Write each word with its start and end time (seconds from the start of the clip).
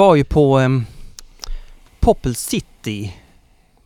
eh, 0.00 0.06
var 0.06 0.14
ju 0.16 0.24
på 0.24 0.60
eh, 0.60 0.68
Popple 2.00 2.34
City 2.34 3.14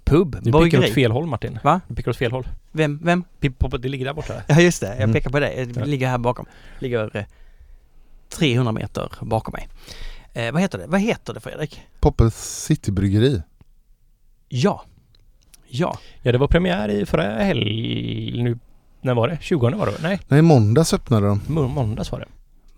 pub, 0.04 0.30
Du 0.32 0.38
pekar 0.40 0.56
åt 0.56 0.60
bryggeri. 0.70 0.90
fel 0.92 1.12
håll 1.12 1.27
Martin. 1.27 1.59
Va? 1.64 1.80
Du 1.88 1.95
pekar 1.95 2.10
åt 2.10 2.16
fel 2.16 2.32
håll. 2.32 2.48
Vem? 2.73 2.98
Vem? 3.02 3.24
Pip- 3.40 3.59
pop- 3.59 3.82
Det 3.82 3.88
ligger 3.88 4.04
där 4.04 4.12
borta. 4.14 4.34
Ja 4.48 4.60
just 4.60 4.80
det, 4.80 4.87
jag 4.87 4.96
Mm. 5.00 5.12
pekar 5.12 5.30
på 5.30 5.40
dig. 5.40 5.66
Det 5.66 5.84
ligger 5.87 6.09
här 6.09 6.18
bakom. 6.18 6.46
Ligger 6.78 7.16
eh, 7.16 7.24
300 8.28 8.73
meter 8.73 9.12
bakom 9.20 9.52
mig. 9.52 9.68
Eh, 10.32 10.52
vad 10.52 10.62
heter 10.62 10.78
det? 10.78 10.87
Vad 10.87 11.00
heter 11.00 11.34
det 11.34 11.40
Fredrik? 11.40 11.82
Poppel 12.00 12.30
Citybryggeri. 12.30 13.42
Ja. 14.48 14.82
Ja. 15.68 15.98
Ja, 16.23 16.32
det 16.32 16.38
var 16.38 16.48
premiär 16.48 16.88
i 16.88 17.06
förra 17.06 17.38
helg... 17.45 18.42
Nu, 18.42 18.59
när 19.01 19.15
var 19.15 19.28
det? 19.28 19.38
20 19.40 19.70
var 19.70 19.87
det? 19.87 19.92
Nej, 20.02 20.20
Nej, 20.28 20.38
i 20.38 20.42
måndags 20.42 20.95
öppnade 20.95 21.26
de 21.26 21.40
må- 21.46 21.68
måndags 21.68 22.12
var 22.12 22.18
det. 22.20 22.26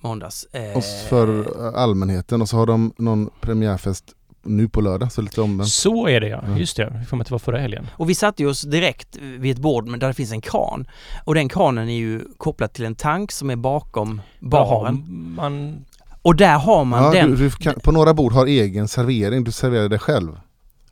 Måndags. 0.06 0.46
Eh, 0.52 0.76
och 0.76 0.84
för 1.08 1.56
allmänheten 1.76 2.42
och 2.42 2.48
så 2.48 2.56
har 2.56 2.66
de 2.66 2.92
någon 2.96 3.30
premiärfest 3.40 4.04
nu 4.42 4.68
på 4.68 4.80
lördag, 4.80 5.12
så 5.12 5.22
lite 5.22 5.40
omvänt. 5.40 5.68
Så 5.68 6.08
är 6.08 6.20
det 6.20 6.28
ja. 6.28 6.44
Ja. 6.46 6.58
Just 6.58 6.76
det. 6.76 6.82
Jag 6.82 7.08
får 7.08 7.16
mig 7.16 7.22
att 7.22 7.28
det 7.28 7.34
var 7.34 7.38
förra 7.38 7.58
helgen. 7.58 7.86
Och 7.92 8.10
vi 8.10 8.14
satte 8.14 8.46
oss 8.46 8.62
direkt 8.62 9.16
vid 9.16 9.52
ett 9.52 9.62
bord 9.62 9.86
men 9.86 10.00
där 10.00 10.08
det 10.08 10.14
finns 10.14 10.32
en 10.32 10.40
kran. 10.40 10.86
Och 11.24 11.34
den 11.34 11.48
kranen 11.48 11.88
är 11.88 11.96
ju 11.96 12.24
kopplad 12.36 12.72
till 12.72 12.84
en 12.84 12.94
tank 12.94 13.32
som 13.32 13.50
är 13.50 13.56
bakom 13.56 14.20
baren. 14.40 15.04
Jaha, 15.06 15.50
man... 15.50 15.84
Och 16.22 16.36
där 16.36 16.58
har 16.58 16.84
man 16.84 17.04
Ja, 17.04 17.10
den 17.10 17.30
du, 17.30 17.36
du 17.36 17.50
kan, 17.50 17.74
på 17.74 17.92
några 17.92 18.14
bord 18.14 18.32
har 18.32 18.46
egen 18.46 18.88
servering, 18.88 19.44
du 19.44 19.52
serverar 19.52 19.88
det 19.88 19.98
själv. 19.98 20.38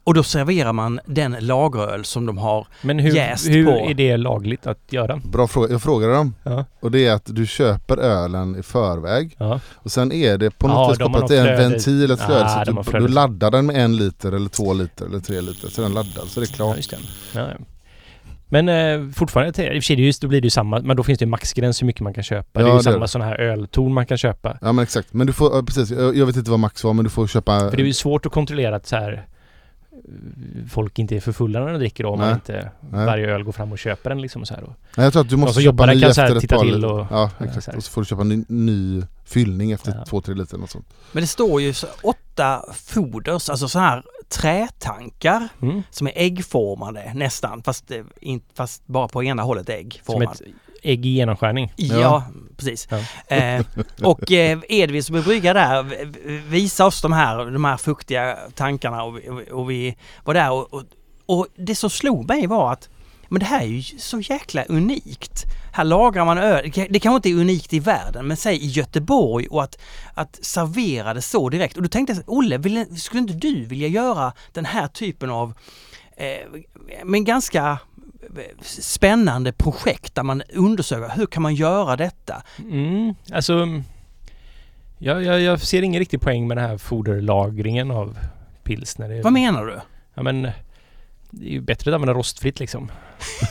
Och 0.04 0.14
då 0.14 0.22
serverar 0.22 0.72
man 0.72 1.00
den 1.06 1.36
lageröl 1.40 2.04
som 2.04 2.26
de 2.26 2.38
har. 2.38 2.66
Men 2.82 2.98
hur, 2.98 3.10
Jäst 3.14 3.48
hur 3.48 3.64
på. 3.64 3.70
är 3.90 3.94
det 3.94 4.16
lagligt 4.16 4.66
att 4.66 4.78
göra? 4.92 5.16
Bra 5.32 5.46
fråga, 5.46 5.72
jag 5.72 5.82
frågade 5.82 6.12
dem 6.14 6.34
Ja. 6.42 6.64
och 6.80 6.90
det 6.90 7.06
är 7.06 7.12
att 7.14 7.24
du 7.26 7.46
köper 7.46 7.96
ölen 7.98 8.56
i 8.56 8.62
förväg 8.62 9.36
Ja. 9.38 9.60
och 9.74 9.92
sen 9.92 10.12
är 10.12 10.38
det 10.38 10.50
på 10.50 10.68
Ja, 10.68 10.74
något 10.74 10.90
vis 10.92 10.98
de 10.98 11.04
har 11.04 11.10
kopplat 11.12 11.28
till 11.30 11.38
en 11.38 11.70
ventil, 11.70 12.10
ett 12.10 12.20
Ah, 12.22 12.26
flöde 12.26 12.48
så 12.48 12.64
de 12.64 12.78
att 12.78 12.86
har 12.92 13.00
du, 13.00 13.06
du 13.06 13.12
laddar 13.12 13.50
den 13.50 13.66
med 13.66 13.76
en 13.76 13.96
liter 13.96 14.32
eller 14.32 14.48
två 14.48 14.72
liter 14.74 15.06
eller 15.06 15.20
tre 15.20 15.40
liter 15.40 15.68
så 15.68 15.80
är 15.80 15.84
den 15.84 15.94
laddad 15.94 16.24
så 16.28 16.40
är 16.40 16.44
det 16.44 16.50
ja, 16.50 16.56
klart. 16.56 16.76
just 16.76 16.90
det. 16.90 16.96
Ja, 17.34 17.40
ja. 17.40 17.64
Men 18.48 18.68
eh, 18.68 19.10
fortfarande, 19.14 19.62
i 19.62 19.68
och 19.70 19.72
för 19.72 19.80
sig, 19.80 20.08
är 20.08 20.20
då 20.20 20.28
blir 20.28 20.40
det 20.40 20.46
ju 20.46 20.50
samma, 20.50 20.80
men 20.80 20.96
då 20.96 21.02
finns 21.02 21.18
det 21.18 21.24
ju 21.24 21.28
maxgräns 21.30 21.82
hur 21.82 21.86
mycket 21.86 22.02
man 22.02 22.14
kan 22.14 22.24
köpa. 22.24 22.60
det 22.60 22.66
är 22.66 22.68
Ja, 22.68 22.72
ju 22.72 22.74
det 22.74 22.80
är 22.80 22.82
samma 22.92 22.98
det. 22.98 23.08
sådana 23.08 23.30
här 23.30 23.36
ölton 23.40 23.92
man 23.94 24.06
kan 24.06 24.18
köpa. 24.18 24.58
Ja 24.60 24.72
men 24.72 24.82
exakt, 24.82 25.12
men 25.12 25.26
du 25.26 25.32
får, 25.32 25.56
ja, 25.56 25.62
precis, 25.62 25.90
jag, 25.90 26.26
vet 26.26 26.36
inte 26.36 26.50
vad 26.50 26.60
max 26.60 26.84
var 26.84 26.92
men 26.92 27.04
du 27.04 27.10
får 27.10 27.26
köpa 27.26 27.58
För 27.60 27.76
det 27.76 27.82
är 27.82 27.86
ju 27.86 27.92
svårt 27.92 28.26
att 28.26 28.32
kontrollera 28.32 28.76
att 28.76 28.86
så 28.86 28.96
här 28.96 29.26
folk 30.70 30.98
inte 30.98 31.16
är 31.16 31.20
för 31.20 31.32
fulla 31.32 31.60
när 31.60 31.72
de 31.72 31.78
dricker 31.78 32.04
då, 32.04 32.10
om 32.10 32.18
man 32.18 32.34
inte 32.34 32.70
Nej. 32.80 33.06
varje 33.06 33.26
öl 33.26 33.44
går 33.44 33.52
fram 33.52 33.72
och 33.72 33.78
köper 33.78 34.10
den 34.10 34.20
liksom 34.20 34.46
så 34.46 34.54
här. 34.54 34.62
Och, 34.62 34.72
Nej, 34.96 35.04
jag 35.04 35.12
tror 35.12 35.22
att 35.22 35.28
du 35.28 35.36
måste 35.36 35.62
köpa 35.62 35.86
ny 35.86 36.00
så 36.00 36.06
här 36.06 36.10
efter 36.10 36.36
ett 36.36 36.40
titta 36.40 36.56
par 36.56 36.64
till 36.64 36.84
och- 36.84 37.06
Ja 37.10 37.30
exakt, 37.40 37.76
och 37.76 37.84
så 37.84 37.90
får 37.90 38.00
du 38.00 38.04
köpa 38.04 38.24
ny, 38.24 38.44
ny 38.48 39.02
fyllning 39.24 39.72
efter 39.72 39.94
Ja. 39.98 40.04
två, 40.04 40.20
tre 40.20 40.34
liter 40.34 40.54
eller 40.54 40.60
något 40.60 40.70
sånt. 40.70 40.86
Men 41.12 41.20
det 41.22 41.26
står 41.26 41.60
ju 41.60 41.72
så 41.72 41.86
åtta 42.02 42.64
foders, 42.74 43.50
alltså 43.50 43.68
så 43.68 43.78
här 43.78 44.02
trätankar 44.28 45.48
mm. 45.62 45.82
som 45.90 46.06
är 46.06 46.12
äggformade 46.14 47.12
nästan, 47.14 47.62
fast, 47.62 47.90
eh, 47.90 48.04
fast 48.54 48.86
bara 48.86 49.08
på 49.08 49.24
ena 49.24 49.42
hållet 49.42 49.70
Som 50.06 50.22
ett 50.22 50.42
ägg 50.84 51.06
i 51.06 51.08
genomskärning. 51.08 51.72
Ja, 51.76 51.98
Ja. 52.00 52.24
precis. 52.56 52.88
Ja. 52.90 53.36
Eh, 53.36 53.64
och 54.02 54.32
eh, 54.32 54.58
Edvin 54.68 55.02
som 55.04 55.16
är 55.16 55.22
bryggare 55.22 55.58
där 55.58 56.04
visade 56.50 56.88
oss 56.88 57.02
de 57.02 57.12
här, 57.12 57.50
de 57.50 57.64
här 57.64 57.76
fuktiga 57.76 58.36
tankarna 58.54 59.02
och, 59.02 59.16
vi- 59.18 59.50
och 59.52 59.70
vi 59.70 59.96
var 60.24 60.34
där 60.34 60.50
och, 60.52 60.74
och, 60.74 60.82
och 61.26 61.46
det 61.56 61.74
som 61.74 61.90
slog 61.90 62.28
mig 62.28 62.46
var 62.46 62.72
att 62.72 62.88
men 63.28 63.40
det 63.40 63.46
här 63.46 63.60
är 63.62 63.66
ju 63.66 63.82
så 63.98 64.20
jäkla 64.20 64.64
unikt. 64.64 65.44
Här 65.72 65.84
lagrar 65.84 66.24
man 66.24 66.38
öl. 66.38 66.72
Det 66.90 67.00
kanske 67.00 67.16
inte 67.16 67.28
är 67.30 67.34
unikt 67.40 67.72
i 67.72 67.78
världen, 67.78 68.26
men 68.26 68.36
säg 68.36 68.56
i 68.56 68.66
Göteborg 68.66 69.46
och 69.46 69.62
att, 69.62 69.78
att 70.14 70.38
servera 70.44 71.14
det 71.14 71.22
så 71.22 71.48
direkt. 71.48 71.76
Och 71.76 71.82
då 71.82 71.88
tänkte 71.88 72.12
jag, 72.14 72.22
Olle, 72.26 72.58
vill, 72.58 73.00
skulle 73.00 73.20
inte 73.20 73.32
du 73.34 73.64
vilja 73.64 73.88
göra 73.88 74.32
den 74.52 74.64
här 74.64 74.86
typen 74.88 75.30
av 75.30 75.54
eh, 76.16 76.60
men 77.04 77.24
ganska 77.24 77.78
spännande 78.60 79.52
projekt 79.52 80.14
där 80.14 80.22
man 80.22 80.42
undersöker 80.52 81.16
hur 81.16 81.26
kan 81.26 81.42
man 81.42 81.54
göra 81.54 81.96
detta? 81.96 82.42
Mm, 82.58 83.14
alltså... 83.32 83.82
Jag, 84.98 85.22
jag, 85.22 85.40
jag 85.40 85.60
ser 85.60 85.82
ingen 85.82 85.98
riktig 85.98 86.20
poäng 86.20 86.48
med 86.48 86.56
den 86.56 86.64
här 86.64 86.78
foderlagringen 86.78 87.90
av 87.90 88.18
pilsner. 88.62 89.22
Vad 89.22 89.32
menar 89.32 89.66
du? 89.66 89.80
Ja 90.14 90.22
men... 90.22 90.42
Det 91.30 91.46
är 91.46 91.50
ju 91.50 91.60
bättre 91.60 91.90
att 91.90 91.94
använda 91.94 92.14
rostfritt 92.14 92.60
liksom. 92.60 92.90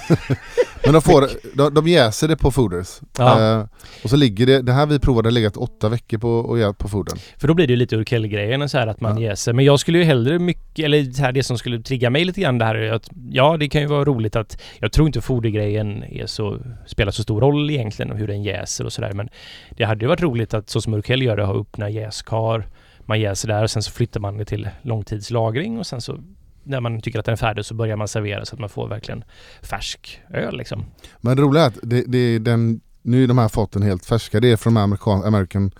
Men 0.85 0.93
de, 0.93 1.01
får, 1.01 1.29
de, 1.57 1.73
de 1.73 1.87
jäser 1.87 2.27
det 2.27 2.37
på 2.37 2.51
Fooders. 2.51 3.01
Ja. 3.17 3.57
Eh, 3.59 3.65
och 4.03 4.09
så 4.09 4.15
ligger 4.15 4.45
det, 4.45 4.61
det 4.61 4.71
här 4.73 4.85
vi 4.85 4.99
provade 4.99 5.27
har 5.27 5.31
legat 5.31 5.57
åtta 5.57 5.89
veckor 5.89 6.17
på, 6.17 6.57
göra 6.59 6.73
på 6.73 6.87
Foodern. 6.89 7.17
För 7.37 7.47
då 7.47 7.53
blir 7.53 7.67
det 7.67 7.73
ju 7.73 7.77
lite 7.77 7.95
Urkel-grejen 7.95 8.69
så 8.69 8.77
här 8.77 8.87
att 8.87 9.01
man 9.01 9.21
Ja. 9.21 9.29
jäser. 9.29 9.53
Men 9.53 9.65
jag 9.65 9.79
skulle 9.79 9.97
ju 9.97 10.03
hellre 10.03 10.39
mycket, 10.39 10.85
eller 10.85 11.11
så 11.11 11.21
här, 11.21 11.31
det 11.31 11.43
som 11.43 11.57
skulle 11.57 11.79
trigga 11.81 12.09
mig 12.09 12.25
lite 12.25 12.41
grann 12.41 12.57
det 12.57 12.65
här 12.65 12.75
är 12.75 12.91
att 12.93 13.09
ja, 13.31 13.57
det 13.57 13.69
kan 13.69 13.81
ju 13.81 13.87
vara 13.87 14.03
roligt 14.05 14.35
att 14.35 14.61
jag 14.79 14.91
tror 14.91 15.07
inte 15.07 15.21
fodergrejen 15.21 16.03
är 16.03 16.25
så, 16.25 16.57
spelar 16.85 17.11
så 17.11 17.23
stor 17.23 17.41
roll 17.41 17.69
egentligen 17.71 18.11
och 18.11 18.17
hur 18.17 18.27
den 18.27 18.43
jäser 18.43 18.85
och 18.85 18.93
sådär. 18.93 19.13
Men 19.13 19.29
det 19.69 19.83
hade 19.83 20.05
ju 20.05 20.07
varit 20.09 20.21
roligt 20.21 20.53
att 20.53 20.69
så 20.69 20.81
som 20.81 20.93
Urkel 20.93 21.21
gör 21.21 21.37
det, 21.37 21.43
ha 21.45 21.61
öppna 21.61 21.89
jäskar. 21.89 22.67
Man 23.05 23.19
jäser 23.19 23.47
där 23.47 23.63
och 23.63 23.71
sen 23.71 23.83
så 23.83 23.91
flyttar 23.91 24.19
man 24.19 24.37
det 24.37 24.45
till 24.45 24.69
långtidslagring 24.81 25.79
och 25.79 25.85
sen 25.87 26.01
så 26.01 26.17
när 26.63 26.79
man 26.81 27.01
tycker 27.01 27.19
att 27.19 27.25
den 27.25 27.33
är 27.33 27.37
färdig 27.37 27.65
så 27.65 27.73
börjar 27.73 27.95
man 27.95 28.07
servera 28.07 28.45
så 28.45 28.55
att 28.55 28.59
man 28.59 28.69
får 28.69 28.87
verkligen 28.87 29.23
färsk 29.61 30.21
öl 30.29 30.57
liksom. 30.57 30.85
Men 31.21 31.35
det 31.37 31.43
roliga 31.43 31.63
är 31.63 31.67
att 31.67 31.77
det, 31.83 32.03
det 32.07 32.17
är 32.17 32.39
den, 32.39 32.81
nu 33.01 33.23
är 33.23 33.27
de 33.27 33.37
här 33.37 33.47
faten 33.47 33.81
helt 33.81 34.05
färska, 34.05 34.39
det 34.39 34.51
är 34.51 34.57
från 34.57 34.77
American, 34.77 35.23
American 35.23 35.71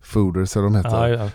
Fooders 0.00 0.56
eller 0.56 0.64
de 0.64 0.74
heter. 0.76 1.08
Ja, 1.08 1.08
ja. 1.08 1.24
Eh, 1.24 1.30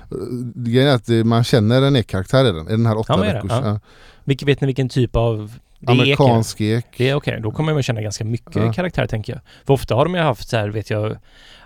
Grejen 0.56 0.90
är 0.90 0.96
att 0.96 1.06
det- 1.06 1.24
man 1.24 1.44
känner 1.44 1.82
en 1.82 1.96
ek-karaktär 1.96 2.46
i 2.46 2.52
den, 2.52 2.68
i 2.68 2.72
den 2.72 2.86
här 2.86 2.98
åtta 2.98 3.14
Ja, 3.26 3.34
veckors. 3.34 3.52
Ja. 3.52 3.80
Vilket, 4.24 4.48
vet 4.48 4.62
ni 4.62 4.66
vilken 4.68 4.90
typ 4.90 5.16
av... 5.16 5.52
Det 5.80 5.92
är 5.92 5.96
ek, 5.96 6.00
Amerikansk 6.20 6.62
ek. 6.62 6.86
Det 6.98 7.10
är 7.10 7.16
okej, 7.16 7.40
då 7.42 7.52
kommer 7.52 7.74
man 7.74 7.84
känna 7.84 8.02
ganska 8.02 8.26
mycket 8.26 8.56
Ja. 8.56 8.74
karaktär 8.74 9.08
tänker 9.08 9.34
jag. 9.34 9.42
För 9.66 9.74
ofta 9.74 9.96
har 9.96 10.06
de 10.06 10.16
ju 10.16 10.22
haft 10.22 10.50
så 10.50 10.58
här, 10.58 10.70
vet 10.70 10.90
jag, 10.90 11.18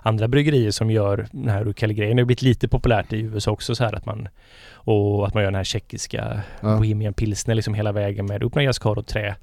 andra 0.01 0.27
bryggerier 0.27 0.71
som 0.71 0.91
gör 0.91 1.27
den 1.31 1.47
här 1.49 1.67
Urkel-grejen. 1.67 2.15
Det 2.17 2.21
har 2.21 2.25
blivit 2.25 2.41
lite 2.41 2.67
populärt 2.67 3.13
i 3.13 3.19
USA 3.19 3.51
också 3.51 3.75
så 3.75 3.83
här 3.83 3.93
att 3.95 4.05
man 4.05 4.27
och 4.73 5.27
att 5.27 5.33
man 5.33 5.43
gör 5.43 5.47
den 5.51 5.55
här 5.57 5.63
tjeckiska 5.63 6.41
Ja. 6.61 6.77
Bohemian 6.77 7.13
pilsner 7.13 7.55
liksom 7.55 7.73
hela 7.73 7.91
vägen 7.91 8.25
med 8.25 8.43
öppna 8.43 8.63
jäskar 8.63 8.97
och 8.97 9.07
trä. 9.07 9.35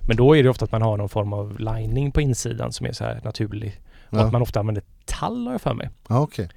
Men 0.00 0.16
då 0.16 0.36
är 0.36 0.42
det 0.42 0.48
ofta 0.48 0.64
att 0.64 0.72
man 0.72 0.82
har 0.82 0.96
någon 0.96 1.08
form 1.08 1.32
av 1.32 1.60
lining 1.60 2.12
på 2.12 2.20
insidan 2.20 2.72
som 2.72 2.86
är 2.86 2.92
så 2.92 3.04
här 3.04 3.20
naturlig. 3.24 3.80
Och 4.10 4.18
Ja. 4.18 4.22
att 4.24 4.32
man 4.32 4.42
ofta 4.42 4.60
använder 4.60 4.82
tall 5.04 5.46
har 5.46 5.54
jag 5.54 5.60
för 5.60 5.74
mig. 5.74 5.90
Ja, 6.08 6.20
okej. 6.20 6.48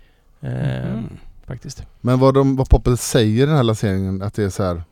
Eh, 0.42 0.52
Mm. 0.92 1.04
Faktiskt. 1.48 1.84
Men 2.02 2.20
vad, 2.20 2.34
de, 2.34 2.56
vad 2.56 2.70
Poppel 2.70 2.98
säger 2.98 3.44
i 3.44 3.46
den 3.46 3.56
här 3.56 3.64
lanseringen, 3.64 4.22
att 4.22 4.34
det 4.34 4.44
är 4.44 4.50
så 4.50 4.64
här. 4.64 4.84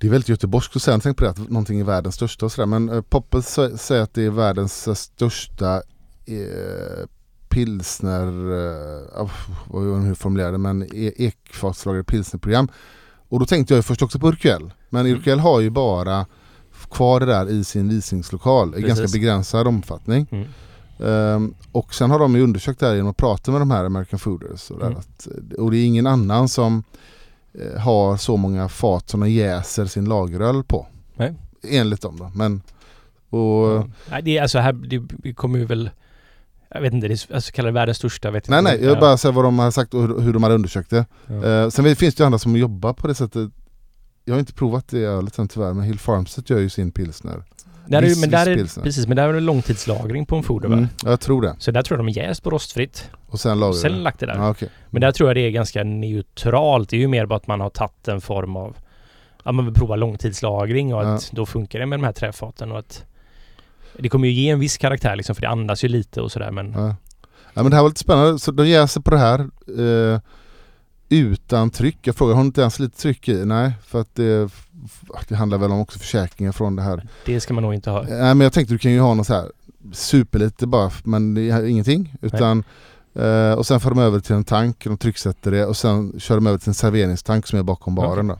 Det 0.00 0.06
är 0.06 0.10
väldigt 0.10 0.28
göteborgskt 0.28 0.76
att 0.76 0.82
säga, 0.82 0.94
jag 0.94 1.02
tänkte 1.02 1.18
på 1.18 1.24
det, 1.24 1.30
att 1.42 1.50
någonting 1.50 1.80
är 1.80 1.84
världens 1.84 2.14
största 2.14 2.46
och 2.46 2.52
sådär. 2.52 2.66
Men 2.66 2.88
eh, 2.88 3.00
Poppel 3.00 3.40
sä- 3.40 3.76
säger 3.76 4.02
att 4.02 4.14
det 4.14 4.22
är 4.24 4.30
världens 4.30 4.88
eh, 4.88 4.94
största 4.94 5.76
eh, 6.26 7.06
pilsner, 7.48 8.26
eh, 8.26 9.28
hur 10.04 10.14
formulerade 10.14 10.58
men 10.58 10.82
e- 10.82 11.12
ekfatslagrade 11.16 12.04
pilsnerprogram. 12.04 12.68
Och 13.28 13.40
då 13.40 13.46
tänkte 13.46 13.74
jag 13.74 13.84
först 13.84 14.02
också 14.02 14.18
på 14.18 14.28
Urquell. 14.28 14.72
Men 14.90 15.06
Mm. 15.06 15.18
Urquell 15.18 15.38
har 15.40 15.60
ju 15.60 15.70
bara 15.70 16.26
kvar 16.90 17.20
det 17.20 17.26
där 17.26 17.48
i 17.48 17.64
sin 17.64 17.88
visningslokal 17.88 18.74
i 18.78 18.82
ganska 18.82 19.06
begränsad 19.12 19.66
omfattning. 19.66 20.26
Mm. 20.30 20.48
Ehm, 21.10 21.54
och 21.72 21.94
sen 21.94 22.10
har 22.10 22.18
de 22.18 22.34
ju 22.36 22.42
undersökt 22.42 22.80
det 22.80 22.86
här 22.86 22.94
genom 22.94 23.10
att 23.10 23.16
prata 23.16 23.50
med 23.50 23.60
de 23.60 23.70
här 23.70 23.84
American 23.84 24.18
Fooders. 24.18 24.70
Och, 24.70 24.78
där, 24.78 24.86
Mm. 24.86 24.98
att, 24.98 25.28
och 25.58 25.70
det 25.70 25.76
är 25.76 25.84
ingen 25.86 26.06
annan 26.06 26.48
som 26.48 26.76
eh, 26.76 26.82
har 27.78 28.16
så 28.16 28.36
många 28.36 28.68
fat 28.68 29.08
som 29.08 29.20
de 29.20 29.30
jäser 29.30 29.86
sin 29.86 30.04
lageröl 30.04 30.64
på. 30.64 30.86
Nej. 31.16 31.34
Enligt 31.70 32.02
dem 32.02 32.16
då. 32.18 32.30
Men, 32.34 32.62
och, 33.30 33.40
Ja. 33.70 33.86
Nej, 34.10 34.22
det 34.22 34.38
är 34.38 34.42
alltså 34.42 34.58
här, 34.58 34.72
det 35.22 35.32
kommer 35.34 35.58
ju 35.58 35.64
väl 35.64 35.90
jag 36.74 36.80
vet 36.80 36.92
inte, 36.92 37.08
det 37.08 37.14
är 37.30 37.34
alltså 37.34 37.52
kallar 37.52 37.68
det 37.68 37.74
världens 37.74 37.98
största, 37.98 38.30
vet 38.30 38.48
nej 38.48 38.58
inte. 38.58 38.70
nej, 38.72 38.82
jag 38.82 38.90
vill 38.90 39.00
bara 39.00 39.16
säga 39.16 39.32
vad 39.32 39.44
de 39.44 39.58
har 39.58 39.70
sagt 39.70 39.94
och 39.94 40.00
hur, 40.02 40.20
hur 40.20 40.32
de 40.32 40.42
har 40.42 40.50
undersökt 40.50 40.90
det. 40.90 41.06
Ja. 41.26 41.46
Eh, 41.64 41.68
sen 41.68 41.96
finns 41.96 42.14
det 42.14 42.20
ju 42.22 42.26
andra 42.26 42.38
som 42.38 42.56
jobbar 42.56 42.92
på 42.92 43.06
det 43.06 43.14
sättet. 43.14 43.50
Jag 44.24 44.34
har 44.34 44.38
inte 44.40 44.52
provat 44.52 44.88
det 44.88 44.98
ölet 45.04 45.38
än 45.38 45.48
tyvärr, 45.48 45.72
men 45.72 45.84
Hill 45.84 45.98
Farmstead 45.98 46.50
gör 46.50 46.58
ju 46.58 46.68
sin 46.68 46.92
pilsner. 46.92 47.42
Där 47.86 48.02
är, 48.02 48.06
viss- 48.06 48.20
men 48.20 48.30
där 48.30 48.46
är, 48.46 48.82
precis, 48.82 49.06
men 49.06 49.16
där 49.16 49.28
är 49.28 49.32
det 49.32 49.40
långtidslagring 49.40 50.26
på 50.26 50.36
en 50.36 50.42
foder 50.42 50.68
va? 50.68 50.74
Mm, 50.76 50.88
jag 51.04 51.20
tror 51.20 51.42
det. 51.42 51.54
Så 51.58 51.70
där 51.70 51.82
tror 51.82 51.98
jag 51.98 52.06
de 52.06 52.12
jäst 52.12 52.42
på 52.42 52.50
rostfritt. 52.50 53.10
Och 53.30 53.40
sen 53.40 53.60
lager 53.60 53.72
Sen 53.72 54.02
lagt 54.02 54.20
det 54.20 54.26
där. 54.26 54.34
Ja, 54.34 54.50
okej. 54.50 54.68
Men 54.90 55.00
där 55.00 55.12
tror 55.12 55.28
jag 55.28 55.36
det 55.36 55.40
är 55.40 55.50
ganska 55.50 55.84
neutralt. 55.84 56.88
Det 56.90 56.96
är 56.96 57.00
ju 57.00 57.08
mer 57.08 57.26
bara 57.26 57.36
att 57.36 57.46
man 57.46 57.60
har 57.60 57.70
tagit 57.70 58.08
en 58.08 58.20
form 58.20 58.56
av 58.56 58.76
att 59.42 59.54
man 59.54 59.64
vill 59.64 59.74
prova 59.74 59.96
långtidslagring 59.96 60.94
och 60.94 61.14
att 61.14 61.30
då 61.32 61.46
funkar 61.46 61.78
det 61.78 61.86
med 61.86 61.98
de 61.98 62.04
här 62.04 62.12
träfaten 62.12 62.72
och 62.72 62.78
att 62.78 63.04
det 63.98 64.08
kommer 64.08 64.28
ju 64.28 64.34
ge 64.34 64.50
en 64.50 64.60
viss 64.60 64.78
karaktär 64.78 65.16
liksom 65.16 65.34
för 65.34 65.42
det 65.42 65.48
andas 65.48 65.84
ju 65.84 65.88
lite 65.88 66.20
och 66.20 66.32
sådär 66.32 66.50
men 66.50 66.72
Ja. 66.72 66.96
ja 67.54 67.62
men 67.62 67.70
det 67.70 67.76
här 67.76 67.82
var 67.82 67.88
lite 67.88 68.00
spännande, 68.00 68.38
så 68.38 68.52
de 68.52 68.68
jäser 68.68 69.00
på 69.00 69.10
det 69.10 69.18
här 69.18 69.40
eh, 69.78 70.20
utan 71.08 71.70
tryck. 71.70 71.98
Jag 72.02 72.16
frågade, 72.16 72.36
har 72.36 72.44
inte 72.44 72.60
ens 72.60 72.78
lite 72.78 72.98
tryck 73.00 73.28
i? 73.28 73.44
Nej, 73.44 73.72
för 73.84 74.00
att 74.00 74.14
det, 74.14 74.50
det 75.28 75.36
handlar 75.36 75.58
väl 75.58 75.70
om 75.70 75.80
också 75.80 75.98
försäkringar 75.98 76.52
från 76.52 76.76
det 76.76 76.82
här. 76.82 77.06
det 77.26 77.40
ska 77.40 77.54
man 77.54 77.62
nog 77.62 77.74
inte 77.74 77.90
ha. 77.90 78.02
Nej 78.02 78.34
men 78.34 78.40
jag 78.40 78.52
tänkte 78.52 78.74
du 78.74 78.78
kan 78.78 78.92
ju 78.92 79.00
ha 79.00 79.14
något 79.14 79.26
så 79.26 79.34
här 79.34 79.44
superlite 79.92 80.66
bara, 80.66 80.90
men 81.04 81.34
det 81.34 81.50
är 81.50 81.64
ingenting. 81.64 82.14
Utan 82.22 82.64
Eh, 83.14 83.52
och 83.52 83.66
sen 83.66 83.80
får 83.80 83.90
de 83.90 83.98
över 83.98 84.20
till 84.20 84.34
en 84.34 84.44
tank, 84.44 84.84
de 84.84 84.98
trycksätter 84.98 85.50
det 85.50 85.64
och 85.66 85.76
sen 85.76 86.20
kör 86.20 86.34
de 86.34 86.46
över 86.46 86.58
till 86.58 86.68
en 86.68 86.74
serveringstank 86.74 87.46
som 87.46 87.58
är 87.58 87.62
bakom 87.62 87.94
baren 87.94 88.26
då. 88.26 88.38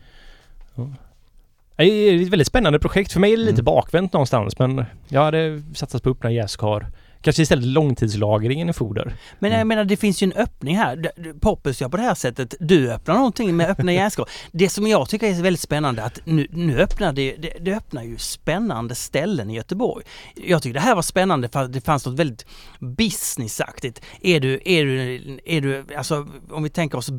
Det 1.75 1.83
är 1.83 2.21
ett 2.21 2.29
väldigt 2.29 2.47
spännande 2.47 2.79
projekt. 2.79 3.11
För 3.11 3.19
mig 3.19 3.33
är 3.33 3.37
det 3.37 3.43
lite 3.43 3.53
Mm. 3.53 3.65
bakvänt 3.65 4.13
någonstans 4.13 4.59
men 4.59 4.85
jag 5.07 5.21
hade 5.23 5.61
satsat 5.73 6.03
på 6.03 6.09
öppna 6.09 6.31
jäskar. 6.31 6.87
Kanske 7.21 7.41
istället 7.41 7.65
långtidslagringen 7.65 8.69
i 8.69 8.73
foder. 8.73 9.15
Men 9.39 9.51
jag 9.51 9.57
Mm. 9.57 9.67
menar 9.67 9.83
det 9.85 9.97
finns 9.97 10.23
ju 10.23 10.25
en 10.25 10.33
öppning 10.33 10.77
här. 10.77 11.11
Poppers 11.41 11.81
gör 11.81 11.89
på 11.89 11.97
det 11.97 12.03
här 12.03 12.15
sättet. 12.15 12.53
Du 12.59 12.91
öppnar 12.91 13.15
någonting 13.15 13.55
med 13.57 13.69
öppna 13.69 13.93
jäskar. 13.93 14.25
Det 14.51 14.69
som 14.69 14.87
jag 14.87 15.09
tycker 15.09 15.27
är 15.27 15.41
väldigt 15.43 15.61
spännande 15.61 16.03
att 16.03 16.19
nu, 16.25 16.47
nu 16.51 16.79
öppnar 16.79 17.13
det, 17.13 17.35
det, 17.35 17.53
det 17.61 17.75
öppnar 17.75 18.03
ju 18.03 18.17
spännande 18.17 18.95
ställen 18.95 19.49
i 19.49 19.55
Göteborg. 19.55 20.05
Jag 20.35 20.63
tycker 20.63 20.73
det 20.73 20.79
här 20.79 20.95
var 20.95 21.01
spännande 21.01 21.49
för 21.49 21.63
att 21.63 21.73
det 21.73 21.81
fanns 21.81 22.05
något 22.05 22.19
väldigt 22.19 22.45
businessaktigt. 22.79 24.01
Är 24.21 24.39
du, 24.39 24.59
är 24.65 24.85
du, 24.85 25.39
är 25.45 25.61
du 25.61 25.85
alltså 25.97 26.27
om 26.51 26.63
vi 26.63 26.69
tänker 26.69 26.97
oss 26.97 27.09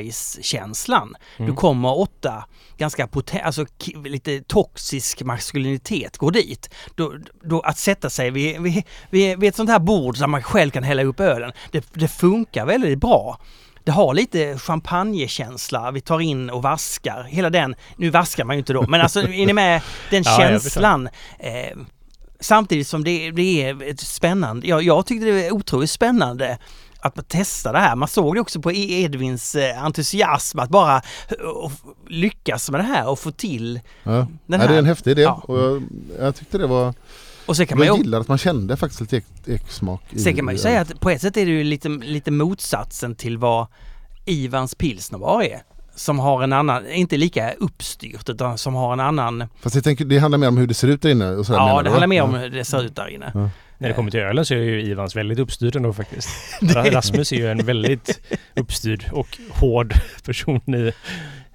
börshajskänslan. 0.00 1.14
Du 1.38 1.44
Mm. 1.44 1.56
kommer 1.56 1.98
åtta 1.98 2.44
ganska 2.78 3.06
poten, 3.06 3.40
alltså 3.44 3.66
lite 4.04 4.40
toxisk 4.42 5.22
maskulinitet 5.22 6.16
går 6.18 6.30
dit. 6.30 6.70
Då, 6.94 7.14
då 7.44 7.60
att 7.60 7.78
sätta 7.78 8.10
sig 8.10 8.30
vid, 8.30 8.60
vid, 8.60 8.82
vid, 9.10 9.29
vid 9.36 9.48
ett 9.48 9.56
sånt 9.56 9.70
här 9.70 9.78
bord 9.78 10.18
där 10.18 10.26
man 10.26 10.42
själv 10.42 10.70
kan 10.70 10.82
hälla 10.82 11.02
upp 11.04 11.20
ölen, 11.20 11.52
det, 11.70 11.84
det 11.94 12.08
funkar 12.08 12.66
väldigt 12.66 12.98
bra. 12.98 13.38
Det 13.84 13.90
har 13.92 14.14
lite 14.14 14.58
champagnekänsla, 14.58 15.90
vi 15.90 16.00
tar 16.00 16.20
in 16.20 16.50
och 16.50 16.62
vaskar, 16.62 17.22
hela 17.22 17.50
den, 17.50 17.74
nu 17.96 18.10
vaskar 18.10 18.44
man 18.44 18.56
ju 18.56 18.58
inte 18.58 18.72
då, 18.72 18.86
men 18.88 19.00
alltså 19.00 19.20
är 19.20 19.46
ni 19.46 19.52
med 19.52 19.82
den 20.10 20.22
Ja, 20.26 20.36
känslan? 20.38 21.08
eh, 21.38 21.78
samtidigt 22.40 22.88
som 22.88 23.04
det, 23.04 23.30
det 23.30 23.62
är 23.64 23.82
ett 23.82 24.00
spännande, 24.00 24.66
jag, 24.66 24.82
jag 24.82 25.06
tyckte 25.06 25.26
det 25.26 25.32
var 25.42 25.52
otroligt 25.52 25.90
spännande 25.90 26.58
att 27.02 27.16
man 27.16 27.24
testar 27.28 27.72
det 27.72 27.78
här. 27.78 27.96
Man 27.96 28.08
såg 28.08 28.34
det 28.34 28.40
också 28.40 28.60
på 28.60 28.72
E- 28.72 29.02
Edvins 29.02 29.54
eh, 29.54 29.84
entusiasm 29.84 30.58
att 30.58 30.68
bara 30.70 30.96
eh, 30.96 31.70
lyckas 32.08 32.70
med 32.70 32.80
det 32.80 32.84
här 32.84 33.08
och 33.08 33.18
få 33.18 33.30
till 33.30 33.80
Ja. 34.02 34.10
den 34.10 34.28
ja, 34.46 34.56
här. 34.58 34.68
det 34.68 34.74
är 34.74 34.78
en 34.78 34.86
häftig 34.86 35.10
idé 35.10 35.22
Ja. 35.22 35.42
och 35.44 35.58
jag, 35.58 35.82
jag 36.20 36.34
tyckte 36.36 36.58
det 36.58 36.66
var... 36.66 36.94
Och 37.50 37.56
sen 37.56 37.66
kan 37.66 37.78
man 37.78 37.86
Jag 37.86 37.96
ju, 37.96 38.02
gillar 38.02 38.20
att 38.20 38.28
man 38.28 38.38
kände 38.38 38.76
faktiskt 38.76 39.00
lite 39.00 39.16
i- 39.46 39.60
sen 40.20 40.36
kan 40.36 40.44
man 40.44 40.54
ju 40.54 40.58
säga 40.60 40.80
att 40.80 41.00
på 41.00 41.10
ett 41.10 41.20
sätt 41.20 41.36
är 41.36 41.46
det 41.46 41.50
ju 41.52 41.64
lite, 41.64 41.88
lite 41.88 42.30
motsatsen 42.30 43.14
till 43.14 43.38
vad 43.38 43.66
Ivans 44.24 44.74
pilsnerbar 44.74 45.42
är. 45.42 45.62
Som 45.94 46.18
har 46.18 46.42
en 46.42 46.52
annan, 46.52 46.90
inte 46.90 47.16
lika 47.16 47.52
uppstyrt 47.52 48.28
utan 48.28 48.58
som 48.58 48.74
har 48.74 48.92
en 48.92 49.00
annan, 49.00 49.44
Fast 49.60 49.74
jag 49.74 49.84
tänker, 49.84 50.04
det 50.04 50.18
handlar 50.18 50.38
mer 50.38 50.48
om 50.48 50.56
hur 50.56 50.66
det 50.66 50.74
ser 50.74 50.88
ut 50.88 51.02
där 51.02 51.10
inne 51.10 51.30
och 51.30 51.46
sådär, 51.46 51.58
ja 51.58 51.66
menar 51.66 51.82
det 51.82 51.88
du, 51.88 51.90
handlar 51.90 52.06
va? 52.06 52.08
mer 52.08 52.16
Ja. 52.16 52.24
om 52.24 52.34
hur 52.34 52.50
det 52.50 52.64
ser 52.64 52.82
ut 52.84 52.96
där 52.96 53.08
inne. 53.08 53.50
När 53.78 53.88
det 53.88 53.94
kommer 53.94 54.10
till 54.10 54.20
ölen 54.20 54.46
så 54.46 54.54
är 54.54 54.58
ju 54.58 54.82
Ivans 54.82 55.16
väldigt 55.16 55.38
uppstyrd 55.38 55.76
ändå 55.76 55.92
faktiskt. 55.92 56.28
Ra- 56.60 56.90
Rasmus 56.90 57.32
är 57.32 57.36
ju 57.36 57.50
en 57.50 57.66
väldigt 57.66 58.20
uppstyrd 58.56 59.04
och 59.12 59.38
hård 59.50 59.94
person 60.24 60.74
i, 60.74 60.92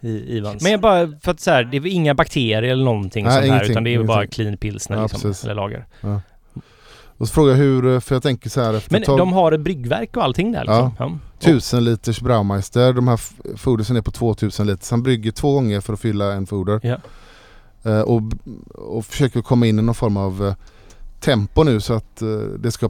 i 0.06 0.38
Ivans. 0.38 0.64
Men 0.64 0.72
jag 0.72 0.82
bara 0.82 1.08
för 1.22 1.32
att 1.32 1.40
så 1.40 1.52
här, 1.52 1.64
det 1.64 1.78
är 1.78 1.88
inga 1.88 2.14
bakterier 2.14 2.64
eller 2.64 2.86
någonting 2.86 3.26
Nej, 3.26 3.34
sånt 3.34 3.42
här 3.42 3.48
ingenting, 3.48 3.72
utan 3.72 3.84
det 3.84 3.90
är 3.90 3.92
ju 3.92 4.04
bara 4.04 4.18
ingenting. 4.18 4.36
clean 4.36 4.58
pilsner 4.58 4.98
Ja, 4.98 5.04
liksom, 5.04 5.22
precis. 5.22 5.44
eller 5.44 5.56
lager. 5.56 5.86
Och 7.18 7.28
så 7.28 7.34
frågar 7.34 7.52
jag 7.52 7.58
hur, 7.58 8.00
för 8.00 8.16
jag 8.16 8.24
tänker 8.24 8.50
så 8.50 8.62
här 8.62 8.74
efter 8.74 8.92
Men 8.92 9.04
tag, 9.04 9.18
de 9.18 9.34
har 9.34 9.52
ett 9.52 9.62
bryggverk 9.62 10.18
och 10.18 10.24
allting 10.24 10.52
där 10.52 10.60
liksom. 10.60 10.92
Ja. 11.00 11.18
tusen 11.40 11.84
liters 11.84 12.22
Braumeister, 12.22 12.94
de 12.94 13.08
här 13.08 13.20
fodersen 13.58 13.96
är 13.96 14.02
på 14.02 14.12
2000 14.12 14.68
liter, 14.68 14.86
så 14.86 14.94
han 14.96 15.04
brygger 15.04 15.32
två 15.32 15.54
gånger 15.54 15.82
för 15.82 15.94
att 15.94 16.00
fylla 16.00 16.34
en 16.34 16.48
foder. 16.48 16.80
Ja. 16.84 16.98
Eh, 17.92 18.02
och, 18.02 18.22
och 18.74 19.06
försöker 19.06 19.42
komma 19.42 19.66
in 19.66 19.80
i 19.80 19.82
någon 19.82 19.96
form 19.96 20.18
av 20.18 20.48
eh, 20.48 20.54
tempo 21.20 21.64
nu 21.64 21.82
så 21.82 21.94
att 21.94 22.22
eh, 22.22 22.28
det 22.60 22.72
ska 22.72 22.90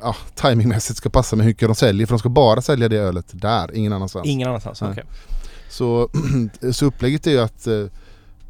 ja, 0.00 0.16
timingmässigt 0.34 0.96
ska 0.98 1.10
passa 1.10 1.36
med 1.36 1.44
hur 1.44 1.50
mycket 1.50 1.68
de 1.68 1.74
säljer 1.74 2.06
för 2.06 2.14
de 2.14 2.18
ska 2.18 2.28
bara 2.28 2.62
sälja 2.62 2.88
det 2.88 2.96
ölet 2.96 3.26
där, 3.32 3.74
ingen 3.74 3.92
annanstans. 3.92 4.26
Ingen 4.26 4.48
annanstans, 4.48 4.82
okej. 4.82 5.04
Så, 5.68 6.08
så 6.72 6.86
upplägget 6.86 7.26
är 7.26 7.30
ju 7.30 7.40
att 7.40 7.66
eh, 7.66 7.84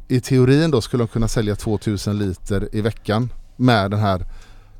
i 0.07 0.19
teorin 0.19 0.71
då 0.71 0.81
skulle 0.81 1.03
de 1.03 1.07
kunna 1.07 1.27
sälja 1.27 1.55
2000 1.55 2.17
liter 2.19 2.69
i 2.71 2.81
veckan 2.81 3.29
med 3.55 3.91
den 3.91 3.99
här 3.99 4.25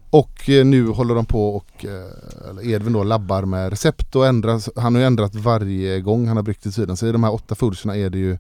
och 0.10 0.50
eh, 0.50 0.66
nu 0.66 0.88
håller 0.88 1.16
de 1.16 1.26
på 1.26 1.56
och 1.56 1.86
eh, 1.86 2.72
Edvin 2.74 2.94
då 2.94 3.04
labbar 3.04 3.46
med 3.46 3.70
recept 3.70 4.16
och 4.16 4.28
ändrar. 4.28 4.80
Han 4.80 4.96
har 4.96 5.02
ju 5.02 5.08
ändrat 5.08 5.36
varje 5.36 6.02
gång 6.02 6.28
han 6.28 6.38
har 6.38 6.44
bryggt 6.44 6.66
i 6.66 6.72
tiden. 6.72 6.98
Så 6.98 7.08
i 7.08 7.12
de 7.12 7.24
här 7.24 7.34
åtta 7.34 7.56
foderserna 7.56 7.96
är 7.96 8.10
det 8.10 8.18
ju 8.18 8.38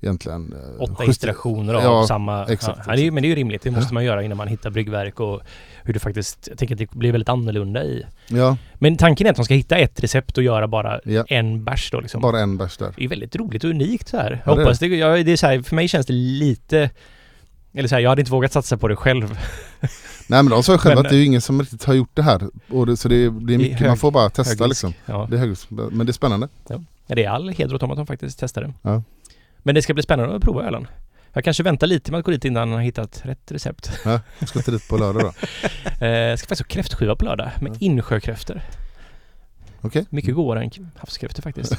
egentligen 0.00 0.52
eh, 0.52 0.82
Åtta 0.82 0.94
70 1.06 1.10
iterationer 1.10 1.74
av 1.74 1.82
Ja, 1.82 2.06
samma... 2.08 2.46
exakt, 2.46 2.80
ja, 2.86 2.96
det 2.96 3.10
men 3.10 3.22
det 3.22 3.26
är 3.26 3.30
ju 3.30 3.34
rimligt. 3.34 3.62
Det 3.62 3.70
måste 3.70 3.94
man 3.94 4.04
göra 4.04 4.22
innan 4.22 4.36
man 4.36 4.48
hittar 4.48 4.70
bryggverk 4.70 5.20
och 5.20 5.40
hur 5.82 5.94
det 5.94 6.00
faktiskt... 6.00 6.46
Jag 6.48 6.58
tänker 6.58 6.74
att 6.74 6.78
det 6.78 6.90
blir 6.90 7.12
väldigt 7.12 7.28
annorlunda 7.28 7.84
i... 7.84 8.06
Ja, 8.28 8.56
Men 8.74 8.96
tanken 8.96 9.26
är 9.26 9.30
att 9.30 9.36
de 9.36 9.44
ska 9.44 9.54
hitta 9.54 9.76
ett 9.76 10.02
recept 10.02 10.38
och 10.38 10.44
göra 10.44 10.68
bara 10.68 11.00
ja, 11.04 11.24
en 11.28 11.64
bärs 11.64 11.90
då 11.90 12.00
liksom. 12.00 12.20
bara 12.22 12.40
en 12.40 12.56
bärs 12.56 12.76
där. 12.76 12.94
Det 12.96 13.04
är 13.04 13.08
väldigt 13.08 13.36
roligt 13.36 13.64
och 13.64 13.70
unikt 13.70 14.08
så 14.08 14.16
här. 14.16 14.30
Ja, 14.30 14.38
Jag 14.50 14.56
det 14.56 14.60
är 14.60 14.64
hoppas 14.64 14.78
det, 14.78 14.86
jag, 14.86 15.26
det 15.26 15.32
är 15.32 15.36
så 15.36 15.46
här, 15.46 15.62
för 15.62 15.74
mig 15.76 15.88
känns 15.88 16.06
det 16.06 16.12
lite... 16.12 16.90
Eller 17.74 17.88
så 17.88 17.94
här, 17.94 18.02
jag 18.02 18.08
hade 18.10 18.20
inte 18.20 18.32
vågat 18.32 18.52
satsa 18.52 18.76
på 18.76 18.88
det 18.88 18.96
själv. 18.96 19.38
Nej 20.28 20.42
men 20.42 20.46
de 20.50 20.62
sa 20.62 20.72
ju 20.72 20.78
själva 20.78 21.00
att 21.00 21.08
det 21.08 21.14
är 21.16 21.18
ju 21.18 21.24
ingen 21.24 21.40
som 21.40 21.60
riktigt 21.60 21.84
har 21.84 21.94
gjort 21.94 22.10
det 22.14 22.22
här. 22.22 22.42
Och 22.70 22.86
det, 22.86 22.96
så 22.96 23.08
det, 23.08 23.14
det 23.16 23.54
är 23.54 23.58
mycket, 23.58 23.78
hög- 23.80 23.88
man 23.88 23.96
får 23.96 24.10
bara 24.10 24.30
testa 24.30 24.50
hög 24.50 24.60
risk. 24.60 24.68
liksom. 24.68 24.94
Ja. 25.06 25.26
Det 25.30 25.36
är 25.36 25.40
hög, 25.40 25.56
men 25.68 26.06
det 26.06 26.10
är 26.10 26.12
spännande. 26.12 26.48
ja, 26.68 26.80
det 27.06 27.24
är 27.24 27.30
all 27.30 27.48
heder 27.48 27.74
åt 27.74 27.80
dem 27.80 27.90
att 27.90 27.96
de 27.96 28.06
faktiskt 28.06 28.38
testade. 28.38 28.72
Ja. 28.82 29.02
Men 29.66 29.74
det 29.74 29.82
ska 29.82 29.94
bli 29.94 30.02
spännande 30.02 30.36
att 30.36 30.42
prova 30.42 30.64
ölen. 30.64 30.86
Jag 31.32 31.44
kanske 31.44 31.62
väntar 31.62 31.86
lite 31.86 32.10
med 32.10 32.18
att 32.18 32.24
gå 32.24 32.30
dit 32.30 32.44
innan 32.44 32.68
jag 32.70 32.76
har 32.76 32.82
hittat 32.82 33.20
rätt 33.24 33.52
recept. 33.52 33.90
Ja, 34.04 34.20
jag 34.38 34.48
ska 34.48 34.62
till 34.62 34.72
dit 34.72 34.88
på 34.88 34.96
lördag 34.96 35.22
då. 35.22 35.32
Eh, 36.06 36.08
jag 36.10 36.38
ska 36.38 36.48
faktiskt 36.48 36.70
ha 36.70 36.74
kräftskiva 36.74 37.16
på 37.16 37.24
lördag 37.24 37.50
med 37.60 37.72
Ja. 37.72 37.76
insjökräftor. 37.80 38.60
Okej? 39.80 40.06
Mycket 40.10 40.34
godare 40.34 40.64
än 40.64 40.70
havskräftor 40.98 41.42
faktiskt. 41.42 41.72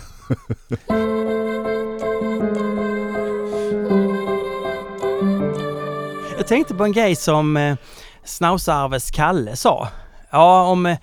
Jag 6.37 6.47
tänkte 6.47 6.75
på 6.75 6.83
en 6.83 6.91
grej 6.91 7.15
som 7.15 7.57
eh, 7.57 7.75
Snausarves 8.23 9.11
Kalle 9.11 9.55
sa. 9.55 9.87
Ja, 10.29 10.61
om, 10.63 10.85
eh, 10.85 10.97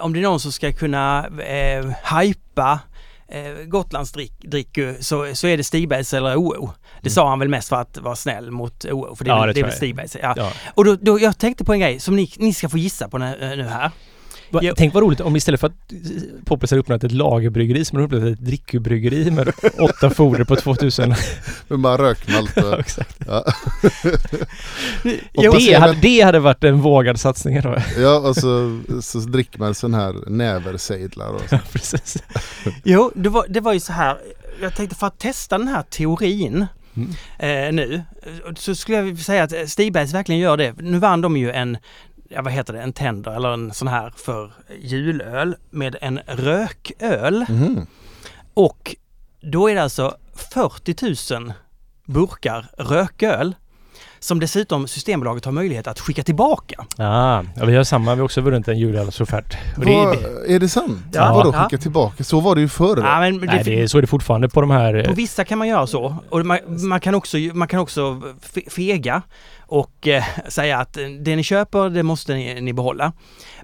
om 0.00 0.12
det 0.12 0.18
är 0.18 0.22
någon 0.22 0.40
som 0.40 0.52
ska 0.52 0.72
kunna 0.72 1.26
eh, 1.26 1.86
hypa 2.20 2.80
eh, 3.28 3.64
Gotlandsdryck 3.66 4.78
så, 5.00 5.34
så 5.34 5.46
är 5.46 5.56
det 5.56 5.64
Stigbergs 5.64 6.14
eller 6.14 6.36
OO. 6.36 6.70
Det 7.02 7.08
Mm. 7.08 7.14
sa 7.14 7.28
han 7.28 7.38
väl 7.38 7.48
mest 7.48 7.68
för 7.68 7.76
att 7.76 7.98
vara 7.98 8.16
snäll 8.16 8.50
mot 8.50 8.84
OO, 8.84 9.14
för 9.16 9.24
det 9.24 9.28
Ja, 9.30 9.46
det 9.46 9.52
det 9.52 9.60
är 9.60 9.64
väl. 9.64 9.72
Stigbergs. 9.72 10.16
Ja. 10.22 10.34
Ja. 10.36 10.52
Och 10.74 10.84
då, 10.84 10.96
då, 11.00 11.20
jag 11.20 11.38
tänkte 11.38 11.64
på 11.64 11.72
en 11.72 11.80
grej 11.80 12.00
som 12.00 12.16
ni, 12.16 12.32
ni 12.36 12.52
ska 12.54 12.68
få 12.68 12.78
gissa 12.78 13.08
på 13.08 13.18
nu, 13.18 13.36
nu 13.56 13.62
här. 13.62 13.90
Jo. 14.62 14.74
Tänk 14.76 14.94
vad 14.94 15.02
roligt 15.02 15.20
om 15.20 15.36
istället 15.36 15.60
för 15.60 15.66
att 15.66 15.92
Poppels 16.44 16.70
har 16.70 16.78
öppnat 16.78 17.04
ett 17.04 17.12
lagerbryggeri 17.12 17.84
som 17.84 17.98
har 17.98 18.04
öppnat 18.04 18.22
ett 18.22 18.44
drickebryggeri 18.44 19.30
med 19.30 19.52
åtta 19.78 20.10
foder 20.10 20.44
på 20.44 20.56
2000. 20.56 21.14
Med 21.68 21.78
bara 21.78 21.98
rökmalt 22.02 22.56
och... 22.56 22.78
Exakt. 22.80 23.16
Ja. 23.26 23.44
Och 25.36 25.56
Det 25.58 25.74
hade, 25.74 25.94
det 26.02 26.20
hade 26.20 26.38
varit 26.38 26.64
en 26.64 26.80
vågad 26.80 27.20
satsning 27.20 27.60
då. 27.60 27.76
Ja 27.98 28.18
och 28.18 28.36
så, 28.36 28.80
så 29.02 29.18
dricker 29.18 29.58
man 29.58 29.74
sån 29.74 29.94
här 29.94 30.30
näversejdlar 30.30 31.28
och 31.28 31.40
så. 31.40 31.54
Ja, 31.54 31.58
precis. 31.72 32.16
Jo, 32.84 33.12
det 33.14 33.28
var, 33.28 33.46
det 33.48 33.60
var 33.60 33.72
ju 33.72 33.80
så 33.80 33.92
här. 33.92 34.16
Jag 34.62 34.74
tänkte 34.76 34.96
för 34.96 35.06
att 35.06 35.18
testa 35.18 35.58
den 35.58 35.68
här 35.68 35.82
teorin 35.82 36.66
Mm. 36.96 37.10
eh, 37.38 37.72
nu 37.74 38.02
eh, 38.22 38.54
så 38.56 38.74
skulle 38.74 38.98
jag 38.98 39.18
säga 39.18 39.42
att 39.42 39.70
Stigbergs 39.70 40.14
verkligen 40.14 40.40
gör 40.40 40.56
det. 40.56 40.74
Nu 40.78 40.98
vann 40.98 41.20
de 41.20 41.36
ju 41.36 41.50
en, 41.50 41.78
ja 42.28 42.42
vad 42.42 42.52
heter 42.52 42.72
det, 42.72 42.82
en 42.82 42.92
tender 42.92 43.32
eller 43.32 43.52
en 43.52 43.74
sån 43.74 43.88
här 43.88 44.12
för 44.16 44.52
julöl 44.80 45.56
med 45.70 45.96
en 46.00 46.20
rököl. 46.26 47.44
Mhm. 47.48 47.86
Och 48.54 48.96
då 49.40 49.70
är 49.70 49.74
det 49.74 49.82
alltså 49.82 50.16
40 50.34 51.34
000 51.34 51.52
burkar 52.06 52.66
rököl 52.78 53.54
som 54.26 54.40
dessutom 54.40 54.88
Systembolaget 54.88 55.44
har 55.44 55.52
möjlighet 55.52 55.86
att 55.86 56.00
skicka 56.00 56.22
tillbaka. 56.22 56.84
Ja, 56.96 57.44
ja, 57.56 57.64
vi 57.64 57.76
har 57.76 57.84
samma. 57.84 58.14
Vi 58.14 58.18
har 58.20 58.24
också 58.24 58.40
vunnit 58.40 58.68
en 58.68 58.78
julölsoffert. 58.78 59.56
Är 60.48 60.58
det 60.58 60.68
sant? 60.68 60.98
Ja. 61.12 61.32
Vadå 61.34 61.52
Ja. 61.54 61.62
skicka 61.64 61.82
tillbaka? 61.82 62.24
Så 62.24 62.40
var 62.40 62.54
det 62.54 62.60
ju 62.60 62.68
förr. 62.68 62.96
Ja, 63.04 63.20
men 63.20 63.38
det, 63.40 63.46
nej, 63.46 63.62
det 63.64 63.82
är, 63.82 63.86
så 63.86 63.98
är 63.98 64.02
det 64.02 64.06
fortfarande 64.06 64.48
på 64.48 64.60
de 64.60 64.70
här... 64.70 65.04
På 65.08 65.12
vissa 65.12 65.44
kan 65.44 65.58
man 65.58 65.68
göra 65.68 65.86
så. 65.86 66.16
Och 66.30 66.46
man, 66.46 66.58
man 66.66 67.00
kan 67.00 67.14
också, 67.14 67.36
man 67.38 67.68
kan 67.68 67.80
också 67.80 68.00
fe- 68.54 68.70
fega 68.70 69.22
och 69.66 70.08
eh, 70.08 70.24
säga 70.48 70.78
att 70.78 70.92
det 71.24 71.36
ni 71.36 71.42
köper, 71.42 71.88
det 71.90 72.02
måste 72.02 72.34
ni, 72.34 72.60
ni 72.60 72.72
behålla. 72.72 73.12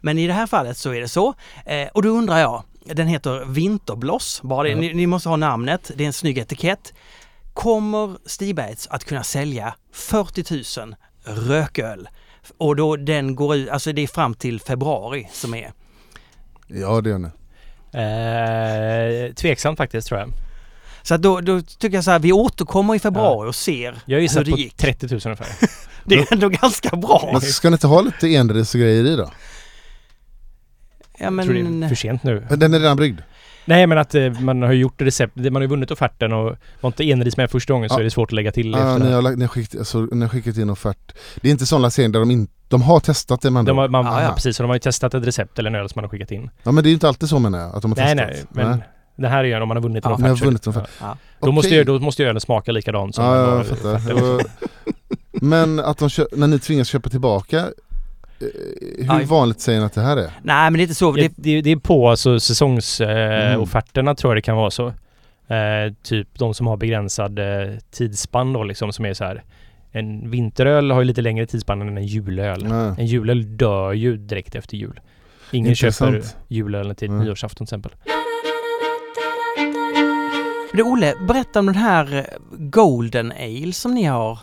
Men 0.03 0.19
i 0.19 0.27
det 0.27 0.33
här 0.33 0.47
fallet 0.47 0.77
så 0.77 0.91
är 0.95 1.01
det 1.01 1.09
så. 1.09 1.35
Eh, 1.67 1.89
och 1.95 2.03
då 2.03 2.09
undrar 2.09 2.39
jag, 2.39 2.63
den 2.85 3.07
heter 3.07 3.45
Vinterbloss, 3.47 4.41
bara 4.43 4.63
det, 4.63 4.69
Ja. 4.69 4.77
ni, 4.77 4.95
ni 4.95 5.07
måste 5.07 5.29
ha 5.29 5.37
namnet, 5.37 5.91
det 5.97 6.05
är 6.05 6.07
en 6.07 6.13
snygg 6.13 6.39
etikett. 6.39 6.93
Kommer 7.55 8.17
Stibergs 8.27 8.87
att 8.91 9.05
kunna 9.05 9.25
sälja 9.25 9.75
40 9.93 10.81
000 10.81 10.95
rököl? 11.25 12.09
Och 12.59 12.77
då 12.77 12.97
den 12.97 13.35
går 13.35 13.57
ut, 13.57 13.69
alltså 13.69 13.93
det 13.93 14.03
är 14.03 14.07
fram 14.07 14.35
till 14.35 14.61
februari 14.61 15.29
som 15.33 15.55
är. 15.55 15.73
Ja 16.67 17.01
det 17.01 17.11
gör 17.11 17.19
ni. 17.19 17.29
Eh, 17.95 19.35
tveksamt 19.35 19.79
faktiskt 19.79 20.09
tror 20.09 20.21
jag. 20.21 20.33
Så 21.03 21.15
att 21.15 21.23
då, 21.23 21.41
då 21.41 21.61
tycker 21.61 21.97
jag 21.97 22.05
så 22.05 22.11
här, 22.11 22.19
vi 22.19 22.33
återkommer 22.33 22.95
i 22.95 22.99
februari 22.99 23.49
och 23.51 23.55
ser 23.55 23.95
Jag 24.05 24.17
hur 24.17 24.23
gissar 24.23 24.45
det 24.45 24.51
på 24.51 24.59
gick. 24.59 24.77
30 24.77 25.07
000 25.07 25.21
ungefär. 25.25 25.47
Det 26.05 26.15
är 26.15 26.33
ändå 26.33 26.49
ganska 26.49 26.97
bra. 26.97 27.29
Men 27.33 27.41
ska 27.41 27.71
ni 27.71 27.75
inte 27.75 27.87
ha 27.87 28.01
lite 28.01 28.29
och 28.75 28.81
grejer 28.81 29.05
i 29.05 29.17
då? 29.17 29.31
Ja 31.19 31.31
Jag 31.31 31.45
tror 31.45 31.55
det 31.55 31.61
är 31.61 31.65
men... 31.65 31.89
för 31.89 31.97
sent 31.97 32.23
nu. 32.23 32.47
Men 32.51 32.59
den 32.59 32.75
är 32.75 32.81
redan 32.81 32.97
bryggd? 32.97 33.21
Nej 33.65 33.87
men 33.87 33.99
att 33.99 34.15
eh, 34.15 34.41
man 34.41 34.63
har 34.63 34.73
gjort 34.73 35.03
recept, 35.03 35.37
man 35.37 35.55
har 35.55 35.61
ju 35.61 35.67
vunnit 35.67 35.91
offerten 35.91 36.33
och 36.33 36.57
var 36.81 36.89
inte 36.89 37.05
enris 37.05 37.37
med 37.37 37.51
första 37.51 37.73
gången 37.73 37.89
så 37.89 37.95
Ja. 37.95 38.01
är 38.01 38.05
det 38.05 38.11
svårt 38.11 38.29
att 38.29 38.33
lägga 38.33 38.53
till 38.53 38.71
Ja, 38.73 38.79
efter 38.79 38.99
ni, 39.05 39.09
det. 39.11 39.15
har, 39.15 39.23
lagt- 39.23 39.37
ni, 39.39 39.45
har 39.45 39.49
skickat, 39.49 39.79
alltså, 39.79 39.99
ni 40.13 40.21
har 40.21 40.29
skickat 40.29 40.57
in 40.57 40.71
offert. 40.71 41.13
Det 41.41 41.49
är 41.49 41.53
inte 41.53 41.67
sån 41.67 41.83
lansering 41.83 42.13
där 42.13 42.21
de 42.21 42.31
inte... 42.31 42.53
De 42.69 42.83
har 42.83 43.01
testat 43.01 43.41
det 43.41 43.51
med 43.51 43.65
De 43.65 43.79
har, 43.79 43.89
man, 43.89 44.05
Ja, 44.07 44.23
ja. 44.23 44.33
Precis, 44.35 44.57
så 44.57 44.63
de 44.63 44.67
har 44.69 44.75
ju 44.77 44.81
testat 44.81 45.15
ett 45.15 45.27
recept 45.27 45.59
eller 45.59 45.71
en 45.71 45.75
öl 45.77 45.89
som 45.89 45.93
man 46.01 46.05
har 46.05 46.09
skickat 46.11 46.31
in. 46.31 46.51
Ja 46.63 46.73
men 46.73 46.85
det 46.85 46.89
är 46.89 46.91
ju 46.91 46.95
inte 46.95 47.09
alltid 47.09 47.29
så 47.29 47.39
menar 47.39 47.59
jag, 47.59 47.77
att 47.77 47.83
de 47.83 47.91
har 47.91 47.97
Nej 47.97 48.17
testat. 48.17 48.47
nej, 48.51 48.65
men 48.67 48.83
det 49.17 49.29
här 49.29 49.39
är 49.45 49.49
ju 49.49 49.61
om 49.61 49.69
man 49.69 49.77
har 49.77 49.83
vunnit 49.83 50.05
en 50.07 50.11
Ja, 50.11 50.15
offert. 50.15 50.29
har 50.29 50.37
vunnit 50.37 50.67
en 50.67 50.73
ja. 50.73 50.81
offert. 50.81 50.91
Ja. 51.01 51.17
Då, 51.41 51.53
måste 51.53 51.69
Okej. 51.69 51.79
ju, 51.79 51.85
då 51.85 51.99
måste 51.99 52.23
ju 52.23 52.29
ölen 52.29 52.41
smaka 52.41 52.73
likadant 52.73 53.15
som 53.15 53.25
Ja, 53.25 53.37
ja, 53.37 53.57
jag 53.57 53.67
fattar. 53.67 54.43
Men 55.33 55.81
att 55.81 55.99
de 55.99 56.09
kö- 56.11 56.27
när 56.33 56.47
ni 56.47 56.59
tvingas 56.59 56.89
köpa 56.89 57.11
tillbaka, 57.11 57.67
hur 58.99 59.17
Aj. 59.17 59.25
vanligt 59.25 59.61
säger 59.61 59.81
ni 59.81 59.87
att 59.87 59.93
det 59.95 60.01
här 60.01 60.17
är? 60.17 60.31
Nej 60.43 60.71
men 60.71 60.73
det 60.73 60.79
är 60.81 60.83
inte 60.83 60.95
så. 60.95 61.13
Det, 61.13 61.21
Det, 61.23 61.33
det, 61.37 61.61
det 61.63 61.71
är 61.71 61.77
på 61.77 62.11
alltså 62.11 62.41
säsongsofferterna 62.41 64.01
eh, 64.01 64.13
Mm. 64.13 64.17
tror 64.17 64.31
jag 64.33 64.37
det 64.37 64.43
kan 64.43 64.57
vara 64.57 64.71
så. 64.71 64.87
Eh, 65.49 65.93
typ 66.03 66.29
de 66.39 66.55
som 66.55 66.67
har 66.67 66.77
begränsad 66.77 67.39
eh, 67.39 67.69
tidsspann 67.91 68.53
då 68.53 68.63
liksom 68.65 68.93
som 68.93 69.05
är 69.05 69.15
så 69.15 69.25
här. 69.25 69.43
En 69.93 70.31
vinteröl 70.31 70.91
har 70.91 71.01
ju 71.01 71.05
lite 71.05 71.23
längre 71.23 71.47
tidsspann 71.47 71.83
än 71.83 71.97
en 71.97 72.07
julöl. 72.07 72.65
Nej. 72.65 72.95
En 72.99 73.07
julöl 73.07 73.57
dör 73.57 73.93
ju 73.93 74.17
direkt 74.17 74.55
efter 74.55 74.77
jul. 74.77 75.01
Ingen 75.51 75.71
Intressant. 75.71 76.15
köper 76.25 76.29
julölen 76.49 76.95
till 76.97 77.09
Mm. 77.09 77.25
nyårsafton 77.25 77.67
till 77.67 77.75
exempel. 77.77 77.93
du 80.73 80.83
Olle, 80.83 81.15
berätta 81.29 81.59
om 81.59 81.67
den 81.67 81.75
här 81.75 82.15
eh, 82.17 82.25
Golden 82.59 83.33
Ale 83.33 83.73
som 83.73 83.95
ni 83.95 84.05
har 84.05 84.39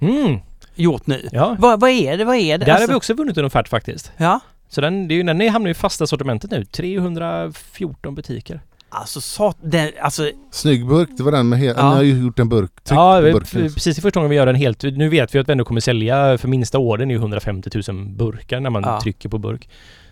Mm, 0.00 0.38
gjort 0.74 1.06
nu. 1.06 1.28
ja. 1.32 1.56
Vad, 1.58 1.80
vad 1.80 1.90
är 1.90 2.18
det? 2.18 2.24
Vad 2.24 2.36
är 2.36 2.58
det? 2.58 2.64
Där 2.64 2.72
Alltså- 2.72 2.82
har 2.86 2.88
vi 2.88 2.94
också 2.98 3.14
vunnit 3.14 3.36
en 3.36 3.44
offert 3.44 3.68
faktiskt. 3.68 4.12
Ja. 4.16 4.40
Så 4.68 4.80
den, 4.80 5.08
det 5.08 5.14
är 5.14 5.16
ju, 5.16 5.22
den 5.22 5.48
hamnar 5.48 5.68
ju 5.68 5.72
i 5.72 5.74
fasta 5.74 6.06
sortimentet 6.06 6.50
nu. 6.50 6.64
314 6.64 8.14
butiker. 8.14 8.60
Alltså, 8.92 9.20
sat, 9.20 9.56
den, 9.62 9.90
alltså 10.00 10.30
Snygg 10.50 10.86
burk, 10.86 11.08
det 11.16 11.22
var 11.22 11.32
den 11.32 11.48
med 11.48 11.58
hela... 11.58 11.78
Ja. 11.80 11.88
Ni 11.90 11.96
har 11.96 12.02
ju 12.02 12.24
gjort 12.24 12.38
en 12.38 12.48
burk, 12.48 12.70
tryck 12.84 12.98
Ja, 12.98 13.40
precis 13.52 13.98
i 13.98 14.00
första 14.00 14.20
gången 14.20 14.30
vi 14.30 14.36
gör 14.36 14.46
den 14.46 14.54
helt. 14.54 14.82
Nu 14.82 15.08
vet 15.08 15.34
vi 15.34 15.38
att 15.38 15.48
vi 15.48 15.52
ändå 15.52 15.64
kommer 15.64 15.80
sälja 15.80 16.38
för 16.38 16.48
minsta 16.48 16.78
orden 16.78 17.10
är 17.10 17.14
ju 17.14 17.20
150 17.20 17.70
000 17.88 18.06
burkar 18.08 18.60
när 18.60 18.70
man 18.70 18.82
Ja. 18.82 19.00
trycker 19.00 19.28
på 19.28 19.38
burk. 19.38 19.68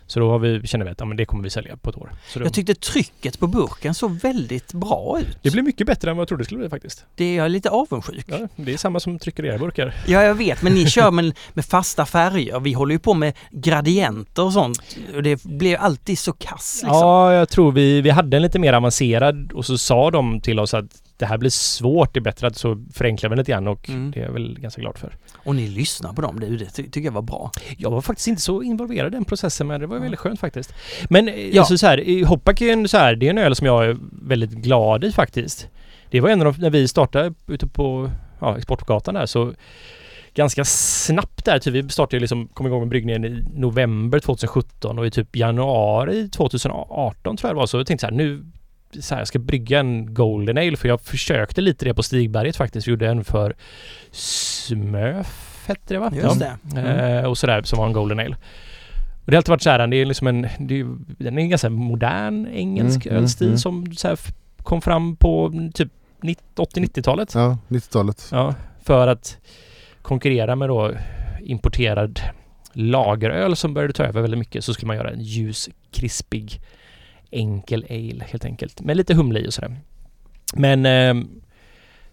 Så 0.09 0.19
då 0.19 0.31
har 0.31 0.39
vi, 0.39 0.67
känner 0.67 0.85
vi 0.85 0.91
att 0.91 0.99
ja, 0.99 1.05
men 1.05 1.17
det 1.17 1.25
kommer 1.25 1.43
vi 1.43 1.49
sälja 1.49 1.77
på 1.77 1.89
ett 1.89 1.97
år. 1.97 2.11
Då, 2.33 2.43
jag 2.43 2.53
tyckte 2.53 2.75
trycket 2.75 3.39
på 3.39 3.47
burken 3.47 3.93
såg 3.93 4.11
väldigt 4.11 4.73
bra 4.73 5.19
ut. 5.21 5.37
det 5.41 5.51
blir 5.51 5.63
mycket 5.63 5.87
bättre 5.87 6.11
än 6.11 6.17
vad 6.17 6.21
jag 6.21 6.27
trodde 6.27 6.41
det 6.41 6.45
skulle 6.45 6.59
bli 6.59 6.69
faktiskt. 6.69 7.05
Det 7.15 7.25
är 7.25 7.37
jag 7.37 7.51
lite 7.51 7.69
avundsjuk. 7.69 8.25
Ja, 8.27 8.47
det 8.55 8.73
är 8.73 8.77
samma 8.77 8.99
som 8.99 9.19
trycker 9.19 9.45
era 9.45 9.57
burkar. 9.57 9.95
Ja, 10.07 10.23
jag 10.23 10.35
vet, 10.35 10.61
men 10.61 10.73
ni 10.73 10.89
kör 10.89 11.11
med, 11.11 11.37
med 11.53 11.65
fasta 11.65 12.05
färger. 12.05 12.59
Vi 12.59 12.73
håller 12.73 12.93
ju 12.93 12.99
på 12.99 13.13
med 13.13 13.33
gradienter 13.51 14.43
och 14.43 14.53
sånt. 14.53 14.81
Och 15.15 15.23
det 15.23 15.43
blir 15.43 15.77
alltid 15.77 16.19
så 16.19 16.33
kass 16.33 16.79
liksom. 16.83 16.97
Ja, 16.97 17.33
jag 17.33 17.49
tror 17.49 17.71
vi, 17.71 18.01
vi 18.01 18.09
hade 18.09 18.37
en 18.37 18.43
lite 18.43 18.59
mer 18.59 18.73
avancerad 18.73 19.51
och 19.51 19.65
så 19.65 19.77
sa 19.77 20.11
de 20.11 20.41
till 20.41 20.59
oss 20.59 20.73
att 20.73 21.08
det 21.19 21.25
här 21.25 21.37
blir 21.37 21.49
svårt, 21.49 22.13
det 22.13 22.19
är 22.19 22.21
bättre 22.21 22.47
att 22.47 22.55
så 22.55 22.85
förenklar 22.93 23.29
vi 23.29 23.35
lite 23.35 23.51
grann 23.51 23.67
och 23.67 23.89
Mm. 23.89 24.11
det 24.11 24.19
är 24.19 24.25
jag 24.25 24.31
väl 24.31 24.59
ganska 24.59 24.81
glad 24.81 24.97
för. 24.97 25.15
Och 25.35 25.55
ni 25.55 25.67
lyssnar 25.67 26.13
på 26.13 26.21
dem, 26.21 26.39
det, 26.39 26.47
det 26.57 26.65
ty- 26.65 26.83
tycker 26.89 27.01
jag 27.07 27.11
var 27.11 27.21
bra. 27.21 27.51
Jag 27.77 27.91
var 27.91 28.01
faktiskt 28.01 28.27
inte 28.27 28.41
så 28.41 28.63
involverad 28.63 29.13
i 29.13 29.15
den 29.15 29.25
processen 29.25 29.67
men 29.67 29.81
det 29.81 29.87
var 29.87 29.99
väldigt 29.99 30.19
skönt 30.19 30.39
faktiskt. 30.39 30.73
Men 31.09 31.27
Ja. 31.27 31.33
ja. 31.51 31.61
alltså 31.61 31.77
så 31.77 31.87
här, 31.87 31.99
i 31.99 32.23
Hoppack 32.23 32.61
är 32.61 32.73
en, 32.73 32.87
så 32.87 32.97
här, 32.97 33.15
det 33.15 33.25
är 33.25 33.29
en 33.29 33.37
öl 33.37 33.55
som 33.55 33.67
jag 33.67 33.85
är 33.85 33.97
väldigt 34.23 34.51
glad 34.51 35.03
i 35.03 35.11
faktiskt. 35.11 35.67
Det 36.09 36.21
var 36.21 36.29
en 36.29 36.41
av 36.47 36.53
de, 36.53 36.61
när 36.61 36.69
vi 36.69 36.87
startade 36.87 37.33
ute 37.47 37.67
på 37.67 38.11
ja, 38.39 38.57
Exportgatan 38.57 39.13
där 39.13 39.25
så 39.25 39.53
ganska 40.33 40.65
snabbt 40.65 41.45
där, 41.45 41.59
typ 41.59 41.73
vi 41.73 41.89
startade 41.89 42.19
liksom, 42.19 42.47
kom 42.47 42.67
igång 42.67 42.79
med 42.79 42.89
bryggningen 42.89 43.25
i 43.25 43.45
november 43.53 44.19
2017 44.19 44.99
och 44.99 45.07
i 45.07 45.11
typ 45.11 45.35
januari 45.35 46.29
2018 46.29 47.37
tror 47.37 47.49
jag 47.49 47.55
det 47.55 47.59
var 47.59 47.67
så 47.67 47.77
jag 47.77 47.87
tänkte 47.87 48.01
så 48.07 48.11
här 48.11 48.17
nu 48.17 48.45
så 48.99 49.15
här, 49.15 49.21
jag 49.21 49.27
ska 49.27 49.39
brygga 49.39 49.79
en 49.79 50.13
Golden 50.13 50.57
Ale 50.57 50.77
för 50.77 50.87
jag 50.87 51.01
försökte 51.01 51.61
lite 51.61 51.85
det 51.85 51.93
på 51.93 52.03
Stigberget 52.03 52.55
faktiskt. 52.55 52.87
Vi 52.87 52.91
gjorde 52.91 53.07
en 53.07 53.23
för 53.23 53.55
Smöf 54.11 55.49
hette 55.69 55.93
det 55.93 55.99
va? 55.99 56.11
Just 56.13 56.41
Ja. 56.41 56.57
det. 56.71 56.79
Mm. 56.79 57.17
Eh, 57.17 57.29
och 57.29 57.37
sådär 57.37 57.61
som 57.61 57.79
var 57.79 57.87
en 57.87 57.93
Golden 57.93 58.19
Ale. 58.19 58.35
Och 59.25 59.31
det 59.31 59.35
har 59.35 59.37
alltid 59.37 59.49
varit 59.49 59.61
såhär, 59.61 59.87
det 59.87 59.97
är 59.97 60.05
liksom 60.05 60.27
en, 60.27 60.47
det 60.59 60.79
är, 60.79 60.97
den 61.07 61.37
är 61.37 61.41
en 61.41 61.49
ganska 61.49 61.69
modern 61.69 62.47
engelsk 62.47 63.05
Mm, 63.05 63.15
mm, 63.15 63.23
ölstil 63.23 63.47
mm. 63.47 63.57
som 63.57 63.93
så 63.95 64.07
här 64.07 64.19
kom 64.63 64.81
fram 64.81 65.15
på 65.15 65.45
mm, 65.45 65.71
typ 65.71 65.89
80-90-talet. 66.55 67.35
Ja, 67.35 67.57
90-talet. 67.67 68.27
Ja, 68.31 68.55
för 68.83 69.07
att 69.07 69.37
konkurrera 70.01 70.55
med 70.55 70.69
då 70.69 70.91
importerad 71.41 72.19
lageröl 72.73 73.55
som 73.55 73.73
började 73.73 73.93
ta 73.93 74.03
över 74.03 74.21
väldigt 74.21 74.37
mycket 74.39 74.63
så 74.63 74.73
skulle 74.73 74.87
man 74.87 74.95
göra 74.95 75.09
en 75.11 75.21
ljus, 75.21 75.69
krispig, 75.91 76.59
enkel 77.31 77.85
ale 77.89 78.23
helt 78.29 78.45
enkelt. 78.45 78.81
Med 78.81 78.97
lite 78.97 79.13
humle 79.13 79.39
i 79.39 79.47
och 79.47 79.53
sådär. 79.53 79.75
Men 80.55 80.85
ehm, 80.85 81.27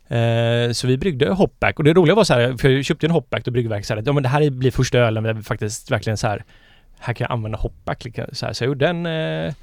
eh, 0.09 0.73
så 0.73 0.87
vi 0.87 0.99
bryggde 0.99 1.31
hopback 1.31 1.79
och 1.79 1.85
det 1.85 1.93
roliga 1.93 2.15
var 2.15 2.25
så 2.25 2.35
här, 2.35 2.57
för 2.57 2.69
jag 2.69 2.85
köpte 2.85 3.07
en 3.07 3.11
hopback 3.11 3.47
och 3.47 3.53
bryggverk 3.53 3.85
så 3.85 3.95
här, 3.95 4.01
att, 4.01 4.07
ja 4.07 4.13
men 4.13 4.23
det 4.23 4.29
här 4.29 4.51
blir 4.51 4.71
första 4.71 4.99
ölen 4.99 5.25
där 5.25 5.33
vi 5.33 5.43
faktiskt 5.43 5.91
verkligen 5.91 6.17
så 6.17 6.27
här, 6.27 6.45
här 6.99 7.15
kan 7.15 7.25
jag 7.25 7.33
använda 7.33 7.59
hopback. 7.59 8.07
Så, 8.33 8.47
här, 8.47 8.53
så 8.53 8.65
jag 8.65 8.69
gjorde 8.69 8.89
en 8.89 9.07
eh, 9.07 9.55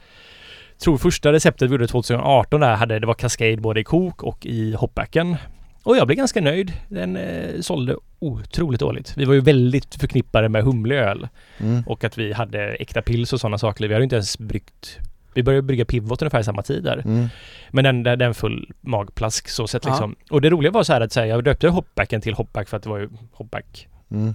tror 0.83 0.98
första 0.98 1.31
receptet 1.31 1.69
vi 1.69 1.72
gjorde 1.72 1.88
2018 1.88 2.62
där 2.62 2.75
hade, 2.75 3.00
det 3.00 3.07
var 3.07 3.13
Cascade 3.13 3.57
både 3.57 3.79
i 3.79 3.83
kok 3.83 4.24
och 4.24 4.45
i 4.45 4.74
hopbacken. 4.74 5.36
Och 5.83 5.98
jag 5.98 6.07
blev 6.07 6.17
ganska 6.17 6.41
nöjd. 6.41 6.74
Den 6.89 7.17
eh, 7.17 7.62
sålde 7.62 7.95
otroligt 8.19 8.79
dåligt. 8.79 9.13
Vi 9.17 9.25
var 9.25 9.33
ju 9.33 9.41
väldigt 9.41 9.95
förknippade 9.95 10.50
med 10.50 10.63
humleöl 10.63 11.27
Mm. 11.57 11.83
och 11.88 12.03
att 12.03 12.17
vi 12.17 12.33
hade 12.33 12.60
äkta 12.60 13.01
pils 13.01 13.33
och 13.33 13.39
sådana 13.39 13.57
saker. 13.57 13.88
Vi 13.88 13.93
hade 13.93 14.03
inte 14.03 14.15
ens 14.15 14.38
bryggt 14.38 15.00
vi 15.36 15.44
började 15.44 15.62
brygga 15.62 15.86
pivot 15.86 16.22
ungefär 16.22 16.40
i 16.40 16.44
samma 16.44 16.62
tid 16.62 16.84
där. 16.84 16.98
Mm. 17.06 17.28
Men 17.72 17.84
den, 17.84 18.04
den, 18.04 18.20
den 18.20 18.34
full 18.34 18.72
magplask 18.82 19.50
så 19.50 19.68
sett 19.68 19.86
Ja. 19.86 19.92
liksom. 19.92 20.16
Och 20.32 20.42
det 20.42 20.50
roliga 20.50 20.72
var 20.72 20.84
så 20.84 20.94
här 20.94 21.02
att 21.02 21.12
säga, 21.12 21.28
jag 21.28 21.44
döpte 21.44 21.70
hopbacken 21.70 22.22
till 22.22 22.34
hopback 22.34 22.70
för 22.70 22.78
att 22.78 22.84
det 22.84 22.90
var 22.90 22.98
ju 22.98 23.10
hopback. 23.32 23.88
Mm. 24.12 24.34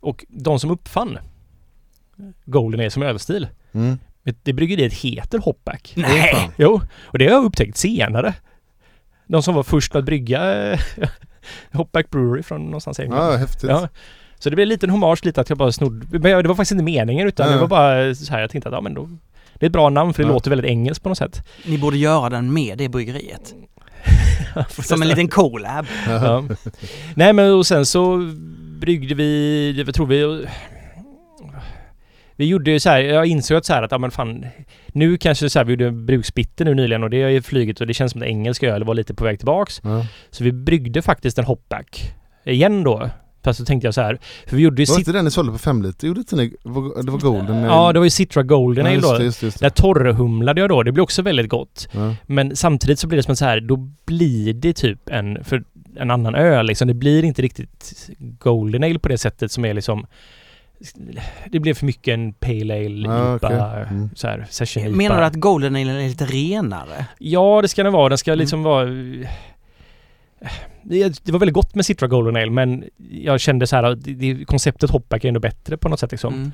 Och 0.00 0.24
de 0.28 0.60
som 0.60 0.70
uppfann 0.70 1.18
Golden 2.44 2.80
Ale 2.80 2.90
som 2.90 3.02
ölstil, 3.02 3.48
Mm. 3.72 3.98
det 4.42 4.52
bryggeriet 4.52 4.92
heter 4.92 5.38
hopback. 5.38 5.92
Nej! 5.96 6.50
Jo, 6.56 6.80
och 7.02 7.18
det 7.18 7.24
har 7.24 7.32
jag 7.32 7.44
upptäckt 7.44 7.76
senare. 7.76 8.34
De 9.26 9.42
som 9.42 9.54
var 9.54 9.62
först 9.62 9.96
att 9.96 10.04
brygga 10.04 10.72
eh, 10.72 10.80
Hopback 11.72 12.10
Brewery 12.10 12.42
från 12.42 12.64
någonstans 12.64 12.98
i 12.98 13.02
England. 13.02 13.32
Ja, 13.32 13.36
häftigt. 13.36 13.70
Ja. 13.70 13.88
Så 14.38 14.50
det 14.50 14.56
blev 14.56 14.62
en 14.62 14.68
liten 14.68 14.90
hommage 14.90 15.24
lite 15.24 15.40
att 15.40 15.48
jag 15.48 15.58
bara 15.58 15.72
snodde. 15.72 16.06
Men 16.18 16.22
det 16.42 16.48
var 16.48 16.54
faktiskt 16.54 16.72
inte 16.72 16.84
meningen 16.84 17.28
utan 17.28 17.46
Nej. 17.46 17.54
det 17.54 17.60
var 17.60 17.68
bara 17.68 18.14
så 18.14 18.32
här 18.32 18.40
jag 18.40 18.50
tänkte 18.50 18.68
att 18.68 18.74
ja 18.74 18.80
men 18.80 18.94
då 18.94 19.08
Det 19.58 19.66
är 19.66 19.68
ett 19.68 19.72
bra 19.72 19.88
namn 19.90 20.14
för 20.14 20.22
det 20.22 20.28
Ja. 20.28 20.32
låter 20.32 20.50
väldigt 20.50 20.70
engelskt 20.70 21.02
på 21.02 21.08
något 21.08 21.18
sätt. 21.18 21.42
Ni 21.66 21.78
borde 21.78 21.96
göra 21.96 22.28
den 22.30 22.52
med 22.52 22.78
det 22.78 22.88
bryggeriet. 22.88 23.54
Som 24.68 25.02
en 25.02 25.08
liten 25.08 25.28
collab. 25.28 25.86
Ja. 26.08 26.44
Nej 27.14 27.32
men 27.32 27.52
och 27.54 27.66
sen 27.66 27.86
så 27.86 28.16
bryggde 28.80 29.14
vi, 29.14 29.84
jag 29.86 29.94
tror 29.94 30.06
vi 30.06 30.46
vi 32.36 32.46
gjorde 32.46 32.70
ju 32.70 32.80
så 32.80 32.88
här, 32.90 33.00
jag 33.00 33.26
insåg 33.26 33.56
att 33.58 33.64
så 33.66 33.72
här 33.72 33.82
att, 33.82 33.90
ja 33.90 33.98
men 33.98 34.10
fan 34.10 34.46
Nu 34.86 35.16
kanske 35.18 35.50
så 35.50 35.58
här, 35.58 35.66
vi 35.66 35.72
gjorde 35.72 35.90
bruksbitter 35.90 36.64
nu 36.64 36.74
nyligen 36.74 37.02
och 37.02 37.10
det 37.10 37.22
har 37.22 37.30
ju 37.30 37.42
flugit 37.42 37.80
och 37.80 37.86
det 37.86 37.94
känns 37.94 38.12
som 38.12 38.22
att 38.22 38.28
engelska 38.28 38.68
öl 38.68 38.84
var 38.84 38.94
lite 38.94 39.14
på 39.14 39.24
väg 39.24 39.38
tillbaks. 39.38 39.80
Ja. 39.84 40.06
Så 40.30 40.44
vi 40.44 40.52
bryggde 40.52 41.02
faktiskt 41.02 41.38
en 41.38 41.44
hopback 41.44 42.14
igen 42.44 42.82
då. 42.84 43.10
Fast 43.44 43.58
så 43.58 43.64
tänkte 43.64 43.86
jag 43.86 43.94
så 43.94 44.00
här, 44.00 44.18
för 44.46 44.56
vi 44.56 44.62
gjorde 44.62 44.82
ju 44.82 44.86
Var 44.92 44.98
inte 44.98 45.12
den 45.12 45.24
ni 45.24 45.30
sålde 45.30 45.52
på 45.52 45.58
fem 45.58 45.82
liter? 45.82 46.06
Gjorde 46.08 46.20
inte 46.20 46.36
ni? 46.36 46.48
Det 46.48 46.68
var 46.70 47.02
det 47.02 47.10
var 47.10 47.18
Golden? 47.18 47.62
Ja, 47.62 47.92
det 47.92 47.98
var 47.98 48.04
ju 48.06 48.10
Citra 48.10 48.42
Golden 48.42 48.86
ja, 48.86 48.92
just 48.92 49.08
då. 49.08 49.18
det, 49.18 49.24
just 49.24 49.40
det, 49.40 49.46
just 49.46 49.60
Där 49.60 49.70
torrhumlade 49.70 50.60
jag 50.60 50.70
då, 50.70 50.82
det 50.82 50.92
blir 50.92 51.02
också 51.02 51.22
väldigt 51.22 51.48
gott. 51.48 51.88
Ja. 51.92 52.14
Men 52.26 52.56
samtidigt 52.56 52.98
så 52.98 53.06
blir 53.06 53.16
det 53.16 53.22
som 53.22 53.32
att 53.32 53.38
så 53.38 53.44
här, 53.44 53.60
då 53.60 53.76
blir 54.04 54.52
det 54.54 54.72
typ 54.72 55.08
en, 55.08 55.44
för 55.44 55.64
en 55.96 56.10
annan 56.10 56.34
öl 56.34 56.66
liksom. 56.66 56.88
Det 56.88 56.94
blir 56.94 57.24
inte 57.24 57.42
riktigt 57.42 58.10
Golden 58.18 58.84
Ale 58.84 58.98
på 58.98 59.08
det 59.08 59.18
sättet 59.18 59.52
som 59.52 59.64
är 59.64 59.74
liksom 59.74 60.06
det 61.46 61.60
blev 61.60 61.74
för 61.74 61.86
mycket 61.86 62.14
en 62.14 62.32
Pale 62.32 62.74
Ale, 62.74 63.08
Ja, 63.08 63.36
IPA, 63.36 63.46
okej. 63.46 63.86
Mm. 63.90 64.10
så 64.14 64.26
här, 64.26 64.46
session 64.50 64.82
IPA. 64.86 64.96
Menar 64.96 65.20
du 65.20 65.24
att 65.26 65.34
Golden 65.34 65.76
Ale 65.76 65.92
är 66.04 66.08
lite 66.08 66.24
renare? 66.26 67.06
Ja, 67.18 67.62
det 67.62 67.68
ska 67.68 67.82
den 67.82 67.92
vara. 67.92 68.08
Den 68.08 68.18
ska 68.18 68.30
Mm. 68.30 68.38
liksom 68.40 68.62
vara... 68.62 68.88
Det, 70.88 71.32
var 71.32 71.38
väldigt 71.38 71.54
gott 71.54 71.74
med 71.74 71.86
Citra 71.86 72.08
Golden 72.08 72.36
Ale 72.36 72.50
men 72.50 72.84
jag 73.10 73.40
kände 73.40 73.66
så 73.66 73.76
här 73.76 73.82
att 73.82 73.98
det, 74.04 74.44
konceptet 74.44 74.90
Hopback 74.90 75.24
är 75.24 75.28
ändå 75.28 75.40
bättre 75.40 75.76
på 75.76 75.88
något 75.88 76.00
sätt 76.00 76.10
liksom. 76.10 76.34
Mm. 76.34 76.52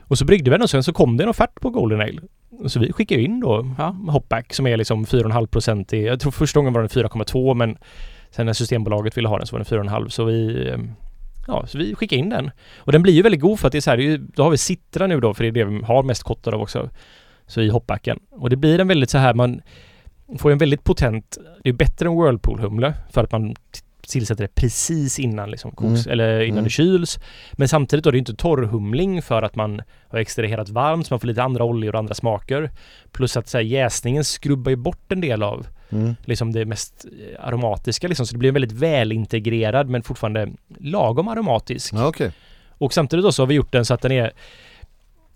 Och 0.00 0.18
så 0.18 0.24
bryggde 0.24 0.50
vi 0.50 0.54
den 0.54 0.62
och 0.62 0.70
sen 0.70 0.82
så 0.82 0.92
kom 0.92 1.16
det 1.16 1.22
en 1.22 1.30
offert 1.30 1.60
på 1.60 1.70
Golden 1.70 2.00
Ale. 2.00 2.20
Så 2.66 2.80
vi 2.80 2.92
skickade 2.92 3.22
in 3.22 3.40
då 3.40 3.74
Ja. 3.78 3.96
Hopback 4.08 4.54
som 4.54 4.66
är 4.66 4.76
liksom 4.76 5.04
4,5 5.04 5.46
procent 5.46 5.92
i, 5.92 6.04
jag 6.04 6.20
tror 6.20 6.32
första 6.32 6.60
gången 6.60 6.72
var 6.72 6.80
den 6.80 6.88
4,2 6.88 7.54
men 7.54 7.78
sen 8.30 8.46
när 8.46 8.52
Systembolaget 8.52 9.16
ville 9.16 9.28
ha 9.28 9.38
den 9.38 9.46
så 9.46 9.56
var 9.56 9.64
den 9.64 9.88
4,5 9.88 10.08
så 10.08 10.24
vi 10.24 10.68
eh, 10.68 10.78
Ja, 11.46 11.66
så 11.66 11.78
vi 11.78 11.94
skickade 11.94 12.20
in 12.20 12.30
den. 12.30 12.50
Och 12.76 12.92
den 12.92 13.02
blir 13.02 13.12
ju 13.12 13.22
väldigt 13.22 13.40
god 13.40 13.60
för 13.60 13.66
att 13.66 13.72
det 13.72 13.78
är 13.78 13.80
så 13.80 13.90
här, 13.90 13.98
är 13.98 14.02
ju, 14.02 14.18
då 14.18 14.42
har 14.42 14.50
vi 14.50 14.58
Citra 14.58 15.06
nu 15.06 15.20
då 15.20 15.34
för 15.34 15.44
det 15.44 15.48
är 15.48 15.52
det 15.52 15.64
vi 15.64 15.84
har 15.84 16.02
mest 16.02 16.22
kottar 16.22 16.52
av 16.52 16.60
också. 16.60 16.90
Så 17.46 17.60
i 17.60 17.68
Hopbacken. 17.68 18.18
Och 18.30 18.50
det 18.50 18.56
blir 18.56 18.78
en 18.78 18.88
väldigt 18.88 19.10
så 19.10 19.18
här 19.18 19.34
man 19.34 19.62
får 20.38 20.50
en 20.52 20.58
väldigt 20.58 20.84
potent, 20.84 21.38
det 21.62 21.68
är 21.68 21.72
bättre 21.72 22.06
än 22.06 22.12
Whirlpool-humle 22.12 22.94
för 23.12 23.24
att 23.24 23.32
man 23.32 23.54
tillsätter 24.06 24.42
det 24.44 24.54
precis 24.54 25.18
innan 25.18 25.50
liksom 25.50 25.70
koks, 25.70 26.06
Mm. 26.06 26.12
eller 26.12 26.40
innan 26.40 26.52
Mm. 26.58 26.64
det 26.64 26.70
kyls. 26.70 27.18
Men 27.52 27.68
samtidigt 27.68 28.04
då, 28.04 28.10
det 28.10 28.16
är 28.16 28.18
inte 28.18 28.34
torrhumling 28.34 29.22
för 29.22 29.42
att 29.42 29.56
man 29.56 29.82
har 30.08 30.18
extraherat 30.18 30.68
varmt 30.68 31.06
så 31.06 31.14
man 31.14 31.20
får 31.20 31.28
lite 31.28 31.42
andra 31.42 31.64
oljor 31.64 31.92
och 31.94 31.98
andra 31.98 32.14
smaker. 32.14 32.70
Plus 33.12 33.36
att 33.36 33.48
så 33.48 33.58
här, 33.58 33.64
jäsningen 33.64 34.24
skrubbar 34.24 34.70
ju 34.70 34.76
bort 34.76 35.12
en 35.12 35.20
del 35.20 35.42
av 35.42 35.66
Mm. 35.90 36.14
liksom 36.24 36.52
det 36.52 36.64
mest 36.64 37.04
eh, 37.04 37.46
aromatiska 37.46 38.08
liksom. 38.08 38.26
Så 38.26 38.32
det 38.34 38.38
blir 38.38 38.48
en 38.48 38.54
väldigt 38.54 38.72
välintegrerad 38.72 39.88
men 39.88 40.02
fortfarande 40.02 40.48
lagom 40.78 41.28
aromatisk. 41.28 41.94
Ja, 41.94 42.06
okej. 42.06 42.30
Och 42.68 42.92
samtidigt 42.92 43.24
då 43.24 43.32
så 43.32 43.42
har 43.42 43.46
vi 43.46 43.54
gjort 43.54 43.72
den 43.72 43.84
så 43.84 43.94
att 43.94 44.00
den 44.02 44.12
är 44.12 44.32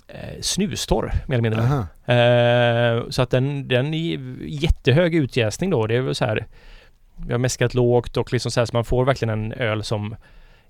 eh, 0.08 0.40
snustorr 0.40 1.12
mer 1.26 1.38
eller 1.38 1.50
mindre. 1.50 1.86
Eh, 2.06 3.10
så 3.10 3.22
att 3.22 3.30
den, 3.30 3.68
den 3.68 3.94
är 3.94 4.18
jättehög 4.46 5.14
utjäsning 5.14 5.70
då. 5.70 5.86
Det 5.86 5.96
är 5.96 6.00
väl 6.00 6.14
så 6.14 6.24
här 6.24 6.46
Vi 7.26 7.32
har 7.32 7.38
mäskat 7.38 7.74
lågt 7.74 8.16
och 8.16 8.32
liksom 8.32 8.50
så 8.50 8.60
här 8.60 8.66
så 8.66 8.76
man 8.76 8.84
får 8.84 9.04
verkligen 9.04 9.30
en 9.30 9.52
öl 9.52 9.84
som 9.84 10.16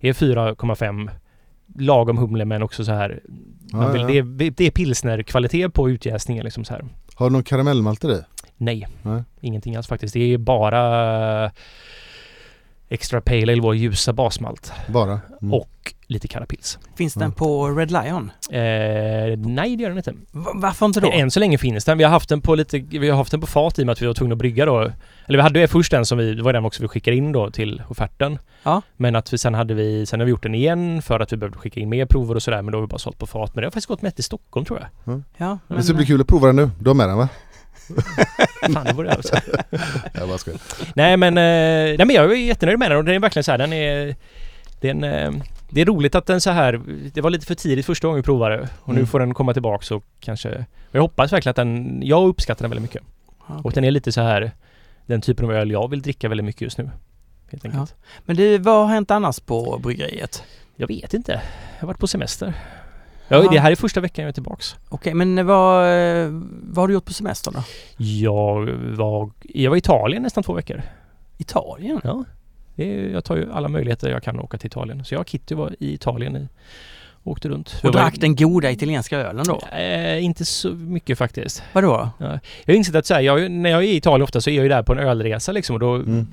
är 0.00 0.12
4,5 0.12 1.11
lagom 1.78 2.19
humle 2.19 2.45
men 2.45 2.62
också 2.62 2.85
så 2.85 2.93
här 2.93 3.21
man 3.73 3.93
vill, 3.93 4.00
ja. 4.00 4.09
Det, 4.09 4.19
är, 4.19 4.50
det 4.50 4.66
är 4.66 4.71
pilsnerkvalitet 4.71 5.75
på 5.75 5.90
utjäsningen 5.90 6.45
liksom 6.45 6.64
så 6.64 6.75
här. 6.75 6.85
Har 7.14 7.26
du 7.26 7.33
någon 7.33 7.45
karamellmalter 7.45 8.12
i? 8.12 8.23
Nej, 8.57 8.87
Nej. 9.02 9.23
ingenting 9.40 9.76
alls 9.76 9.87
faktiskt. 9.87 10.14
Det 10.14 10.33
är 10.33 10.38
bara 10.38 11.50
Extra 12.88 13.21
Pale 13.21 13.52
Ale, 13.52 13.61
vår 13.61 13.75
ljusa 13.75 14.12
basmalt. 14.12 14.73
Bara? 14.88 15.21
Mm. 15.43 15.55
Och 15.55 15.95
lite 16.09 16.29
Carapils. 16.29 16.79
Finns 16.97 17.15
den 17.15 17.23
Mm. 17.23 17.33
på 17.35 17.69
Red 17.71 17.91
Lion? 17.91 18.31
Eh, 18.51 19.39
nej, 19.39 19.77
det 19.77 19.83
gör 19.83 19.89
den 19.89 19.97
inte. 19.99 20.15
Va- 20.31 20.53
varför 20.55 20.87
inte 20.87 21.01
då? 21.01 21.13
Än 21.13 21.31
så 21.31 21.41
länge 21.41 21.59
finns 21.59 21.85
den. 21.85 21.99
Vi 21.99 22.05
har 22.05 22.11
haft 22.11 22.29
den 22.29 22.41
på 22.41 22.55
lite, 22.55 22.79
vi 22.79 23.09
har 23.11 23.17
haft 23.17 23.31
den 23.31 23.41
på 23.41 23.47
fat 23.47 23.79
i 23.79 23.83
och 23.83 23.87
med 23.87 23.93
att 23.93 24.03
vi 24.03 24.07
var 24.07 24.15
tvungna 24.15 24.33
att 24.33 24.39
brygga 24.39 24.65
då. 24.67 24.79
Eller 25.27 25.39
vi 25.39 25.43
hade 25.43 25.61
ju 25.61 25.67
först 25.67 25.91
den 25.91 26.07
som 26.07 26.19
vi, 26.19 26.35
det 26.35 26.43
var 26.43 26.53
den 26.53 26.65
också 26.65 26.83
vi 26.83 26.89
skickade 26.89 27.17
in 27.17 27.33
då 27.33 27.51
till 27.51 27.83
offerten. 27.89 28.39
Ja. 28.63 28.83
Men 28.97 29.17
att 29.17 29.33
vi 29.33 29.39
sen 29.39 29.55
hade 29.55 29.75
vi, 29.75 30.07
sen 30.07 30.21
har 30.21 30.25
vi 30.25 30.31
gjort 30.31 30.43
den 30.43 30.55
igen 30.55 31.03
för 31.03 31.21
att 31.21 31.33
vi 31.33 31.37
behövde 31.37 31.59
skicka 31.59 31.81
in 31.81 31.89
mer 31.89 32.07
prover 32.07 32.35
och 32.35 32.43
sådär. 32.43 32.63
Men 32.63 32.73
då 32.73 32.79
har 32.79 32.83
vi 32.83 32.89
bara 32.89 32.99
sålt 32.99 33.19
på 33.19 33.27
fat. 33.27 33.55
Men 33.55 33.63
det 33.63 33.67
har 33.67 33.71
faktiskt 33.71 33.87
gått 33.89 34.03
med 34.03 34.15
till 34.15 34.25
Stockholm 34.25 34.67
tror 34.67 34.89
jag. 35.05 35.23
Ja, 35.37 35.59
Det 35.69 35.83
ska 35.83 35.95
bli 35.95 36.07
kul 36.07 36.21
att 36.21 36.27
prova 36.27 36.47
den 36.47 36.57
nu. 36.57 36.71
Du 36.81 36.91
har 36.91 36.95
med 36.95 37.09
den 37.09 37.17
va? 37.19 37.29
Fan, 38.73 38.85
det 38.87 38.93
vore 38.93 39.11
alltså. 39.13 39.35
Jag 40.15 40.29
bara 40.29 40.39
skojar. 40.39 40.61
Nej 40.95 41.17
men, 41.17 41.39
eh, 41.39 41.43
nej 41.99 42.05
men 42.07 42.11
jag 42.11 42.33
är 42.33 42.37
jättenöjd 42.37 42.79
med 42.79 42.91
den 42.91 42.99
och 42.99 43.05
den 43.05 43.15
är 43.15 43.19
verkligen 43.19 43.45
så 43.45 43.51
här, 43.51 43.59
den 43.59 43.73
är... 43.73 44.15
Den, 44.81 45.05
eh, 45.05 45.31
det 45.71 45.81
är 45.81 45.85
roligt 45.85 46.15
att 46.15 46.27
den 46.27 46.41
så 46.41 46.51
här, 46.51 46.81
det 47.15 47.21
var 47.21 47.31
lite 47.31 47.47
för 47.47 47.55
tidigt 47.55 47.87
första 47.87 48.07
gången 48.09 48.17
vi 48.17 48.23
provade 48.23 48.69
och 48.81 48.89
nu 48.95 49.01
Mm. 49.01 49.07
får 49.07 49.19
den 49.21 49.35
komma 49.35 49.53
tillbaks 49.53 49.91
och 49.91 50.05
kanske... 50.21 50.49
och 50.89 50.95
Jag 50.95 51.03
hoppas 51.03 51.33
verkligen 51.33 51.51
att 51.51 51.57
den, 51.57 52.01
jag 52.05 52.29
uppskattar 52.29 52.63
den 52.63 52.71
väldigt 52.71 52.83
mycket. 52.83 53.03
Ja, 53.49 53.55
Och 53.55 53.61
okej. 53.61 53.73
den 53.75 53.85
är 53.85 53.91
lite 53.91 54.13
så 54.13 54.21
här, 54.21 54.51
den 55.07 55.21
typen 55.21 55.45
av 55.45 55.53
öl 55.53 55.71
jag 55.71 55.91
vill 55.91 56.03
dricka 56.03 56.29
väldigt 56.29 56.45
mycket 56.45 56.63
just 56.63 56.79
nu. 56.79 56.91
Helt 57.51 57.65
enkelt. 57.65 57.95
Men 58.25 58.37
du, 58.37 58.59
vad 58.59 58.75
har 58.87 58.95
hänt 58.95 59.11
annars 59.11 59.41
på 59.41 59.79
bryggeriet? 59.83 60.43
Jag 60.77 60.89
vet 60.89 61.15
inte. 61.15 61.33
Jag 61.75 61.81
har 61.81 61.87
varit 61.87 61.99
på 62.01 62.07
semester. 62.07 62.55
Ja, 63.29 63.45
Ja. 63.45 63.51
det 63.51 63.59
här 63.61 63.71
är 63.71 63.77
första 63.77 64.01
veckan 64.01 64.23
jag 64.23 64.29
är 64.29 64.33
tillbaks. 64.33 64.77
Okej, 64.89 65.15
men 65.15 65.47
vad, 65.47 65.87
vad 66.63 66.77
har 66.83 66.89
du 66.89 66.95
gjort 66.95 67.05
på 67.05 67.13
semestern 67.13 67.55
då? 67.55 67.63
Jag 68.05 68.67
var, 68.97 69.31
jag 69.43 69.71
var 69.71 69.76
i 69.76 69.79
Italien 69.79 70.23
nästan 70.23 70.43
två 70.45 70.52
veckor. 70.52 70.83
Italien? 71.39 72.00
Ja. 72.05 72.25
Det 72.76 72.95
är, 72.95 73.08
jag 73.10 73.25
tar 73.25 73.36
ju 73.36 73.52
alla 73.52 73.69
möjligheter 73.69 74.10
jag 74.10 74.23
kan 74.23 74.39
att 74.39 74.45
åka 74.45 74.58
till 74.58 74.67
Italien. 74.67 75.04
Så 75.04 75.15
jag 75.15 75.21
och 75.21 75.28
Kitty 75.28 75.54
var 75.54 75.75
i 75.78 75.95
Italien 75.95 76.36
i, 76.36 76.49
åkte 77.25 77.49
runt. 77.49 77.80
Och 77.84 77.93
drack 77.93 78.15
den 78.21 78.36
goda 78.36 78.71
italienska 78.71 79.19
ölen 79.19 79.45
då? 79.47 79.76
Eh, 79.76 80.25
inte 80.25 80.45
så 80.45 80.69
mycket 80.71 81.19
faktiskt. 81.19 81.62
Vadå? 81.73 82.10
Jag 82.19 82.41
har 82.67 82.75
insett 82.75 82.95
att 82.95 83.06
så 83.06 83.15
här, 83.15 83.21
jag, 83.21 83.50
när 83.50 83.71
jag 83.71 83.84
är 83.84 83.86
i 83.89 83.97
Italien 83.97 84.23
ofta 84.23 84.41
så 84.41 84.50
är 84.50 84.54
jag 84.54 84.62
ju 84.62 84.69
där 84.69 84.82
på 84.82 84.93
en 84.93 84.99
ölresa 84.99 85.52
liksom 85.52 85.75
och 85.75 85.80
då 85.80 85.95
Mm. 85.95 86.26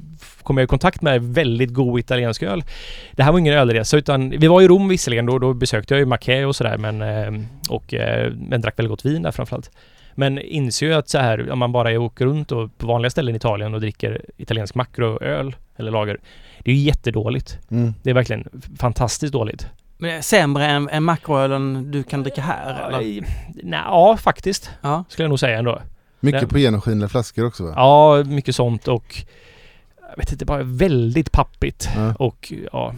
kommer 0.44 0.62
jag 0.62 0.66
i 0.66 0.70
kontakt 0.70 1.02
med 1.02 1.24
väldigt 1.24 1.74
god 1.74 2.00
italiensk 2.00 2.44
öl. 2.44 2.64
Det 3.12 3.24
här 3.24 3.32
var 3.32 3.40
ingen 3.40 3.54
ölresa 3.54 3.98
utan 3.98 4.30
vi 4.30 4.48
var 4.48 4.62
i 4.62 4.68
Rom 4.68 4.88
visserligen 4.88 5.26
då, 5.26 5.40
då 5.40 5.54
besökte 5.54 5.94
jag 5.94 6.00
ju 6.00 6.06
Macché 6.06 6.46
och 6.46 6.56
sådär 6.56 6.78
men 6.78 7.02
eh, 7.02 7.46
och 7.70 7.94
eh, 7.94 8.32
men 8.34 8.62
drack 8.62 8.80
väldigt 8.80 8.90
gott 8.90 9.06
vin 9.06 9.22
där 9.22 9.32
framförallt. 9.32 9.72
Men 10.16 10.40
inser 10.40 10.86
ju 10.86 10.94
att 10.94 11.10
så 11.10 11.18
här 11.18 11.52
om 11.52 11.60
man 11.60 11.72
bara 11.72 12.00
åker 12.00 12.26
runt 12.26 12.52
och 12.52 12.78
på 12.78 12.88
vanliga 12.88 13.10
ställen 13.10 13.34
i 13.34 13.38
Italien 13.38 13.74
och 13.74 13.82
dricker 13.82 14.22
italiensk 14.38 14.76
makroöl 14.76 15.56
eller 15.76 15.92
lager. 15.92 16.20
Det 16.64 16.72
är 16.72 16.76
ju 16.76 16.82
jättedåligt. 16.82 17.58
Mm. 17.72 17.94
Det 18.04 18.10
är 18.10 18.14
verkligen 18.14 18.48
fantastiskt 18.78 19.34
dåligt. 19.34 19.68
Men 19.98 20.10
det 20.10 20.16
är 20.16 20.22
sämre 20.22 20.66
än, 20.66 20.90
än 20.90 21.04
makroölen 21.04 21.92
du 21.92 22.04
kan 22.04 22.24
dricka 22.24 22.42
här 22.42 22.88
eller? 22.88 23.18
Eh, 23.18 23.24
Nej, 23.64 23.82
ja 23.86 24.18
faktiskt. 24.18 24.72
Ja. 24.82 25.04
Skulle 25.10 25.24
jag 25.24 25.30
nog 25.30 25.40
säga 25.40 25.58
ändå. 25.60 25.82
Mycket 26.20 26.42
Ja. 26.42 26.48
på 26.48 26.60
genomskinliga 26.60 27.10
flaskor 27.10 27.46
också 27.46 27.64
va? 27.64 27.74
Ja, 27.76 28.24
mycket 28.24 28.56
sånt 28.56 28.88
och 28.88 29.16
jag 30.10 30.18
vet 30.18 30.32
inte, 30.32 30.46
bara 30.46 30.64
väldigt 30.64 31.32
pappigt 31.32 31.90
Ja. 31.96 32.14
och 32.20 32.54
ja. 32.72 32.94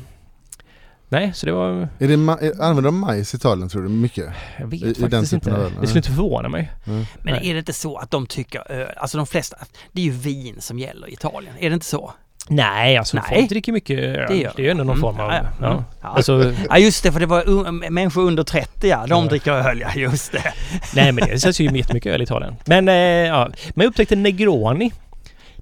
Nej, 1.09 1.33
så 1.33 1.45
det 1.45 1.51
var... 1.51 1.71
Är 1.99 2.07
det 2.07 2.15
ma- 2.15 2.61
använder 2.61 2.81
de 2.81 2.99
majs 2.99 3.33
i 3.33 3.38
Italien 3.38 3.69
tror 3.69 3.81
du? 3.81 3.89
Mycket? 3.89 4.25
Jag 4.59 4.67
vet 4.67 4.81
I- 4.81 4.85
i 4.85 4.93
den 4.93 5.11
faktiskt 5.11 5.31
typen 5.31 5.53
inte. 5.53 5.63
Det 5.69 5.75
nej. 5.77 5.88
skulle 5.88 5.99
inte 5.99 6.09
förvåna 6.11 6.49
mig. 6.49 6.71
Mm. 6.85 7.05
Men 7.21 7.33
Nej. 7.33 7.49
är 7.49 7.53
det 7.53 7.59
inte 7.59 7.73
så 7.73 7.97
att 7.97 8.11
de 8.11 8.25
tycker 8.27 8.71
öl, 8.71 8.89
alltså 8.97 9.17
de 9.17 9.27
flesta, 9.27 9.57
det 9.91 10.01
är 10.01 10.05
ju 10.05 10.11
vin 10.11 10.55
som 10.61 10.79
gäller 10.79 11.09
i 11.09 11.13
Italien, 11.13 11.53
är 11.59 11.69
det 11.69 11.73
inte 11.73 11.85
så? 11.85 12.13
Nej, 12.49 12.97
alltså 12.97 13.17
Nej. 13.17 13.25
folk 13.38 13.49
dricker 13.49 13.71
mycket 13.71 13.99
öl. 13.99 14.25
Det 14.29 14.36
gör 14.38 14.53
Det 14.55 14.62
är 14.62 14.63
ju 14.63 14.69
ändå 14.71 14.84
någon 14.84 14.95
Mm, 14.97 15.01
form 15.01 15.19
av... 15.19 15.31
ja, 15.31 15.36
ja. 15.43 15.49
Ja. 15.62 15.71
Mm. 15.71 15.84
Ja. 16.01 16.08
Alltså, 16.08 16.53
Ja 16.69 16.77
just 16.77 17.03
det, 17.03 17.12
för 17.12 17.19
det 17.19 17.25
var 17.25 17.43
un- 17.43 17.89
människor 17.89 18.21
under 18.27 18.43
30 18.43 18.88
ja, 18.88 19.05
de 19.08 19.23
Ja. 19.23 19.29
dricker 19.29 19.51
öl 19.51 19.79
ja, 19.81 19.93
just 20.01 20.31
det. 20.31 20.53
nej 20.95 21.12
men 21.12 21.27
det 21.29 21.39
säljs 21.39 21.60
ju 21.60 21.77
jättemycket 21.77 22.13
öl 22.13 22.21
i 22.21 22.23
Italien. 22.23 22.55
Men 22.65 22.88
eh, 22.89 22.95
ja, 22.95 23.49
men 23.75 23.84
jag 23.84 23.89
upptäckte 23.89 24.15
Negroni. 24.15 24.91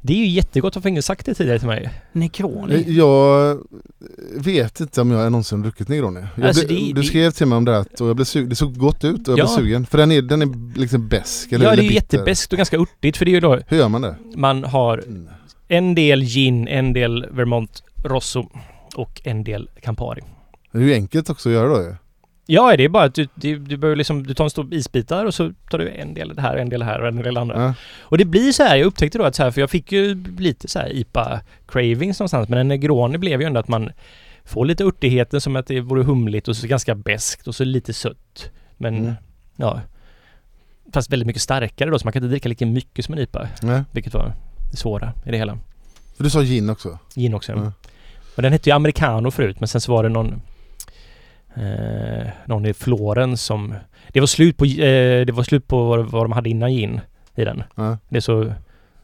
Det 0.06 0.14
är 0.14 0.18
ju 0.18 0.28
jättegott. 0.28 0.76
Varför 0.76 0.84
har 0.86 0.90
ingen 0.90 1.04
sagt 1.04 1.26
det 1.26 1.34
tidigare 1.34 1.60
till 1.60 1.68
mig? 1.68 1.90
Negroni. 2.12 2.86
Jag 2.88 3.58
vet 4.36 4.80
inte 4.80 5.02
om 5.02 5.12
jag 5.12 5.32
någonsin 5.32 5.62
druckit 5.62 5.88
Negroni. 5.88 6.22
Alltså, 6.44 6.68
blev, 6.68 6.80
det- 6.80 6.94
du 6.94 7.02
det- 7.02 7.08
skrev 7.08 7.32
till 7.32 7.48
mig 7.48 7.56
om 7.58 7.66
det 7.66 7.72
här 7.72 7.86
och 8.00 8.08
jag 8.10 8.16
blev 8.16 8.26
su- 8.26 8.48
det 8.48 8.56
såg 8.56 8.78
gott 8.78 9.04
ut 9.04 9.28
och 9.28 9.32
jag 9.34 9.40
Ja. 9.40 9.44
blev 9.56 9.64
sugen. 9.66 9.86
För 9.86 9.98
den 9.98 10.12
är, 10.12 10.22
den 10.22 10.42
är 10.42 10.80
liksom 10.80 11.08
besk 11.08 11.52
eller, 11.52 11.66
ja, 11.66 11.76
det 11.76 11.82
är 11.86 11.92
jättebäst 11.92 12.52
och 12.52 12.58
ganska 12.58 12.78
örtigt 12.78 13.18
för 13.18 13.26
det 13.26 13.32
är 13.32 13.34
ju 13.34 13.40
då 13.40 13.60
Hur 13.68 13.78
gör 13.78 13.90
man 13.90 14.02
det? 14.02 14.16
man 14.36 14.64
har 14.64 14.98
Mm. 14.98 15.30
En 15.68 15.96
del 15.96 16.22
gin, 16.24 16.68
en 16.68 16.94
del 16.94 17.28
Vermont 17.32 17.84
Rosso 18.04 18.50
och 18.96 19.22
en 19.24 19.44
del 19.44 19.70
Campari. 19.82 20.22
Det 20.72 20.78
är 20.78 20.82
ju 20.82 20.94
enkelt 20.94 21.30
också 21.30 21.50
att 21.50 21.54
göra 21.54 21.68
då 21.68 21.82
ju. 21.82 21.96
Ja, 22.46 22.78
det 22.78 22.84
är 22.84 22.90
bara 22.90 23.04
att 23.04 23.16
du, 23.16 23.28
du, 23.36 23.60
du 23.60 23.78
behöver 23.78 23.96
liksom, 23.96 24.24
du 24.28 24.34
tar 24.34 24.44
en 24.44 24.50
stor 24.50 24.74
isbitar 24.74 25.26
och 25.26 25.34
så 25.34 25.54
tar 25.70 25.78
du 25.78 25.90
en 25.90 26.14
del 26.14 26.36
det 26.36 26.42
här, 26.42 26.58
en 26.58 26.70
del 26.70 26.80
det 26.80 26.86
här 26.86 27.02
och 27.02 27.08
en 27.08 27.18
del 27.18 27.38
andra. 27.38 27.62
Ja. 27.64 27.74
Och 28.00 28.18
det 28.18 28.26
blir 28.26 28.52
så 28.52 28.64
här, 28.64 28.76
jag 28.76 28.86
upptäckte 28.86 29.18
då 29.18 29.24
att 29.24 29.36
så 29.36 29.44
här, 29.44 29.52
för 29.52 29.62
jag 29.62 29.70
fick 29.70 29.92
ju 29.92 30.24
lite 30.38 30.68
så 30.68 30.80
här 30.80 30.94
IPA 30.96 31.42
cravings 31.68 32.20
någonstans, 32.20 32.50
men 32.50 32.60
en 32.60 32.68
Negroni 32.68 33.18
blev 33.18 33.42
ju 33.42 33.48
ändå 33.48 33.60
att 33.60 33.68
man 33.68 33.90
får 34.46 34.66
lite 34.66 34.84
örtigheten 34.84 35.42
som 35.42 35.56
att 35.56 35.68
det 35.68 35.80
vore 35.82 36.04
humligt 36.04 36.48
och 36.48 36.56
så 36.56 36.68
ganska 36.68 36.96
beskt 36.96 37.48
och 37.48 37.56
så 37.56 37.64
lite 37.64 37.94
sött. 37.94 38.52
Men 38.78 38.98
Mm. 38.98 39.14
ja, 39.56 39.82
fast 40.94 41.12
väldigt 41.12 41.28
mycket 41.28 41.42
starkare 41.42 41.90
då, 41.90 42.00
så 42.00 42.06
man 42.06 42.14
kan 42.14 42.24
inte 42.24 42.32
dricka 42.32 42.50
lika 42.50 42.66
mycket 42.66 43.06
som 43.06 43.14
en 43.14 43.20
IPA, 43.20 43.48
Nej. 43.62 43.84
vilket 43.92 44.14
var 44.14 44.34
svåra 44.78 45.14
i 45.26 45.32
det 45.32 45.38
hela. 45.38 45.58
För 46.18 46.24
du 46.24 46.30
sa 46.30 46.42
gin 46.42 46.70
också? 46.70 47.00
Gin 47.16 47.34
också. 47.34 47.52
Ja. 47.52 47.72
Och 48.36 48.42
den 48.42 48.52
hette 48.52 48.70
ju 48.70 48.76
Americano 48.76 49.32
förut 49.32 49.60
men 49.60 49.68
sen 49.68 49.82
så 49.82 49.92
var 49.92 50.04
det 50.04 50.10
någon 50.10 50.42
eh, 51.56 52.28
någon 52.46 52.66
i 52.66 52.74
Florens 52.74 53.44
som 53.44 53.74
det 54.10 54.20
var 54.20 54.28
slut 54.28 54.58
på 54.58 54.66
eh, 54.66 55.26
det 55.26 55.32
var 55.34 55.44
slut 55.44 55.68
på 55.68 55.84
vad, 55.86 56.06
vad 56.12 56.24
de 56.26 56.32
hade 56.32 56.50
innan 56.50 56.72
gin 56.72 57.02
i 57.36 57.46
den. 57.46 57.64
Ja. 57.76 57.98
Det 58.10 58.22
så 58.22 58.54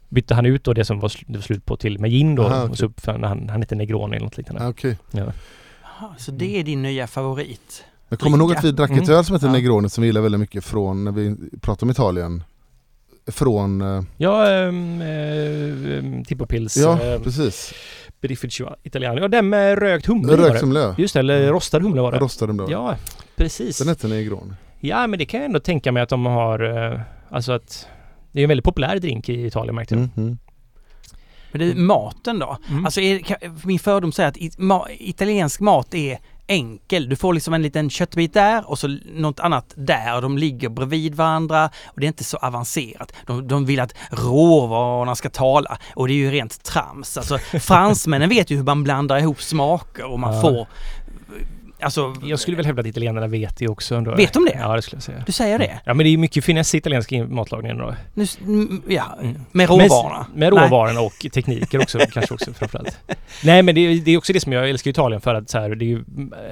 bytte 0.10 0.34
han 0.36 0.45
ut 0.45 0.63
då 0.63 0.73
det 0.73 0.86
som 0.86 0.99
var, 0.99 1.10
sl- 1.10 1.23
det 1.27 1.38
var 1.38 1.43
slut 1.43 1.65
på 1.65 1.75
till 1.77 1.99
med 1.99 2.12
gin 2.12 2.36
då 2.36 2.43
Aha, 2.43 2.63
och 2.63 2.77
så 2.77 2.86
uppfann 2.86 3.23
han, 3.23 3.49
han 3.49 3.62
hette 3.62 3.75
Negroni 3.75 4.15
eller 4.15 4.25
något 4.25 4.38
liknande. 4.38 4.63
Ah, 4.65 4.69
Okej. 4.69 4.97
Jaha, 5.12 5.32
så 6.17 6.32
det 6.32 6.60
är 6.60 6.63
din 6.63 6.82
nya 6.82 7.08
favorit? 7.08 7.84
Jag 8.10 8.19
kommer 8.19 8.38
Dricka. 8.38 8.60
att 8.60 8.65
vi 8.65 8.71
drack 8.71 8.91
ett 8.91 8.97
Mm. 8.97 9.10
öl 9.17 9.25
som 9.25 9.36
heter 9.36 9.47
Ja. 9.47 9.53
Negroni 9.53 9.89
som 9.89 10.01
vi 10.01 10.08
gillar 10.08 10.21
väldigt 10.21 10.39
mycket 10.39 10.63
från, 10.65 11.03
när 11.03 11.12
vi 11.12 11.36
pratade 11.62 11.86
om 11.86 11.89
Italien. 11.91 12.43
Från, 13.31 13.81
eh, 13.81 14.03
Ja, 14.17 14.51
ähm, 14.51 15.01
äh, 15.01 16.23
Tipo 16.23 16.45
Pils, 16.45 16.77
ja 16.77 17.03
ja, 17.03 17.19
precis. 17.19 17.73
Brificio 18.21 18.75
Italiano. 18.83 19.21
Ja, 19.21 19.27
den 19.27 19.49
med 19.49 19.79
rökt 19.79 20.05
humle 20.05 20.37
Rökt 20.37 20.67
lö. 20.67 20.93
Just 20.97 21.13
det, 21.13 21.19
eller 21.19 21.47
rostad 21.51 21.79
humle 21.81 22.01
var 22.01 22.11
det. 22.11 22.17
Rostade 22.17 22.49
de 22.49 22.57
då. 22.57 22.71
Ja, 22.71 22.95
precis. 23.35 23.77
Den 23.77 23.87
hette 23.87 24.07
Negroni. 24.07 24.53
Ja, 24.79 25.07
men 25.07 25.19
det 25.19 25.25
kan 25.25 25.39
jag 25.39 25.45
ändå 25.45 25.59
tänka 25.59 25.91
mig 25.91 26.03
att 26.03 26.09
de 26.09 26.25
har, 26.25 26.91
eh, 26.93 26.99
alltså 27.29 27.51
att 27.51 27.87
det 28.31 28.39
är 28.39 28.43
en 28.43 28.49
väldigt 28.49 28.65
populär 28.65 28.99
drink 28.99 29.29
i 29.29 29.45
Italien 29.45 29.75
märkte 29.75 29.95
jag. 29.95 29.99
Mm, 29.99 30.11
mm. 30.17 30.37
Men 31.51 31.59
det 31.59 31.71
är 31.71 31.75
maten 31.75 32.39
då? 32.39 32.57
Mm. 32.69 32.85
Alltså 32.85 33.01
är, 33.01 33.19
kan, 33.19 33.37
min 33.63 33.79
fördom 33.79 34.11
säger 34.11 34.29
att 34.29 34.37
it, 34.37 34.57
ma, 34.57 34.87
italiensk 34.89 35.59
mat 35.59 35.93
är 35.95 36.19
enkel. 36.49 37.09
Du 37.09 37.15
får 37.15 37.33
liksom 37.33 37.53
en 37.53 37.62
liten 37.62 37.89
köttbit 37.89 38.33
där 38.33 38.69
och 38.69 38.79
så 38.79 38.97
något 39.15 39.39
annat 39.39 39.73
där. 39.75 40.21
De 40.21 40.38
ligger 40.38 40.69
bredvid 40.69 41.15
varandra 41.15 41.69
och 41.85 41.99
det 41.99 42.05
är 42.05 42.07
inte 42.07 42.23
så 42.23 42.38
avancerat. 42.38 43.13
De, 43.25 43.47
de 43.47 43.65
vill 43.65 43.79
att 43.79 43.93
råvarorna 44.12 45.15
ska 45.15 45.29
tala 45.29 45.77
och 45.95 46.07
det 46.07 46.13
är 46.13 46.15
ju 46.15 46.31
rent 46.31 46.63
trams. 46.63 47.17
Alltså 47.17 47.38
fransmännen 47.59 48.29
vet 48.29 48.51
ju 48.51 48.55
hur 48.55 48.63
man 48.63 48.83
blandar 48.83 49.17
ihop 49.19 49.41
smaker 49.41 50.05
och 50.12 50.19
man 50.19 50.33
Ja. 50.35 50.41
får 50.41 50.67
Alltså, 51.81 52.13
Jag 52.23 52.39
skulle 52.39 52.57
väl 52.57 52.65
hävda 52.65 52.79
att 52.81 52.87
italienarna 52.87 53.27
vet 53.27 53.57
det 53.57 53.67
också. 53.67 53.95
Ändå. 53.95 54.15
Vet 54.15 54.33
de 54.33 54.45
det? 54.45 54.57
Ja, 54.59 54.75
det 54.75 54.81
skulle 54.81 54.95
jag 54.97 55.03
säga. 55.03 55.23
du 55.25 55.31
säger 55.31 55.59
det? 55.59 55.79
Ja, 55.85 55.93
men 55.93 56.03
det 56.03 56.09
är 56.13 56.17
mycket 56.17 56.43
finess 56.45 56.75
i 56.75 56.77
italiensk 56.77 57.11
matlagning 57.29 57.77
då. 57.77 57.95
Nu, 58.13 58.25
ja, 58.87 59.17
Mm. 59.21 59.35
med 59.51 59.69
råvarorna? 59.69 60.25
Med, 60.33 60.39
med 60.39 60.49
råvarorna 60.63 61.01
och 61.01 61.25
tekniker 61.33 61.81
också 61.81 61.99
kanske 62.13 62.33
också 62.33 62.53
framförallt. 62.53 62.97
Nej 63.43 63.63
men 63.63 63.75
det, 63.75 63.81
är- 63.81 64.01
det 64.01 64.11
är 64.11 64.17
också 64.17 64.33
det 64.33 64.39
som 64.39 64.53
jag 64.53 64.69
älskar 64.69 64.91
Italien 64.91 65.21
för 65.21 65.35
att 65.35 65.49
så 65.49 65.59
här, 65.59 65.69
det 65.75 65.85
är 65.85 65.87
ju, 65.87 66.03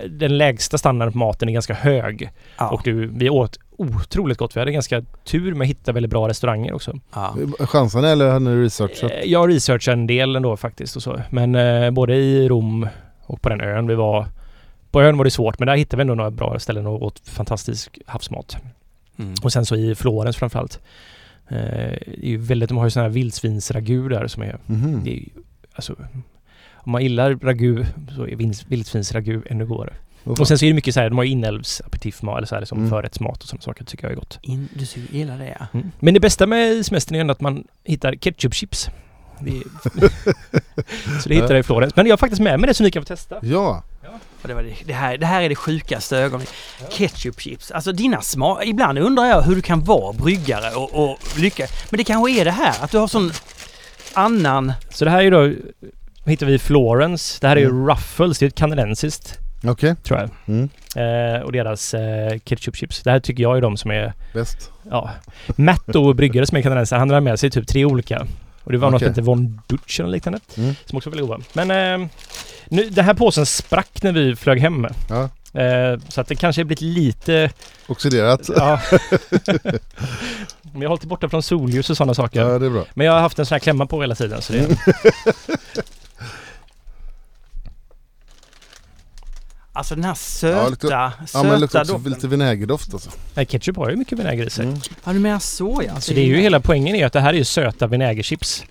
den 0.09 0.37
lägsta 0.37 0.77
standarden 0.77 1.11
på 1.11 1.17
maten 1.17 1.49
är 1.49 1.53
ganska 1.53 1.73
hög. 1.73 2.29
Ja. 2.57 2.69
Och 2.69 2.81
du, 2.83 3.07
vi 3.07 3.29
åt 3.29 3.57
otroligt 3.77 4.37
gott. 4.37 4.55
Vi 4.55 4.59
hade 4.59 4.71
ganska 4.71 5.01
tur 5.25 5.53
med 5.53 5.65
att 5.65 5.69
hitta 5.69 5.91
väldigt 5.91 6.09
bra 6.09 6.27
restauranger 6.27 6.73
också. 6.73 6.93
ja. 7.13 7.35
Chanserna 7.59 8.09
eller 8.09 8.29
har 8.29 8.39
ni 8.39 8.55
researchat? 8.63 9.11
Eh, 9.11 9.17
Jag 9.31 9.49
researchade 9.49 9.93
en 9.93 10.07
del 10.07 10.35
ändå 10.35 10.57
faktiskt 10.57 10.95
och 10.95 11.03
så. 11.03 11.21
Men 11.29 11.55
eh, 11.55 11.91
både 11.91 12.15
i 12.15 12.49
Rom 12.49 12.87
och 13.25 13.41
på 13.41 13.49
den 13.49 13.61
ön 13.61 13.87
vi 13.87 13.95
var. 13.95 14.25
På 14.91 15.01
ön 15.01 15.17
var 15.17 15.23
det 15.25 15.31
svårt 15.31 15.59
men 15.59 15.67
där 15.67 15.75
hittade 15.75 15.97
vi 15.97 16.01
ändå 16.01 16.15
några 16.15 16.31
bra 16.31 16.59
ställen 16.59 16.87
och 16.87 17.01
åt 17.03 17.21
fantastisk 17.29 17.99
havsmat. 18.05 18.57
Mm. 19.19 19.33
Och 19.43 19.53
sen 19.53 19.65
så 19.65 19.75
i 19.75 19.95
Florens 19.95 20.37
framförallt. 20.37 20.79
Eh, 21.49 21.57
det 21.57 22.19
är 22.23 22.27
ju 22.27 22.37
väldigt, 22.37 22.69
de 22.69 22.77
har 22.77 22.85
ju 22.85 22.89
sådana 22.91 23.09
här 23.09 23.13
vildsvinsragu 23.13 24.09
där 24.09 24.27
som 24.27 24.43
är 24.43 24.57
Mhm. 24.65 25.01
det 25.03 25.09
är 25.11 25.15
ju, 25.15 25.29
alltså, 25.75 25.95
om 26.73 26.91
man 26.91 27.03
gillar 27.03 27.35
ragu 27.35 27.85
så 28.15 28.27
är 28.27 28.35
vins- 28.35 28.65
vildsvinsragu 28.67 29.41
ännu 29.49 29.65
godare. 29.65 29.93
Fan. 30.23 30.35
Och 30.39 30.47
sen 30.47 30.57
så 30.57 30.65
är 30.65 30.67
det 30.69 30.73
mycket 30.73 30.93
så 30.93 30.99
här, 30.99 31.09
de 31.09 31.17
har 31.17 31.25
ju 31.25 31.31
inälvsaperitifmat 31.31 32.37
eller 32.37 32.47
så 32.47 32.55
här 32.55 32.65
som 32.65 32.77
Mm. 32.77 32.89
förrättsmat 32.89 33.43
och 33.43 33.49
sådana 33.49 33.61
saker 33.61 33.83
tycker 33.85 34.03
jag 34.03 34.11
är 34.11 34.15
gott. 34.15 34.39
In, 34.41 34.67
du 34.73 34.85
skulle 34.85 35.05
gilla 35.11 35.37
det 35.37 35.55
ja. 35.59 35.79
Men 35.99 36.13
det 36.13 36.19
bästa 36.19 36.47
med 36.47 36.85
semestern 36.85 37.15
är 37.15 37.19
ändå 37.21 37.31
att 37.31 37.41
man 37.41 37.63
hittar 37.83 38.15
ketchupchips. 38.15 38.89
Så 41.23 41.29
det 41.29 41.35
hittar 41.35 41.49
jag 41.49 41.59
i 41.59 41.63
Florens. 41.63 41.95
Men 41.95 42.05
jag 42.05 42.11
har 42.13 42.17
faktiskt 42.17 42.41
med 42.41 42.59
mig 42.59 42.67
det 42.67 42.73
så 42.73 42.83
ni 42.83 42.91
kan 42.91 43.01
få 43.01 43.07
testa. 43.07 43.35
Ja, 43.41 43.83
Och 44.41 44.47
det, 44.47 44.53
var 44.53 44.63
det, 44.63 44.73
det, 44.85 44.93
här, 44.93 45.17
det 45.17 45.25
här 45.25 45.41
är 45.41 45.49
det 45.49 45.55
sjukaste 45.55 46.17
ögonblicket. 46.17 46.55
Ketchupchips. 46.89 47.71
Alltså 47.71 47.91
dina 47.91 48.21
smak... 48.21 48.65
Ibland 48.65 48.99
undrar 48.99 49.25
jag 49.25 49.41
hur 49.41 49.55
du 49.55 49.61
kan 49.61 49.83
vara 49.83 50.13
bryggare 50.13 50.75
och, 50.75 51.03
och 51.11 51.17
lyckas. 51.37 51.71
Men 51.89 51.97
det 51.97 52.03
kanske 52.03 52.31
är 52.41 52.45
det 52.45 52.51
här 52.51 52.75
att 52.83 52.91
du 52.91 52.97
har 52.97 53.07
sån 53.07 53.31
annan... 54.13 54.73
Så 54.89 55.05
det 55.05 55.11
här 55.11 55.17
är 55.17 55.23
ju 55.23 55.29
då, 55.29 55.53
hittar 56.25 56.45
vi 56.45 56.53
i 56.53 56.59
Florence. 56.59 57.37
Det 57.41 57.47
här 57.47 57.55
är 57.55 57.59
ju 57.59 57.67
Mm. 57.69 57.87
Ruffles, 57.89 58.39
det 58.39 58.45
är 58.45 58.47
ett 58.47 58.55
kanadensiskt 58.55 59.37
okej. 59.63 59.95
tror 60.03 60.19
jag. 60.19 60.29
Mm. 60.47 60.69
Eh, 60.95 61.41
och 61.41 61.51
deras 61.51 61.93
eh, 61.93 62.37
ketchupchips. 62.45 63.03
Det 63.03 63.11
här 63.11 63.19
tycker 63.19 63.43
jag 63.43 63.57
är 63.57 63.61
de 63.61 63.77
som 63.77 63.91
är 63.91 64.13
Bäst. 64.33 64.71
Ja. 64.89 65.09
Matt 65.55 65.83
då, 65.85 66.13
bryggare 66.13 66.45
som 66.45 66.57
är 66.57 66.61
kanadensare, 66.61 66.99
han 66.99 67.07
drar 67.07 67.19
med 67.19 67.39
sig 67.39 67.49
typ 67.49 67.67
tre 67.67 67.85
olika. 67.85 68.27
Och 68.63 68.71
det 68.71 68.77
var 68.77 68.91
något 68.91 69.01
som 69.01 69.07
hette 69.09 69.21
Von 69.21 69.61
Dutch 69.67 69.99
eller 69.99 70.09
liknande. 70.09 70.39
Mm. 70.57 70.75
Som 70.85 70.97
också 70.97 71.09
var 71.09 71.17
väldigt 71.17 71.29
goda. 71.29 71.67
Men 71.67 72.01
eh, 72.01 72.07
nu, 72.69 72.89
den 72.89 73.05
här 73.05 73.13
påsen 73.13 73.45
sprack 73.45 74.03
när 74.03 74.11
vi 74.11 74.35
flög 74.35 74.59
hem. 74.59 74.87
Ja. 75.09 75.29
Eh, 75.61 75.99
så 76.09 76.21
att 76.21 76.27
det 76.27 76.35
kanske 76.35 76.61
har 76.61 76.65
blivit 76.65 76.81
lite... 76.81 77.51
Oxiderat. 77.87 78.49
Ja. 78.55 78.79
Men 80.61 80.81
jag 80.81 80.89
har 80.89 80.89
hållit 80.89 81.03
borta 81.03 81.29
från 81.29 81.43
solljus 81.43 81.89
och 81.89 81.97
sådana 81.97 82.13
saker. 82.13 82.41
Ja, 82.41 82.59
det 82.59 82.65
är 82.65 82.69
bra. 82.69 82.85
Men 82.93 83.05
jag 83.05 83.13
har 83.13 83.19
haft 83.19 83.39
en 83.39 83.45
sån 83.45 83.55
här 83.55 83.59
klämma 83.59 83.85
på 83.85 84.01
hela 84.01 84.15
tiden 84.15 84.41
så 84.41 84.53
det... 84.53 84.67
Alltså 89.73 89.95
den 89.95 90.03
här 90.03 90.13
söta... 90.13 90.57
Ja, 90.57 90.69
lite- 90.69 90.87
söta 91.27 91.37
Ja 91.37 91.43
men 91.43 91.51
det 91.51 91.57
luktar 91.57 91.81
också 91.81 91.93
doften. 91.93 92.11
lite 92.11 92.27
vinägerdoft 92.27 92.93
alltså. 92.93 93.09
Nej, 93.35 93.45
ketchup 93.45 93.75
har 93.77 93.89
ju 93.89 93.95
mycket 93.95 94.19
vinäger 94.19 94.45
i 94.45 94.49
sig. 94.49 94.65
Mm. 94.65 94.79
Ja, 95.03 95.13
du 95.13 95.19
menar 95.19 95.39
så 95.39 95.81
ja. 95.87 96.01
Så 96.01 96.13
det 96.13 96.21
är 96.21 96.25
ju 96.25 96.37
hela 96.37 96.59
poängen 96.59 96.95
är 96.95 97.05
att 97.05 97.13
det 97.13 97.19
här 97.21 97.29
är 97.29 97.37
ju 97.37 97.43
söta 97.43 97.87
vinägerchips. 97.87 98.63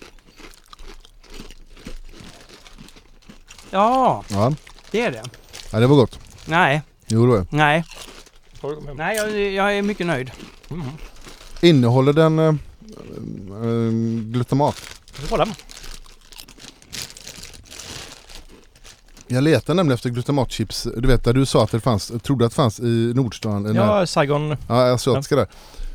Ja, 3.71 4.23
Ja. 4.27 4.53
det 4.91 5.01
är 5.01 5.11
det. 5.11 5.23
ja, 5.71 5.79
det 5.79 5.87
var 5.87 5.95
gott. 5.95 6.19
Nej, 6.45 6.81
Jo 7.07 7.21
det 7.25 7.27
var 7.31 7.37
det. 7.37 7.45
nej. 7.49 7.83
Nej, 8.95 9.15
jag, 9.17 9.39
jag 9.53 9.77
är 9.77 9.81
mycket 9.81 10.07
nöjd. 10.07 10.31
Mm. 10.71 10.85
Innehåller 11.61 12.13
den 12.13 12.39
äh, 12.39 12.53
glutamat? 14.31 14.75
Vi 15.21 15.27
får. 15.27 15.47
Jag 19.27 19.43
letar 19.43 19.73
nämligen 19.73 19.95
efter 19.95 20.09
glutamatchips. 20.09 20.87
Du 20.97 21.07
vet 21.07 21.23
där 21.23 21.33
du 21.33 21.45
sa 21.45 21.63
att 21.63 21.71
det 21.71 21.79
fanns, 21.79 22.11
trodde 22.23 22.45
att 22.45 22.51
det 22.51 22.55
fanns 22.55 22.79
i 22.79 23.11
Nordstan. 23.15 23.65
i 23.65 23.67
den 23.67 23.77
här- 23.77 23.99
Ja, 23.99 24.07
Saigon. 24.07 24.55
Ja, 24.67 24.91
asiatiska 24.93 25.35
där. 25.35 25.47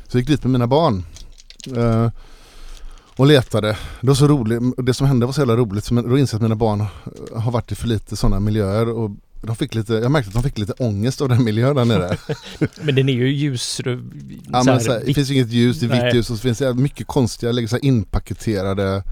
Så 0.07 0.17
jag 0.17 0.19
gick 0.21 0.27
dit 0.29 0.43
med 0.43 0.51
mina 0.51 0.67
barn. 0.67 1.05
Eh, 1.77 2.09
och 3.15 3.27
letade. 3.27 3.77
Det 4.01 4.07
var 4.07 4.15
så 4.15 4.27
roligt. 4.27 4.61
Det 4.77 4.93
som 4.93 5.07
hände 5.07 5.25
var 5.25 5.33
så 5.33 5.41
jävla 5.41 5.55
roligt. 5.55 5.91
Men 5.91 6.09
då 6.09 6.17
insåg 6.17 6.37
att 6.37 6.41
mina 6.41 6.55
barn 6.55 6.85
har 7.35 7.51
varit 7.51 7.71
i 7.71 7.75
för 7.75 7.87
lite 7.87 8.15
sådana 8.15 8.39
miljöer. 8.39 8.89
Och 8.89 9.11
de 9.41 9.55
fick 9.55 9.75
lite, 9.75 9.93
jag 9.93 10.11
märkte 10.11 10.27
att 10.27 10.33
de 10.33 10.43
fick 10.43 10.57
lite 10.57 10.73
ångest 10.73 11.21
av 11.21 11.29
den 11.29 11.43
miljön 11.43 11.75
där 11.75 11.85
nere. 11.85 12.17
Men 12.81 12.95
den 12.95 13.09
är 13.09 13.13
ju 13.13 13.27
ljus... 13.31 13.81
ja, 13.85 13.93
så 14.63 14.69
här, 14.69 14.75
men 14.75 14.81
så 14.81 14.91
här, 14.91 15.03
det 15.05 15.13
finns 15.13 15.29
ju 15.29 15.33
inget 15.33 15.49
ljus, 15.49 15.79
det 15.79 15.85
är 15.85 16.05
vitt 16.05 16.15
ljus 16.15 16.29
och 16.29 16.37
så 16.37 16.41
finns 16.41 16.57
det 16.57 16.73
mycket 16.73 17.07
konstiga, 17.07 17.51
här 17.51 17.85
inpaketerade 17.85 19.03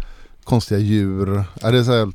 konstiga 0.43 0.79
djur. 0.79 1.43
Ja, 1.61 1.71
det 1.71 1.79
är 1.79 1.83
så 1.83 1.91
här 1.91 2.11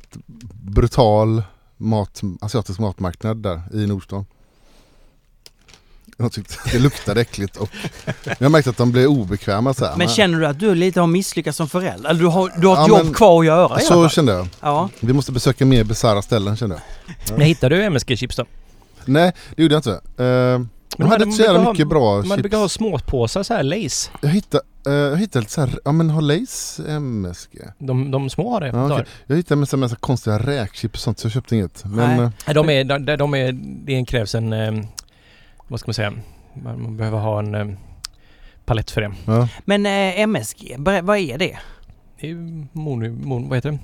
brutal 0.61 1.43
mat, 1.77 2.21
asiatisk 2.41 2.79
matmarknad 2.79 3.37
där 3.37 3.61
i 3.73 3.87
Nordstan. 3.87 4.25
Jag 6.19 6.31
tyckte 6.31 6.53
att 6.65 6.71
det 6.71 6.79
luktade 6.79 7.21
äckligt 7.21 7.57
och 7.57 7.69
jag 8.39 8.51
märkte 8.51 8.69
att 8.69 8.77
de 8.77 8.91
blev 8.91 9.07
obekväma 9.07 9.73
så 9.73 9.85
här. 9.85 9.95
Men 9.97 10.07
känner 10.07 10.39
du 10.39 10.47
att 10.47 10.59
du 10.59 10.75
lite 10.75 10.99
har 10.99 11.07
misslyckats 11.07 11.57
som 11.57 11.69
förälder? 11.69 12.09
Eller 12.09 12.19
du 12.19 12.25
har, 12.27 12.51
du 12.61 12.67
har 12.67 12.73
ett 12.73 12.79
Ja, 12.79 12.87
jobb 12.97 13.05
men- 13.05 13.13
kvar 13.13 13.39
att 13.39 13.45
göra 13.45 13.79
Så 13.79 14.09
kände 14.09 14.31
jag. 14.33 14.47
Ja. 14.61 14.89
Vi 14.99 15.13
måste 15.13 15.31
besöka 15.31 15.65
mer 15.65 15.83
bisarra 15.83 16.21
ställen 16.21 16.57
kände 16.57 16.75
jag. 16.75 17.15
Men 17.37 17.47
hittade 17.47 17.75
du 17.75 17.81
MSG-chips 17.83 18.35
då? 18.37 18.45
Nej, 19.05 19.31
det 19.55 19.61
gjorde 19.63 19.75
jag 19.75 19.79
inte. 19.79 20.23
Uh, 20.23 20.65
de 20.97 21.03
hade 21.09 21.23
inte 21.23 21.37
så 21.37 21.43
jävla 21.43 21.59
mycket 21.71 21.85
ha, 21.85 21.89
bra 21.89 22.15
Man 22.15 22.23
chips. 22.23 22.41
brukar 22.41 22.57
ha 22.57 22.69
småpåsar 22.69 23.43
så 23.43 23.53
här 23.53 23.63
Lays. 23.63 24.11
Jag 24.21 24.29
hittade, 24.29 24.63
eh, 24.87 24.93
jag 24.93 25.17
hittade 25.17 25.39
lite 25.43 25.53
så 25.53 25.61
här, 25.61 25.79
ja 25.85 25.91
men 25.91 26.09
har 26.09 26.21
Lays 26.21 26.79
MSG? 26.87 27.57
De, 27.79 28.11
de 28.11 28.29
små 28.29 28.51
har 28.53 28.61
det. 28.61 28.67
Ja, 28.67 28.73
där. 28.73 29.07
Jag 29.27 29.35
hittade 29.35 29.59
massa, 29.59 29.77
massa 29.77 29.95
konstiga 29.95 30.39
räkchips 30.39 30.93
och 30.99 31.03
sånt 31.03 31.19
så 31.19 31.25
jag 31.25 31.31
köpte 31.33 31.55
inget. 31.55 31.85
Men 31.85 32.17
Nej. 32.17 32.29
eh, 32.47 32.53
De 32.53 32.69
är, 32.69 32.83
de, 32.83 33.17
de 33.17 33.33
är, 33.35 33.51
det 33.85 34.05
krävs 34.05 34.35
en... 34.35 34.53
Vad 35.67 35.79
ska 35.79 35.87
man 35.89 35.93
säga? 35.93 36.13
Man 36.53 36.81
man 36.81 36.97
behöver 36.97 37.17
ha 37.17 37.39
en 37.39 37.55
eh, 37.55 37.67
palett 38.65 38.91
för 38.91 39.01
det. 39.01 39.11
ja. 39.25 39.47
Men 39.65 39.85
eh, 39.85 40.19
MSG, 40.19 40.75
vad 40.77 41.17
är 41.17 41.37
det? 41.37 41.57
Det 42.19 42.29
är 42.29 42.35
mono, 42.71 43.09
mono, 43.27 43.47
vad 43.47 43.57
heter 43.57 43.71
det? 43.71 43.79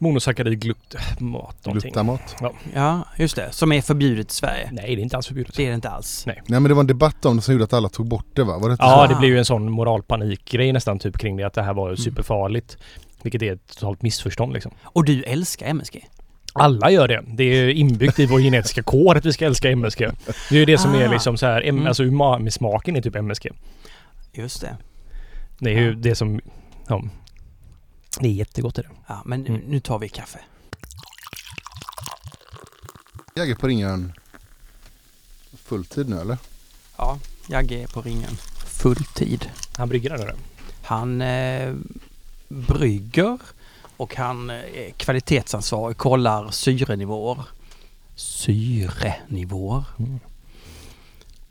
Monosackarid 0.00 0.60
glutamat 0.60 1.64
någonting. 1.66 1.90
glutamat. 1.90 2.36
Ja, 2.74 3.02
just 3.16 3.36
det. 3.36 3.52
Som 3.52 3.72
är 3.72 3.80
förbjudet 3.80 4.30
i 4.30 4.34
Sverige. 4.34 4.68
Nej, 4.72 4.96
det 4.96 5.00
är 5.00 5.02
inte 5.02 5.16
alls 5.16 5.26
förbjudet. 5.26 5.56
Det 5.56 5.64
är 5.64 5.68
det 5.68 5.74
inte 5.74 5.90
alls. 5.90 6.26
Nej. 6.26 6.42
Nej 6.46 6.60
men 6.60 6.68
det 6.68 6.74
var 6.74 6.80
en 6.80 6.86
debatt 6.86 7.24
om 7.24 7.36
det 7.36 7.42
som 7.42 7.52
gjorde 7.54 7.64
att 7.64 7.72
alla 7.72 7.88
tog 7.88 8.08
bort 8.08 8.26
det 8.34 8.44
va? 8.44 8.58
Var 8.58 8.68
det 8.68 8.72
inte 8.72 8.84
Ja, 8.84 9.06
så? 9.08 9.14
det 9.14 9.18
blir 9.20 9.28
ju 9.28 9.38
en 9.38 9.44
sån 9.44 9.70
moralpanikgrej 9.70 10.72
nästan 10.72 10.98
typ 10.98 11.18
kring 11.18 11.36
det 11.36 11.44
att 11.44 11.54
det 11.54 11.62
här 11.62 11.74
var 11.74 11.96
superfarligt. 11.96 12.76
Vilket 13.22 13.42
är 13.42 13.52
ett 13.52 13.66
totalt 13.66 14.02
missförstånd 14.02 14.52
liksom. 14.52 14.72
Och 14.82 15.04
du 15.04 15.22
älskar 15.22 15.66
MSG? 15.66 16.06
Alla 16.52 16.90
gör 16.90 17.08
det. 17.08 17.24
Det 17.26 17.44
är 17.44 17.68
inbyggt 17.68 18.18
i 18.18 18.26
vår 18.26 18.40
genetiska 18.40 18.82
kod 18.82 19.16
att 19.16 19.24
vi 19.26 19.32
ska 19.32 19.46
älska 19.46 19.70
MSG. 19.70 19.98
Det 20.50 20.54
är 20.54 20.58
ju 20.58 20.64
det 20.64 20.78
som 20.78 20.94
är 20.94 21.08
Ah. 21.08 21.12
liksom 21.12 21.36
så 21.36 21.46
här, 21.46 21.60
Mm. 21.62 21.86
alltså 21.86 22.02
umami-smaken 22.04 22.96
är 22.96 23.02
typ 23.02 23.16
MSG. 23.16 23.48
Just 24.32 24.60
det. 24.60 24.76
Det 25.58 25.70
är 25.70 25.78
ju 25.80 25.94
det 25.94 26.14
som, 26.14 26.40
ja. 26.88 27.02
Det 28.20 28.26
är 28.28 28.32
jättegott 28.32 28.78
i 28.78 28.82
det. 28.82 28.88
Ja, 29.06 29.22
men 29.24 29.46
Mm. 29.46 29.60
nu 29.66 29.80
tar 29.80 29.98
vi 29.98 30.08
kaffe. 30.08 30.38
Jäger 33.36 33.54
på 33.54 33.66
ringen 33.66 34.12
fulltid 35.56 36.08
nu 36.08 36.20
eller? 36.20 36.38
Ja, 36.96 37.18
Jagge 37.48 37.82
är 37.82 37.86
på 37.86 38.02
ringen. 38.02 38.36
Fulltid. 38.66 39.50
Han 39.76 39.88
brygger 39.88 40.10
den 40.10 40.20
eller? 40.20 40.34
Han 40.82 41.22
eh, 41.22 41.74
brygger 42.48 43.38
och 43.98 44.16
han 44.16 44.50
är 44.50 44.90
kvalitetsansvarig, 44.90 45.96
kollar 45.96 46.50
syrenivåer. 46.50 47.44
Syrenivåer. 48.14 49.84
Mm. 49.98 50.20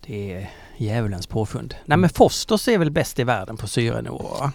Det 0.02 0.34
är 0.34 0.50
djävulens 0.78 1.28
påfund. 1.28 1.76
Nej 1.86 1.98
men 1.98 2.10
Fosters 2.10 2.68
är 2.68 2.78
väl 2.78 2.92
bäst 2.92 3.20
i 3.20 3.24
världen 3.24 3.58
på 3.58 3.68
syrenivåer 3.68 4.52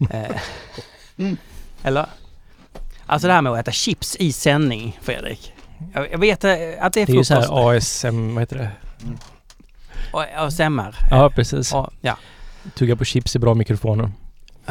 eh, 0.10 0.36
eller? 1.82 2.06
Alltså 3.06 3.28
det 3.28 3.34
här 3.34 3.42
med 3.42 3.52
att 3.52 3.58
äta 3.58 3.72
chips 3.72 4.16
i 4.16 4.32
sändning, 4.32 4.98
Fredrik. 5.02 5.52
Jag, 5.94 6.18
vet 6.18 6.44
eh, 6.44 6.50
att 6.80 6.92
det 6.92 7.00
är 7.00 7.06
Det 7.06 7.12
är 7.12 7.16
ju 7.16 7.24
så 7.24 7.34
här 7.34 7.76
ASM, 7.76 8.34
vad 8.34 8.42
heter 8.42 8.56
det? 8.56 8.70
Och 10.12 10.22
ASMR. 10.36 10.96
Ja, 11.10 11.30
precis. 11.30 11.72
Ja, 11.72 11.90
ja. 12.00 12.16
Tugga 12.74 12.96
på 12.96 13.04
chips 13.04 13.36
i 13.36 13.38
bra 13.38 13.54
mikrofoner. 13.54 14.10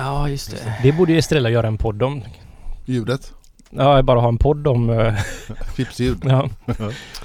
Ja, 0.01 0.29
just 0.29 0.51
det. 0.51 0.73
Det 0.83 0.91
borde 0.91 1.11
ju 1.11 1.17
Estrella 1.19 1.49
göra 1.49 1.67
en 1.67 1.77
podd 1.77 2.03
om. 2.03 2.23
Ljudet? 2.85 3.33
Ja, 3.69 4.01
bara 4.03 4.19
ha 4.19 4.27
en 4.27 4.37
podd 4.37 4.67
om... 4.67 4.89
eh, 4.89 5.13
Chipsljud? 5.77 6.17
ja. 6.25 6.49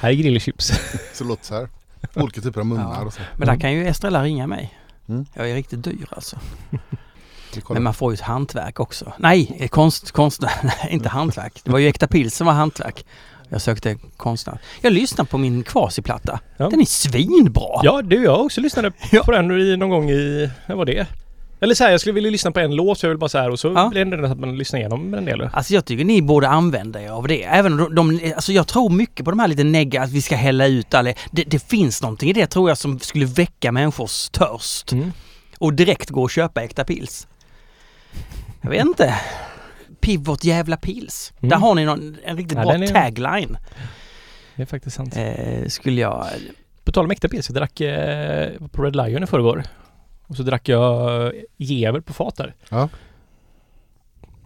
Här 0.01 0.11
är 0.11 0.15
grillchips. 0.15 0.73
Så 1.15 1.25
låter 1.25 1.45
så 1.45 1.55
här. 1.55 1.69
Olika 2.15 2.41
typer 2.41 2.61
av 2.61 2.67
munnar 2.67 2.95
Ja. 3.01 3.05
och 3.07 3.13
så. 3.13 3.21
Men 3.37 3.49
där 3.49 3.57
kan 3.57 3.73
ju 3.73 3.87
Estrella 3.89 4.23
ringa 4.25 4.47
mig. 4.47 4.79
Mm. 5.09 5.27
Jag 5.35 5.51
är 5.51 5.55
riktigt 5.55 5.85
dyr 5.85 6.07
alltså. 6.11 6.37
Men 7.71 7.83
man 7.83 7.95
får 7.95 8.13
ju 8.13 8.15
ett 8.15 8.21
hantverk 8.21 8.81
också. 8.81 9.13
Nej, 9.19 9.57
eh, 9.59 9.69
konst, 9.69 10.13
konst, 10.13 10.43
nej, 10.63 10.89
inte 10.91 11.09
hantverk. 11.09 11.61
Det 11.65 11.71
var 11.71 11.79
ju 11.79 11.89
Äkta 11.89 12.07
Pils 12.07 12.37
som 12.37 12.47
var 12.47 12.55
hantverk. 12.55 13.07
Jag 13.49 13.61
sökte 13.61 13.97
konstnär. 14.17 14.59
Jag 14.81 14.93
lyssnade 14.93 15.31
på 15.31 15.39
min 15.39 15.63
Kvasiplatta. 15.63 16.41
Ja. 16.57 16.69
Den 16.71 16.81
är 16.81 16.85
svinbra! 16.85 17.81
Ja, 17.83 18.03
du 18.03 18.25
jag 18.25 18.41
också 18.45 18.61
lyssnade 18.61 18.93
Ja. 19.13 19.23
på 19.25 19.31
den 19.33 19.51
i, 19.61 19.77
någon 19.77 19.91
gång 19.91 20.11
i, 20.11 20.51
när 20.67 20.77
var 20.77 20.85
det? 20.85 21.07
Eller 21.65 21.75
så 21.75 21.85
här, 21.85 21.91
jag 21.91 22.01
skulle 22.01 22.13
vilja 22.13 22.31
lyssna 22.31 22.51
på 22.51 22.61
en 22.61 22.75
låt 22.77 22.99
så 22.99 23.07
jag 23.07 23.11
vill 23.11 23.19
bara 23.19 23.29
så 23.29 23.39
här 23.39 23.51
och 23.51 23.59
så 23.61 23.69
Ja. 23.77 23.89
blir 23.89 24.05
det 24.05 24.31
att 24.31 24.39
man 24.39 24.57
lyssnar 24.59 24.81
igenom 24.81 25.15
en 25.15 25.25
del. 25.25 25.49
Alltså 25.53 25.75
jag 25.75 25.85
tycker 25.85 26.05
ni 26.05 26.23
borde 26.23 26.49
använda 26.49 27.03
er 27.03 27.11
av 27.11 27.29
det. 27.29 27.45
Även 27.45 27.73
om 27.81 27.95
de, 27.95 28.19
de 28.19 28.33
alltså 28.35 28.53
jag 28.53 28.67
tror 28.69 28.91
mycket 28.91 29.25
på 29.25 29.31
de 29.31 29.41
här 29.41 29.49
lite 29.49 29.65
negativa, 29.65 30.05
att 30.05 30.11
vi 30.13 30.23
ska 30.23 30.37
hälla 30.37 30.67
ut 30.67 30.95
alla. 30.95 31.13
Det, 31.31 31.45
det 31.45 31.59
finns 31.59 32.03
någonting 32.03 32.31
i 32.31 32.33
det 32.33 32.47
tror 32.47 32.71
jag 32.71 32.79
som 32.79 32.99
skulle 33.01 33.27
väcka 33.27 33.73
människors 33.73 34.29
törst. 34.29 34.93
Mm. 34.93 35.13
Och 35.59 35.75
direkt 35.75 36.11
gå 36.11 36.23
och 36.23 36.31
köpa 36.31 36.63
äkta 36.63 36.85
pils. 36.85 37.27
Jag 38.61 38.71
vet 38.71 38.85
inte. 38.85 39.15
Pivot 40.01 40.45
jävla 40.45 40.77
pils. 40.77 41.33
Mm. 41.39 41.49
Där 41.51 41.57
har 41.57 41.75
ni 41.75 41.85
någon, 41.85 42.17
en 42.25 42.37
riktigt 42.37 42.59
Ja, 42.59 42.65
bra 42.65 42.75
är- 42.75 42.87
tagline. 42.87 43.57
Det 44.57 44.63
är 44.63 44.67
faktiskt 44.67 44.97
sant. 44.97 45.17
Eh, 45.17 45.69
skulle 45.69 46.01
jag... 46.01 46.27
På 46.85 46.93
tal 46.93 47.05
om 47.05 47.11
äkta 47.11 47.29
pils, 47.29 47.49
jag 47.49 47.57
drack 47.57 47.81
eh, 47.81 48.51
på 48.73 48.83
Red 48.83 48.97
Lion 48.97 49.23
i 49.23 49.27
förrgår. 49.27 49.63
Och 50.35 50.39
så 50.39 50.43
drack 50.43 50.69
jag 50.69 51.33
Jever 51.57 52.01
på 52.01 52.13
fat 52.13 52.37
där. 52.37 52.55
Ja. 52.69 52.89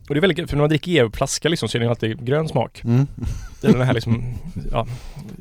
Och 0.08 0.14
det 0.14 0.18
är 0.18 0.20
väldigt 0.20 0.50
för 0.50 0.56
när 0.56 0.62
man 0.62 0.68
dricker 0.68 0.92
Jever 0.92 1.10
på 1.10 1.16
flaska 1.16 1.48
liksom 1.48 1.68
så 1.68 1.78
är 1.78 1.80
det 1.80 1.88
alltid 1.90 2.24
grön 2.26 2.48
smak. 2.48 2.80
Mm. 2.84 3.06
Det 3.60 3.68
är 3.68 3.72
den 3.72 3.82
här 3.82 3.94
liksom, 3.94 4.34
ja, 4.72 4.86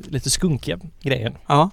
lite 0.08 0.30
skunkiga 0.30 0.78
grejen 1.02 1.34
Ja. 1.46 1.70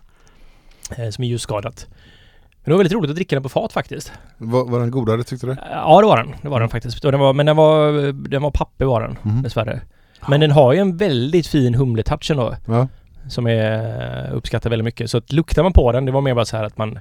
eh, 0.97 1.09
som 1.09 1.23
är 1.23 1.27
ljusskadat. 1.27 1.87
Men 1.89 2.63
det 2.63 2.71
var 2.71 2.77
väldigt 2.77 2.93
roligt 2.93 3.09
att 3.09 3.15
dricka 3.15 3.35
den 3.35 3.43
på 3.43 3.49
fat 3.49 3.73
faktiskt. 3.73 4.11
Var, 4.37 4.65
var 4.65 4.79
den 4.79 4.91
godare 4.91 5.23
tyckte 5.23 5.47
du? 5.47 5.55
Ja 5.71 6.01
det 6.01 6.07
var 6.07 6.17
den, 6.17 6.35
det 6.41 6.49
var 6.49 6.59
den 6.59 6.69
faktiskt. 6.69 7.05
Och 7.05 7.11
den 7.11 7.19
var, 7.21 7.33
men 7.33 7.45
den 7.45 7.55
var, 7.55 7.91
den 8.29 8.41
var 8.41 8.51
pappig 8.51 8.85
var 8.87 9.01
den 9.01 9.17
Mm. 9.25 9.41
dessvärre. 9.41 9.81
Men 10.27 10.39
den 10.39 10.51
har 10.51 10.73
ju 10.73 10.79
en 10.79 10.97
väldigt 10.97 11.47
fin 11.47 11.75
humletouch 11.75 12.31
ändå. 12.31 12.55
Ja. 12.67 12.87
Som 13.29 13.47
är 13.47 14.31
uppskattar 14.31 14.69
väldigt 14.69 14.83
mycket. 14.85 15.09
Så 15.11 15.17
att 15.17 15.31
luktar 15.31 15.63
man 15.63 15.73
på 15.73 15.91
den, 15.91 16.05
det 16.05 16.11
var 16.11 16.21
mer 16.21 16.33
bara 16.33 16.45
så 16.45 16.57
här 16.57 16.63
att 16.63 16.77
man 16.77 16.99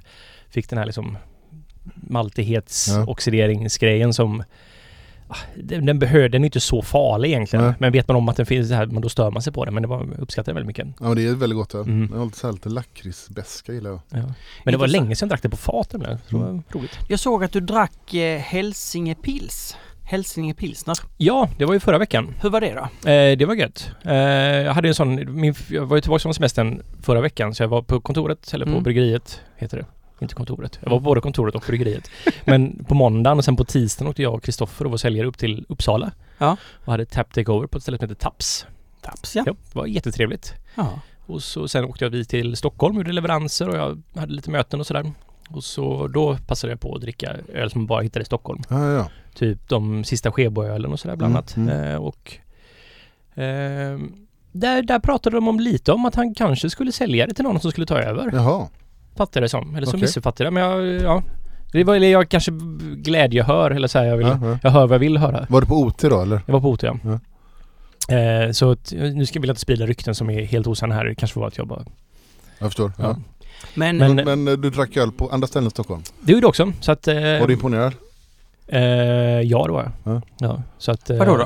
fick 0.50 0.70
den 0.70 0.78
här 0.78 0.86
liksom 0.86 1.16
maltighetsoxideringsgrejen 1.94 4.14
som 4.14 4.42
ah, 5.28 5.36
den, 5.62 5.86
den 5.86 5.98
behöver, 5.98 6.28
den 6.28 6.42
är 6.42 6.46
inte 6.46 6.60
så 6.60 6.82
farlig 6.82 7.28
egentligen. 7.28 7.64
Nej. 7.64 7.74
Men 7.78 7.92
vet 7.92 8.08
man 8.08 8.16
om 8.16 8.28
att 8.28 8.36
den 8.36 8.46
finns 8.46 8.68
så 8.68 8.74
här, 8.74 8.86
men 8.86 9.02
då 9.02 9.08
stör 9.08 9.30
man 9.30 9.42
sig 9.42 9.52
på 9.52 9.64
den. 9.64 9.74
Men 9.74 9.82
det 9.82 9.88
var, 9.88 9.98
jag 9.98 10.18
uppskattar 10.18 10.52
den 10.52 10.54
väldigt 10.54 10.66
mycket. 10.66 10.86
ja 11.08 11.14
det 11.14 11.26
är 11.26 11.34
väldigt 11.34 11.56
gott 11.56 11.74
öl. 11.74 11.80
Mm. 11.82 12.06
Den 12.10 12.18
har 12.18 12.26
lite, 12.26 12.52
lite 12.52 12.68
lakritsbeska 12.68 13.72
gillar 13.72 13.90
jag. 13.90 14.00
Ja. 14.10 14.34
Men 14.64 14.72
det 14.72 14.78
var 14.78 14.86
länge 14.88 15.16
sedan 15.16 15.26
jag 15.26 15.30
drack 15.30 15.42
det 15.42 15.48
på 15.48 15.56
fat 15.56 15.92
nämligen. 15.92 16.18
Så 16.18 16.24
det 16.36 16.42
var 16.42 16.48
Mm. 16.50 16.62
roligt. 16.72 16.98
Jag 17.08 17.20
såg 17.20 17.44
att 17.44 17.52
du 17.52 17.60
drack 17.60 18.14
eh, 18.14 18.38
Hälsingepils. 18.40 19.76
Hälsingepilsner. 20.06 20.96
Ja, 21.16 21.48
det 21.58 21.64
var 21.64 21.74
ju 21.74 21.80
förra 21.80 21.98
veckan. 21.98 22.34
Hur 22.42 22.50
var 22.50 22.60
det 22.60 22.72
då? 22.74 23.10
Eh, 23.10 23.36
det 23.38 23.44
var 23.46 23.54
gött. 23.54 23.90
Eh, 24.04 24.14
jag 24.14 24.72
hade 24.74 24.88
en 24.88 24.94
sån, 24.94 25.40
min, 25.40 25.54
jag 25.70 25.86
var 25.86 25.96
ju 25.96 26.00
tillbaka 26.00 26.20
från 26.22 26.34
semestern 26.34 26.82
förra 27.02 27.20
veckan 27.20 27.54
så 27.54 27.62
jag 27.62 27.68
var 27.68 27.82
på 27.82 28.00
kontoret, 28.00 28.54
eller 28.54 28.64
på 28.66 28.70
Mm. 28.70 28.82
bryggeriet 28.82 29.40
heter 29.56 29.76
det. 29.76 29.86
Inte 30.24 30.34
kontoret. 30.34 30.78
Jag 30.82 30.90
var 30.90 30.96
på 30.98 31.02
både 31.04 31.20
kontoret 31.20 31.54
och 31.54 31.64
bryggeriet. 31.66 32.10
Men 32.44 32.84
på 32.84 32.94
måndagen 32.94 33.38
och 33.38 33.44
sen 33.44 33.56
på 33.56 33.64
tisdagen 33.64 34.10
åkte 34.10 34.22
jag 34.22 34.34
och 34.34 34.42
Kristoffer 34.42 34.84
och 34.84 34.90
var 34.90 34.98
säljare 34.98 35.26
upp 35.26 35.38
till 35.38 35.64
Uppsala. 35.68 36.10
Ja. 36.38 36.56
Och 36.84 36.92
hade 36.92 37.04
tap 37.06 37.32
takeover 37.34 37.66
på 37.66 37.76
ett 37.78 37.82
ställe 37.82 37.98
som 37.98 38.08
heter 38.08 38.20
Taps. 38.22 38.66
Taps 39.00 39.36
ja. 39.36 39.42
Ja, 39.46 39.52
det 39.72 39.78
var 39.78 39.86
jättetrevligt. 39.86 40.54
ja. 40.74 41.00
Och 41.26 41.42
så 41.42 41.68
sen 41.68 41.84
åkte 41.84 42.04
jag 42.04 42.10
vid 42.10 42.28
till 42.28 42.56
Stockholm, 42.56 42.96
gjorde 42.96 43.12
leveranser 43.12 43.68
och 43.68 43.76
jag 43.76 44.02
hade 44.20 44.32
lite 44.32 44.50
möten 44.50 44.80
och 44.80 44.86
sådär. 44.86 45.12
Och 45.50 45.64
så 45.64 46.06
då 46.08 46.36
passade 46.46 46.72
jag 46.72 46.80
på 46.80 46.94
att 46.94 47.00
dricka 47.00 47.36
öl 47.54 47.70
som 47.70 47.80
man 47.80 47.86
bara 47.86 48.02
hittade 48.02 48.22
i 48.22 48.26
Stockholm. 48.26 48.62
Ja, 48.70 48.90
ja. 48.92 49.08
Typ 49.34 49.68
de 49.68 50.04
sista 50.04 50.32
Skeboölen 50.32 50.92
och 50.92 51.00
sådär 51.00 51.16
bland 51.16 51.30
Mm, 51.32 51.36
annat. 51.36 51.56
mm. 51.56 51.92
Eh, 51.92 51.96
och 51.96 52.36
eh, 53.34 53.98
där, 54.52 54.82
där 54.82 54.98
pratade 54.98 55.36
de 55.36 55.48
om 55.48 55.60
lite 55.60 55.92
om 55.92 56.04
att 56.06 56.14
han 56.14 56.34
kanske 56.34 56.70
skulle 56.70 56.92
sälja 56.92 57.26
det 57.26 57.34
till 57.34 57.44
någon 57.44 57.60
som 57.60 57.70
skulle 57.70 57.86
ta 57.86 57.98
över. 57.98 58.30
Jaha. 58.32 58.68
Fattade 59.16 59.36
jag 59.38 59.42
det 59.44 59.48
som. 59.48 59.74
Eller 59.76 59.86
så 59.86 59.90
Okej. 59.90 60.00
missuppfattade 60.00 60.44
jag 60.46 60.52
men 60.52 60.62
jag, 60.62 61.02
ja. 61.02 61.22
Det 61.72 61.84
var, 61.84 61.94
eller 61.96 62.08
jag 62.08 62.28
kanske 62.28 62.52
glädjehör 62.96 63.70
eller 63.70 63.88
så 63.88 63.98
här, 63.98 64.04
jag, 64.06 64.16
vill, 64.16 64.26
Ja, 64.26 64.38
ja. 64.42 64.58
jag 64.62 64.70
hör 64.70 64.86
vad 64.86 64.94
jag 64.94 64.98
vill 64.98 65.18
höra. 65.18 65.46
Var 65.48 65.60
det 65.60 65.66
på 65.66 65.74
OT 65.74 65.98
då 66.02 66.20
eller? 66.22 66.40
Jag 66.46 66.52
var 66.52 66.60
på 66.60 66.70
OT 66.70 66.82
ja. 66.82 66.96
Ja. 68.08 68.16
Eh, 68.16 68.50
så 68.50 68.70
att, 68.70 68.92
nu 68.92 69.26
ska 69.26 69.38
jag 69.38 69.46
inte 69.46 69.60
sprida 69.60 69.86
rykten 69.86 70.14
som 70.14 70.30
är 70.30 70.44
helt 70.44 70.66
osanna 70.66 70.94
här. 70.94 71.04
Det 71.04 71.14
kanske 71.14 71.40
var 71.40 71.46
att 71.46 71.58
jag 71.58 71.66
bara... 71.68 71.84
Jag 72.58 72.68
förstår. 72.68 72.92
Ja. 72.98 73.04
Ja. 73.04 73.16
Men, 73.74 73.96
Men- 73.96 74.14
Men, 74.16 74.48
eh, 74.48 74.54
du 74.54 74.70
drack 74.70 74.96
öl 74.96 75.12
på 75.12 75.28
andra 75.28 75.46
ställen 75.48 75.66
i 75.66 75.70
Stockholm? 75.70 76.02
Det 76.20 76.32
gjorde 76.32 76.44
jag 76.44 76.48
också. 76.48 76.72
Så 76.80 76.92
att... 76.92 77.08
Eh, 77.08 77.14
Var 77.14 77.46
du 77.46 77.52
imponerad? 77.52 77.92
eh, 78.66 78.80
ja 79.40 79.66
det 79.66 79.72
var 79.72 79.82
jag. 80.04 80.14
Ja. 80.14 80.22
Ja, 80.38 80.62
så 80.78 80.92
att... 80.92 81.10
Eh, 81.10 81.16
vadå 81.16 81.36
då? 81.36 81.42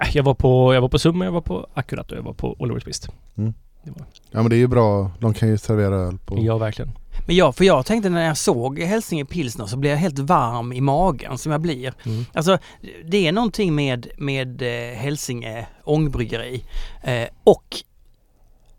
eh, 0.00 0.16
Jag 0.16 0.22
var 0.22 0.34
på, 0.34 0.74
jag 0.74 0.80
var 0.80 0.88
på 0.88 0.98
Summa, 0.98 1.24
jag 1.24 1.32
var 1.32 1.40
på 1.40 1.66
Akkurat 1.74 2.12
och 2.12 2.18
jag 2.18 2.22
var 2.22 2.32
på 2.32 2.56
Oliver 2.58 2.80
Twist. 2.80 3.08
Mm. 3.38 3.54
Det 3.86 3.90
var, 3.90 4.06
Ja 4.30 4.42
men 4.42 4.50
det 4.50 4.56
är 4.56 4.58
ju 4.58 4.66
bra. 4.66 5.10
De 5.20 5.34
kan 5.34 5.48
ju 5.48 5.58
servera 5.58 5.94
öl 5.94 6.18
på... 6.18 6.38
ja 6.38 6.58
verkligen. 6.58 6.92
Men 7.26 7.36
jag, 7.36 7.56
för 7.56 7.64
jag 7.64 7.86
tänkte 7.86 8.08
när 8.08 8.26
jag 8.26 8.36
såg 8.36 8.78
Hälsinge 8.78 9.24
pilsner 9.24 9.66
så 9.66 9.76
blev 9.76 9.92
jag 9.92 9.98
helt 9.98 10.18
varm 10.18 10.72
i 10.72 10.80
magen 10.80 11.38
som 11.38 11.52
jag 11.52 11.60
blir. 11.60 11.94
Mm. 12.04 12.24
Alltså 12.32 12.58
det 13.04 13.26
är 13.26 13.32
någonting 13.32 13.74
med, 13.74 14.08
med 14.18 14.62
eh, 14.62 14.98
Hälsinge 14.98 15.66
ångbryggeri 15.84 16.64
eh, 17.02 17.28
och 17.44 17.76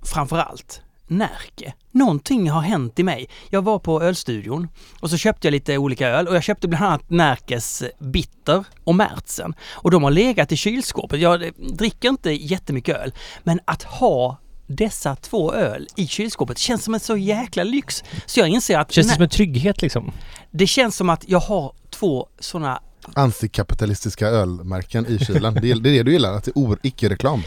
framförallt 0.02 0.82
Närke. 1.08 1.74
Någonting 1.92 2.50
har 2.50 2.62
hänt 2.62 3.00
i 3.00 3.04
mig. 3.04 3.30
Jag 3.50 3.62
var 3.62 3.80
på 3.80 4.02
ölstudion 4.02 4.68
och 5.00 5.10
så 5.10 5.18
köpte 5.18 5.48
jag 5.48 5.52
lite 5.52 5.78
olika 5.78 6.08
öl 6.08 6.28
och 6.28 6.36
jag 6.36 6.44
köpte 6.44 6.68
bland 6.68 6.86
annat 6.86 7.10
Närkes 7.10 7.84
Bitter 8.00 8.64
och 8.84 8.96
Märtsen. 8.96 9.54
Och 9.72 9.92
de 9.92 10.04
har 10.04 10.12
legat 10.12 10.52
i 10.52 10.58
kylskåpet. 10.58 11.20
Jag 11.20 11.44
eh, 11.44 11.52
dricker 11.58 12.10
inte 12.10 12.32
jättemycket 12.32 12.98
öl, 12.98 13.14
men 13.44 13.60
att 13.66 13.84
ha 13.84 14.38
dessa 14.68 15.16
två 15.16 15.54
öl 15.54 15.88
i 15.96 16.08
kylskåpet 16.08 16.58
känns 16.58 16.84
som 16.84 16.94
en 16.94 17.00
så 17.00 17.18
jäkla 17.18 17.64
lyx. 17.64 18.04
Så 18.26 18.40
jag 18.40 18.50
inser 18.50 18.80
att 18.80 18.92
Känns 18.92 19.08
det 19.08 19.14
som 19.14 19.24
en 19.24 19.30
trygghet 19.30 19.82
liksom? 19.82 20.12
det 20.52 20.68
känns 20.68 20.96
som 20.96 21.10
att 21.10 21.24
jag 21.28 21.40
har 21.40 21.74
två 21.90 22.28
sådana 22.40 22.82
Antikapitalistiska 23.14 24.28
ölmärken 24.28 25.06
i 25.08 25.26
kylen. 25.26 25.54
det, 25.54 25.72
är, 25.72 25.76
det 25.76 26.04
du 26.04 26.12
gillar? 26.12 26.34
Att 26.34 26.44
det 26.44 26.58
är 26.58 26.78
icke-reklam? 26.84 27.44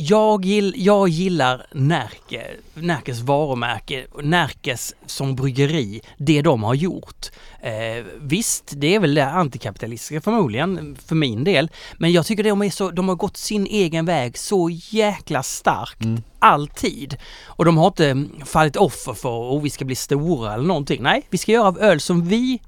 Jag, 0.00 0.44
gill, 0.44 0.74
jag 0.76 1.08
gillar 1.08 1.66
Närke, 1.72 2.46
Närkes 2.74 3.20
varumärke, 3.20 4.06
Närkes 4.22 4.94
som 5.06 5.34
bryggeri, 5.36 6.00
det 6.18 6.42
de 6.42 6.62
har 6.62 6.74
gjort. 6.74 7.26
Eh, 7.62 8.04
visst, 8.20 8.72
det 8.76 8.94
är 8.94 9.00
väl 9.00 9.14
det 9.14 9.26
antikapitalistiska 9.26 10.20
förmodligen, 10.20 10.96
för 11.06 11.14
min 11.14 11.44
del. 11.44 11.70
Men 11.96 12.12
jag 12.12 12.26
tycker 12.26 12.44
de, 12.44 12.62
är 12.62 12.70
så, 12.70 12.90
de 12.90 13.08
har 13.08 13.16
gått 13.16 13.36
sin 13.36 13.66
egen 13.66 14.04
väg 14.06 14.38
så 14.38 14.70
jäkla 14.72 15.42
starkt, 15.42 16.04
Mm. 16.04 16.22
alltid. 16.38 17.16
Och 17.44 17.64
de 17.64 17.76
har 17.76 17.86
inte 17.86 18.24
fallit 18.44 18.76
offer 18.76 19.14
för 19.14 19.56
att 19.56 19.62
vi 19.62 19.70
ska 19.70 19.84
bli 19.84 19.94
stora 19.94 20.54
eller 20.54 20.64
någonting. 20.64 21.02
Nej, 21.02 21.26
vi 21.30 21.38
ska 21.38 21.52
göra 21.52 21.80
öl 21.80 22.00
som 22.00 22.28
vi 22.28 22.60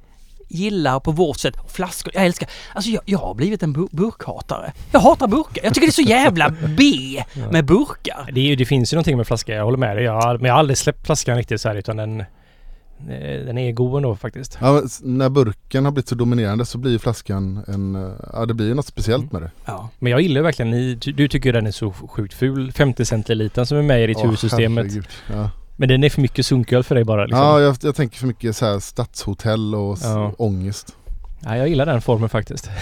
gillar 0.50 1.00
på 1.00 1.12
vårt 1.12 1.36
sätt. 1.38 1.56
Och 1.60 1.70
flaskor, 1.70 2.12
jag 2.14 2.24
älskar... 2.26 2.48
Alltså 2.74 2.90
jag, 2.90 3.02
jag 3.06 3.18
har 3.18 3.34
blivit 3.34 3.62
en 3.62 3.72
bur- 3.72 3.88
burkhatare. 3.96 4.72
Jag 4.92 5.00
hatar 5.00 5.26
burkar. 5.28 5.64
Jag 5.64 5.74
tycker 5.74 5.86
det 5.86 5.90
är 5.90 6.04
så 6.04 6.10
jävla 6.10 6.50
B 6.78 6.84
med 7.52 7.64
burkar. 7.64 8.30
Det, 8.32 8.40
är, 8.52 8.56
det 8.56 8.64
finns 8.64 8.92
ju 8.92 8.94
någonting 8.94 9.16
med 9.16 9.26
flaska, 9.26 9.54
jag 9.54 9.64
håller 9.64 9.78
med 9.78 9.96
dig. 9.96 10.04
Jag 10.04 10.40
men 10.40 10.44
jag 10.48 10.52
har 10.54 10.58
aldrig 10.58 10.78
släppt 10.78 11.06
flaskan 11.06 11.36
riktigt 11.36 11.60
så 11.60 11.68
här 11.68 11.76
utan 11.76 11.96
den... 11.96 12.20
eh, 12.20 12.26
Den 13.46 13.58
är 13.58 13.72
god 13.72 13.96
ändå 13.96 14.16
faktiskt. 14.16 14.58
Ja, 14.60 14.82
när 15.02 15.28
burken 15.28 15.84
har 15.84 15.92
blivit 15.92 16.08
så 16.08 16.14
dominerande 16.14 16.66
så 16.66 16.78
blir 16.78 16.98
flaskan 16.98 17.64
en... 17.68 17.94
eh, 17.96 18.10
Ja 18.32 18.46
det 18.46 18.54
blir 18.54 18.66
ju 18.66 18.74
något 18.74 18.86
speciellt 18.86 19.32
med 19.32 19.42
det. 19.42 19.50
Ja. 19.64 19.88
Men 19.98 20.12
jag 20.12 20.20
gillar 20.20 20.40
verkligen, 20.42 20.70
ni, 20.70 20.94
du 20.94 21.28
tycker 21.28 21.52
den 21.52 21.66
är 21.66 21.70
så 21.70 21.92
sjukt 21.92 22.34
ful. 22.34 22.72
50 22.72 23.04
centilitern 23.04 23.66
som 23.66 23.78
är 23.78 23.82
med 23.82 24.04
i 24.04 24.06
ditt 24.06 24.16
Åh, 24.16 24.22
huvudsystemet. 24.24 24.84
herregud. 24.86 25.06
Ja, 25.32 25.50
Men 25.80 25.88
den 25.88 26.04
är 26.04 26.10
för 26.10 26.20
mycket 26.20 26.46
sunköl 26.46 26.82
för 26.84 26.94
dig 26.94 27.04
bara 27.04 27.24
liksom. 27.24 27.44
ja 27.44 27.60
jag, 27.60 27.76
jag 27.82 27.94
tänker 27.94 28.18
för 28.18 28.26
mycket 28.26 28.56
så 28.56 28.66
här 28.66 28.78
stadshotell 28.80 29.74
och 29.74 29.98
Ja. 30.02 30.32
ångest. 30.38 30.96
Ja, 31.40 31.56
jag 31.56 31.68
gillar 31.68 31.86
den 31.86 32.02
formen 32.02 32.28
faktiskt. 32.28 32.70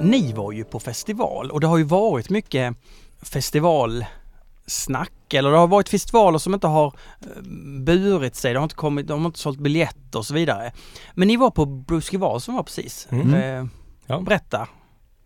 Ni 0.00 0.32
var 0.32 0.52
ju 0.52 0.64
på 0.64 0.80
festival 0.80 1.50
och 1.50 1.60
det 1.60 1.66
har 1.66 1.78
ju 1.78 1.84
varit 1.84 2.30
mycket 2.30 2.76
festivalsnack 3.22 5.34
eller 5.34 5.50
det 5.50 5.56
har 5.56 5.66
varit 5.66 5.88
festivaler 5.88 6.38
som 6.38 6.54
inte 6.54 6.66
har 6.66 6.86
eh, 6.86 7.42
burit 7.80 8.36
sig, 8.36 8.52
det 8.52 8.58
har 8.58 8.64
inte 8.64 8.74
kommit, 8.74 9.08
de 9.08 9.20
har 9.20 9.26
inte 9.26 9.38
sålt 9.38 9.58
biljetter 9.58 10.18
och 10.18 10.26
så 10.26 10.34
vidare. 10.34 10.72
Men 11.14 11.28
ni 11.28 11.36
var 11.36 11.50
på 11.50 11.66
Bruskival 11.66 12.40
som 12.40 12.54
var 12.54 12.62
precis. 12.62 13.08
Mm. 13.10 13.34
Eh, 13.34 13.64
Ja. 14.06 14.20
Berätta. 14.20 14.68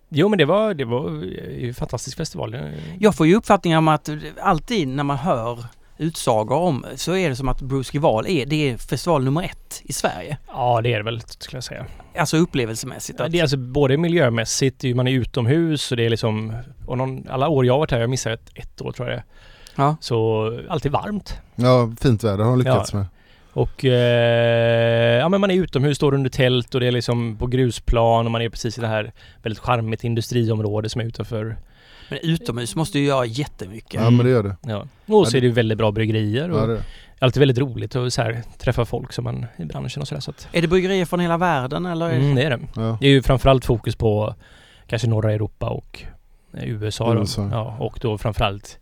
Jo 0.09 0.29
men 0.29 0.39
det 0.39 0.45
var, 0.45 0.75
det 0.75 0.85
var 0.85 1.11
ju 1.11 1.69
en 1.69 1.75
fantastisk 1.75 2.17
festival. 2.17 2.57
Jag 2.99 3.15
får 3.15 3.27
ju 3.27 3.35
uppfattningen 3.35 3.79
om 3.79 3.89
att 3.89 4.09
alltid 4.41 4.89
när 4.89 5.05
man 5.05 5.17
hör 5.17 5.65
utsagor 5.99 6.57
om 6.57 6.87
så 6.97 7.17
är 7.17 7.29
det 7.29 7.37
som 7.37 7.49
att 7.49 7.63
Bruskival 7.63 8.27
är, 8.29 8.47
det 8.47 8.71
är 8.71 8.77
festival 8.77 9.25
nummer 9.25 9.43
ett 9.43 9.83
i 9.85 9.93
Sverige. 9.93 10.39
Ja 10.47 10.81
det 10.83 10.93
är 10.93 10.97
det 10.97 11.03
väl 11.05 11.21
skulle 11.21 11.57
jag 11.57 11.65
säga. 11.65 11.87
Alltså 12.17 12.37
upplevelsemässigt. 12.37 13.19
Ja, 13.19 13.25
Att, 13.25 13.33
det 13.33 13.39
är 13.39 13.43
alltså 13.43 13.57
både 13.57 13.97
miljömässigt, 13.97 14.97
man 14.97 15.09
är 15.09 15.13
utomhus 15.13 15.91
och 15.91 15.97
det 15.97 16.07
är 16.07 16.11
liksom... 16.11 16.53
Och 16.87 16.99
någon, 16.99 17.29
alla 17.29 17.49
år 17.49 17.67
jag 17.67 17.75
har 17.75 17.79
varit 17.79 17.91
här, 17.91 18.01
jag 18.01 18.11
missade 18.11 18.35
ett, 18.35 18.51
ett 18.55 18.83
år 18.83 18.93
tror 18.93 19.09
jag 19.09 19.19
det 19.19 19.21
är. 19.21 19.85
ja. 19.85 19.97
Så 20.01 20.61
alltid 20.69 20.93
varmt. 20.93 21.35
Ja 21.55 21.93
fint 22.01 22.25
väder 22.25 22.45
har 22.45 22.51
de 22.51 22.59
lyckats 22.59 22.93
med. 22.93 23.07
Och 23.53 23.85
eh, 23.85 25.19
ja 25.19 25.29
men 25.29 25.41
man 25.41 25.51
är 25.51 25.55
utomhus, 25.55 25.97
står 25.97 26.15
under 26.15 26.31
tält 26.31 26.75
och 26.75 26.81
det 26.81 26.87
är 26.87 26.93
liksom 26.93 27.37
på 27.37 27.47
grusplan 27.47 28.27
och 28.27 28.33
man 28.33 28.43
är 28.43 28.49
precis 28.49 28.79
i 28.79 28.81
det 28.81 28.87
här 28.87 29.13
väldigt 29.43 29.59
charmigt 29.59 30.05
industriområde 30.05 30.89
som 30.89 31.01
är 31.01 31.05
utanför. 31.05 31.57
Men 32.09 32.19
utomhus 32.23 32.77
måste 32.77 32.99
ju 32.99 33.07
göra 33.07 33.25
jättemycket. 33.27 34.01
Ja 34.03 34.11
men 34.11 34.27
det 34.27 34.33
gör 34.33 34.43
det. 34.43 34.57
Ja. 34.63 34.87
Och 35.07 35.29
så 35.29 35.37
är 35.37 35.41
det 35.41 35.47
ju 35.47 35.53
väldigt 35.53 35.79
bra 35.79 35.91
bryggerier 35.91 36.51
och 36.51 36.61
Ja, 36.61 36.67
det 36.67 36.83
alltid 37.19 37.41
väldigt 37.41 37.59
roligt 37.59 37.97
att 37.97 38.13
så 38.13 38.23
här, 38.23 38.43
träffa 38.59 38.85
folk 38.85 39.13
som 39.13 39.25
man 39.25 39.47
i 39.57 39.65
branschen 39.65 40.03
och 40.03 40.09
sådär. 40.09 40.21
Så 40.21 40.31
att, 40.31 40.49
Är 40.53 40.63
det 40.63 40.69
bryggerier 40.69 41.05
från 41.05 41.21
hela 41.21 41.39
världen 41.39 41.87
eller? 41.87 42.11
mm, 42.11 42.35
det 42.35 42.43
är 42.43 42.51
det. 42.51 42.61
Ja. 42.77 42.99
Det 43.01 43.07
är 43.07 43.11
ju 43.11 43.23
framförallt 43.23 43.65
fokus 43.65 43.97
på 43.97 44.35
kanske 44.87 45.09
norra 45.09 45.33
Europa 45.33 45.69
och 45.69 46.03
eh, 46.55 46.69
USA. 46.69 47.15
Då. 47.15 47.21
USA. 47.21 47.49
Ja, 47.53 47.77
och 47.79 47.99
då 48.01 48.19
framförallt 48.19 48.79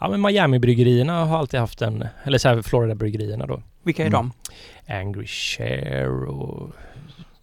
Ja 0.00 0.08
men 0.08 0.20
Miami-bryggerierna 0.20 1.24
har 1.24 1.38
alltid 1.38 1.60
haft 1.60 1.82
en, 1.82 2.04
eller 2.24 2.38
så 2.38 2.48
här 2.48 2.62
Florida-bryggerierna 2.62 3.46
då. 3.46 3.62
Vilka 3.82 4.02
är 4.02 4.06
Mm. 4.06 4.30
de? 4.86 4.92
Angry 4.94 5.26
Share 5.26 6.08
och... 6.08 6.70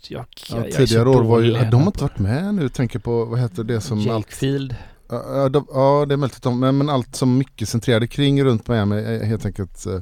Jag, 0.08 0.26
Ja, 0.50 0.58
jag 0.58 0.74
så 0.74 0.78
tidigare 0.78 1.10
år 1.10 1.24
var 1.24 1.40
ju, 1.40 1.52
ja, 1.52 1.64
de 1.64 1.82
har 1.82 1.88
inte 1.88 2.02
varit 2.02 2.20
med 2.20 2.54
nu, 2.54 2.70
tänker 2.70 3.00
på, 3.00 3.26
vad 3.26 3.40
heter 3.40 3.64
det 3.64 3.82
som 3.82 3.98
allt, 3.98 4.08
Jakefield. 4.08 4.76
ja, 5.10 5.24
ja, 5.28 5.50
de, 5.50 5.68
ja 5.74 6.06
det 6.08 6.16
är 6.16 6.18
möjligt 6.18 6.36
att 6.36 6.44
de, 6.44 6.60
men, 6.60 6.78
men 6.78 6.90
allt 6.90 7.16
som 7.16 7.38
mycket 7.38 7.70
centrerade 7.70 8.08
kring 8.08 8.44
runt 8.44 8.68
Miami 8.68 8.96
är 8.96 9.24
helt 9.26 9.46
enkelt 9.46 9.86
eh, 9.86 10.00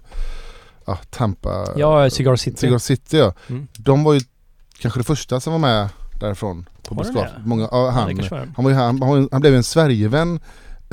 ja, 0.85 0.95
Tampa, 1.09 1.67
Ja, 1.77 2.09
Cigar 2.09 2.35
City. 2.35 2.57
Cigar 2.57 2.77
City 2.77 3.17
ja. 3.17 3.33
Mm. 3.49 3.67
De 3.77 4.03
var 4.03 4.13
ju 4.13 4.19
kanske 4.79 4.99
det 4.99 5.03
första 5.03 5.39
som 5.39 5.53
var 5.53 5.59
med 5.59 5.89
därifrån 6.19 6.65
på 6.87 6.95
Var? 6.95 7.41
Många, 7.45 7.63
ja, 7.63 7.69
Ja, 7.71 7.89
han, 7.89 8.19
han, 8.55 8.63
var 8.63 8.71
ju, 8.71 8.77
han, 8.77 9.29
han, 9.31 9.41
blev 9.41 9.53
ju 9.53 9.57
en 9.57 9.63
Sverigevän 9.63 10.39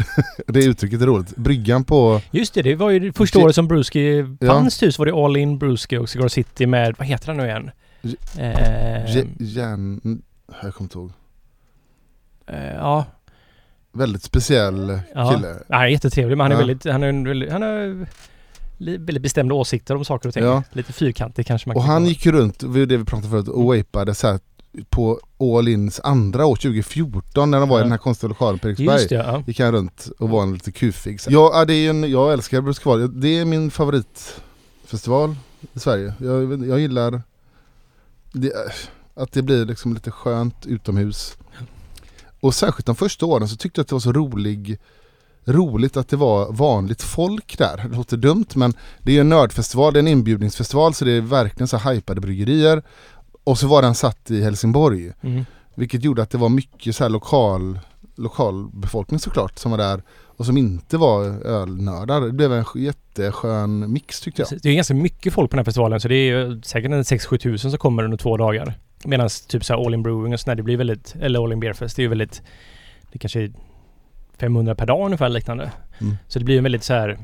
det 0.47 0.65
uttrycket 0.65 1.03
är 1.03 1.07
roligt. 1.07 1.37
Bryggan 1.37 1.85
på, 1.85 2.21
Just 2.31 2.55
det, 2.55 2.63
det 2.63 2.75
var 2.77 2.91
ju 2.91 3.13
första 3.13 3.39
året 3.39 3.55
som 3.55 3.69
Bruski 3.69 4.25
Ja. 4.41 4.47
fanns 4.47 4.83
hus 4.83 4.99
var 4.99 5.07
det 5.07 5.13
All 5.13 5.37
In 5.37 5.59
Bruski 5.59 5.97
och 5.99 6.09
Cigar 6.09 6.29
City 6.29 6.67
med, 6.67 6.95
vad 6.99 7.07
heter 7.09 7.27
han 7.27 7.37
nu 7.37 7.45
igen? 7.47 7.71
J- 8.03 8.17
Eh, 8.39 9.17
Jan, 9.39 10.01
jag 10.63 10.75
kommer 10.75 10.85
inte 10.87 10.99
ihåg. 10.99 11.13
eh, 12.47 12.75
ja, 12.75 13.05
Väldigt 13.93 14.23
speciell 14.23 15.01
Ja. 15.15 15.33
kille. 15.35 15.49
Ja, 15.69 15.77
han 15.77 15.83
är 15.85 15.87
jättetrevlig 15.89 16.37
men 16.39 16.45
han 16.45 16.53
är 16.53 16.55
Ja. 16.55 16.59
väldigt, 16.67 16.85
han 16.93 17.03
är, 17.03 17.51
han 17.51 18.07
li- 18.79 18.97
väldigt 18.97 19.23
bestämda 19.23 19.55
åsikter 19.55 19.97
om 19.97 20.05
saker 20.05 20.29
och 20.29 20.35
ting. 20.35 20.45
Ja. 20.45 20.63
Lite 20.73 20.93
fyrkantig 20.93 21.47
kanske 21.47 21.69
man 21.69 21.77
Och 21.77 21.83
kan 21.83 21.91
han 21.91 22.01
kalla 22.03 22.09
gick 22.09 22.27
ju 22.27 22.33
runt, 22.33 22.59
det 22.59 22.67
var 22.67 22.79
det 22.87 22.97
vi 22.97 23.05
pratade 23.05 23.29
förut, 23.31 23.49
och 23.49 23.65
vapade 23.65 24.15
så 24.15 24.27
här 24.29 24.39
på 24.91 25.21
All 25.39 25.69
Ins 25.69 26.01
andra 26.01 26.47
år, 26.47 26.57
2014 26.57 27.51
när 27.51 27.61
de 27.61 27.69
var 27.69 27.77
i 27.77 27.81
Ja. 27.81 27.83
den 27.83 27.91
här 27.93 27.99
konstiga 27.99 28.29
lokalen 28.29 28.59
på. 28.59 28.69
Eriksberg. 28.69 28.97
Just 28.97 29.09
det, 29.09 29.15
ja. 29.15 29.43
Gick 29.47 29.61
han 29.61 29.73
runt 29.73 30.09
och 30.19 30.29
var 30.31 30.43
en 30.43 30.53
lite 30.53 30.73
kufig. 30.73 31.21
Ja, 31.29 31.65
det 31.65 31.75
är 31.75 31.91
en, 31.91 32.11
jag 32.11 32.33
älskar 32.33 32.61
Bruskval. 32.61 33.21
Det 33.21 33.29
är 33.39 33.45
min 33.45 33.71
favoritfestival 33.71 35.37
i 35.73 35.79
Sverige. 35.81 36.15
Jag, 36.19 36.67
jag 36.69 36.81
gillar 36.81 37.23
det, 38.33 38.53
att 39.15 39.33
det 39.33 39.43
blir 39.43 39.65
liksom 39.65 39.95
lite 39.95 40.11
skönt 40.11 40.67
utomhus. 40.67 41.37
Och 42.41 42.55
särskilt 42.55 42.87
de 42.87 42.97
första 42.97 43.27
åren 43.27 43.49
så 43.49 43.57
tyckte 43.57 43.79
jag 43.79 43.83
att 43.83 43.89
det 43.89 43.95
var 43.95 44.01
så 44.01 44.13
rolig 44.13 44.79
roligt 45.45 45.97
att 45.97 46.09
det 46.09 46.17
var 46.17 46.53
vanligt 46.53 47.03
folk 47.03 47.59
där. 47.59 47.87
Det 47.91 47.97
låter 47.97 48.17
dumt 48.17 48.47
men 48.55 48.75
det 49.03 49.17
är 49.17 49.21
en 49.21 49.29
nördfestival, 49.29 49.93
det 49.93 49.97
är 49.99 50.01
en 50.01 50.09
inbjudningsfestival 50.09 50.95
så 50.95 51.05
det 51.05 51.13
är 51.13 51.21
verkligen 51.21 51.69
så 51.69 51.77
hypade 51.79 52.21
bryggerier. 52.21 52.83
Och 53.51 53.59
så 53.59 53.69
var 53.69 53.83
den 53.83 53.95
satt 53.95 54.31
i 54.31 54.43
Helsingborg. 54.43 55.13
Mm. 55.21 55.45
Vilket 55.75 56.05
gjorde 56.05 56.23
att 56.23 56.31
det 56.31 56.39
var 56.39 56.49
mycket 56.49 56.97
så 56.97 57.09
lokal, 57.09 57.79
lokalbefolkning 58.17 59.21
såklart 59.21 59.59
som 59.59 59.71
var 59.71 59.79
där 59.79 60.03
och 60.11 60.47
som 60.47 60.57
inte 60.57 60.97
var 60.97 61.25
ölnördar. 61.47 62.21
Det 62.21 62.33
blev 62.33 62.53
en 62.53 62.65
jätteskön 62.75 63.93
mix 63.93 64.21
tyckte 64.21 64.43
jag. 64.43 64.61
Det 64.63 64.69
är 64.69 64.75
ganska 64.75 64.95
mycket 64.95 65.33
folk 65.33 65.51
på 65.51 65.57
den 65.57 65.59
här 65.59 65.65
festivalen 65.65 66.01
så 66.01 66.09
det 66.09 66.15
är 66.15 66.61
säkert 66.65 66.91
en 66.91 67.03
6-7 67.03 67.39
tusen 67.39 67.71
som 67.71 67.79
kommer 67.79 68.03
under 68.03 68.17
två 68.17 68.37
dagar. 68.37 68.75
Medan 69.05 69.29
typ 69.49 69.65
så 69.65 69.87
All 69.87 69.95
In 69.95 70.03
Brewing 70.03 70.33
och 70.33 70.41
sådär, 70.41 70.55
det 70.55 70.63
blir 70.63 70.77
väldigt, 70.77 71.15
eller 71.21 71.45
All 71.45 71.53
In 71.53 71.61
Beer 71.61 71.73
Fest, 71.73 71.97
det 71.97 72.01
är 72.01 72.05
ju 72.05 72.09
väldigt, 72.09 72.43
det 73.13 73.19
kanske 73.19 73.41
är 73.41 73.53
500 74.39 74.75
per 74.75 74.87
dag 74.87 75.05
ungefär 75.05 75.29
liknande. 75.29 75.73
Mm. 75.99 76.17
Så 76.29 76.39
det 76.39 76.45
blir 76.45 76.55
ju 76.55 76.61
väldigt 76.61 76.85
så 76.85 76.93
här, 76.93 77.19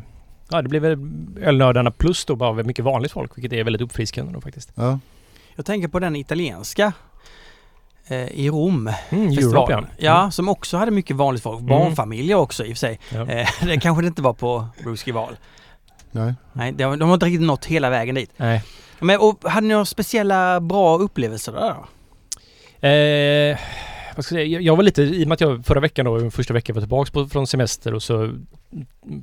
ja 0.50 0.62
det 0.62 0.68
blir 0.68 0.80
väl 0.80 0.98
ölnördarna 1.40 1.90
plus 1.90 2.24
då 2.24 2.36
bara 2.36 2.62
mycket 2.62 2.84
vanligt 2.84 3.12
folk, 3.12 3.36
vilket 3.36 3.52
är 3.52 3.64
väldigt 3.64 3.82
uppfriskande 3.82 4.32
då 4.32 4.40
faktiskt. 4.40 4.72
Ja. 4.74 4.98
Jag 5.56 5.66
tänker 5.66 5.88
på 5.88 5.98
den 5.98 6.16
italienska 6.16 6.92
eh, 8.06 8.28
i 8.28 8.50
Rom. 8.50 8.90
Mm, 9.10 9.28
Europe 9.28 9.72
ja. 9.72 9.84
ja. 9.98 10.30
som 10.30 10.48
också 10.48 10.76
hade 10.76 10.90
mycket 10.90 11.16
vanligt 11.16 11.42
folk. 11.42 11.60
Mm. 11.60 11.66
Barnfamiljer 11.68 12.36
också 12.36 12.64
i 12.64 12.66
och 12.66 12.76
för 12.76 12.78
sig. 12.78 13.00
Ja. 13.14 13.26
Eh, 13.26 13.48
det 13.62 13.80
kanske 13.80 14.02
det 14.02 14.08
inte 14.08 14.22
var 14.22 14.32
på 14.32 14.66
Bruskival. 14.82 15.36
Nej. 16.10 16.34
Nej, 16.52 16.72
de, 16.72 16.98
de 16.98 17.08
har 17.08 17.14
inte 17.14 17.26
riktigt 17.26 17.46
nått 17.46 17.64
hela 17.64 17.90
vägen 17.90 18.14
dit. 18.14 18.30
Nej. 18.36 18.62
Men 18.98 19.20
och, 19.20 19.44
hade 19.44 19.66
ni 19.66 19.72
några 19.72 19.84
speciella 19.84 20.60
bra 20.60 20.98
upplevelser 20.98 21.52
där 21.52 21.74
då? 21.74 21.86
Eh, 22.88 23.58
jag, 24.16 24.24
säga? 24.24 24.60
jag, 24.60 24.76
var 24.76 24.82
lite, 24.82 25.02
i 25.02 25.24
och 25.24 25.28
med 25.28 25.34
att 25.34 25.40
jag 25.40 25.66
förra 25.66 25.80
veckan 25.80 26.04
då, 26.06 26.30
första 26.30 26.54
veckan 26.54 26.74
var 26.74 26.80
tillbaks 26.80 27.10
på, 27.10 27.26
från 27.28 27.46
semester 27.46 27.94
och 27.94 28.02
så 28.02 28.22
mm, 28.22 28.36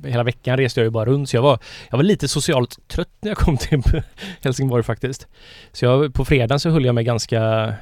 hela 0.04 0.22
veckan 0.22 0.56
reste 0.56 0.80
jag 0.80 0.84
ju 0.84 0.90
bara 0.90 1.04
runt 1.04 1.28
så 1.28 1.36
jag 1.36 1.42
var, 1.42 1.58
jag 1.90 1.96
var 1.98 2.04
lite 2.04 2.28
socialt 2.28 2.88
trött 2.88 3.08
när 3.20 3.30
jag 3.30 3.38
kom 3.38 3.56
till 3.56 3.82
Helsingborg 4.40 4.82
faktiskt. 4.82 5.26
Så 5.72 5.84
jag, 5.84 6.14
på 6.14 6.24
fredagen 6.24 6.60
så 6.60 6.70
höll 6.70 6.84
jag 6.84 6.94
mig 6.94 7.04
ganska 7.04 7.72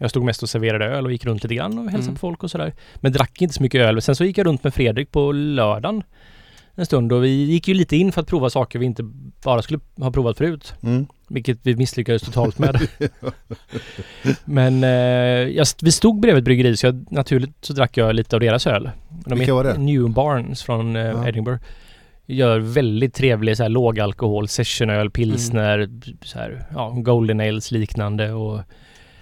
jag 0.00 0.10
stod 0.10 0.24
mest 0.24 0.42
och 0.42 0.48
serverade 0.48 0.84
öl 0.84 1.04
och 1.06 1.12
gick 1.12 1.24
runt 1.24 1.42
lite 1.42 1.54
grann 1.54 1.78
och 1.78 1.84
hälsade 1.84 2.02
Mm. 2.02 2.14
på 2.14 2.18
folk 2.18 2.42
och 2.42 2.50
sådär. 2.50 2.72
Men 2.96 3.12
drack 3.12 3.42
inte 3.42 3.54
så 3.54 3.62
mycket 3.62 3.80
öl. 3.80 4.02
Sen 4.02 4.16
så 4.16 4.24
gick 4.24 4.38
jag 4.38 4.46
runt 4.46 4.64
med 4.64 4.74
Fredrik 4.74 5.10
på 5.12 5.32
lördagen 5.32 6.02
en 6.78 6.86
stund 6.86 7.12
och 7.12 7.24
vi 7.24 7.28
gick 7.44 7.68
ju 7.68 7.74
lite 7.74 7.96
in 7.96 8.12
för 8.12 8.20
att 8.20 8.26
prova 8.26 8.50
saker 8.50 8.78
vi 8.78 8.86
inte 8.86 9.02
bara 9.42 9.62
skulle 9.62 9.80
ha 10.00 10.10
provat 10.10 10.38
förut. 10.38 10.74
Mm. 10.82 11.06
Vilket 11.28 11.58
vi 11.62 11.76
misslyckades 11.76 12.22
totalt 12.22 12.58
med. 12.58 12.88
Men 14.44 14.84
eh, 14.84 14.90
jag, 15.56 15.66
vi 15.82 15.92
stod 15.92 16.20
bredvid 16.20 16.38
ett 16.38 16.44
bryggeri 16.44 16.76
så 16.76 16.86
jag, 16.86 17.06
naturligt 17.12 17.50
så 17.60 17.72
drack 17.72 17.96
jag 17.96 18.14
lite 18.14 18.36
av 18.36 18.40
deras 18.40 18.66
öl. 18.66 18.90
De 19.08 19.38
Vilka 19.38 19.54
var 19.54 19.64
det? 19.64 19.78
New 19.78 20.10
Barnes 20.10 20.62
från 20.62 20.96
eh, 20.96 21.02
Ja. 21.02 21.28
Edinburgh. 21.28 21.62
Gör 22.26 22.58
väldigt 22.58 23.14
trevlig 23.14 23.56
så 23.56 23.62
här 23.62 23.70
lågalkohol, 23.70 24.48
sessionöl, 24.48 25.10
pilsner, 25.10 25.78
Mm. 25.78 26.00
så 26.22 26.38
här, 26.38 26.64
ja, 26.74 26.90
golden 26.96 27.40
ales 27.40 27.70
liknande 27.70 28.32
och 28.32 28.60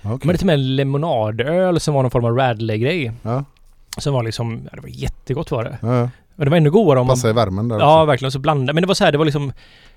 Ja, 0.02 0.18
de 0.22 0.28
hade 0.28 0.38
till 0.38 0.44
och 0.44 0.46
med 0.46 0.58
lemonadöl 0.58 1.80
som 1.80 1.94
var 1.94 2.02
någon 2.02 2.10
form 2.10 2.24
av 2.24 2.36
Radley-grej. 2.36 3.12
Ja. 3.22 3.44
Som 3.98 4.14
var 4.14 4.22
liksom, 4.22 4.60
ja, 4.64 4.76
det 4.76 4.80
var 4.82 4.88
jättegott 4.88 5.50
var 5.50 5.64
det. 5.64 5.78
Ja. 5.82 6.10
Och 6.36 6.44
det 6.44 6.50
var 6.50 6.56
ännu 6.56 6.70
godare 6.70 7.00
om 7.00 7.06
man 7.06 7.16
Passa 7.16 7.30
i 7.30 7.32
värmen 7.32 7.68
där 7.68 7.78
Ja, 7.78 8.00
också. 8.02 8.06
verkligen. 8.06 8.32
Så 8.32 8.38
blanda. 8.38 8.72
Men 8.72 8.82
det 8.82 8.86
var 8.86 8.94
så 8.94 9.04
här, 9.04 9.12
det 9.12 9.18
var 9.18 9.24
liksom 9.24 9.52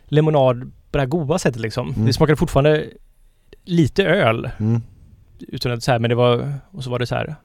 lemonad 0.07 0.61
på 0.61 0.97
det 0.97 0.99
här 0.99 1.05
goda 1.07 1.39
sättet 1.39 1.61
liksom. 1.61 1.89
Mm. 1.89 2.05
Det 2.05 2.13
smakade 2.13 2.35
fortfarande 2.35 2.85
lite 3.65 4.03
öl. 4.05 4.49
Mm. 4.59 4.81
Utan 5.39 5.71
att 5.71 5.83
så 5.83 5.91
här, 5.91 5.99
men 5.99 6.09
det 6.09 6.15
var... 6.15 6.53
Och 6.71 6.83
så 6.83 6.89
var 6.89 6.99
det 6.99 7.05
så 7.07 7.15
här 7.15 7.35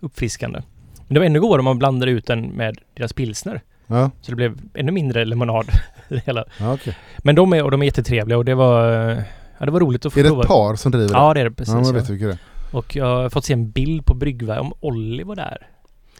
uppfriskande. 0.00 0.62
Men 1.08 1.14
det 1.14 1.20
var 1.20 1.26
ännu 1.26 1.40
godare 1.40 1.58
om 1.58 1.64
man 1.64 1.78
blandade 1.78 2.12
ut 2.12 2.26
den 2.26 2.40
med 2.42 2.78
deras 2.94 3.12
pilsner. 3.12 3.60
Ja, 3.86 4.10
Så 4.20 4.30
det 4.32 4.36
blev 4.36 4.58
ännu 4.74 4.92
mindre 4.92 5.24
lemonad 5.24 5.66
i 6.08 6.14
det 6.14 6.22
hela. 6.26 6.44
ja 6.58 6.74
okej. 6.74 6.96
Men 7.18 7.34
de 7.34 7.52
är, 7.52 7.62
och 7.64 7.70
de 7.70 7.82
är 7.82 7.86
jättetrevliga 7.86 8.38
och 8.38 8.44
det 8.44 8.54
var... 8.54 8.82
Ja, 9.58 9.66
det 9.66 9.70
var 9.72 9.80
roligt 9.80 10.06
att 10.06 10.12
få 10.12 10.18
Är 10.20 10.22
det 10.24 10.28
prova. 10.28 10.42
ett 10.42 10.48
par 10.48 10.74
som 10.76 10.92
driver 10.92 11.14
Ja, 11.14 11.34
det 11.34 11.40
är 11.40 11.44
det 11.44 11.50
precis. 11.50 11.74
ja, 11.74 11.80
man 11.80 11.86
ja. 11.86 11.92
vet 12.00 12.10
vilka 12.10 12.26
det 12.26 12.32
är. 12.32 12.38
Och 12.76 12.96
jag 12.96 13.04
har 13.22 13.28
fått 13.30 13.44
se 13.44 13.52
en 13.52 13.70
bild 13.70 14.06
på 14.06 14.14
Bryggberg 14.14 14.58
om 14.58 14.72
Olli 14.80 15.22
var 15.22 15.36
där. 15.36 15.66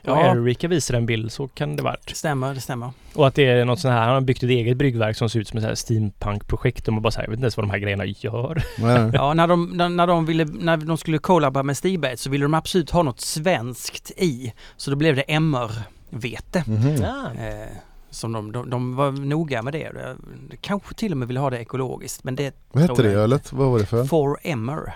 Ja. 0.02 0.26
Ja. 0.26 0.36
Erika 0.36 0.68
visade 0.68 0.98
en 0.98 1.06
bild, 1.06 1.32
så 1.32 1.48
kan 1.48 1.76
det 1.76 1.82
varit. 1.82 2.06
Det 2.06 2.14
stämmer, 2.14 2.54
det 2.54 2.60
stämmer. 2.60 2.90
Och 3.14 3.26
att 3.26 3.34
det 3.34 3.44
är 3.44 3.64
något 3.64 3.80
sånt 3.80 3.92
här, 3.92 4.00
han 4.00 4.14
har 4.14 4.20
byggt 4.20 4.42
ett 4.42 4.50
eget 4.50 4.76
bryggverk 4.76 5.16
som 5.16 5.28
ser 5.28 5.40
ut 5.40 5.48
som 5.48 5.58
ett 5.58 5.78
steampunk-projekt. 5.78 6.88
Och 6.88 6.94
man 6.94 7.02
bara 7.02 7.10
säger, 7.10 7.24
jag 7.26 7.30
vet 7.30 7.36
inte 7.36 7.44
ens 7.44 7.56
vad 7.56 7.66
de 7.66 7.70
här 7.70 7.78
grejerna 7.78 8.04
gör. 8.04 8.62
Nej. 8.78 9.10
Ja, 9.14 9.34
när 9.34 9.46
de, 9.46 9.70
när, 9.70 9.88
när 9.88 10.06
de 10.06 10.26
ville, 10.26 10.44
när 10.44 10.76
de 10.76 10.98
skulle 10.98 11.18
collaba 11.18 11.62
med 11.62 11.76
Stigbait 11.76 12.20
så 12.20 12.30
ville 12.30 12.44
de 12.44 12.54
absolut 12.54 12.90
ha 12.90 13.02
något 13.02 13.20
svenskt 13.20 14.10
i. 14.16 14.52
Så 14.76 14.90
då 14.90 14.96
blev 14.96 15.16
det 15.16 15.22
MR-vete. 15.22 16.64
Mhm. 16.66 17.02
Eh, 17.04 17.68
som 18.10 18.32
de, 18.32 18.52
de, 18.52 18.70
de 18.70 18.96
var 18.96 19.12
noga 19.12 19.62
med 19.62 19.72
det. 19.72 19.90
De, 19.92 20.16
de 20.50 20.56
kanske 20.56 20.94
till 20.94 21.12
och 21.12 21.18
med 21.18 21.28
ville 21.28 21.40
ha 21.40 21.50
det 21.50 21.58
ekologiskt 21.58 22.24
men 22.24 22.36
det 22.36 22.54
Vad 22.72 22.82
hette 22.82 23.02
det 23.02 23.12
ölet? 23.12 23.52
Vad 23.52 23.70
var 23.70 23.78
det 23.78 23.86
för? 23.86 24.04
For 24.04 24.38
MR. 24.42 24.92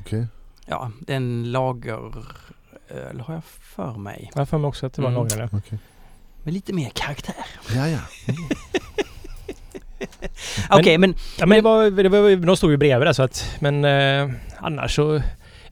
Okej. 0.00 0.26
Ja, 0.66 0.90
den 1.00 1.52
lageröl 1.52 3.20
har 3.20 3.34
jag 3.34 3.42
för 3.74 3.92
mig. 3.92 4.30
Jag 4.34 4.40
har 4.40 4.46
för 4.46 4.58
mig 4.58 4.68
också 4.68 4.86
att 4.86 4.92
det 4.92 5.02
var 5.02 5.08
Mm. 5.10 5.26
eller? 5.26 5.48
okej. 5.52 5.78
Med 6.42 6.54
lite 6.54 6.72
mer 6.72 6.90
karaktär. 6.94 7.34
Ja, 7.76 7.88
ja. 7.88 7.98
Okej, 10.70 10.98
men 10.98 11.14
Ja 11.38 11.46
men 11.46 11.56
det 11.56 11.62
var, 11.62 11.90
det 11.90 12.08
var, 12.08 12.36
de 12.46 12.56
stod 12.56 12.70
ju 12.70 12.76
bredvid 12.76 13.06
där 13.08 13.12
så 13.12 13.22
att, 13.22 13.56
men 13.60 13.84
eh, 13.84 14.30
annars 14.58 14.94
så 14.96 15.22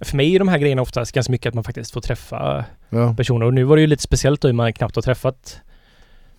för 0.01 0.17
mig 0.17 0.35
är 0.35 0.39
de 0.39 0.49
här 0.49 0.59
grejerna 0.59 0.83
oftast 0.83 1.13
ganska 1.13 1.31
mycket 1.33 1.47
att 1.49 1.55
man 1.55 1.65
faktiskt 1.65 1.93
får 1.93 2.01
träffa 2.01 2.65
ja. 2.91 3.15
personer 3.17 3.47
och 3.47 3.55
nu 3.55 3.65
var 3.65 3.77
det 3.77 3.81
ju 3.81 3.87
lite 3.87 4.03
speciellt 4.03 4.41
då 4.41 4.49
att 4.49 4.55
man 4.55 4.73
knappt 4.73 4.95
har 4.95 5.03
träffat 5.03 5.61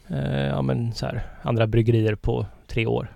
eh, 0.10 0.42
ja 0.48 0.62
men 0.62 0.94
så 0.94 1.06
här, 1.06 1.24
andra 1.42 1.68
bryggerier 1.68 2.16
på 2.16 2.46
tre 2.68 2.86
år. 2.86 3.08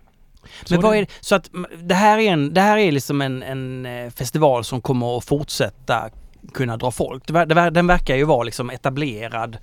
Så 0.65 0.73
Men 0.73 0.81
vad 0.81 0.93
det- 0.93 0.97
är 0.97 1.01
det, 1.01 1.11
så 1.21 1.35
att 1.35 1.53
mm, 1.53 1.65
det 1.83 1.95
här 1.95 2.17
är, 2.17 2.31
en, 2.31 2.53
det 2.53 2.61
här 2.61 2.77
är 2.77 2.91
liksom 2.91 3.21
en, 3.21 3.43
en 3.43 3.85
eh, 3.85 4.09
festival 4.11 4.63
som 4.63 4.81
kommer 4.81 5.17
att 5.17 5.25
fortsätta 5.25 6.09
kunna 6.53 6.77
dra 6.77 6.91
folk. 6.91 7.23
Den 7.71 7.87
verkar 7.87 8.15
ju 8.15 8.23
vara 8.23 8.43
liksom 8.43 8.69
etablerad 8.69 9.57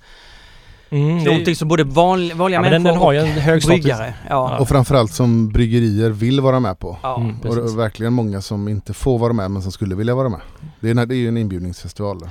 Mm, 0.89 1.17
det- 1.17 1.25
Någonting 1.25 1.55
som 1.55 1.67
både 1.67 1.83
vanliga, 1.83 2.35
vanliga 2.35 2.57
ja, 2.57 2.61
men 2.61 2.71
den, 2.71 2.83
människor 2.83 3.13
den 3.13 3.21
har 3.21 3.27
ju 3.27 3.31
en 3.33 3.41
hög 3.41 3.63
bryggare. 3.65 4.13
Ja. 4.29 4.57
Och 4.59 4.67
framförallt 4.69 5.13
som 5.13 5.49
bryggerier 5.49 6.09
vill 6.09 6.41
vara 6.41 6.59
med 6.59 6.79
på. 6.79 6.97
Ja. 7.03 7.15
Mm, 7.15 7.29
Och 7.29 7.35
det 7.55 7.61
precis. 7.61 7.73
är 7.73 7.77
verkligen 7.77 8.13
många 8.13 8.41
som 8.41 8.67
inte 8.67 8.93
får 8.93 9.19
vara 9.19 9.33
med 9.33 9.51
men 9.51 9.61
som 9.61 9.71
skulle 9.71 9.95
vilja 9.95 10.15
vara 10.15 10.29
med. 10.29 10.39
Det 10.79 10.89
är, 10.89 11.05
det 11.05 11.15
är 11.15 11.17
ju 11.17 11.27
en 11.27 11.37
inbjudningsfestival. 11.37 12.19
Då. 12.19 12.29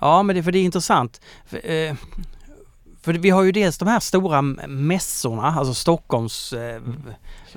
ja, 0.00 0.22
men 0.22 0.36
det, 0.36 0.42
för 0.42 0.52
det 0.52 0.58
är 0.58 0.62
intressant. 0.64 1.20
För, 1.46 1.70
eh, 1.70 1.94
för 3.02 3.12
vi 3.12 3.30
har 3.30 3.42
ju 3.42 3.52
dels 3.52 3.78
de 3.78 3.88
här 3.88 4.00
stora 4.00 4.42
mässorna, 4.68 5.42
alltså 5.42 5.74
Stockholms... 5.74 6.52
Eh, 6.52 6.80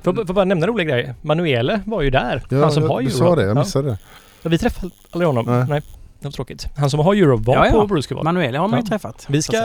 Får 0.02 0.26
får 0.26 0.34
bara 0.34 0.44
nämna 0.44 0.64
en 0.66 0.72
rolig 0.72 0.88
grej. 0.88 1.14
Manuele 1.22 1.80
var 1.86 2.02
ju 2.02 2.10
där. 2.10 2.42
Ja, 2.48 2.60
han 2.60 2.72
som 2.72 2.82
jag, 2.82 2.90
har 2.90 3.00
du 3.00 3.06
Euro. 3.06 3.16
sa 3.18 3.36
det, 3.36 3.42
jag 3.42 3.56
ja. 3.56 3.60
missade 3.60 3.88
det. 3.88 3.98
Ja, 4.42 4.50
Vi 4.50 4.58
träffade 4.58 4.92
aldrig 5.10 5.26
honom. 5.26 5.46
Nej. 5.46 5.64
Nej. 5.68 5.82
Det 6.20 6.24
var 6.26 6.32
tråkigt. 6.32 6.66
Han 6.76 6.90
som 6.90 7.00
har 7.00 7.14
Euro 7.14 7.36
var 7.36 7.54
Ja, 7.56 7.66
ja. 7.66 7.72
på 7.72 7.86
Bruce 7.86 8.14
Manuel 8.14 8.56
har 8.56 8.68
man 8.68 8.80
ju 8.80 8.84
Ja. 8.84 8.88
träffat. 8.88 9.26
Vi 9.28 9.42
ska, 9.42 9.56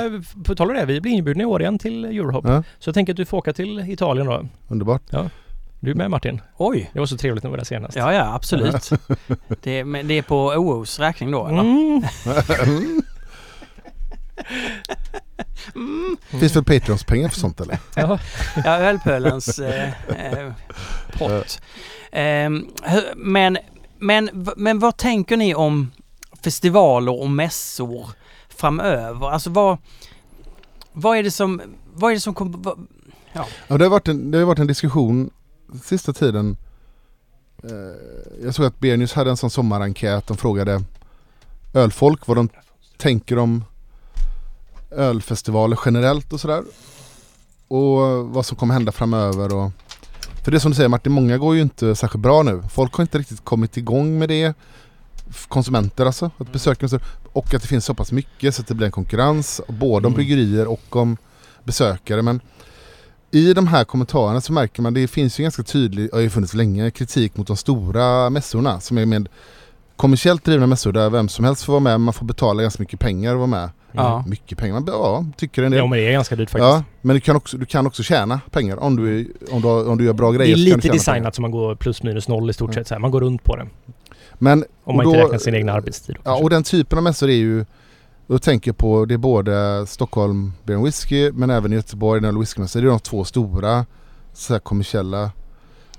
på 0.45 0.55
tal 0.55 0.69
om 0.69 0.75
det, 0.75 0.85
vi 0.85 1.01
blir 1.01 1.11
inbjudna 1.11 1.43
i 1.43 1.45
år 1.45 1.61
igen 1.61 1.79
till 1.79 2.05
Eurohop. 2.05 2.45
Ja, 2.47 2.63
Så 2.79 2.87
jag 2.87 2.93
tänker 2.95 3.13
att 3.13 3.17
du 3.17 3.25
får 3.25 3.37
åka 3.37 3.53
till 3.53 3.79
Italien 3.79 4.27
då. 4.27 4.45
underbart. 4.67 5.01
Du 5.79 5.91
är 5.91 5.95
med 5.95 6.11
Martin. 6.11 6.41
Oj! 6.57 6.89
Det 6.93 6.99
var 6.99 7.05
så 7.05 7.17
trevligt 7.17 7.43
när 7.43 7.49
vi 7.49 7.51
var 7.51 7.57
där 7.57 7.65
senast. 7.65 7.97
Ja, 7.97 8.13
ja, 8.13 8.33
absolut. 8.35 8.89
det, 9.63 9.83
men 9.83 10.07
det 10.07 10.17
är 10.17 10.21
på 10.21 10.37
OOs 10.45 10.99
räkning 10.99 11.31
då, 11.31 11.47
eller? 11.47 11.59
Mm. 11.61 12.01
Finns 16.39 16.55
väl 16.55 16.63
Patreons-pengar 16.63 17.29
för 17.29 17.39
sånt 17.39 17.61
eller? 17.61 17.77
Ja. 17.95 18.19
Ja, 18.65 18.77
ölpölens 18.77 19.59
eh, 19.59 19.89
eh, 20.09 20.51
pott. 21.13 21.61
Hur- 22.83 23.15
men, 23.15 23.57
men, 24.05 24.47
men 24.57 24.79
vad 24.79 24.97
tänker 24.97 25.37
ni 25.37 25.55
om 25.55 25.91
festivaler 26.43 27.21
och 27.21 27.29
mässor 27.29 28.07
framöver? 28.49 29.27
Alltså 29.29 29.49
vad, 29.49 29.77
vad 30.93 31.17
är 31.17 31.23
det 31.23 31.31
som, 31.31 31.61
vad 31.93 32.11
är 32.11 32.15
det 32.15 32.21
som 32.21 32.33
kommer... 32.33 32.57
vad- 32.57 32.87
Ja, 33.67 33.77
det, 33.77 33.83
har 33.83 33.89
varit 33.89 34.07
en, 34.07 34.31
det 34.31 34.37
har 34.37 34.45
varit 34.45 34.59
en 34.59 34.67
diskussion 34.67 35.29
sista 35.83 36.13
tiden. 36.13 36.57
Eh, 37.63 38.43
jag 38.43 38.55
såg 38.55 38.65
att 38.65 38.79
Bernius 38.79 39.13
hade 39.13 39.29
en 39.29 39.37
sån 39.37 39.49
sommarenkät. 39.49 40.27
De 40.27 40.37
frågade 40.37 40.83
ölfolk 41.73 42.27
vad 42.27 42.37
de 42.37 42.49
tänker 42.97 43.37
om 43.37 43.63
ölfestivaler 44.91 45.79
generellt 45.85 46.33
och 46.33 46.39
sådär. 46.41 46.63
Och 47.67 47.99
vad 48.27 48.45
som 48.45 48.57
kommer 48.57 48.73
hända 48.73 48.91
framöver. 48.91 49.53
Och, 49.55 49.71
för 50.45 50.51
det 50.51 50.57
är 50.57 50.59
som 50.59 50.71
du 50.71 50.75
säger 50.75 50.89
Martin, 50.89 51.11
många 51.11 51.37
går 51.37 51.55
ju 51.55 51.61
inte 51.61 51.95
särskilt 51.95 52.21
bra 52.23 52.43
nu. 52.43 52.63
Folk 52.73 52.93
har 52.93 53.01
inte 53.01 53.17
riktigt 53.17 53.43
kommit 53.45 53.77
igång 53.77 54.19
med 54.19 54.29
det. 54.29 54.53
Konsumenter 55.47 56.05
alltså, 56.05 56.31
att 56.37 56.51
besöka 56.51 56.85
och 56.85 56.89
så- 56.89 56.99
och 57.33 57.53
att 57.53 57.61
det 57.61 57.67
finns 57.67 57.85
så 57.85 57.93
pass 57.93 58.11
mycket 58.11 58.55
så 58.55 58.61
att 58.61 58.67
det 58.67 58.73
blir 58.75 58.85
en 58.85 58.91
konkurrens 58.91 59.61
både 59.67 60.07
om 60.07 60.13
Mm. 60.13 60.15
bryggerier 60.15 60.67
och 60.67 60.95
om 60.95 61.17
besökare. 61.63 62.21
Men 62.21 62.39
i 63.31 63.53
de 63.53 63.67
här 63.67 63.83
kommentarerna 63.83 64.41
så 64.41 64.53
märker 64.53 64.81
man 64.81 64.93
det 64.93 65.07
finns 65.07 65.39
ju 65.39 65.43
ganska 65.43 65.63
tydlig, 65.63 66.09
och 66.13 66.17
det 66.17 66.23
har 66.25 66.29
funnits 66.29 66.53
länge, 66.53 66.91
kritik 66.91 67.37
mot 67.37 67.47
de 67.47 67.57
stora 67.57 68.29
mässorna 68.29 68.79
som 68.79 68.97
är 68.97 69.05
med 69.05 69.29
kommersiellt 69.95 70.43
drivna 70.45 70.67
mässor 70.67 70.91
där 70.91 71.09
vem 71.09 71.29
som 71.29 71.45
helst 71.45 71.63
får 71.63 71.73
vara 71.73 71.79
med, 71.83 72.01
man 72.01 72.13
får 72.13 72.25
betala 72.25 72.61
ganska 72.61 72.83
mycket 72.83 72.99
pengar 72.99 73.33
och 73.33 73.37
vara 73.39 73.47
med. 73.47 73.69
Ja. 73.97 74.23
Mycket 74.27 74.57
pengar, 74.57 74.73
man, 74.73 74.83
ja, 74.87 75.25
tycker 75.37 75.63
en 75.63 75.71
del. 75.71 75.79
Ja 75.79 75.87
men 75.87 75.99
det 75.99 76.07
är 76.07 76.11
ganska 76.11 76.35
dyrt 76.35 76.49
faktiskt. 76.49 76.63
Ja, 76.69 76.83
men 77.01 77.15
du 77.15 77.19
kan, 77.19 77.35
också, 77.35 77.57
du 77.57 77.65
kan 77.65 77.87
också 77.87 78.03
tjäna 78.03 78.39
pengar 78.51 78.77
om 78.77 78.95
du, 78.95 79.19
är- 79.19 79.27
om 79.51 79.61
du, 79.61 79.67
om 79.67 79.97
du 79.97 80.03
gör 80.05 80.13
bra 80.13 80.31
Det 80.31 80.37
grejer. 80.37 80.53
är 80.53 80.57
så 80.57 80.69
kan 80.69 80.77
lite 80.77 80.87
designat 80.91 81.15
pengar. 81.15 81.31
som 81.31 81.41
man 81.41 81.51
går 81.51 81.75
plus 81.75 82.03
minus 82.03 82.27
noll 82.27 82.49
i 82.49 82.53
stort 82.53 82.69
Mm. 82.69 82.73
sett. 82.75 82.87
Så 82.87 82.93
här. 82.93 82.99
Man 82.99 83.11
går 83.11 83.21
runt 83.21 83.43
på 83.43 83.55
det. 83.55 83.67
Men, 84.33 84.65
Om 84.83 84.95
man 84.97 85.05
inte 85.05 85.17
då- 85.19 85.23
räknar 85.23 85.39
sin 85.39 85.55
egna 85.55 85.73
arbetstid. 85.73 86.15
Ja, 86.23 86.35
och 86.43 86.49
den 86.49 86.63
typen 86.63 86.97
av 86.97 87.03
mässor 87.03 87.29
är 87.29 87.33
ju 87.35 87.65
då 88.27 88.39
tänker 88.39 88.69
jag 88.69 88.77
på, 88.77 89.05
det 89.05 89.13
är 89.13 89.17
både 89.17 89.85
Stockholm 89.87 90.53
Beer 90.63 90.77
and 90.77 90.85
Whisky 90.85 91.31
men 91.31 91.49
även 91.49 91.71
Göteborg, 91.71 92.21
den 92.21 92.39
whiskymässan. 92.39 92.81
Det 92.81 92.87
är 92.87 92.89
de 92.89 92.99
två 92.99 93.23
stora 93.23 93.85
så 94.33 94.53
här, 94.53 94.59
kommersiella 94.59 95.31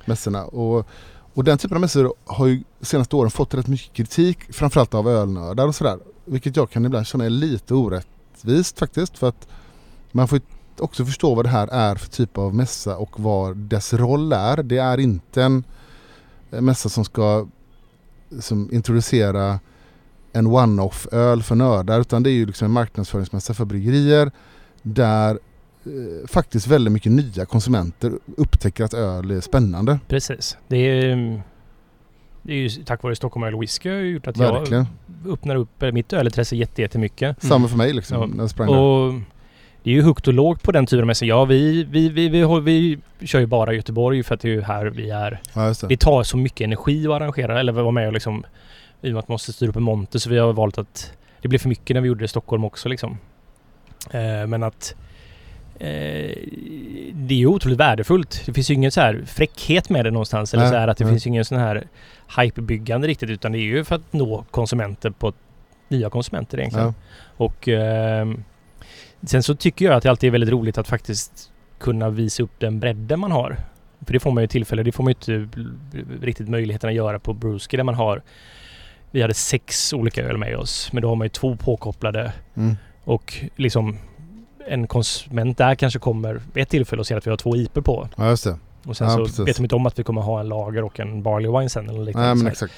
mässorna. 0.04 0.44
Och, 0.44 0.86
och 1.34 1.44
den 1.44 1.58
typen 1.58 1.76
av 1.76 1.80
mässor 1.80 2.14
har 2.26 2.46
ju 2.46 2.62
senaste 2.80 3.16
åren 3.16 3.30
fått 3.30 3.54
rätt 3.54 3.66
mycket 3.66 3.92
kritik, 3.92 4.38
framförallt 4.52 4.94
av 4.94 5.08
ölnördar 5.08 5.66
och 5.66 5.74
sådär. 5.74 5.98
Vilket 6.26 6.56
jag 6.56 6.70
kan 6.70 6.84
ibland 6.84 7.06
känna 7.06 7.24
är 7.24 7.30
lite 7.30 7.74
orättvist 7.74 8.78
faktiskt. 8.78 9.18
För 9.18 9.28
att 9.28 9.48
man 10.12 10.28
får 10.28 10.40
också 10.78 11.04
förstå 11.04 11.34
vad 11.34 11.44
det 11.44 11.48
här 11.48 11.68
är 11.68 11.94
för 11.94 12.10
typ 12.10 12.38
av 12.38 12.54
mässa 12.54 12.96
och 12.96 13.20
vad 13.20 13.56
dess 13.56 13.94
roll 13.94 14.32
är. 14.32 14.62
Det 14.62 14.78
är 14.78 14.98
inte 14.98 15.42
en 15.42 15.64
eh, 16.50 16.60
mässa 16.60 16.88
som 16.88 17.04
ska 17.04 17.46
som 18.40 18.72
introducera 18.72 19.60
en 20.32 20.46
one-off 20.46 21.06
öl 21.12 21.42
för 21.42 21.54
nördar 21.54 22.00
utan 22.00 22.22
det 22.22 22.30
är 22.30 22.32
ju 22.32 22.46
liksom 22.46 22.64
en 22.64 22.70
marknadsföringsmässa 22.70 23.54
för 23.54 23.64
bryggerier 23.64 24.30
där 24.82 25.38
eh, 25.84 26.26
faktiskt 26.26 26.66
väldigt 26.66 26.92
mycket 26.92 27.12
nya 27.12 27.46
konsumenter 27.46 28.12
upptäcker 28.36 28.84
att 28.84 28.94
öl 28.94 29.30
är 29.30 29.40
spännande. 29.40 29.98
Precis. 30.08 30.56
Det 30.68 30.76
är, 30.76 31.12
mm, 31.12 31.40
det 32.46 32.52
är 32.52 32.56
ju 32.56 32.68
tack 32.68 33.02
vare 33.02 33.16
Stockholm 33.16 33.44
Öl 33.44 33.58
Whisky 33.60 33.88
har 33.88 33.96
ju 33.96 34.10
gjort 34.10 34.26
att 34.26 34.36
Verkligen. 34.36 34.86
jag 35.24 35.32
öppnar 35.32 35.56
upp 35.56 35.82
eh, 35.82 35.92
mitt 35.92 36.12
ölintresse 36.12 36.56
jätte- 36.56 36.82
jättemycket. 36.82 37.42
Samma 37.42 37.68
för 37.68 37.76
mig 37.76 37.92
liksom. 37.92 38.20
Ja. 38.20 38.26
När 38.26 38.42
jag 38.42 38.50
sprang 38.50 38.68
där. 38.72 38.78
Och 38.78 39.14
det 39.82 39.90
är 39.90 39.94
ju 39.94 40.02
högt 40.02 40.28
och 40.28 40.34
lågt 40.34 40.62
på 40.62 40.72
den 40.72 40.86
typen 40.86 41.00
av 41.00 41.06
mässor. 41.06 41.28
Ja, 41.28 41.44
vi, 41.44 41.84
vi, 41.84 42.08
vi, 42.08 42.28
vi, 42.28 42.44
vi 42.60 43.26
kör 43.26 43.40
ju 43.40 43.46
bara 43.46 43.72
Göteborg 43.72 44.22
för 44.22 44.34
att 44.34 44.40
det 44.40 44.48
är 44.48 44.52
ju 44.52 44.62
här 44.62 44.86
vi 44.86 45.10
är. 45.10 45.40
Ja, 45.54 45.66
just 45.66 45.80
det. 45.80 45.86
Det 45.86 45.96
tar 45.96 46.22
så 46.22 46.36
mycket 46.36 46.60
energi 46.64 47.06
att 47.06 47.12
arrangera 47.12 47.60
eller 47.60 47.72
vara 47.72 47.90
med 47.90 48.06
och 48.06 48.12
liksom 48.12 48.44
i 49.02 49.08
och 49.08 49.12
med 49.12 49.18
att 49.18 49.28
man 49.28 49.34
måste 49.34 49.52
styra 49.52 49.70
upp 49.70 49.76
en 49.76 49.82
monter 49.82 50.18
så 50.18 50.30
vi 50.30 50.38
har 50.38 50.52
valt 50.52 50.78
att 50.78 51.12
det 51.42 51.48
blev 51.48 51.58
för 51.58 51.68
mycket 51.68 51.94
när 51.94 52.00
vi 52.00 52.08
gjorde 52.08 52.20
det 52.20 52.24
i 52.24 52.28
Stockholm 52.28 52.64
också 52.64 52.88
liksom. 52.88 53.18
Eh, 54.10 54.46
men 54.46 54.62
att 54.62 54.94
eh, 55.78 56.36
det 57.12 57.34
är 57.34 57.38
ju 57.38 57.46
otroligt 57.46 57.78
värdefullt. 57.78 58.42
Det 58.46 58.52
finns 58.52 58.70
ju 58.70 58.74
ingen 58.74 58.90
så 58.90 59.00
här 59.00 59.22
fräckhet 59.26 59.88
med 59.88 60.04
det 60.04 60.10
någonstans 60.10 60.54
eller 60.54 60.66
så 60.68 60.74
här 60.74 60.88
att 60.88 60.96
det 60.96 61.04
nej. 61.04 61.12
finns 61.12 61.26
ingen 61.26 61.44
sån 61.44 61.58
här 61.58 61.86
hypebyggande 62.38 63.08
riktigt 63.08 63.30
utan 63.30 63.52
det 63.52 63.58
är 63.58 63.60
ju 63.60 63.84
för 63.84 63.94
att 63.94 64.12
nå 64.12 64.44
konsumenter 64.50 65.10
på 65.10 65.32
nya 65.88 66.10
konsumenter 66.10 66.58
egentligen. 66.58 66.86
Ja. 66.86 66.94
Och 67.44 67.68
ehm, 67.68 68.44
sen 69.22 69.42
så 69.42 69.54
tycker 69.54 69.84
jag 69.84 69.94
att 69.94 70.02
det 70.02 70.10
alltid 70.10 70.28
är 70.28 70.32
väldigt 70.32 70.50
roligt 70.50 70.78
att 70.78 70.88
faktiskt 70.88 71.50
kunna 71.78 72.10
visa 72.10 72.42
upp 72.42 72.52
den 72.58 72.80
bredden 72.80 73.20
man 73.20 73.32
har. 73.32 73.56
För 74.06 74.12
det 74.12 74.20
får 74.20 74.30
man 74.30 74.42
ju 74.42 74.46
tillfälle, 74.46 74.82
det 74.82 74.92
får 74.92 75.04
man 75.04 75.14
ju 75.20 75.34
inte 75.44 75.58
riktigt 76.26 76.48
möjligheten 76.48 76.88
att 76.90 76.96
göra 76.96 77.18
på 77.18 77.32
Bruski 77.32 77.76
där 77.76 77.84
man 77.84 77.94
har 77.94 78.22
Vi 79.10 79.22
hade 79.22 79.34
sex 79.34 79.92
olika 79.92 80.22
öl 80.24 80.36
med 80.38 80.56
oss 80.56 80.92
men 80.92 81.02
då 81.02 81.08
har 81.08 81.16
man 81.16 81.24
ju 81.24 81.28
två 81.28 81.56
påkopplade 81.56 82.32
Mm. 82.54 82.76
och 83.04 83.34
liksom 83.56 83.98
en 84.68 84.86
konsument 84.86 85.58
där 85.58 85.74
kanske 85.74 85.98
kommer 85.98 86.40
vid 86.52 86.62
ett 86.62 86.68
tillfälle 86.68 87.00
och 87.00 87.06
ser 87.06 87.16
att 87.16 87.26
vi 87.26 87.30
har 87.30 87.36
två 87.36 87.56
IPor 87.56 87.80
på. 87.82 88.08
ja, 88.16 88.28
just 88.28 88.44
det. 88.44 88.58
Och 88.86 88.96
sen 88.96 89.08
Ja, 89.08 89.16
så 89.16 89.24
precis. 89.24 89.38
vet 89.48 89.56
de 89.56 89.62
inte 89.62 89.74
om 89.74 89.86
att 89.86 89.98
vi 89.98 90.02
kommer 90.02 90.20
ha 90.20 90.40
en 90.40 90.48
lager 90.48 90.84
och 90.84 91.00
en 91.00 91.22
barley 91.22 91.50
wine 91.50 91.68
sen 91.68 91.88
eller 91.88 92.04
liknande. 92.04 92.28
Nej 92.28 92.36
men 92.36 92.46
exakt. 92.52 92.72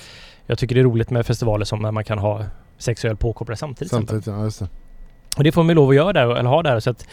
Jag 0.47 0.59
tycker 0.59 0.75
det 0.75 0.81
är 0.81 0.85
roligt 0.85 1.11
med 1.11 1.27
festivaler 1.27 1.65
som 1.65 1.83
när 1.83 1.91
man 1.93 2.05
kan 2.05 2.19
ha 2.19 2.45
sex 2.79 3.05
öl 3.05 3.17
påkopplade 3.17 3.57
samtidigt. 3.57 3.91
Samtidigt, 3.91 4.27
ja 4.27 4.45
just 4.45 4.59
det. 4.59 4.69
Och 5.37 5.45
det 5.45 5.53
får 5.53 5.63
man 5.63 5.69
ju 5.69 5.75
lov 5.75 5.89
att 5.91 5.97
göra 5.97 6.13
där, 6.13 6.37
eller 6.37 6.51
ha 6.51 6.63
där. 6.63 6.81
Så 6.81 6.91
att, 6.91 7.07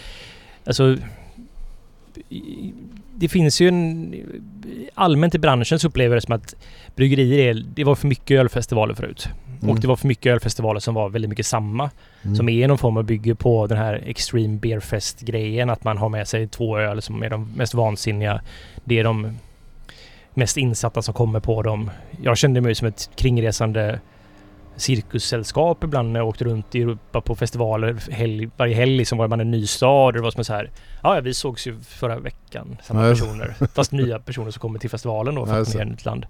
alltså, 0.66 0.98
det 3.16 3.30
finns 3.30 3.61
ju 3.61 3.68
en... 3.68 4.16
Allmänt 4.93 5.36
i 5.36 5.39
branschen 5.39 5.80
så 5.80 5.88
upplever 5.88 6.16
jag 6.16 6.18
det 6.18 6.26
som 6.26 6.36
att 6.36 6.55
bryggerier 6.95 7.49
är... 7.49 7.63
Det 7.76 7.84
var 7.84 7.95
för 7.95 8.07
mycket 8.07 8.39
ölfestivaler 8.39 8.93
förut. 8.93 9.30
Mm. 9.61 9.70
Och 9.70 9.80
det 9.80 9.88
var 9.88 9.95
för 9.95 10.07
mycket 10.07 10.32
ölfestivaler 10.34 10.80
som 10.80 10.93
var 10.93 11.09
väldigt 11.09 11.30
mycket 11.30 11.45
samma. 11.45 11.91
Mm. 12.22 12.36
Som 12.36 12.49
är 12.49 12.68
någon 12.68 12.78
form 12.78 12.97
av 12.97 13.03
bygger 13.03 13.34
på 13.34 13.68
den 13.68 13.78
här 13.78 14.03
Extreme 14.05 14.57
Beer 14.57 14.80
Fest-grejen. 14.80 15.70
Att 15.70 15.84
man 15.84 15.97
har 15.97 16.09
med 16.09 16.28
sig 16.28 16.47
två 16.47 16.78
öl 16.80 17.01
som 17.01 17.24
är 17.24 17.30
de 17.30 17.51
mest 17.55 17.74
vansinniga. 17.74 18.41
Det 18.84 18.99
är 18.99 19.03
de 19.03 19.38
mest 20.34 20.57
insatta 20.57 21.01
som 21.01 21.13
kommer 21.13 21.39
på 21.39 21.61
dem. 21.61 21.91
Jag 22.22 22.38
kände 22.38 22.61
mig 22.61 22.76
som 22.76 22.88
ett 22.88 23.09
kringresande 23.16 23.99
cirkussällskap 24.78 25.84
ibland 25.84 26.11
när 26.11 26.19
jag 26.19 26.28
åkte 26.28 26.45
runt 26.45 26.76
i 26.76 26.82
Europa 26.82 27.21
på 27.21 27.36
festivaler. 27.36 28.11
Helg, 28.11 28.49
varje 28.57 28.76
helg 28.76 28.97
liksom 28.97 29.17
var 29.17 29.28
man 29.28 29.39
en 29.39 29.51
ny 29.51 29.67
stad 29.67 30.07
och 30.07 30.13
det 30.13 30.21
var 30.21 30.32
som 30.32 30.43
så 30.43 30.53
här. 30.53 30.71
Ja, 31.03 31.19
vi 31.21 31.34
sågs 31.34 31.67
ju 31.67 31.80
förra 31.80 32.19
veckan. 32.19 32.78
Samma 32.84 33.07
just- 33.07 33.21
personer. 33.21 33.55
Fast 33.73 33.91
nya 33.91 34.19
personer 34.19 34.51
som 34.51 34.59
kommer 34.59 34.80
till 34.80 34.89
festivalen 34.89 35.36
då 35.36 35.45
för 35.45 35.61
att 35.61 35.71
komma 35.71 35.93
ett 35.93 36.05
land. 36.05 36.26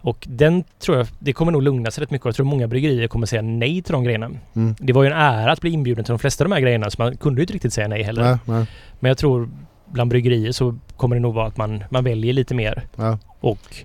Och 0.00 0.26
den 0.28 0.64
tror 0.78 0.96
jag, 0.96 1.06
det 1.18 1.32
kommer 1.32 1.52
nog 1.52 1.62
lugna 1.62 1.90
sig 1.90 2.02
rätt 2.02 2.10
mycket 2.10 2.24
jag 2.24 2.34
tror 2.34 2.46
många 2.46 2.68
bryggerier 2.68 3.08
kommer 3.08 3.26
säga 3.26 3.42
nej 3.42 3.82
till 3.82 3.92
de 3.92 4.04
grejerna. 4.04 4.30
Mm. 4.56 4.74
Det 4.78 4.92
var 4.92 5.02
ju 5.02 5.10
en 5.10 5.16
ära 5.16 5.52
att 5.52 5.60
bli 5.60 5.70
inbjuden 5.70 6.04
till 6.04 6.12
de 6.12 6.18
flesta 6.18 6.44
av 6.44 6.50
de 6.50 6.54
här 6.54 6.60
grejerna 6.60 6.90
så 6.90 7.02
man 7.02 7.16
kunde 7.16 7.40
ju 7.40 7.42
inte 7.42 7.52
riktigt 7.52 7.72
säga 7.72 7.88
nej 7.88 8.02
heller. 8.02 8.22
Nej, 8.22 8.38
nej. 8.44 8.66
Men 9.00 9.08
jag 9.08 9.18
tror 9.18 9.48
bland 9.86 10.10
bryggerier 10.10 10.52
så 10.52 10.78
kommer 10.96 11.16
det 11.16 11.22
nog 11.22 11.34
vara 11.34 11.46
att 11.46 11.56
man, 11.56 11.84
man 11.90 12.04
väljer 12.04 12.32
lite 12.32 12.54
mer. 12.54 12.82
Ja. 12.96 13.18
Och 13.40 13.76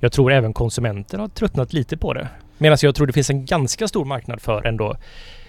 jag 0.00 0.12
tror 0.12 0.32
även 0.32 0.52
konsumenter 0.52 1.18
har 1.18 1.28
tröttnat 1.28 1.72
lite 1.72 1.96
på 1.96 2.12
det. 2.12 2.28
Medan 2.58 2.78
jag 2.82 2.94
tror 2.94 3.06
det 3.06 3.12
finns 3.12 3.30
en 3.30 3.44
ganska 3.46 3.88
stor 3.88 4.04
marknad 4.04 4.40
för 4.40 4.66
ändå. 4.66 4.96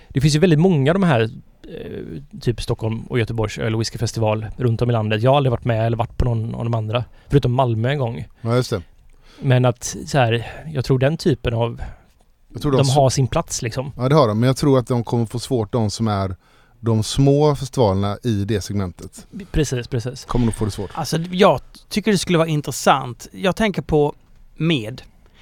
Det 0.10 0.22
finns 0.22 0.36
ju 0.36 0.40
väldigt 0.40 0.60
många 0.60 0.92
av 0.92 0.96
de 1.00 1.04
här 1.04 1.22
eh, 1.22 2.40
typ 2.42 2.62
Stockholm 2.62 3.00
och 3.04 3.20
Göteborgs 3.20 3.58
öl 3.58 3.76
och 3.76 3.82
whiskyfestival 3.82 4.46
runt 4.58 4.82
om 4.82 4.90
i 4.90 4.94
landet. 4.94 5.22
Jag 5.22 5.32
har 5.32 5.38
aldrig 5.38 5.52
varit 5.52 5.66
med 5.66 5.86
eller 5.86 5.98
varit 5.98 6.18
på 6.18 6.26
någon 6.26 6.56
av 6.56 6.64
de 6.64 6.74
andra. 6.74 7.04
Förutom 7.30 7.54
Malmö 7.54 7.90
en 7.90 7.98
gång. 8.00 8.26
ja 8.42 8.56
just 8.56 8.70
det. 8.70 8.82
Men 9.40 9.66
att 9.66 9.96
så 10.06 10.18
här, 10.18 10.52
jag 10.74 10.86
tror 10.86 11.00
den 11.00 11.18
typen 11.18 11.54
av... 11.54 11.82
Jag 12.54 12.62
tror 12.62 12.72
De 12.72 12.78
de 12.78 12.90
har 12.90 13.10
sin 13.10 13.28
plats 13.28 13.62
liksom. 13.62 13.92
Ja 13.98 14.10
det 14.10 14.16
har 14.16 14.28
de, 14.28 14.40
men 14.40 14.48
jag 14.48 14.58
tror 14.58 14.80
att 14.80 14.88
de 14.88 15.04
kommer 15.04 15.26
få 15.26 15.40
svårt 15.40 15.72
de 15.72 15.90
som 15.90 16.08
är 16.08 16.36
de 16.80 17.04
små 17.04 17.56
festivalerna 17.56 18.18
i 18.24 18.46
det 18.46 18.62
segmentet 18.62 19.28
Precis, 19.52 19.88
precis. 19.88 20.26
kommer 20.26 20.46
nog 20.46 20.56
få 20.56 20.66
det 20.66 20.72
svårt. 20.72 20.90
Alltså 20.94 21.18
jag 21.18 21.62
tycker 21.90 22.12
det 22.12 22.18
skulle 22.18 22.38
vara 22.38 22.48
intressant. 22.48 23.28
Jag 23.32 23.56
tänker 23.56 23.82
på 23.82 24.16
med. 24.56 25.02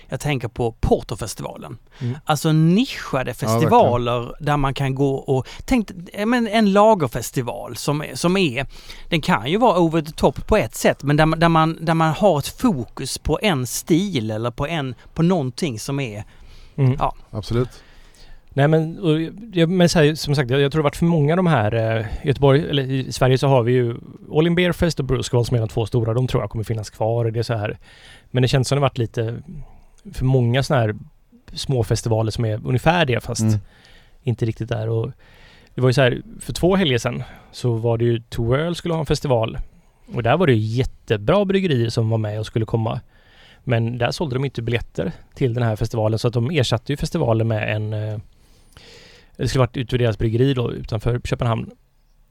Jag 0.09 0.19
tänker 0.19 0.47
på 0.47 0.71
Portofestivalen. 0.71 1.77
Mm. 2.01 2.17
Alltså 2.25 2.51
nischade 2.51 3.33
festivaler 3.33 4.35
där 4.39 4.57
man 4.57 4.73
kan 4.73 4.95
gå 4.95 5.15
och... 5.15 5.47
Tänk 5.65 5.89
ja, 6.13 6.25
men 6.25 6.47
en 6.47 6.73
lagerfestival 6.73 7.75
som, 7.75 8.03
som 8.13 8.37
är... 8.37 8.65
Den 9.09 9.21
kan 9.21 9.51
ju 9.51 9.57
vara 9.57 9.79
over 9.79 10.01
the 10.01 10.11
top 10.11 10.47
på 10.47 10.57
ett 10.57 10.75
sätt 10.75 11.03
men 11.03 11.17
där, 11.17 11.25
man- 11.25 11.39
där, 11.39 11.49
man, 11.49 11.85
där 11.85 11.93
man 11.93 12.13
har 12.13 12.39
ett 12.39 12.47
fokus 12.47 13.17
på 13.17 13.39
en 13.41 13.67
stil 13.67 14.31
eller 14.31 14.51
på, 14.51 14.67
en, 14.67 14.95
på 15.13 15.23
någonting 15.23 15.79
som 15.79 15.99
är... 15.99 16.23
Mm. 16.75 16.95
Ja. 16.99 17.15
Absolut. 17.31 17.69
Nej 18.57 18.67
men, 18.67 18.99
och, 18.99 19.21
jag, 19.53 19.69
men 19.69 19.89
här, 19.95 20.15
som 20.15 20.35
sagt, 20.35 20.49
jag, 20.49 20.61
jag 20.61 20.71
tror 20.71 20.79
det 20.79 20.83
varit 20.83 20.95
för 20.95 21.05
många 21.05 21.33
av 21.33 21.37
de 21.37 21.47
här 21.47 21.73
eh, 21.75 22.05
i 22.23 22.27
Göteborg, 22.27 22.69
eller 22.69 22.83
i 22.83 23.11
Sverige 23.11 23.37
så 23.37 23.47
har 23.47 23.63
vi 23.63 23.71
ju 23.71 23.95
All 24.33 24.47
In 24.47 24.55
Beer 24.55 24.71
Fest 24.71 24.99
och 24.99 25.05
Brewsquall 25.05 25.45
som 25.45 25.55
är 25.55 25.59
de 25.59 25.69
två 25.69 25.85
stora. 25.85 26.13
De 26.13 26.27
tror 26.27 26.43
jag 26.43 26.49
kommer 26.49 26.63
finnas 26.63 26.89
kvar. 26.89 27.31
Det 27.31 27.39
är 27.39 27.43
så 27.43 27.53
här. 27.53 27.77
Men 28.31 28.41
det 28.41 28.47
känns 28.47 28.67
som 28.67 28.75
det 28.75 28.81
varit 28.81 28.97
lite 28.97 29.41
för 30.13 30.25
många 30.25 30.63
sådana 30.63 30.81
här 30.85 30.95
små 31.53 31.83
festivaler 31.83 32.31
som 32.31 32.45
är 32.45 32.61
ungefär 32.67 33.05
det 33.05 33.23
fast 33.23 33.41
Mm. 33.41 33.59
inte 34.23 34.45
riktigt 34.45 34.69
där. 34.69 34.89
Och 34.89 35.11
det 35.75 35.81
var 35.81 35.89
ju 35.89 35.93
så 35.93 36.01
här, 36.01 36.21
för 36.39 36.53
två 36.53 36.75
helger 36.75 36.97
sedan 36.97 37.23
så 37.51 37.73
var 37.73 37.97
det 37.97 38.05
ju 38.05 38.19
Two 38.19 38.41
World 38.41 38.77
skulle 38.77 38.93
ha 38.93 38.99
en 38.99 39.05
festival. 39.05 39.57
Och 40.13 40.23
där 40.23 40.37
var 40.37 40.47
det 40.47 40.53
ju 40.53 40.59
jättebra 40.77 41.45
bryggerier 41.45 41.89
som 41.89 42.09
var 42.09 42.17
med 42.17 42.39
och 42.39 42.45
skulle 42.45 42.65
komma. 42.65 43.01
Men 43.63 43.97
där 43.97 44.11
sålde 44.11 44.35
de 44.35 44.45
inte 44.45 44.61
biljetter 44.61 45.11
till 45.33 45.53
den 45.53 45.63
här 45.63 45.75
festivalen 45.75 46.19
så 46.19 46.27
att 46.27 46.33
de 46.33 46.49
ersatte 46.51 46.93
ju 46.93 46.97
festivalen 46.97 47.47
med 47.47 47.75
en 47.75 47.93
eh, 47.93 48.17
det 49.37 49.47
skulle 49.47 49.59
varit 49.59 49.77
ute 49.77 49.97
vid 49.97 50.05
deras 50.05 50.17
bryggeri 50.17 50.53
då 50.53 50.71
utanför 50.73 51.19
Köpenhamn. 51.19 51.71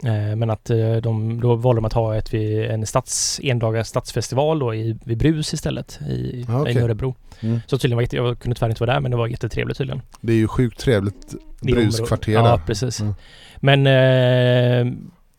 Eh, 0.05 0.37
men 0.37 0.51
att 0.51 0.71
eh, 0.71 0.93
de, 0.97 1.41
då 1.41 1.55
valde 1.55 1.79
de 1.81 1.85
att 1.85 1.93
ha 1.93 2.17
ett 2.17 2.35
en 2.35 2.87
stads, 2.87 3.41
endagar 3.43 3.83
stadsfestival 3.83 4.59
då 4.59 4.75
i, 4.75 4.97
vid 5.05 5.19
Brus 5.19 5.55
istället 5.55 6.01
i, 6.09 6.47
Ah, 6.49 6.61
okej. 6.61 6.75
i 6.75 6.79
Örebro. 6.79 7.15
Mm. 7.41 7.61
Så 7.67 7.79
tydligen 7.79 7.97
var 7.97 8.03
jätte, 8.03 8.17
jag 8.17 8.39
kunde 8.39 8.55
tyvärr 8.57 8.69
inte 8.71 8.81
vara 8.87 8.93
där 8.95 9.01
men 9.01 9.11
det 9.11 9.17
var 9.17 9.27
jättetrevligt 9.27 9.79
tydligen. 9.79 10.03
Det 10.21 10.33
är 10.33 10.37
ju 10.37 10.49
sjukt 10.49 10.79
trevligt 10.81 11.35
bruskvarter 11.61 12.33
område- 12.37 12.51
Ja, 12.51 12.57
där. 12.57 12.65
precis. 12.67 13.01
Mm. 13.01 13.15
Men 13.57 13.87
eh, 13.87 14.93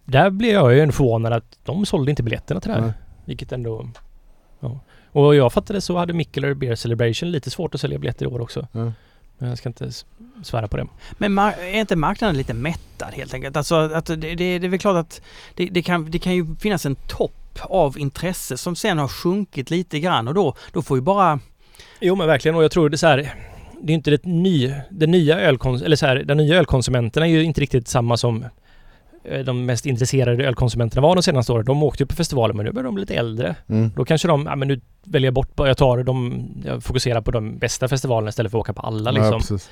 där 0.06 0.30
blev 0.30 0.52
jag 0.54 0.74
ju 0.74 0.80
ändå 0.82 0.92
förvånad 0.92 1.34
att 1.34 1.58
de 1.64 1.86
sålde 1.86 2.12
inte 2.12 2.24
biljetterna 2.24 2.60
till 2.62 2.70
det 2.70 2.76
här. 2.76 2.82
Nej. 2.82 2.94
Vilket 3.26 3.52
ändå... 3.52 3.90
Ja. 4.60 4.80
Och 5.12 5.36
jag 5.36 5.54
fattade 5.54 5.82
så 5.82 5.98
hade 5.98 6.14
Mikkeller 6.14 6.54
Beer 6.54 6.76
Celebration 6.76 7.32
lite 7.32 7.50
svårt 7.50 7.76
att 7.76 7.82
sälja 7.82 7.98
biljetter 8.00 8.26
i 8.26 8.28
år 8.28 8.42
också. 8.42 8.68
Ja. 8.72 8.92
Men 9.38 9.50
jag 9.50 9.58
ska 9.58 9.70
inte 9.70 9.92
svära 10.44 10.68
på 10.68 10.78
det. 10.78 10.88
Men 11.18 11.38
är 11.38 11.80
inte 11.80 11.96
marknaden 11.96 12.38
lite 12.38 12.54
mättad 12.54 13.14
helt 13.14 13.34
enkelt? 13.34 13.58
Alltså 13.58 13.76
att 13.76 14.06
det, 14.06 14.16
det, 14.16 14.36
det 14.36 14.66
är 14.66 14.70
väl 14.70 14.80
klart 14.80 14.96
att 14.98 15.22
det, 15.56 15.66
det, 15.66 15.82
kan, 15.82 16.12
det 16.12 16.20
kan 16.20 16.36
ju 16.36 16.56
finnas 16.56 16.86
en 16.86 16.96
topp 16.96 17.60
av 17.62 18.00
intresse 18.00 18.58
som 18.58 18.76
sen 18.76 18.98
har 18.98 19.08
sjunkit 19.08 19.70
lite 19.70 20.00
grann 20.00 20.28
och 20.28 20.34
då, 20.34 20.56
då 20.74 20.82
får 20.82 20.98
ju 20.98 21.02
bara... 21.02 21.40
Jo 22.00 22.16
men 22.16 22.28
verkligen 22.28 22.56
och 22.56 22.64
jag 22.64 22.72
tror 22.72 22.90
det 22.90 22.96
är 22.96 22.98
så 22.98 23.08
här 23.08 23.34
Det 23.82 23.94
är 23.94 23.96
inte 23.96 24.12
det 24.12 24.26
ny, 24.26 24.74
den 24.90 25.12
nya 25.12 25.40
ölkons 25.40 25.82
eller 25.82 25.96
så 25.96 26.06
här, 26.06 26.16
den 26.16 26.38
nya 26.38 26.56
ölkonsumenterna 26.56 27.26
är 27.26 27.30
ju 27.30 27.44
inte 27.44 27.62
riktigt 27.62 27.88
samma 27.88 28.18
som 28.18 28.46
eh, 29.24 29.40
de 29.40 29.66
mest 29.66 29.86
intresserade 29.86 30.46
ölkonsumenterna 30.46 31.02
var 31.02 31.16
de 31.16 31.24
senaste 31.24 31.52
åren. 31.52 31.66
De 31.66 31.84
åkte 31.84 32.04
ju 32.04 32.08
på 32.08 32.16
festivaler 32.16 32.54
men 32.54 32.66
nu 32.66 32.72
börjar 32.72 32.86
de 32.86 32.96
bli 32.96 33.02
lite 33.02 33.16
äldre. 33.16 33.56
Mm. 33.68 33.92
Då 33.96 34.06
kanske 34.06 34.28
de, 34.28 34.46
ja 34.46 34.56
men 34.56 34.68
nu 34.68 34.82
väljer 35.04 35.28
jag 35.28 35.34
bort, 35.34 35.52
jag 35.56 35.78
tar 35.78 36.04
de, 36.04 36.48
jag 36.66 36.84
fokuserar 36.84 37.22
på 37.22 37.32
de 37.32 37.58
bästa 37.58 37.88
festivalerna 37.88 38.30
istället 38.30 38.52
för 38.52 38.58
att 38.58 38.62
åka 38.62 38.74
på 38.74 38.82
alla 38.82 39.12
Ja, 39.14 39.14
liksom. 39.14 39.40
precis. 39.40 39.70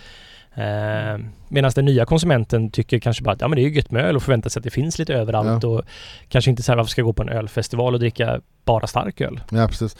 Eh, 0.55 1.19
Medan 1.47 1.71
den 1.75 1.85
nya 1.85 2.05
konsumenten 2.05 2.71
tycker 2.71 2.99
kanske 2.99 3.23
bara 3.23 3.31
att 3.31 3.41
ja 3.41 3.47
men 3.47 3.55
det 3.55 3.61
är 3.61 3.69
ju 3.69 3.75
gött 3.75 3.91
med 3.91 4.05
öl 4.05 4.15
och 4.15 4.23
förväntar 4.23 4.49
sig 4.49 4.59
att 4.59 4.63
det 4.63 4.69
finns 4.69 4.99
lite 4.99 5.13
överallt 5.13 5.63
och 5.63 5.81
kanske 6.29 6.51
inte 6.51 6.63
så 6.63 6.71
här 6.71 6.77
varför 6.77 6.89
ska 6.89 7.01
jag 7.01 7.05
gå 7.05 7.13
på 7.13 7.23
en 7.23 7.29
ölfestival 7.29 7.93
och 7.93 7.99
dricka 7.99 8.41
bara 8.65 8.87
stark 8.87 9.21
öl? 9.21 9.43
Ja, 9.49 9.67
precis. 9.67 9.97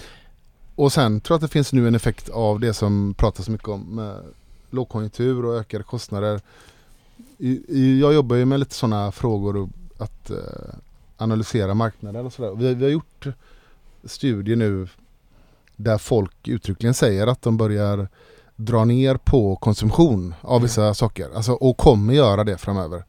Och 0.76 0.94
sen 0.94 1.22
tror 1.22 1.36
jag 1.36 1.38
att 1.38 1.50
det 1.50 1.54
finns 1.54 1.74
nu 1.74 1.88
en 1.88 1.96
effekt 1.96 2.30
av 2.30 2.60
det 2.60 2.74
som 2.74 3.16
pratas 3.18 3.46
så 3.46 3.52
mycket 3.52 3.68
om 3.68 3.96
med 3.96 4.16
lågkonjunktur 4.70 5.46
och 5.46 5.60
ökade 5.60 5.84
kostnader. 5.84 6.42
Jag 8.00 8.14
jobbar 8.14 8.36
ju 8.36 8.46
med 8.46 8.60
lite 8.60 8.76
sådana 8.76 9.12
frågor 9.12 9.70
att 9.98 10.30
eh, 10.30 10.38
analysera 11.18 11.74
marknaden 11.74 12.26
och 12.26 12.34
sådär. 12.34 12.56
Vi, 12.56 12.74
vi 12.74 12.84
har 12.84 12.92
gjort 12.92 13.28
studier 14.04 14.56
nu 14.56 14.88
där 15.76 15.98
folk 15.98 16.48
uttryckligen 16.48 16.94
säger 16.94 17.28
att 17.28 17.42
de 17.42 17.58
börjar 17.58 18.08
dra 18.56 18.86
ner 18.86 19.16
på 19.16 19.56
konsumtion 19.56 20.36
av 20.42 20.62
vissa 20.62 20.94
saker. 20.94 21.28
Alltså, 21.36 21.52
och 21.52 21.78
kommer 21.78 22.14
göra 22.14 22.44
det 22.44 22.58
framöver. 22.58 23.04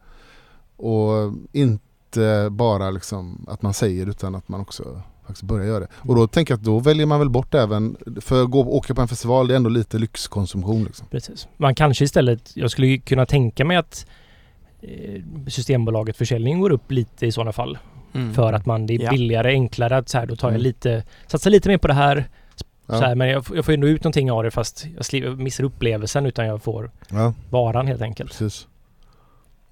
Och 0.77 1.33
inte 1.51 2.47
bara 2.51 2.91
liksom 2.91 3.45
att 3.49 3.61
man 3.61 3.73
säger 3.73 4.09
utan 4.09 4.35
att 4.35 4.47
man 4.49 4.61
också 4.61 5.01
faktiskt 5.25 5.43
börjar 5.43 5.65
göra 5.65 5.79
det. 5.79 5.87
Och 5.97 6.15
då 6.15 6.27
tänker 6.27 6.51
jag 6.53 6.57
att 6.59 6.63
då 6.65 6.79
väljer 6.79 7.05
man 7.05 7.19
väl 7.19 7.29
bort 7.29 7.53
även, 7.53 7.97
för 8.21 8.43
att 8.43 8.51
gå 8.51 8.59
åka 8.59 8.95
på 8.95 9.01
en 9.01 9.07
festival 9.07 9.47
det 9.47 9.53
är 9.53 9.55
ändå 9.55 9.69
lite 9.69 9.97
lyxkonsumtion 9.97 10.83
liksom. 10.83 11.07
Precis. 11.11 11.47
Man 11.57 11.75
kanske 11.75 12.03
istället, 12.03 12.51
jag 12.55 12.71
skulle 12.71 12.87
ju 12.87 12.97
kunna 12.99 13.25
tänka 13.25 13.65
mig 13.65 13.77
att 13.77 14.05
eh, 14.81 15.21
Systembolaget 15.47 16.17
försäljningen 16.17 16.59
går 16.59 16.69
upp 16.71 16.91
lite 16.91 17.25
i 17.25 17.31
sådana 17.31 17.51
fall. 17.51 17.77
Mm. 18.13 18.33
För 18.33 18.53
att 18.53 18.65
man, 18.65 18.85
det 18.87 18.95
är 18.95 18.99
Ja. 19.03 19.11
billigare, 19.11 19.49
enklare 19.51 19.97
att 19.97 20.09
så 20.09 20.17
här, 20.17 20.25
då 20.25 20.35
tar 20.35 20.47
jag 20.47 20.53
Mm. 20.55 20.63
lite, 20.63 21.03
satsar 21.27 21.49
lite 21.51 21.69
mer 21.69 21.77
på 21.77 21.87
det 21.87 21.93
här. 21.93 22.29
Ja. 22.87 22.99
Så 22.99 23.05
här 23.05 23.15
men 23.15 23.27
jag, 23.29 23.45
får- 23.45 23.55
jag 23.55 23.65
får 23.65 23.73
ändå 23.73 23.87
ut 23.87 24.03
någonting 24.03 24.31
av 24.31 24.43
det 24.43 24.51
fast 24.51 24.85
jag 25.11 25.39
missar 25.39 25.63
upplevelsen 25.63 26.25
utan 26.25 26.45
jag 26.45 26.63
får 26.63 26.91
Ja, 27.09 27.33
varan 27.49 27.87
helt 27.87 28.01
enkelt. 28.01 28.29
precis. 28.31 28.67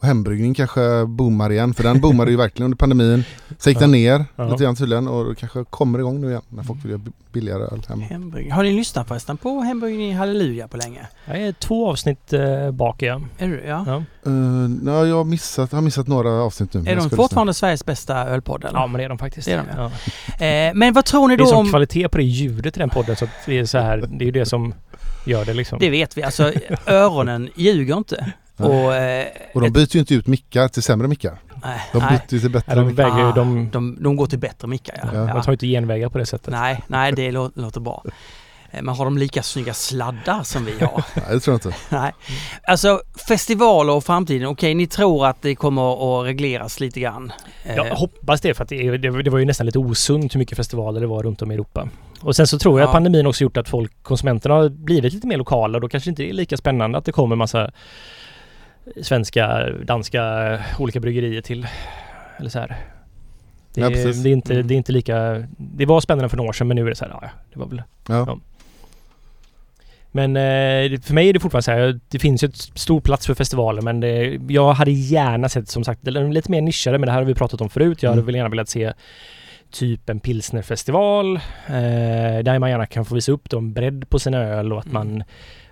Och 0.04 0.08
hembryggning 0.08 0.54
kanske 0.54 1.06
boomar 1.06 1.52
igen 1.52 1.74
för 1.74 1.84
den 1.84 2.02
boomade 2.02 2.32
ju 2.32 2.38
verkligen 2.38 2.66
under 2.66 2.78
pandemin. 2.78 3.24
Sen 3.58 3.72
gick 3.72 3.80
den 3.80 3.92
ner 3.92 4.26
Ja. 4.36 4.50
lite 4.50 4.64
grann 4.64 4.76
tydligen 4.76 5.08
och 5.08 5.30
det 5.30 5.36
kanske 5.36 5.64
kommer 5.64 6.00
igång 6.00 6.22
nu 6.22 6.30
igen 6.30 6.42
när 6.50 6.64
folk 6.64 6.86
vill 6.86 6.92
göra 6.92 7.02
billigare 7.32 7.64
öl 7.64 7.82
hemma. 7.90 8.04
Hembryggning. 8.04 8.52
Har 8.52 8.64
ni 8.64 8.72
lyssnat 8.74 9.08
förresten 9.08 9.38
på 9.38 9.62
Hembryggning 9.62 10.10
i 10.10 10.14
Halleluja 10.14 10.68
på 10.68 10.78
länge? 10.78 11.08
Jag 11.26 11.38
är 11.42 11.52
två 11.52 11.90
avsnitt 11.90 12.34
eh, 12.34 12.72
bak 12.72 13.02
är 13.02 13.08
jag. 13.08 13.24
Är 13.38 13.48
du? 13.48 13.64
Ja. 13.68 13.84
Ja. 13.88 14.32
Uh, 14.32 14.72
ja, 14.86 15.06
jag 15.06 15.16
har 15.16 15.24
missat, 15.24 15.72
jag 15.72 15.78
har 15.78 15.84
missat 15.84 16.08
några 16.08 16.30
avsnitt 16.30 16.74
nu. 16.74 16.80
Är 16.80 16.84
de 16.84 16.96
lyssna. 16.96 17.18
fortfarande 17.18 17.54
Sveriges 17.54 17.86
bästa 17.86 18.18
ölpodd 18.26 18.64
eller? 18.66 18.80
ja 18.80 18.88
men 18.88 18.98
det 19.00 19.06
är 19.06 19.10
de 19.10 19.18
faktiskt. 19.18 19.46
Det 19.48 19.54
är 19.54 19.58
de, 19.58 19.66
ja. 19.78 19.92
ja. 20.40 20.46
Eh, 20.46 20.74
men 20.74 20.94
vad 20.94 21.06
tror 21.06 21.28
ni 21.28 21.36
Det 21.36 21.42
är 21.44 21.46
då 21.46 21.50
sån 21.52 21.60
om... 21.60 21.70
kvalitet 21.70 22.10
på 22.10 22.18
det 22.18 22.24
ljudet 22.24 22.78
i 22.78 22.80
den 22.80 22.90
podden 22.90 23.16
så 23.16 23.26
att 23.26 23.32
det 23.46 23.60
är 23.60 23.66
så 23.66 23.78
här, 23.78 23.98
det 23.98 24.24
är 24.24 24.26
ju 24.26 24.32
det 24.32 24.46
som 24.46 24.74
gör 25.26 25.46
det 25.46 25.54
liksom. 25.54 25.80
Det 25.80 25.90
vet 25.90 26.18
vi, 26.18 26.24
alltså 26.24 26.52
öronen 26.88 27.50
ljuger 27.56 27.98
inte. 27.98 28.34
Och... 28.68 28.96
Eh, 28.96 29.28
Och 29.54 29.62
de 29.62 29.70
byter 29.70 29.94
ju 29.96 30.00
inte 30.00 30.16
ut 30.16 30.28
mickar 30.28 30.68
till 30.68 30.84
sämre 30.84 31.08
mickar. 31.08 31.38
nej, 31.64 31.82
De 31.94 32.00
nej. 32.00 32.10
byter 32.12 32.34
ju 32.34 32.40
till 32.40 32.52
bättre 32.52 32.72
Ja, 32.72 32.76
de 32.76 32.88
mickar. 32.88 33.04
väger 33.10 33.18
ju, 33.20 33.26
Ah, 33.30 33.32
de, 33.32 33.70
de, 33.72 33.98
de 34.04 34.16
går 34.16 34.26
till 34.28 34.40
bättre 34.40 34.68
mickar 34.68 35.00
ja. 35.04 35.10
Ja. 35.14 35.34
de 35.34 35.42
tar 35.44 35.52
ju 35.52 35.54
inte 35.54 35.68
genvägar 35.68 36.10
på 36.10 36.18
det 36.18 36.26
sättet. 36.26 36.52
Nej, 36.52 36.84
nej 36.88 37.12
det 37.12 37.32
lå- 37.32 37.52
låter 37.56 37.80
bra. 37.82 38.04
Eh, 38.72 38.82
Men 38.82 38.96
har 38.96 39.06
de 39.06 39.18
lika 39.18 39.44
snygga 39.44 39.74
sladdar 39.74 40.44
som 40.44 40.66
vi 40.66 40.72
har? 40.72 41.04
Nej, 41.16 41.26
det 41.32 41.40
tror 41.40 41.54
jag 41.64 41.66
inte. 41.68 41.78
nej. 41.90 42.12
Alltså 42.68 43.02
festivaler 43.28 43.94
och 43.94 44.04
framtiden, 44.04 44.48
okej 44.48 44.76
ni 44.76 44.88
tror 44.88 45.26
att 45.28 45.42
det 45.42 45.56
kommer 45.56 46.20
att 46.22 46.26
regleras 46.28 46.80
lite 46.80 47.00
grann? 47.00 47.32
Eh, 47.64 47.76
Jag 47.76 47.96
hoppas 47.96 48.42
det 48.42 48.54
för 48.54 48.64
att 48.64 48.70
det, 48.70 48.98
det, 48.98 49.24
det 49.24 49.30
var 49.30 49.40
ju 49.40 49.46
nästan 49.46 49.66
lite 49.66 49.80
osunt 49.80 50.36
hur 50.36 50.40
mycket 50.40 50.58
festivaler 50.58 51.02
det 51.02 51.08
var 51.08 51.24
runt 51.24 51.42
om 51.42 51.52
i 51.52 51.54
Europa. 51.54 51.90
Och 52.22 52.36
sen 52.36 52.48
så 52.48 52.60
tror 52.60 52.80
jag 52.80 52.86
Ja. 52.86 52.90
att 52.90 52.94
pandemin 52.94 53.26
också 53.28 53.44
gjort 53.44 53.58
att 53.58 53.70
folk, 53.70 53.92
konsumenterna 54.04 54.56
har 54.56 54.70
blivit 54.70 55.14
lite 55.14 55.28
mer 55.28 55.38
lokala 55.38 55.78
och 55.78 55.82
då 55.82 55.90
kanske 55.90 56.10
inte 56.10 56.24
är 56.24 56.34
lika 56.34 56.58
spännande 56.58 56.98
att 56.98 57.06
det 57.06 57.12
kommer 57.12 57.36
massa 57.36 57.72
svenska, 59.02 59.70
danska, 59.84 60.60
olika 60.80 61.00
bryggerier 61.00 61.42
till. 61.42 61.68
Eller 62.38 62.50
så 62.50 62.60
här. 62.60 62.68
Det, 63.74 63.82
Ja, 63.82 63.90
det, 63.90 64.02
är 64.04 64.28
inte, 64.28 64.54
Mm. 64.54 64.68
det 64.68 64.74
är 64.74 64.78
inte 64.78 64.92
lika... 64.92 65.44
Det 65.58 65.86
var 65.86 66.00
spännande 66.02 66.30
för 66.30 66.38
några 66.38 66.50
år 66.50 66.54
sedan 66.54 66.68
men 66.68 66.76
nu 66.76 66.86
är 66.86 66.90
det 66.90 66.96
så 66.96 67.06
här, 67.06 67.12
ja, 67.22 67.30
det 67.54 67.60
var 67.60 67.66
väl... 67.66 67.82
Ja. 68.08 68.38
Men 70.16 70.38
eh, 70.38 71.00
för 71.02 71.14
mig 71.14 71.30
är 71.30 71.34
det 71.34 71.40
fortfarande 71.40 71.64
så 71.64 71.72
här, 71.72 72.00
det 72.10 72.20
finns 72.20 72.44
ju 72.44 72.48
ett 72.48 72.56
stor 72.56 73.02
plats 73.02 73.26
för 73.28 73.34
festivaler 73.34 73.82
men 73.82 74.00
det, 74.00 74.40
jag 74.48 74.74
hade 74.74 74.92
gärna 74.92 75.50
sett 75.50 75.68
som 75.70 75.84
sagt, 75.84 76.08
eller 76.08 76.28
lite 76.32 76.52
mer 76.52 76.62
nischade 76.62 76.98
men 76.98 77.06
det 77.08 77.12
här 77.12 77.20
har 77.20 77.26
vi 77.26 77.36
pratat 77.36 77.62
om 77.62 77.70
förut. 77.70 78.04
Jag 78.04 78.10
hade 78.10 78.20
Mm. 78.20 78.26
väl 78.26 78.36
gärna 78.36 78.50
velat 78.50 78.70
se 78.70 78.94
typ 79.72 80.10
en 80.10 80.20
pilsnerfestival 80.20 81.36
eh, 81.68 82.44
där 82.44 82.60
man 82.60 82.70
gärna 82.70 82.86
kan 82.86 83.06
få 83.06 83.16
visa 83.16 83.32
upp 83.32 83.54
en 83.54 83.74
bredd 83.74 84.10
på 84.10 84.20
sina 84.20 84.38
öl 84.38 84.74
och 84.74 84.80
att 84.80 84.86
Mm. 84.86 84.94
man, 85.08 85.24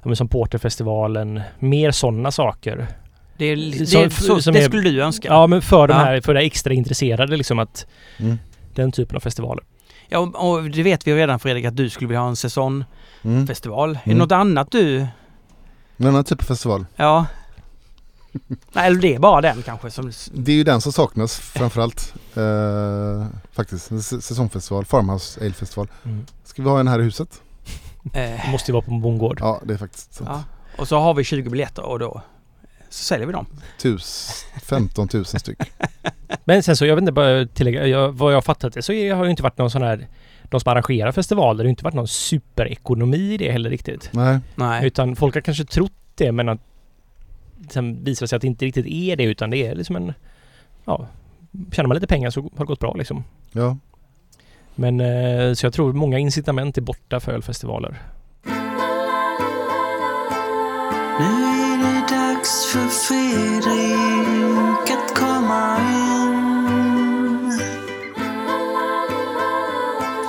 ja, 0.01 0.03
men 0.07 0.15
som 0.15 0.27
Porterfestivalen, 0.27 1.41
mer 1.59 1.91
sådana 1.91 2.31
saker. 2.31 2.87
Det 3.41 3.45
är, 3.45 3.55
det, 3.79 3.85
som- 3.87 4.09
så, 4.09 4.41
som 4.41 4.53
det 4.53 4.59
är- 4.59 4.67
skulle 4.67 4.89
du 4.89 5.01
önska? 5.03 5.27
Ja 5.27 5.47
men 5.47 5.61
för 5.61 5.87
de 5.87 5.93
här, 5.93 6.21
för 6.21 6.33
det 6.33 6.41
extra 6.41 6.73
intresserade 6.73 7.37
liksom 7.37 7.59
att 7.59 7.85
Mm. 8.17 8.37
den 8.75 8.91
typen 8.91 9.15
av 9.15 9.19
festivaler. 9.19 9.63
Ja, 10.09 10.19
och, 10.19 10.51
och 10.51 10.69
det 10.69 10.83
vet 10.83 11.07
vi 11.07 11.15
redan 11.15 11.39
Fredrik 11.39 11.65
att 11.65 11.75
du 11.75 11.89
skulle 11.89 12.07
vilja 12.07 12.19
ha 12.21 12.27
en 12.29 12.35
säsongfestival. 12.35 13.89
Mm. 13.89 13.99
Är 13.99 14.05
det 14.05 14.11
Mm. 14.11 14.17
något 14.17 14.31
annat 14.31 14.71
du... 14.71 14.97
En 15.97 16.07
annan 16.07 16.23
typ 16.23 16.41
av 16.41 16.45
festival. 16.45 16.85
Ja. 16.95 17.25
Nej, 18.73 18.87
eller 18.87 19.01
det 19.01 19.15
är 19.15 19.19
bara 19.19 19.41
den 19.41 19.61
kanske 19.61 19.91
som... 19.91 20.11
Det 20.33 20.51
är 20.51 20.55
ju 20.55 20.63
den 20.63 20.81
som 20.81 20.91
saknas 20.91 21.39
framförallt. 21.39 22.13
Eh, 22.35 23.25
faktiskt. 23.51 23.91
En 23.91 24.01
säsongfestival, 24.01 24.85
Farmhouse 24.85 25.39
Ale 25.41 25.53
Festival. 25.53 25.87
Mm. 26.05 26.25
Ska 26.43 26.61
vi 26.63 26.69
ha 26.69 26.79
en 26.79 26.87
här 26.87 26.99
i 26.99 27.03
huset? 27.03 27.41
Eh, 28.03 28.11
Det 28.13 28.43
måste 28.51 28.71
ju 28.71 28.73
vara 28.73 28.83
på 28.85 28.91
en 28.91 29.01
bondgård. 29.01 29.37
Ja, 29.41 29.61
det 29.65 29.73
är 29.73 29.77
faktiskt 29.77 30.13
sant. 30.13 30.29
ja. 30.33 30.43
Och 30.77 30.87
så 30.87 30.99
har 30.99 31.13
vi 31.13 31.23
20 31.23 31.49
biljetter 31.49 31.83
och 31.85 31.99
då 31.99 32.21
så 32.91 33.03
säljer 33.03 33.27
vi 33.27 33.33
dem. 33.33 33.45
Tus, 33.77 34.31
15 34.63 35.07
000 35.13 35.25
styck. 35.25 35.59
Men 36.45 36.63
sen 36.63 36.75
så, 36.75 36.85
jag 36.85 36.95
vet 36.95 37.01
inte, 37.01 37.11
bara 37.11 37.45
tillägga, 37.45 37.87
jag, 37.87 38.11
vad 38.11 38.31
jag 38.31 38.37
har 38.37 38.41
fattat 38.41 38.73
det 38.73 38.81
så 38.81 38.93
är, 38.93 39.13
har 39.13 39.23
det 39.23 39.29
inte 39.29 39.43
varit 39.43 39.57
någon 39.57 39.71
sån 39.71 39.81
här 39.81 40.07
de 40.43 40.59
som 40.59 40.71
arrangerar 40.71 41.11
festivaler, 41.11 41.63
det 41.63 41.67
har 41.67 41.69
inte 41.69 41.83
varit 41.83 41.93
någon 41.93 42.07
superekonomi 42.07 43.33
i 43.33 43.37
det 43.37 43.51
heller 43.51 43.69
riktigt. 43.69 44.09
Nej, 44.13 44.39
Nej. 44.55 44.87
Utan 44.87 45.15
folk 45.15 45.33
har 45.33 45.41
kanske 45.41 45.65
trott 45.65 45.91
det 46.15 46.31
men 46.31 46.49
att 46.49 46.59
sen 47.69 48.03
visar 48.03 48.23
det 48.23 48.27
sig 48.27 48.35
att 48.35 48.41
det 48.41 48.47
inte 48.47 48.65
riktigt 48.65 48.85
är 48.85 49.15
det 49.15 49.23
utan 49.23 49.49
det 49.49 49.57
är 49.57 49.75
liksom 49.75 49.95
en... 49.95 50.13
Ja, 50.85 51.07
tjänar 51.71 51.87
man 51.87 51.95
lite 51.95 52.07
pengar 52.07 52.29
så 52.29 52.41
har 52.41 52.49
det 52.57 52.65
gått 52.65 52.79
bra 52.79 52.93
liksom. 52.93 53.23
ja. 53.51 53.77
Men 54.75 54.99
eh, 54.99 55.53
så 55.53 55.65
jag 55.65 55.73
tror 55.73 55.93
många 55.93 56.19
incitament 56.19 56.77
är 56.77 56.81
borta 56.81 57.19
för 57.19 57.31
ölfestivaler. 57.31 58.01
Det 61.17 61.50
dags 62.41 62.65
för 62.65 62.87
Fredrik 62.87 64.91
att 64.91 65.17
komma 65.17 65.77
in 65.77 67.51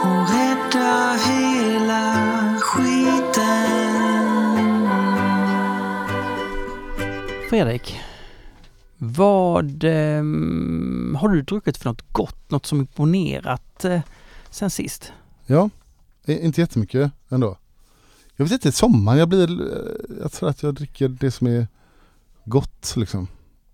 och 0.01 0.31
rädda 0.31 1.17
hela 1.27 2.05
skiten. 2.61 3.69
Fredrik, 7.51 8.01
vad 8.99 9.85
ehm, 9.85 11.17
har 11.21 11.29
du 11.29 11.43
druckit 11.43 11.77
för 11.77 11.91
något 11.91 12.13
gott? 12.13 12.51
Något 12.51 12.67
som 12.67 12.81
imponerat 12.81 13.85
eh, 13.85 14.01
sen 14.51 14.71
sist? 14.71 15.13
Ja, 15.47 15.71
inte 16.27 16.61
jättemycket 16.61 17.13
ändå. 17.29 17.57
Jag 18.37 18.45
vet 18.45 18.53
inte, 18.53 18.73
sommaren, 18.73 19.19
jag 19.19 19.29
blir, 19.29 19.61
eh, 19.61 19.67
jag 20.23 20.33
tror 20.33 20.49
att 20.49 20.63
jag 20.63 20.75
dricker 20.75 21.09
det 21.09 21.31
som 21.31 21.47
är 21.47 21.67
gott 22.45 22.95
liksom. 22.97 23.27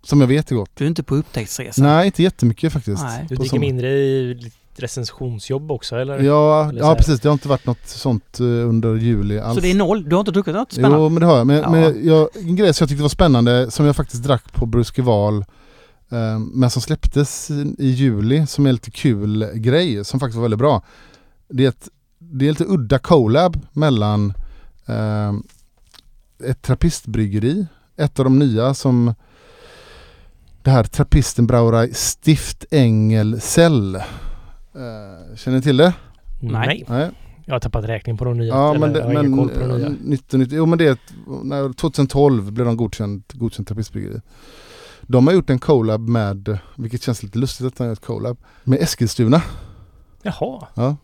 Som 0.02 0.20
jag 0.20 0.28
vet 0.28 0.50
är 0.50 0.54
gott. 0.54 0.70
Du 0.74 0.84
är 0.84 0.88
inte 0.88 1.02
på 1.02 1.14
upptäcktsresa? 1.16 1.82
Nej, 1.82 2.06
inte 2.06 2.22
jättemycket 2.22 2.72
faktiskt. 2.72 3.02
Nej. 3.02 3.26
Du 3.28 3.34
dricker 3.36 3.58
mindre 3.58 3.88
i 3.88 4.50
recensionsjobb 4.76 5.70
också 5.72 5.96
eller? 5.96 6.18
Ja, 6.18 6.68
Eller 6.68 6.80
ja 6.80 6.94
precis. 6.94 7.20
Det 7.20 7.28
har 7.28 7.32
inte 7.32 7.48
varit 7.48 7.66
något 7.66 7.86
sånt 7.86 8.40
eh, 8.40 8.44
under 8.46 8.94
juli 8.96 9.38
alls. 9.38 9.54
Så 9.54 9.60
det 9.60 9.70
är 9.70 9.74
noll? 9.74 10.08
Du 10.08 10.14
har 10.16 10.20
inte 10.20 10.32
druckit 10.32 10.54
något 10.54 10.72
spännande? 10.72 10.96
Jo 10.98 11.08
men 11.08 11.20
det 11.20 11.26
har 11.26 11.36
jag. 11.38 11.46
Men, 11.46 11.56
Ja. 11.56 11.70
men 11.70 12.06
jag, 12.06 12.28
en 12.36 12.56
grej 12.56 12.74
som 12.74 12.84
jag 12.84 12.88
tyckte 12.88 13.02
var 13.02 13.08
spännande 13.08 13.70
som 13.70 13.86
jag 13.86 13.96
faktiskt 13.96 14.22
drack 14.22 14.52
på 14.52 14.66
Bruskeval 14.66 15.36
eh, 16.10 16.38
men 16.38 16.70
som 16.70 16.82
släpptes 16.82 17.50
i, 17.50 17.74
i 17.78 17.88
juli 17.90 18.46
som 18.46 18.66
är 18.66 18.68
en 18.68 18.74
lite 18.74 18.90
kul 18.90 19.50
grej 19.54 20.04
som 20.04 20.20
faktiskt 20.20 20.36
var 20.36 20.42
väldigt 20.42 20.58
bra. 20.58 20.82
Det 21.48 21.64
är 21.64 21.68
ett, 21.68 21.88
det 22.18 22.44
är 22.46 22.50
lite 22.50 22.64
udda 22.64 22.98
collab 22.98 23.66
mellan 23.72 24.32
eh, 24.86 25.32
ett 26.50 26.62
trappistbryggeri, 26.62 27.66
ett 27.98 28.18
av 28.18 28.24
de 28.24 28.38
nya 28.38 28.74
som 28.74 29.14
det 30.62 30.70
här 30.70 30.84
trappisten 30.84 31.46
Brauerei 31.46 31.94
Stift 31.94 32.64
Engel 32.70 33.40
Cell. 33.40 33.94
Eh, 33.94 34.02
känner 35.36 35.56
ni 35.56 35.62
till 35.62 35.76
det? 35.76 35.92
Nej. 36.40 36.84
Nej. 36.88 37.10
Jag 37.44 37.54
har 37.54 37.60
tappat 37.60 37.84
räkning 37.84 38.16
på 38.16 38.24
de 38.24 38.38
nya. 38.38 38.54
Ja 38.54 38.74
men, 38.78 38.92
det, 38.92 39.08
men 39.08 39.36
koll 39.36 39.48
på 39.48 39.60
de 39.60 39.78
nya. 39.78 40.46
Jo 40.50 40.66
men 40.66 40.78
det 40.78 40.84
är 40.84 40.98
när, 41.44 41.72
2012 41.72 42.52
blev 42.52 42.66
de 42.66 42.76
godkänt, 42.76 43.32
godkänt 43.32 43.68
trappistbryggeri. 43.68 44.20
De 45.02 45.26
har 45.26 45.34
gjort 45.34 45.50
en 45.50 45.58
collab 45.58 46.08
med, 46.08 46.58
vilket 46.76 47.02
känns 47.02 47.22
lite 47.22 47.38
lustigt 47.38 47.66
att 47.66 47.76
de 47.76 47.82
har 47.82 47.90
gjort 47.90 48.04
collab, 48.04 48.38
med 48.64 48.78
Eskilstuna. 48.82 49.42
Jaha. 50.22 50.66
Ja. 50.74 50.96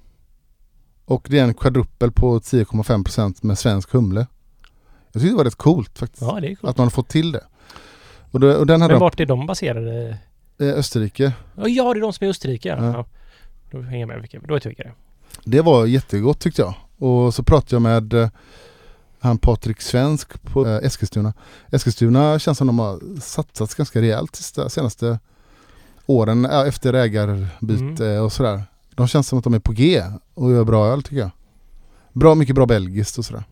Och 1.05 1.27
det 1.31 1.39
är 1.39 1.45
en 1.45 1.55
quadruppel 1.55 2.13
på 2.13 2.39
10,5% 2.39 3.39
med 3.41 3.59
svensk 3.59 3.93
humle. 3.93 4.27
Jag 5.15 5.23
tyckte 5.23 5.33
det 5.33 5.37
var 5.37 5.45
rätt 5.45 5.55
coolt 5.57 5.99
faktiskt. 5.99 6.23
Ja 6.23 6.41
det 6.41 6.51
är 6.51 6.55
coolt. 6.55 6.71
Att 6.71 6.77
man 6.79 6.85
har 6.85 6.91
fått 6.91 7.09
till 7.09 7.33
det. 7.33 7.45
Och, 8.31 8.41
det, 8.41 8.57
och 8.57 8.67
den 8.67 8.81
hade 8.81 8.95
Men 8.95 9.01
de, 9.01 9.05
vart 9.05 9.21
är 9.21 9.27
de 9.27 9.47
baserade? 9.47 10.19
eh, 10.59 10.69
Österrike. 10.69 11.33
Ja, 11.57 11.65
det 11.65 11.99
är 11.99 12.01
de 12.01 12.12
som 12.12 12.25
är 12.25 12.29
i 12.29 12.31
Österrike 12.31 12.69
ja. 12.69 12.85
Ja. 12.85 13.07
Då 13.71 13.81
hänger 13.81 14.01
jag 14.01 14.09
med 14.09 14.21
vilka, 14.21 14.41
då 14.41 14.55
vet 14.55 14.65
jag 14.65 14.71
vilka 14.71 14.83
det 14.83 14.89
är. 14.89 14.95
Det 15.45 15.61
var 15.61 15.87
jättegott 15.87 16.39
tyckte 16.41 16.62
jag. 16.62 16.75
Och 16.99 17.35
så 17.35 17.43
pratade 17.43 17.75
jag 17.75 17.83
med 17.83 18.15
eh, 18.15 18.29
han 19.19 19.39
Patrik 19.39 19.81
Svensk 19.81 20.43
på 20.43 20.67
eh, 20.67 20.77
Eskilstuna. 20.77 21.33
Eskilstuna 21.71 22.39
känns 22.39 22.59
som 22.59 22.67
de 22.67 22.79
har 22.79 23.21
satsat 23.21 23.75
ganska 23.75 24.01
rejält 24.01 24.37
sista, 24.37 24.69
senaste 24.69 25.19
åren 26.07 26.45
efter 26.45 26.93
ägarbyte 26.95 28.19
och 28.19 28.33
sådär. 28.33 28.62
De 28.95 29.09
känns 29.09 29.29
som 29.29 29.39
att 29.39 29.45
de 29.45 29.55
är 29.55 29.59
på 29.59 29.73
G 29.73 30.03
och 30.35 30.53
gör 30.53 30.65
bra 30.65 30.87
öl 30.87 31.03
tycker 31.03 31.17
jag. 31.21 31.31
Bra, 32.12 32.35
mycket 32.35 32.55
bra 32.55 32.67
belgiskt 32.67 33.19
och 33.19 33.25
sådär. 33.25 33.45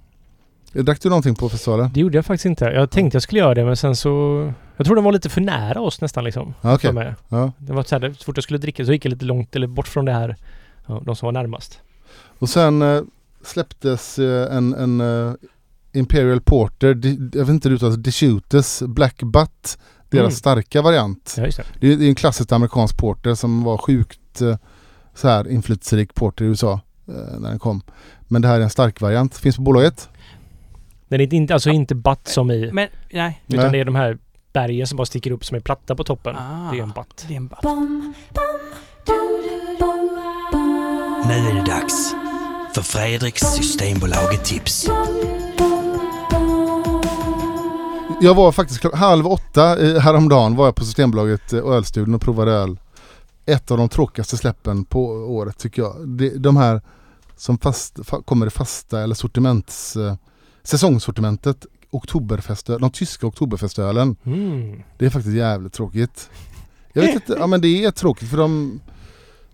Drack 0.73 1.01
du 1.03 1.09
någonting 1.09 1.35
på 1.35 1.49
festivalen? 1.49 1.91
Det 1.95 2.01
gjorde 2.01 2.19
jag 2.19 2.27
faktiskt 2.27 2.45
inte. 2.47 2.65
Jag 2.65 2.91
tänkte 2.91 3.17
jag 3.17 3.23
skulle 3.23 3.41
göra 3.41 3.55
det 3.55 3.65
men 3.65 3.77
sen 3.77 3.97
så... 3.97 4.53
Jag 4.77 4.87
tror 4.87 4.97
de 4.97 5.05
var 5.05 5.13
lite 5.13 5.29
för 5.29 5.41
nära 5.41 5.81
oss 5.81 6.01
nästan 6.01 6.25
liksom. 6.25 6.55
Ja, 6.61 6.75
Okej. 6.75 6.93
mig. 6.93 7.15
Ja. 7.29 7.53
Det 7.59 7.73
var 7.73 7.83
så 7.83 7.99
här, 7.99 8.15
så 8.19 8.25
fort 8.25 8.37
jag 8.37 8.45
skulle 8.45 8.59
dricka 8.59 8.85
så 8.87 8.93
gick 8.93 9.05
jag 9.05 9.11
lite 9.11 9.25
långt 9.25 9.57
eller 9.57 9.67
bort 9.67 9.89
från 9.89 10.05
det 10.05 10.13
här. 10.13 10.37
De 11.03 11.17
som 11.17 11.27
var 11.27 11.33
närmast. 11.33 11.81
Och 12.39 12.49
sen 12.49 12.83
eh, 12.83 13.01
släpptes 13.45 14.19
eh, 14.19 14.57
en, 14.57 14.75
en 14.75 15.01
eh, 15.01 15.33
Imperial 15.93 16.41
Porter, 16.41 16.95
Di- 16.95 17.31
jag 17.33 17.41
vet 17.45 17.49
inte 17.49 17.69
hur 17.69 17.71
det 17.71 17.77
uttalas, 17.77 17.97
DeShootes 17.97 18.83
Black 18.87 19.23
Butt. 19.23 19.79
Deras 20.11 20.23
Mm. 20.23 20.31
starka 20.33 20.83
variant. 20.83 21.35
Ja, 21.39 21.45
just 21.45 21.57
det. 21.59 21.65
Det 21.81 21.93
är, 21.93 21.97
det 21.97 22.05
är 22.05 22.09
en 22.09 22.15
klassisk 22.15 22.53
amerikansk 22.53 22.99
porter 22.99 23.35
som 23.35 23.63
var 23.65 23.79
sjukt 23.79 24.41
eh, 24.43 24.57
så 25.15 25.29
här 25.29 25.49
inflytelserik 25.49 26.15
porter 26.15 26.45
i 26.45 26.49
USA 26.49 26.81
eh, 27.09 27.39
när 27.41 27.49
den 27.51 27.59
kom. 27.59 27.83
Men 28.29 28.43
det 28.43 28.49
här 28.49 28.57
är 28.61 28.61
en 28.65 28.71
stark 28.71 29.01
variant. 29.01 29.37
Finns 29.37 29.57
på 29.57 29.63
bolaget. 29.63 30.09
Den 31.13 31.21
är 31.21 31.35
inte, 31.35 31.55
alltså 31.55 31.71
inte 31.71 31.95
butt 31.95 32.29
som 32.29 32.51
i... 32.51 32.71
Men, 32.73 32.89
nej. 33.13 33.43
Utan 33.47 33.63
Nej. 33.63 33.73
det 33.73 33.79
är 33.79 33.85
de 33.85 33.95
här 33.95 34.19
bergen 34.53 34.87
som 34.87 34.97
bara 34.97 35.07
sticker 35.07 35.31
upp 35.31 35.45
som 35.45 35.57
är 35.57 35.61
platta 35.61 35.95
på 35.95 36.05
toppen. 36.05 36.37
Ah, 36.37 36.71
Det 36.73 36.79
är 36.79 36.83
en 36.83 36.91
butt. 36.91 37.25
Det 37.29 37.35
är 37.35 37.37
en 37.37 37.47
butt. 37.47 37.63
Nu 41.29 41.35
är 41.35 41.55
det 41.55 41.71
dags 41.71 42.15
för 42.75 42.83
Fredriks 42.83 43.41
Systembolaget 43.43 44.45
tips. 44.45 44.87
Jag 48.21 48.35
var 48.35 48.53
faktiskt 48.53 48.95
halv 48.95 49.27
åtta 49.27 49.87
eh, 49.87 50.01
häromdagen 50.01 50.57
var 50.57 50.65
jag 50.65 50.75
på 50.75 50.85
Systembolaget 50.85 51.53
eh, 51.53 51.61
och 51.61 51.75
ölstudion 51.75 52.15
och 52.15 52.21
provade 52.21 52.53
öl. 52.53 52.79
Ett 53.47 53.71
av 53.71 53.79
de 53.79 53.89
tråkigaste 53.89 54.37
släppen 54.37 54.85
på 54.85 55.07
året 55.11 55.59
tycker 55.59 55.83
jag. 55.83 55.95
De 56.41 56.57
här 56.57 56.81
som 57.37 57.59
fast, 57.59 58.07
fa, 58.07 58.23
kommer 58.23 58.47
i 58.47 58.51
fasta 58.51 59.01
eller 59.03 59.15
sortiments, 59.15 59.97
eh, 59.97 60.15
säsongssortimentet 60.63 61.67
Oktoberfestöl, 61.91 62.81
de 62.81 62.91
tyska 62.91 63.27
Oktoberfestölen. 63.27 64.17
Mm. 64.25 64.83
Det 64.99 65.07
är 65.07 65.11
faktiskt 65.11 65.37
jävligt 65.37 65.73
tråkigt. 65.73 66.31
Jag 66.93 67.03
vet 67.03 67.15
inte, 67.15 67.37
ja 67.39 67.47
men 67.47 67.61
det 67.61 67.85
är 67.85 67.91
tråkigt 67.91 68.29
för 68.31 68.37
de 68.37 68.81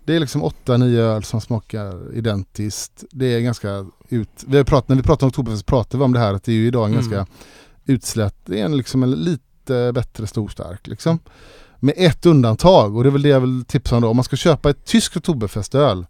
Det 0.04 0.16
är 0.16 0.20
liksom 0.20 0.42
åtta, 0.44 0.76
nio 0.76 1.02
öl 1.02 1.24
som 1.24 1.40
smakar 1.40 2.16
identiskt. 2.16 3.04
Det 3.10 3.26
är 3.26 3.40
ganska 3.40 3.86
ut... 4.08 4.44
Vi 4.46 4.64
pratat, 4.64 4.88
när 4.88 4.96
vi 4.96 5.02
pratade 5.02 5.24
om 5.24 5.28
Oktoberfest 5.28 5.66
pratade 5.66 5.98
vi 5.98 6.04
om 6.04 6.12
det 6.12 6.18
här 6.18 6.34
att 6.34 6.44
det 6.44 6.52
är 6.52 6.56
ju 6.56 6.66
idag 6.66 6.84
en 6.84 6.94
Mm. 6.94 7.04
ganska 7.04 7.26
utslätt, 7.84 8.34
det 8.44 8.60
är 8.60 8.64
en, 8.64 8.76
liksom 8.76 9.02
en 9.02 9.10
lite 9.10 9.92
bättre 9.92 10.26
storstark 10.26 10.86
liksom. 10.86 11.18
Med 11.80 11.94
ett 11.96 12.26
undantag 12.26 12.96
och 12.96 13.02
det 13.02 13.08
är 13.08 13.10
väl 13.10 13.22
det 13.22 13.28
jag 13.28 13.40
vill 13.40 13.64
tipsa 13.64 13.96
om 13.96 14.02
då. 14.02 14.08
Om 14.08 14.16
man 14.16 14.24
ska 14.24 14.36
köpa 14.36 14.70
ett 14.70 14.84
tyskt 14.84 15.16
Oktoberfestöl 15.16 16.06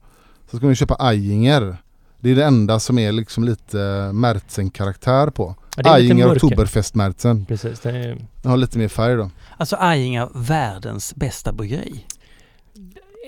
så 0.51 0.57
ska 0.57 0.66
man 0.66 0.74
köpa 0.74 0.96
Ayinger. 0.99 1.76
Det 2.20 2.30
är 2.30 2.34
det 2.34 2.44
enda 2.44 2.80
som 2.80 2.98
är 2.98 3.12
liksom 3.12 3.44
lite 3.44 4.10
Märzen-karaktär 4.12 5.30
på. 5.30 5.54
Ja. 5.76 5.98
Oktoberfest-Märzen. 5.98 7.46
Precis. 7.46 7.80
Det 7.80 7.90
är, 7.90 8.26
Den 8.42 8.50
har 8.50 8.56
lite 8.56 8.78
mer 8.78 8.88
färg 8.88 9.16
då. 9.16 9.30
Alltså 9.56 9.76
Ayinger, 9.76 10.28
världens 10.34 11.14
bästa 11.14 11.52
bryggeri. 11.52 12.04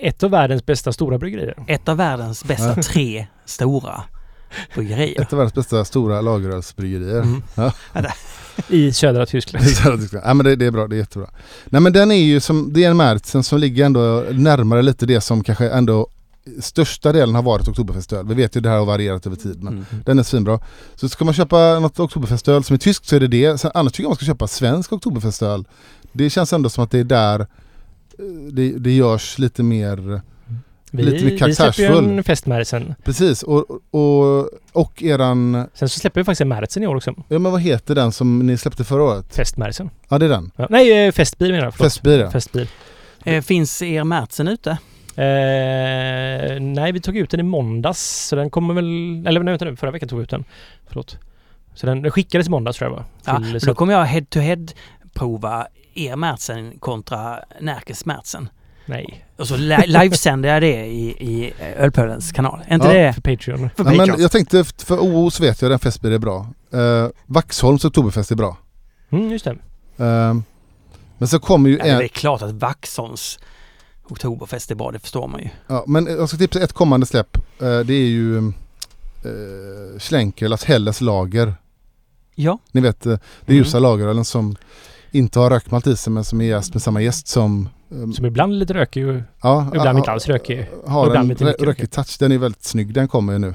ett 0.01 0.23
av 0.23 0.31
världens 0.31 0.65
bästa 0.65 0.93
stora 0.93 1.17
bryggerier. 1.17 1.55
Ett 1.67 1.89
av 1.89 1.97
världens 1.97 2.43
bästa 2.43 2.75
tre 2.75 3.27
stora 3.45 4.03
bryggerier. 4.75 5.21
Ett 5.21 5.33
av 5.33 5.37
världens 5.37 5.53
bästa 5.53 5.85
stora 5.85 6.21
lagerölsbryggerier. 6.21 7.21
Mm. 7.21 7.41
I 8.69 8.93
södra 8.93 9.25
Tyskland. 9.25 9.65
Det 9.65 9.71
är, 9.71 9.73
så 9.73 9.81
här, 9.81 9.97
tycker 9.97 10.17
jag. 10.17 10.25
ja, 10.25 10.33
men 10.33 10.45
det, 10.45 10.55
det 10.55 10.65
är 10.65 10.71
bra, 10.71 10.87
det 10.87 10.95
är 10.95 10.97
jättebra. 10.97 11.29
Nej 11.65 11.81
men 11.81 11.93
den 11.93 12.11
är 12.11 12.15
ju 12.15 12.39
som, 12.39 12.73
det 12.73 12.83
är 12.83 12.89
en 12.89 12.97
Märzen 12.97 13.43
som 13.43 13.59
ligger 13.59 13.85
ändå 13.85 14.25
närmare 14.31 14.81
lite 14.81 15.05
det 15.05 15.21
som 15.21 15.43
kanske 15.43 15.69
ändå 15.69 16.07
största 16.59 17.11
delen 17.11 17.35
har 17.35 17.41
varit 17.43 17.67
Oktoberfestöl. 17.67 18.27
Vi 18.27 18.33
vet 18.33 18.55
ju 18.55 18.61
det 18.61 18.69
här 18.69 18.77
har 18.77 18.85
varierat 18.85 19.25
över 19.25 19.35
tid 19.35 19.63
men 19.63 19.73
Mm. 19.73 19.85
den 20.05 20.19
är 20.19 20.23
svinbra. 20.23 20.59
Så 20.95 21.09
ska 21.09 21.25
man 21.25 21.33
köpa 21.33 21.79
något 21.79 21.99
Oktoberfestöl 21.99 22.63
som 22.63 22.73
är 22.73 22.77
tyskt 22.77 23.05
så 23.05 23.15
är 23.15 23.19
det 23.19 23.27
det. 23.27 23.57
Sen, 23.57 23.71
annars 23.73 23.91
tycker 23.91 24.03
jag 24.03 24.09
man 24.09 24.15
ska 24.15 24.25
köpa 24.25 24.47
svensk 24.47 24.93
Oktoberfestöl. 24.93 25.67
Det 26.11 26.29
känns 26.29 26.53
ändå 26.53 26.69
som 26.69 26.83
att 26.83 26.91
det 26.91 26.99
är 26.99 27.03
där 27.03 27.39
eh, 27.39 27.45
det, 28.51 28.71
det 28.77 28.91
görs 28.91 29.37
lite 29.39 29.63
mer 29.63 30.21
Vi, 30.93 31.03
Lite 31.03 31.25
mer 31.25 31.47
vi 31.47 31.55
släpper 31.55 31.81
ju 31.81 31.97
en 31.97 32.23
festmärzen. 32.23 32.95
Precis 33.03 33.43
och, 33.43 33.65
och, 33.91 34.49
och 34.71 35.03
eran, 35.03 35.67
Sen 35.73 35.89
så 35.89 35.99
släpper 35.99 36.21
vi 36.21 36.25
faktiskt 36.25 36.41
en 36.41 36.47
märzen 36.47 36.83
i 36.83 36.87
år 36.87 36.95
också. 36.95 37.13
ja 37.27 37.39
men 37.39 37.51
vad 37.51 37.61
heter 37.61 37.95
den 37.95 38.11
som 38.11 38.39
ni 38.39 38.57
släppte 38.57 38.83
förra 38.83 39.03
året? 39.03 39.35
Festmärzen. 39.35 39.89
Ja 40.09 40.19
det 40.19 40.25
är 40.25 40.29
den. 40.29 40.51
Ja, 40.55 40.67
nej, 40.69 41.05
eh, 41.07 41.11
festbil 41.11 41.51
menar 41.51 41.63
jag. 41.65 41.73
förlåt. 41.73 41.93
Festbil 41.93 42.19
ja. 42.19 42.31
Festbil. 42.31 42.67
Eh, 43.23 43.41
finns 43.41 43.81
er 43.81 44.03
Märzen 44.03 44.47
ute? 44.47 44.77
Eh, 45.15 46.59
nej, 46.61 46.91
vi 46.91 46.99
tog 47.01 47.17
ut 47.17 47.29
den 47.29 47.39
i 47.39 47.43
måndags. 47.43 48.27
Så 48.27 48.35
den 48.35 48.49
kommer 48.49 48.73
väl... 48.73 48.85
Eller 49.27 49.39
nej, 49.43 49.51
vänta 49.51 49.65
nu. 49.65 49.75
Förra 49.75 49.91
veckan 49.91 50.09
tog 50.09 50.19
vi 50.19 50.23
ut 50.23 50.29
den. 50.29 50.43
Förlåt. 50.87 51.17
Så 51.73 51.85
den, 51.85 52.01
den 52.01 52.11
skickades 52.11 52.47
i 52.47 52.49
måndags 52.49 52.77
tror 52.77 52.89
jag 52.91 52.97
va? 52.97 53.05
Ja, 53.25 53.59
så 53.59 53.65
då 53.65 53.75
kommer 53.75 53.93
jag 53.93 54.05
head 54.05 54.25
to 54.29 54.39
head 54.39 54.65
prova 55.13 55.67
er 55.93 56.15
Märtsen 56.15 56.79
kontra 56.79 57.39
Närkes 57.61 58.05
Märtsen. 58.05 58.49
Nej, 58.85 59.25
Och 59.37 59.47
så 59.47 59.55
li- 59.57 59.87
livesänder 59.87 60.49
jag 60.53 60.61
det 60.61 60.85
i, 60.85 61.07
i 61.09 61.53
Ölpölens 61.77 62.31
kanal. 62.31 62.61
Är 62.67 62.75
inte 62.75 62.87
Ja. 62.87 62.93
det 62.93 63.13
för 63.13 63.21
Patreon. 63.21 63.57
för 63.57 63.63
Ja, 63.63 63.69
Patreon? 63.83 63.97
men 64.07 64.21
jag 64.21 64.31
tänkte, 64.31 64.63
för 64.63 64.99
OOS 64.99 65.39
vet 65.39 65.61
jag 65.61 65.71
den 65.71 65.79
Festbier 65.79 66.11
är 66.13 66.17
bra. 66.19 66.47
Uh, 66.73 67.07
Vaxholms 67.25 67.85
Oktoberfest 67.85 68.31
är 68.31 68.35
bra. 68.35 68.57
Mm, 69.11 69.29
just 69.31 69.45
det. 69.45 69.51
Eh, 69.97 70.33
men 71.17 71.27
så 71.27 71.39
kommer 71.39 71.69
ju 71.69 71.77
Ja, 71.77 71.83
det 71.83 71.89
är 71.89 72.01
en, 72.01 72.09
klart 72.09 72.41
att 72.41 72.51
Vaxholms 72.51 73.39
Oktoberfest 74.11 74.71
är 74.71 74.75
bra, 74.75 74.91
det 74.91 74.99
förstår 74.99 75.27
man 75.27 75.39
ju. 75.41 75.49
ja, 75.67 75.83
men 75.87 76.05
jag 76.05 76.29
ska 76.29 76.37
tipsa 76.37 76.59
ett 76.63 76.73
kommande 76.73 77.05
släpp. 77.05 77.37
Eh, 77.37 77.79
det 77.79 77.93
är 77.93 78.07
ju 78.07 78.37
uh, 78.37 79.99
Schlenkerlas 79.99 80.63
Helles 80.63 81.01
Lager. 81.01 81.53
Ja, 82.35 82.57
Ni 82.71 82.81
vet, 82.81 83.05
eh, 83.05 83.11
det 83.11 83.19
Mm. 83.51 83.57
ljusa 83.57 83.79
lagerölen 83.79 84.25
som 84.25 84.55
inte 85.11 85.39
har 85.39 85.49
rökmalt 85.49 85.87
i 85.87 85.95
sig 85.97 86.13
men 86.13 86.23
som 86.23 86.41
är 86.41 86.45
jäst 86.45 86.73
med 86.73 86.81
samma 86.83 87.01
jäst 87.01 87.27
som... 87.27 87.69
eh, 87.91 88.11
Som 88.11 88.25
ibland 88.25 88.53
är 88.53 88.57
lite 88.57 88.73
rökig 88.73 89.07
och 89.07 89.15
ja, 89.41 89.67
ibland 89.67 89.87
ja, 89.95 89.97
inte 89.97 90.11
alls 90.11 90.27
rökig. 90.27 90.67
Har 90.87 91.07
ibland 91.07 91.31
en 91.31 91.47
lite 91.47 91.65
rökig 91.65 91.91
touch. 91.91 92.17
Den 92.19 92.31
är 92.31 92.37
väldigt 92.37 92.63
snygg. 92.63 92.93
Den 92.93 93.07
kommer 93.07 93.33
ju 93.33 93.39
nu. 93.39 93.53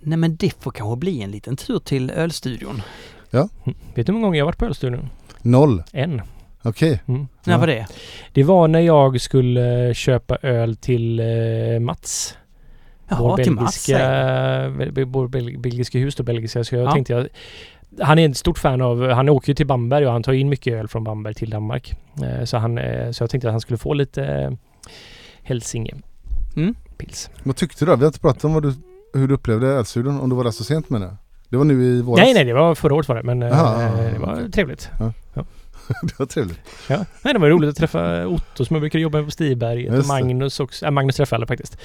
nej 0.00 0.18
men 0.18 0.36
det 0.36 0.52
får 0.62 0.70
kanske 0.70 0.96
bli 0.96 1.22
en 1.22 1.30
liten 1.30 1.56
tur 1.56 1.78
till 1.78 2.10
ölstudion. 2.10 2.82
Vet 3.30 3.46
du 3.94 4.02
hur 4.06 4.12
många 4.12 4.26
gånger 4.26 4.38
jag 4.38 4.44
har 4.44 4.48
varit 4.48 4.58
på 4.58 4.64
ölstudion? 4.66 5.10
Noll. 5.42 5.82
En. 5.92 6.22
Okej. 6.68 7.00
Mm. 7.06 7.28
När 7.44 7.54
Ja. 7.54 7.58
var 7.58 7.66
det? 7.66 7.86
Det 8.32 8.42
var 8.44 8.68
när 8.68 8.80
jag 8.80 9.20
skulle 9.20 9.94
köpa 9.94 10.36
öl 10.42 10.76
till 10.76 11.20
eh, 11.20 11.80
Mats. 11.80 12.34
Jaha, 13.08 13.18
vår 13.20 13.36
till 13.36 13.52
Mats. 13.52 13.86
belgiska, 13.86 15.04
vår 15.06 15.28
bel- 15.28 15.58
belgiska 15.58 15.98
hus 15.98 16.14
då, 16.16 16.22
belgiska. 16.22 16.64
Så 16.64 16.74
jag 16.74 16.84
Ja. 16.84 16.92
tänkte 16.92 17.12
jag, 17.12 17.28
han 18.00 18.18
är 18.18 18.28
ett 18.28 18.36
stort 18.36 18.58
fan 18.58 18.80
av, 18.82 19.10
han 19.10 19.28
åker 19.28 19.48
ju 19.48 19.54
till 19.54 19.66
Bamberg 19.66 20.06
och 20.06 20.12
han 20.12 20.22
tar 20.22 20.32
in 20.32 20.48
mycket 20.48 20.72
öl 20.74 20.88
från 20.88 21.04
Bamberg 21.04 21.34
till 21.34 21.50
Danmark. 21.50 21.94
Eh, 22.22 22.44
Så, 22.44 22.56
han, 22.56 22.78
eh, 22.78 23.10
så 23.10 23.22
jag 23.22 23.30
tänkte 23.30 23.48
att 23.48 23.52
han 23.52 23.60
skulle 23.60 23.78
få 23.78 23.94
lite 23.94 24.24
eh, 24.24 24.50
Hälsinge 25.42 25.94
Mm. 26.56 26.74
pils. 26.98 27.30
Vad 27.42 27.56
tyckte 27.56 27.84
du 27.84 27.90
då? 27.90 27.96
Vi 27.96 28.02
har 28.02 28.06
inte 28.08 28.20
pratat 28.20 28.44
om 28.44 28.54
vad 28.54 28.62
du, 28.62 28.74
hur 29.14 29.28
du 29.28 29.34
upplevde 29.34 29.66
Ölstudion. 29.66 30.20
Om 30.20 30.30
du 30.30 30.36
var 30.36 30.44
där 30.44 30.50
så 30.50 30.64
sent 30.64 30.90
med 30.90 31.00
det. 31.00 31.16
Det 31.48 31.56
var 31.56 31.64
nu 31.64 31.84
i 31.84 32.02
våras. 32.02 32.24
Nej, 32.24 32.34
nej, 32.34 32.44
det 32.44 32.52
var 32.52 32.74
förra 32.74 32.94
året 32.94 33.08
var 33.08 33.16
det, 33.16 33.22
men 33.22 33.40
Jaha. 33.40 33.90
det 34.12 34.18
var 34.18 34.48
trevligt. 34.52 34.90
det 36.02 36.18
var 36.18 36.26
trevligt. 36.26 36.58
Ja. 36.88 37.04
Nej, 37.22 37.34
det 37.34 37.40
var 37.40 37.48
roligt 37.48 37.70
att 37.70 37.76
träffa 37.76 38.26
Otto 38.26 38.64
som 38.64 38.74
jag 38.76 38.80
brukar 38.82 38.98
jobba 38.98 39.18
med 39.18 39.24
på 39.26 39.30
Stiberget 39.30 39.92
och 39.92 39.98
det. 40.02 40.06
Magnus 40.08 40.60
också. 40.60 40.84
Äh, 40.86 40.90
Magnus 40.90 41.16
träffade 41.16 41.40
jag 41.42 41.48
faktiskt. 41.48 41.78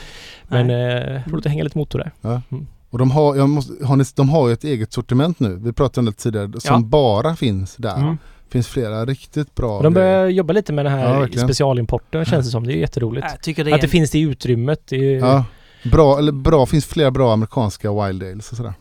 Men 0.47 0.69
eh, 0.69 1.21
roligt 1.27 1.45
att 1.45 1.51
hänga 1.51 1.63
lite 1.63 1.77
motor 1.77 1.99
där. 2.21 2.41
Och 2.89 2.99
de 2.99 3.11
har, 3.11 3.35
jag 3.35 3.49
måste, 3.49 3.85
har 3.85 3.95
ni, 3.95 4.03
de 4.15 4.29
har 4.29 4.47
ju 4.47 4.53
ett 4.53 4.63
eget 4.63 4.93
sortiment 4.93 5.39
nu. 5.39 5.55
Vi 5.55 5.73
pratade 5.73 5.99
om 5.99 6.05
det 6.05 6.11
tidigare. 6.11 6.59
Som 6.61 6.75
Ja. 6.75 6.79
bara 6.79 7.35
finns 7.35 7.75
där. 7.75 7.97
Mm. 7.97 8.17
finns 8.49 8.67
flera 8.67 9.05
riktigt 9.05 9.55
bra 9.55 9.77
Och 9.77 9.83
de 9.83 9.93
grejer. 9.93 10.13
börjar 10.15 10.27
jobba 10.29 10.53
lite 10.53 10.73
med 10.73 10.85
den 10.85 10.93
Ja, 10.93 10.99
här 11.07 11.19
verkligen. 11.19 11.47
specialimporten 11.47 12.25
känns 12.25 12.45
det 12.45 12.51
som. 12.51 12.67
Det 12.67 12.73
är 12.73 12.77
jätteroligt. 12.77 13.27
Jag 13.31 13.41
tycker 13.41 13.63
det 13.63 13.71
är 13.71 13.75
Att 13.75 13.81
det 13.81 13.87
en- 13.87 13.91
finns 13.91 14.11
det 14.11 14.19
utrymmet. 14.19 14.81
Det 14.87 14.95
är 14.95 14.99
ju, 14.99 15.17
Ja. 15.19 15.45
Bra, 15.91 16.17
eller 16.17 16.31
bra, 16.31 16.65
finns 16.65 16.85
flera 16.85 17.11
bra 17.11 17.33
amerikanska 17.33 17.91
wild 18.05 18.23
ales 18.23 18.51
och 18.51 18.57
sådär. 18.57 18.73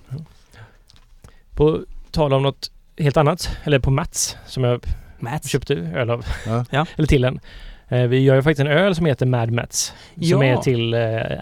På 1.54 1.80
tal 2.10 2.32
om 2.32 2.42
något 2.42 2.70
helt 2.98 3.16
annat, 3.16 3.50
eller 3.64 3.78
på 3.78 3.90
Mats 3.90 4.36
som 4.46 4.64
jag 4.64 4.80
Mats. 5.22 5.48
köpte 5.48 5.74
öl 5.74 6.10
av. 6.10 6.24
Ja. 6.70 6.86
Eller 6.96 7.06
till 7.06 7.24
en. 7.24 7.40
Eh, 7.88 8.02
Vi 8.06 8.18
gör 8.18 8.34
ju 8.34 8.42
faktiskt 8.42 8.60
en 8.60 8.66
öl 8.76 8.94
som 8.94 9.06
heter 9.06 9.26
Mad 9.26 9.50
Mats. 9.50 9.94
Som 10.14 10.22
Ja. 10.22 10.44
är 10.44 10.56
till 10.56 10.94
eh, 10.94 11.00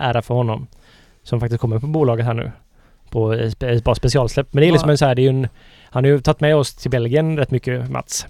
ära 0.08 0.22
för 0.22 0.34
honom. 0.34 0.66
Som 1.22 1.40
faktiskt 1.40 1.60
kommer 1.60 1.78
på 1.78 1.86
bolaget 1.86 2.26
här 2.26 2.34
nu. 2.34 2.52
På 3.10 3.32
ett 3.32 3.84
par 3.84 3.94
specialsläpp. 3.94 4.52
Men 4.52 4.60
det 4.60 4.68
är 4.68 4.72
liksom 4.72 4.90
en 4.90 4.98
så 4.98 5.06
här, 5.06 5.14
det 5.14 5.22
är 5.22 5.24
ju 5.24 5.28
en, 5.28 5.48
han 5.84 6.04
har 6.04 6.10
ju 6.10 6.20
tagit 6.20 6.40
med 6.40 6.56
oss 6.56 6.74
till 6.74 6.90
Belgien 6.90 7.36
rätt 7.38 7.50
mycket, 7.50 7.90
Mats. 7.90 8.26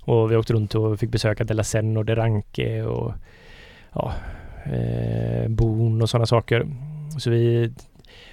Och 0.00 0.32
vi 0.32 0.36
åkte 0.36 0.52
runt 0.52 0.74
och 0.74 0.98
fick 1.00 1.10
besöka 1.10 1.44
De 1.44 1.54
La 1.54 1.64
Seine 1.64 1.98
och 1.98 2.04
De 2.04 2.14
Ranke 2.14 2.82
och 2.82 3.12
ja, 3.92 4.12
eh, 4.64 5.48
Boon 5.48 6.02
och 6.02 6.10
sådana 6.10 6.26
saker. 6.26 6.66
Så 7.18 7.30
vi 7.30 7.72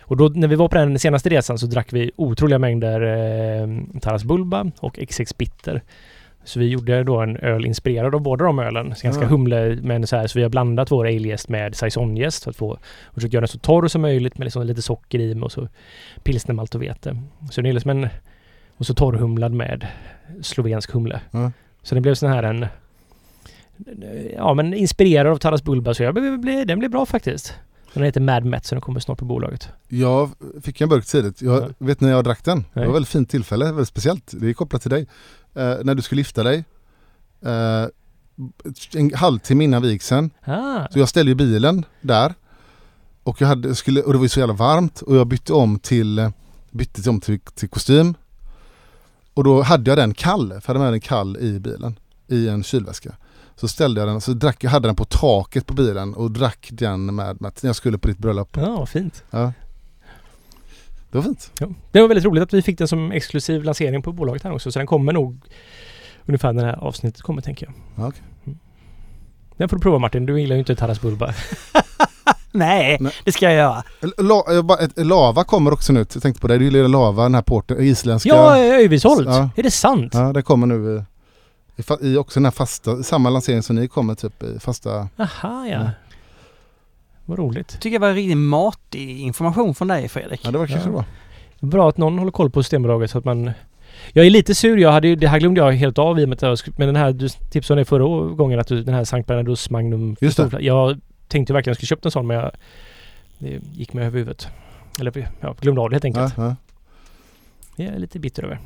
och 0.01 0.17
då 0.17 0.27
när 0.27 0.47
vi 0.47 0.55
var 0.55 0.67
på 0.67 0.75
den 0.75 0.99
senaste 0.99 1.29
resan 1.29 1.57
så 1.57 1.65
drack 1.65 1.93
vi 1.93 2.11
otroliga 2.15 2.59
mängder 2.59 3.01
eh, 3.01 3.99
Taras 4.01 4.23
Bulba 4.23 4.71
och 4.79 4.99
XX 5.09 5.37
Bitter. 5.37 5.81
Så 6.43 6.59
vi 6.59 6.67
gjorde 6.67 7.03
då 7.03 7.19
en 7.21 7.37
öl 7.37 7.65
inspirerad 7.65 8.15
av 8.15 8.21
båda 8.21 8.45
de 8.45 8.59
ölen. 8.59 8.95
Så 8.95 9.03
ganska 9.03 9.23
Ja. 9.23 9.27
humle, 9.29 9.79
men 9.81 10.07
så 10.07 10.15
här, 10.15 10.27
så 10.27 10.39
vi 10.39 10.43
har 10.43 10.49
blandat 10.49 10.91
vår 10.91 11.05
ale-jäst 11.05 11.49
med 11.49 11.75
saisonjäst 11.75 12.43
för 12.43 12.49
att 12.49 12.55
få 12.57 12.69
och 13.03 13.13
försökt 13.13 13.33
göra 13.33 13.41
den 13.41 13.47
så 13.47 13.57
torr 13.59 13.87
som 13.87 14.01
möjligt 14.01 14.37
med 14.37 14.45
liksom 14.45 14.65
lite 14.65 14.81
socker 14.81 15.19
i 15.19 15.39
och 15.41 15.51
så 15.51 15.67
pilsnermalt 16.23 16.75
och 16.75 16.81
vete. 16.81 17.17
Så 17.51 17.61
det 17.61 17.69
är 17.69 17.73
liksom 17.73 17.91
en 17.91 18.07
och 18.77 18.85
så 18.85 18.93
torrhumlad 18.93 19.51
med 19.53 19.87
slovensk 20.41 20.91
humle. 20.91 21.21
Ja. 21.31 21.51
Så 21.83 21.95
det 21.95 22.01
blev 22.01 22.13
sån 22.15 22.29
här 22.29 22.43
en 22.43 22.65
ja 24.35 24.53
men 24.53 24.73
inspirerad 24.73 25.31
av 25.31 25.37
Taras 25.37 25.63
Bulba 25.63 25.93
så 25.93 26.03
jag 26.03 26.15
den 26.67 26.79
blev 26.79 26.91
bra 26.91 27.05
faktiskt. 27.05 27.53
Den 27.93 28.03
heter 28.03 28.21
Mad 28.21 28.45
Met 28.45 28.65
så 28.65 28.75
den 28.75 28.81
kommer 28.81 28.99
snart 28.99 29.17
på 29.19 29.25
bolaget. 29.25 29.69
Jag 29.87 30.29
fick 30.63 30.81
en 30.81 30.89
burk 30.89 31.05
tidigt. 31.05 31.41
Jag 31.41 31.61
Ja. 31.63 31.67
vet 31.77 32.01
när 32.01 32.09
jag 32.09 32.23
drack 32.23 32.43
den. 32.43 32.57
Det 32.59 32.65
var 32.73 32.81
Nej. 32.81 32.89
ett 32.89 32.95
väldigt 32.95 33.09
fint 33.09 33.29
tillfälle, 33.29 33.65
väldigt 33.65 33.87
speciellt. 33.87 34.31
Det 34.39 34.49
är 34.49 34.53
kopplat 34.53 34.81
till 34.81 34.91
dig. 34.91 35.07
Eh, 35.55 35.75
när 35.83 35.95
du 35.95 36.01
skulle 36.01 36.21
gifta 36.21 36.43
dig. 36.43 36.63
Eh, 37.45 37.85
en 38.93 39.13
halvtimme 39.13 39.63
innan 39.63 39.81
vigseln. 39.81 40.29
Ah, 40.45 40.87
Så 40.91 40.99
jag 40.99 41.09
ställde 41.09 41.31
ju 41.31 41.35
bilen 41.35 41.85
där. 42.01 42.33
Och, 43.23 43.41
jag 43.41 43.47
hade, 43.47 43.75
skulle, 43.75 44.01
och 44.01 44.11
det 44.13 44.17
var 44.17 44.25
ju 44.25 44.29
så 44.29 44.39
jävla 44.39 44.53
varmt 44.55 45.01
och 45.01 45.15
jag 45.15 45.27
bytte 45.27 45.53
om 45.53 45.79
till, 45.79 46.31
bytte 46.71 47.09
om 47.09 47.19
till, 47.21 47.39
till 47.39 47.69
kostym. 47.69 48.13
Och 49.33 49.43
då 49.43 49.61
hade 49.61 49.91
jag 49.91 49.97
den 49.97 50.13
kall, 50.13 50.47
för 50.49 50.55
jag 50.55 50.61
hade 50.67 50.79
med 50.79 50.93
den 50.93 51.01
kall 51.01 51.37
i 51.37 51.59
bilen. 51.59 51.99
I 52.27 52.47
en 52.49 52.63
kylväska. 52.63 53.15
Så 53.55 53.67
ställde 53.67 54.01
jag 54.01 54.07
den, 54.07 54.21
så 54.21 54.33
drack, 54.33 54.63
jag 54.63 54.71
hade 54.71 54.87
den 54.87 54.95
på 54.95 55.05
taket 55.05 55.65
på 55.65 55.73
bilen 55.73 56.13
och 56.13 56.31
drack 56.31 56.69
den 56.71 57.15
med, 57.15 57.41
med 57.41 57.51
när 57.61 57.67
jag 57.69 57.75
skulle 57.75 57.97
på 57.97 58.07
ditt 58.07 58.17
bröllop. 58.17 58.49
ja, 58.57 58.85
fint. 58.85 59.23
Ja. 59.31 59.53
Det 61.11 61.17
var 61.17 61.23
fint. 61.23 61.51
Ja. 61.59 61.67
Det 61.91 62.01
var 62.01 62.07
väldigt 62.07 62.25
roligt 62.25 62.43
att 62.43 62.53
vi 62.53 62.61
fick 62.61 62.77
den 62.77 62.87
som 62.87 63.11
exklusiv 63.11 63.63
lansering 63.63 64.01
på 64.01 64.11
bolaget 64.11 64.43
här 64.43 64.53
också 64.53 64.71
så 64.71 64.79
den 64.79 64.87
kommer 64.87 65.13
nog 65.13 65.41
ungefär 66.25 66.53
när 66.53 66.63
det 66.63 66.69
här 66.69 66.77
avsnittet 66.77 67.21
kommer 67.21 67.41
tänker 67.41 67.65
jag. 67.65 67.75
Ja, 67.95 68.07
okej. 68.07 68.21
Mm. 68.45 68.59
Den 69.57 69.69
får 69.69 69.77
du 69.77 69.81
prova 69.81 69.99
Martin, 69.99 70.25
du 70.25 70.41
gillar 70.41 70.55
ju 70.55 70.59
inte 70.59 70.75
Taras 70.75 71.01
Bulba. 71.01 71.33
Nej, 72.51 72.97
Nej. 72.99 73.13
det 73.23 73.31
ska 73.31 73.45
jag 73.45 73.53
göra. 73.53 73.83
La, 74.17 74.43
lava 74.95 75.43
kommer 75.43 75.73
också 75.73 75.93
nu. 75.93 75.99
Jag 75.99 76.23
tänkte 76.23 76.41
på 76.41 76.47
det. 76.47 76.57
Du 76.57 76.65
gillar 76.65 76.87
lava, 76.87 77.23
den 77.23 77.35
här 77.35 77.41
porten, 77.41 77.77
isländska. 77.79 78.29
Ja, 78.29 78.57
Öjvisholt! 78.57 79.27
Ja. 79.27 79.49
Är 79.55 79.63
det 79.63 79.71
sant? 79.71 80.13
Ja, 80.13 80.33
det 80.33 80.41
kommer 80.41 80.67
nu 80.67 81.05
i, 81.77 81.81
i, 81.81 82.13
i 82.13 82.17
också 82.17 82.39
den 82.39 82.45
här 82.45 82.51
fasta, 82.51 83.03
samma 83.03 83.29
lansering 83.29 83.63
som 83.63 83.75
ni 83.75 83.87
kommer 83.87 84.15
typ 84.15 84.43
i 84.43 84.59
fasta. 84.59 85.07
Aha, 85.17 85.67
ja. 85.67 85.89
Vad 87.31 87.39
roligt. 87.39 87.67
tycker 87.81 87.95
jag 87.95 87.99
var 87.99 88.13
riktigt 88.13 88.37
matig 88.37 89.19
information 89.19 89.75
från 89.75 89.87
dig 89.87 90.09
Fredrik. 90.09 90.41
Ja, 90.43 90.51
det 90.51 90.57
var 90.57 90.67
kanske 90.67 90.89
Ja. 90.89 90.93
bra. 90.93 91.05
Bra 91.59 91.89
att 91.89 91.97
någon 91.97 92.19
håller 92.19 92.31
koll 92.31 92.49
på 92.49 92.63
Systembolaget 92.63 93.11
så 93.11 93.17
att 93.17 93.25
man... 93.25 93.51
Jag 94.13 94.25
är 94.25 94.29
lite 94.29 94.55
sur. 94.55 94.77
Jag 94.77 94.91
hade 94.91 95.07
ju, 95.07 95.15
det 95.15 95.27
här 95.27 95.39
glömde 95.39 95.61
jag 95.61 95.71
helt 95.71 95.97
av 95.97 96.19
i 96.19 96.25
och 96.25 96.29
med 96.29 96.35
att 96.35 96.41
jag 96.41 96.77
Men 96.77 96.87
den 96.87 96.95
här, 96.95 97.11
du 97.13 97.29
tipsade 97.29 97.81
det 97.81 97.85
förra 97.85 98.33
gången 98.35 98.59
att 98.59 98.67
du, 98.67 98.83
den 98.83 98.93
här 98.93 99.03
Sankt 99.03 99.27
Bernardus 99.27 99.69
Magnum... 99.69 100.15
Just 100.21 100.37
det. 100.37 100.57
Jag 100.59 100.99
tänkte 101.27 101.53
verkligen 101.53 101.71
att 101.71 101.75
jag 101.75 101.75
skulle 101.75 101.87
köpt 101.87 102.05
en 102.05 102.11
sån 102.11 102.27
men 102.27 102.37
jag... 102.37 102.51
Det 103.37 103.59
gick 103.73 103.93
mig 103.93 104.05
över 104.05 104.17
huvudet. 104.17 104.47
Eller 104.99 105.29
ja, 105.39 105.55
glömde 105.61 105.81
av 105.81 105.89
det 105.89 105.93
helt 105.95 106.05
enkelt. 106.05 106.33
Ja, 106.37 106.43
ja. 106.45 106.55
Jag 107.85 107.95
är 107.95 107.99
lite 107.99 108.19
bitter 108.19 108.43
över. 108.43 108.59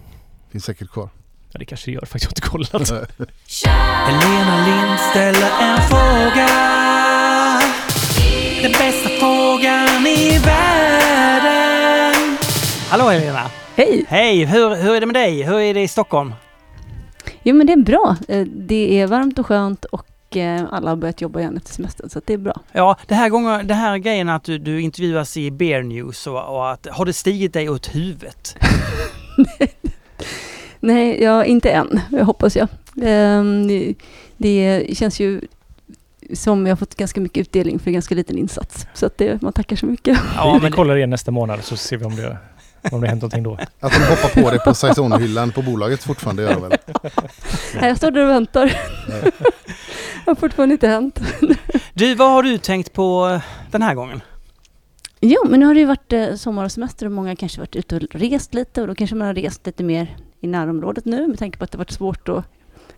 Finns 0.51 0.66
säkert 0.66 0.89
kvar. 0.89 1.09
Ja, 1.51 1.59
det 1.59 1.66
kanske 1.66 1.91
det 1.91 1.95
gör 1.95 2.05
faktiskt. 2.05 2.39
Jag 2.41 2.49
har 2.51 2.59
inte 2.59 2.70
kollat. 2.70 3.09
Helena 3.66 4.66
Lind 4.66 4.99
ställer 4.99 5.49
en 5.61 5.82
fråga. 5.82 7.14
Den 8.66 8.72
bästa 8.72 9.09
frågan 9.09 10.07
i 10.07 10.38
världen. 10.45 12.13
Hallå 12.89 13.09
Helena! 13.09 13.51
Hej! 13.76 14.05
Hej! 14.07 14.45
Hur, 14.45 14.76
hur 14.76 14.95
är 14.95 14.99
det 14.99 15.05
med 15.05 15.16
dig? 15.16 15.43
Hur 15.43 15.59
är 15.59 15.74
det 15.74 15.82
i 15.82 15.88
Stockholm? 15.88 16.34
Jo 17.43 17.55
men 17.55 17.68
det 17.68 17.74
är 17.74 17.78
bra. 17.78 18.16
Eh, 18.28 18.45
Det 18.45 19.01
är 19.01 19.07
varmt 19.07 19.39
och 19.39 19.45
skönt 19.45 19.86
och 19.86 20.38
eh, 20.38 20.63
alla 20.72 20.89
har 20.89 20.95
börjat 20.95 21.22
jobba 21.22 21.39
igen 21.39 21.57
efter 21.57 21.74
semestern 21.74 22.09
så 22.09 22.22
det 22.26 22.34
är 22.34 22.38
bra. 22.38 22.61
Ja, 22.72 22.97
det 23.07 23.16
här, 23.16 23.30
gången, 23.30 23.68
det 23.68 23.74
här 23.74 23.97
grejen 23.97 24.30
att 24.30 24.43
du, 24.43 24.57
du 24.57 24.82
intervjuas 24.82 25.38
i 25.38 25.51
Bear 25.51 25.82
News 25.84 26.28
och, 26.28 26.55
och 26.55 26.72
att 26.72 26.88
har 26.91 27.05
det 27.05 27.13
stigit 27.13 27.53
dig 27.53 27.70
åt 27.70 27.95
huvudet? 27.95 28.57
Nej, 30.80 31.24
ja, 31.24 31.45
inte 31.45 31.70
än, 31.70 31.99
jag 32.11 32.26
hoppas 32.26 32.55
jag. 32.55 32.68
Ehm, 33.03 33.68
Det 34.38 34.86
känns 34.97 35.20
ju 35.20 35.41
som 36.34 36.65
jag 36.65 36.71
har 36.71 36.78
fått 36.78 36.95
ganska 36.95 37.21
mycket 37.21 37.41
utdelning 37.41 37.80
för 37.80 37.91
ganska 37.91 38.15
liten 38.15 38.38
insats. 38.38 38.88
Så 38.93 39.05
att 39.05 39.17
det, 39.17 39.41
man 39.41 39.53
tackar 39.53 39.76
så 39.76 39.86
mycket. 39.86 40.19
Ja, 40.36 40.53
vi 40.53 40.61
men 40.61 40.71
kollar 40.71 40.95
igen 40.95 41.09
nästa 41.09 41.32
månad 41.32 41.63
så 41.63 41.78
ser 41.78 41.97
vi 41.97 42.05
om 42.05 42.15
det, 42.15 42.38
om 42.91 43.01
det 43.01 43.07
har 43.07 43.07
hänt 43.07 43.21
någonting 43.21 43.43
då. 43.43 43.53
Att 43.80 43.93
de 43.93 43.99
hoppar 43.99 44.41
på 44.41 44.49
dig 44.49 44.59
på 44.59 44.73
Saison-hyllan 44.73 45.51
på 45.51 45.61
bolaget 45.61 46.03
fortfarande 46.03 46.43
gör 46.43 46.59
väl? 46.59 46.71
Nej, 47.76 47.88
jag 47.88 47.97
står 47.97 48.11
där 48.11 48.23
och 48.23 48.30
väntar. 48.30 48.65
Nej. 49.09 49.21
Det 49.21 49.32
har 50.32 50.36
fortfarande 50.36 50.73
inte 50.73 50.88
hänt. 50.88 51.19
du, 51.93 52.15
vad 52.15 52.32
har 52.32 52.43
du 52.43 52.57
tänkt 52.57 52.93
på 52.93 53.39
den 53.71 53.82
här 53.82 53.93
gången? 53.93 54.21
Jo, 55.21 55.39
men 55.49 55.59
nu 55.59 55.65
har 55.65 55.73
det 55.73 55.80
ju 55.80 55.86
varit 55.86 56.13
eh, 56.13 56.36
sommar 56.36 56.65
och 56.65 56.71
semester 56.71 57.05
och 57.05 57.11
många 57.11 57.30
har 57.30 57.36
kanske 57.36 57.59
varit 57.59 57.76
ute 57.76 57.95
och 57.95 58.01
rest 58.15 58.53
lite 58.53 58.82
och 58.82 58.88
då 58.88 58.95
kanske 58.95 59.15
man 59.15 59.28
har 59.28 59.34
rest 59.34 59.65
lite 59.65 59.84
mer 59.84 60.17
i 60.41 60.47
närområdet 60.47 61.05
nu 61.05 61.28
med 61.28 61.39
tanke 61.39 61.57
på 61.57 61.63
att 61.63 61.71
det 61.71 61.78
varit 61.78 61.91
svårt 61.91 62.30
att 62.30 62.45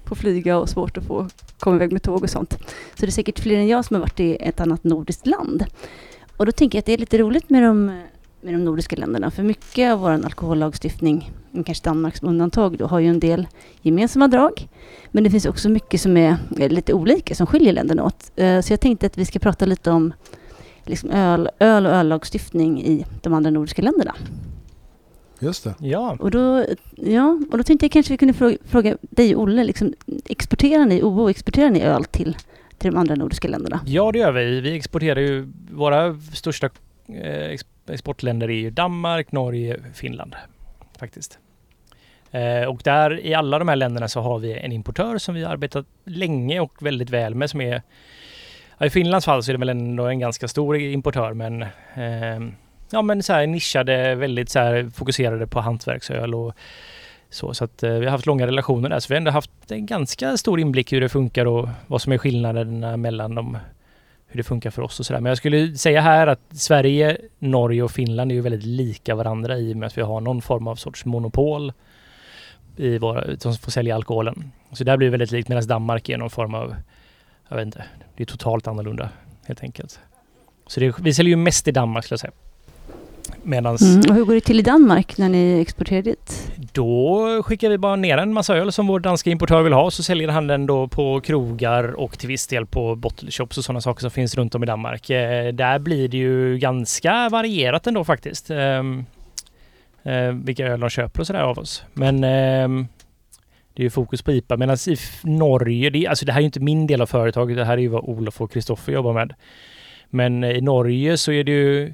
få 0.07 0.15
flyga 0.15 0.57
och 0.57 0.69
svårt 0.69 0.97
att 0.97 1.03
få 1.03 1.27
komma 1.59 1.75
iväg 1.75 1.91
med 1.91 2.03
tåg 2.03 2.23
och 2.23 2.29
sånt. 2.29 2.57
Så 2.95 3.05
det 3.05 3.07
är 3.07 3.11
säkert 3.11 3.39
fler 3.39 3.57
än 3.57 3.67
jag 3.67 3.85
som 3.85 3.93
har 3.93 4.01
varit 4.01 4.19
i 4.19 4.37
ett 4.39 4.59
annat 4.59 4.83
nordiskt 4.83 5.27
land. 5.27 5.65
Och 6.37 6.45
då 6.45 6.51
tänker 6.51 6.77
jag 6.77 6.81
att 6.81 6.85
det 6.85 6.93
är 6.93 6.97
lite 6.97 7.17
roligt 7.17 7.49
med 7.49 7.63
de, 7.63 7.85
med 8.41 8.53
de 8.53 8.65
nordiska 8.65 8.95
länderna 8.95 9.31
för 9.31 9.43
mycket 9.43 9.93
av 9.93 9.99
vår 9.99 10.09
alkohollagstiftning, 10.09 11.31
kanske 11.65 11.89
Danmark 11.89 12.17
som 12.17 12.27
undantag, 12.27 12.77
då, 12.77 12.85
har 12.85 12.99
ju 12.99 13.07
en 13.07 13.19
del 13.19 13.47
gemensamma 13.81 14.27
drag. 14.27 14.67
Men 15.11 15.23
det 15.23 15.29
finns 15.29 15.45
också 15.45 15.69
mycket 15.69 16.01
som 16.01 16.17
är 16.17 16.37
lite 16.69 16.93
olika 16.93 17.35
som 17.35 17.47
skiljer 17.47 17.73
länderna 17.73 18.03
åt. 18.03 18.31
Eh, 18.35 18.61
så 18.61 18.73
jag 18.73 18.79
tänkte 18.79 19.05
att 19.05 19.17
vi 19.17 19.25
ska 19.25 19.39
prata 19.39 19.65
lite 19.65 19.91
om 19.91 20.13
liksom 20.85 21.09
öl, 21.11 21.49
öl 21.59 21.85
och 21.85 21.91
öllagstiftning 21.91 22.83
i 22.83 23.05
de 23.21 23.33
andra 23.33 23.51
nordiska 23.51 23.81
länderna. 23.81 24.15
Just 25.39 25.63
det. 25.63 25.75
Ja, 25.79 26.17
Och 26.19 26.31
då, 26.31 26.65
ja, 26.95 27.39
och 27.51 27.57
då 27.57 27.63
tänkte 27.63 27.85
jag 27.85 27.91
kanske 27.91 28.13
vi 28.13 28.17
kunde 28.17 28.33
fråga, 28.33 28.57
fråga 28.65 28.97
dig 29.01 29.35
Olle, 29.35 29.63
liksom, 29.63 29.93
exporterar 30.29 30.85
ni 30.85 31.03
OO, 31.03 31.29
exporterar 31.29 31.69
ni 31.69 31.81
öl 31.81 32.05
till, 32.05 32.37
till 32.77 32.91
de 32.91 32.97
andra 32.97 33.15
nordiska 33.15 33.47
länderna? 33.47 33.79
ja 33.85 34.11
det 34.11 34.19
gör 34.19 34.31
vi. 34.31 34.61
Vi 34.61 34.75
exporterar 34.75 35.19
ju, 35.19 35.47
våra 35.71 36.19
största 36.33 36.69
eh, 37.07 37.41
ex- 37.51 37.65
exportländer 37.89 38.49
är 38.49 38.53
ju 38.59 38.69
Danmark, 38.69 39.31
Norge, 39.31 39.79
Finland 39.93 40.35
faktiskt. 40.99 41.39
Eh, 42.31 42.63
och 42.69 42.81
där 42.83 43.25
i 43.25 43.33
alla 43.33 43.59
de 43.59 43.67
här 43.67 43.75
länderna 43.75 44.07
så 44.07 44.21
har 44.21 44.39
vi 44.39 44.53
en 44.53 44.71
importör 44.71 45.17
som 45.17 45.35
vi 45.35 45.43
har 45.43 45.51
arbetat 45.51 45.85
länge 46.05 46.59
och 46.59 46.73
väldigt 46.85 47.09
väl 47.09 47.35
med 47.35 47.49
som 47.49 47.61
är 47.61 47.81
ja, 48.77 48.85
I 48.85 48.89
Finlands 48.89 49.25
fall 49.25 49.43
så 49.43 49.51
är 49.51 49.53
det 49.53 49.59
väl 49.59 49.69
ändå 49.69 50.05
en 50.05 50.19
ganska 50.19 50.47
stor 50.47 50.77
importör 50.77 51.33
men 51.33 51.61
eh, 51.61 52.49
ja 52.89 53.01
men 53.01 53.23
så 53.23 53.33
här 53.33 53.47
nischade, 53.47 54.15
väldigt 54.15 54.49
så 54.49 54.59
här 54.59 54.89
fokuserade 54.95 55.47
på 55.47 55.61
hantverksöl 55.61 56.35
och 56.35 56.53
så. 57.29 57.53
Så 57.53 57.63
att 57.63 57.83
eh, 57.83 57.93
vi 57.93 58.05
har 58.05 58.11
haft 58.11 58.25
långa 58.25 58.47
relationer 58.47 58.89
där 58.89 58.99
så 58.99 59.07
vi 59.09 59.15
har 59.15 59.17
ändå 59.17 59.31
haft 59.31 59.51
en 59.71 59.85
ganska 59.85 60.37
stor 60.37 60.59
inblick 60.59 60.93
i 60.93 60.95
hur 60.95 61.01
det 61.01 61.09
funkar 61.09 61.45
och 61.45 61.69
vad 61.87 62.01
som 62.01 62.11
är 62.11 62.17
skillnaderna 62.17 62.97
mellan 62.97 63.35
dem. 63.35 63.57
Hur 64.29 64.37
det 64.37 64.43
funkar 64.43 64.69
för 64.69 64.81
oss 64.81 64.99
och 64.99 65.05
sådär. 65.05 65.19
Men 65.19 65.29
jag 65.29 65.37
skulle 65.37 65.77
säga 65.77 66.01
här 66.01 66.27
att 66.27 66.39
Sverige, 66.51 67.17
Norge 67.39 67.83
och 67.83 67.91
Finland 67.91 68.31
är 68.31 68.35
ju 68.35 68.41
väldigt 68.41 68.63
lika 68.63 69.15
varandra 69.15 69.57
i 69.57 69.73
och 69.73 69.77
med 69.77 69.87
att 69.87 69.97
vi 69.97 70.01
har 70.01 70.21
någon 70.21 70.41
form 70.41 70.67
av 70.67 70.75
sorts 70.75 71.05
monopol 71.05 71.73
i 72.77 72.97
våra, 72.97 73.37
som 73.37 73.53
får 73.53 73.71
sälja 73.71 73.95
alkoholen. 73.95 74.51
Så 74.71 74.83
där 74.83 74.97
blir 74.97 75.07
det 75.07 75.11
väldigt 75.11 75.31
likt 75.31 75.49
medan 75.49 75.67
Danmark 75.67 76.09
är 76.09 76.17
någon 76.17 76.29
form 76.29 76.53
av, 76.53 76.75
jag 77.49 77.55
vet 77.57 77.65
inte, 77.65 77.83
det 78.15 78.23
är 78.23 78.25
totalt 78.25 78.67
annorlunda 78.67 79.09
helt 79.45 79.63
enkelt. 79.63 79.99
Så 80.67 80.79
det, 80.79 80.99
vi 80.99 81.13
säljer 81.13 81.29
ju 81.29 81.35
mest 81.35 81.67
i 81.67 81.71
Danmark 81.71 82.05
skulle 82.05 82.13
jag 82.13 82.19
säga. 82.19 82.33
Medans 83.43 83.81
Mm. 83.81 84.09
Och 84.09 84.15
hur 84.15 84.25
går 84.25 84.33
det 84.33 84.41
till 84.41 84.59
i 84.59 84.61
Danmark 84.61 85.17
när 85.17 85.29
ni 85.29 85.59
exporterar 85.61 86.01
dit? 86.01 86.51
då 86.73 87.43
skickar 87.43 87.69
vi 87.69 87.77
bara 87.77 87.95
ner 87.95 88.17
en 88.17 88.33
massa 88.33 88.55
öl 88.57 88.71
som 88.71 88.87
vår 88.87 88.99
danska 88.99 89.29
importör 89.29 89.61
vill 89.61 89.73
ha 89.73 89.91
så 89.91 90.03
säljer 90.03 90.27
han 90.27 90.47
den 90.47 90.65
då 90.65 90.87
på 90.87 91.19
krogar 91.21 91.83
och 91.99 92.19
till 92.19 92.27
viss 92.27 92.47
del 92.47 92.65
på 92.65 92.95
bottle 92.95 93.31
shops 93.31 93.57
och 93.57 93.63
sådana 93.63 93.81
saker 93.81 94.01
som 94.01 94.11
finns 94.11 94.35
runt 94.35 94.55
om 94.55 94.63
i 94.63 94.65
Danmark. 94.65 95.09
Eh, 95.09 95.47
där 95.53 95.79
blir 95.79 96.07
det 96.07 96.17
ju 96.17 96.57
ganska 96.57 97.29
varierat 97.29 97.87
ändå 97.87 98.03
faktiskt. 98.03 98.49
ehm, 98.51 99.05
eh, 100.03 100.31
vilka 100.43 100.65
öl 100.67 100.79
de 100.79 100.89
köper 100.89 101.19
och 101.21 101.27
sådär 101.27 101.39
av 101.41 101.59
oss. 101.59 101.83
Men 101.93 102.23
ehm, 102.23 102.87
det 103.73 103.81
är 103.81 103.83
ju 103.83 103.89
fokus 103.89 104.21
på 104.21 104.31
IPA. 104.31 104.57
Medan 104.57 104.77
i 104.87 104.95
Norge, 105.23 105.89
det, 105.89 106.05
är- 106.05 106.09
alltså 106.09 106.25
det 106.25 106.31
här 106.31 106.39
är 106.39 106.41
ju 106.41 106.45
inte 106.45 106.59
min 106.59 106.87
del 106.87 107.01
av 107.01 107.05
företaget. 107.05 107.57
Det 107.57 107.65
här 107.65 107.73
är 107.73 107.81
ju 107.81 107.87
vad 107.87 108.03
Olof 108.03 108.41
och 108.41 108.51
Kristoffer 108.51 108.93
jobbar 108.93 109.13
med. 109.13 109.33
Men 110.09 110.43
eh, 110.43 110.51
i 110.51 110.61
Norge 110.61 111.17
så 111.17 111.31
är 111.31 111.43
det 111.43 111.51
ju 111.51 111.93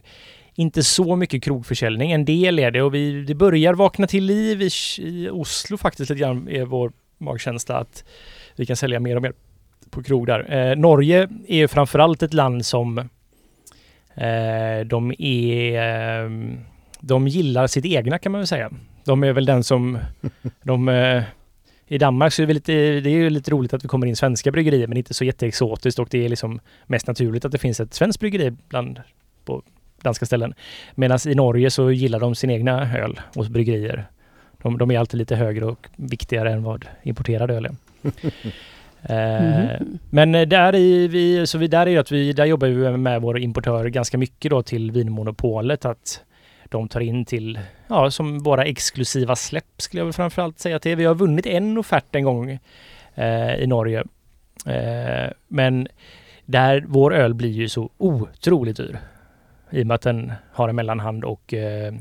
inte 0.56 0.84
så 0.84 1.16
mycket 1.16 1.43
krogförsäljning. 1.43 2.12
En 2.12 2.26
del 2.26 2.60
är 2.60 2.72
det 2.72 2.82
och 2.82 2.93
vi, 2.93 3.24
det 3.24 3.36
börjar 3.36 3.74
vakna 3.74 4.08
till 4.08 4.24
liv 4.26 4.62
i, 4.62 4.70
i 4.97 5.30
Oslo 5.30 5.78
faktiskt 5.78 6.10
lite 6.10 6.20
grann 6.20 6.47
är 6.47 6.66
vår 6.66 6.91
magkänsla 7.18 7.76
att 7.78 8.04
vi 8.56 8.66
kan 8.66 8.76
sälja 8.76 8.99
mer 8.99 9.16
och 9.16 9.22
mer 9.22 9.34
på 9.89 10.04
krog 10.04 10.28
där. 10.28 10.54
Eh, 10.54 10.76
Norge 10.76 11.30
är 11.47 11.58
ju 11.58 11.68
framförallt 11.68 12.24
ett 12.24 12.34
land 12.34 12.66
som 12.66 12.97
eh, 12.97 14.86
de 14.86 15.14
är 15.18 16.24
eh, 16.24 16.30
de 16.99 17.28
gillar 17.28 17.68
sitt 17.68 17.86
egna 17.86 18.20
kan 18.20 18.32
man 18.32 18.39
väl 18.39 18.47
säga. 18.47 18.72
De 19.06 19.24
är 19.24 19.34
väl 19.34 19.45
den 19.45 19.64
som 19.64 19.99
de 20.64 20.89
eh, 20.89 21.24
i 21.88 21.97
Danmark 21.97 22.34
så 22.34 22.41
är 22.41 22.47
det, 22.47 22.54
lite, 22.54 22.72
det 22.74 23.10
är 23.10 23.16
ju 23.16 23.30
lite 23.30 23.51
roligt 23.51 23.74
att 23.74 23.84
vi 23.84 23.88
kommer 23.88 24.08
in 24.08 24.16
svenska 24.16 24.51
bryggerier 24.51 24.88
men 24.88 24.97
inte 24.97 25.14
så 25.14 25.24
jätteexotiskt 25.24 25.99
och 25.99 26.08
det 26.12 26.26
är 26.26 26.30
liksom 26.30 26.60
mest 26.86 27.08
naturligt 27.08 27.45
att 27.45 27.51
det 27.51 27.58
finns 27.58 27.80
ett 27.80 27.93
svenskt 27.93 28.20
bryggeri 28.20 28.51
bland 28.68 29.01
på 29.45 29.64
danska 30.04 30.26
ställen. 30.26 30.54
Medan 30.95 31.20
i 31.28 31.36
Norge 31.36 31.72
så 31.72 31.91
gillar 31.91 32.20
de 32.20 32.36
sin 32.36 32.49
egna 32.49 32.97
öl 32.97 33.22
och 33.36 33.45
bryggerier. 33.45 34.06
De, 34.62 34.78
de 34.78 34.91
är 34.91 34.99
alltid 34.99 35.18
lite 35.18 35.36
högre 35.36 35.66
och 35.66 35.88
viktigare 35.95 36.51
än 36.51 36.64
vad 36.64 36.86
importerad 37.04 37.51
öl 37.51 37.66
är. 37.66 37.76
Mhm. 38.01 39.99
Men 40.10 40.32
där, 40.32 40.76
i, 40.76 41.08
vi, 41.08 41.47
så 41.47 41.58
vi, 41.58 41.68
där, 41.68 41.88
är 41.88 41.99
att 41.99 42.12
vi, 42.12 42.34
där 42.34 42.45
jobbar 42.45 42.68
vi 42.68 42.97
med 42.97 43.22
vår 43.22 43.39
importör 43.39 43.86
ganska 43.86 44.18
mycket 44.18 44.49
då 44.49 44.64
till 44.64 44.91
Vinmonopolet. 44.91 45.86
Att 45.86 46.24
de 46.70 46.88
tar 46.88 47.01
in 47.01 47.26
till, 47.26 47.60
ja, 47.88 48.12
som 48.12 48.39
våra 48.39 48.66
exklusiva 48.66 49.36
släpp 49.36 49.82
skulle 49.82 49.99
jag 49.99 50.06
väl 50.06 50.14
framförallt 50.14 50.60
säga 50.60 50.80
till. 50.80 50.95
Vi 50.95 51.06
har 51.06 51.16
vunnit 51.16 51.45
en 51.45 51.78
offert 51.78 52.16
en 52.16 52.24
gång 52.24 52.60
eh, 53.16 53.56
i 53.56 53.68
Norge. 53.68 54.04
Eh, 54.66 55.32
men 55.47 55.88
där 56.45 56.84
vår 56.88 57.16
öl 57.16 57.34
blir 57.34 57.51
ju 57.51 57.70
så 57.70 57.89
otroligt 57.97 58.78
dyr. 58.78 58.99
I 59.74 59.84
och 59.84 59.88
med 59.88 59.96
att 59.96 60.02
den 60.02 60.34
har 60.52 60.70
en 60.70 60.76
mellanhand 60.76 61.24
och 61.24 61.54
eh, 61.54 61.94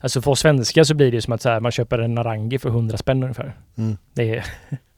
Alltså 0.00 0.22
för 0.22 0.30
oss 0.30 0.40
svenskar 0.40 0.84
så 0.84 0.94
blir 0.94 1.12
det 1.12 1.22
som 1.22 1.32
att 1.32 1.44
här, 1.44 1.60
man 1.60 1.72
köper 1.72 1.98
en 1.98 2.14
Narangi 2.14 2.58
för 2.58 2.68
100 2.68 2.96
spänn 2.96 3.22
ungefär. 3.22 3.54
Mm. 3.76 3.96
Det 4.12 4.36
är 4.36 4.44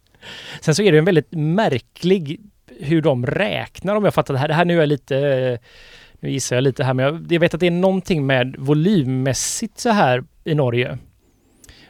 Sen 0.61 0.75
så 0.75 0.83
är 0.83 0.93
det 0.93 0.99
en 0.99 1.05
väldigt 1.05 1.33
märklig 1.33 2.41
hur 2.81 3.03
de 3.03 3.27
räknar 3.27 3.97
om 3.97 4.05
jag 4.05 4.15
fattar 4.15 4.35
det 4.35 4.41
här. 4.41 4.49
Det 4.49 4.55
här 4.55 4.65
nu 4.65 4.83
är 4.83 4.87
lite 4.87 5.19
eh, 5.19 5.59
nu 6.21 6.31
gissar 6.31 6.57
jag 6.57 6.63
lite 6.63 6.85
här 6.85 6.95
men 6.95 7.05
jag, 7.05 7.33
jag 7.33 7.41
vet 7.41 7.55
att 7.55 7.61
det 7.61 7.67
är 7.67 7.71
någonting 7.71 8.27
med 8.27 8.57
volymmässigt 8.59 9.79
så 9.79 9.91
här 9.91 10.25
i 10.45 10.55
Norge. 10.55 10.99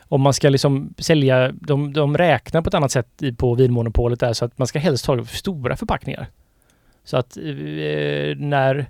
Om 0.09 0.21
man 0.21 0.35
ska 0.35 0.49
liksom 0.49 0.95
sälja, 0.99 1.53
de, 1.53 1.93
de 1.93 2.19
räknar 2.19 2.63
på 2.63 2.69
ett 2.69 2.75
annat 2.75 2.93
sätt 2.93 3.23
på 3.37 3.55
Vinmonopolet 3.55 4.21
där 4.21 4.33
så 4.33 4.45
att 4.45 4.59
man 4.59 4.67
ska 4.67 4.79
helst 4.79 5.07
ha 5.07 5.25
stora 5.25 5.77
förpackningar. 5.77 6.27
Så 7.05 7.17
att 7.17 7.37
eh, 7.37 7.43
när 8.37 8.87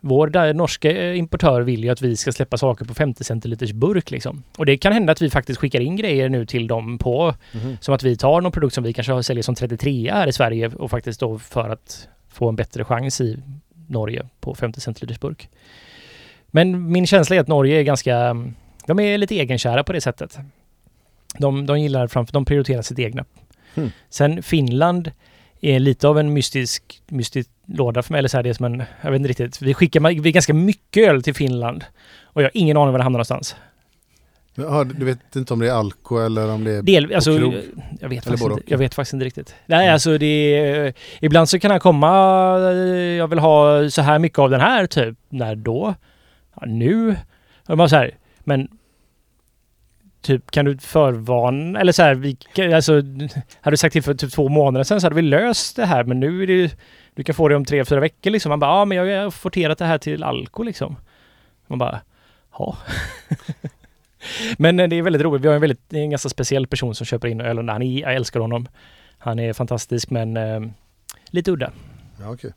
vår 0.00 0.52
norska 0.52 0.90
eh, 0.90 1.18
importör 1.18 1.60
vill 1.60 1.84
ju 1.84 1.90
att 1.90 2.02
vi 2.02 2.16
ska 2.16 2.32
släppa 2.32 2.56
saker 2.56 2.84
på 2.84 2.94
50 2.94 3.24
centiliters 3.24 3.72
burk 3.72 4.10
liksom. 4.10 4.42
Och 4.58 4.66
det 4.66 4.76
kan 4.76 4.92
hända 4.92 5.12
att 5.12 5.22
vi 5.22 5.30
faktiskt 5.30 5.60
skickar 5.60 5.80
in 5.80 5.96
grejer 5.96 6.28
nu 6.28 6.46
till 6.46 6.66
dem 6.66 6.98
på 6.98 7.34
Mhm. 7.52 7.76
som 7.80 7.94
att 7.94 8.02
vi 8.02 8.16
tar 8.16 8.40
någon 8.40 8.52
produkt 8.52 8.74
som 8.74 8.84
vi 8.84 8.92
kanske 8.92 9.22
säljer 9.22 9.42
som 9.42 9.54
33 9.54 10.10
här 10.12 10.26
i 10.26 10.32
Sverige 10.32 10.68
och 10.68 10.90
faktiskt 10.90 11.20
då 11.20 11.38
för 11.38 11.68
att 11.68 12.08
få 12.28 12.48
en 12.48 12.56
bättre 12.56 12.84
chans 12.84 13.20
i 13.20 13.38
Norge 13.88 14.26
på 14.40 14.54
50 14.54 14.80
centiliters 14.80 15.20
burk. 15.20 15.48
Men 16.46 16.92
min 16.92 17.06
känsla 17.06 17.36
är 17.36 17.40
att 17.40 17.48
Norge 17.48 17.78
är 17.78 17.82
ganska, 17.82 18.36
de 18.86 19.00
är 19.00 19.18
lite 19.18 19.34
egenkära 19.34 19.84
på 19.84 19.92
det 19.92 20.00
sättet. 20.00 20.38
De, 21.38 21.66
de 21.66 21.80
gillar 21.80 22.06
framför, 22.06 22.32
de 22.32 22.44
prioriterar 22.44 22.82
sitt 22.82 22.98
egna. 22.98 23.24
Hmm. 23.74 23.90
Sen 24.08 24.42
Finland 24.42 25.10
är 25.60 25.78
lite 25.78 26.08
av 26.08 26.18
en 26.18 26.32
mystisk, 26.32 27.02
mystisk 27.08 27.50
låda 27.66 28.02
för 28.02 28.12
mig. 28.12 28.18
Eller 28.18 28.28
så 28.28 28.36
här, 28.36 28.42
det 28.42 28.48
är 28.48 28.54
som 28.54 28.66
en, 28.66 28.82
jag 29.02 29.10
vet 29.10 29.18
inte 29.18 29.28
riktigt. 29.28 29.62
Vi 29.62 29.74
skickar 29.74 30.20
vi 30.22 30.32
ganska 30.32 30.54
mycket 30.54 31.08
öl 31.08 31.22
till 31.22 31.34
Finland 31.34 31.84
och 32.24 32.42
jag 32.42 32.46
har 32.46 32.50
ingen 32.54 32.76
aning 32.76 32.92
var 32.92 32.98
det 32.98 33.02
hamnar 33.02 33.18
någonstans. 33.18 33.56
Ja, 34.54 34.84
du 34.84 35.04
vet 35.04 35.36
inte 35.36 35.52
om 35.52 35.58
det 35.60 35.68
är 35.68 35.72
alko 35.72 36.18
eller 36.18 36.50
om 36.50 36.64
det 36.64 36.72
är... 36.72 36.82
Del, 36.82 37.14
alltså, 37.14 37.38
krog? 37.38 37.54
jag, 38.00 38.08
vet 38.08 38.26
Eller 38.26 38.36
faktiskt 38.36 38.50
inte, 38.50 38.62
jag 38.66 38.78
vet 38.78 38.94
faktiskt 38.94 39.12
inte 39.14 39.26
riktigt. 39.26 39.54
Nej, 39.66 39.78
Mm. 39.84 39.92
alltså 39.92 40.18
det 40.18 40.26
är, 40.26 40.94
Ibland 41.20 41.48
så 41.48 41.58
kan 41.58 41.70
han 41.70 41.80
komma, 41.80 42.08
jag 43.18 43.28
vill 43.28 43.38
ha 43.38 43.90
så 43.90 44.02
här 44.02 44.18
mycket 44.18 44.38
av 44.38 44.50
den 44.50 44.60
här 44.60 44.86
typ. 44.86 45.18
När 45.28 45.54
då? 45.56 45.94
Ja, 46.60 46.62
nu? 46.66 47.16
Och 47.66 47.76
man 47.76 47.88
så 47.88 47.96
här, 47.96 48.10
men 48.40 48.68
typ 50.22 50.50
kan 50.50 50.64
du 50.64 50.78
förvarna, 50.78 51.80
eller 51.80 51.92
så 51.92 52.02
här, 52.02 52.14
vi, 52.14 52.36
alltså, 52.74 52.92
hade 53.60 53.72
du 53.72 53.76
sagt 53.76 53.92
till 53.92 54.02
för 54.02 54.14
typ 54.14 54.32
två 54.32 54.48
månader 54.48 54.84
sedan 54.84 55.00
så 55.00 55.06
hade 55.06 55.16
vi 55.16 55.22
löst 55.22 55.76
det 55.76 55.86
här 55.86 56.04
men 56.04 56.20
nu 56.20 56.42
är 56.42 56.46
det 56.46 56.52
ju- 56.52 56.70
du 57.14 57.24
kan 57.24 57.34
få 57.34 57.48
det 57.48 57.56
om 57.56 57.64
tre, 57.64 57.84
fyra 57.84 58.00
veckor 58.00 58.30
liksom. 58.30 58.50
Man 58.50 58.60
bara, 58.60 58.70
ja 58.70 58.84
men 58.84 58.96
jag 58.98 59.22
har 59.22 59.30
forterat 59.30 59.78
det 59.78 59.84
här 59.84 59.98
till 59.98 60.22
Alko 60.24 60.62
liksom. 60.62 60.96
Man 61.66 61.78
bara, 61.78 62.00
ja. 62.58 62.76
Men 64.58 64.80
eh, 64.80 64.88
det 64.88 64.96
är 64.96 65.02
väldigt 65.02 65.22
roligt. 65.22 65.42
Vi 65.42 65.48
har 65.48 65.54
en 65.54 65.60
väldigt, 65.60 65.92
en 65.92 66.10
ganska 66.10 66.28
speciell 66.28 66.66
person 66.66 66.94
som 66.94 67.06
köper 67.06 67.28
in 67.28 67.40
öl. 67.40 67.68
Han 67.68 67.82
är, 67.82 68.00
jag 68.00 68.14
älskar 68.14 68.40
honom. 68.40 68.68
Han 69.18 69.38
är 69.38 69.52
fantastisk 69.52 70.10
men 70.10 70.36
eh, 70.36 70.60
lite 71.30 71.50
udda. 71.50 71.70
Ja, 72.20 72.30
okej. 72.30 72.50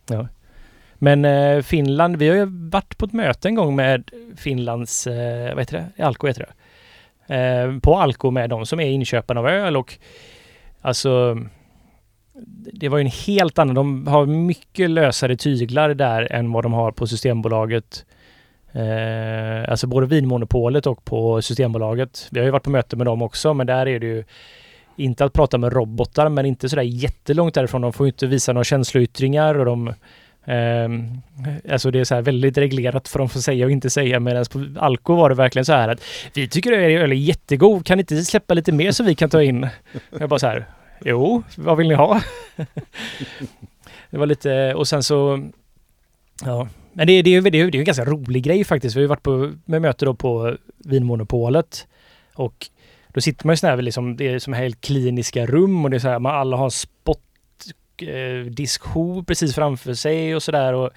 Men 0.95 1.25
eh, 1.25 1.61
Finland, 1.61 2.15
vi 2.17 2.29
har 2.29 2.35
ju 2.35 2.45
varit 2.69 2.97
på 2.97 3.05
ett 3.05 3.13
möte 3.13 3.47
en 3.47 3.55
gång 3.55 3.75
med 3.75 4.11
Finlands, 4.37 5.07
eh, 5.07 5.49
vad 5.55 5.59
heter 5.59 5.91
det? 5.97 6.03
Alko 6.03 6.27
heter 6.27 6.41
det. 6.41 6.53
Eh, 7.33 7.79
på 7.79 7.95
Alko 7.95 8.31
med 8.31 8.49
de 8.49 8.65
som 8.65 8.79
är 8.79 8.87
inköparna 8.87 9.39
av 9.39 9.47
öl 9.47 9.77
och 9.77 9.97
alltså 10.81 11.37
det 12.73 12.89
var 12.89 12.97
ju 12.97 13.01
en 13.01 13.11
helt 13.27 13.59
annan, 13.59 13.75
de 13.75 14.07
har 14.07 14.25
mycket 14.25 14.89
lösare 14.89 15.35
tyglar 15.35 15.93
där 15.93 16.33
än 16.33 16.51
vad 16.51 16.63
de 16.63 16.73
har 16.73 16.91
på 16.91 17.07
Systembolaget. 17.07 18.05
Eh, 18.71 19.69
alltså 19.71 19.87
både 19.87 20.07
Vinmonopolet 20.07 20.87
och 20.87 21.05
på 21.05 21.41
Systembolaget. 21.41 22.27
Vi 22.31 22.39
har 22.39 22.45
ju 22.45 22.51
varit 22.51 22.63
på 22.63 22.69
möte 22.69 22.95
med 22.95 23.07
dem 23.07 23.21
också 23.21 23.53
men 23.53 23.67
där 23.67 23.87
är 23.87 23.99
det 23.99 24.05
ju 24.05 24.23
inte 24.95 25.25
att 25.25 25.33
prata 25.33 25.57
med 25.57 25.73
robotar 25.73 26.29
men 26.29 26.45
inte 26.45 26.69
sådär 26.69 26.83
jättelångt 26.83 27.53
därifrån. 27.53 27.81
De 27.81 27.93
får 27.93 28.05
ju 28.05 28.11
inte 28.11 28.27
visa 28.27 28.53
några 28.53 28.63
känsloyttringar 28.63 29.55
och 29.55 29.65
de 29.65 29.93
Um, 30.45 31.21
alltså 31.69 31.91
det 31.91 31.99
är 31.99 32.03
så 32.03 32.15
här 32.15 32.21
väldigt 32.21 32.57
reglerat 32.57 33.07
för 33.07 33.19
de 33.19 33.29
får 33.29 33.39
säga 33.39 33.65
och 33.65 33.71
inte 33.71 33.89
säga 33.89 34.19
medan 34.19 34.45
på 34.51 34.65
Alko 34.79 35.15
var 35.15 35.29
det 35.29 35.35
verkligen 35.35 35.65
så 35.65 35.73
här 35.73 35.89
att 35.89 36.03
vi 36.33 36.47
tycker 36.47 36.71
att 36.71 36.77
er 36.77 36.99
öl 36.99 37.11
är 37.11 37.15
jättegod, 37.15 37.85
kan 37.85 37.97
ni 37.97 38.01
inte 38.01 38.23
släppa 38.23 38.53
lite 38.53 38.71
mer 38.71 38.91
så 38.91 39.03
vi 39.03 39.15
kan 39.15 39.29
ta 39.29 39.43
in? 39.43 39.67
Jag 40.19 40.29
bara 40.29 40.39
så 40.39 40.47
här, 40.47 40.65
jo, 41.05 41.43
vad 41.55 41.77
vill 41.77 41.87
ni 41.87 41.93
ha? 41.93 42.21
det 44.09 44.17
var 44.17 44.25
lite, 44.25 44.73
och 44.73 44.87
sen 44.87 45.03
så, 45.03 45.49
ja, 46.45 46.67
men 46.93 47.07
det, 47.07 47.21
det, 47.21 47.41
det, 47.41 47.49
det 47.49 47.57
är 47.57 47.71
ju 47.71 47.79
en 47.79 47.85
ganska 47.85 48.05
rolig 48.05 48.43
grej 48.43 48.63
faktiskt. 48.63 48.95
Vi 48.95 48.99
har 48.99 49.03
ju 49.03 49.07
varit 49.07 49.23
på, 49.23 49.51
med 49.65 49.81
möte 49.81 50.05
då 50.05 50.13
på 50.13 50.57
Vinmonopolet 50.77 51.87
och 52.33 52.67
då 53.07 53.21
sitter 53.21 53.45
man 53.45 53.53
ju 53.53 53.57
sådär 53.57 53.81
liksom, 53.81 54.17
det 54.17 54.27
är 54.27 54.39
som 54.39 54.53
helt 54.53 54.81
kliniska 54.81 55.45
rum 55.45 55.85
och 55.85 55.91
det 55.91 55.97
är 55.97 55.99
så 55.99 56.09
här, 56.09 56.19
man 56.19 56.35
alla 56.35 56.57
har 56.57 56.65
en 56.65 56.71
spot 56.71 57.19
eh, 58.01 58.45
diskho 58.45 59.23
precis 59.23 59.55
framför 59.55 59.93
sig 59.93 60.35
och 60.35 60.43
sådär. 60.43 60.73
Och, 60.73 60.89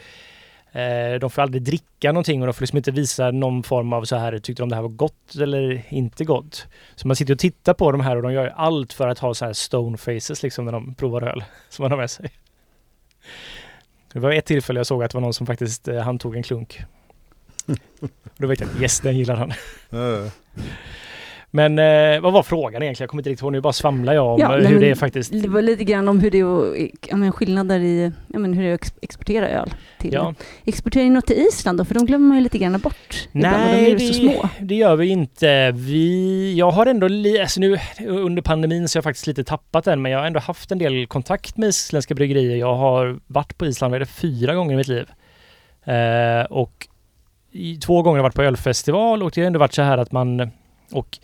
eh, 0.78 1.18
de 1.20 1.30
får 1.30 1.42
aldrig 1.42 1.62
dricka 1.62 2.12
någonting 2.12 2.40
och 2.40 2.46
de 2.46 2.52
får 2.52 2.62
liksom 2.62 2.76
inte 2.76 2.90
visa 2.90 3.30
någon 3.30 3.62
form 3.62 3.92
av 3.92 4.04
så 4.04 4.16
här, 4.16 4.38
tyckte 4.38 4.62
de 4.62 4.68
det 4.68 4.74
här 4.74 4.82
var 4.82 4.88
gott 4.88 5.34
eller 5.40 5.82
inte 5.88 6.24
gott? 6.24 6.66
Så 6.94 7.08
man 7.08 7.16
sitter 7.16 7.32
och 7.32 7.38
tittar 7.38 7.74
på 7.74 7.92
de 7.92 8.00
här 8.00 8.16
och 8.16 8.22
de 8.22 8.32
gör 8.32 8.52
allt 8.56 8.92
för 8.92 9.08
att 9.08 9.18
ha 9.18 9.34
så 9.34 9.44
här 9.44 9.52
stone 9.52 9.96
faces 9.96 10.42
liksom 10.42 10.64
när 10.64 10.72
de 10.72 10.94
provar 10.94 11.22
öl 11.22 11.44
som 11.68 11.82
man 11.82 11.90
har 11.90 11.98
med 11.98 12.10
sig. 12.10 12.30
Det 14.12 14.18
var 14.20 14.32
ett 14.32 14.44
tillfälle 14.44 14.80
jag 14.80 14.86
såg 14.86 15.02
att 15.02 15.10
det 15.10 15.16
var 15.16 15.22
någon 15.22 15.34
som 15.34 15.46
faktiskt 15.46 15.88
eh, 15.88 15.98
handtog 15.98 16.36
en 16.36 16.42
klunk. 16.42 16.80
Då 18.36 18.46
vet 18.46 18.60
jag 18.60 18.68
yes, 18.82 19.00
den 19.00 19.16
gillar 19.16 19.36
han. 19.36 19.52
Men 21.56 21.78
eh, 21.78 22.20
vad 22.20 22.32
var 22.32 22.42
frågan 22.42 22.82
egentligen? 22.82 23.04
Jag 23.04 23.10
kommer 23.10 23.20
inte 23.20 23.30
riktigt 23.30 23.42
ihåg. 23.42 23.52
Nu 23.52 23.60
bara 23.60 23.72
svamlar 23.72 24.12
jag 24.14 24.26
om 24.26 24.40
Ja, 24.40 24.52
hur 24.56 24.62
det 24.62 24.70
men 24.70 24.82
är 24.84 24.94
faktiskt. 24.94 25.32
Det 25.42 25.48
var 25.48 25.62
lite 25.62 25.84
grann 25.84 26.08
om 26.08 26.20
hur 26.20 26.30
det 26.30 26.38
är 26.40 26.90
ja, 27.10 27.16
men 27.16 27.32
skillnader 27.32 27.80
i 27.80 28.12
ja, 28.32 28.38
men 28.38 28.52
hur 28.54 28.62
det 28.62 28.68
är 28.70 28.74
att 28.74 28.80
ex- 28.80 28.94
exportera 29.02 29.48
öl 29.48 29.74
till. 29.98 30.12
Ja. 30.12 30.34
Exporterar 30.64 31.04
ni 31.04 31.10
något 31.10 31.26
till 31.26 31.36
Island 31.36 31.78
då? 31.78 31.84
För 31.84 31.94
de 31.94 32.06
glömmer 32.06 32.26
man 32.28 32.36
ju 32.36 32.42
lite 32.42 32.58
grann 32.58 32.78
bort. 32.80 33.28
ibland, 33.32 33.56
Nej, 33.56 33.84
de 33.84 33.86
är 33.86 33.90
ju 33.90 34.12
så 34.12 34.22
det, 34.22 34.32
små. 34.32 34.48
det 34.60 34.74
gör 34.74 34.96
vi 34.96 35.06
inte. 35.08 35.72
Vi, 35.72 36.54
jag 36.58 36.70
har 36.70 36.86
ändå, 36.86 37.06
alltså 37.40 37.60
nu 37.60 37.78
under 38.06 38.42
pandemin 38.42 38.88
så 38.88 38.96
har 38.96 38.98
jag 38.98 39.04
faktiskt 39.04 39.26
lite 39.26 39.44
tappat 39.44 39.84
den, 39.84 40.02
men 40.02 40.12
jag 40.12 40.18
har 40.18 40.26
ändå 40.26 40.40
haft 40.40 40.72
en 40.72 40.78
del 40.78 41.06
kontakt 41.06 41.56
med 41.56 41.68
isländska 41.68 42.14
bryggerier. 42.14 42.56
Jag 42.56 42.74
har 42.74 43.18
varit 43.26 43.58
på 43.58 43.66
Island, 43.66 43.94
det, 43.94 44.06
fyra 44.06 44.54
gånger 44.54 44.72
i 44.74 44.76
mitt 44.76 44.88
liv. 44.88 45.06
Eh, 45.84 46.44
och 46.50 46.88
i, 47.52 47.76
två 47.76 48.02
gånger 48.02 48.12
har 48.14 48.18
jag 48.18 48.22
varit 48.22 48.34
på 48.34 48.42
ölfestival 48.42 49.22
och 49.22 49.30
det 49.34 49.40
har 49.40 49.46
ändå 49.46 49.58
varit 49.58 49.74
så 49.74 49.82
här 49.82 49.98
att 49.98 50.12
man, 50.12 50.50
och 50.92 51.18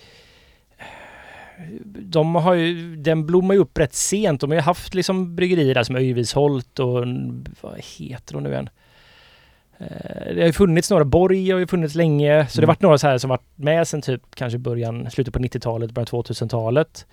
de 1.85 2.35
har 2.35 2.55
ju, 2.55 2.97
den 2.97 3.27
blommar 3.27 3.55
ju 3.55 3.61
upp 3.61 3.79
rätt 3.79 3.95
sent. 3.95 4.41
De 4.41 4.51
har 4.51 4.55
ju 4.57 4.61
haft 4.63 4.95
liksom 4.95 5.37
bryggerier 5.37 5.75
där 5.75 5.83
som 5.83 5.97
Öjvisholt 5.97 6.79
och 6.79 7.07
vad 7.61 7.81
heter 7.99 8.35
de 8.35 8.43
nu 8.43 8.51
igen? 8.51 8.69
Eh, 9.79 10.35
Det 10.35 10.41
har 10.41 10.47
ju 10.47 10.53
funnits 10.53 10.91
några, 10.91 11.05
Borg 11.05 11.51
har 11.51 11.59
ju 11.59 11.67
funnits 11.67 11.95
länge, 11.95 12.47
så 12.47 12.61
det 12.61 12.61
har 12.61 12.63
Mm. 12.65 12.69
varit 12.69 12.83
några 12.83 12.99
så 12.99 13.07
här 13.07 13.19
som 13.19 13.31
varit 13.31 13.49
med 13.55 13.89
sen 13.89 14.03
typ 14.03 14.23
kanske 14.35 14.59
början, 14.59 15.11
slutet 15.11 15.35
på 15.35 15.41
90-talet, 15.41 15.91
början 15.91 16.07
2000-talet. 16.07 17.07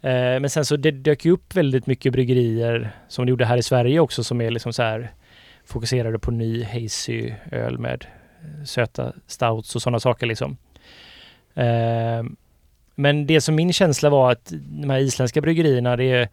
Eh, 0.00 0.10
Men 0.40 0.50
sen 0.50 0.64
så 0.64 0.76
det 0.76 0.90
dök 0.90 1.24
ju 1.24 1.30
upp 1.32 1.56
väldigt 1.56 1.86
mycket 1.86 2.12
bryggerier 2.12 2.90
som 3.08 3.26
det 3.26 3.30
gjorde 3.30 3.44
här 3.46 3.56
i 3.56 3.62
Sverige 3.62 4.00
också 4.00 4.24
som 4.24 4.40
är 4.40 4.50
liksom 4.50 4.72
så 4.72 4.82
här 4.82 5.10
fokuserade 5.64 6.18
på 6.18 6.30
ny 6.30 6.64
hazy 6.64 7.32
öl 7.50 7.78
med 7.78 8.06
eh, 8.42 8.64
söta 8.64 9.12
stouts 9.26 9.76
och 9.76 9.82
sådana 9.82 10.00
saker 10.00 10.26
liksom. 10.26 10.56
Men 12.94 13.26
det 13.26 13.40
som 13.40 13.54
min 13.54 13.72
känsla 13.72 14.10
var 14.10 14.32
att 14.32 14.52
de 14.52 14.90
här 14.90 14.98
isländska 14.98 15.40
bryggerierna 15.40 15.96
det 15.96 16.04
är 16.04 16.28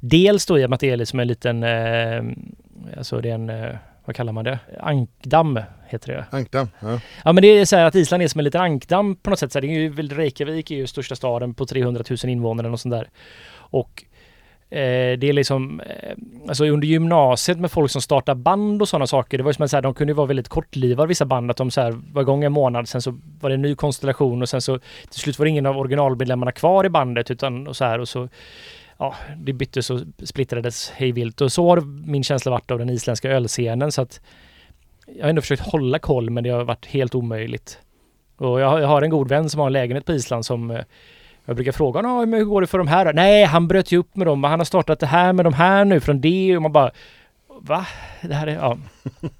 dels 0.00 0.46
då 0.46 0.58
i 0.58 0.64
och 0.64 0.70
med 0.70 0.74
att 0.74 0.80
det 0.80 0.90
är 0.90 0.96
liksom 0.96 1.20
en 1.20 1.28
liten, 1.28 1.62
eh, 1.62 2.22
alltså 2.96 3.20
det 3.20 3.30
är 3.30 3.34
en, 3.34 3.50
eh, 3.50 3.74
vad 4.04 4.16
kallar 4.16 4.32
man 4.32 4.44
det? 4.44 4.58
Ankdamm 4.80 5.60
heter 5.86 6.12
det. 6.12 6.24
Ankdamm. 6.30 6.68
Ja. 6.80 7.00
Ja 7.24 7.32
men 7.32 7.42
det 7.42 7.48
är 7.48 7.64
så 7.64 7.76
här 7.76 7.84
att 7.84 7.94
Island 7.94 8.22
är 8.22 8.28
som 8.28 8.38
en 8.38 8.44
liten 8.44 8.60
ankdamm 8.60 9.16
på 9.16 9.30
något 9.30 9.38
sätt. 9.38 9.52
Så 9.52 9.58
här, 9.58 9.66
det 9.66 9.68
är 9.68 9.80
ju, 9.80 10.08
Reykjavik 10.08 10.70
är 10.70 10.76
ju 10.76 10.86
största 10.86 11.16
staden 11.16 11.54
på 11.54 11.66
300 11.66 12.04
000 12.10 12.18
invånare 12.24 12.70
och 12.70 12.80
sånt 12.80 12.94
där. 12.94 13.08
Och 13.50 14.04
eh, 14.70 15.18
det 15.18 15.28
är 15.28 15.32
liksom, 15.32 15.80
eh, 15.80 16.16
alltså 16.48 16.64
under 16.64 16.88
gymnasiet 16.88 17.58
med 17.58 17.70
folk 17.70 17.90
som 17.90 18.02
startar 18.02 18.34
band 18.34 18.82
och 18.82 18.88
sådana 18.88 19.06
saker. 19.06 19.38
Det 19.38 19.44
var 19.44 19.50
ju 19.50 19.54
som 19.54 19.64
att 19.64 19.70
så 19.70 19.76
här, 19.76 19.82
de 19.82 19.94
kunde 19.94 20.10
ju 20.10 20.14
vara 20.14 20.26
väldigt 20.26 20.48
kortlivade 20.48 21.08
vissa 21.08 21.24
band. 21.24 21.50
Att 21.50 21.56
de 21.56 21.70
så 21.70 21.80
här 21.80 22.00
var 22.12 22.22
igång 22.22 22.44
en 22.44 22.52
månad, 22.52 22.88
sen 22.88 23.02
så 23.02 23.18
var 23.40 23.50
det 23.50 23.54
en 23.54 23.62
ny 23.62 23.74
konstellation 23.74 24.42
och 24.42 24.48
sen 24.48 24.62
så 24.62 24.78
till 25.10 25.20
slut 25.20 25.38
var 25.38 25.46
det 25.46 25.50
ingen 25.50 25.66
av 25.66 25.78
originalmedlemmarna 25.78 26.52
kvar 26.52 26.86
i 26.86 26.88
bandet 26.88 27.30
utan 27.30 27.66
och 27.66 27.76
så 27.76 27.84
här 27.84 27.98
och 27.98 28.08
så 28.08 28.28
Ja, 29.00 29.14
det 29.36 29.52
byttes 29.52 29.90
och 29.90 30.00
splittrades 30.24 30.90
hejvilt 30.90 31.40
och 31.40 31.52
så 31.52 31.68
har 31.68 31.80
min 32.06 32.24
känsla 32.24 32.50
varit 32.50 32.70
av 32.70 32.78
den 32.78 32.90
isländska 32.90 33.30
ölscenen 33.30 33.92
så 33.92 34.02
att 34.02 34.20
jag 35.16 35.24
har 35.24 35.30
ändå 35.30 35.42
försökt 35.42 35.62
hålla 35.62 35.98
koll 35.98 36.30
men 36.30 36.44
det 36.44 36.50
har 36.50 36.64
varit 36.64 36.86
helt 36.86 37.14
omöjligt. 37.14 37.78
Och 38.36 38.60
jag 38.60 38.70
har, 38.70 38.78
jag 38.78 38.88
har 38.88 39.02
en 39.02 39.10
god 39.10 39.28
vän 39.28 39.50
som 39.50 39.60
har 39.60 39.66
en 39.66 39.72
lägenhet 39.72 40.04
på 40.04 40.12
Island 40.12 40.46
som 40.46 40.70
eh, 40.70 40.84
jag 41.48 41.56
brukar 41.56 41.72
fråga 41.72 42.00
honom, 42.00 42.32
hur 42.32 42.44
går 42.44 42.60
det 42.60 42.66
för 42.66 42.78
de 42.78 42.88
här? 42.88 43.12
Nej, 43.12 43.44
han 43.44 43.68
bröt 43.68 43.92
ju 43.92 43.98
upp 43.98 44.16
med 44.16 44.26
dem. 44.26 44.44
Han 44.44 44.60
har 44.60 44.64
startat 44.64 45.00
det 45.00 45.06
här 45.06 45.32
med 45.32 45.44
de 45.46 45.54
här 45.54 45.84
nu 45.84 46.00
från 46.00 46.20
det 46.20 46.56
och 46.56 46.62
man 46.62 46.72
bara 46.72 46.90
Va? 47.60 47.86
Det 48.22 48.34
här 48.34 48.46
är, 48.46 48.54
ja. 48.54 48.78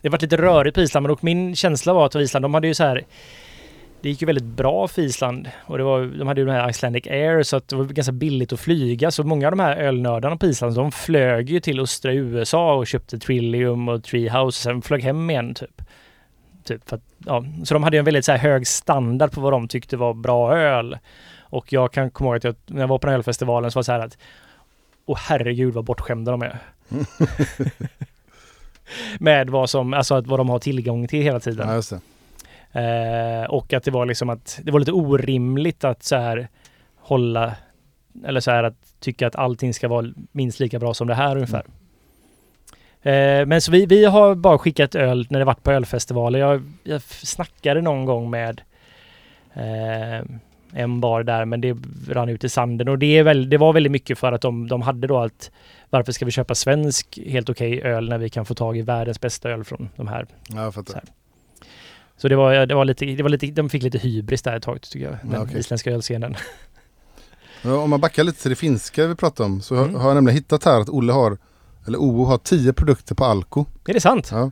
Det 0.00 0.08
har 0.08 0.10
varit 0.10 0.22
lite 0.22 0.36
rörigt 0.36 0.74
på 0.74 0.80
Island 0.80 1.04
men 1.04 1.10
och 1.10 1.24
min 1.24 1.56
känsla 1.56 1.92
var 1.92 2.06
att 2.06 2.14
Island, 2.14 2.44
de 2.44 2.54
hade 2.54 2.66
ju 2.66 2.74
så 2.74 2.84
här 2.84 3.04
det 4.00 4.08
gick 4.08 4.22
ju 4.22 4.26
väldigt 4.26 4.44
bra 4.44 4.88
för 4.88 5.02
Island 5.02 5.48
och 5.66 5.78
det 5.78 5.84
var, 5.84 6.18
de 6.18 6.28
hade 6.28 6.40
ju 6.40 6.46
den 6.46 6.54
här 6.54 6.70
Icelandic 6.70 7.06
Air 7.06 7.42
så 7.42 7.56
att 7.56 7.68
det 7.68 7.76
var 7.76 7.84
ganska 7.84 8.12
billigt 8.12 8.52
att 8.52 8.60
flyga 8.60 9.10
så 9.10 9.24
många 9.24 9.46
av 9.46 9.52
de 9.52 9.60
här 9.60 9.76
ölnördarna 9.76 10.36
på 10.36 10.46
Island 10.46 10.74
de 10.74 10.92
flög 10.92 11.50
ju 11.50 11.60
till 11.60 11.80
östra 11.80 12.12
USA 12.12 12.74
och 12.74 12.86
köpte 12.86 13.18
Trillium 13.18 13.88
och 13.88 14.04
Treehouse 14.04 14.46
och 14.46 14.54
sen 14.54 14.82
flög 14.82 15.02
hem 15.02 15.30
igen 15.30 15.54
typ 15.54 15.82
typ 16.68 16.88
för 16.88 16.96
att, 16.96 17.02
ja. 17.26 17.44
Så 17.64 17.74
de 17.74 17.82
hade 17.82 17.98
en 17.98 18.04
väldigt 18.04 18.24
så 18.24 18.32
här 18.32 18.38
hög 18.38 18.66
standard 18.66 19.32
på 19.32 19.40
vad 19.40 19.52
de 19.52 19.68
tyckte 19.68 19.96
var 19.96 20.14
bra 20.14 20.56
öl. 20.56 20.98
Och 21.40 21.72
jag 21.72 21.92
kan 21.92 22.10
komma 22.10 22.28
ihåg 22.28 22.36
att 22.36 22.44
jag, 22.44 22.54
när 22.66 22.80
jag 22.80 22.88
var 22.88 22.98
på 22.98 23.06
den 23.06 23.12
här 23.12 23.18
ölfestivalen 23.18 23.70
så 23.70 23.76
var 23.78 23.82
det 23.82 23.84
så 23.84 23.92
här 23.92 24.00
att 24.00 24.18
Åh 25.06 25.18
herregud 25.20 25.74
vad 25.74 25.84
bortskämda 25.84 26.30
de 26.30 26.42
är. 26.42 26.58
Med 29.18 29.50
vad 29.50 29.70
som, 29.70 29.94
alltså 29.94 30.14
att 30.14 30.26
vad 30.26 30.40
de 30.40 30.48
har 30.48 30.58
tillgång 30.58 31.08
till 31.08 31.22
hela 31.22 31.40
tiden. 31.40 31.68
Ja. 31.68 32.80
Eh, 32.80 33.44
och 33.44 33.72
att 33.72 33.84
det 33.84 33.90
var 33.90 34.06
liksom 34.06 34.30
att 34.30 34.60
det 34.62 34.70
var 34.70 34.80
lite 34.80 34.92
orimligt 34.92 35.84
att 35.84 36.02
så 36.02 36.16
här 36.16 36.48
hålla 36.96 37.54
eller 38.24 38.40
så 38.40 38.50
här 38.50 38.64
att 38.64 38.94
tycka 39.00 39.26
att 39.26 39.36
allting 39.36 39.74
ska 39.74 39.88
vara 39.88 40.06
minst 40.32 40.60
lika 40.60 40.78
bra 40.78 40.94
som 40.94 41.08
det 41.08 41.14
här 41.14 41.36
ungefär. 41.36 41.64
Eh, 41.66 41.77
men 43.02 43.60
så 43.60 43.72
vi, 43.72 43.86
vi 43.86 44.04
har 44.04 44.34
bara 44.34 44.58
skickat 44.58 44.94
öl 44.94 45.26
när 45.30 45.38
det 45.38 45.44
varit 45.44 45.62
på 45.62 45.72
ölfestivaler. 45.72 46.38
Jag, 46.38 46.62
jag 46.82 47.02
snackade 47.02 47.80
någon 47.82 48.04
gång 48.04 48.30
med 48.30 48.60
eh, 49.54 50.26
en 50.72 51.00
bar 51.00 51.22
där 51.22 51.44
men 51.44 51.60
det 51.60 51.76
rann 52.08 52.28
ut 52.28 52.44
i 52.44 52.48
sanden 52.48 52.88
och 52.88 52.98
det, 52.98 53.18
är 53.18 53.22
väl, 53.22 53.50
det 53.50 53.58
var 53.58 53.72
väldigt 53.72 53.92
mycket 53.92 54.18
för 54.18 54.32
att 54.32 54.40
de, 54.40 54.68
de 54.68 54.82
hade 54.82 55.06
då 55.06 55.18
allt 55.18 55.50
varför 55.90 56.12
ska 56.12 56.24
vi 56.24 56.30
köpa 56.30 56.54
svensk 56.54 57.18
helt 57.26 57.50
okej 57.50 57.82
öl 57.82 58.08
när 58.08 58.18
vi 58.18 58.28
kan 58.28 58.44
få 58.46 58.54
tag 58.54 58.76
i 58.78 58.82
världens 58.82 59.20
bästa 59.20 59.50
öl 59.50 59.64
från 59.64 59.88
de 59.96 60.08
här 60.08 60.26
Ja, 60.48 60.62
jag 60.62 60.74
fattar. 60.74 60.92
Så. 60.94 61.00
Så 62.16 62.28
det 62.28 62.36
var, 62.36 62.66
det 62.66 62.74
var 62.74 62.84
lite, 62.84 63.04
det 63.04 63.22
var 63.22 63.30
lite, 63.30 63.46
de 63.46 63.68
fick 63.70 63.82
lite 63.82 63.98
hybris 63.98 64.42
där 64.42 64.56
ett 64.56 64.62
tag 64.62 64.80
tycker 64.82 65.06
jag, 65.06 65.16
den 65.22 65.32
Ja, 65.32 65.42
okej. 65.42 65.58
isländska 65.60 65.90
ölscenen. 65.90 66.34
Om 67.64 67.90
man 67.90 68.00
backar 68.00 68.24
lite 68.24 68.42
till 68.42 68.50
det 68.50 68.56
finska 68.56 69.06
vi 69.06 69.14
pratade 69.14 69.46
om 69.46 69.60
så 69.60 69.74
har- 69.76 69.84
Mm. 69.84 69.94
har 70.00 70.08
jag 70.08 70.14
nämligen 70.14 70.36
hittat 70.36 70.64
här 70.64 70.80
att 70.80 70.88
Olle 70.88 71.12
har, 71.12 71.38
eller 71.88 71.98
OO 71.98 72.24
har 72.24 72.38
10 72.38 72.72
produkter 72.72 73.14
på 73.14 73.24
Alko. 73.24 73.64
Är 73.86 73.92
det 73.94 74.00
sant? 74.00 74.28
Ja. 74.32 74.50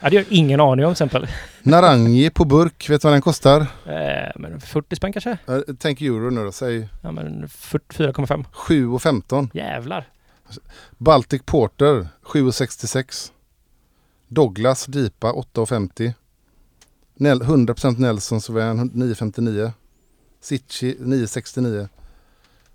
Ja, 0.00 0.10
det 0.10 0.16
har 0.16 0.24
jag 0.24 0.32
ingen 0.32 0.60
aning 0.60 0.86
om 0.86 0.94
till 0.94 1.04
exempel. 1.04 1.28
Narangi 1.62 2.30
på 2.30 2.44
burk, 2.44 2.90
vet 2.90 3.02
du 3.02 3.06
vad 3.08 3.14
den 3.14 3.22
kostar? 3.22 3.60
Eh, 3.86 4.30
men 4.36 4.60
40 4.60 4.96
spänn 4.96 5.12
kanske? 5.12 5.38
Eh, 5.48 5.58
Tänk 5.78 6.00
euro 6.00 6.30
nu 6.30 6.44
då, 6.44 6.52
säg 6.52 6.88
Ja 7.02 7.12
men 7.12 7.46
44,5. 7.46 8.44
7,15. 8.52 9.48
Jävlar. 9.52 10.08
Baltic 10.98 11.42
Porter 11.44 12.08
7,66. 12.24 13.32
Douglas 14.28 14.86
Dipa 14.86 15.32
8,50. 15.32 16.12
Nel, 17.14 17.42
100% 17.42 17.98
Nelson 17.98 18.40
Sauvin 18.40 18.90
9,59. 18.90 19.72
Sitchi 20.40 20.96
9,69. 21.00 21.88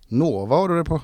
Nova 0.07 0.55
har 0.55 0.69
du 0.69 0.77
det 0.77 0.83
på. 0.83 1.01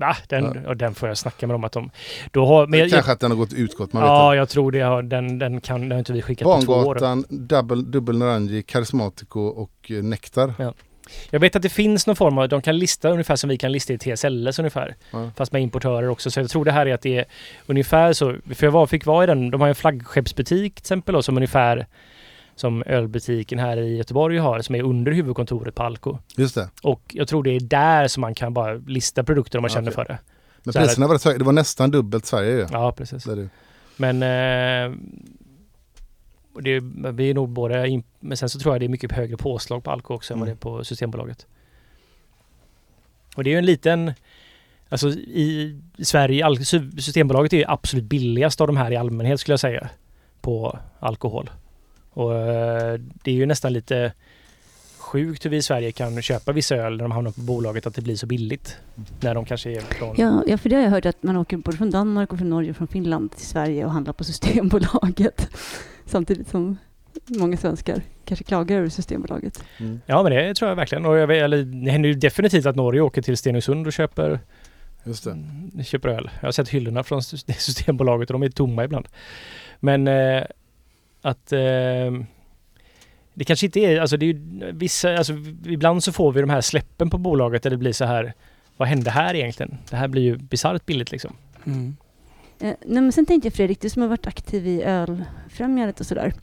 Va? 0.00 0.16
Den, 0.28 0.62
Ja. 0.66 0.74
den 0.74 0.94
får 0.94 1.08
jag 1.08 1.18
snacka 1.18 1.46
med 1.46 1.54
dem 1.54 1.64
att 1.64 1.72
de... 1.72 1.90
Då 2.30 2.46
har, 2.46 2.66
men 2.66 2.78
jag, 2.78 2.86
jag, 2.86 2.92
Kanske 2.92 3.12
att 3.12 3.20
den 3.20 3.30
har 3.30 3.38
gått 3.38 3.52
utgått, 3.52 3.92
man 3.92 4.02
ja, 4.02 4.34
jag 4.34 4.48
tror 4.48 4.72
det. 4.72 4.80
Har, 4.80 5.02
den, 5.02 5.38
den, 5.38 5.60
kan, 5.60 5.80
den 5.80 5.90
har 5.90 5.98
inte 5.98 6.12
vi 6.12 6.22
skickat 6.22 6.44
på 6.44 6.60
två 6.60 6.72
år. 6.72 6.84
Bangatan, 6.84 7.24
Double, 7.28 7.82
Dubbel 7.82 8.18
Narangi, 8.18 8.64
Charismatico 8.68 9.40
och 9.40 9.90
eh, 9.90 10.02
Nektar. 10.02 10.54
Jag 11.30 11.40
vet 11.40 11.56
att 11.56 11.62
det 11.62 11.68
finns 11.68 12.06
någon 12.06 12.16
form 12.16 12.38
av, 12.38 12.48
de 12.48 12.62
kan 12.62 12.78
lista 12.78 13.10
ungefär 13.10 13.36
som 13.36 13.50
vi 13.50 13.56
kan 13.56 13.72
lista 13.72 13.92
i 13.92 13.98
TSLS 13.98 14.58
ungefär. 14.58 14.96
Ja. 15.10 15.30
Fast 15.36 15.52
med 15.52 15.62
importörer 15.62 16.08
också. 16.08 16.30
Så 16.30 16.40
jag 16.40 16.50
tror 16.50 16.64
det 16.64 16.72
här 16.72 16.86
är 16.86 16.94
att 16.94 17.02
det 17.02 17.18
är 17.18 17.24
ungefär 17.66 18.12
så. 18.12 18.36
För 18.54 18.66
jag 18.66 18.70
var, 18.70 18.86
fick 18.86 19.06
vara 19.06 19.24
i 19.24 19.26
den, 19.26 19.50
de 19.50 19.60
har 19.60 19.68
en 19.68 19.74
flaggskeppsbutik 19.74 20.74
till 20.74 20.82
exempel 20.82 21.12
då, 21.14 21.22
som 21.22 21.36
ungefär 21.36 21.86
som 22.60 22.82
ölbutiken 22.86 23.58
här 23.58 23.76
i 23.76 23.96
Göteborg 23.96 24.38
har 24.38 24.60
som 24.62 24.74
är 24.74 24.82
under 24.82 25.12
huvudkontoret 25.12 25.74
på 25.74 25.82
Alko. 25.82 26.18
Just 26.36 26.54
det. 26.54 26.70
Och 26.82 27.02
jag 27.14 27.28
tror 27.28 27.42
det 27.42 27.50
är 27.50 27.60
där 27.60 28.08
som 28.08 28.20
man 28.20 28.34
kan 28.34 28.54
bara 28.54 28.74
lista 28.74 29.24
produkter 29.24 29.58
om 29.58 29.62
man 29.62 29.68
Ja, 29.70 29.74
känner 29.74 29.90
okej. 29.90 30.04
för 30.04 30.12
det. 30.12 30.18
Men 30.62 30.72
Så 30.72 30.78
priserna 30.78 31.06
var 31.06 31.14
rätt 31.14 31.24
höga. 31.24 31.38
Det 31.38 31.44
var 31.44 31.52
nästan 31.52 31.90
dubbelt 31.90 32.26
Sverige 32.26 32.50
ju. 32.52 32.66
Ja, 32.72 32.92
precis. 32.92 33.24
Det 33.24 33.34
det. 33.34 33.48
Men 33.96 34.16
eh, 34.22 34.96
det, 36.62 36.70
är- 36.70 37.12
vi 37.12 37.30
är 37.30 37.34
nog 37.34 37.48
båda 37.48 37.86
in, 37.86 38.02
men 38.20 38.36
sen 38.36 38.48
så 38.48 38.58
tror 38.58 38.74
jag 38.74 38.80
det 38.80 38.86
är 38.86 38.88
mycket 38.88 39.12
högre 39.12 39.36
påslag 39.36 39.84
på 39.84 39.90
Alko 39.90 40.14
också 40.14 40.34
än 40.34 40.40
vad 40.40 40.48
det 40.48 40.50
Mm. 40.52 40.56
är 40.58 40.60
på 40.78 40.84
Systembolaget. 40.84 41.46
Och 43.36 43.44
det 43.44 43.50
är 43.50 43.52
ju 43.52 43.58
en 43.58 43.66
liten 43.66 44.12
Alltså 44.92 45.08
i 45.08 45.80
Sverige, 45.98 46.56
Systembolaget 46.98 47.52
är 47.52 47.56
ju 47.56 47.64
absolut 47.68 48.04
billigast 48.04 48.60
av 48.60 48.66
de 48.66 48.76
här 48.76 48.90
i 48.92 48.96
allmänhet 48.96 49.40
skulle 49.40 49.52
jag 49.52 49.60
säga. 49.60 49.88
På 50.40 50.78
alkohol. 51.00 51.50
Och 52.10 52.36
eh, 52.36 53.00
det 53.24 53.30
är 53.30 53.34
ju 53.34 53.46
nästan 53.46 53.72
lite 53.72 54.12
sjukt 54.98 55.44
hur 55.44 55.50
vi 55.50 55.56
i 55.56 55.62
Sverige 55.62 55.92
kan 55.92 56.22
köpa 56.22 56.52
vissa 56.52 56.76
öl 56.76 56.96
när 56.96 57.04
de 57.04 57.10
hamnar 57.12 57.30
på 57.30 57.40
bolaget 57.40 57.86
att 57.86 57.94
det 57.94 58.02
blir 58.02 58.16
så 58.16 58.26
billigt. 58.26 58.76
När 59.20 59.34
de 59.34 59.44
kanske 59.44 59.70
är 59.70 59.80
från... 59.80 60.14
Ja, 60.18 60.42
ja, 60.46 60.58
för 60.58 60.68
det 60.68 60.76
har 60.76 60.82
jag 60.82 60.90
hört 60.90 61.06
att 61.06 61.22
man 61.22 61.36
åker 61.36 61.56
både 61.56 61.76
från 61.76 61.90
Danmark 61.90 62.32
och 62.32 62.38
från 62.38 62.50
Norge 62.50 62.70
och 62.70 62.76
från 62.76 62.88
Finland 62.88 63.32
till 63.36 63.46
Sverige 63.46 63.84
och 63.84 63.90
handlar 63.92 64.12
på 64.12 64.24
Systembolaget. 64.24 65.48
Samtidigt 66.06 66.48
som 66.48 66.76
många 67.26 67.56
svenskar 67.56 68.02
kanske 68.24 68.44
klagar 68.44 68.76
över 68.76 68.88
Systembolaget. 68.88 69.64
Mm. 69.78 70.00
Ja 70.06 70.22
men 70.22 70.32
det 70.32 70.54
tror 70.54 70.68
jag 70.68 70.76
verkligen. 70.76 71.06
Och 71.06 71.16
jag 71.18 71.26
vet, 71.26 71.42
eller, 71.42 71.62
det 71.84 71.90
händer 71.90 72.08
ju 72.08 72.14
definitivt 72.14 72.66
att 72.66 72.76
Norge 72.76 73.00
åker 73.00 73.22
till 73.22 73.36
Stenungsund 73.36 73.86
och 73.86 73.92
köper, 73.92 74.40
Just 75.04 75.24
det. 75.74 75.84
köper 75.84 76.08
öl. 76.08 76.30
Jag 76.40 76.46
har 76.46 76.52
sett 76.52 76.68
hyllorna 76.68 77.04
från 77.04 77.20
Sys- 77.20 77.52
Systembolaget 77.58 78.30
och 78.30 78.32
de 78.32 78.42
är 78.42 78.48
tomma 78.50 78.84
ibland. 78.84 79.08
Men 79.80 80.08
eh, 80.08 80.42
att 81.22 81.52
eh, 81.52 82.12
det 83.34 83.44
kanske 83.44 83.66
inte 83.66 83.80
är, 83.80 84.00
alltså 84.00 84.16
det 84.16 84.26
är 84.26 84.32
ju 84.32 84.72
vissa, 84.72 85.16
alltså 85.16 85.32
ibland 85.64 86.04
så 86.04 86.12
får 86.12 86.32
vi 86.32 86.40
de 86.40 86.50
här 86.50 86.60
släppen 86.60 87.10
på 87.10 87.18
bolaget 87.18 87.62
där 87.62 87.70
det 87.70 87.76
blir 87.76 87.92
så 87.92 88.04
här 88.04 88.34
vad 88.76 88.88
hände 88.88 89.10
här 89.10 89.34
egentligen? 89.34 89.78
Det 89.90 89.96
här 89.96 90.08
blir 90.08 90.22
ju 90.22 90.36
bisarrt 90.36 90.86
billigt 90.86 91.12
liksom. 91.12 91.36
Mm. 91.64 91.96
Eh, 92.60 92.74
nej, 92.86 93.02
men 93.02 93.12
sen 93.12 93.26
tänkte 93.26 93.46
jag 93.46 93.54
Fredrik, 93.54 93.80
du 93.80 93.90
som 93.90 94.02
har 94.02 94.08
varit 94.08 94.26
aktiv 94.26 94.66
i 94.66 94.82
ölfrämjandet 94.82 96.00
och 96.00 96.06
sådär. 96.06 96.34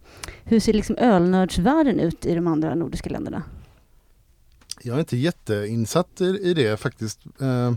Hur 0.44 0.60
ser 0.60 0.74
liksom 0.74 0.98
ölnördsvärlden 0.98 2.00
ut 2.00 2.26
i 2.26 2.36
de 2.36 2.48
andra 2.48 2.76
nordiska 2.76 3.10
länderna? 3.10 3.44
Jag 4.82 4.96
är 4.96 5.00
inte 5.00 5.18
jätteinsatt 5.18 6.22
i, 6.22 6.26
i 6.26 6.54
det 6.54 6.80
faktiskt. 6.80 7.20
Eh, 7.42 7.74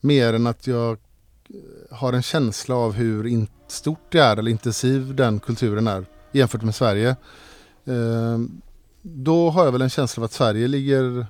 mer 0.00 0.34
än 0.34 0.46
att 0.46 0.66
jag 0.66 0.90
eh, 0.90 1.96
har 1.96 2.12
en 2.12 2.22
känsla 2.22 2.74
av 2.74 2.92
hur 2.92 3.26
in, 3.26 3.46
stort 3.68 4.12
det 4.12 4.18
är 4.18 4.36
eller 4.36 4.50
intensiv 4.50 5.14
den 5.14 5.40
kulturen 5.40 5.86
är 5.86 6.04
jämfört 6.32 6.62
med 6.62 6.74
Sverige. 6.74 7.16
Eh, 7.84 8.38
då 9.02 9.50
har 9.50 9.64
jag 9.64 9.72
väl 9.72 9.82
en 9.82 9.90
känsla 9.90 10.20
av 10.20 10.24
att 10.24 10.32
Sverige 10.32 10.68
ligger 10.68 11.26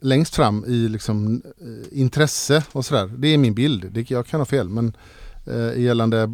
längst 0.00 0.34
fram 0.34 0.64
i 0.64 0.88
liksom, 0.88 1.42
eh, 1.60 2.00
intresse 2.00 2.64
och 2.72 2.84
sådär. 2.84 3.10
Det 3.16 3.28
är 3.28 3.38
min 3.38 3.54
bild. 3.54 3.92
Det, 3.92 4.10
jag 4.10 4.26
kan 4.26 4.40
ha 4.40 4.44
fel 4.44 4.68
men 4.68 4.96
eh, 5.46 5.80
gällande 5.80 6.22
eh, 6.22 6.30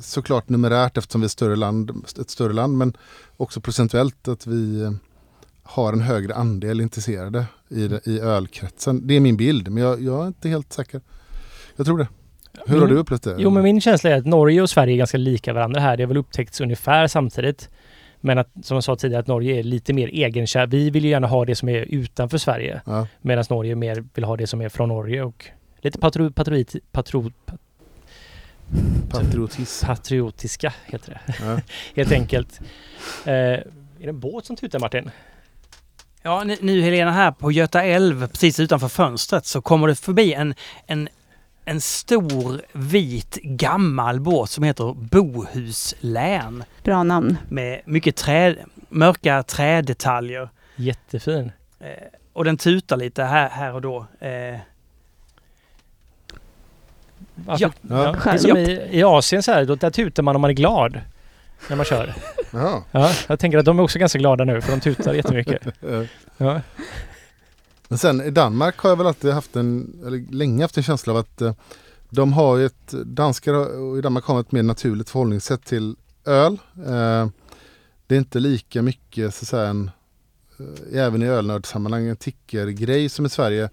såklart 0.00 0.48
numerärt 0.48 0.96
eftersom 0.96 1.20
vi 1.20 1.24
är 1.24 1.26
ett 1.26 1.32
större 1.32 1.56
land, 1.56 2.04
ett 2.20 2.30
större 2.30 2.52
land 2.52 2.76
men 2.76 2.96
också 3.36 3.60
procentuellt 3.60 4.28
att 4.28 4.46
vi 4.46 4.80
eh, 4.80 4.92
har 5.62 5.92
en 5.92 6.00
högre 6.00 6.34
andel 6.34 6.80
intresserade 6.80 7.46
i, 7.68 7.84
i 8.04 8.20
ölkretsen. 8.20 9.06
Det 9.06 9.14
är 9.14 9.20
min 9.20 9.36
bild, 9.36 9.68
men 9.68 9.82
jag, 9.82 10.02
jag 10.02 10.22
är 10.22 10.26
inte 10.26 10.48
helt 10.48 10.72
säker. 10.72 11.00
Jag 11.76 11.86
tror 11.86 11.98
det. 11.98 12.08
Hur 12.66 12.80
har 12.80 12.86
du 12.86 12.96
upplevt 12.96 13.22
det? 13.22 13.34
Jo 13.38 13.50
men 13.50 13.62
min 13.62 13.80
känsla 13.80 14.10
är 14.10 14.18
att 14.18 14.26
Norge 14.26 14.62
och 14.62 14.70
Sverige 14.70 14.94
är 14.94 14.98
ganska 14.98 15.18
lika 15.18 15.52
varandra 15.52 15.80
här. 15.80 15.96
Det 15.96 16.02
har 16.02 16.08
väl 16.08 16.16
upptäckts 16.16 16.60
ungefär 16.60 17.06
samtidigt. 17.06 17.68
Men 18.20 18.38
att, 18.38 18.48
som 18.62 18.74
jag 18.74 18.84
sa 18.84 18.96
tidigare, 18.96 19.20
att 19.20 19.26
Norge 19.26 19.58
är 19.58 19.62
lite 19.62 19.92
mer 19.92 20.08
egenkär. 20.08 20.66
Vi 20.66 20.90
vill 20.90 21.04
ju 21.04 21.10
gärna 21.10 21.26
ha 21.26 21.44
det 21.44 21.56
som 21.56 21.68
är 21.68 21.80
utanför 21.80 22.38
Sverige. 22.38 22.80
Ja, 22.86 23.06
Medan 23.20 23.44
Norge 23.50 23.74
mer 23.74 24.04
vill 24.14 24.24
ha 24.24 24.36
det 24.36 24.46
som 24.46 24.60
är 24.60 24.68
från 24.68 24.88
Norge 24.88 25.22
och 25.22 25.46
lite 25.80 25.98
patro, 25.98 26.32
patroit, 26.32 26.76
patro, 26.92 27.32
patriotism. 29.10 29.86
patriotiska 29.86 30.72
heter 30.86 31.10
det. 31.26 31.34
Ja. 31.44 31.60
Helt 31.96 32.12
enkelt. 32.12 32.60
Eh, 33.24 33.32
är 33.32 33.64
det 33.98 34.08
en 34.08 34.20
båt 34.20 34.46
som 34.46 34.56
tutar 34.56 34.78
Martin? 34.78 35.10
Ja, 36.22 36.44
nu, 36.44 36.56
nu 36.60 36.80
Helena 36.82 37.12
här 37.12 37.30
på 37.30 37.52
Göta 37.52 37.84
älv, 37.84 38.26
precis 38.26 38.60
utanför 38.60 38.88
fönstret, 38.88 39.46
så 39.46 39.60
kommer 39.60 39.88
det 39.88 39.94
förbi 39.94 40.32
en, 40.32 40.54
en, 40.86 41.08
en 41.68 41.80
stor 41.80 42.60
vit 42.72 43.38
gammal 43.42 44.20
båt 44.20 44.50
som 44.50 44.64
heter 44.64 44.94
Bohuslän 44.94 46.64
Bra 46.84 47.02
namn. 47.02 47.36
med 47.48 47.80
mycket 47.84 48.16
trä, 48.16 48.56
mörka 48.88 49.42
trädetaljer. 49.42 50.48
Jättefin. 50.76 51.52
Eh, 51.80 51.86
och 52.32 52.44
den 52.44 52.56
tutar 52.56 52.96
lite 52.96 53.24
här, 53.24 53.48
här 53.48 53.74
och 53.74 53.80
då. 53.80 54.06
Eh? 54.20 54.30
Ja. 54.30 54.56
Ja. 57.58 57.70
Ja. 57.82 58.16
Det 58.24 58.30
är 58.30 58.38
som 58.38 58.56
i, 58.56 58.88
I 58.90 59.02
Asien 59.02 59.42
så 59.42 59.52
här, 59.52 59.64
då, 59.64 59.74
där 59.74 59.90
tutar 59.90 60.22
man 60.22 60.34
om 60.34 60.40
man 60.40 60.50
är 60.50 60.54
glad. 60.54 61.00
När 61.68 61.76
man 61.76 61.84
kör. 61.84 62.14
Ja, 62.50 63.12
jag 63.26 63.38
tänker 63.38 63.58
att 63.58 63.64
de 63.64 63.78
är 63.78 63.82
också 63.82 63.98
ganska 63.98 64.18
glada 64.18 64.44
nu 64.44 64.60
för 64.60 64.70
de 64.70 64.80
tutar 64.80 65.14
jättemycket. 65.14 65.62
Ja. 66.36 66.60
Men 67.88 67.98
sen 67.98 68.20
i 68.20 68.30
Danmark 68.30 68.78
har 68.78 68.90
jag 68.90 68.96
väl 68.96 69.06
alltid 69.06 69.32
haft 69.32 69.56
en, 69.56 70.00
eller 70.06 70.32
länge 70.32 70.64
haft 70.64 70.76
en 70.76 70.82
känsla 70.82 71.12
av 71.12 71.18
att 71.18 71.40
eh, 71.40 71.52
de 72.10 72.32
har 72.32 72.56
ju 72.56 72.66
ett, 72.66 72.90
danskar 72.90 73.98
i 73.98 74.00
Danmark 74.00 74.24
har 74.24 74.40
ett 74.40 74.52
mer 74.52 74.62
naturligt 74.62 75.10
förhållningssätt 75.10 75.64
till 75.64 75.96
öl. 76.24 76.58
Eh, 76.86 77.28
det 78.06 78.14
är 78.14 78.18
inte 78.18 78.40
lika 78.40 78.82
mycket 78.82 79.34
så 79.34 79.44
att 79.44 79.48
säga 79.48 79.68
en, 79.68 79.90
eh, 80.58 80.98
även 81.00 81.22
i 81.22 81.26
ölnördsammanhang, 81.26 82.06
en 82.06 82.16
tickergrej 82.16 83.08
som 83.08 83.26
i 83.26 83.28
Sverige. 83.28 83.70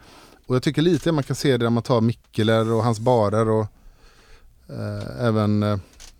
Och 0.47 0.55
jag 0.55 0.63
tycker 0.63 0.81
lite 0.81 1.11
man 1.11 1.23
kan 1.23 1.35
se 1.35 1.57
det 1.57 1.65
när 1.65 1.69
man 1.69 1.83
tar 1.83 2.01
Mikkeler 2.01 2.71
och 2.71 2.83
hans 2.83 2.99
barer 2.99 3.49
och 3.49 3.67
eh, 4.69 5.25
även 5.25 5.63
eh, 5.63 5.77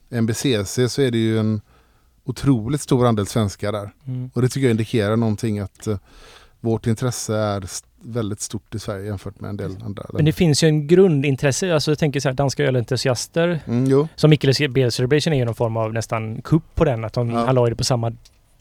MBCC 0.09 0.45
så 0.87 1.01
är 1.01 1.11
det 1.11 1.17
ju 1.17 1.39
en 1.39 1.61
otroligt 2.23 2.81
stor 2.81 3.07
andel 3.07 3.27
svenskar 3.27 3.71
där. 3.71 3.93
Mm. 4.05 4.31
Och 4.33 4.41
det 4.41 4.49
tycker 4.49 4.67
jag 4.67 4.71
indikerar 4.71 5.15
någonting 5.15 5.59
att 5.59 5.87
eh, 5.87 5.97
vårt 6.65 6.87
intresse 6.87 7.35
är 7.35 7.63
väldigt 8.01 8.41
stort 8.41 8.75
i 8.75 8.79
Sverige 8.79 9.05
jämfört 9.05 9.39
med 9.39 9.49
en 9.49 9.57
del 9.57 9.71
andra 9.71 9.83
Men 9.85 9.95
det 10.11 10.17
länder. 10.17 10.31
finns 10.31 10.63
ju 10.63 10.67
en 10.67 10.87
grundintresse. 10.87 11.73
Alltså 11.73 11.91
jag 11.91 11.99
tänker 11.99 12.19
så 12.19 12.29
här, 12.29 12.33
danska 12.33 12.63
ölentusiaster. 12.63 13.59
Mm, 13.67 14.07
Som 14.15 14.29
Mikkeles 14.29 14.57
Beer 14.69 14.89
Celebration 14.89 15.33
är 15.33 15.37
ju 15.37 15.45
någon 15.45 15.55
form 15.55 15.77
av 15.77 15.93
nästan 15.93 16.41
kupp 16.41 16.75
på 16.75 16.85
den. 16.85 17.05
Att 17.05 17.13
de, 17.13 17.29
Ja. 17.29 17.45
han 17.45 17.55
la 17.55 17.65
ju 17.65 17.69
det 17.69 17.75
på 17.75 17.83
samma 17.83 18.11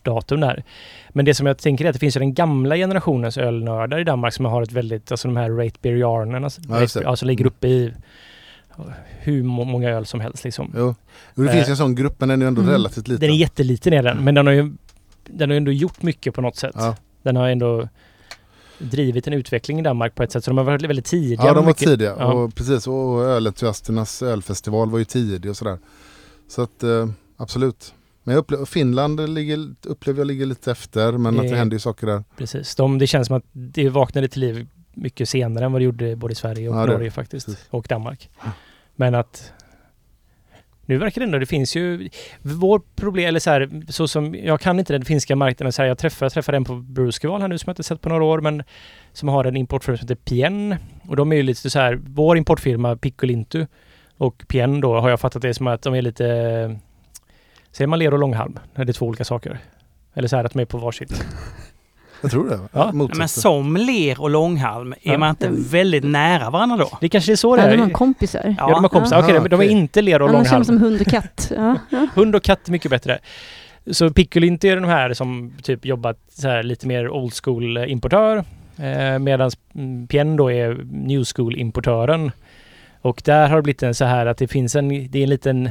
datum 0.02 0.40
där. 0.40 0.64
Men 1.10 1.24
det 1.24 1.34
som 1.34 1.46
jag 1.46 1.58
tänker 1.58 1.84
är 1.84 1.88
att 1.88 1.94
det 1.94 1.98
finns 2.00 2.16
ju 2.16 2.20
den 2.20 2.34
gamla 2.34 2.76
generationens 2.76 3.38
ölnördar 3.38 3.98
i 3.98 4.04
Danmark 4.04 4.34
som 4.34 4.44
har 4.44 4.62
ett 4.62 4.72
väldigt, 4.72 5.10
alltså 5.10 5.28
de 5.28 5.36
här 5.36 5.50
Rate 5.50 5.76
Beer 5.82 5.94
Yarnen. 5.96 6.44
Alltså, 6.44 6.60
Ja. 6.68 6.74
Rate- 6.80 7.06
alltså 7.06 7.26
ligger 7.26 7.46
uppe 7.46 7.68
i 7.68 7.92
hur 9.20 9.42
må- 9.42 9.64
många 9.64 9.90
öl 9.90 10.06
som 10.06 10.20
helst 10.20 10.44
liksom. 10.44 10.72
jo. 10.76 10.94
Och 11.34 11.42
det 11.42 11.48
Eh, 11.48 11.54
finns 11.54 11.68
ju 11.68 11.70
en 11.70 11.76
sån 11.76 11.94
grupp 11.94 12.14
men 12.20 12.28
den 12.28 12.42
är 12.42 12.46
ändå 12.46 12.60
Mm. 12.62 12.72
relativt 12.72 13.08
liten. 13.08 13.20
Den 13.20 13.30
är 13.30 13.34
jätteliten 13.40 13.92
är 13.92 14.02
den, 14.02 14.24
men 14.24 14.34
den 14.34 14.46
har 14.46 14.54
ju 14.54 14.72
den 15.26 15.50
har 15.50 15.54
ju 15.54 15.56
ändå 15.56 15.72
gjort 15.72 16.02
mycket 16.02 16.34
på 16.34 16.40
något 16.40 16.56
sätt. 16.56 16.74
ja. 16.74 16.96
Den 17.24 17.36
har 17.36 17.48
ändå 17.48 17.88
drivit 18.78 19.26
en 19.26 19.32
utveckling 19.32 19.78
i 19.78 19.82
Danmark 19.82 20.14
på 20.14 20.22
ett 20.22 20.32
sätt. 20.32 20.44
Så 20.44 20.50
de 20.50 20.58
har 20.58 20.64
varit 20.64 20.82
väldigt 20.82 21.04
tidiga. 21.04 21.40
ja, 21.46 21.54
de 21.54 21.56
var 21.64 21.66
mycket, 21.70 21.88
tidiga. 21.88 22.14
ja. 22.18 22.32
Och 22.32 22.54
precis, 22.54 22.86
och 22.86 23.22
ölentusiasternas 23.24 24.22
ölfestival 24.22 24.90
var 24.90 24.98
ju 24.98 25.04
tidig 25.04 25.50
och 25.50 25.56
sådär. 25.56 25.78
Så 26.48 26.62
att 26.62 26.82
eh, 26.82 27.08
absolut. 27.36 27.94
Men 28.22 28.36
upplever, 28.36 28.64
Finland 28.64 29.28
ligger, 29.34 29.74
upplever 29.82 30.20
jag 30.20 30.26
ligger 30.26 30.46
lite 30.46 30.70
efter 30.70 31.12
men 31.12 31.36
att 31.38 31.42
det 31.44 31.50
Det- 31.50 31.56
händer 31.56 31.74
ju 31.74 31.78
saker 31.80 32.06
där. 32.06 32.24
Precis. 32.36 32.74
De, 32.74 32.98
det 32.98 33.06
känns 33.06 33.26
som 33.26 33.36
att 33.36 33.44
det 33.52 33.88
vaknade 33.88 34.28
till 34.28 34.40
liv 34.40 34.66
mycket 34.94 35.28
senare 35.28 35.64
än 35.64 35.72
vad 35.72 35.80
det 35.80 35.84
gjorde 35.84 36.16
både 36.16 36.32
i 36.32 36.34
Sverige 36.34 36.68
och 36.68 36.76
Ja, 36.76 36.86
det- 36.86 36.92
Norge 36.92 37.10
faktiskt. 37.10 37.46
precis. 37.46 37.66
Och 37.70 37.86
Danmark. 37.88 38.30
Men 38.96 39.14
att 39.14 39.52
nu 40.86 40.98
verkar 40.98 41.20
det 41.20 41.24
ändå, 41.24 41.38
det 41.38 41.46
finns 41.46 41.76
ju 41.76 42.08
vårt 42.42 42.96
problem, 42.96 43.28
eller 43.28 43.40
så 43.40 43.50
här, 43.50 43.82
så 43.88 44.08
som, 44.08 44.34
jag 44.34 44.60
kan 44.60 44.78
inte 44.78 44.92
den 44.92 45.04
finska 45.04 45.36
marknaden 45.36 45.72
så 45.72 45.82
här, 45.82 45.88
jag 45.88 45.98
träffade, 45.98 46.24
jag 46.24 46.32
träffade 46.32 46.56
en 46.56 46.64
på 46.64 46.74
Brewskeval 46.74 47.40
här 47.40 47.48
nu 47.48 47.58
som 47.58 47.70
jag 47.70 47.72
inte 47.72 47.82
sett 47.82 48.00
på 48.00 48.08
några 48.08 48.24
år 48.24 48.40
men 48.40 48.62
som 49.12 49.28
har 49.28 49.44
en 49.44 49.56
importfirma 49.56 49.98
som 49.98 50.08
heter 50.08 50.14
Pien 50.14 50.76
och 51.08 51.16
de 51.16 51.32
är 51.32 51.36
ju 51.36 51.42
lite 51.42 51.70
så 51.70 51.78
här, 51.78 52.00
vår 52.06 52.36
importfirma 52.36 52.96
Piccolintu 52.96 53.66
och 54.16 54.44
Pien 54.48 54.80
då 54.80 55.00
har 55.00 55.10
jag 55.10 55.20
fattat 55.20 55.42
det 55.42 55.54
som 55.54 55.66
att 55.66 55.82
de 55.82 55.94
är 55.94 56.02
lite, 56.02 56.24
säger 57.72 57.88
man 57.88 57.98
ler 57.98 58.12
och 58.12 58.18
långhalm? 58.18 58.58
När 58.74 58.84
det 58.84 58.90
är 58.90 58.94
två 58.94 59.06
olika 59.06 59.24
saker? 59.24 59.58
Eller 60.14 60.28
så 60.28 60.36
här 60.36 60.44
att 60.44 60.52
de 60.52 60.60
är 60.60 60.64
på 60.64 60.78
varsitt. 60.78 61.24
Jag 62.24 62.30
tror 62.30 62.48
det. 62.48 62.58
Ja. 62.72 62.92
Motsatt. 62.92 63.18
men 63.18 63.28
som 63.28 63.76
ler 63.76 64.20
och 64.20 64.30
långhalm, 64.30 64.92
är 65.02 65.12
Ja. 65.12 65.18
man 65.18 65.30
inte 65.30 65.48
väldigt 65.50 66.04
nära 66.04 66.50
varandra 66.50 66.76
då? 66.76 66.98
Det 67.00 67.08
kanske 67.08 67.32
är 67.32 67.36
så 67.36 67.56
det 67.56 67.62
Ja, 67.62 67.68
de 67.68 67.74
är. 67.74 67.78
har 67.78 67.90
kompisar. 67.90 68.54
Ja, 68.58 68.70
de 68.70 68.82
har 68.84 68.88
kompisar. 68.88 69.16
Ja. 69.16 69.24
Okej, 69.24 69.40
men 69.40 69.50
de 69.50 69.60
är 69.60 69.64
inte 69.64 70.02
ler 70.02 70.22
och 70.22 70.28
Ja, 70.28 70.32
de 70.32 70.38
långhalm. 70.38 70.64
som 70.64 70.78
hund 70.78 71.00
och 71.00 71.06
katt. 71.06 71.52
Hund 72.14 72.34
och 72.34 72.42
katt 72.42 72.68
är 72.68 72.72
mycket 72.72 72.90
bättre. 72.90 73.18
Så 73.90 74.10
Piccolint 74.10 74.64
är 74.64 74.76
de 74.76 74.84
här 74.84 75.12
som 75.14 75.52
typ 75.62 75.84
jobbat 75.84 76.18
så 76.28 76.48
här 76.48 76.62
lite 76.62 76.86
mer 76.86 77.08
old 77.08 77.32
school 77.44 77.78
importör. 77.78 78.44
Eh, 78.76 79.18
Medan 79.18 79.50
Pien 80.08 80.36
då 80.36 80.52
är 80.52 80.78
new 80.90 81.24
school 81.34 81.56
importören. 81.56 82.30
Och 83.02 83.22
där 83.24 83.48
har 83.48 83.56
det 83.56 83.62
blivit 83.62 83.82
en 83.82 83.94
så 83.94 84.04
här 84.04 84.26
att 84.26 84.38
det 84.38 84.48
finns 84.48 84.76
en, 84.76 84.88
det 84.88 85.18
är 85.18 85.22
en 85.22 85.28
liten 85.30 85.68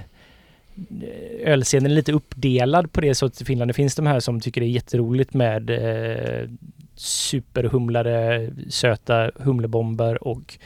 ölscenen 1.40 1.92
är 1.92 1.96
lite 1.96 2.12
uppdelad 2.12 2.92
på 2.92 3.02
det 3.02 3.16
sättet 3.16 3.42
i 3.42 3.46
Finland. 3.46 3.70
Det 3.70 3.74
finns 3.74 3.96
de 3.96 4.06
här 4.06 4.20
som 4.20 4.40
tycker 4.40 4.62
det 4.62 4.68
är 4.68 4.70
jätteroligt 4.70 5.34
med 5.34 5.70
eh, 5.70 6.50
superhumlade 6.96 8.50
söta 8.70 9.32
humlebomber 9.36 10.24
och 10.28 10.58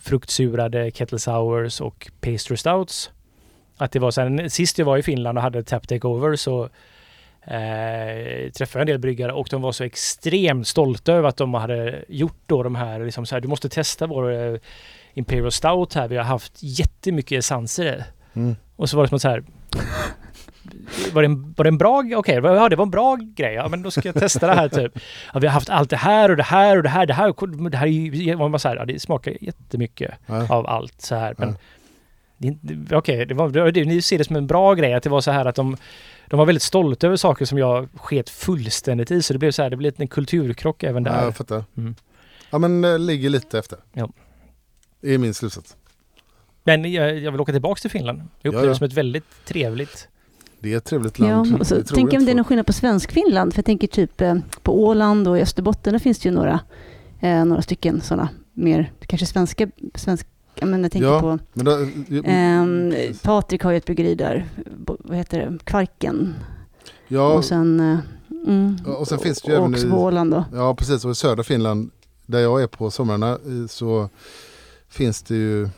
fruktsurade 0.00 0.90
kettle 0.90 1.18
sours 1.18 1.80
och 1.80 2.10
pastry 2.20 2.56
stouts. 2.56 3.10
Att 3.76 3.92
det 3.92 3.98
var 3.98 4.10
så 4.10 4.20
här, 4.20 4.48
sist 4.48 4.78
jag 4.78 4.86
var 4.86 4.98
i 4.98 5.02
Finland 5.02 5.38
och 5.38 5.42
hade 5.42 5.62
tap 5.62 5.88
takeover 5.88 6.36
så 6.36 6.64
eh, 7.42 8.50
träffade 8.50 8.78
jag 8.78 8.80
en 8.80 8.86
del 8.86 8.98
bryggare 8.98 9.32
och 9.32 9.48
de 9.50 9.62
var 9.62 9.72
så 9.72 9.84
extremt 9.84 10.66
stolta 10.66 11.12
över 11.12 11.28
att 11.28 11.36
de 11.36 11.54
hade 11.54 12.04
gjort 12.08 12.40
då 12.46 12.62
de 12.62 12.74
här, 12.74 13.04
liksom 13.04 13.26
så 13.26 13.34
här 13.34 13.40
du 13.40 13.48
måste 13.48 13.68
testa 13.68 14.06
vår 14.06 14.32
eh, 14.32 14.60
Imperial 15.14 15.52
Stout 15.52 15.94
här, 15.94 16.08
vi 16.08 16.16
har 16.16 16.24
haft 16.24 16.52
jättemycket 16.60 17.38
essenser 17.38 17.84
i. 17.84 18.02
Mm. 18.38 18.56
Och 18.76 18.90
så 18.90 18.96
var 18.96 19.04
det 19.04 19.08
som 19.08 19.16
att 19.16 19.22
så 19.22 19.28
här 19.28 19.44
var 21.12 21.22
det, 21.22 21.26
en, 21.26 21.52
var 21.56 21.64
det 21.64 21.68
en 21.68 21.78
bra... 21.78 22.02
Okej, 22.16 22.34
ja, 22.44 22.68
det 22.68 22.76
var 22.76 22.84
en 22.84 22.90
bra 22.90 23.16
grej. 23.20 23.54
Ja, 23.54 23.68
men 23.68 23.82
då 23.82 23.90
ska 23.90 24.08
jag 24.08 24.14
testa 24.14 24.46
det 24.46 24.52
här 24.54 24.68
typ. 24.68 24.98
Ja, 25.34 25.40
vi 25.40 25.46
har 25.46 25.54
haft 25.54 25.70
allt 25.70 25.90
det 25.90 25.96
här 25.96 26.30
och 26.30 26.36
det 26.36 26.42
här 26.42 26.76
och 26.76 26.82
det 26.82 26.88
här. 26.88 27.06
Det 27.06 27.12
här, 27.14 27.68
det 27.70 27.76
här 27.76 27.86
är 27.86 27.90
ju... 27.90 28.36
Man 28.36 28.52
bara 28.52 28.58
så 28.58 28.68
här, 28.68 28.76
ja, 28.76 28.84
det 28.84 29.00
smakar 29.02 29.36
jättemycket 29.40 30.14
Ja. 30.26 30.54
av 30.54 30.66
allt 30.66 31.00
så 31.00 31.14
här. 31.14 31.34
Men 31.38 31.56
Ja. 32.38 32.54
det 32.60 32.96
Okej, 32.96 33.26
det 33.26 33.34
var, 33.34 33.48
det, 33.50 33.70
det, 33.70 33.84
ni 33.84 34.02
ser 34.02 34.18
det 34.18 34.24
som 34.24 34.36
en 34.36 34.46
bra 34.46 34.74
grej 34.74 34.94
att 34.94 35.02
det 35.02 35.10
var 35.10 35.20
så 35.20 35.30
här 35.30 35.44
att 35.44 35.54
de, 35.54 35.76
de 36.26 36.38
var 36.38 36.46
väldigt 36.46 36.62
stolta 36.62 37.06
över 37.06 37.16
saker 37.16 37.44
som 37.44 37.58
jag 37.58 37.88
sket 37.94 38.30
fullständigt 38.30 39.10
i. 39.10 39.22
Så 39.22 39.32
det 39.32 39.38
blev 39.38 39.50
så 39.50 39.62
här, 39.62 39.70
det 39.70 39.76
blev 39.76 39.92
en 39.96 40.08
kulturkrock 40.08 40.82
även 40.82 41.04
Ja, 41.04 41.12
där. 41.12 41.24
jag 41.24 41.36
fattar. 41.36 41.64
Mm. 41.76 41.94
Ja 42.50 42.58
men 42.58 42.84
eh, 42.84 42.98
ligger 42.98 43.30
lite 43.30 43.58
efter. 43.58 43.78
Ja. 43.92 44.08
Det 45.00 45.14
är 45.14 45.18
min 45.18 45.34
slutsats. 45.34 45.76
Men 46.66 46.92
jag, 46.92 47.18
jag 47.18 47.32
vill 47.32 47.40
åka 47.40 47.52
tillbaka 47.52 47.80
till 47.80 47.90
Finland. 47.90 48.18
Jag 48.18 48.26
Ja, 48.42 48.48
upplever 48.48 48.66
ja. 48.66 48.70
det 48.72 48.76
som 48.78 48.84
ett 48.86 48.92
väldigt 48.92 49.24
trevligt... 49.44 50.08
Det 50.60 50.72
är 50.72 50.76
ett 50.76 50.84
trevligt 50.84 51.18
Ja, 51.18 51.26
land. 51.26 51.60
och 51.60 51.66
så 51.66 51.74
Det 51.74 51.84
tror 51.84 51.96
tänk 51.96 52.12
om 52.12 52.24
det 52.24 52.30
är 52.30 52.34
någon 52.34 52.44
skillnad 52.44 52.66
på 52.66 52.72
Svenskfinland. 52.72 53.52
För 53.54 53.58
jag 53.58 53.64
tänker 53.66 53.86
typ 53.86 54.20
eh, 54.20 54.34
på 54.62 54.84
Åland 54.84 55.28
och 55.28 55.38
i 55.38 55.40
Österbotten, 55.42 55.92
där 55.92 55.98
finns 55.98 56.18
det 56.18 56.28
ju 56.28 56.34
några, 56.34 56.60
eh, 57.20 57.44
några 57.44 57.62
stycken 57.62 58.00
sådana 58.00 58.28
mer, 58.52 58.92
kanske 59.06 59.26
svenska, 59.26 59.68
svenska 59.94 60.28
ja, 60.54 60.66
men 60.66 60.82
jag 60.82 60.92
tänker 60.92 61.08
Ja, 61.08 61.20
på, 61.20 61.38
Men 61.52 61.64
då, 61.64 61.72
ehm, 62.24 62.90
precis. 62.90 63.22
Patrik 63.22 63.62
har 63.62 63.70
ju 63.70 63.76
ett 63.76 63.86
bryggeri 63.86 64.14
där, 64.14 64.46
vad 64.86 65.16
heter 65.16 65.38
det, 65.38 65.58
Kvarken. 65.64 66.34
ja, 67.08 67.32
och 67.34 67.44
sen, 67.44 67.80
eh, 67.80 67.98
mm, 68.48 68.76
Ja, 68.86 68.92
och 68.96 69.08
sen 69.08 69.18
finns 69.18 69.42
det 69.42 69.50
ju 69.50 69.56
även 69.56 69.72
också 69.74 69.86
i- 69.86 69.90
på 69.90 69.96
Åland 69.96 70.30
då. 70.30 70.44
ja, 70.54 70.74
precis. 70.74 71.04
Och 71.04 71.10
i 71.10 71.14
södra 71.14 71.42
Finland, 71.42 71.90
där 72.26 72.38
jag 72.40 72.62
är 72.62 72.66
på 72.66 72.90
somrarna, 72.90 73.30
eh, 73.30 73.66
så 73.68 74.08
finns 74.88 75.22
det 75.22 75.34
ju 75.34 75.68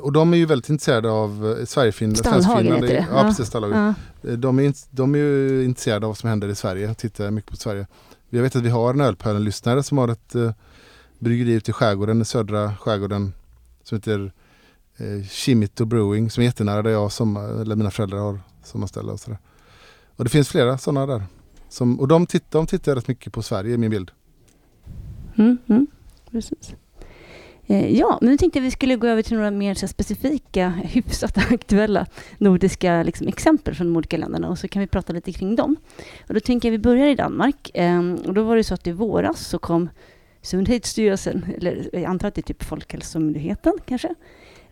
och 0.00 0.12
de 0.12 0.32
är 0.32 0.36
ju 0.36 0.46
väldigt 0.46 0.68
intresserade 0.68 1.10
av 1.10 1.56
eh, 1.58 1.64
Sverigefinland, 1.64 2.18
Stallhagen 2.18 2.74
heter 2.74 2.86
det. 2.86 3.06
Ja, 3.10 3.22
precis. 3.22 3.46
Stallhagen. 3.46 3.94
Ja. 4.22 4.30
Eh, 4.30 4.36
De 4.38 4.58
är, 4.58 4.74
de 4.90 5.14
är 5.14 5.18
ju 5.18 5.64
intresserade 5.64 6.06
av 6.06 6.10
vad 6.10 6.18
som 6.18 6.28
händer 6.28 6.48
i 6.48 6.54
Sverige, 6.54 6.94
tittar 6.94 7.30
mycket 7.30 7.50
på 7.50 7.56
Sverige. 7.56 7.86
Jag 8.30 8.42
vet 8.42 8.56
att 8.56 8.62
vi 8.62 8.68
har 8.68 8.94
en 8.94 9.00
Ölpölen-lyssnare 9.00 9.82
som 9.82 9.98
har 9.98 10.08
ett 10.08 10.34
eh, 10.34 10.52
bryggeri 11.18 11.52
ute 11.52 11.70
i 11.70 11.74
skärgården, 11.74 12.22
i 12.22 12.24
södra 12.24 12.76
skärgården, 12.76 13.32
som 13.82 13.96
heter 13.98 14.32
eh, 14.96 15.22
Chimito 15.28 15.84
Brewing, 15.84 16.30
som 16.30 16.40
är 16.40 16.44
jättenära 16.44 16.82
där 16.82 16.90
jag 16.90 17.12
som, 17.12 17.36
eller 17.36 17.76
mina 17.76 17.90
föräldrar 17.90 18.18
har 18.18 18.40
sommarställe 18.64 19.12
och 19.12 19.20
sådär. 19.20 19.38
Och 20.16 20.24
det 20.24 20.30
finns 20.30 20.48
flera 20.48 20.78
sådana 20.78 21.06
där. 21.06 21.22
Som, 21.68 22.00
och 22.00 22.08
de 22.08 22.26
tittar, 22.26 22.58
de 22.58 22.66
tittar 22.66 22.94
rätt 22.94 23.08
mycket 23.08 23.32
på 23.32 23.42
Sverige 23.42 23.74
i 23.74 23.78
min 23.78 23.90
bild. 23.90 24.10
Mm, 25.36 25.58
mm, 25.68 25.86
precis. 26.30 26.74
Eh, 27.66 27.98
ja, 27.98 28.18
men 28.20 28.30
nu 28.30 28.36
tänkte 28.36 28.58
jag 28.58 28.64
vi 28.64 28.70
skulle 28.70 28.96
gå 28.96 29.06
över 29.06 29.22
till 29.22 29.36
några 29.36 29.50
mer 29.50 29.74
så 29.74 29.88
specifika, 29.88 30.68
hyfsat 30.84 31.38
aktuella 31.38 32.06
nordiska 32.38 33.02
liksom, 33.02 33.28
exempel 33.28 33.74
från 33.74 33.86
de 33.86 33.96
olika 33.96 34.16
länderna 34.16 34.48
och 34.48 34.58
så 34.58 34.68
kan 34.68 34.80
vi 34.80 34.86
prata 34.86 35.12
lite 35.12 35.32
kring 35.32 35.56
dem. 35.56 35.76
Och 36.28 36.34
då 36.34 36.40
tänker 36.40 36.68
jag 36.68 36.72
vi 36.72 36.78
börjar 36.78 37.06
i 37.06 37.14
Danmark. 37.14 37.70
Ehm, 37.74 38.14
och 38.14 38.34
då 38.34 38.42
var 38.42 38.56
det 38.56 38.64
så 38.64 38.74
att 38.74 38.86
i 38.86 38.92
våras 38.92 39.46
så 39.46 39.58
kom 39.58 39.88
Sundhetsstyrelsen, 40.42 41.46
eller 41.56 41.88
jag 41.92 42.04
antar 42.04 42.28
att 42.28 42.34
det 42.34 42.40
är 42.40 42.42
typ 42.42 42.62
Folkhälsomyndigheten 42.62 43.72
kanske, 43.86 44.14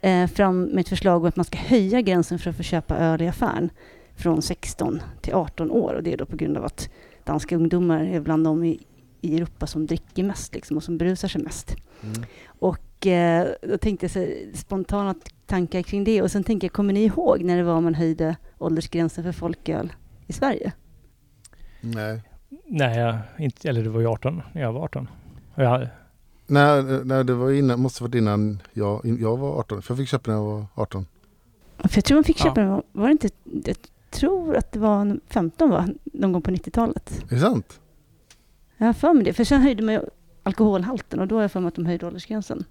eh, 0.00 0.26
fram 0.26 0.62
med 0.62 0.80
ett 0.80 0.88
förslag 0.88 1.22
om 1.22 1.28
att 1.28 1.36
man 1.36 1.44
ska 1.44 1.58
höja 1.58 2.00
gränsen 2.00 2.38
för 2.38 2.50
att 2.50 2.56
få 2.56 2.62
köpa 2.62 2.96
öl 2.96 3.22
i 3.22 3.28
affären 3.28 3.70
från 4.16 4.42
16 4.42 5.02
till 5.20 5.34
18 5.34 5.70
år. 5.70 5.94
Och 5.94 6.02
det 6.02 6.12
är 6.12 6.16
då 6.16 6.26
på 6.26 6.36
grund 6.36 6.56
av 6.56 6.64
att 6.64 6.90
danska 7.24 7.56
ungdomar 7.56 8.04
är 8.04 8.20
bland 8.20 8.44
de 8.44 8.64
i, 8.64 8.80
i 9.20 9.36
Europa 9.36 9.66
som 9.66 9.86
dricker 9.86 10.24
mest 10.24 10.54
liksom, 10.54 10.76
och 10.76 10.82
som 10.82 10.98
berusar 10.98 11.28
sig 11.28 11.42
mest. 11.42 11.76
Och 12.46 13.06
eh, 13.06 13.48
då 13.62 13.78
tänkte 13.78 14.04
jag 14.06 14.10
så 14.10 14.26
spontana 14.58 15.14
tankar 15.46 15.82
kring 15.82 16.04
det. 16.04 16.22
Och 16.22 16.30
sen 16.30 16.44
tänker 16.44 16.66
jag, 16.66 16.72
kommer 16.72 16.92
ni 16.92 17.04
ihåg 17.04 17.42
när 17.42 17.56
det 17.56 17.62
var 17.62 17.80
man 17.80 17.94
höjde 17.94 18.36
åldersgränsen 18.58 19.24
för 19.24 19.32
folköl 19.32 19.92
i 20.26 20.32
Sverige? 20.32 20.72
Nej. 21.80 22.22
Nej, 22.66 22.98
jag, 22.98 23.18
inte, 23.38 23.68
eller 23.68 23.82
det 23.82 23.90
var 23.90 24.00
ju 24.00 24.06
18 24.06 24.42
när 24.52 24.62
jag 24.62 24.72
var 24.72 24.80
18. 24.84 25.08
Och 25.54 25.62
jag, 25.62 25.88
Nej, 26.46 26.82
nej, 27.04 27.24
det 27.24 27.34
var 27.34 27.50
innan, 27.50 27.80
måste 27.80 28.02
varit 28.02 28.14
innan 28.14 28.62
jag, 28.72 29.00
jag 29.20 29.36
var 29.36 29.58
18. 29.58 29.82
För 29.82 29.92
jag 29.92 29.98
fick 29.98 30.08
köpa 30.08 30.30
när 30.30 30.38
jag 30.38 30.44
var 30.44 30.66
18. 30.74 31.06
För 31.78 31.96
jag 31.96 32.04
tror 32.04 32.16
man 32.16 32.24
fick 32.24 32.40
Ja. 32.40 32.44
köpa 32.44 32.60
den, 32.60 32.82
var- 32.92 33.06
det 33.06 33.12
inte, 33.12 33.28
jag 33.64 33.76
tror 34.10 34.56
att 34.56 34.72
det 34.72 34.78
var 34.78 35.00
en 35.00 35.20
15 35.28 35.70
va? 35.70 35.88
Någon 36.04 36.32
gång 36.32 36.42
på 36.42 36.50
90-talet. 36.50 37.24
Är 37.30 37.34
det 37.34 37.40
sant? 37.40 37.79
Jag 38.80 38.86
har 38.86 38.92
för 38.92 39.14
mig 39.14 39.24
det. 39.24 39.32
För 39.32 39.44
sen 39.44 39.60
höjde 39.62 39.82
man 39.82 39.94
ju 39.94 40.00
alkoholhalten 40.42 41.20
och 41.20 41.28
då 41.28 41.34
har 41.34 41.42
jag 41.42 41.52
för 41.52 41.60
mig 41.60 41.68
att 41.68 41.74
de 41.74 41.86
höjde 41.86 42.06
åldersgränsen. 42.06 42.64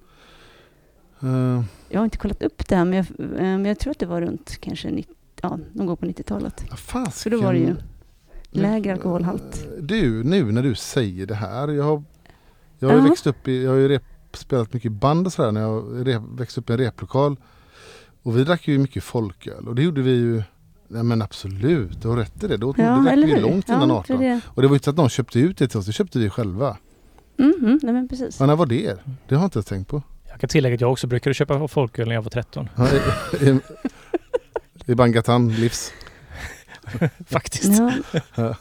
Eh, 1.21 1.63
Jag 1.89 1.99
har 1.99 2.05
inte 2.05 2.17
kollat 2.17 2.43
upp 2.43 2.67
det 2.67 2.75
här 2.75 2.85
men 2.85 2.93
jag, 2.93 3.05
eh, 3.19 3.41
men 3.41 3.65
jag 3.65 3.79
tror 3.79 3.91
att 3.91 3.99
det 3.99 4.05
var 4.05 4.21
runt 4.21 4.57
kanske 4.61 4.91
90, 4.91 5.13
ja, 5.41 5.59
någon 5.73 5.85
gång 5.87 5.97
på 5.97 6.05
90-talet. 6.05 6.63
vad 6.69 6.79
fasiken. 6.79 7.11
Så 7.11 7.29
då 7.29 7.41
var 7.47 7.53
det 7.53 7.59
ju 7.59 7.75
lägre 8.49 8.93
alkoholhalt. 8.93 9.67
Du, 9.79 10.23
nu 10.23 10.51
när 10.51 10.63
du 10.63 10.75
säger 10.75 11.25
det 11.25 11.35
här. 11.35 11.67
Jag 11.67 11.83
har, 11.83 12.03
jag 12.79 12.89
har 12.89 12.95
ju 12.95 13.01
Ja. 13.03 13.09
växt 13.09 13.27
upp 13.27 13.47
i, 13.47 13.63
jag 13.63 13.71
har 13.71 13.77
ju 13.77 13.87
rep, 13.87 14.03
spelat 14.33 14.73
mycket 14.73 14.91
band 14.91 15.25
och 15.27 15.33
sådär 15.33 15.51
när 15.51 15.61
jag 15.61 16.07
rep, 16.07 16.21
växte 16.37 16.59
upp 16.59 16.69
i 16.69 16.73
en 16.73 16.79
replokal. 16.79 17.35
Och 18.23 18.37
vi 18.37 18.43
drack 18.43 18.67
ju 18.67 18.79
mycket 18.79 19.03
folköl 19.03 19.67
och 19.67 19.75
det 19.75 19.81
gjorde 19.83 20.01
vi 20.01 20.11
ju 20.11 20.43
Nej 20.91 21.03
men 21.03 21.21
absolut, 21.21 22.01
du 22.01 22.07
har 22.07 22.17
rätt 22.17 22.43
i 22.43 22.47
det. 22.47 22.57
Då, 22.57 22.73
Ja, 22.77 22.83
det 22.83 23.15
vi 23.15 23.23
hur? 23.33 23.41
långt 23.41 23.69
innan 23.69 23.89
ja, 23.89 24.03
för 24.03 24.13
18. 24.13 24.19
Det. 24.25 24.41
Och 24.47 24.61
det 24.61 24.67
var 24.67 24.75
inte 24.75 24.83
så 24.85 24.89
att 24.91 24.97
någon 24.97 25.09
köpte 25.09 25.39
ut 25.39 25.57
det 25.57 25.67
till 25.67 25.79
oss, 25.79 25.85
det 25.85 25.91
köpte 25.91 26.19
vi 26.19 26.29
själva. 26.29 26.77
Mm, 27.39 27.53
mm, 27.61 27.79
nej 27.83 27.93
men 27.93 28.07
precis. 28.07 28.39
Ja, 28.39 28.45
när 28.45 28.55
var 28.55 28.65
det? 28.65 28.95
Det 29.27 29.35
har 29.35 29.41
jag 29.41 29.47
inte 29.47 29.57
ens 29.57 29.65
tänkt 29.65 29.87
på. 29.87 30.01
jag 30.29 30.39
kan 30.39 30.49
tillägga 30.49 30.75
att 30.75 30.81
jag 30.81 30.91
också 30.91 31.07
brukade 31.07 31.33
köpa 31.33 31.67
folköl 31.67 32.07
när 32.07 32.15
jag 32.15 32.21
var 32.21 32.29
13. 32.29 32.69
Ja, 32.75 32.87
i, 33.41 33.49
i, 33.49 33.59
I 34.85 34.95
Bangatan, 34.95 35.49
livs. 35.53 35.91
Faktiskt. 37.27 37.81
Ja, 38.35 38.55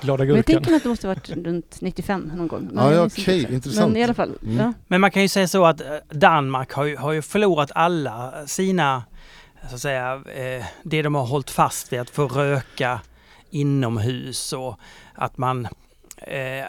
Glada 0.00 0.24
men 0.24 0.28
jag 0.28 0.36
gurkan. 0.36 0.42
tänker 0.54 0.70
mig 0.70 0.76
att 0.76 0.82
det 0.82 0.88
måste 0.88 1.06
varit 1.06 1.30
runt 1.30 1.80
95 1.80 2.30
någon 2.36 2.48
gång. 2.48 2.68
Men 2.72 2.84
Ja, 2.84 2.92
jag 2.92 3.00
ja, 3.02 3.06
okej, 3.06 3.36
exakt. 3.36 3.52
intressant. 3.52 3.92
Men 3.92 4.00
i 4.00 4.04
alla 4.04 4.14
fall, 4.14 4.38
Mm. 4.42 4.56
ja. 4.56 4.72
Men 4.88 5.00
man 5.00 5.10
kan 5.10 5.22
ju 5.22 5.28
säga 5.28 5.48
så 5.48 5.64
att 5.66 5.80
eh, 5.80 5.86
Danmark 6.10 6.72
har 6.72 6.84
ju, 6.84 6.96
har 6.96 7.12
ju 7.12 7.22
förlorat 7.22 7.70
alla 7.74 8.46
sina, 8.46 9.02
så 9.68 9.74
att 9.74 9.80
säga, 9.80 10.22
eh, 10.34 10.64
det 10.82 11.02
de 11.02 11.14
har 11.14 11.26
hållit 11.26 11.50
fast 11.50 11.92
vid 11.92 12.00
att 12.00 12.10
få 12.10 12.28
röka 12.28 13.00
inomhus 13.50 14.52
och 14.52 14.78
att 15.14 15.38
man 15.38 15.68
eh, 16.16 16.64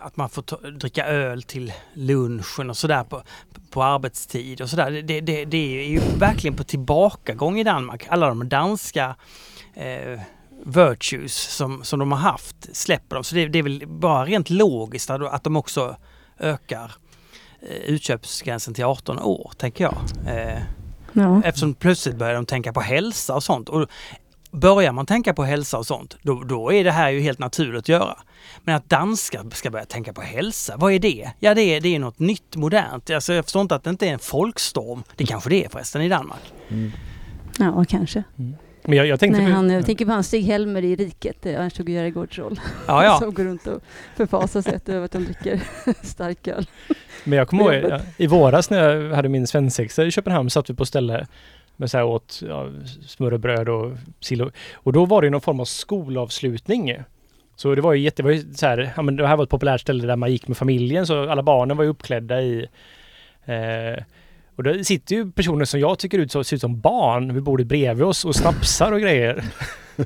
att 0.00 0.16
man 0.16 0.28
får 0.28 0.70
dricka 0.70 1.06
öl 1.06 1.42
till 1.42 1.72
lunchen 1.94 2.70
och 2.70 2.76
sådär 2.76 3.04
på, 3.04 3.22
på 3.70 3.82
arbetstid 3.82 4.60
och 4.60 4.70
sådär. 4.70 4.90
Det, 4.90 5.20
det, 5.20 5.44
det 5.44 5.56
är 5.56 5.88
ju 5.88 6.00
verkligen 6.18 6.56
på 6.56 6.64
tillbakagång 6.64 7.58
i 7.58 7.64
Danmark. 7.64 8.06
Alla 8.08 8.28
de 8.28 8.48
danska 8.48 9.16
eh, 9.74 10.20
virtues 10.64 11.34
som, 11.34 11.84
som 11.84 11.98
de 11.98 12.12
har 12.12 12.18
haft 12.18 12.76
släpper 12.76 13.16
de. 13.16 13.24
Så 13.24 13.34
det, 13.34 13.48
det 13.48 13.58
är 13.58 13.62
väl 13.62 13.84
bara 13.86 14.24
rent 14.24 14.50
logiskt 14.50 15.10
att, 15.10 15.22
att 15.22 15.44
de 15.44 15.56
också 15.56 15.96
ökar 16.38 16.92
eh, 17.62 17.76
utköpsgränsen 17.76 18.74
till 18.74 18.84
18 18.84 19.18
år, 19.18 19.52
tänker 19.56 19.84
jag. 19.84 19.96
Eh, 20.26 20.62
Ja. 21.16 21.42
Eftersom 21.44 21.74
plötsligt 21.74 22.16
börjar 22.16 22.34
de 22.34 22.46
tänka 22.46 22.72
på 22.72 22.80
hälsa 22.80 23.34
och 23.34 23.42
sånt. 23.42 23.68
Och 23.68 23.88
börjar 24.50 24.92
man 24.92 25.06
tänka 25.06 25.34
på 25.34 25.44
hälsa 25.44 25.78
och 25.78 25.86
sånt, 25.86 26.16
då, 26.22 26.42
då 26.42 26.72
är 26.72 26.84
det 26.84 26.90
här 26.90 27.10
ju 27.10 27.20
helt 27.20 27.38
naturligt 27.38 27.78
att 27.78 27.88
göra. 27.88 28.18
Men 28.64 28.74
att 28.74 28.88
danskar 28.88 29.44
ska 29.52 29.70
börja 29.70 29.84
tänka 29.84 30.12
på 30.12 30.20
hälsa, 30.20 30.76
vad 30.76 30.92
är 30.92 30.98
det? 30.98 31.30
Ja, 31.38 31.54
det 31.54 31.62
är, 31.62 31.80
det 31.80 31.94
är 31.94 31.98
något 31.98 32.18
nytt, 32.18 32.56
modernt. 32.56 33.10
Alltså, 33.10 33.32
jag 33.32 33.44
förstår 33.44 33.62
inte 33.62 33.74
att 33.74 33.84
det 33.84 33.90
inte 33.90 34.08
är 34.08 34.12
en 34.12 34.18
folkstorm. 34.18 35.02
Det 35.16 35.26
kanske 35.26 35.50
det 35.50 35.64
är 35.64 35.68
förresten 35.68 36.02
i 36.02 36.08
Danmark. 36.08 36.52
ja, 37.58 37.84
kanske. 37.88 38.24
Men 38.86 38.98
jag, 38.98 39.06
jag 39.06 39.20
tänkte... 39.20 39.40
Nej, 39.42 39.52
han, 39.52 39.70
jag 39.70 39.86
tänker 39.86 40.04
på 40.04 40.12
han 40.12 40.22
Stig-Helmer 40.22 40.84
i 40.84 40.96
Riket, 40.96 41.46
Ernst 41.46 41.78
Hugo 41.78 41.92
Järegårds 41.92 42.38
roll. 42.38 42.60
Ja, 42.86 43.04
ja. 43.04 43.18
Som 43.20 43.34
går 43.34 43.44
runt 43.44 43.66
och 43.66 43.82
förfasar 44.16 44.62
sig 44.62 44.80
över 44.86 45.04
att 45.04 45.12
de 45.12 45.24
dricker 45.24 45.60
starköl. 46.02 46.66
Men 47.24 47.38
jag 47.38 47.48
kommer 47.48 47.74
ihåg, 47.74 48.00
i 48.16 48.26
våras 48.26 48.70
när 48.70 48.88
jag 48.88 49.16
hade 49.16 49.28
min 49.28 49.46
svensexa 49.46 50.04
i 50.04 50.10
Köpenhamn 50.10 50.50
satt 50.50 50.70
vi 50.70 50.74
på 50.74 50.86
ställe 50.86 51.26
med 51.76 51.90
så 51.90 51.96
här 51.96 52.04
åt 52.04 52.42
ja, 52.48 52.68
smörrebröd 53.06 53.68
och 53.68 53.92
sill 54.20 54.42
och, 54.42 54.52
och 54.74 54.92
då 54.92 55.04
var 55.04 55.22
det 55.22 55.30
någon 55.30 55.40
form 55.40 55.60
av 55.60 55.64
skolavslutning. 55.64 56.96
Så 57.56 57.74
det 57.74 57.80
var 57.80 57.92
ju 57.92 58.02
jätte, 58.02 58.22
det 58.22 58.26
var 58.26 58.32
ju 58.32 58.54
så 58.54 58.66
här, 58.66 58.92
ja 58.96 59.02
men 59.02 59.16
det 59.16 59.26
här 59.26 59.36
var 59.36 59.44
ett 59.44 59.50
populärt 59.50 59.80
ställe 59.80 60.06
där 60.06 60.16
man 60.16 60.32
gick 60.32 60.48
med 60.48 60.56
familjen 60.56 61.06
så 61.06 61.30
alla 61.30 61.42
barnen 61.42 61.76
var 61.76 61.84
ju 61.84 61.90
uppklädda 61.90 62.42
i 62.42 62.66
eh, 63.44 64.04
Och 64.56 64.62
då 64.62 64.84
sitter 64.84 65.14
ju 65.16 65.30
personer 65.30 65.64
som 65.64 65.80
jag 65.80 65.98
tycker 65.98 66.18
ut, 66.18 66.32
så, 66.32 66.44
ser 66.44 66.56
ut 66.56 66.60
som 66.60 66.80
barn 66.80 67.34
vid 67.34 67.42
bordet 67.42 67.66
bredvid 67.66 68.04
oss 68.06 68.24
och 68.24 68.34
snapsar 68.34 68.92
och 68.92 69.00
grejer. 69.00 69.44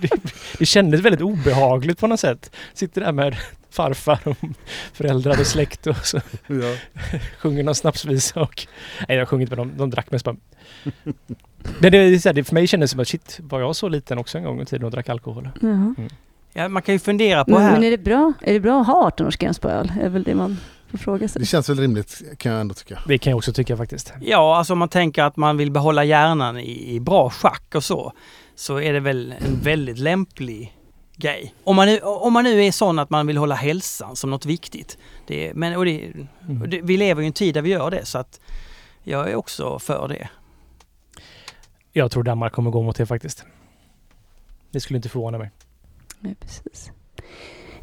Det, 0.00 0.10
det 0.58 0.66
kändes 0.66 1.00
väldigt 1.00 1.20
obehagligt 1.20 1.98
på 1.98 2.06
något 2.06 2.20
sätt. 2.20 2.50
Sitter 2.74 3.00
där 3.00 3.12
med 3.12 3.36
farfar 3.70 4.18
och 4.24 4.36
föräldrar 4.92 5.40
och 5.40 5.46
släkt 5.46 5.86
och 5.86 5.96
så 5.96 6.20
Ja. 6.46 6.74
sjunger 7.38 7.62
någon 7.62 7.74
snapsvisa 7.74 8.40
och... 8.40 8.66
Nej, 9.08 9.16
jag 9.16 9.20
har 9.20 9.26
sjungit 9.26 9.48
med 9.48 9.58
dem. 9.58 9.72
De 9.76 9.90
drack 9.90 10.10
mest 10.10 10.24
bara... 10.24 10.36
Men 11.78 11.92
det, 11.92 11.98
är 11.98 12.18
så 12.18 12.28
här, 12.28 12.34
det 12.34 12.44
för 12.44 12.54
mig 12.54 12.66
kändes 12.66 12.90
som 12.90 13.00
att 13.00 13.08
shit, 13.08 13.40
var 13.42 13.60
jag 13.60 13.76
så 13.76 13.88
liten 13.88 14.18
också 14.18 14.38
en 14.38 14.44
gång 14.44 14.60
i 14.60 14.64
tiden 14.64 14.84
och 14.84 14.90
drack 14.90 15.08
alkohol? 15.08 15.48
Jaha. 15.60 15.94
Ja, 16.52 16.68
man 16.68 16.82
kan 16.82 16.94
ju 16.94 16.98
fundera 16.98 17.44
på 17.44 17.50
Men, 17.50 17.62
här. 17.62 17.72
men 17.72 17.84
är 17.84 17.90
det 17.90 17.98
bra? 17.98 18.32
Är 18.42 18.52
det 18.52 18.60
bra 18.60 18.80
att 18.80 18.86
ha 18.86 19.10
18-årsgräns 19.10 19.60
på 19.60 19.68
öl? 19.68 19.92
är 20.02 20.08
väl 20.08 20.22
det 20.22 20.34
man 20.34 20.56
får 20.90 20.98
fråga 20.98 21.28
sig. 21.28 21.40
Det 21.40 21.46
känns 21.46 21.68
väl 21.68 21.78
rimligt 21.80 22.22
kan 22.38 22.52
jag 22.52 22.60
ändå 22.60 22.74
tycka. 22.74 22.98
Det 23.06 23.18
kan 23.18 23.30
jag 23.30 23.36
också 23.38 23.52
tycka 23.52 23.76
faktiskt. 23.76 24.12
Ja, 24.20 24.56
alltså 24.56 24.72
om 24.72 24.78
man 24.78 24.88
tänker 24.88 25.22
att 25.22 25.36
man 25.36 25.56
vill 25.56 25.70
behålla 25.70 26.04
hjärnan 26.04 26.58
i, 26.58 26.94
i 26.94 27.00
bra 27.00 27.30
schack 27.30 27.74
och 27.74 27.84
så, 27.84 28.12
så 28.54 28.80
är 28.80 28.92
det 28.92 29.00
väl 29.00 29.34
en 29.46 29.60
väldigt 29.62 29.98
lämplig 29.98 30.74
grej. 31.16 31.54
Om 31.64 31.76
man 31.76 31.86
nu, 31.86 31.98
om 32.00 32.32
man 32.32 32.44
nu 32.44 32.64
är 32.64 32.72
sån 32.72 32.98
att 32.98 33.10
man 33.10 33.26
vill 33.26 33.36
hålla 33.36 33.54
hälsan 33.54 34.16
som 34.16 34.30
något 34.30 34.46
viktigt. 34.46 34.98
Det, 35.26 35.52
men, 35.54 35.76
och 35.76 35.84
det, 35.84 36.12
Mm. 36.48 36.62
och 36.62 36.68
det, 36.68 36.80
vi 36.82 36.96
lever 36.96 37.22
i 37.22 37.26
en 37.26 37.32
tid 37.32 37.54
där 37.54 37.62
vi 37.62 37.70
gör 37.70 37.90
det, 37.90 38.04
så 38.04 38.18
att 38.18 38.40
jag 39.02 39.30
är 39.30 39.34
också 39.36 39.78
för 39.78 40.08
det. 40.08 40.28
Jag 41.92 42.10
tror 42.10 42.22
Danmark 42.22 42.52
kommer 42.52 42.70
gå 42.70 42.82
mot 42.82 42.96
det 42.96 43.06
faktiskt. 43.06 43.44
Det 44.70 44.80
skulle 44.80 44.96
inte 44.96 45.08
förvåna 45.08 45.38
mig. 45.38 45.50
Ja, 46.20 46.30
precis. 46.40 46.90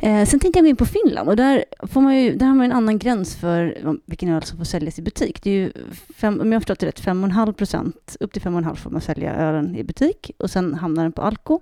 Eh, 0.05 0.25
sen 0.25 0.39
tänkte 0.39 0.59
jag 0.59 0.65
gå 0.65 0.69
in 0.69 0.75
på 0.75 0.85
Finland 0.85 1.29
och 1.29 1.35
där, 1.35 1.65
får 1.81 2.01
man 2.01 2.15
ju, 2.15 2.35
där 2.35 2.45
har 2.45 2.55
man 2.55 2.65
en 2.65 2.71
annan 2.71 2.99
gräns 2.99 3.35
för 3.35 3.77
vilken 4.05 4.29
öl 4.29 4.43
som 4.43 4.57
får 4.57 4.65
säljas 4.65 4.99
i 4.99 5.01
butik. 5.01 5.43
Det 5.43 5.49
är 5.49 5.53
ju, 5.53 5.71
fem, 6.15 6.41
om 6.41 6.51
jag 6.51 6.55
har 6.55 6.59
förstått 6.59 6.79
det 6.79 6.87
rätt, 6.87 7.01
5,5 7.01 7.53
procent, 7.53 8.17
upp 8.19 8.33
till 8.33 8.41
5,5 8.41 8.75
får 8.75 8.89
man 8.89 9.01
sälja 9.01 9.33
ölen 9.33 9.75
i 9.75 9.83
butik 9.83 10.31
och 10.37 10.51
sen 10.51 10.73
hamnar 10.73 11.03
den 11.03 11.11
på 11.11 11.21
Alko. 11.21 11.59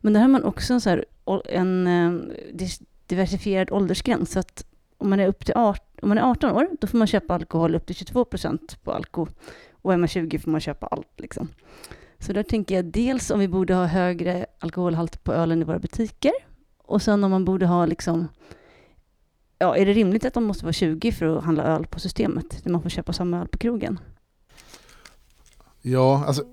Men 0.00 0.12
där 0.12 0.20
har 0.20 0.28
man 0.28 0.44
också 0.44 0.72
en, 0.72 0.80
så 0.80 0.90
här, 0.90 1.04
en 1.44 1.86
eh, 1.86 2.68
diversifierad 3.06 3.70
åldersgräns. 3.70 4.32
Så 4.32 4.38
att 4.38 4.64
om 4.98 5.10
man 5.10 5.20
är 5.20 5.28
upp 5.28 5.44
till 5.44 5.54
18, 5.56 5.84
om 6.02 6.08
man 6.08 6.18
är 6.18 6.22
18 6.22 6.50
år, 6.50 6.68
då 6.80 6.86
får 6.86 6.98
man 6.98 7.06
köpa 7.06 7.34
alkohol 7.34 7.74
upp 7.74 7.86
till 7.86 7.96
22 7.96 8.24
procent 8.24 8.78
på 8.84 8.92
Alko. 8.92 9.26
Och 9.82 9.92
är 9.92 9.96
man 9.96 10.08
20 10.08 10.38
får 10.38 10.50
man 10.50 10.60
köpa 10.60 10.86
allt. 10.86 11.12
Liksom. 11.16 11.48
Så 12.18 12.32
där 12.32 12.42
tänker 12.42 12.74
jag 12.74 12.84
dels 12.84 13.30
om 13.30 13.40
vi 13.40 13.48
borde 13.48 13.74
ha 13.74 13.86
högre 13.86 14.46
alkoholhalt 14.58 15.24
på 15.24 15.32
ölen 15.32 15.62
i 15.62 15.64
våra 15.64 15.78
butiker. 15.78 16.32
Och 16.88 17.02
sen 17.02 17.24
om 17.24 17.30
man 17.30 17.44
borde 17.44 17.66
ha 17.66 17.86
liksom... 17.86 18.28
Ja, 19.58 19.76
är 19.76 19.86
det 19.86 19.92
rimligt 19.92 20.24
att 20.24 20.34
de 20.34 20.44
måste 20.44 20.64
vara 20.64 20.72
20 20.72 21.12
för 21.12 21.36
att 21.36 21.44
handla 21.44 21.64
öl 21.64 21.86
på 21.86 22.00
systemet? 22.00 22.64
Där 22.64 22.70
man 22.70 22.82
får 22.82 22.90
köpa 22.90 23.12
samma 23.12 23.40
öl 23.40 23.48
på 23.48 23.58
krogen? 23.58 23.98
Ja, 25.82 26.24
alltså 26.26 26.44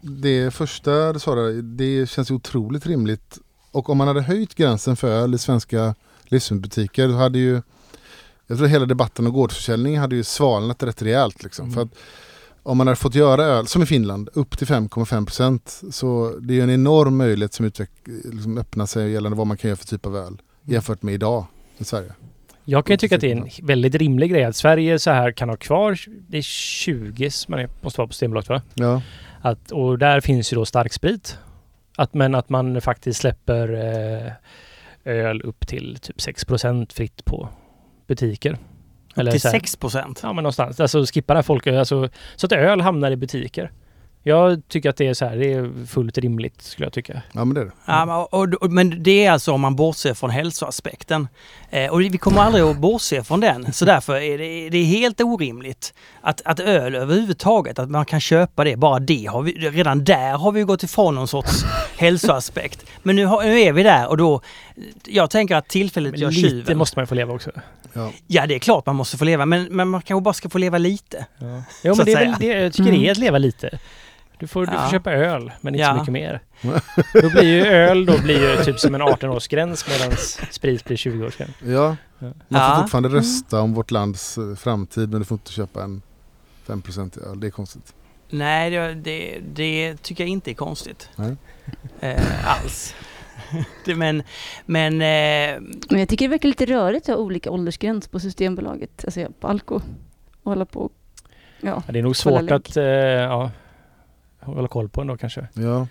det 0.00 0.54
första 0.54 1.12
du 1.12 1.18
sa 1.18 1.34
där, 1.34 1.62
det 1.62 2.10
känns 2.10 2.30
ju 2.30 2.34
otroligt 2.34 2.86
rimligt. 2.86 3.38
Och 3.70 3.90
om 3.90 3.98
man 3.98 4.08
hade 4.08 4.22
höjt 4.22 4.54
gränsen 4.54 4.96
för 4.96 5.08
öl 5.08 5.34
i 5.34 5.38
svenska 5.38 5.94
livsmedelsbutiker 6.24 7.08
då 7.08 7.14
hade 7.14 7.38
ju 7.38 7.62
jag 8.46 8.58
tror 8.58 8.68
hela 8.68 8.86
debatten 8.86 9.26
om 9.26 9.32
gårdsförsäljning 9.32 9.98
hade 9.98 10.16
ju 10.16 10.24
svalnat 10.24 10.82
rätt 10.82 11.02
rejält. 11.02 11.42
Liksom. 11.42 11.64
Mm. 11.64 11.74
För 11.74 11.82
att 11.82 11.98
om 12.64 12.78
man 12.78 12.86
hade 12.86 12.96
fått 12.96 13.14
göra 13.14 13.44
öl, 13.44 13.66
som 13.66 13.82
i 13.82 13.86
Finland, 13.86 14.28
upp 14.32 14.58
till 14.58 14.66
5,5 14.66 15.26
procent 15.26 15.80
så 15.90 16.36
det 16.40 16.52
är 16.52 16.56
ju 16.56 16.62
en 16.62 16.70
enorm 16.70 17.16
möjlighet 17.16 17.54
som 17.54 17.70
liksom 18.24 18.58
öppnar 18.58 18.86
sig 18.86 19.12
gällande 19.12 19.38
vad 19.38 19.46
man 19.46 19.56
kan 19.56 19.68
göra 19.68 19.76
för 19.76 19.86
typ 19.86 20.06
av 20.06 20.16
öl 20.16 20.42
jämfört 20.62 21.02
med 21.02 21.14
idag 21.14 21.46
i 21.78 21.84
Sverige. 21.84 22.12
Jag 22.64 22.86
kan 22.86 22.94
ju 22.94 22.96
tycka 22.96 23.14
att 23.14 23.20
det 23.20 23.32
är 23.32 23.36
en 23.36 23.48
väldigt 23.62 23.94
rimlig 23.94 24.30
grej 24.30 24.44
att 24.44 24.56
Sverige 24.56 24.98
så 24.98 25.10
här 25.10 25.32
kan 25.32 25.48
ha 25.48 25.56
kvar, 25.56 25.98
det 26.28 26.38
är 26.38 26.42
20 26.42 27.30
som 27.30 27.52
man 27.52 27.60
är, 27.60 27.68
måste 27.80 28.00
vara 28.00 28.08
på 28.08 28.12
Systembolaget 28.12 28.48
va? 28.48 28.62
Ja, 28.74 29.02
Att, 29.40 29.70
och 29.70 29.98
där 29.98 30.20
finns 30.20 30.52
ju 30.52 30.54
då 30.54 30.64
starksprit. 30.64 31.38
Att, 31.96 32.14
men 32.14 32.34
att 32.34 32.48
man 32.48 32.80
faktiskt 32.80 33.20
släpper 33.20 33.72
eh, 33.72 34.32
öl 35.04 35.42
upp 35.42 35.66
till 35.66 35.98
typ 36.02 36.16
6% 36.16 36.92
fritt 36.92 37.24
på 37.24 37.48
butiker. 38.06 38.58
Upp 39.16 39.30
till 39.30 39.40
så 39.40 39.48
här- 39.48 39.52
6 39.60 39.76
procent. 39.76 40.20
Ja 40.22 40.32
men 40.32 40.42
någonstans. 40.42 40.80
Alltså 40.80 41.04
skippa 41.06 41.32
det 41.32 41.38
här 41.38 41.42
folk, 41.42 41.66
alltså, 41.66 42.08
så 42.36 42.46
att 42.46 42.52
öl 42.52 42.80
hamnar 42.80 43.10
i 43.10 43.16
butiker. 43.16 43.70
Jag 44.26 44.62
tycker 44.68 44.90
att 44.90 44.96
det 44.96 45.06
är 45.06 45.14
så 45.14 45.24
här, 45.26 45.36
det 45.36 45.52
är 45.52 45.86
fullt 45.86 46.18
rimligt 46.18 46.62
skulle 46.62 46.86
jag 46.86 46.92
tycka. 46.92 47.22
ja 47.32 47.44
men 47.44 47.54
det 47.54 47.60
är 47.60 47.64
det. 47.64 47.72
Ja, 47.86 48.06
men- 48.06 48.16
och, 48.16 48.62
och, 48.62 48.70
men 48.72 49.02
det 49.02 49.24
är 49.24 49.30
alltså 49.32 49.52
om 49.52 49.60
man 49.60 49.76
bortser 49.76 50.14
från 50.14 50.30
hälsoaspekten. 50.30 51.28
Eh, 51.70 51.90
och 51.92 52.00
vi 52.00 52.18
kommer 52.18 52.40
aldrig 52.42 52.64
att 52.64 52.76
bortse 52.78 53.24
från 53.24 53.40
den. 53.40 53.72
Så 53.72 53.84
därför 53.84 54.16
är 54.16 54.38
det, 54.38 54.68
det 54.68 54.78
är 54.78 54.84
helt 54.84 55.20
orimligt 55.20 55.94
att, 56.20 56.42
att 56.44 56.60
öl 56.60 56.94
överhuvudtaget, 56.94 57.78
att 57.78 57.90
man 57.90 58.04
kan 58.04 58.20
köpa 58.20 58.64
det. 58.64 58.76
Bara 58.76 58.98
det 58.98 59.26
har 59.26 59.42
vi, 59.42 59.52
redan 59.52 60.04
där 60.04 60.32
har 60.36 60.52
vi 60.52 60.62
gått 60.62 60.82
ifrån 60.82 61.14
någon 61.14 61.28
sorts 61.28 61.64
hälsoaspekt. 61.98 62.84
Men 63.02 63.16
nu, 63.16 63.24
har, 63.24 63.42
nu 63.44 63.60
är 63.60 63.72
vi 63.72 63.82
där 63.82 64.08
och 64.08 64.16
då, 64.16 64.40
jag 65.06 65.30
tänker 65.30 65.56
att 65.56 65.68
tillfället 65.68 66.10
Men 66.12 66.20
gör 66.20 66.30
lite 66.30 66.48
tjuven. 66.48 66.78
måste 66.78 66.98
man 66.98 67.02
ju 67.02 67.06
få 67.06 67.14
leva 67.14 67.34
också. 67.34 67.50
Ja. 67.92 68.10
Ja, 68.26 68.46
det 68.46 68.54
är 68.54 68.58
klart 68.58 68.86
man 68.86 68.96
måste 68.96 69.16
få 69.16 69.24
leva, 69.24 69.46
men, 69.46 69.64
men 69.64 69.88
man 69.88 70.02
kanske 70.02 70.22
bara 70.22 70.34
ska 70.34 70.48
få 70.48 70.58
leva 70.58 70.78
lite. 70.78 71.26
Ja, 71.38 71.62
Så 71.94 71.94
men 71.96 72.06
det 72.06 72.12
är 72.12 72.16
väl 72.26 72.34
det, 72.40 72.46
jag 72.46 72.72
tycker 72.72 72.92
det 72.92 73.06
är 73.06 73.10
att 73.10 73.18
leva 73.18 73.38
lite. 73.38 73.78
Du 74.38 74.46
får, 74.46 74.66
du 74.66 74.72
Ja. 74.72 74.82
får 74.82 74.90
köpa 74.90 75.12
öl, 75.12 75.52
men 75.60 75.74
inte 75.74 75.82
Ja. 75.82 75.88
så 75.94 75.94
mycket 75.98 76.12
mer. 76.12 76.40
Då 77.22 77.30
blir 77.30 77.42
ju 77.42 77.66
öl 77.66 78.06
då 78.06 78.18
blir 78.18 78.50
ju 78.58 78.64
typ 78.64 78.78
som 78.80 78.94
en 78.94 79.02
18-årsgräns 79.02 79.86
medan 79.90 80.16
sprit 80.50 80.84
blir 80.84 80.96
20-årsgräns. 80.96 81.50
Ja, 81.64 81.96
Ja. 82.18 82.26
man 82.26 82.32
får 82.48 82.58
Ja. 82.58 82.78
fortfarande 82.82 83.08
rösta 83.08 83.60
om 83.60 83.74
vårt 83.74 83.90
lands 83.90 84.38
eh, 84.38 84.54
framtid 84.54 85.10
men 85.10 85.18
du 85.20 85.24
får 85.24 85.34
inte 85.34 85.52
köpa 85.52 85.82
en 85.82 86.02
5% 86.66 87.18
öl. 87.30 87.40
Det 87.40 87.46
är 87.46 87.50
konstigt. 87.50 87.94
Nej, 88.30 88.70
det, 88.70 88.94
det, 88.94 89.38
det 89.54 89.96
tycker 90.02 90.24
jag 90.24 90.28
inte 90.28 90.50
är 90.50 90.54
konstigt. 90.54 91.08
Nej. 91.16 91.36
Eh, 92.00 92.50
alls. 92.60 92.94
men, 93.96 94.22
men 94.66 94.92
eh, 94.92 95.60
Men 95.90 95.98
jag 96.00 96.08
tycker 96.08 96.24
det 96.24 96.30
verkar 96.30 96.48
lite 96.48 96.66
rörigt 96.66 97.08
att 97.08 97.14
ha 97.14 97.22
olika 97.22 97.50
åldersgräns 97.50 98.08
på 98.08 98.20
Systembolaget, 98.20 99.04
alltså 99.04 99.26
på 99.40 99.48
Alko. 99.48 99.74
Och 100.42 100.50
hålla 100.52 100.64
på 100.64 100.90
ja. 101.60 101.82
Ja, 101.86 101.92
det 101.92 101.98
är 101.98 102.02
nog 102.02 102.16
svårt 102.16 102.50
att 102.50 102.76
eh, 102.76 102.84
ja, 102.84 103.50
hålla 104.44 104.68
koll 104.68 104.88
på 104.88 105.00
ändå 105.00 105.16
kanske. 105.16 105.48
Ja, 105.54 105.86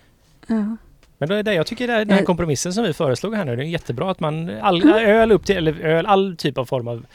ja. 0.46 0.76
Men 1.18 1.28
då 1.28 1.34
är 1.34 1.42
det, 1.42 1.54
jag 1.54 1.66
tycker 1.66 1.86
det 1.86 1.92
här, 1.92 2.00
den 2.04 2.10
här 2.10 2.20
Eh. 2.20 2.24
kompromissen 2.26 2.72
som 2.72 2.84
vi 2.84 2.92
föreslog 2.92 3.34
här 3.34 3.44
nu, 3.44 3.56
det 3.56 3.62
är 3.62 3.66
jättebra 3.66 4.10
att 4.10 4.20
man 4.20 4.50
all, 4.60 4.88
öl 4.92 5.32
upp 5.32 5.46
till, 5.46 5.56
eller 5.56 5.80
öl, 5.80 6.06
all 6.06 6.36
typ 6.36 6.58
av 6.58 6.64
form 6.64 6.88
av 6.88 7.06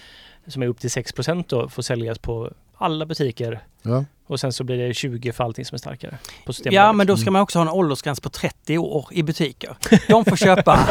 som 0.48 0.62
är 0.64 0.68
upp 0.68 0.80
till 0.80 0.90
6% 0.90 1.44
då 1.48 1.70
får 1.70 1.82
säljas 1.82 2.20
på 2.20 2.52
alla 2.78 3.06
butiker 3.06 3.60
ja. 3.82 4.06
och 4.28 4.40
sen 4.40 4.54
så 4.54 4.64
blir 4.64 4.88
det 4.88 4.94
20 4.94 5.32
för 5.32 5.44
allting 5.44 5.66
som 5.66 5.76
är 5.76 5.80
starkare. 5.80 6.18
Ja, 6.64 6.94
men 6.94 7.08
då 7.08 7.18
ska 7.18 7.32
man 7.32 7.42
också 7.42 7.60
ha 7.60 7.64
en 7.64 7.70
åldersgräns 7.70 8.20
på 8.20 8.30
30 8.30 8.78
år 8.78 9.08
i 9.12 9.24
butiker. 9.24 9.78
De 10.08 10.26
får 10.26 10.36
köpa. 10.36 10.80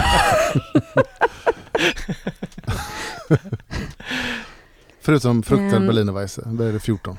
Förutom 5.00 5.42
fruktad 5.42 5.76
Ehm. 5.76 5.86
Berliner 5.86 6.12
Weisse, 6.12 6.42
där 6.46 6.66
är 6.66 6.72
det 6.72 6.80
14. 6.80 7.16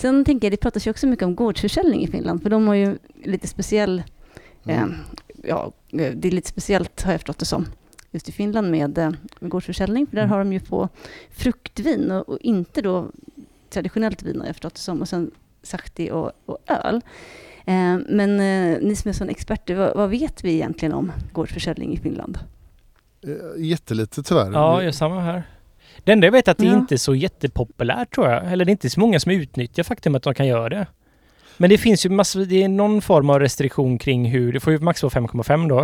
Sen 0.00 0.24
tänker 0.24 0.46
jag, 0.46 0.52
det 0.52 0.56
pratas 0.56 0.86
ju 0.86 0.90
också 0.90 1.06
mycket 1.06 1.24
om 1.26 1.34
gårdsförsäljning 1.34 2.02
i 2.02 2.06
Finland, 2.06 2.42
för 2.42 2.50
de 2.50 2.66
har 2.66 2.74
ju 2.74 2.98
lite 3.24 3.46
speciell, 3.48 4.02
Mm. 4.64 4.78
eh, 4.90 4.96
ja, 5.42 5.72
det 5.90 6.28
är 6.28 6.30
lite 6.30 6.48
speciellt 6.48 7.02
har 7.02 7.12
jag 7.12 7.20
förstått 7.20 7.38
det 7.38 7.44
som, 7.44 7.66
just 8.10 8.28
i 8.28 8.32
Finland 8.32 8.70
med, 8.70 8.98
eh, 8.98 9.10
gårdsförsäljning, 9.40 10.06
för 10.06 10.16
där 10.16 10.22
Mm. 10.22 10.30
har 10.32 10.38
de 10.38 10.52
ju 10.52 10.60
på 10.60 10.88
fruktvin 11.30 12.10
och, 12.10 12.28
och 12.28 12.38
inte 12.40 12.82
då 12.82 13.06
traditionellt 13.70 14.22
vin 14.22 14.40
har 14.40 14.46
jag 14.46 14.54
förstått 14.56 14.74
det 14.74 14.80
som, 14.80 15.00
och 15.00 15.08
sen 15.08 15.30
sahti 15.62 16.10
och, 16.10 16.32
och 16.46 16.58
öl. 16.66 17.00
Eh, 17.64 17.98
men 18.08 18.40
eh, 18.40 18.78
ni 18.82 18.96
som 18.96 19.08
är 19.08 19.12
sån 19.12 19.28
experter, 19.28 19.74
vad, 19.74 19.96
vad 19.96 20.10
vet 20.10 20.44
vi 20.44 20.52
egentligen 20.52 20.94
om 20.94 21.12
gårdsförsäljning 21.32 21.92
i 21.94 21.96
Finland? 21.96 22.38
Eh, 23.22 23.64
Jättelite 23.64 24.22
tyvärr. 24.22 24.52
Ja, 24.52 24.82
jag 24.82 24.94
samma 24.94 25.20
här. 25.20 25.42
Det 26.04 26.12
enda 26.12 26.26
jag 26.26 26.32
vet 26.32 26.48
är 26.48 26.52
att 26.52 26.58
det 26.58 26.66
Ja. 26.66 26.74
inte 26.78 26.94
är 26.94 26.98
så 26.98 27.14
jättepopulärt 27.14 28.14
tror 28.14 28.28
jag. 28.28 28.52
Eller 28.52 28.64
det 28.64 28.68
är 28.70 28.72
inte 28.72 28.90
så 28.90 29.00
många 29.00 29.20
som 29.20 29.32
utnyttjar 29.32 29.82
faktum 29.82 30.14
att 30.14 30.22
de 30.22 30.34
kan 30.34 30.46
göra 30.46 30.68
det. 30.68 30.86
Men 31.56 31.70
det 31.70 31.78
finns 31.78 32.06
ju 32.06 32.10
massor, 32.10 32.44
det 32.44 32.62
är 32.62 32.68
någon 32.68 33.02
form 33.02 33.30
av 33.30 33.40
restriktion 33.40 33.98
kring 33.98 34.24
hur, 34.30 34.52
det 34.52 34.60
får 34.60 34.72
ju 34.72 34.78
max 34.78 35.02
vara 35.02 35.10
5,5 35.12 35.68
då. 35.68 35.80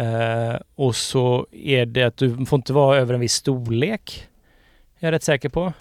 Eh, 0.00 0.56
och 0.74 0.96
så 0.96 1.46
är 1.52 1.86
det 1.86 2.02
att 2.02 2.16
du 2.16 2.46
får 2.46 2.56
inte 2.56 2.72
vara 2.72 2.98
över 2.98 3.14
en 3.14 3.20
viss 3.20 3.32
storlek. 3.32 4.26
Jag 4.98 5.08
är 5.08 5.12
rätt 5.12 5.22
säker 5.22 5.48
på. 5.48 5.72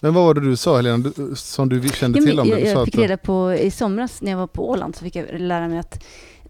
Men 0.00 0.14
vad 0.14 0.24
var 0.24 0.34
det 0.34 0.40
du 0.40 0.56
sa 0.56 0.76
Helena, 0.76 0.96
du, 1.16 1.32
som 1.36 1.68
du 1.68 1.88
kände 1.88 2.18
Ja, 2.18 2.24
till 2.26 2.40
om 2.40 2.46
det? 2.48 2.50
jag, 2.50 2.60
Du 2.60 2.64
sa 2.66 2.70
jag 2.72 2.78
att, 2.82 2.84
fick 2.84 2.98
reda 2.98 3.16
på 3.16 3.54
i 3.54 3.70
somras 3.70 4.22
när 4.22 4.30
jag 4.30 4.38
var 4.38 4.46
på 4.46 4.70
Åland 4.70 4.96
så 4.96 5.04
fick 5.04 5.16
jag 5.16 5.26
lära 5.40 5.68
mig 5.68 5.78
att 5.78 6.04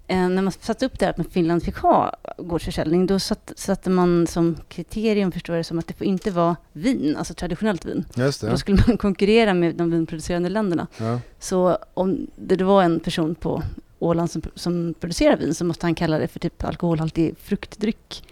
när 0.09 0.43
man 0.43 0.53
satte 0.53 0.87
upp 0.87 0.99
det 0.99 1.07
här 1.07 1.15
att 1.21 1.33
Finland 1.33 1.63
fick 1.63 1.77
ha 1.77 2.13
gårdsförsäljning 2.39 3.07
då 3.07 3.19
satt, 3.19 3.53
satte 3.57 3.91
man 3.91 4.27
som 4.27 4.57
kriterium, 4.69 5.33
förstår 5.33 5.57
jag 5.57 5.61
det 5.61 5.65
som, 5.65 5.79
att 5.79 5.87
det 5.87 5.95
får 5.95 6.07
inte 6.07 6.31
vara 6.31 6.57
vin, 6.73 7.17
alltså 7.17 7.35
traditionellt 7.35 7.85
vin. 7.85 8.05
Just 8.15 8.41
det, 8.41 8.51
Då 8.51 8.57
skulle 8.57 8.83
man 8.87 8.99
konkurrera 8.99 9.55
med 9.55 9.75
de 9.75 9.91
vinproducerande 9.91 10.49
länderna. 10.49 10.87
ja. 10.99 11.21
Så 11.39 11.79
om 11.95 12.27
det 12.37 12.65
var 12.65 12.83
en 12.83 13.01
person 13.01 13.35
på 13.35 13.63
Åland 13.99 14.31
som, 14.31 14.43
som 14.55 14.95
producerar 15.01 15.37
vin 15.37 15.55
så 15.55 15.65
måste 15.65 15.87
han 15.87 15.95
kalla 15.95 16.19
det 16.19 16.29
för 16.29 16.39
typ 16.41 16.65
alkoholhaltig 16.65 17.35
fruktdryck. 17.39 18.25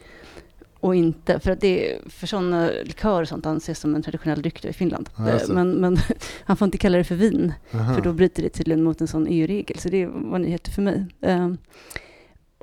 Och 0.85 0.94
inte. 0.94 1.40
För 1.40 1.51
att 1.51 1.61
det 1.61 1.98
för 2.06 2.27
sådana 2.27 2.70
likörer 2.85 3.23
och 3.23 3.28
sånt 3.28 3.47
anses 3.47 3.78
som 3.78 3.94
en 3.94 4.02
traditionell 4.02 4.43
dryck 4.43 4.65
i 4.65 4.73
Finland. 4.73 5.09
Eh, 5.19 5.48
men, 5.48 5.70
men 5.70 5.98
han 6.44 6.56
får 6.56 6.66
inte 6.66 6.78
kalla 6.78 6.98
det 6.98 7.05
för 7.05 7.15
vin. 7.15 7.52
Aha. 7.74 7.94
För 7.94 8.02
då 8.02 8.12
bryter 8.12 8.43
det 8.43 8.48
tydligen 8.48 8.82
mot 8.85 9.01
en 9.01 9.06
sån 9.09 9.27
EU-regel. 9.27 9.78
Så 9.78 9.89
det 9.89 10.06
var 10.06 10.39
nyheter 10.39 10.70
för 10.73 10.82
mig. 10.82 11.06
Ehm, 11.20 11.59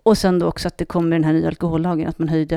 och 0.04 0.18
sen 0.18 0.40
då 0.40 0.48
också 0.48 0.68
att 0.68 0.78
det 0.78 0.86
kommer 0.86 1.12
den 1.12 1.24
här 1.24 1.34
nya 1.34 1.48
alkohollagen, 1.48 2.08
att 2.08 2.20
man 2.20 2.30
höjde 2.30 2.56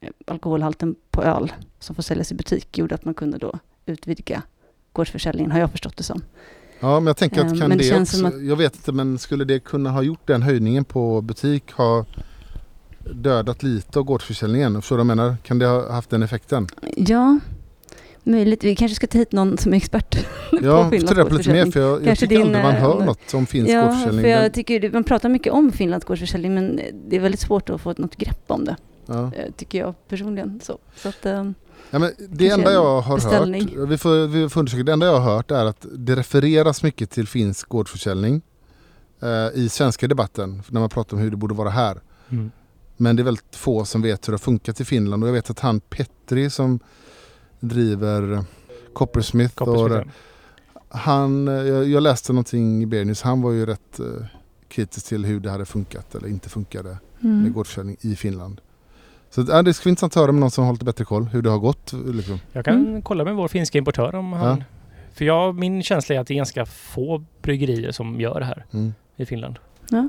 eh, 0.00 0.10
alkoholhalten 0.26 0.94
på 1.10 1.22
öl 1.22 1.52
som 1.78 1.94
får 1.94 2.02
säljas 2.02 2.32
i 2.32 2.34
butik, 2.34 2.78
gjorde 2.78 2.94
att 2.94 3.04
man 3.04 3.14
kunde 3.14 3.38
då 3.38 3.58
utvidga 3.86 4.42
gårdsförsäljningen, 4.92 5.50
har 5.52 5.58
jag 5.60 5.70
förstått 5.70 5.96
det 5.96 6.02
som. 6.02 6.22
Ja 6.80 7.00
men 7.00 7.06
jag 7.06 7.16
tänker 7.16 7.40
att 7.40 7.52
Eh, 7.52 7.58
kan 7.58 7.68
men 7.68 7.78
det 7.78 7.90
det, 7.90 8.00
också, 8.00 8.26
att- 8.26 8.44
jag 8.44 8.56
vet 8.56 8.74
inte 8.76 8.92
men 8.92 9.18
skulle 9.18 9.44
det 9.44 9.58
kunna 9.58 9.90
ha 9.90 10.02
gjort 10.02 10.26
den 10.26 10.42
höjningen 10.42 10.84
på 10.84 11.20
butik 11.20 11.72
ha 11.72 12.06
dödat 13.12 13.62
lite 13.62 13.98
av 13.98 14.04
gårdsförsäljningen? 14.04 14.74
Förstår 14.82 14.96
du 14.96 15.04
vad 15.04 15.10
jag 15.10 15.16
menar? 15.16 15.36
Kan 15.42 15.58
det 15.58 15.66
ha 15.66 15.92
haft 15.92 16.10
den 16.10 16.22
effekten? 16.22 16.66
Ja, 16.96 17.38
möjligt. 18.24 18.64
Vi 18.64 18.76
kanske 18.76 18.94
ska 18.94 19.06
ta 19.06 19.18
hit 19.18 19.32
någon 19.32 19.58
som 19.58 19.72
är 19.72 19.76
expert 19.76 20.14
Ja, 20.62 20.90
Finlands 20.90 21.08
fundera 21.10 21.24
på 21.28 21.34
lite 21.34 21.50
mer 21.52 21.64
gårdsförsäljning. 21.64 21.72
för 21.72 21.80
jag, 21.80 21.90
jag 21.98 22.04
Kanske 22.04 22.26
tycker 22.26 22.44
din, 22.44 22.52
man 22.52 22.74
eh, 22.74 22.80
hör 22.80 23.04
något 23.04 23.34
om 23.34 23.46
finsk 23.46 23.70
Ja, 23.72 23.82
gårdsförsäljning. 23.84 24.22
för 24.22 24.28
jag 24.30 24.54
tycker 24.54 24.90
man 24.90 25.04
pratar 25.04 25.28
mycket 25.28 25.52
om 25.52 25.72
Finlands 25.72 26.06
gårdsförsäljning 26.06 26.54
men 26.54 26.80
det 27.08 27.16
är 27.16 27.20
väldigt 27.20 27.40
svårt 27.40 27.70
att 27.70 27.80
få 27.80 27.94
något 27.98 28.16
grepp 28.16 28.44
om 28.46 28.64
det, 28.64 28.76
ja. 29.06 29.30
eh, 29.36 29.52
tycker 29.56 29.78
jag 29.78 29.94
personligen. 30.08 30.60
Så, 30.62 30.78
så 30.96 31.08
att, 31.08 31.26
eh, 31.26 31.50
Ja, 31.90 31.98
men 31.98 32.12
det 32.28 32.48
enda 32.48 32.68
en 32.68 32.74
jag 32.74 33.00
har 33.00 33.14
beställning. 33.16 33.76
hört, 33.78 33.88
vi 33.88 33.98
får, 33.98 34.26
vi 34.26 34.48
får 34.48 34.60
undersöka, 34.60 34.82
det 34.84 34.92
enda 34.92 35.06
jag 35.06 35.20
har 35.20 35.34
hört 35.36 35.50
är 35.50 35.64
att 35.64 35.86
det 35.92 36.16
refereras 36.16 36.82
mycket 36.82 37.10
till 37.10 37.26
finsk 37.28 37.68
gårdsförsäljning 37.68 38.42
eh, 39.22 39.58
i 39.62 39.68
svenska 39.68 40.06
debatten 40.08 40.62
när 40.68 40.80
man 40.80 40.88
pratar 40.88 41.16
om 41.16 41.22
hur 41.22 41.30
det 41.30 41.36
borde 41.36 41.54
vara 41.54 41.70
här. 41.70 42.00
Mm. 42.30 42.50
Men 43.00 43.16
det 43.16 43.22
är 43.22 43.24
väldigt 43.24 43.56
få 43.56 43.84
som 43.84 44.02
vet 44.02 44.28
hur 44.28 44.32
det 44.32 44.34
har 44.34 44.38
funkat 44.38 44.80
i 44.80 44.84
Finland 44.84 45.22
och 45.22 45.28
jag 45.28 45.34
vet 45.34 45.50
att 45.50 45.60
han 45.60 45.80
Petri 45.80 46.50
som 46.50 46.80
driver 47.60 48.44
Coppersmith, 48.92 49.62
och 49.62 49.66
Kopparsmith, 49.68 50.08
han, 50.88 51.46
jag, 51.46 51.88
jag 51.88 52.02
läste 52.02 52.32
någonting 52.32 52.82
i 52.82 52.86
Bernius, 52.86 53.22
han 53.22 53.42
var 53.42 53.52
ju 53.52 53.66
rätt 53.66 54.00
eh, 54.00 54.06
kritisk 54.68 55.06
till 55.06 55.24
hur 55.24 55.40
det 55.40 55.50
hade 55.50 55.64
funkat 55.64 56.14
eller 56.14 56.28
inte 56.28 56.48
funkade 56.48 56.98
med 57.18 57.32
mm. 57.40 57.52
gårdsförsäljning 57.52 57.96
i 58.00 58.16
Finland. 58.16 58.60
Så 59.30 59.46
ja, 59.48 59.62
det 59.62 59.74
skulle 59.74 59.88
vara 59.88 59.92
intressant 59.92 60.12
att 60.16 60.20
höra 60.20 60.32
med 60.32 60.40
någon 60.40 60.50
som 60.50 60.64
har 60.64 60.72
lite 60.72 60.84
bättre 60.84 61.04
koll 61.04 61.24
hur 61.24 61.42
det 61.42 61.50
har 61.50 61.58
gått. 61.58 61.92
Liksom. 61.92 62.38
Jag 62.52 62.64
kan 62.64 62.86
Mm. 62.86 63.02
kolla 63.02 63.24
med 63.24 63.34
vår 63.34 63.48
finska 63.48 63.78
importör 63.78 64.14
om 64.14 64.32
han... 64.32 64.64
För 65.12 65.24
jag, 65.24 65.54
min 65.54 65.82
känsla 65.82 66.14
är 66.14 66.20
att 66.20 66.26
det 66.26 66.34
är 66.34 66.36
ganska 66.36 66.66
få 66.66 67.24
bryggerier 67.42 67.92
som 67.92 68.20
gör 68.20 68.40
det 68.40 68.46
här 68.46 68.64
Mm. 68.72 68.94
i 69.16 69.26
Finland. 69.26 69.58
Ja, 69.90 70.08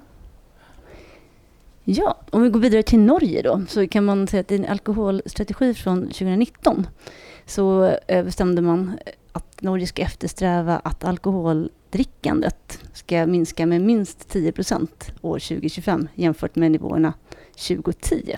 om 2.29 2.41
vi 2.41 2.49
går 2.49 2.59
vidare 2.59 2.83
till 2.83 2.99
Norge 2.99 3.41
då, 3.41 3.61
så 3.67 3.87
kan 3.87 4.05
man 4.05 4.27
säga 4.27 4.41
att 4.41 4.47
är 4.55 4.59
en 4.59 4.65
alkoholstrategi 4.65 5.73
från 5.73 6.01
2019. 6.01 6.87
Så 7.45 7.85
eh, 8.07 8.23
bestämde 8.25 8.61
man 8.61 8.99
att 9.31 9.61
Norge 9.61 9.87
ska 9.87 10.01
eftersträva 10.01 10.77
att 10.83 11.03
alkoholdrickandet 11.03 12.79
ska 12.93 13.25
minska 13.25 13.65
med 13.65 13.81
minst 13.81 14.29
10 14.29 14.51
procent 14.51 15.11
år 15.21 15.39
2025 15.39 16.07
jämfört 16.15 16.55
med 16.55 16.71
nivåerna 16.71 17.13
2010. 17.67 18.35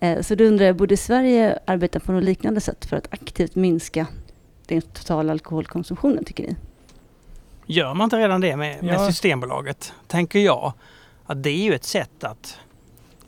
Eh, 0.00 0.20
Så 0.20 0.34
då 0.34 0.44
undrar 0.44 0.66
jag, 0.66 0.76
borde 0.76 0.96
Sverige 0.96 1.58
arbeta 1.64 2.00
på 2.00 2.12
något 2.12 2.24
liknande 2.24 2.60
sätt 2.60 2.84
för 2.84 2.96
att 2.96 3.12
aktivt 3.12 3.54
minska 3.54 4.06
den 4.66 4.82
totala 4.82 5.32
alkoholkonsumtionen, 5.32 6.24
tycker 6.24 6.42
ni? 6.46 6.56
Gör 7.66 7.94
man 7.94 8.04
inte 8.04 8.16
redan 8.16 8.40
det 8.40 8.56
med, 8.56 8.82
med 8.84 8.94
Ja. 8.94 9.06
Systembolaget? 9.06 9.92
Tänker 10.06 10.38
jag. 10.38 10.72
Att 11.26 11.42
det 11.42 11.50
är 11.50 11.64
ju 11.64 11.74
ett 11.74 11.84
sätt 11.84 12.24
att... 12.24 12.58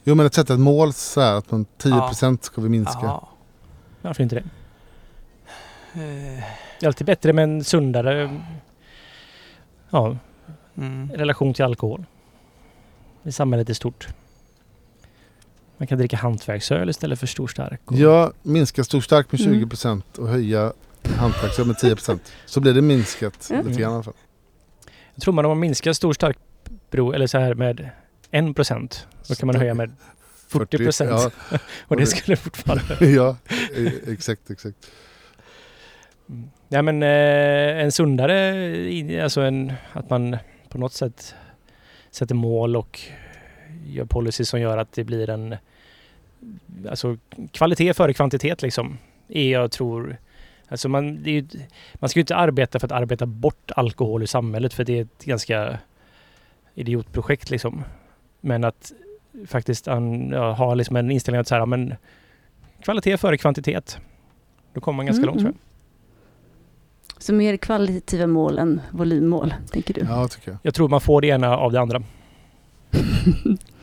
Jo 0.05 0.15
men 0.15 0.27
att 0.27 0.35
sätta 0.35 0.55
ett 0.55 0.61
mål 0.61 0.93
så 0.93 1.21
här 1.21 1.35
att 1.35 1.51
man 1.51 1.67
10% 1.79 2.39
ska 2.43 2.61
vi 2.61 2.69
minska. 2.69 2.99
Ja, 3.03 3.29
Varför 4.03 4.23
inte 4.23 4.35
det? 4.35 4.41
eh, 5.95 6.45
Det 6.81 6.87
är 6.87 6.87
alltid 6.87 7.07
bättre 7.07 7.33
med 7.33 7.45
en 7.45 7.65
sundare 7.65 8.41
ja, 9.91 10.17
mm. 10.77 11.11
relation 11.13 11.55
till 11.55 11.65
alkohol. 11.65 12.05
I 13.23 13.33
samhället 13.33 13.71
i 13.71 13.75
stort. 13.75 14.09
Man 15.77 15.87
kan 15.87 15.99
dricka 15.99 16.17
hantverksöl 16.17 16.91
istället 16.91 17.19
för 17.21 17.27
storstark. 17.27 17.81
och- 17.85 17.97
Ja, 17.97 18.33
minska 18.43 18.85
storstark 18.85 19.33
med 19.33 19.41
Mm. 19.41 19.55
20% 19.61 20.19
och 20.19 20.29
höja 20.29 20.73
hantverksöl 21.17 21.67
med 21.67 21.77
10%. 21.77 22.33
Så 22.47 22.61
blir 22.61 22.75
det 22.75 22.83
minskat 22.83 23.51
Mm. 23.51 23.67
lite 23.67 23.81
grann 23.81 23.91
i 23.93 23.95
alla 23.95 24.03
fall. 24.03 24.15
Jag 25.15 25.23
tror 25.23 25.35
man 25.35 25.45
om 25.45 25.49
man 25.51 25.61
minskar 25.61 25.93
storstark 25.93 26.39
bro, 26.91 27.13
eller 27.13 27.27
så 27.27 27.39
här 27.39 27.55
med 27.55 27.91
1 28.35 28.57
procent, 28.57 29.07
då 29.29 29.35
kan 29.35 29.47
man 29.47 29.57
höja 29.57 29.75
med 29.75 29.93
40 30.49 30.79
procent. 30.79 31.11
Ja, 31.11 31.59
och 31.89 31.97
det 31.97 32.07
skulle 32.07 32.37
fortfarande... 32.37 33.07
ja 33.11 33.37
e- 33.77 33.91
exakt, 34.13 34.51
exakt. 34.51 34.91
Ja 36.69 36.83
men 36.83 37.03
eh, 37.03 37.83
en 37.85 37.93
sundare, 37.93 38.57
i- 38.77 39.21
alltså 39.21 39.41
en, 39.41 39.73
att 39.93 40.11
man 40.11 40.37
på 40.69 40.79
något 40.79 40.93
sätt 40.93 41.35
sätter 42.11 42.35
mål 42.35 42.77
och 42.77 43.01
gör 43.87 44.05
policy 44.05 44.45
som 44.45 44.61
gör 44.61 44.79
att 44.79 44.93
det 44.93 45.05
blir 45.05 45.31
en 45.31 45.57
alltså 46.91 47.17
kvalitet 47.53 47.95
före 47.95 48.15
kvantitet 48.15 48.63
liksom. 48.63 48.99
Är 49.29 49.51
jag 49.53 49.71
tror 49.71 50.17
Alltså 50.69 50.89
man, 50.89 51.25
ju- 51.25 51.47
man 51.95 52.09
ska 52.11 52.19
ju 52.19 52.23
inte 52.23 52.37
arbeta 52.37 52.79
för 52.79 52.87
att 52.87 52.93
arbeta 52.93 53.27
bort 53.27 53.71
alkohol 53.77 54.23
ur 54.23 54.27
samhället 54.27 54.75
för 54.75 54.85
det 54.85 54.99
är 54.99 55.03
ett 55.03 55.25
ganska 55.25 55.79
idiotprojekt 56.75 57.51
liksom. 57.51 57.85
Men 58.45 58.65
att 58.65 58.93
faktiskt 59.47 59.89
an, 59.89 60.31
ja, 60.31 60.53
ha 60.53 60.75
liksom 60.75 60.97
en 60.97 61.11
inställning 61.11 61.41
att 61.41 61.49
så 61.49 61.55
här, 61.55 61.67
men 61.67 61.95
kvalitet 62.83 63.17
före 63.17 63.39
kvantitet. 63.39 63.99
Då 64.75 64.81
kommer 64.81 64.97
man 64.97 65.07
ganska 65.07 65.23
Mm, 65.23 65.27
långt 65.27 65.39
tror 65.41 65.49
jag. 65.49 65.55
mm. 65.55 65.59
Så 67.19 67.33
mer 67.35 67.57
kvalitativa 67.57 68.27
mål 68.27 68.59
än 68.59 68.81
volymmål, 68.91 69.55
tänker 69.71 69.95
du? 69.95 70.01
Ja, 70.09 70.29
tycker 70.29 70.51
jag. 70.51 70.59
Jag 70.63 70.75
tror 70.75 70.89
man 70.89 71.01
får 71.01 71.21
det 71.21 71.27
ena 71.27 71.57
av 71.57 71.73
det 71.73 71.81
andra. 71.81 72.03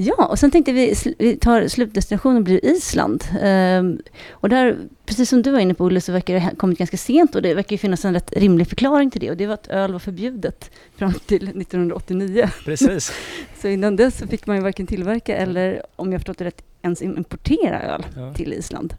Ja, 0.00 0.26
och 0.26 0.38
sen 0.38 0.50
tänkte 0.50 0.72
vi, 0.72 0.94
vi 1.18 1.36
tar 1.36 1.68
slutdestinationen 1.68 2.44
blir 2.44 2.64
Island. 2.64 3.24
Ehm, 3.42 3.98
och 4.30 4.48
där, 4.48 4.76
precis 5.06 5.28
som 5.30 5.42
du 5.42 5.50
var 5.50 5.58
inne 5.58 5.74
på 5.74 5.84
Olle, 5.84 6.00
så 6.00 6.12
verkar 6.12 6.34
det 6.34 6.40
ha 6.40 6.50
kommit 6.56 6.78
ganska 6.78 6.96
sent 6.96 7.34
och 7.34 7.42
det 7.42 7.54
verkar 7.54 7.72
ju 7.72 7.78
finnas 7.78 8.04
en 8.04 8.14
rätt 8.14 8.32
rimlig 8.36 8.66
förklaring 8.68 9.10
till 9.10 9.20
det 9.20 9.30
och 9.30 9.36
det 9.36 9.46
var 9.46 9.54
att 9.54 9.66
öl 9.66 9.92
var 9.92 9.98
förbjudet 9.98 10.70
fram 10.96 11.12
till 11.12 11.48
1989. 11.48 12.48
Precis. 12.64 13.12
Så 13.60 13.68
innan 13.68 13.96
dess 13.96 14.18
så 14.18 14.26
fick 14.26 14.46
man 14.46 14.56
ju 14.56 14.62
varken 14.62 14.86
tillverka 14.86 15.36
eller, 15.36 15.82
om 15.96 16.12
jag 16.12 16.20
förstått 16.20 16.38
det 16.38 16.44
rätt, 16.44 16.62
ens 16.82 17.02
importera 17.02 17.82
öl 17.82 18.06
Ja. 18.16 18.34
till 18.34 18.52
Island. 18.52 18.94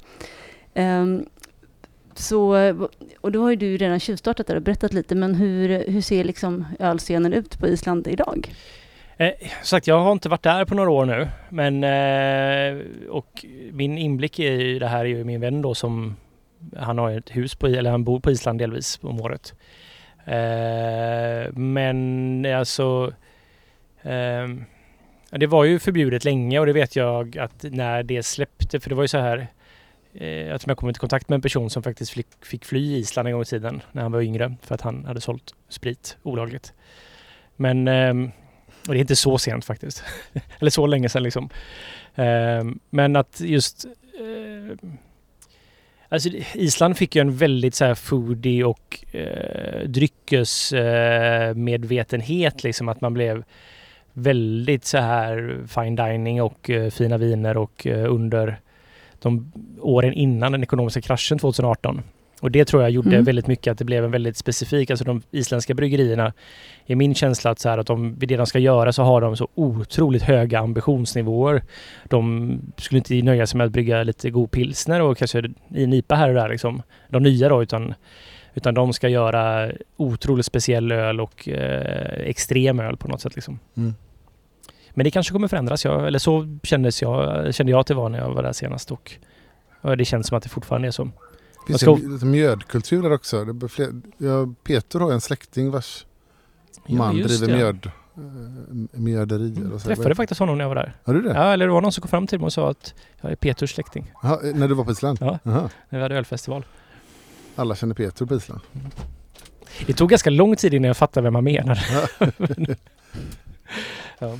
Ehm, 0.74 1.26
så, 2.16 2.56
och 3.22 3.32
då 3.32 3.42
har 3.42 3.50
ju 3.50 3.56
du 3.56 3.78
redan 3.78 4.00
tjuvstartat 4.00 4.48
där 4.48 4.56
och 4.56 4.62
berättat 4.62 4.94
lite, 4.94 5.16
men 5.16 5.36
hur, 5.36 5.84
hur 5.88 6.02
ser 6.02 6.24
liksom 6.24 6.66
ölscenen 6.80 7.34
ut 7.34 7.60
på 7.60 7.68
Island 7.68 8.08
idag? 8.08 8.54
Eh, 9.22 9.32
sagt, 9.64 9.88
jag 9.88 10.00
har 10.00 10.12
inte 10.12 10.30
varit 10.30 10.44
där 10.44 10.66
på 10.66 10.76
några 10.76 10.90
år 10.90 11.06
nu. 11.06 11.28
Men 11.50 11.84
eh, 11.84 12.86
och 13.10 13.46
min 13.72 13.98
inblick 13.98 14.40
i 14.40 14.80
det 14.80 14.88
här 14.88 15.00
är 15.00 15.06
ju 15.06 15.24
min 15.24 15.42
vän 15.42 15.62
då 15.62 15.76
som 15.76 16.16
han 16.78 16.98
har 16.98 17.12
ett 17.12 17.36
hus 17.36 17.56
på, 17.56 17.68
eller 17.68 17.92
han 17.92 18.04
bor 18.04 18.20
på 18.20 18.32
Island 18.32 18.60
delvis 18.60 19.00
om 19.02 19.22
året. 19.22 19.54
Eh, 20.26 21.54
men 21.54 22.46
alltså 22.46 23.14
eh, 24.02 24.48
det 25.30 25.48
var 25.48 25.64
ju 25.64 25.80
förbjudet 25.80 26.24
länge 26.24 26.60
och 26.60 26.66
det 26.66 26.74
vet 26.74 26.96
jag 26.96 27.38
att 27.38 27.64
när 27.64 28.04
det 28.04 28.24
släppte, 28.24 28.80
för 28.80 28.90
det 28.90 28.96
var 28.96 29.04
ju 29.04 29.08
så 29.08 29.18
här 29.18 29.48
eh, 30.14 30.48
jag 30.48 30.62
jag 30.66 30.78
kom 30.78 30.90
i 30.90 30.94
kontakt 30.94 31.30
med 31.30 31.36
en 31.36 31.42
person 31.42 31.70
som 31.70 31.84
faktiskt 31.84 32.12
fick, 32.12 32.28
fick 32.42 32.66
fly 32.66 32.96
i 32.96 32.98
Island 32.98 33.28
en 33.28 33.34
gång 33.34 33.42
i 33.42 33.46
tiden 33.46 33.82
när 33.92 34.02
han 34.02 34.12
var 34.12 34.22
yngre 34.22 34.56
för 34.62 34.76
att 34.76 34.82
han 34.82 35.06
hade 35.06 35.22
sålt 35.22 35.56
sprit 35.70 36.18
olagligt. 36.24 36.74
Men 37.56 37.88
ehm, 37.88 38.32
och 38.88 38.94
det 38.94 38.98
är 38.98 39.02
inte 39.02 39.16
så 39.16 39.38
sent 39.38 39.66
faktiskt. 39.66 40.04
Eller 40.60 40.72
så 40.72 40.88
länge 40.88 41.10
sedan 41.10 41.24
liksom. 41.24 41.50
Ehm, 42.16 42.80
men 42.90 43.16
att 43.16 43.42
just... 43.42 43.86
Eh, 43.86 43.92
alltså 46.10 46.30
Island 46.54 46.98
fick 46.98 47.16
ju 47.16 47.22
en 47.22 47.38
väldigt 47.38 47.76
så 47.76 47.86
här 47.86 47.96
foodie 47.96 48.64
och 48.64 49.06
eh, 49.12 49.88
dryckesmedvetenhet 49.88 52.56
eh, 52.56 52.62
liksom. 52.64 52.90
Att 52.90 53.02
man 53.02 53.14
blev 53.14 53.44
väldigt 54.14 54.86
så 54.86 54.98
här 54.98 55.60
fine 55.68 55.96
dining 55.96 56.42
och 56.42 56.70
eh, 56.70 56.90
fina 56.90 57.18
viner 57.18 57.58
och 57.58 57.88
eh, 57.88 58.14
under 58.14 58.60
de 59.22 59.52
åren 59.80 60.14
innan 60.14 60.52
den 60.52 60.64
ekonomiska 60.64 61.02
kraschen 61.02 61.40
2018. 61.40 62.02
Och 62.42 62.52
det 62.52 62.66
tror 62.66 62.82
jag 62.82 62.92
gjorde 62.92 63.10
Mm. 63.10 63.24
väldigt 63.24 63.48
mycket 63.48 63.72
att 63.72 63.78
det 63.78 63.86
blev 63.86 64.06
en 64.06 64.12
väldigt 64.12 64.38
specifik, 64.38 64.90
alltså 64.92 65.06
de 65.06 65.22
isländska 65.32 65.74
bryggerierna 65.74 66.34
är 66.86 66.96
min 66.96 67.16
känsla 67.16 67.52
att, 67.52 67.60
så 67.60 67.70
här, 67.70 67.78
att 67.78 67.88
de, 67.88 68.16
det 68.18 68.38
de 68.38 68.46
ska 68.46 68.60
göra 68.60 68.94
så 68.94 69.04
har 69.04 69.22
de 69.22 69.38
så 69.38 69.48
otroligt 69.56 70.24
höga 70.24 70.60
ambitionsnivåer. 70.60 71.64
De 72.10 72.60
skulle 72.78 72.98
inte 72.98 73.22
nöja 73.22 73.48
sig 73.48 73.58
med 73.58 73.66
att 73.66 73.72
brygga 73.72 74.04
lite 74.04 74.30
god 74.30 74.52
pilsner 74.52 75.02
och 75.02 75.18
kanske 75.18 75.40
i 75.76 75.84
en 75.84 75.94
IPA 75.94 76.16
här 76.16 76.30
och 76.30 76.36
där 76.36 76.50
liksom. 76.50 76.82
De 77.10 77.24
nya 77.24 77.50
då 77.50 77.64
utan, 77.64 77.94
utan 78.54 78.74
de 78.74 78.94
ska 78.94 79.10
göra 79.10 79.72
otroligt 79.98 80.46
speciell 80.46 80.92
öl 80.92 81.22
och 81.22 81.50
eh, 81.50 82.30
extrem 82.30 82.80
öl 82.80 82.98
på 82.98 83.08
något 83.08 83.22
sätt 83.22 83.36
liksom. 83.36 83.60
Mm. 83.78 83.94
Men 84.94 85.04
det 85.04 85.12
kanske 85.12 85.34
kommer 85.34 85.48
förändras. 85.48 85.86
Jag, 85.86 86.08
eller 86.08 86.20
så 86.20 86.58
kändes 86.64 87.02
jag, 87.02 87.54
kände 87.56 87.72
jag 87.72 87.80
att 87.80 87.88
det 87.88 87.94
var 87.94 88.10
när 88.10 88.20
jag 88.20 88.30
var 88.34 88.44
där 88.44 88.54
senast. 88.54 88.92
Och, 88.92 89.12
och 89.82 89.98
det 89.98 90.06
känns 90.06 90.28
som 90.28 90.38
att 90.38 90.44
det 90.44 90.50
fortfarande 90.50 90.88
är 90.88 90.92
så. 90.92 91.10
Finns 91.68 91.82
Jag 91.82 92.02
det 92.02 92.08
lite 92.08 92.26
mjödkultur 92.26 93.02
där 93.04 93.12
också? 93.14 93.46
Det 93.46 93.70
fler, 93.70 93.94
ja, 94.18 94.48
Peter 94.64 95.00
har 95.00 95.12
en 95.12 95.22
släkting 95.22 95.72
vars 95.72 96.06
man 96.88 97.18
Ja, 97.18 97.22
just 97.22 97.40
driver 97.40 97.54
det. 97.54 97.60
mjöd, 97.60 97.92
eh, 98.94 99.00
mjöderier. 99.00 99.74
Och 99.74 99.82
så. 99.82 99.88
Träffade 99.88 100.16
faktiskt 100.16 100.40
honom 100.40 100.58
när 100.58 100.66
jag 100.66 100.70
var 100.70 100.76
där. 100.76 100.94
Har 101.04 101.14
du 101.14 101.22
det? 101.22 101.34
Ja, 101.34 101.54
eller 101.54 101.68
det 101.68 101.74
var 101.74 101.82
någon 101.82 101.92
som 101.92 102.02
kom 102.02 102.10
fram 102.10 102.28
till 102.28 102.40
mig 102.40 102.46
och 102.46 102.54
sa 102.54 102.70
att 102.70 102.94
jag 103.22 103.32
är 103.32 103.36
Peters 103.36 103.72
släkting. 103.74 104.12
Jaha, 104.24 104.40
när 104.54 104.68
du 104.68 104.74
var 104.74 104.84
på 104.86 104.92
Island? 104.92 105.18
Ja. 105.22 105.40
Jaha. 105.44 105.70
När 105.90 106.00
vi 106.00 106.04
hade 106.04 106.16
ölfestival. 106.16 106.66
Alla 107.56 107.76
känner 107.76 107.96
Peter 107.96 108.26
på 108.26 108.36
Island? 108.36 108.62
Det 109.88 109.94
tog 109.94 110.10
ganska 110.10 110.30
lång 110.30 110.56
tid 110.56 110.74
innan 110.74 110.88
jag 110.88 110.98
fattade 110.98 111.24
vem 111.24 111.34
man 111.34 111.44
menade. 111.44 111.82
ja. 114.20 114.38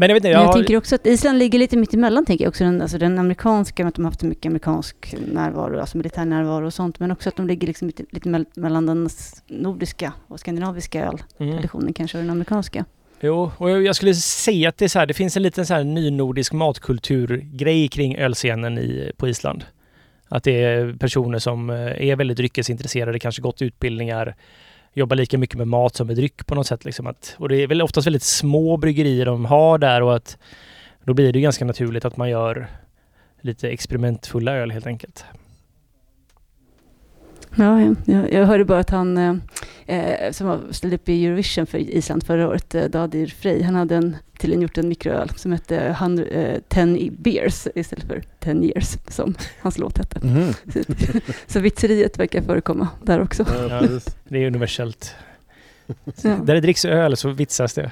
Men 0.00 0.08
jag 0.08 0.14
vet 0.14 0.20
inte, 0.20 0.28
jag, 0.28 0.42
jag 0.42 0.46
har- 0.46 0.52
tänker 0.52 0.76
också 0.76 0.94
att 0.94 1.06
Island 1.06 1.38
ligger 1.38 1.58
lite 1.58 1.76
mitt 1.76 1.94
emellan, 1.94 2.26
tänker 2.26 2.44
jag 2.44 2.48
också. 2.48 2.64
Den, 2.64 2.82
alltså 2.82 2.98
den 2.98 3.18
amerikanska, 3.18 3.86
att 3.86 3.94
de 3.94 4.04
har 4.04 4.10
haft 4.10 4.22
mycket 4.22 4.46
amerikansk 4.46 5.14
närvaro, 5.32 5.80
alltså 5.80 5.96
militär 5.96 6.24
närvaro 6.24 6.66
och 6.66 6.74
sånt. 6.74 7.00
Men 7.00 7.10
också 7.10 7.28
att 7.28 7.36
de 7.36 7.46
ligger 7.46 7.66
liksom 7.66 7.86
lite, 7.86 8.04
lite 8.10 8.28
mell- 8.28 8.46
mellan 8.54 8.86
den 8.86 9.08
nordiska 9.48 10.12
och 10.28 10.40
skandinaviska 10.40 10.98
mm. 11.02 11.16
öltraditionen 11.38 11.92
kanske, 11.92 12.18
och 12.18 12.24
den 12.24 12.30
amerikanska. 12.30 12.84
Jo, 13.20 13.50
och 13.56 13.70
jag 13.70 13.82
jag 13.82 13.96
skulle 13.96 14.14
säga 14.14 14.68
att 14.68 14.78
det 14.78 14.84
är 14.84 14.88
så 14.88 14.98
här, 14.98 15.06
det 15.06 15.14
finns 15.14 15.36
en 15.36 15.42
liten 15.42 15.66
så 15.66 15.74
här 15.74 15.84
nynordisk 15.84 16.52
matkulturgrej 16.52 17.88
kring 17.88 18.16
ölscenen 18.16 18.78
i, 18.78 19.12
på 19.16 19.28
Island. 19.28 19.64
Att 20.28 20.44
det 20.44 20.64
är 20.64 20.92
personer 20.92 21.38
som 21.38 21.70
eh, 21.70 21.76
är 22.08 22.16
väldigt 22.16 22.36
dryckesintresserade, 22.36 23.18
kanske 23.18 23.42
gått 23.42 23.62
utbildningar, 23.62 24.34
jobbar 24.94 25.16
lika 25.16 25.38
mycket 25.38 25.58
med 25.58 25.68
mat 25.68 25.94
som 25.94 26.06
med 26.06 26.16
dryck 26.16 26.46
på 26.46 26.54
något 26.54 26.66
sätt. 26.66 26.84
Liksom 26.84 27.06
att, 27.06 27.36
och 27.38 27.48
det 27.48 27.56
är 27.56 27.66
väl 27.66 27.82
oftast 27.82 28.06
väldigt 28.06 28.22
små 28.22 28.76
bryggerier 28.76 29.26
de 29.26 29.44
har 29.44 29.78
där 29.78 30.02
och 30.02 30.16
att 30.16 30.38
då 31.04 31.14
blir 31.14 31.32
det 31.32 31.40
ganska 31.40 31.64
naturligt 31.64 32.04
att 32.04 32.16
man 32.16 32.30
gör 32.30 32.68
lite 33.40 33.68
experimentfulla 33.68 34.52
öl 34.52 34.70
helt 34.70 34.86
enkelt. 34.86 35.24
Ja, 37.54 37.80
ja. 37.80 37.94
Jag, 38.04 38.32
jag 38.32 38.46
hörde 38.46 38.64
bara 38.64 38.78
att 38.78 38.90
han 38.90 39.18
eh, 39.18 39.34
eh, 39.86 40.32
som 40.32 40.60
ställde 40.70 40.96
upp 40.96 41.08
i 41.08 41.26
Eurovision 41.26 41.66
för 41.66 41.78
Island 41.78 42.26
förra 42.26 42.48
året, 42.48 42.74
eh, 42.74 42.84
Dadir 42.84 43.26
Frey, 43.26 43.62
han 43.62 43.74
hade 43.74 43.96
en, 43.96 44.16
tydligen 44.38 44.62
gjort 44.62 44.78
en 44.78 44.88
mikroöl 44.88 45.30
som 45.36 45.52
hette 45.52 45.94
han, 45.98 46.18
eh, 46.18 46.58
10 46.68 47.10
beers 47.10 47.66
istället 47.74 48.06
för 48.06 48.22
10 48.40 48.64
years 48.64 48.96
som 49.08 49.34
hans 49.60 49.78
låt 49.78 49.98
hette. 49.98 50.26
Mhm. 50.26 50.52
Så, 50.72 50.94
så 51.46 51.60
vitseriet 51.60 52.18
verkar 52.18 52.42
förekomma 52.42 52.88
där 53.02 53.22
också. 53.22 53.46
Ja. 53.70 53.82
Det 54.28 54.38
är 54.38 54.46
universellt. 54.46 55.14
Ja. 56.22 56.36
Där 56.44 56.54
det 56.54 56.60
dricks 56.60 56.84
öl 56.84 57.16
så 57.16 57.28
vitsas 57.28 57.74
det. 57.74 57.90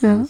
Ja. 0.00 0.26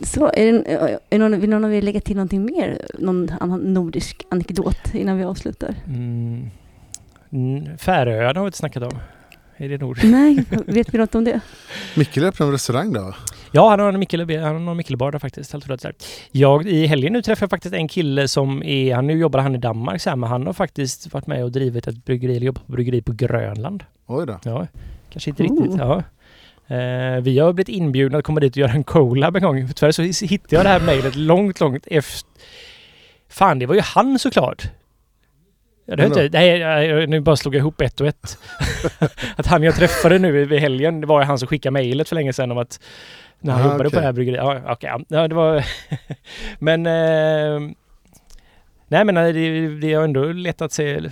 Så, 0.00 0.26
är 0.34 0.52
det, 0.52 0.72
är 0.72 0.98
det 1.08 1.18
någon, 1.18 1.40
vill 1.40 1.50
någon 1.50 1.64
av 1.64 1.74
er 1.74 1.82
lägga 1.82 2.00
till 2.00 2.16
någonting 2.16 2.44
mer? 2.44 2.86
Någon 2.98 3.30
annan 3.40 3.60
nordisk 3.60 4.26
anekdot 4.28 4.94
innan 4.94 5.18
vi 5.18 5.24
avslutar? 5.24 5.74
Mm. 5.86 6.50
Färöarna 7.78 8.40
har 8.40 8.44
vi 8.44 8.48
inte 8.48 8.58
snackat 8.58 8.82
om. 8.82 8.98
Är 9.56 9.68
det 9.68 9.78
nord? 9.78 9.98
Nej, 10.04 10.44
vet 10.66 10.94
vi 10.94 10.98
något 10.98 11.14
om 11.14 11.24
det? 11.24 11.40
Micke 11.96 12.18
öppnade 12.18 12.48
en 12.48 12.52
restaurang 12.52 12.92
då? 12.92 13.14
Ja, 13.52 13.70
han 13.70 13.80
har 13.80 13.92
en 13.92 13.98
Mikkele, 13.98 14.40
han 14.40 14.66
har 14.66 14.74
Mikkelbar 14.74 15.12
där 15.12 15.18
faktiskt. 15.18 15.52
Helt 15.52 15.82
där. 15.82 15.92
Jag, 16.32 16.66
I 16.66 16.86
helgen 16.86 17.12
nu 17.12 17.22
träffade 17.22 17.42
jag 17.44 17.50
faktiskt 17.50 17.74
en 17.74 17.88
kille 17.88 18.28
som 18.28 18.62
är, 18.62 18.94
han, 18.94 19.06
nu 19.06 19.18
jobbar 19.18 19.40
han 19.40 19.54
i 19.54 19.58
Danmark 19.58 20.00
så 20.00 20.10
här, 20.10 20.16
men 20.16 20.30
han 20.30 20.46
har 20.46 20.52
faktiskt 20.52 21.12
varit 21.12 21.26
med 21.26 21.44
och 21.44 21.52
drivit 21.52 21.86
ett 21.86 22.04
bryggeri, 22.04 22.36
eller 22.36 22.46
jobbat 22.46 22.66
på 22.66 22.72
bryggeri 22.72 23.02
på 23.02 23.12
Grönland. 23.12 23.84
Oj 24.06 24.26
då. 24.26 24.38
Ja, 24.44 24.66
kanske 25.10 25.30
inte 25.30 25.42
Oh. 25.42 25.62
riktigt. 25.62 25.78
Ja. 25.78 26.02
Eh, 26.76 27.20
vi 27.22 27.38
har 27.38 27.52
blivit 27.52 27.68
inbjudna 27.68 28.18
att 28.18 28.24
komma 28.24 28.40
dit 28.40 28.52
och 28.52 28.56
göra 28.56 28.72
en 28.72 28.84
collab 28.84 29.36
en 29.36 29.42
gång. 29.42 29.68
Tyvärr 29.74 30.12
så 30.12 30.24
hittade 30.24 30.56
jag 30.56 30.64
det 30.64 30.68
här 30.68 30.80
mejlet 30.80 31.16
långt, 31.16 31.60
långt 31.60 31.86
efter. 31.86 32.28
Fan, 33.28 33.58
det 33.58 33.66
var 33.66 33.74
ju 33.74 33.80
han 33.80 34.18
såklart. 34.18 34.62
Ja, 35.90 35.96
det 35.96 36.04
inte, 36.06 36.28
nej, 36.32 36.58
jag- 36.58 37.08
nu 37.08 37.20
bara 37.20 37.36
slog 37.36 37.54
jag 37.54 37.58
ihop 37.60 37.80
ett 37.80 38.00
och 38.00 38.06
ett. 38.06 38.38
att 39.36 39.46
han 39.46 39.62
jag 39.62 39.74
träffade 39.74 40.18
nu 40.18 40.44
vid 40.44 40.60
helgen, 40.60 41.00
det 41.00 41.06
var 41.06 41.22
han 41.22 41.38
som 41.38 41.48
skickade 41.48 41.70
mejlet 41.72 42.08
för 42.08 42.14
länge 42.16 42.32
sedan 42.32 42.50
om 42.52 42.58
att 42.58 42.80
när 43.40 43.52
han 43.52 43.62
Ah, 43.62 43.64
jobbade 43.64 43.84
på 43.84 43.88
okej. 43.88 44.00
det 44.00 44.06
här 44.06 44.12
bryggeriet. 44.12 44.42
Ja, 44.44 44.72
okej, 44.72 44.90
ja. 44.92 45.00
ja, 45.08 45.28
det 45.28 45.34
var... 45.34 45.64
men... 46.58 46.86
Eh, 46.86 47.70
nej 48.88 49.04
men 49.04 49.14
det, 49.14 49.68
det 49.80 49.94
har 49.94 50.04
ändå 50.04 50.24
letat 50.24 50.72
sig 50.72 51.10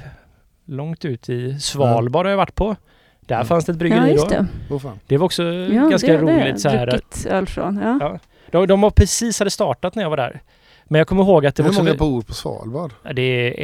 långt 0.66 1.04
ut 1.04 1.28
i 1.28 1.58
Svalbard 1.60 2.26
har 2.26 2.30
jag 2.30 2.36
varit 2.36 2.54
på. 2.54 2.76
Där 3.20 3.34
Mm. 3.36 3.46
fanns 3.46 3.64
det 3.64 3.72
ett 3.72 3.76
Ja, 3.76 3.78
bryggeri 3.78 4.12
just 4.12 4.28
då. 4.30 4.46
det. 4.70 4.78
Fan. 4.80 4.98
Det 5.06 5.16
var 5.16 5.24
också 5.24 5.42
Ja, 5.42 5.88
ganska 5.88 6.12
det, 6.12 6.18
det, 6.18 6.42
roligt 6.44 6.60
så 6.60 6.68
här. 6.68 6.94
att- 6.94 7.26
öl 7.30 7.46
från, 7.46 7.76
ja. 7.82 7.98
Ja. 8.00 8.18
De, 8.50 8.66
de 8.66 8.80
var 8.80 8.90
precis 8.90 9.38
hade 9.38 9.50
startat 9.50 9.94
när 9.94 10.02
jag 10.02 10.10
var 10.10 10.16
där. 10.16 10.40
Men 10.84 10.98
jag 10.98 11.08
kommer 11.08 11.22
ihåg 11.22 11.46
att 11.46 11.54
det 11.56 11.62
Hur 11.62 11.70
var 11.70 11.76
många 11.78 11.90
också... 11.92 12.04
bor 12.04 12.22
på 12.22 12.34
Svalbard? 12.34 12.92
Ja, 13.02 13.12
Det 13.12 13.22
är 13.22 13.62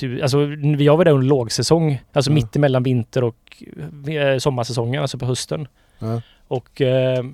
tu- 0.00 0.22
Alltså 0.22 0.46
jag 0.78 0.96
var 0.96 1.04
där 1.04 1.12
under 1.12 1.26
lågsäsong. 1.26 2.02
Alltså 2.12 2.30
Ja. 2.30 2.34
mitt 2.34 2.56
emellan 2.56 2.82
vinter 2.82 3.24
och 3.24 3.62
eh, 4.08 4.38
sommarsäsongen, 4.38 5.02
alltså 5.02 5.18
på 5.18 5.26
hösten. 5.26 5.68
Ja. 5.98 6.22
Och... 6.48 6.80
Eh, 6.80 7.24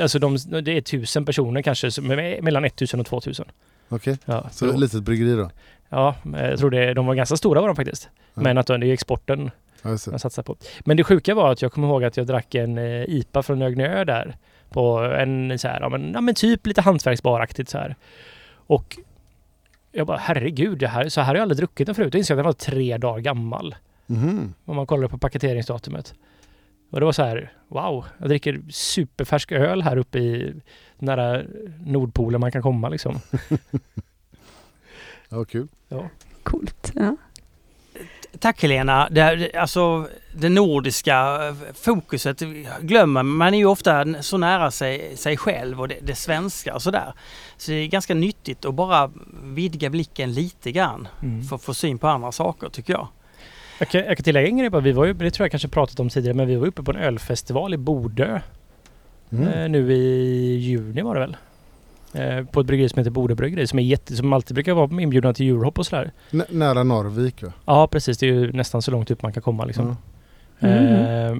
alltså 0.00 0.18
de, 0.18 0.36
det 0.62 0.76
är 0.76 0.80
tusen 0.80 1.24
personer 1.24 1.62
kanske, 1.62 1.90
som 1.90 2.06
mellan 2.42 2.64
1000 2.64 3.00
och 3.00 3.06
2000. 3.06 3.46
Okej, 3.88 4.18
Ja, 4.24 4.48
så 4.50 4.70
ett 4.70 4.78
litet 4.78 5.02
bryggeri 5.02 5.36
då? 5.36 5.50
ja, 5.88 6.14
jag 6.32 6.58
tror 6.58 6.70
det, 6.70 6.94
de 6.94 7.06
var 7.06 7.14
ganska 7.14 7.36
stora 7.36 7.60
var 7.60 7.68
de 7.68 7.76
faktiskt. 7.76 8.08
Ja. 8.34 8.42
Men 8.42 8.58
att 8.58 8.66
det 8.66 8.74
är 8.74 8.84
exporten 8.84 9.50
Ja, 9.82 9.90
jag 9.90 10.20
satsar 10.20 10.42
på. 10.42 10.56
Men 10.84 10.96
det 10.96 11.04
sjuka 11.04 11.34
var 11.34 11.52
att 11.52 11.62
jag 11.62 11.72
kommer 11.72 11.88
ihåg 11.88 12.04
att 12.04 12.16
jag 12.16 12.26
drack 12.26 12.54
en 12.54 12.78
eh, 12.78 13.02
IPA 13.08 13.42
från 13.42 13.62
Ögnö 13.62 14.04
där. 14.04 14.36
På 14.70 14.98
en 14.98 15.58
så 15.58 15.68
här, 15.68 15.80
ja 15.80 15.88
men, 15.88 16.12
ja, 16.14 16.20
men 16.20 16.34
typ 16.34 16.66
lite 16.66 16.80
hantverksbaraktigt 16.80 17.68
så 17.70 17.78
här. 17.78 17.96
Och 18.66 18.96
jag 19.94 20.06
bara 20.06 20.18
herregud, 20.18 20.78
det 20.78 20.88
här, 20.88 21.08
så 21.08 21.20
här 21.20 21.26
har 21.28 21.34
jag 21.34 21.42
aldrig 21.42 21.58
druckit 21.58 21.86
den 21.86 21.94
förut. 21.94 22.14
Jag 22.14 22.18
insåg 22.18 22.34
att 22.34 22.38
den 22.38 22.44
var 22.44 22.52
tre 22.52 22.98
dagar 22.98 23.20
gammal. 23.20 23.74
Mhm. 24.06 24.54
Om 24.64 24.76
man 24.76 24.86
kollar 24.86 25.08
på 25.08 25.18
paketeringsdatumet. 25.18 26.14
Och 26.90 27.00
det 27.00 27.06
var 27.06 27.12
så 27.12 27.22
här, 27.22 27.52
wow, 27.68 28.04
jag 28.18 28.28
dricker 28.28 28.62
superfärsk 28.70 29.52
öl 29.52 29.82
här 29.82 29.96
uppe 29.96 30.18
i 30.18 30.54
nära 30.98 31.42
Nordpolen 31.86 32.40
man 32.40 32.52
kan 32.52 32.62
komma 32.62 32.88
liksom. 32.88 33.18
Ja, 35.28 35.44
kul. 35.44 35.68
Coolt. 36.42 36.92
Ja. 36.94 37.16
Tack 38.38 38.62
Helena. 38.62 39.08
Det, 39.10 39.54
alltså 39.54 40.08
det 40.34 40.48
nordiska 40.48 41.46
eh, 41.48 41.54
fokuset 41.74 42.42
glömmer 42.80 43.22
man 43.22 43.54
är 43.54 43.58
ju 43.58 43.66
ofta 43.66 44.22
så 44.22 44.36
nära 44.36 44.70
sig, 44.70 45.16
sig 45.16 45.36
själv 45.36 45.80
och 45.80 45.88
det, 45.88 45.98
det 46.02 46.14
svenska 46.14 46.74
och 46.74 46.82
sådär. 46.82 47.14
Så 47.56 47.70
det 47.70 47.76
är 47.76 47.86
ganska 47.86 48.14
nyttigt 48.14 48.64
att 48.64 48.74
bara 48.74 49.10
vidga 49.42 49.90
blicken 49.90 50.32
lite 50.32 50.72
grann 50.72 51.08
för 51.48 51.56
att 51.56 51.62
få 51.62 51.74
syn 51.74 51.98
på 51.98 52.08
andra 52.08 52.32
saker 52.32 52.68
tycker 52.68 52.92
jag. 52.92 53.08
Jag 53.78 53.88
kan, 53.88 54.04
jag 54.04 54.16
kan 54.16 54.24
tillägga 54.24 54.48
en 54.48 54.58
grej 54.58 54.70
bara. 54.70 54.82
Vi 54.82 54.92
var 54.92 55.04
ju, 55.04 55.12
det 55.12 55.30
tror 55.30 55.44
jag 55.44 55.50
kanske 55.50 55.68
pratat 55.68 56.00
om 56.00 56.08
tidigare, 56.08 56.36
men 56.36 56.46
vi 56.46 56.56
var 56.56 56.66
uppe 56.66 56.82
på 56.82 56.90
en 56.90 56.96
ölfestival 56.96 57.74
i 57.74 57.76
Bodö. 57.76 58.40
Mm. 59.32 59.48
Eh, 59.48 59.68
nu 59.68 59.92
i 59.92 60.56
juni 60.56 61.02
var 61.02 61.14
det 61.14 61.20
väl? 61.20 61.36
Eh, 62.14 62.44
på 62.44 62.60
ett 62.60 62.66
bryggeri 62.66 62.88
som 62.88 62.98
heter 62.98 63.10
Bodö 63.10 63.34
bryggeri 63.34 63.66
som 63.66 63.78
är 63.78 63.82
jätte, 63.82 64.16
som 64.16 64.32
alltid 64.32 64.54
brukar 64.54 64.72
vara 64.74 65.02
inbjudna 65.02 65.34
till 65.34 65.48
Eurohop 65.48 65.78
och 65.78 65.86
sådär. 65.86 66.12
N- 66.32 66.42
nära 66.48 66.82
Norrvik 66.82 67.42
va? 67.42 67.52
Ja 67.64 67.86
precis, 67.86 68.18
det 68.18 68.26
är 68.28 68.32
ju 68.32 68.52
nästan 68.52 68.82
så 68.82 68.90
långt 68.90 69.10
upp 69.10 69.22
man 69.22 69.32
kan 69.32 69.42
komma 69.42 69.64
liksom. 69.64 69.96
Ja. 70.58 70.68
Mhm. 70.68 70.76
Eh, 70.88 71.36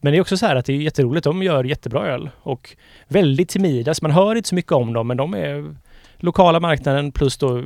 men 0.00 0.12
det 0.12 0.16
är 0.16 0.20
också 0.20 0.36
så 0.36 0.46
här 0.46 0.56
att 0.56 0.64
det 0.66 0.72
är 0.72 0.76
jätteroligt. 0.76 1.24
De 1.24 1.42
gör 1.42 1.64
jättebra 1.64 2.06
öl 2.06 2.30
och 2.42 2.76
väldigt 3.08 3.48
timida. 3.48 3.94
Så 3.94 4.04
man 4.04 4.10
hör 4.10 4.34
inte 4.34 4.48
så 4.48 4.54
mycket 4.54 4.72
om 4.72 4.92
dem 4.92 5.06
men 5.06 5.16
de 5.16 5.34
är 5.34 5.74
lokala 6.16 6.60
marknaden 6.60 7.12
plus 7.12 7.36
då 7.36 7.64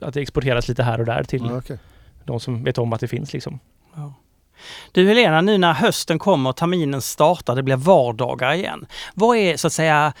att 0.00 0.14
det 0.14 0.20
exporteras 0.20 0.68
lite 0.68 0.82
här 0.82 0.98
och 1.00 1.06
där 1.06 1.22
till 1.24 1.42
Ja, 1.50 1.58
okej. 1.58 1.78
de 2.24 2.40
som 2.40 2.64
vet 2.64 2.78
om 2.78 2.92
att 2.92 3.00
det 3.00 3.08
finns 3.08 3.32
liksom. 3.32 3.58
Du 4.92 5.08
Helena, 5.08 5.40
nu 5.40 5.58
när 5.58 5.72
hösten 5.72 6.18
kommer 6.18 6.50
och 6.50 6.56
terminen 6.56 7.00
startar, 7.02 7.56
det 7.56 7.62
blir 7.62 7.76
vardagar 7.76 8.52
igen. 8.52 8.86
Vad 9.14 9.36
är 9.36 9.56
så 9.56 9.66
att 9.66 9.72
säga 9.72 10.12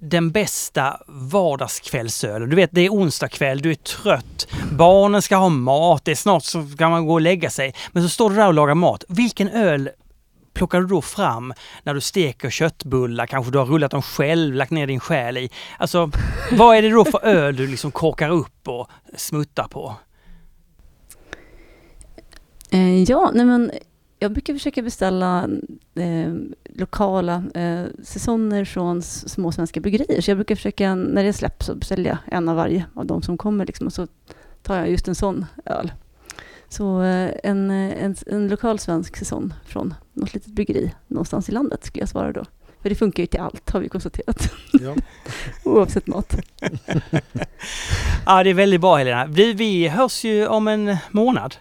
den 0.00 0.30
bästa 0.30 1.00
vardagskvällsölen? 1.06 2.50
Du 2.50 2.56
vet, 2.56 2.70
det 2.72 2.80
är 2.80 2.90
onsdag 2.90 3.28
kväll, 3.28 3.62
du 3.62 3.70
är 3.70 3.74
trött, 3.74 4.48
barnen 4.72 5.22
ska 5.22 5.36
ha 5.36 5.48
mat, 5.48 6.04
det 6.04 6.10
är 6.10 6.14
snart 6.14 6.44
så 6.44 6.66
ska 6.66 6.88
man 6.88 7.06
gå 7.06 7.12
och 7.12 7.20
lägga 7.20 7.50
sig. 7.50 7.74
Men 7.92 8.02
så 8.02 8.08
står 8.08 8.30
du 8.30 8.36
där 8.36 8.46
och 8.46 8.54
lagar 8.54 8.74
mat. 8.74 9.04
Vilken 9.08 9.48
öl 9.48 9.90
plockar 10.54 10.80
du 10.80 10.86
då 10.86 11.02
fram 11.02 11.54
när 11.82 11.94
du 11.94 12.00
steker 12.00 12.50
köttbullar? 12.50 13.26
Kanske 13.26 13.52
du 13.52 13.58
har 13.58 13.66
rullat 13.66 13.90
dem 13.90 14.02
själv, 14.02 14.54
lagt 14.54 14.70
ner 14.70 14.86
din 14.86 15.00
själ 15.00 15.36
i. 15.36 15.50
Alltså, 15.78 16.10
vad 16.52 16.76
är 16.76 16.82
det 16.82 16.90
då 16.90 17.04
för 17.04 17.24
öl 17.24 17.56
du 17.56 17.66
liksom 17.66 17.90
korkar 17.90 18.30
upp 18.30 18.68
och 18.68 18.88
smuttar 19.16 19.68
på? 19.68 19.94
Eh, 22.70 23.02
ja, 23.02 23.30
nej 23.34 23.46
men 23.46 23.70
jag 24.18 24.32
brukar 24.32 24.52
försöka 24.54 24.82
beställa 24.82 25.48
eh, 25.94 26.34
lokala 26.64 27.44
eh, 27.54 27.84
säsonger 28.02 28.64
från 28.64 29.02
små 29.02 29.52
svenska 29.52 29.80
bryggerier. 29.80 30.20
Så 30.20 30.30
jag 30.30 30.38
brukar 30.38 30.54
försöka, 30.54 30.94
när 30.94 31.24
det 31.24 31.32
släpps, 31.32 31.66
så 31.66 31.74
beställer 31.74 32.10
jag 32.10 32.18
en 32.26 32.48
av 32.48 32.56
varje 32.56 32.84
av 32.94 33.06
de 33.06 33.22
som 33.22 33.38
kommer. 33.38 33.66
Liksom, 33.66 33.86
och 33.86 33.92
så 33.92 34.06
tar 34.62 34.76
jag 34.76 34.90
just 34.90 35.08
en 35.08 35.14
sån 35.14 35.46
öl. 35.64 35.92
Så 36.68 37.02
eh, 37.02 37.30
en, 37.42 37.70
eh, 37.70 38.04
en, 38.04 38.16
en 38.26 38.48
lokal 38.48 38.78
svensk 38.78 39.16
säsong 39.16 39.54
från 39.66 39.94
något 40.12 40.34
litet 40.34 40.52
bryggeri 40.52 40.94
någonstans 41.06 41.48
i 41.48 41.52
landet 41.52 41.84
skulle 41.84 42.02
jag 42.02 42.08
svara 42.08 42.32
då. 42.32 42.44
För 42.82 42.88
det 42.88 42.94
funkar 42.94 43.22
ju 43.22 43.26
till 43.26 43.40
allt 43.40 43.70
har 43.70 43.80
vi 43.80 43.88
konstaterat, 43.88 44.52
Ja. 44.72 44.94
oavsett 45.64 46.06
mat. 46.06 46.36
Ja, 48.26 48.42
det 48.42 48.50
är 48.50 48.54
väldigt 48.54 48.80
bra 48.80 48.96
Helena. 48.96 49.26
Vi, 49.26 49.52
vi 49.52 49.88
hörs 49.88 50.24
ju 50.24 50.46
om 50.46 50.68
en 50.68 50.96
månad. 51.10 51.56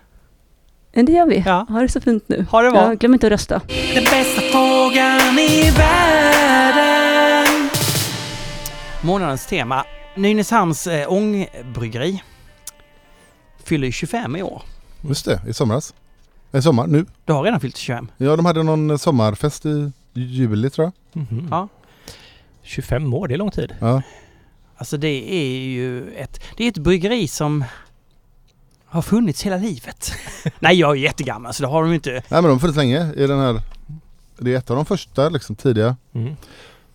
Men 0.98 1.06
det 1.06 1.11
gör 1.11 1.26
vi. 1.26 1.44
Ja. 1.45 1.65
Ha 1.69 1.82
det 1.82 1.90
så 1.90 2.02
fint 2.02 2.30
nu. 2.30 2.45
Ha 2.52 2.61
det 2.61 2.72
bra. 2.72 2.88
Ja, 2.88 2.94
glöm 2.94 3.14
inte 3.14 3.28
att 3.28 3.32
rösta. 3.32 3.61
Den 3.94 4.03
bästa 4.03 4.41
frågan 4.41 5.40
i 5.40 5.72
världen. 5.78 7.45
Månadens 9.02 9.45
tema. 9.45 9.86
Nynäshamns 10.15 10.88
eh, 10.88 11.11
ångbryggeri 11.11 12.24
fyller 13.64 13.86
ju 13.86 13.91
25 13.91 14.36
i 14.36 14.44
år. 14.44 14.61
Just 15.02 15.26
det, 15.26 15.41
i 15.48 15.53
somras. 15.53 15.94
I 16.53 16.61
sommar, 16.61 16.88
nu. 16.88 17.06
Du 17.26 17.34
har 17.34 17.44
redan 17.44 17.60
fyllt 17.60 17.78
25. 17.78 18.07
Ja, 18.18 18.36
de 18.36 18.45
hade 18.45 18.64
någon 18.64 18.99
sommarfest 18.99 19.65
i 19.65 19.91
juli 20.14 20.69
tror 20.69 20.91
jag. 21.14 21.22
Mhm. 21.22 21.48
Ja. 21.52 21.68
25 22.64 23.14
år, 23.14 23.28
det 23.28 23.34
är 23.34 23.38
lång 23.38 23.52
tid. 23.52 23.76
Ja. 23.80 24.02
Alltså 24.78 24.98
det 24.98 25.34
är 25.34 25.57
ju 25.57 26.11
ett, 26.14 26.44
det 26.57 26.64
är 26.64 26.68
ett 26.68 26.78
bryggeri 26.78 27.28
som 27.28 27.64
har 28.98 29.02
funnits 29.02 29.44
hela 29.44 29.57
livet. 29.57 30.11
Nej, 30.60 30.80
jag 30.80 30.91
är 30.91 30.95
jättegammal 30.95 31.53
så 31.53 31.64
det 31.64 31.69
har 31.69 31.84
de 31.84 31.94
inte. 31.94 32.10
Nej 32.11 32.24
men 32.30 32.44
de 32.44 32.49
har 32.49 32.60
funnits 32.60 32.78
länge 32.78 33.14
i 33.14 33.28
den 33.28 33.40
här 33.40 33.61
Det 34.38 34.53
är 34.53 34.57
ett 34.57 34.69
av 34.69 34.76
de 34.76 34.86
första 34.86 35.30
liksom 35.30 35.56
tidiga. 35.56 35.95
Mm. 36.14 36.36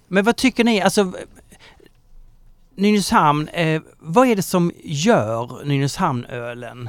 Men 0.09 0.25
vad 0.25 0.37
tycker 0.37 0.65
ni, 0.65 0.81
alltså 0.81 1.13
Nynäshamn, 2.75 3.49
eh, 3.49 3.83
vad 3.99 4.29
är 4.29 4.37
det 4.37 4.43
som 4.43 4.73
gör 4.85 5.65
Nynäshamnölen 5.65 6.89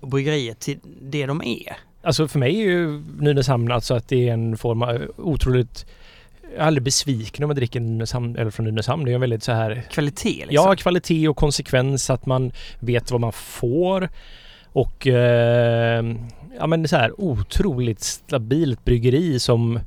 och 0.00 0.08
bryggeriet 0.08 0.60
till 0.60 0.78
det 1.00 1.26
de 1.26 1.42
är? 1.42 1.76
Alltså 2.02 2.28
för 2.28 2.38
mig 2.38 2.56
är 2.56 2.64
ju 2.64 3.02
Nynäshamn 3.18 3.72
alltså 3.72 3.94
att 3.94 4.08
det 4.08 4.28
är 4.28 4.32
en 4.32 4.56
form 4.56 4.82
av 4.82 5.02
otroligt... 5.16 5.86
Jag 6.54 6.62
är 6.62 6.66
aldrig 6.66 6.82
besviken 6.82 7.44
om 7.44 7.50
jag 7.50 7.56
dricker 7.56 7.80
Nynäshamn, 7.80 8.36
eller 8.36 8.50
från 8.50 8.66
Nynäshamn. 8.66 9.04
Det 9.04 9.10
är 9.10 9.14
en 9.14 9.20
väldigt 9.20 9.42
så 9.42 9.52
här... 9.52 9.82
Kvalitet 9.90 10.28
liksom. 10.46 10.54
Ja, 10.54 10.74
kvalitet 10.76 11.28
och 11.28 11.36
konsekvens. 11.36 12.10
Att 12.10 12.26
man 12.26 12.52
vet 12.78 13.10
vad 13.10 13.20
man 13.20 13.32
får. 13.32 14.08
Och 14.66 15.06
eh, 15.06 16.04
ja 16.58 16.66
men 16.66 16.88
så 16.88 16.96
här 16.96 17.20
otroligt 17.20 18.00
stabilt 18.00 18.84
bryggeri 18.84 19.38
som 19.38 19.80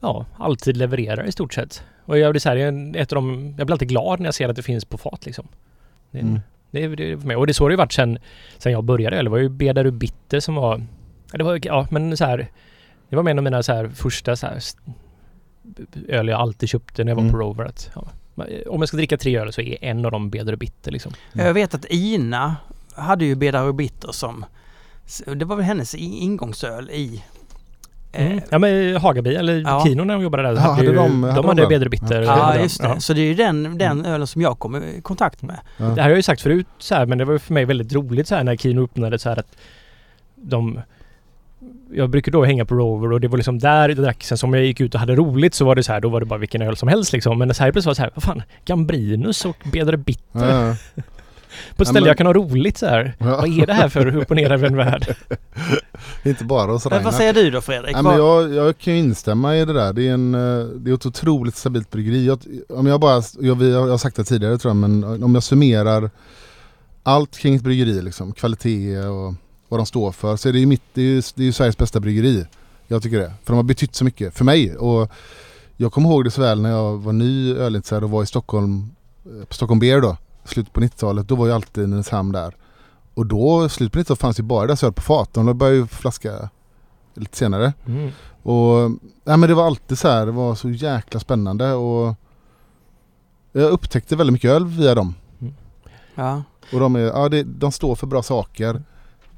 ja, 0.00 0.26
alltid 0.38 0.76
levererar 0.76 1.24
i 1.24 1.32
stort 1.32 1.54
sett. 1.54 1.82
Och 2.04 2.18
jag 2.18 2.32
blir 2.32 2.40
så 2.40 2.48
här, 2.48 2.56
jag 2.56 2.74
är 2.74 2.96
ett 2.96 3.12
av 3.12 3.16
de, 3.16 3.54
jag 3.58 3.66
blir 3.66 3.74
alltid 3.74 3.88
glad 3.88 4.20
när 4.20 4.26
jag 4.26 4.34
ser 4.34 4.48
att 4.48 4.56
det 4.56 4.62
finns 4.62 4.84
på 4.84 4.98
fat 4.98 5.26
liksom. 5.26 5.48
Det, 6.10 6.18
Mm. 6.20 6.40
det, 6.70 6.88
det 6.88 7.18
för 7.18 7.26
mig. 7.26 7.36
Och 7.36 7.46
det 7.46 7.50
är 7.50 7.54
så 7.54 7.68
det 7.68 7.76
varit 7.76 7.92
sen, 7.92 8.18
sen 8.58 8.72
jag 8.72 8.84
började. 8.84 9.22
Det 9.22 9.30
var 9.30 9.38
ju 9.38 9.48
Bedaru 9.48 9.90
Bitter 9.90 10.40
som 10.40 10.54
var... 10.54 10.82
ja, 11.32 11.38
Det 11.38 11.44
var, 11.44 11.60
ja 11.62 11.86
men 11.90 12.16
så 12.16 12.24
här. 12.24 12.48
Det 13.08 13.16
var 13.16 13.30
en 13.30 13.38
av 13.38 13.44
mina 13.44 13.62
så 13.62 13.72
här 13.72 13.88
första 13.88 14.36
så 14.36 14.46
här, 14.46 14.60
öl 16.08 16.28
jag 16.28 16.40
alltid 16.40 16.68
köpte 16.68 17.04
när 17.04 17.10
jag 17.10 17.16
var 17.16 17.22
Mm. 17.22 17.32
på 17.32 17.38
Rover. 17.38 17.64
Att, 17.64 17.90
ja, 17.94 18.04
om 18.68 18.80
jag 18.80 18.88
ska 18.88 18.96
dricka 18.96 19.16
tre 19.18 19.38
öl 19.38 19.52
så 19.52 19.60
är 19.60 19.84
en 19.84 20.04
av 20.04 20.10
dem 20.10 20.30
Bedaru 20.30 20.56
Bitter 20.56 20.92
liksom. 20.92 21.12
Jag 21.32 21.54
vet 21.54 21.74
att 21.74 21.84
Ina 21.90 22.56
hade 22.94 23.24
ju 23.24 23.34
Bedar 23.34 23.72
Bitter 23.72 24.12
som, 24.12 24.44
det 25.36 25.44
var 25.44 25.56
väl 25.56 25.64
hennes 25.64 25.94
ingångsöl 25.94 26.90
i 26.90 27.22
eh, 28.12 28.26
Mm. 28.26 28.40
Ja 28.50 28.58
men 28.58 28.96
Hagabi 28.96 29.34
eller 29.36 29.60
Ja. 29.60 29.84
Kino 29.86 30.04
när 30.04 30.14
de 30.14 30.22
jobbade 30.22 30.42
där. 30.42 30.52
Ja, 30.54 30.60
hade 30.60 30.82
ju, 30.86 30.92
de- 30.92 30.96
de, 30.96 31.22
hade 31.22 31.34
de 31.36 31.46
hade 31.48 31.62
den? 31.62 31.68
Bedre 31.68 31.88
Bitter. 31.88 32.22
Ja, 32.22 32.52
den. 32.52 32.62
just 32.62 32.82
det. 32.82 32.88
Ja. 32.88 33.00
Så 33.00 33.12
det 33.12 33.20
är 33.20 33.26
ju 33.26 33.34
den, 33.34 33.62
den 33.78 33.90
Mm. 34.00 34.04
ölen 34.12 34.26
som 34.26 34.42
jag 34.42 34.58
kom 34.58 34.76
i 34.76 35.00
kontakt 35.02 35.42
med. 35.42 35.56
Ja. 35.76 35.84
Det 35.84 35.90
här 35.90 36.02
har 36.02 36.08
jag 36.08 36.16
ju 36.16 36.22
sagt 36.22 36.42
förut 36.42 36.66
så 36.78 36.94
här, 36.94 37.06
men 37.06 37.18
det 37.18 37.24
var 37.24 37.32
ju 37.32 37.38
för 37.38 37.54
mig 37.54 37.64
väldigt 37.64 37.92
roligt 37.92 38.28
så 38.28 38.34
här 38.34 38.44
när 38.44 38.56
Kino 38.56 38.84
öppnade 38.84 39.18
så 39.18 39.28
här 39.28 39.38
att 39.38 39.56
de 40.34 40.80
jag 41.92 42.10
brukar 42.10 42.32
då 42.32 42.44
hänga 42.44 42.64
på 42.64 42.74
Rover 42.74 43.12
och 43.12 43.20
det 43.20 43.28
var 43.28 43.36
liksom 43.36 43.58
där 43.58 43.88
jag 43.88 43.98
drack. 43.98 44.24
Sen 44.24 44.38
som 44.38 44.54
jag 44.54 44.64
gick 44.64 44.80
ut 44.80 44.94
och 44.94 45.00
hade 45.00 45.14
roligt 45.16 45.54
så 45.54 45.64
var 45.64 45.74
det 45.74 45.82
så 45.82 45.92
här, 45.92 46.00
då 46.00 46.08
var 46.08 46.20
det 46.20 46.26
bara 46.26 46.38
vilken 46.38 46.62
öl 46.62 46.76
som 46.76 46.88
helst 46.88 47.12
liksom. 47.12 47.38
Men 47.38 47.54
så 47.54 47.62
här 47.64 47.72
plötsligt 47.72 47.86
var 47.86 47.90
det 47.92 47.96
så 47.96 48.02
här, 48.02 48.10
vad 48.14 48.22
fan, 48.22 48.42
Gambrinus 48.64 49.44
och 49.44 49.56
Bedre 49.72 49.96
Bitter. 49.96 50.68
Ja. 50.68 50.76
På 51.76 51.82
ett 51.82 51.88
Ja, 51.88 51.92
ställe 51.92 52.00
men- 52.00 52.08
jag 52.08 52.16
kan 52.18 52.26
ha 52.26 52.34
roligt 52.34 52.78
så 52.78 52.86
här. 52.86 53.14
Ja. 53.18 53.26
Vad 53.26 53.58
är 53.58 53.66
det 53.66 53.72
här 53.72 53.88
för 53.88 54.16
upp 54.16 54.30
och 54.30 54.36
ner 54.36 54.52
över 54.52 54.66
en 54.66 54.76
värld? 54.76 55.16
Inte 56.24 56.44
bara 56.44 56.72
hos 56.72 56.84
Men 56.84 56.90
Reinhardt. 56.90 57.04
vad 57.04 57.14
säger 57.14 57.32
du 57.34 57.50
då 57.50 57.60
Fredrik? 57.60 57.92
Nej, 57.94 58.02
men 58.02 58.16
jag, 58.16 58.54
jag 58.54 58.78
kan 58.78 58.92
ju 58.94 58.98
instämma 58.98 59.56
i 59.56 59.64
det 59.64 59.72
där. 59.72 59.92
Det 59.92 60.08
är, 60.08 60.12
en, 60.14 60.34
eh, 60.34 60.64
det 60.66 60.90
är 60.90 60.94
ett 60.94 61.06
otroligt 61.06 61.56
stabilt 61.56 61.90
bryggeri. 61.90 62.26
Jag, 62.26 62.38
om 62.68 62.86
jag 62.86 63.00
bara, 63.00 63.22
jag, 63.40 63.54
vi 63.54 63.72
har- 63.74 63.80
jag 63.80 63.90
har 63.90 63.98
sagt 63.98 64.16
det 64.16 64.24
tidigare 64.24 64.58
tror 64.58 64.70
jag, 64.70 64.76
men 64.76 65.22
om 65.24 65.34
jag 65.34 65.42
summerar 65.42 66.10
allt 67.02 67.38
kring 67.38 67.54
ett 67.54 67.62
bryggeri, 67.62 68.02
liksom, 68.02 68.32
kvalitet 68.32 68.98
och 68.98 69.34
vad 69.68 69.80
de 69.80 69.86
står 69.86 70.12
för, 70.12 70.36
så 70.36 70.48
är 70.48 70.52
det 70.52 70.58
ju, 70.58 70.66
mitt, 70.66 70.82
det 70.94 71.00
är 71.00 71.04
ju, 71.04 71.22
det 71.34 71.48
är 71.48 71.52
Sveriges 71.52 71.78
bästa 71.78 72.00
bryggeri. 72.00 72.46
Jag 72.86 73.02
tycker 73.02 73.18
det. 73.18 73.32
För 73.44 73.52
de 73.52 73.56
har 73.56 73.62
betytt 73.62 73.94
så 73.94 74.04
mycket 74.04 74.34
för 74.34 74.44
mig. 74.44 74.76
Och 74.76 75.10
jag 75.76 75.92
kommer 75.92 76.08
ihåg 76.08 76.24
det 76.24 76.30
så 76.30 76.40
väl 76.40 76.62
när 76.62 76.70
jag 76.70 76.96
var 76.96 77.12
ny 77.12 77.54
ölintresserad 77.54 78.04
och 78.04 78.10
var 78.10 78.22
i 78.22 78.26
Stockholm, 78.26 78.90
eh, 79.24 79.44
på 79.44 79.54
Stockholm 79.54 79.80
Beer 79.80 80.00
då, 80.00 80.16
slutet 80.44 80.72
på 80.72 80.80
90-talet. 80.80 81.28
Då 81.28 81.34
var 81.34 81.46
ju 81.46 81.52
alltid 81.52 81.88
Nynäshamn 81.88 82.32
där. 82.32 82.54
Och 83.14 83.26
då, 83.26 83.68
slutet 83.68 83.92
på 83.92 83.98
90-talet 83.98 84.20
fanns 84.20 84.38
ju 84.38 84.42
bara 84.42 84.66
deras 84.66 84.84
öl 84.84 84.92
på 84.92 85.02
fat. 85.02 85.34
De 85.34 85.58
började 85.58 85.76
ju 85.76 85.86
flaska 85.86 86.48
lite 87.14 87.36
senare. 87.36 87.72
Mm. 87.86 88.10
Och 88.42 88.98
ja, 89.24 89.36
men 89.36 89.48
det 89.48 89.54
var 89.54 89.66
alltid 89.66 89.98
så 89.98 90.08
här, 90.08 90.26
det 90.26 90.32
var 90.32 90.54
så 90.54 90.70
jäkla 90.70 91.20
spännande 91.20 91.72
och 91.72 92.14
jag 93.52 93.70
upptäckte 93.70 94.16
väldigt 94.16 94.32
mycket 94.32 94.50
öl 94.50 94.66
via 94.66 94.94
dem. 94.94 95.14
Ja. 96.14 96.42
Och 96.72 96.80
de, 96.80 96.96
är, 96.96 97.00
ja, 97.00 97.28
det, 97.28 97.42
de 97.42 97.72
står 97.72 97.94
för 97.94 98.06
bra 98.06 98.22
saker. 98.22 98.82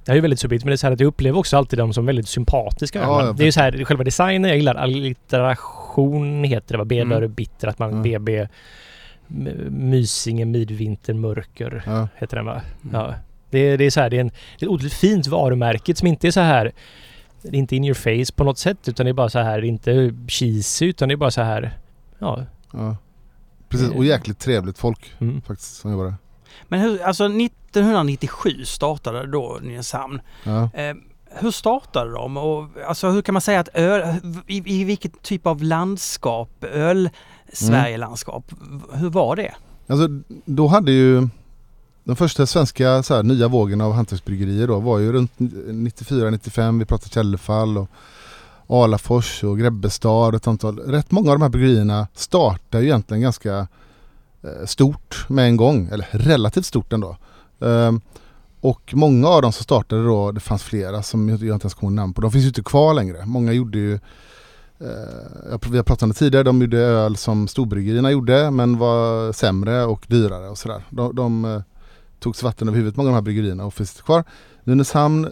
Det 0.09 0.13
här 0.13 0.15
är 0.15 0.19
ju 0.19 0.23
väldigt 0.23 0.41
subtilt 0.41 0.65
men 0.65 0.71
det 0.71 0.75
är 0.75 0.77
så 0.77 0.87
här 0.87 0.95
att 0.95 1.01
jag 1.01 1.07
upplever 1.07 1.39
också 1.39 1.57
alltid 1.57 1.79
dem 1.79 1.93
som 1.93 2.07
väldigt 2.07 2.29
sympatiska. 2.29 2.99
Ja, 3.01 3.33
det 3.37 3.43
är 3.43 3.45
ju 3.47 3.53
så 3.53 3.61
här, 3.61 3.85
själva 3.85 4.05
designen, 4.05 4.49
jag 4.49 4.57
gillar 4.57 4.75
allitteration 4.75 6.45
heter 6.45 6.75
det 6.75 6.79
va? 6.79 6.85
B, 6.85 7.01
Mm. 7.01 7.19
mm. 7.19 7.33
bitter, 7.35 7.69
att 7.69 7.79
man 7.79 7.97
Ja. 7.97 8.03
BB 8.03 8.49
Mysinge, 9.71 10.45
midvinter, 10.45 11.15
mörker 11.15 11.83
Ja. 11.87 12.09
heter 12.17 12.37
den 12.37 12.47
va? 12.47 12.63
Mm. 12.83 12.95
Ja. 12.95 13.15
Det, 13.51 13.77
det 13.77 13.85
är 13.85 13.91
så 13.91 14.01
här, 14.01 14.11
det 14.11 14.17
är, 14.17 14.21
en, 14.21 14.29
det 14.29 14.65
är 14.65 14.67
ett 14.67 14.73
otroligt 14.73 14.93
fint 14.95 15.27
varumärke 15.27 15.95
som 15.95 16.09
inte 16.09 16.27
är 16.27 16.31
så 16.31 16.41
här 16.41 16.73
det 17.43 17.49
är 17.49 17.55
inte 17.59 17.77
in 17.77 17.85
your 17.85 17.95
face 17.95 18.33
på 18.37 18.45
något 18.45 18.59
sätt 18.59 18.89
utan 18.89 19.07
det 19.07 19.11
är 19.11 19.15
bara 19.15 19.29
så 19.29 19.39
här, 19.39 19.65
inte 19.65 20.15
cheesy 20.29 20.87
utan 20.87 21.09
det 21.09 21.15
är 21.15 21.17
bara 21.17 21.31
så 21.31 21.43
här 21.43 21.79
Ja. 22.19 22.45
Ja. 22.73 22.97
Precis, 23.69 23.91
och 23.91 24.05
jäkligt 24.05 24.39
trevligt 24.39 24.79
folk 24.79 25.13
Mm. 25.21 25.41
faktiskt 25.43 25.77
som 25.77 25.91
jobbar 25.91 26.05
där. 26.05 26.15
Men 26.69 26.81
hur, 26.81 27.03
alltså 27.03 27.25
1997 27.25 28.65
startade 28.65 29.27
då 29.27 29.59
Nynäshamn. 29.63 30.21
Ja. 30.45 30.71
Eh, 30.75 30.95
hur 31.31 31.51
startade 31.51 32.11
de 32.11 32.37
och 32.37 32.69
alltså 32.89 33.11
hur 33.11 33.23
kan 33.23 33.33
man 33.33 33.43
säga 33.43 33.61
att 33.61 33.69
öl, 33.75 34.03
i, 34.47 34.81
i 34.81 34.85
vilket 34.85 35.23
typ 35.23 35.47
av 35.47 35.63
landskap, 35.63 36.65
öl 36.65 37.11
Sverige-landskap, 37.53 38.53
hur 38.93 39.11
var 39.11 39.37
det? 39.37 39.55
Alltså 39.87 40.09
då 40.45 40.67
hade 40.67 40.93
ju 40.93 41.29
den 42.05 42.17
första 42.17 42.47
svenska 42.47 43.03
så 43.03 43.15
här, 43.15 43.23
nya 43.23 43.49
vågen 43.49 43.81
av 43.81 43.93
hantverksbryggerier 43.93 44.67
då 44.67 44.81
var 44.81 44.99
ju 44.99 45.13
runt 45.13 45.33
94-95. 45.39 46.79
Vi 46.79 46.85
pratade 46.85 47.11
Källefall 47.11 47.79
och 47.79 48.85
Alafors 48.85 49.45
och 49.45 49.59
Grebbestad 49.59 50.29
och 50.29 50.35
ett 50.35 50.47
antal. 50.47 50.79
Rätt 50.79 51.11
många 51.11 51.31
av 51.31 51.39
de 51.39 51.43
här 51.43 51.49
bryggerierna 51.49 52.07
startade 52.15 52.83
ju 52.83 52.89
egentligen 52.89 53.23
ganska 53.23 53.69
Eh, 54.43 54.67
stort 54.67 55.27
med 55.29 55.45
en 55.45 55.57
gång. 55.57 55.89
Eller 55.93 56.07
relativt 56.11 56.67
stort 56.67 56.93
ändå. 56.93 57.17
Ehm, 57.61 58.01
och 58.61 58.93
många 58.95 59.29
av 59.29 59.43
dem 59.43 59.53
som 59.53 59.65
startade 59.65 60.05
då, 60.05 60.33
det 60.33 60.41
fanns 60.41 60.63
flera 60.63 61.03
som 61.03 61.29
jag 61.29 61.35
inte 61.43 61.47
ens 61.47 61.75
kommer 61.75 61.91
ihåg 61.91 61.97
namn 61.97 62.13
på. 62.15 62.21
De 62.21 62.33
finns 62.33 62.45
ju 62.45 62.49
inte 62.49 62.63
kvar 62.63 62.95
längre. 62.95 63.27
Många 63.27 63.53
gjorde 63.53 63.79
ju 63.79 63.99
Eh, 64.81 65.59
vi 65.71 65.77
har 65.77 65.85
pratat 65.85 66.03
om 66.03 66.09
det 66.09 66.15
tidigare, 66.15 66.45
de 66.45 66.61
gjorde 66.61 66.79
öl 66.79 67.17
som 67.17 67.49
storbryggerierna 67.49 68.11
gjorde 68.11 68.51
men 68.51 68.79
var 68.79 69.33
sämre 69.33 69.85
och 69.85 70.07
dyrare 70.09 70.49
och 70.49 70.59
sådär. 70.59 70.83
De, 70.91 71.15
de 71.15 71.45
eh, 71.45 71.63
tog 72.21 72.37
sig 72.37 72.47
vatten 72.47 72.69
över 72.69 72.77
huvudet, 72.77 72.97
många 72.97 73.09
av 73.09 73.13
de 73.13 73.15
här 73.15 73.23
bryggerierna 73.23 73.65
och 73.65 73.75
finns 73.75 73.93
inte 73.93 74.03
kvar. 74.03 74.25
Nynäshamn 74.65 75.25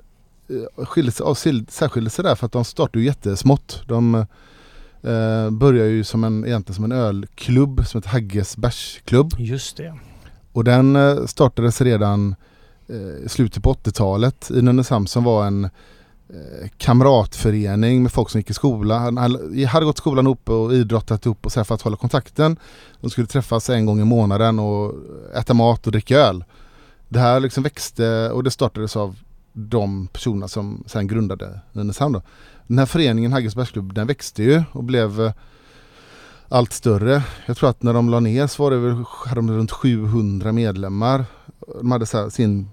eh, 0.48 0.84
skilde 0.84 1.12
sig, 1.12 1.26
avskil- 1.26 1.70
särskilde 1.70 2.10
sig 2.10 2.24
där 2.24 2.34
för 2.34 2.46
att 2.46 2.52
de 2.52 2.64
startade 2.64 2.98
ju 2.98 3.04
jättesmått. 3.04 3.82
De 3.86 4.14
eh, 4.14 4.24
eh, 5.06 5.50
började 5.50 5.90
ju 5.90 6.04
som 6.04 6.24
en, 6.24 6.44
egentligen 6.44 6.74
som 6.74 6.84
en 6.84 6.92
ölklubb 6.92 7.86
som 7.86 7.98
heter 7.98 8.10
Hagges 8.10 8.56
bärsklubb. 8.56 9.34
Just 9.38 9.76
det. 9.76 9.94
Och 10.52 10.64
den 10.64 10.96
eh, 10.96 11.26
startades 11.26 11.80
redan 11.80 12.34
eh, 12.88 13.24
i 13.24 13.28
slutet 13.28 13.62
på 13.62 13.72
80-talet 13.74 14.50
i 14.50 14.62
Nynäshamn 14.62 15.06
som 15.06 15.24
var 15.24 15.46
en 15.46 15.64
eh, 15.64 16.68
kamratförening 16.76 18.02
med 18.02 18.12
folk 18.12 18.30
som 18.30 18.38
gick 18.38 18.50
i 18.50 18.54
skola. 18.54 18.98
Han 18.98 19.18
hade 19.68 19.86
gått 19.86 19.98
skolan 19.98 20.26
ihop 20.26 20.48
och 20.48 20.74
idrottat 20.74 21.26
ihop 21.26 21.46
och 21.46 21.52
så 21.52 21.60
här 21.60 21.64
för 21.64 21.74
att 21.74 21.82
hålla 21.82 21.96
kontakten. 21.96 22.56
De 23.00 23.10
skulle 23.10 23.26
träffas 23.26 23.70
en 23.70 23.86
gång 23.86 24.00
i 24.00 24.04
månaden 24.04 24.58
och 24.58 24.94
äta 25.34 25.54
mat 25.54 25.86
och 25.86 25.92
dricka 25.92 26.18
öl. 26.18 26.44
Det 27.08 27.18
här 27.18 27.40
liksom 27.40 27.62
växte 27.62 28.30
och 28.30 28.44
det 28.44 28.50
startades 28.50 28.96
av 28.96 29.16
de 29.52 30.06
personerna 30.06 30.48
som 30.48 30.84
sen 30.86 31.06
grundade 31.06 31.60
Nynäshamn. 31.72 32.20
Den 32.66 32.78
här 32.78 32.86
föreningen 32.86 33.32
Haggesbergsklubb 33.32 33.94
den 33.94 34.06
växte 34.06 34.42
ju 34.42 34.62
och 34.72 34.84
blev 34.84 35.20
eh, 35.20 35.32
allt 36.48 36.72
större. 36.72 37.22
Jag 37.46 37.56
tror 37.56 37.70
att 37.70 37.82
när 37.82 37.92
de 37.94 38.08
la 38.08 38.20
ner 38.20 38.46
så 38.46 38.62
var 38.62 38.70
det 38.70 38.76
väl, 38.78 39.04
hade 39.26 39.38
de 39.38 39.50
runt 39.50 39.70
700 39.70 40.52
medlemmar. 40.52 41.24
De 41.80 41.90
hade 41.92 42.06
så 42.06 42.18
här 42.18 42.30
sin 42.30 42.68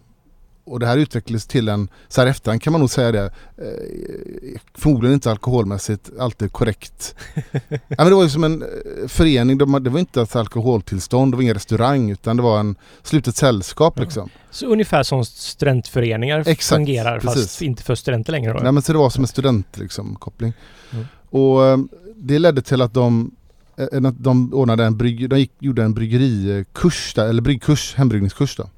och 0.66 0.80
det 0.80 0.86
här 0.86 0.98
utvecklades 0.98 1.48
till 1.48 1.70
en, 1.70 1.88
så 2.08 2.22
här 2.22 2.28
efterhand 2.28 2.62
kan 2.62 2.72
man 2.74 2.80
nog 2.80 2.90
säga 2.90 3.12
det, 3.12 3.24
eh, 3.58 4.60
förmodligen 4.74 5.14
inte 5.14 5.32
alkoholmässigt 5.32 6.12
alltid 6.20 6.52
korrekt. 6.52 7.16
ja, 7.70 7.78
men 7.98 8.08
det 8.08 8.16
var 8.16 8.24
ju 8.24 8.30
som 8.30 8.44
en 8.44 8.62
eh, 8.62 9.08
förening, 9.08 9.58
de, 9.58 9.84
det 9.84 9.90
var 9.90 10.00
inte 10.00 10.22
ett 10.22 10.36
alkoholtillstånd, 10.36 11.34
det 11.34 11.36
var 11.36 11.42
ingen 11.42 11.54
restaurang 11.54 12.12
utan 12.12 12.38
det 12.38 12.44
var 12.44 12.60
en 12.60 12.76
slutet 13.04 13.36
sällskap 13.36 13.94
Ja. 13.98 14.04
liksom. 14.04 14.30
Så 14.52 14.66
ungefär 14.66 15.04
som 15.04 15.26
studentföreningar 15.26 16.44
Exakt, 16.48 16.78
fungerar 16.78 17.20
fast 17.20 17.36
precis. 17.36 17.62
inte 17.62 17.84
för 17.84 17.96
studenter 17.96 18.32
längre 18.32 18.54
då? 18.54 18.60
Nej 18.60 18.72
men 18.72 18.84
så 18.84 18.92
det 18.92 18.98
var 19.00 19.10
som 19.10 19.24
en 19.24 19.28
student 19.28 19.78
liksom, 19.78 20.16
koppling. 20.16 20.54
Mm. 20.92 21.06
Och 21.30 21.66
eh, 21.66 21.78
det 22.16 22.40
ledde 22.40 22.62
till 22.62 22.82
att 22.82 22.94
de, 22.94 23.32
eh, 23.78 24.02
de 24.02 24.54
ordnade 24.54 24.86
en 24.86 24.98
brygg, 24.98 25.30
de 25.30 25.40
gick, 25.40 25.52
gjorde 25.60 25.84
en 25.84 25.94
bryggerikurs 25.94 27.14
där, 27.14 27.28
eller 27.28 27.42
bryggkurs, 27.42 27.96
hembryggningskurs 27.96 28.56
då. 28.56 28.70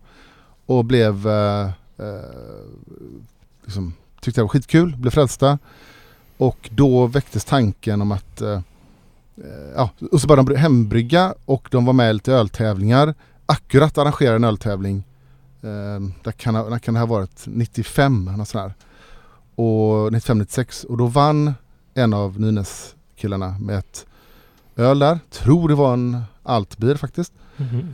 Och 0.65 0.85
blev, 0.85 1.27
eh, 1.27 1.69
eh, 1.97 2.19
liksom, 3.63 3.93
tyckte 4.21 4.41
det 4.41 4.43
var 4.43 4.49
skitkul, 4.49 4.95
blev 4.97 5.11
frälsta. 5.11 5.59
Och 6.37 6.69
då 6.73 7.07
väcktes 7.07 7.45
tanken 7.45 8.01
om 8.01 8.11
att, 8.11 8.41
eh, 8.41 8.61
eh 9.37 9.71
ja, 9.75 9.89
och 10.11 10.21
så 10.21 10.27
började 10.27 10.53
de 10.53 10.59
hembrygga 10.59 11.33
och 11.45 11.67
de 11.71 11.85
var 11.85 11.93
med 11.93 12.09
i 12.09 12.13
lite 12.13 12.33
öltävlingar. 12.33 13.13
Akkurat 13.45 13.97
arrangerade 13.97 14.35
en 14.35 14.43
öltävling. 14.43 15.03
Eh, 15.61 15.99
där 16.23 16.31
kan, 16.31 16.53
där 16.53 16.79
kan 16.79 16.93
det 16.93 16.99
ha 16.99 17.07
varit? 17.07 17.43
95, 17.45 18.25
något 18.25 18.47
sånt 18.47 18.61
här 18.61 18.73
och 19.55 20.11
95-96 20.11 20.85
och 20.85 20.97
då 20.97 21.07
vann 21.07 21.53
en 21.93 22.13
av 22.13 22.39
Nynäs 22.39 22.95
killarna 23.15 23.55
med 23.59 23.77
ett 23.77 24.05
öl 24.75 24.99
där. 24.99 25.19
Tror 25.29 25.69
det 25.69 25.75
var 25.75 25.93
en 25.93 26.21
Altbier 26.43 26.95
faktiskt. 26.95 27.33
Mm 27.57 27.71
-hmm 27.71 27.93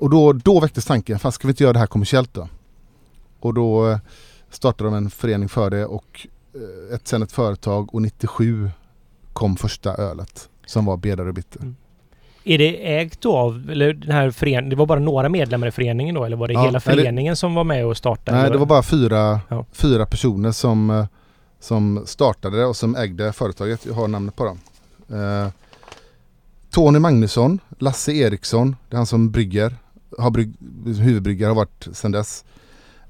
och 0.00 0.10
då, 0.10 0.32
då 0.32 0.60
väcktes 0.60 0.84
tanken, 0.84 1.18
fan 1.18 1.32
ska 1.32 1.46
vi 1.48 1.52
inte 1.52 1.62
göra 1.62 1.72
det 1.72 1.78
här 1.78 1.86
kommersiellt 1.86 2.34
då? 2.34 2.48
Och 3.40 3.54
då 3.54 3.90
eh, 3.90 3.98
startade 4.50 4.90
de 4.90 4.96
en 4.96 5.10
förening 5.10 5.48
för 5.48 5.70
det 5.70 5.86
och 5.86 6.26
eh, 6.54 6.94
ett, 6.94 7.08
sen 7.08 7.22
ett 7.22 7.32
företag 7.32 7.94
och 7.94 8.02
97 8.02 8.70
kom 9.32 9.56
första 9.56 9.94
ölet 9.94 10.48
som 10.66 10.84
var 10.84 10.96
Bedare 10.96 11.32
Bitter. 11.32 11.74
Är 12.44 12.58
det 12.58 12.96
ägt 12.98 13.20
då 13.20 13.36
av, 13.36 13.70
eller 13.70 13.92
den 13.92 14.10
här 14.10 14.30
föreningen, 14.30 14.68
det 14.70 14.76
var 14.76 14.86
bara 14.86 14.98
några 15.00 15.28
medlemmar 15.28 15.66
i 15.66 15.70
föreningen 15.70 16.14
då 16.14 16.24
eller 16.24 16.36
var 16.36 16.48
det 16.48 16.54
Ja, 16.54 16.60
hela 16.60 16.70
nej, 16.72 16.72
det- 16.74 16.80
föreningen 17.02 17.36
som 17.36 17.54
var 17.54 17.64
med 17.64 17.86
och 17.86 17.96
startade? 17.96 18.38
Nej 18.42 18.50
det 18.50 18.58
var 18.58 18.66
bara 18.66 18.82
fyra, 18.82 19.40
Ja. 19.48 19.64
fyra 19.72 20.06
personer 20.06 20.52
som, 20.52 20.90
eh, 20.90 21.06
som 21.60 22.02
startade 22.06 22.56
det 22.58 22.64
och 22.66 22.76
som 22.76 22.96
ägde 22.96 23.32
företaget. 23.32 23.86
Jag 23.86 23.94
har 23.94 24.08
namnet 24.08 24.36
på 24.36 24.44
dem. 24.44 24.58
Tony 26.76 26.98
Magnusson, 26.98 27.60
Lasse 27.78 28.12
Eriksson, 28.12 28.76
det 28.88 28.94
är 28.94 28.96
han 28.96 29.06
som 29.06 29.30
brygger, 29.30 29.76
har 30.18 30.30
brygg, 30.30 30.54
huvudbryggare 30.84 31.48
har 31.48 31.54
varit 31.54 31.88
sedan 31.92 32.12
dess. 32.12 32.44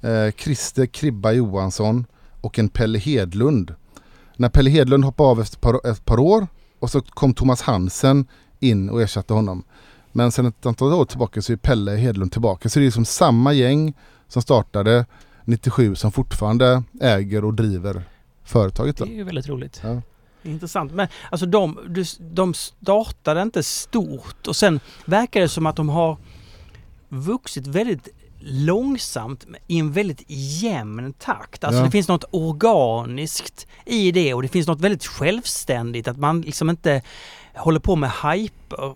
Eh, 0.01 0.31
Christer 0.31 0.87
Kribba 0.87 1.33
Johansson 1.33 2.05
och 2.41 2.59
en 2.59 2.69
Pelle 2.69 2.99
Hedlund. 2.99 3.75
När 4.37 4.49
Pelle 4.49 4.71
Hedlund 4.71 5.05
hoppade 5.05 5.29
av 5.29 5.41
efter 5.41 5.57
ett 5.57 5.61
par, 5.61 5.91
ett 5.91 6.05
par 6.05 6.19
år 6.19 6.47
och 6.79 6.91
så 6.91 7.01
kom 7.01 7.35
Thomas 7.35 7.63
Hansen 7.63 8.27
in 8.61 8.91
och 8.91 9.03
ersatte 9.03 9.35
honom. 9.35 9.65
Men 10.13 10.33
sen 10.33 10.47
ett 10.47 10.67
antal 10.67 10.93
år 10.93 11.05
tillbaka 11.05 11.43
så 11.43 11.53
är 11.53 11.57
Pelle 11.57 11.97
Hedlund 11.97 12.33
tillbaka. 12.33 12.69
Så 12.69 12.79
det 12.79 12.83
är 12.83 12.87
liksom 12.87 13.05
samma 13.05 13.53
gäng 13.53 13.95
som 14.29 14.43
startade 14.43 15.07
97 15.45 15.95
som 15.95 16.13
fortfarande 16.13 16.83
äger 17.01 17.45
och 17.45 17.55
driver 17.55 18.03
företaget. 18.45 18.97
Då. 18.97 19.05
Det 19.05 19.13
är 19.13 19.17
ju 19.17 19.25
väldigt 19.25 19.49
roligt. 19.49 19.81
Ja. 19.85 20.03
Intressant. 20.47 20.93
Men 20.93 21.09
alltså 21.31 21.47
de, 21.47 21.79
de 22.19 22.55
startade 22.55 23.43
inte 23.43 23.63
stort 23.63 24.47
och 24.47 24.57
sen 24.57 24.81
verkar 25.05 25.41
det 25.41 25.49
som 25.49 25.67
att 25.67 25.77
de 25.77 25.89
har 25.89 26.17
vuxit 27.09 27.67
väldigt 27.67 28.09
långsamt 28.41 29.47
i 29.67 29.79
en 29.79 29.93
väldigt 29.93 30.25
jämn 30.29 31.13
takt. 31.13 31.65
Alltså 31.65 31.79
Ja. 31.81 31.85
det 31.85 31.91
finns 31.91 32.09
något 32.09 32.25
organiskt 32.31 33.67
i 33.85 34.13
det 34.13 34.35
och 34.35 34.43
det 34.43 34.49
finns 34.49 34.67
något 34.67 34.81
väldigt 34.81 35.07
självständigt 35.07 36.09
att 36.09 36.17
man 36.19 36.41
liksom 36.41 36.71
inte 36.71 37.03
håller 37.55 37.81
på 37.81 37.97
med 37.97 38.11
hyper. 38.11 38.95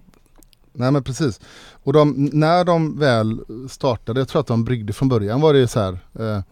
Nej 0.72 0.90
men 0.90 1.04
precis. 1.04 1.40
Och 1.84 1.92
de, 1.92 2.30
när 2.32 2.64
de 2.64 2.98
väl 2.98 3.40
startade, 3.68 4.20
jag 4.20 4.28
tror 4.28 4.40
att 4.40 4.46
de 4.46 4.64
bryggde 4.64 4.92
från 4.92 5.08
början 5.08 5.40
var 5.40 5.54
det 5.54 5.68
så 5.68 5.80
här. 5.80 5.98
Eh, 6.18 6.42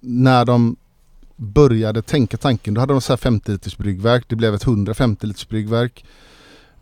när 0.00 0.44
de 0.44 0.76
började 1.36 2.02
tänka 2.02 2.36
tanken, 2.36 2.74
då 2.74 2.80
hade 2.80 2.92
de 2.92 3.00
så 3.00 3.12
här 3.12 3.16
50 3.16 3.52
liters 3.52 3.76
bryggverk. 3.76 4.24
Det 4.28 4.36
blev 4.36 4.54
ett 4.54 4.66
150 4.66 5.26
liters 5.26 5.48
bryggverk. 5.48 6.04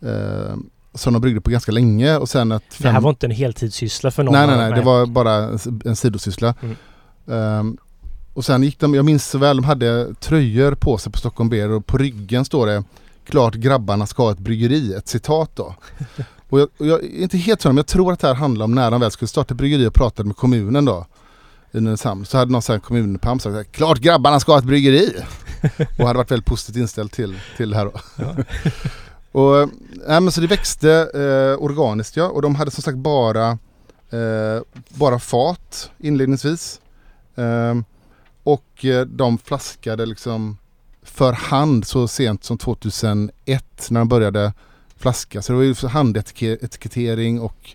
Eh, 0.02 0.56
som 0.94 1.12
de 1.12 1.22
bryggde 1.22 1.40
på 1.40 1.51
ganska 1.51 1.72
länge 1.72 2.16
och 2.16 2.28
sen 2.28 2.52
ett... 2.52 2.62
Det 2.78 2.89
här 2.89 2.94
fem- 2.94 3.02
var 3.02 3.10
inte 3.10 3.27
en 3.27 3.31
heltidssyssla 3.31 4.10
för 4.10 4.22
någon? 4.22 4.32
Nej 4.32 4.47
nej 4.47 4.56
nej, 4.56 4.70
de 4.70 4.77
det 4.77 4.82
var 4.82 5.06
bara 5.06 5.59
en, 5.85 5.97
sidosyssla. 5.97 6.55
Mm. 6.60 6.77
Ehm, 7.31 7.77
och 8.35 8.44
sen 8.44 8.62
gick 8.62 8.78
de, 8.81 8.94
jag 8.94 9.05
minns 9.05 9.27
så 9.27 9.39
väl, 9.39 9.56
de 9.56 9.64
hade 9.64 10.14
tröjor 10.14 10.74
på 10.74 10.98
sig 10.98 11.12
på 11.12 11.18
Stockholm 11.18 11.51
Beer 11.51 11.70
och 11.70 11.86
på 11.86 11.98
ryggen 11.98 12.44
står 12.44 12.66
det 12.66 12.85
Klart 13.24 13.55
grabbarna 13.55 14.06
ska 14.06 14.22
ha 14.22 14.31
ett 14.31 14.39
bryggeri, 14.39 14.94
ett 14.94 15.09
citat 15.09 15.51
då. 15.55 15.74
och 16.48 16.60
jag, 16.60 16.68
och 16.78 16.86
jag 16.86 17.05
är 17.05 17.22
inte 17.22 17.39
helt 17.39 17.60
säker 17.60 17.68
men 17.68 17.77
jag 17.77 17.86
tror 17.86 18.12
att 18.12 18.20
det 18.20 18.28
här 18.28 18.35
handlar 18.35 18.64
om 18.64 18.74
när 18.74 18.90
de 18.90 19.01
väl 19.01 19.10
skulle 19.10 19.28
starta 19.28 19.55
ett 19.55 19.59
bryggeri 19.59 19.86
och 19.86 19.94
pratade 19.94 20.27
med 20.27 20.36
kommunen 20.36 20.85
då. 20.85 21.06
I 21.72 21.80
Nynäshamn. 21.80 22.26
Så 22.26 22.38
hade 22.38 22.52
någon 22.52 22.62
sån 22.62 22.72
här 22.72 22.80
kommunpamp 22.80 23.42
sagt 23.42 23.72
Klart 23.72 23.98
grabbarna 23.98 24.40
ska 24.40 24.52
ha 24.52 24.59
ett 24.59 24.64
bryggeri! 24.64 25.14
och 25.98 26.06
hade 26.06 26.18
varit 26.18 26.30
väldigt 26.30 26.47
positivt 26.47 26.76
inställd 26.76 27.12
till, 27.12 27.40
till 27.56 27.70
det 27.70 27.76
här 27.76 27.84
då. 27.84 27.92
Ja. 28.16 28.36
Och, 29.32 29.70
nej, 30.06 30.20
men 30.20 30.32
så 30.32 30.40
det 30.40 30.47
växte 30.47 30.92
eh, 31.14 31.64
organiskt 31.64 32.16
ja 32.16 32.28
och 32.28 32.42
de 32.42 32.55
hade 32.55 32.70
som 32.70 32.82
sagt 32.82 32.98
bara, 32.98 33.48
eh, 34.10 34.62
bara 34.88 35.18
fat 35.18 35.90
inledningsvis. 35.98 36.80
Ehm, 37.36 37.84
och 38.42 38.84
eh, 38.84 39.06
de 39.06 39.38
flaskade 39.38 40.06
liksom 40.06 40.59
för 41.02 41.32
hand 41.32 41.86
så 41.86 42.09
sent 42.09 42.44
som 42.44 42.59
2001 42.59 43.86
när 43.90 44.01
de 44.01 44.09
började 44.09 44.52
flaska. 44.97 45.42
Så 45.42 45.52
det 45.52 45.56
var 45.56 45.64
ju 45.64 45.88
handetikettering 45.88 47.40
och 47.40 47.74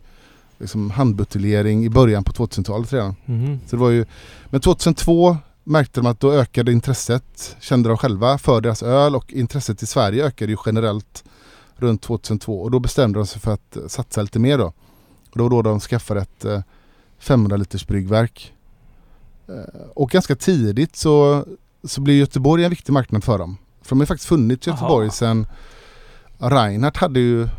liksom 0.58 0.92
handbuteljering 0.92 1.86
i 1.86 1.90
början 1.90 2.24
på 2.24 2.32
2000-talet 2.32 2.94
redan. 2.94 3.16
Mhm. 3.26 3.60
Så 3.68 3.76
det 3.76 3.80
var 3.82 3.90
ju, 3.90 4.06
men 4.50 4.62
2002 4.62 5.38
märkte 5.64 6.00
de 6.02 6.08
att 6.08 6.20
då 6.20 6.32
ökade 6.34 6.72
intresset, 6.72 7.56
kände 7.60 7.90
de 7.90 7.98
själva, 7.98 8.38
för 8.38 8.62
deras 8.62 8.84
öl 8.84 9.16
och 9.16 9.34
intresset 9.34 9.84
i 9.84 9.86
Sverige 9.86 10.26
ökade 10.26 10.52
ju 10.52 10.58
generellt 10.66 11.24
runt 11.76 12.02
2002 12.02 12.62
och 12.62 12.72
då 12.72 12.80
bestämde 12.80 13.20
de 13.20 13.28
sig 13.28 13.42
för 13.42 13.54
att 13.54 13.78
eh, 13.78 13.88
satsa 13.88 14.22
lite 14.22 14.40
mer 14.40 14.58
då. 14.58 14.66
Och 15.32 15.38
det 15.38 15.44
var 15.44 15.50
då 15.50 15.62
de 15.62 15.80
skaffade 15.80 16.22
ett 16.22 16.46
eh, 16.46 16.60
500 17.20 17.58
liters 17.58 17.88
bryggverk. 17.88 18.54
Eh, 19.48 19.82
Och 19.96 20.10
ganska 20.10 20.36
tidigt 20.36 20.96
så, 20.96 21.46
så 21.84 22.02
blev 22.02 22.16
Göteborg 22.16 22.64
en 22.64 22.70
viktig 22.70 22.94
marknad 22.94 23.24
för 23.24 23.38
dem. 23.38 23.58
För 23.82 23.90
de 23.90 24.00
har 24.00 24.06
faktiskt 24.06 24.30
funnits 24.30 24.68
i. 24.68 24.70
Göteborg 24.70 25.10
sedan 25.12 25.48
Reinhardt 26.38 26.98
hade 26.98 27.20
ju 27.20 27.42
eh, 27.44 27.50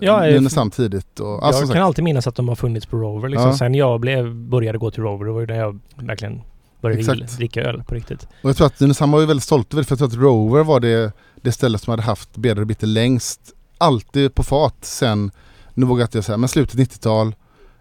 Ja, 0.00 0.26
eh, 0.26 0.34
Nynäshamn 0.34 0.70
tidigt. 0.70 1.20
Och, 1.20 1.46
alltså, 1.46 1.62
jag 1.64 1.72
kan 1.72 1.82
alltid 1.82 2.04
minnas 2.04 2.26
att 2.26 2.34
de 2.34 2.48
har 2.48 2.54
funnits 2.54 2.86
på 2.86 2.96
Rover 2.96 3.28
liksom. 3.28 3.48
Ja. 3.50 3.56
Sen 3.56 3.74
jag 3.74 4.00
blev, 4.00 4.34
började 4.34 4.78
gå 4.78 4.90
till 4.90 5.02
Rover, 5.02 5.24
det 5.26 5.32
var 5.32 5.40
ju 5.40 5.46
när 5.46 5.56
jag 5.58 5.78
verkligen 5.96 6.40
började 6.80 7.00
Exakt. 7.00 7.36
dricka 7.36 7.62
öl 7.62 7.82
på 7.86 7.94
riktigt. 7.94 8.22
Och 8.42 8.48
jag 8.50 8.56
tror 8.56 8.66
att 8.66 8.80
Nynäshamn 8.80 9.12
var 9.12 9.20
ju 9.20 9.26
väldigt 9.26 9.44
stolt 9.44 9.74
över 9.74 9.82
det 9.82 9.86
för 9.86 9.92
jag 9.92 9.98
tror 9.98 10.08
att 10.08 10.24
Rover 10.24 10.64
var 10.64 10.80
det, 10.80 11.12
det 11.42 11.52
ställe 11.52 11.78
som 11.78 11.90
hade 11.90 12.02
haft 12.02 12.36
Bedre 12.36 12.64
Bitter 12.64 12.86
längst. 12.86 13.40
Alltid 13.78 14.34
på 14.34 14.42
fat 14.42 14.76
sen, 14.80 15.30
nu 15.74 15.86
vågar 15.86 16.00
jag 16.02 16.06
inte 16.06 16.22
säga, 16.22 16.36
men 16.38 16.48
slutet 16.48 16.78
90-tal 16.80 17.34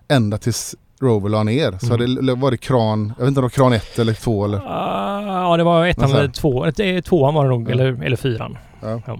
ända 0.07 0.37
tills 0.37 0.75
Rover 1.01 1.29
la 1.29 1.43
ner. 1.43 1.77
Så 1.81 1.93
Mm. 1.93 2.25
det 2.25 2.35
var 2.35 2.51
det 2.51 2.57
kran, 2.57 3.13
jag 3.17 3.25
vet 3.25 3.27
inte 3.27 3.39
om 3.39 3.41
det 3.41 3.41
var 3.41 3.49
kran 3.49 3.73
1 3.73 3.99
eller 3.99 4.13
2 4.13 4.45
eller... 4.45 4.57
Ah, 4.57 5.21
ja, 5.51 5.57
det 5.57 5.63
var 5.63 5.85
ettan 5.87 6.11
eller 6.11 6.27
två, 6.27 6.65
eh, 6.65 7.01
tvåan 7.01 7.33
var 7.33 7.43
det 7.43 7.49
nog, 7.49 7.67
Ja. 7.69 7.71
eller, 7.71 8.03
eller 8.03 8.15
fyran. 8.17 8.57
Ja. 8.81 9.01
Ja. 9.05 9.13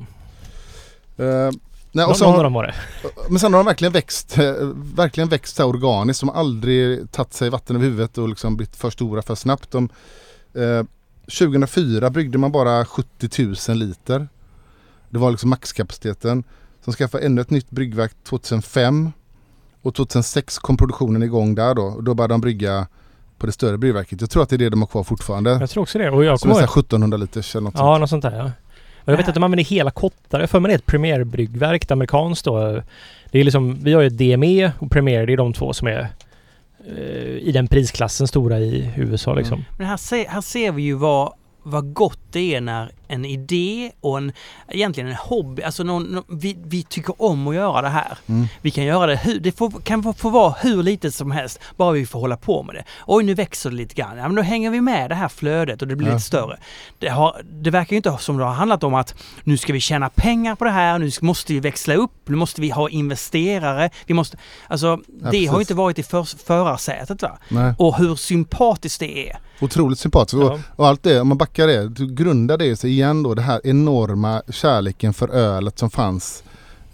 Eh, 1.26 1.52
nej, 1.94 2.06
och 2.06 2.18
så 2.18 2.26
någon 2.26 2.36
av 2.36 2.44
dem 2.44 2.53
var 2.53 2.64
det. 2.64 2.74
men 3.30 3.40
sen 3.40 3.53
har 3.53 3.60
de 3.60 3.65
verkligen 3.65 3.91
växt, 3.91 4.38
eh, 4.38 4.53
verkligen 4.95 5.30
växt 5.30 5.56
så 5.56 5.65
organiskt. 5.65 6.20
De 6.20 6.30
har 6.30 6.36
aldrig 6.36 7.11
tagit 7.11 7.34
sig 7.34 7.49
vatten 7.49 7.76
över 7.76 7.86
huvudet 7.86 8.18
och 8.18 8.30
liksom 8.30 8.56
blivit 8.56 8.76
för 8.76 8.90
stora 8.90 9.22
för 9.22 9.36
snabbt. 9.36 9.72
De, 9.72 9.90
eh, 10.53 10.84
2004 11.26 12.10
bryggde 12.10 12.38
man 12.38 12.52
bara 12.52 12.86
70 12.86 13.70
000 13.70 13.78
liter. 13.78 14.28
Det 15.10 15.20
var 15.20 15.32
liksom 15.32 15.49
maxkapaciteten. 15.49 16.44
Som 16.84 16.94
skaffade 16.94 17.26
ännu 17.26 17.41
ett 17.41 17.49
nytt 17.49 17.70
bryggverk 17.70 18.11
2005. 18.24 19.11
Och 19.82 19.95
2006 19.95 20.60
kom 20.60 20.78
produktionen 20.78 21.24
igång 21.24 21.56
där 21.56 21.76
då. 21.76 21.84
Och 21.84 22.03
då 22.03 22.14
började 22.14 22.34
de 22.34 22.41
brygga 22.41 22.88
på 23.38 23.45
det 23.45 23.52
större 23.52 23.78
bryggverket. 23.78 24.22
Jag 24.22 24.30
tror 24.30 24.44
att 24.44 24.49
det 24.49 24.56
är 24.56 24.57
det 24.57 24.70
de 24.70 24.82
har 24.82 24.88
kvar 24.88 25.03
fortfarande. 25.03 25.49
Jag 25.49 25.70
tror 25.70 25.84
också 25.84 25.98
det. 25.98 26.10
Och 26.10 26.24
jag 26.24 26.40
kommer 26.40 26.56
så 26.56 26.60
här 26.60 26.68
ihåg... 26.68 26.78
1700 26.78 27.18
liters 27.18 27.56
eller 27.56 27.64
något 27.64 27.74
Ja, 27.78 27.98
något 27.98 28.10
sånt 28.10 28.24
där 28.24 28.38
ja. 28.38 28.52
Och 29.05 29.13
jag 29.13 29.17
vet 29.17 29.27
att 29.27 29.34
de 29.34 29.43
använder 29.43 29.63
hela 29.63 29.91
kottar. 29.91 30.39
Jag 30.39 30.49
för 30.49 30.59
mig 30.59 30.69
det 30.69 30.73
är 30.73 30.77
ett 30.77 30.85
Premier-bryggverk, 30.85 31.84
ett 31.84 31.91
amerikanskt 31.91 32.45
då. 32.45 32.81
Det 33.31 33.39
är 33.39 33.43
liksom, 33.43 33.84
vi 33.84 33.93
har 33.93 34.01
ju 34.01 34.09
DME 34.09 34.71
och 34.80 34.91
Premier, 34.91 35.25
det 35.25 35.34
är 35.34 35.38
de 35.38 35.53
två 35.53 35.73
som 35.73 35.88
är 35.88 36.07
eh, 36.88 37.38
i 37.38 37.51
den 37.51 37.67
prisklassen 37.67 38.27
stora 38.27 38.59
i 38.59 38.91
USA 38.95 39.34
liksom. 39.34 39.65
Men 39.77 39.88
här, 39.88 39.97
se, 39.97 40.27
här 40.30 40.41
ser 40.41 40.71
vi 40.71 40.81
ju 40.81 40.93
vad, 40.93 41.34
vad 41.63 41.93
gott 41.93 42.19
det 42.31 42.55
är 42.55 42.61
när 42.61 42.91
en 43.07 43.25
idé 43.25 43.91
och 44.01 44.17
en, 44.17 44.31
egentligen 44.67 45.09
en 45.09 45.15
hobby. 45.15 45.61
Alltså 45.63 45.84
någon, 45.84 46.03
nå- 46.03 46.23
vi, 46.27 46.57
vi 46.65 46.84
tycker 46.84 47.21
om 47.21 47.47
att 47.47 47.55
göra 47.55 47.81
det 47.81 47.89
här. 47.89 48.17
Mm. 48.27 48.47
Vi 48.61 48.71
kan 48.71 48.84
göra 48.84 49.05
det, 49.05 49.15
hur, 49.15 49.39
det 49.39 49.51
får, 49.51 49.69
kan 49.84 50.13
få, 50.13 50.30
vara 50.30 50.55
hur 50.61 50.84
litet 50.84 51.15
som 51.15 51.31
helst, 51.31 51.59
bara 51.77 51.91
vi 51.91 52.05
får 52.05 52.19
hålla 52.19 52.38
på 52.38 52.63
med 52.63 52.75
det. 52.75 52.84
Oj, 53.07 53.23
nu 53.23 53.34
växer 53.34 53.69
det 53.69 53.75
lite 53.75 53.95
grann. 53.95 54.17
Ja, 54.17 54.23
men 54.27 54.35
då 54.35 54.41
hänger 54.41 54.69
vi 54.71 54.81
med 54.81 55.09
det 55.09 55.15
här 55.15 55.27
flödet 55.27 55.81
och 55.81 55.88
det 55.88 55.95
blir 55.95 56.07
Ja. 56.07 56.13
lite 56.13 56.25
större. 56.25 56.57
Det, 56.99 57.09
har, 57.09 57.41
det 57.51 57.69
verkar 57.69 57.91
ju 57.91 57.97
inte 57.97 58.17
som 58.19 58.38
det 58.38 58.43
har 58.43 58.53
handlat 58.53 58.84
om 58.84 58.93
att 58.93 59.15
nu 59.43 59.57
ska 59.57 59.73
vi 59.73 59.80
tjäna 59.80 60.09
pengar 60.09 60.55
på 60.55 60.65
det 60.65 60.71
här, 60.71 60.99
nu 60.99 61.11
måste 61.21 61.53
vi 61.53 61.59
växla 61.59 61.93
upp, 61.95 62.11
nu 62.25 62.35
måste 62.35 62.61
vi 62.61 62.69
ha 62.69 62.89
investerare. 62.89 63.89
Vi 64.05 64.13
måste, 64.13 64.38
alltså, 64.67 64.99
det 65.07 65.25
har 65.25 65.34
ju 65.34 65.47
precis. 65.47 65.59
inte 65.59 65.73
varit 65.73 65.99
i 65.99 66.03
för, 66.03 66.23
förarsätet. 66.45 67.21
Va? 67.21 67.38
Nej. 67.49 67.73
Och 67.77 67.97
hur 67.97 68.15
sympatiskt 68.15 68.99
det 68.99 69.30
är. 69.30 69.38
Otroligt 69.61 69.99
sympatiskt. 69.99 70.34
Och, 70.34 70.43
Ja. 70.43 70.59
och 70.75 70.88
allt 70.88 71.03
det, 71.03 71.21
om 71.21 71.27
man 71.27 71.38
backar 71.38 71.67
det, 71.67 71.89
du 71.89 72.13
grundar 72.15 72.57
det 72.57 72.75
sig 72.75 72.91
igen 73.03 73.23
då, 73.23 73.34
det 73.34 73.41
här 73.41 73.61
enorma 73.63 74.41
kärleken 74.49 75.13
för 75.13 75.30
ölet 75.30 75.80
som 75.80 75.89
fanns 75.89 76.43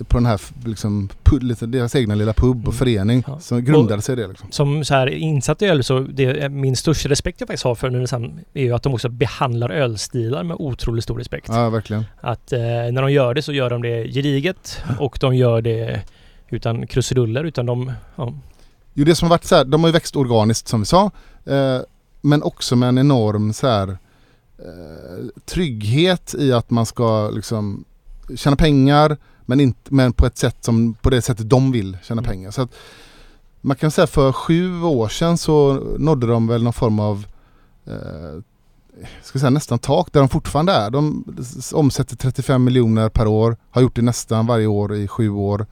på 0.08 0.18
den 0.18 0.26
här 0.26 0.42
liksom, 0.66 1.10
lite, 1.42 1.66
deras 1.66 1.96
egna 1.96 2.16
lilla 2.16 2.34
pub 2.34 2.58
och 2.68 2.74
Mm. 2.74 2.78
förening. 2.78 3.24
Ja. 3.28 3.40
Som 3.40 3.66
grundade 3.66 4.02
sig 4.02 4.14
i 4.14 4.16
det 4.16 4.28
liksom. 4.28 4.52
Som 4.52 4.86
så 4.86 4.94
här 4.94 5.08
insatt 5.08 5.62
i 5.62 5.66
öl 5.66 5.84
så 5.84 6.00
det 6.00 6.50
min 6.50 6.76
största 6.76 7.10
respekt 7.10 7.42
jag 7.42 7.48
faktiskt 7.48 7.64
har 7.64 7.76
för 7.76 7.90
Nynäshamn 7.90 8.40
är 8.54 8.64
ju 8.64 8.74
att 8.74 8.84
de 8.84 8.94
också 8.94 9.10
behandlar 9.10 9.70
ölstilar 9.70 10.44
med 10.44 10.58
otroligt 10.60 11.04
stor 11.04 11.18
respekt. 11.18 11.48
Ja, 11.52 11.70
verkligen. 11.70 12.06
Att 12.22 12.52
eh, 12.54 12.60
när 12.60 13.02
de 13.02 13.12
gör 13.12 13.34
det 13.34 13.42
så 13.42 13.54
gör 13.54 13.70
de 13.70 13.82
det 13.82 14.04
gediget 14.12 14.82
och 15.00 15.18
de 15.22 15.36
gör 15.36 15.62
det 15.62 16.02
utan 16.50 16.88
krusiduller 16.88 17.44
utan 17.44 17.66
de... 17.66 17.92
Ja, 18.16 18.34
Jo, 18.94 19.06
det 19.06 19.16
som 19.16 19.26
har 19.26 19.30
varit 19.30 19.46
så 19.46 19.56
här, 19.56 19.66
de 19.66 19.82
har 19.82 19.88
ju 19.88 19.94
växt 19.94 20.16
organiskt 20.16 20.68
som 20.68 20.80
vi 20.80 20.86
sa. 20.86 21.12
Eh, 21.46 21.80
men 22.22 22.44
också 22.44 22.76
med 22.76 22.90
en 22.90 22.98
enorm 22.98 23.54
så 23.54 23.68
här, 23.68 23.98
eh, 24.66 25.26
trygghet 25.46 26.36
i 26.38 26.54
att 26.54 26.70
man 26.70 26.86
ska 26.86 27.30
liksom 27.30 27.84
tjäna 28.36 28.56
pengar 28.56 29.18
men, 29.46 29.60
inte, 29.60 29.94
men 29.94 30.14
på 30.14 30.26
ett 30.26 30.38
sätt 30.38 30.58
som 30.62 30.94
på 30.94 31.10
det 31.10 31.22
sättet 31.22 31.50
de 31.50 31.72
vill 31.72 31.98
tjäna 32.04 32.22
Mm. 32.22 32.30
pengar. 32.32 32.52
Så 32.52 32.62
att 32.62 32.70
man 33.62 33.78
kan 33.78 33.92
säga 33.92 34.08
för 34.08 34.32
sju 34.32 34.84
år 34.84 35.08
sedan 35.08 35.38
så 35.38 35.74
nådde 35.98 36.28
de 36.28 36.48
väl 36.48 36.64
någon 36.64 36.74
form 36.74 37.00
av 37.00 37.26
eh, 37.86 38.44
ska 39.24 39.40
säga, 39.40 39.50
nästan 39.50 39.80
tak 39.80 40.14
där 40.14 40.20
de 40.20 40.30
fortfarande 40.30 40.72
är. 40.72 40.90
De 40.90 41.24
omsätter 41.74 42.16
35 42.16 42.64
miljoner 42.64 43.10
per 43.10 43.28
år, 43.28 43.58
har 43.70 43.82
gjort 43.82 43.96
det 43.96 44.02
nästan 44.02 44.48
varje 44.48 44.68
år 44.68 44.96
i 44.96 45.08
sju 45.08 45.30
år. 45.30 45.66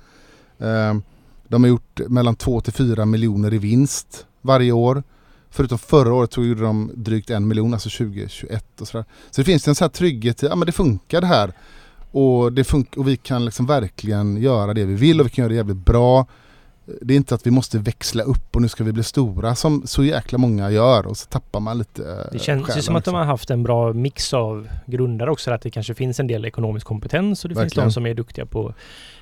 Eh, 0.59 0.95
de 1.47 1.63
har 1.63 1.69
gjort 1.69 2.01
mellan 2.07 2.35
2 2.35 2.61
till 2.61 2.73
4 2.73 3.05
miljoner 3.05 3.53
i 3.53 3.57
vinst 3.57 4.25
varje 4.41 4.71
år. 4.71 5.03
Förutom 5.49 5.77
förra 5.77 6.13
året 6.13 6.33
så 6.33 6.43
gjorde 6.43 6.61
de 6.61 6.91
drygt 6.95 7.29
en 7.29 7.47
miljon, 7.47 7.73
alltså 7.73 7.89
2021 7.89 8.81
och 8.81 8.87
sådär. 8.87 9.05
Så 9.31 9.41
det 9.41 9.45
finns 9.45 9.67
en 9.67 9.75
sån 9.75 9.85
här 9.85 9.89
trygghet 9.89 10.43
i, 10.43 10.45
ja 10.45 10.55
men 10.55 10.65
det 10.65 10.71
funkar 10.71 11.21
det 11.21 11.27
här. 11.27 11.51
Och, 12.11 12.53
det 12.53 12.63
fun- 12.63 12.97
och 12.97 13.07
vi 13.07 13.17
kan 13.17 13.45
liksom 13.45 13.65
verkligen 13.65 14.37
göra 14.37 14.73
det 14.73 14.85
vi 14.85 14.95
vill 14.95 15.19
och 15.19 15.25
vi 15.25 15.29
kan 15.29 15.43
göra 15.43 15.49
det 15.49 15.55
jävligt 15.55 15.85
bra. 15.85 16.25
Det 17.01 17.13
är 17.13 17.17
inte 17.17 17.35
att 17.35 17.47
vi 17.47 17.51
måste 17.51 17.77
växla 17.79 18.23
upp 18.23 18.55
och 18.55 18.61
nu 18.61 18.67
ska 18.69 18.83
vi 18.83 18.91
bli 18.91 19.03
stora 19.03 19.55
som 19.55 19.87
så 19.87 20.03
jäkla 20.03 20.37
många 20.37 20.71
gör 20.71 21.07
och 21.07 21.17
så 21.17 21.25
tappar 21.25 21.59
man 21.59 21.77
lite 21.77 22.11
eh, 22.11 22.31
det 22.31 22.39
känns 22.39 22.77
ju 22.77 22.81
som 22.81 22.95
att 22.95 23.05
de 23.05 23.09
liksom. 23.09 23.13
har 23.13 23.23
haft 23.25 23.49
en 23.49 23.63
bra 23.63 23.93
mix 23.93 24.33
av 24.33 24.67
grundare 24.85 25.31
också. 25.31 25.51
Att 25.51 25.61
det 25.61 25.69
kanske 25.69 25.93
finns 25.93 26.19
en 26.19 26.27
del 26.27 26.45
ekonomisk 26.45 26.87
kompetens 26.87 27.43
och 27.43 27.49
det 27.49 27.55
finns 27.55 27.63
Verkligen. 27.63 27.87
de 27.87 27.93
som 27.93 28.05
är 28.05 28.13
duktiga 28.13 28.45
på 28.45 28.73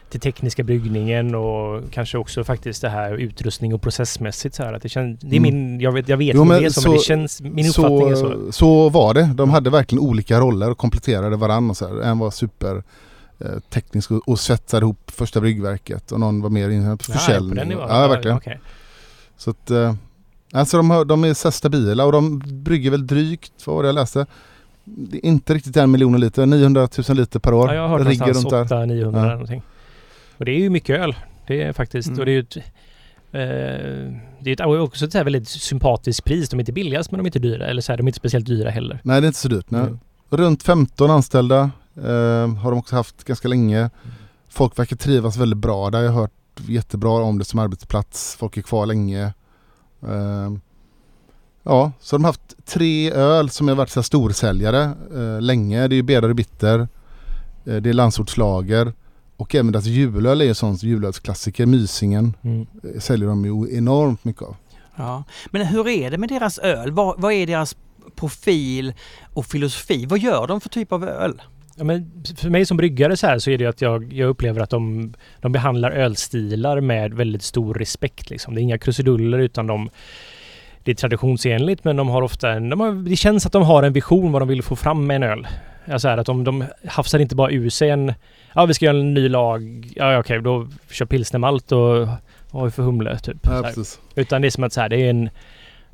till 0.10 0.19
tekniska 0.19 0.64
bryggningen 0.64 1.36
och 1.36 1.82
kanske 1.91 2.18
också 2.18 2.44
faktiskt 2.44 2.82
det 2.82 2.90
här 2.90 3.14
utrustning 3.14 3.73
och 3.73 3.82
processmässigt 3.82 4.56
så 4.56 4.64
här. 4.64 4.73
Att 4.73 4.82
det, 4.82 4.90
känns, 4.90 5.19
det 5.19 5.36
är 5.36 5.38
Mm. 5.40 5.41
min, 5.53 5.80
jag 5.82 5.91
vet, 5.91 6.10
jag 6.10 6.18
vet 6.18 6.36
Jo, 6.36 6.44
men 6.44 6.60
det 6.61 6.65
är 6.65 6.69
så, 6.69 6.82
så- 6.82 6.90
men 6.90 6.98
det 6.98 7.03
känns, 7.03 7.41
min 7.41 7.68
uppfattning 7.68 8.10
är 8.10 8.15
så. 8.15 8.52
Så 8.52 8.90
var 8.90 9.14
det. 9.14 9.30
De 9.36 9.49
hade 9.49 9.69
verkligen 9.69 10.03
olika 10.03 10.40
roller 10.40 10.72
och 10.72 10.77
kompletterade 10.77 11.36
varandra. 11.36 11.69
Och 11.72 11.77
så 11.77 11.88
här. 11.88 12.02
En 12.02 12.19
var 12.19 12.32
super 12.32 12.84
eh, 13.40 13.48
teknisk 13.69 14.11
och, 14.11 14.30
och 14.30 14.40
svetsade 14.40 14.84
ihop 14.84 15.11
första 15.11 15.41
bryggverket 15.41 16.11
och 16.11 16.19
någon 16.19 16.41
var 16.41 16.49
mer 16.49 16.69
inne 16.69 16.98
på 16.98 17.03
Ja, 17.07 17.14
försäljning. 17.14 17.49
på 17.49 17.56
den 17.56 17.68
nivån. 17.68 17.86
ja, 17.90 18.07
verkligen. 18.07 18.38
okej. 18.38 18.60
Så 19.38 19.49
att, 19.49 19.72
eh, 19.72 19.94
alltså 20.53 20.77
de, 20.77 20.90
har, 20.90 21.06
de 21.06 21.23
är 21.23 21.34
så 21.34 21.52
stabila 21.52 22.06
och 22.06 22.11
de 22.11 22.40
brygger 22.45 22.91
väl 22.91 23.07
drygt, 23.07 23.52
vad 23.65 23.76
var 23.76 23.84
det 23.84 23.90
jag 23.90 23.95
läste? 23.95 24.26
Det 24.84 25.18
inte 25.19 25.53
riktigt 25.53 25.77
en 25.77 25.91
miljon 25.91 26.19
liter, 26.19 26.45
900 26.45 26.88
000 27.10 27.18
liter 27.18 27.40
per 27.40 27.53
år. 27.53 27.68
Ja, 27.69 27.76
jag 27.76 27.82
har 27.82 27.99
hört 27.99 28.19
någonstans 28.19 28.38
runt 28.53 28.69
där. 28.69 28.77
800-900 28.77 29.18
Ja. 29.27 29.32
någonting. 29.32 29.61
Och 30.38 30.45
det 30.45 30.52
är 30.52 30.60
ju 30.60 30.70
mycket 30.70 30.99
öl. 30.99 31.16
Det 31.48 31.62
är 31.62 31.74
faktiskt, 31.74 32.07
Mm. 32.07 32.20
och 32.20 32.26
det 32.26 32.32
är 32.32 32.34
ju 32.34 32.40
ett, 32.40 32.57
eh, 32.57 34.18
det 34.40 34.52
är 34.52 34.53
ett, 34.53 34.62
också 34.82 35.06
ett 35.06 35.12
så 35.12 35.18
här 35.18 35.26
väldigt 35.26 35.48
sympatiskt 35.48 36.26
pris. 36.26 36.49
De 36.49 36.56
är 36.57 36.62
inte 36.62 36.72
billigast 36.72 37.12
men 37.12 37.18
de 37.18 37.24
är 37.24 37.28
inte 37.28 37.40
dyra. 37.40 37.66
Eller 37.68 37.82
så 37.82 37.91
här, 37.91 37.98
de 37.98 38.03
är 38.03 38.07
inte 38.10 38.20
speciellt 38.20 38.45
dyra 38.45 38.70
heller. 38.70 38.99
Nej 39.03 39.22
det 39.22 39.26
är 39.26 39.28
inte 39.28 39.40
så 39.40 39.48
dyrt. 39.48 39.72
Mm. 39.72 39.99
Runt 40.30 40.64
15 40.64 41.12
anställda 41.12 41.72
eh, 41.95 42.56
har 42.56 42.72
de 42.72 42.80
också 42.80 42.95
haft 42.95 43.24
ganska 43.24 43.48
länge. 43.48 43.90
Folk 44.49 44.80
verkar 44.80 44.95
trivas 44.95 45.38
väldigt 45.38 45.57
bra 45.57 45.90
där. 45.90 46.02
Jag 46.02 46.12
har 46.12 46.22
hört 46.22 46.32
jättebra 46.68 47.12
om 47.12 47.38
det 47.40 47.45
som 47.45 47.60
arbetsplats. 47.60 48.36
Folk 48.40 48.57
är 48.57 48.62
kvar 48.62 48.86
länge. 48.86 49.34
Eh, 50.07 50.52
ja, 51.64 51.91
så 51.99 52.16
de 52.16 52.24
har 52.24 52.30
haft 52.30 52.66
tre 52.66 53.12
öl 53.12 53.49
som 53.49 53.68
har 53.68 53.76
varit 53.76 53.90
så 53.90 54.03
storsäljare 54.03 54.84
eh, 55.16 55.41
länge. 55.41 55.88
Det 55.88 55.94
är 55.95 55.98
ju 55.98 56.03
Bedare 56.03 56.34
Bitter. 56.34 56.80
Eh, 57.66 57.76
det 57.76 57.90
är 57.90 57.94
Landsortslager. 57.94 58.94
Och 59.38 59.56
även 59.56 59.72
deras 59.72 59.86
julöl 59.86 60.41
är 60.41 60.45
ju 60.45 60.53
sån 60.53 60.76
julölsklassiker. 60.76 61.66
Mysingen 61.66 62.34
Mm. 62.44 62.68
eh, 62.84 62.99
säljer 62.99 63.28
de 63.28 63.45
ju 63.45 63.78
enormt 63.78 64.24
mycket 64.24 64.41
av. 64.41 64.56
Ja. 64.95 65.24
Men 65.52 65.66
hur 65.68 65.88
är 65.88 66.12
det 66.12 66.18
med 66.18 66.30
deras 66.30 66.60
öl? 66.60 66.91
Vad, 66.91 67.22
vad 67.22 67.34
är 67.34 67.48
deras 67.48 67.76
profil 68.16 68.94
och 69.34 69.45
filosofi? 69.45 70.06
Vad 70.06 70.20
gör 70.20 70.48
de 70.48 70.62
för 70.62 70.70
typ 70.70 70.91
av 70.91 71.03
öl? 71.03 71.41
Ja, 71.78 71.84
men 71.84 72.24
för 72.38 72.49
mig 72.49 72.66
som 72.66 72.78
bryggare 72.78 73.18
så 73.18 73.28
här 73.28 73.40
så 73.40 73.49
är 73.52 73.57
det 73.57 73.66
att 73.66 73.82
jag, 73.82 74.14
jag 74.14 74.30
upplever 74.30 74.62
att 74.62 74.70
de, 74.70 75.14
de 75.41 75.52
behandlar 75.52 75.91
ölstilar 75.91 76.82
med 76.82 77.14
väldigt 77.14 77.44
stor 77.44 77.74
respekt. 77.74 78.30
Liksom. 78.30 78.56
Det 78.56 78.60
är 78.62 78.64
inga 78.64 78.78
krusiduller 78.78 79.38
utan 79.40 79.68
de 79.68 79.90
det 80.84 80.91
är 80.91 80.95
traditionsenligt 80.95 81.84
men 81.84 81.95
de 81.95 82.07
har 82.07 82.22
ofta 82.22 82.52
en, 82.52 82.70
de 82.70 82.80
har, 82.80 82.91
det 83.10 83.16
känns 83.16 83.45
att 83.45 83.52
de 83.52 83.64
har 83.64 83.84
en 83.84 83.94
vision 83.94 84.32
vad 84.32 84.41
de 84.41 84.48
vill 84.48 84.64
få 84.64 84.76
fram 84.76 85.07
med 85.07 85.16
en 85.16 85.24
öl. 85.24 85.48
Ja, 85.86 85.99
så 85.99 86.07
här, 86.07 86.18
att 86.18 86.26
de, 86.26 86.44
de 86.44 86.64
hafsar 86.88 87.20
inte 87.20 87.36
bara 87.36 87.52
ur 87.52 87.70
sig 87.70 87.90
en, 87.90 88.14
ja 88.56 88.65
vi 88.65 88.73
ska 88.73 88.86
göra 88.86 88.98
en 88.98 89.14
ny 89.14 89.30
lag, 89.30 89.91
ja 89.95 90.19
okej 90.19 90.41
då 90.41 90.68
kör 90.90 91.06
pilsnermalt 91.06 91.72
och 91.72 92.07
vad 92.52 92.61
har 92.61 92.65
vi 92.65 92.72
för 92.72 92.84
humle 92.84 93.19
typ. 93.19 93.38
Ja. 93.41 93.72
Utan 94.15 94.41
det 94.41 94.48
är 94.48 94.49
som 94.49 94.64
att 94.64 94.73
så 94.73 94.82
här, 94.82 94.90
det 94.90 94.98
är 94.98 95.10
en, 95.10 95.30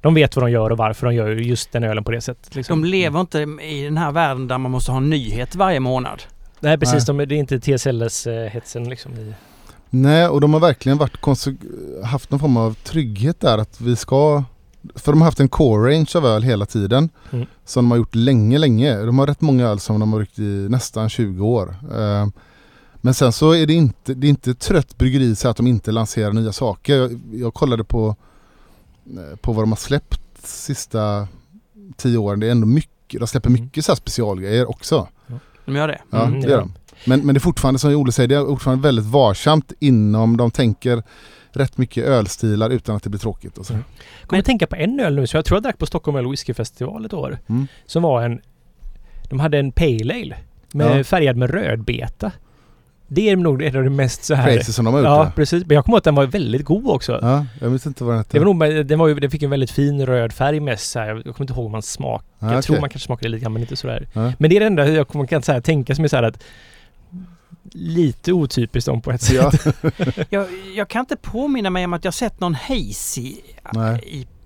de 0.01 0.13
vet 0.13 0.35
vad 0.35 0.45
de 0.45 0.51
gör 0.51 0.69
och 0.69 0.77
varför 0.77 1.07
de 1.07 1.15
gör 1.15 1.29
just 1.29 1.71
den 1.71 1.83
ölen 1.83 2.03
på 2.03 2.11
det 2.11 2.21
sättet. 2.21 2.55
Liksom. 2.55 2.81
De 2.81 2.87
lever 2.87 3.21
inte 3.21 3.39
i 3.61 3.83
den 3.83 3.97
här 3.97 4.11
världen 4.11 4.47
där 4.47 4.57
man 4.57 4.71
måste 4.71 4.91
ha 4.91 4.97
en 4.97 5.09
nyhet 5.09 5.55
varje 5.55 5.79
månad. 5.79 6.23
Nej 6.59 6.77
precis, 6.77 7.05
De, 7.05 7.17
det 7.17 7.35
är 7.35 7.39
inte 7.39 7.59
TSLS-hetsen 7.59 8.89
liksom. 8.89 9.13
I, 9.13 9.33
Nej, 9.93 10.27
och 10.27 10.41
de 10.41 10.53
har 10.53 10.59
verkligen 10.59 10.97
varit 10.97 11.17
haft 12.03 12.31
någon 12.31 12.39
form 12.39 12.57
av 12.57 12.73
trygghet 12.73 13.39
där 13.39 13.57
att 13.57 13.81
vi 13.81 13.95
ska... 13.95 14.43
För 14.95 15.11
de 15.11 15.21
har 15.21 15.25
haft 15.25 15.39
en 15.39 15.49
core 15.49 15.91
range 15.91 16.11
av 16.15 16.25
öl 16.25 16.43
hela 16.43 16.65
tiden. 16.65 17.09
Mm. 17.31 17.45
Som 17.65 17.85
de 17.85 17.91
har 17.91 17.97
gjort 17.97 18.15
länge, 18.15 18.57
länge. 18.57 18.97
De 18.97 19.19
har 19.19 19.27
rätt 19.27 19.41
många 19.41 19.67
öl 19.67 19.79
som 19.79 19.99
de 19.99 20.13
har 20.13 20.19
ryckt 20.19 20.39
i 20.39 20.67
nästan 20.69 21.09
20 21.09 21.45
år. 21.45 21.75
Eh, 21.97 22.27
Men 23.01 23.13
sen 23.13 23.31
så 23.31 23.51
är 23.51 23.65
det 23.65 23.73
inte, 23.73 24.13
det 24.13 24.27
är 24.27 24.29
inte 24.29 24.53
trött 24.53 24.97
bryggeri 24.97 25.35
så 25.35 25.49
att 25.49 25.57
de 25.57 25.67
inte 25.67 25.91
lanserar 25.91 26.33
nya 26.33 26.51
saker. 26.53 26.95
Jag, 26.95 27.19
jag 27.33 27.53
kollade 27.53 27.83
på, 27.83 28.15
eh, 29.05 29.35
på 29.35 29.53
vad 29.53 29.63
de 29.63 29.71
har 29.71 29.77
släppt 29.77 30.21
sista 30.47 31.27
tio 31.97 32.17
åren. 32.17 32.39
Det 32.39 32.47
är 32.47 32.51
ändå 32.51 32.67
mycket. 32.67 33.19
De 33.19 33.27
släpper 33.27 33.49
Mm. 33.49 33.61
mycket 33.63 33.85
så 33.85 33.91
här 33.91 33.95
specialgrejer 33.97 34.69
också. 34.69 35.07
De 35.65 35.75
gör 35.75 35.87
det. 35.87 36.01
Ja, 36.09 36.25
Mm, 36.27 36.41
det 36.41 36.47
gör 36.49 36.57
de. 36.59 36.73
Men, 37.05 37.25
men 37.25 37.35
det 37.35 37.37
är 37.37 37.41
fortfarande 37.41 37.79
som 37.79 37.95
Olle 37.95 38.11
säger, 38.11 38.27
det 38.27 38.35
är 38.35 38.45
fortfarande 38.45 38.83
väldigt 38.83 39.05
varsamt 39.05 39.73
inom 39.79 40.37
de 40.37 40.51
tänker 40.51 41.03
rätt 41.51 41.77
mycket 41.77 42.05
ölstilar 42.05 42.69
utan 42.69 42.95
att 42.95 43.03
det 43.03 43.09
blir 43.09 43.19
tråkigt. 43.19 43.57
Och 43.57 43.65
så. 43.65 43.73
Mm. 43.73 43.85
kommer 44.27 44.39
att 44.39 44.45
tänka 44.45 44.67
på 44.67 44.75
en 44.75 44.99
öl 44.99 45.15
nu, 45.15 45.27
så 45.27 45.37
jag 45.37 45.45
tror 45.45 45.55
jag 45.55 45.63
drack 45.63 45.77
på 45.77 45.85
Stockholm 45.85 46.17
Öl 46.17 46.29
Whisky 46.29 46.53
Festival 46.53 47.05
ett 47.05 47.13
år. 47.13 47.39
Mm. 47.47 47.67
Som 47.85 48.03
var 48.03 48.21
en... 48.23 48.41
De 49.29 49.39
hade 49.39 49.59
en 49.59 49.71
Pale 49.71 50.13
Ale. 50.13 50.35
Med, 50.73 50.99
Ja. 50.99 51.03
Färgad 51.03 51.37
med 51.37 51.49
rödbeta. 51.49 52.31
Det 53.13 53.29
är 53.29 53.35
nog 53.35 53.63
ett 53.63 53.75
av 53.75 53.83
det 53.83 53.89
mest 53.89 54.23
så 54.23 54.35
här... 54.35 54.55
Crazy 54.55 54.71
som 54.73 54.85
de 54.85 54.93
har 54.93 55.01
gjort 55.01 55.07
Ja, 55.07 55.23
det. 55.25 55.31
precis. 55.35 55.65
Men 55.65 55.75
jag 55.75 55.85
kommer 55.85 55.93
ihåg 55.95 55.97
att 55.97 56.03
den 56.03 56.15
var 56.15 56.25
väldigt 56.25 56.65
god 56.65 56.87
också. 56.87 57.19
Ja, 57.21 57.45
jag 57.61 57.69
vet 57.69 57.85
inte 57.85 58.03
vad 58.03 58.13
den 58.15 58.23
Det 58.31 58.37
heter. 58.37 58.45
var 58.45 58.53
nog, 58.75 58.85
den, 58.85 58.99
var 58.99 59.07
ju, 59.07 59.15
den 59.15 59.31
fick 59.31 59.43
en 59.43 59.49
väldigt 59.49 59.71
fin 59.71 60.05
röd 60.05 60.33
färg 60.33 60.59
med 60.59 60.79
så 60.79 60.99
här, 60.99 61.07
Jag 61.07 61.23
kommer 61.23 61.41
inte 61.41 61.53
ihåg 61.53 61.65
om 61.65 61.71
man 61.71 61.81
smakade. 61.81 62.23
Ja, 62.39 62.53
Jag 62.53 62.63
tror 62.63 62.73
okej. 62.75 62.81
man 62.81 62.89
kanske 62.89 63.05
smakade 63.05 63.29
lite 63.29 63.43
grann 63.43 63.53
men 63.53 63.61
inte 63.61 63.75
sådär. 63.75 64.07
Ja. 64.13 64.33
Men 64.39 64.49
det 64.49 64.55
är 64.55 64.59
det 64.59 64.65
enda 64.65 64.87
jag 64.87 65.07
kommer- 65.07 65.25
kan 65.27 65.41
så 65.41 65.51
här, 65.51 65.61
tänka 65.61 65.95
som 65.95 66.03
är 66.03 66.07
så 66.09 66.15
här 66.15 66.23
att 66.23 66.43
lite 67.73 68.33
otypiskt 68.33 68.87
om 68.87 69.01
på 69.01 69.11
ett 69.11 69.21
sätt. 69.21 69.65
Ja, 69.73 69.91
Jag, 70.29 70.47
jag 70.75 70.87
kan 70.87 70.99
inte 70.99 71.15
påminna 71.15 71.69
mig 71.69 71.85
om 71.85 71.93
att 71.93 72.05
jag 72.05 72.13
sett 72.13 72.39
någon 72.39 72.55
hazy 72.55 73.33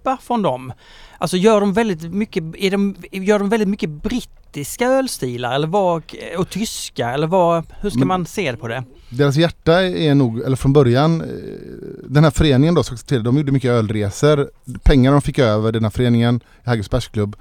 IPA 0.06 0.18
från 0.22 0.42
dem. 0.42 0.74
Alltså 1.18 1.38
gör 1.38 1.60
de 1.62 1.74
väldigt 1.74 2.14
mycket, 2.14 2.44
är 2.58 2.72
de, 2.72 2.96
gör 3.12 3.40
de 3.40 3.50
väldigt 3.50 3.70
mycket 3.70 3.90
brittiska 3.90 4.88
ölstilar 4.88 5.56
eller 5.56 5.68
vad, 5.68 6.04
och 6.38 6.50
tyska 6.50 7.10
eller 7.10 7.28
vad, 7.28 7.64
hur 7.82 7.90
ska 7.90 8.00
Men- 8.00 8.08
man 8.08 8.26
se 8.26 8.56
på 8.58 8.68
det? 8.68 8.84
deras 9.10 9.36
hjärta 9.36 9.82
är 9.84 10.16
nog, 10.16 10.40
eller 10.42 10.56
från 10.56 10.74
början, 10.74 11.22
eh, 11.22 11.28
den 12.10 12.24
här 12.24 12.32
föreningen 12.32 12.76
då, 12.76 12.84
de 13.24 13.38
gjorde 13.38 13.52
mycket 13.52 13.72
ölresor. 13.72 14.50
Pengarna 14.84 15.16
de 15.16 15.22
fick 15.22 15.40
över 15.40 15.72
den 15.72 15.84
här 15.84 15.92
föreningen, 15.92 16.40
Haggers 16.66 16.90
Bärsklubb, 16.90 17.36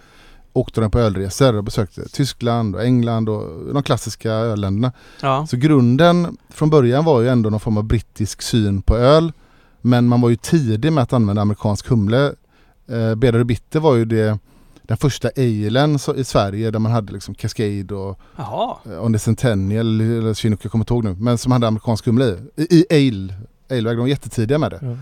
åkte 0.52 0.80
de 0.80 0.90
på 0.90 0.98
ölresor 0.98 1.54
och 1.56 1.64
besökte 1.64 2.08
Tyskland 2.08 2.74
och 2.76 2.84
England 2.84 3.28
och 3.28 3.74
de 3.74 3.82
klassiska 3.82 4.30
ölländerna. 4.32 4.92
Ja. 5.22 5.46
Så 5.46 5.56
grunden 5.56 6.36
från 6.50 6.70
början 6.70 7.04
var 7.04 7.20
ju 7.20 7.28
ändå 7.28 7.50
någon 7.50 7.60
form 7.60 7.76
av 7.76 7.84
brittisk 7.84 8.42
syn 8.42 8.82
på 8.82 8.96
öl. 8.96 9.32
Men 9.80 10.08
man 10.08 10.20
var 10.20 10.28
ju 10.30 10.36
tidig 10.36 10.92
med 10.92 11.02
att 11.02 11.12
använda 11.12 11.42
amerikansk 11.42 11.88
humle. 11.88 12.32
Eh, 12.88 13.14
Bedare 13.14 13.44
Bitter 13.44 13.80
var 13.80 13.94
ju 13.94 14.04
det, 14.04 14.38
den 14.82 14.96
första 14.96 15.28
alen 15.36 15.98
i 16.16 16.24
Sverige 16.24 16.70
där 16.70 16.78
man 16.78 16.92
hade 16.92 17.12
liksom 17.12 17.34
Cascade 17.34 17.94
och 17.94 18.20
Jaha. 18.36 18.76
eh, 18.86 19.04
On 19.04 19.12
the 19.12 19.18
Centennial 19.18 20.00
eller 20.00 20.34
Chinook, 20.34 20.64
jag 20.64 20.72
kommer 20.72 20.82
inte 20.82 20.94
ihåg 20.94 21.04
nu. 21.04 21.14
Men 21.18 21.38
som 21.38 21.52
hade 21.52 21.66
amerikansk 21.66 22.06
humle 22.06 22.24
i. 22.56 22.62
I, 22.62 22.84
i 22.90 23.08
ale. 23.08 23.34
Aleväg, 23.70 23.96
de 23.96 24.00
var 24.00 24.06
jättetidiga 24.08 24.58
med 24.58 24.70
det. 24.70 24.78
Ja. 24.82 24.96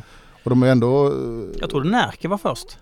Och 0.45 0.51
de 0.51 0.63
är 0.63 0.67
ändå... 0.67 1.07
eh, 1.07 1.13
Jag 1.61 1.71
trodde 1.71 1.89
Närke 1.91 2.29
var 2.29 2.39
först. 2.39 2.79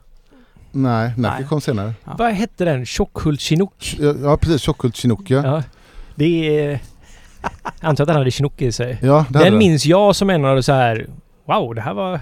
Nej, 0.73 1.13
Närke 1.17 1.39
Nej. 1.41 1.49
kom 1.49 1.61
senare. 1.61 1.93
Ja. 2.05 2.15
Vad 2.19 2.33
hette 2.33 2.65
den? 2.65 2.87
Tjockhult 2.87 3.41
Chinook? 3.41 3.97
Ja, 4.01 4.15
ja 4.23 4.37
precis, 4.37 4.63
Tjockhult 4.63 4.97
Chinook 4.97 5.31
ja. 5.31 5.43
Ja. 5.45 5.63
Det 6.15 6.59
är... 6.59 6.81
Jag 7.63 7.89
antar 7.89 8.05
att 8.05 8.09
den 8.09 8.17
hade 8.17 8.31
Chinook 8.31 8.63
i 8.63 8.73
sig. 8.73 8.99
Ja, 9.03 9.27
det 9.31 9.39
den. 9.39 9.59
minns 9.59 9.87
jag 9.87 10.17
som 10.17 10.31
en 10.31 10.45
av 10.45 10.57
de 10.57 10.63
så 10.63 10.73
här... 10.73 11.07
Wow, 11.47 11.75
det 11.75 11.81
här 11.81 11.95
var... 11.95 12.21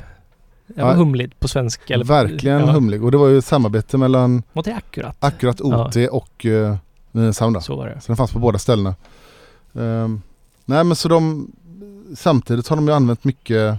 Det 0.69 0.82
var 0.82 0.90
Ja. 0.90 0.97
humligt 0.97 1.40
på 1.40 1.49
svenska. 1.49 1.95
Eller, 1.95 2.05
Verkligen 2.05 2.61
ja, 2.61 2.70
humlig. 2.70 3.05
Och 3.05 3.11
det 3.11 3.16
var 3.19 3.28
ju 3.28 3.39
ett 3.39 3.45
samarbete 3.45 3.99
mellan 3.99 4.43
Var 4.53 4.62
det 4.62 4.74
akkurat? 4.74 5.16
Akkurat 5.20 5.61
OT 5.61 5.97
och 6.11 6.45
uh, 6.45 6.77
Nynäshamn 7.12 7.53
då. 7.53 7.61
Så 7.61 7.77
var 7.77 7.86
det. 7.86 8.01
Så 8.01 8.07
den 8.07 8.16
fanns 8.16 8.32
på 8.32 8.39
båda 8.39 8.59
ställena. 8.59 8.95
Ehm, 9.74 10.23
nej 10.65 10.85
men 10.85 10.97
så 10.97 11.09
de 11.09 11.51
Samtidigt 12.16 12.69
har 12.69 12.77
de 12.77 12.89
ju 12.89 12.95
använt 12.95 13.24
mycket 13.24 13.78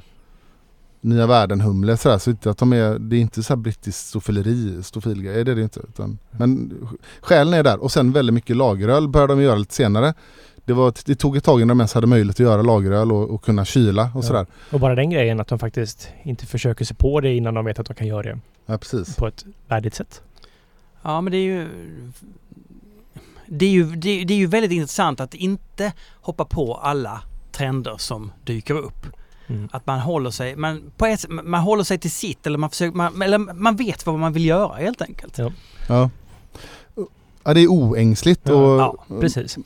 Nya 1.01 1.27
världen-humle 1.27 1.97
sådär 1.97 2.17
så 2.17 2.29
inte 2.29 2.49
att 2.49 2.57
de 2.57 2.73
är 2.73 2.99
Det 2.99 3.15
är 3.15 3.19
inte 3.19 3.43
så 3.43 3.53
här 3.53 3.57
brittiskt 3.57 4.07
stofileri, 4.07 4.83
stofilgrej, 4.83 5.45
det 5.45 5.51
är 5.51 5.55
det 5.55 5.61
inte. 5.61 5.79
Utan, 5.79 6.17
men 6.31 6.73
skälen 7.21 7.53
är 7.53 7.63
där 7.63 7.83
och 7.83 7.91
sen 7.91 8.11
väldigt 8.11 8.33
mycket 8.33 8.55
lageröl 8.57 9.07
började 9.07 9.33
de 9.35 9.41
göra 9.41 9.55
lite 9.55 9.75
senare. 9.75 10.13
Det, 10.69 10.73
var, 10.75 10.93
det 11.05 11.15
tog 11.15 11.37
ett 11.37 11.43
tag 11.43 11.61
innan 11.61 11.67
de 11.77 11.79
ens 11.81 11.93
hade 11.93 12.07
möjlighet 12.07 12.35
att 12.35 12.39
göra 12.39 12.61
lageröl 12.61 13.11
och, 13.11 13.29
och 13.29 13.41
kunna 13.43 13.65
kyla 13.65 14.03
och 14.03 14.09
Ja. 14.23 14.27
sådär. 14.27 14.45
Och 14.71 14.79
bara 14.79 14.95
den 14.95 15.09
grejen 15.09 15.39
att 15.39 15.47
de 15.47 15.59
faktiskt 15.59 16.09
inte 16.23 16.45
försöker 16.45 16.85
sig 16.85 16.95
på 16.97 17.21
det 17.21 17.33
innan 17.33 17.53
de 17.53 17.65
vet 17.65 17.79
att 17.79 17.85
de 17.87 17.93
kan 17.93 18.07
göra 18.07 18.23
det 18.23 18.39
Ja 18.65 18.77
precis. 18.77 19.15
på 19.15 19.27
ett 19.27 19.45
värdigt 19.67 19.95
sätt. 19.95 20.21
Ja 21.01 21.21
men 21.21 21.31
det 21.31 21.37
är 21.37 21.43
ju... 21.43 21.67
Det 23.47 23.65
är 23.65 23.69
ju, 23.69 23.83
det, 23.95 24.23
det 24.23 24.33
är 24.33 24.37
ju 24.37 24.47
väldigt 24.47 24.71
intressant 24.71 25.19
att 25.19 25.33
inte 25.33 25.93
hoppa 26.21 26.45
på 26.45 26.73
alla 26.75 27.21
trender 27.51 27.95
som 27.97 28.31
dyker 28.43 28.73
upp. 28.73 29.05
Mm. 29.47 29.69
Att 29.71 29.85
man 29.87 29.99
håller 29.99 30.31
sig, 30.31 30.55
man, 30.55 30.91
på 30.97 31.05
ett, 31.05 31.25
man 31.29 31.61
håller 31.61 31.83
sig 31.83 31.97
till 31.97 32.11
sitt 32.11 32.47
eller 32.47 32.57
man, 32.57 32.69
försöker, 32.69 32.97
man, 32.97 33.21
eller 33.21 33.37
man 33.37 33.75
vet 33.75 34.05
vad 34.05 34.19
man 34.19 34.33
vill 34.33 34.45
göra 34.45 34.75
helt 34.75 35.01
enkelt. 35.01 35.37
Ja. 35.37 35.51
Ja. 35.87 36.09
Ja 37.49 37.53
det 37.53 37.61
är 37.61 37.67
oängsligt 37.67 38.49
och 38.49 38.79
Ja, 38.79 39.05
precis. 39.21 39.57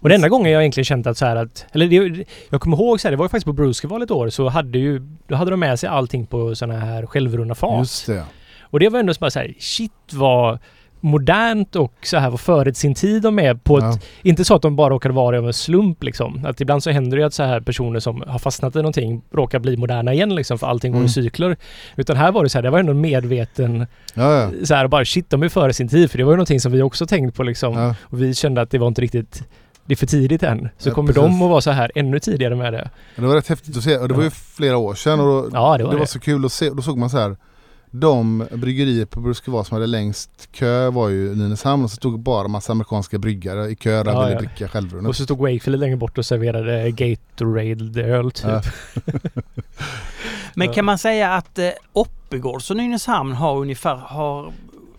Och 0.00 0.08
den 0.08 0.16
enda 0.16 0.28
gången 0.28 0.52
jag 0.52 0.62
egentligen 0.62 0.84
känt 0.84 1.06
att 1.06 1.18
så 1.18 1.26
här 1.26 1.36
att... 1.36 1.66
Eller 1.72 1.86
det, 1.86 2.26
jag 2.50 2.60
kommer 2.60 2.76
ihåg 2.76 3.00
så 3.00 3.08
här, 3.08 3.10
det 3.10 3.16
var 3.16 3.24
ju 3.24 3.28
faktiskt 3.28 3.46
på 3.46 3.52
Bruceval 3.52 4.02
ett 4.02 4.10
år 4.10 4.28
så 4.28 4.48
hade 4.48 4.78
ju... 4.78 5.02
Då 5.26 5.34
hade 5.34 5.50
de 5.50 5.60
med 5.60 5.80
sig 5.80 5.88
allting 5.88 6.26
på 6.26 6.54
såna 6.54 6.78
här 6.78 7.06
självrunna 7.06 7.54
fat. 7.54 7.78
Just 7.78 8.06
det. 8.06 8.24
Och 8.62 8.80
det 8.80 8.88
var 8.88 9.00
ändå 9.00 9.14
så 9.14 9.18
bara 9.20 9.30
så 9.30 9.38
här, 9.38 9.54
shit 9.58 9.92
vad 10.12 10.58
modernt 11.02 11.76
och 11.76 11.92
så 12.02 12.16
här 12.16 12.30
vad 12.30 12.40
före 12.40 12.74
sin 12.74 12.94
tid 12.94 13.22
de 13.22 13.38
är 13.38 13.54
på 13.54 13.78
Ja. 13.80 13.90
ett... 13.94 14.04
Inte 14.22 14.44
så 14.44 14.54
att 14.54 14.62
de 14.62 14.76
bara 14.76 14.90
råkade 14.94 15.14
vara 15.14 15.30
det 15.32 15.38
av 15.38 15.46
en 15.46 15.52
slump 15.52 16.02
liksom. 16.04 16.44
Att 16.46 16.60
ibland 16.60 16.82
så 16.82 16.90
händer 16.90 17.16
det 17.16 17.20
ju 17.20 17.26
att 17.26 17.34
så 17.34 17.42
här 17.42 17.60
personer 17.60 18.00
som 18.00 18.24
har 18.26 18.38
fastnat 18.38 18.76
i 18.76 18.78
någonting 18.78 19.22
råkar 19.32 19.58
bli 19.58 19.76
moderna 19.76 20.12
igen 20.14 20.34
liksom 20.34 20.58
för 20.58 20.66
allting 20.66 20.92
går 20.92 20.98
Mm. 20.98 21.06
i 21.06 21.10
cykler. 21.10 21.56
Utan 21.96 22.16
här 22.16 22.32
var 22.32 22.42
det 22.42 22.48
så 22.48 22.58
här, 22.58 22.62
det 22.62 22.70
var 22.70 22.78
ändå 22.78 22.92
en 22.92 23.00
medveten 23.00 23.86
Ja, 24.14 24.34
ja. 24.40 24.50
så 24.66 24.74
här 24.74 24.88
bara 24.88 25.04
shit 25.04 25.30
de 25.30 25.42
är 25.42 25.48
före 25.48 25.72
sin 25.72 25.88
tid 25.88 26.10
för 26.10 26.18
det 26.18 26.24
var 26.24 26.32
ju 26.32 26.36
någonting 26.36 26.60
som 26.60 26.72
vi 26.72 26.82
också 26.82 27.06
tänkt 27.06 27.36
på 27.36 27.42
liksom. 27.42 27.74
ja. 27.74 27.94
Och 28.02 28.22
vi 28.22 28.34
kände 28.34 28.60
att 28.60 28.70
det 28.70 28.78
var 28.78 28.88
inte 28.88 29.00
riktigt 29.02 29.42
det 29.84 29.94
är 29.94 29.96
för 29.96 30.06
tidigt 30.06 30.42
än. 30.42 30.68
Så 30.78 30.88
Ja, 30.88 30.94
kommer 30.94 31.12
precis. 31.12 31.22
de 31.22 31.42
att 31.42 31.50
vara 31.50 31.60
så 31.60 31.70
här 31.70 31.92
ännu 31.94 32.18
tidigare 32.20 32.54
med 32.56 32.72
det. 32.72 32.90
Det 33.16 33.22
var 33.22 33.34
rätt 33.34 33.48
häftigt 33.48 33.76
att 33.76 33.82
se 33.82 33.96
och 33.98 34.08
det 34.08 34.14
var 34.14 34.22
ju 34.22 34.26
Ja. 34.28 34.34
flera 34.56 34.76
år 34.76 34.94
sedan 34.94 35.20
och 35.20 35.26
då, 35.26 35.48
Ja, 35.52 35.78
det 35.78 35.84
var 35.84 35.90
det 35.90 35.96
det. 35.96 35.98
var 35.98 36.06
så 36.06 36.20
kul 36.20 36.44
att 36.44 36.52
se. 36.52 36.70
Då 36.70 36.82
såg 36.82 36.98
man 36.98 37.10
så 37.10 37.18
här 37.18 37.36
De 37.94 38.46
bryggerier 38.52 39.04
på 39.04 39.20
Bruskeva 39.20 39.64
som 39.64 39.74
hade 39.74 39.86
längst 39.86 40.48
kö 40.52 40.90
var 40.90 41.08
ju 41.08 41.34
Nynäshamn 41.34 41.84
och 41.84 41.90
så 41.90 41.96
stod 41.96 42.20
bara 42.20 42.48
massa 42.48 42.72
amerikanska 42.72 43.18
bryggare 43.18 43.68
i 43.70 43.74
kö 43.74 44.02
där 44.02 44.12
Ja, 44.12 44.20
ville 44.24 44.32
ja. 44.34 44.38
dricka 44.38 44.68
självrunnet. 44.68 45.08
Och 45.08 45.16
så 45.16 45.24
stod 45.24 45.38
Wakefield 45.38 45.80
längre 45.80 45.96
bort 45.96 46.18
och 46.18 46.26
serverade 46.26 46.90
Gatorade-öl 46.90 48.30
typ. 48.32 48.44
Ja. 48.44 48.62
Men 50.54 50.72
kan 50.72 50.84
man 50.84 50.98
säga 50.98 51.32
att 51.34 51.58
eh, 51.58 51.68
Oppegårds 51.92 52.70
och 52.70 52.76
Nynäshamn 52.76 53.32
har 53.32 53.56
ungefär, 53.56 53.94
har 53.96 54.52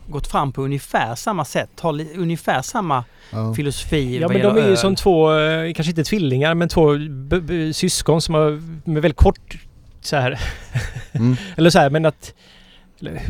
gått 0.07 0.27
fram 0.27 0.51
på 0.51 0.61
ungefär 0.63 1.15
samma 1.15 1.45
sätt, 1.45 1.69
har 1.79 1.93
li, 1.93 2.09
ungefär 2.17 2.61
samma 2.61 3.03
Ja. 3.31 3.53
filosofi 3.53 4.19
Ja 4.21 4.27
men 4.27 4.41
de 4.41 4.57
är 4.57 4.61
ju 4.61 4.67
öl. 4.71 4.77
som 4.77 4.95
två, 4.95 5.33
eh, 5.37 5.73
kanske 5.73 5.89
inte 5.91 6.03
tvillingar, 6.03 6.53
men 6.53 6.69
två 6.69 6.93
b- 7.09 7.39
b- 7.39 7.73
syskon 7.73 8.21
som 8.21 8.35
har 8.35 8.61
med 8.89 9.01
väldigt 9.01 9.17
kort 9.17 9.57
så 10.01 10.15
här. 10.15 10.39
Mm. 11.11 11.35
Eller 11.57 11.69
så 11.69 11.79
här, 11.79 11.89
men 11.89 12.05
att... 12.05 12.33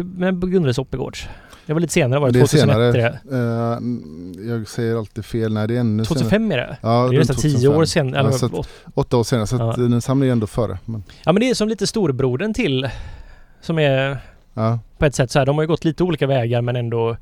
Men 0.04 0.40
grundades 0.52 0.78
Oppegårds? 0.78 1.28
Det 1.66 1.74
var 1.74 1.80
lite 1.80 1.94
senare 1.94 2.20
var 2.20 2.28
det, 2.28 2.34
Det 2.34 2.40
är 2.40 2.48
2001 2.48 2.94
senare. 2.94 3.72
Eh, 3.72 3.78
mm, 3.78 4.34
jag 4.50 4.68
säger 4.68 4.96
alltid 4.98 5.26
fel, 5.26 5.54
nej 5.54 5.68
det 5.68 5.76
är 5.76 5.80
ännu 5.80 6.06
senare. 6.06 6.20
2005 6.20 6.52
är 6.52 6.58
det. 6.58 6.78
Ja, 6.82 7.08
det 7.10 7.16
är 7.16 7.20
nästan 7.20 7.36
10 7.36 7.52
2005. 7.52 7.78
år 7.80 7.86
sen. 7.86 8.10
Ja, 8.10 8.20
Eller, 8.20 8.30
att- 8.30 8.54
åt- 8.54 8.70
Åtta 8.94 9.18
år 9.18 9.24
senare, 9.24 9.48
så 9.48 9.56
att 9.56 9.78
Ja. 9.78 9.84
Nynäshamn 9.84 10.22
är 10.22 10.26
ju 10.26 10.32
ändå 10.32 10.48
före. 10.48 10.78
Men, 10.86 11.04
ja 11.26 11.32
men 11.32 11.40
det 11.40 11.50
är 11.50 11.54
som 11.54 11.68
lite 11.68 11.88
storebrodern 11.88 12.54
till 12.54 12.90
som 13.62 13.80
är 13.80 14.18
ja. 14.54 14.80
på 14.98 15.06
ett 15.06 15.16
sätt 15.16 15.32
så 15.32 15.40
här, 15.40 15.46
de 15.46 15.56
har 15.56 15.64
ju 15.64 15.68
gått 15.68 15.86
lite 15.86 16.04
olika 16.04 16.28
vägar 16.28 16.62
men 16.62 16.76
ändå 16.76 17.18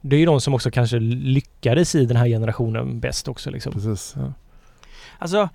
det 0.00 0.16
är 0.16 0.20
ju 0.20 0.26
de 0.26 0.40
som 0.40 0.54
också 0.54 0.70
kanske 0.70 0.98
lyckades 0.98 1.94
i 1.94 2.06
den 2.06 2.16
här 2.16 2.26
generationen 2.26 3.00
bäst 3.00 3.28
också 3.28 3.50
liksom. 3.50 3.72
Precis. 3.72 4.14
Alltså, 5.18 5.48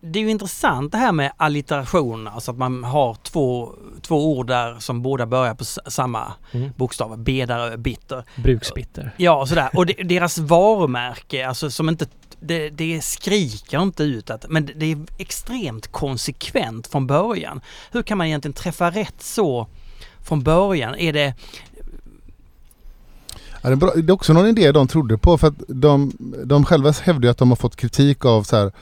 det 0.00 0.18
är 0.18 0.22
ju 0.22 0.30
intressant 0.30 0.92
det 0.92 0.98
här 0.98 1.12
med 1.12 1.32
allitteration, 1.36 2.28
alltså 2.28 2.50
att 2.50 2.58
man 2.58 2.84
har 2.84 3.16
två, 3.22 3.72
två 4.02 4.32
ord 4.38 4.46
där 4.46 4.78
som 4.78 5.02
båda 5.02 5.26
börjar 5.26 5.54
på 5.54 5.64
samma 5.64 6.32
Mm. 6.52 6.70
bokstav, 6.76 7.18
bedare, 7.18 7.76
bitter. 7.78 8.24
Bruksbitter. 8.36 9.14
Ja, 9.16 9.46
sådär. 9.46 9.70
Och 9.74 9.86
det, 9.86 9.92
deras 9.92 10.38
varumärke, 10.38 11.48
alltså 11.48 11.70
som 11.70 11.88
inte, 11.88 12.06
det, 12.40 12.68
det 12.70 13.00
skriker 13.04 13.82
inte 13.82 14.02
ut 14.02 14.30
att, 14.30 14.44
men 14.48 14.70
det 14.76 14.92
är 14.92 14.98
extremt 15.18 15.92
konsekvent 15.92 16.86
från 16.86 17.06
början. 17.06 17.60
Hur 17.92 18.02
kan 18.02 18.18
man 18.18 18.26
egentligen 18.26 18.52
träffa 18.52 18.90
rätt 18.90 19.22
så 19.22 19.66
från 20.24 20.42
början? 20.42 20.94
Är 20.94 21.12
det, 21.12 21.34
Ja, 23.62 23.68
det, 23.68 23.74
är 23.74 23.76
bra. 23.76 23.92
det 23.94 24.10
är 24.10 24.14
också 24.14 24.32
någon 24.32 24.46
idé 24.46 24.72
de 24.72 24.88
trodde 24.88 25.18
på 25.18 25.38
för 25.38 25.46
att 25.46 25.54
de, 25.68 26.12
de 26.44 26.64
själva 26.64 26.90
hävdar 27.02 27.22
ju 27.22 27.30
att 27.30 27.38
de 27.38 27.48
har 27.48 27.56
fått 27.56 27.76
kritik 27.76 28.24
av 28.24 28.42
så 28.42 28.56
här 28.56 28.72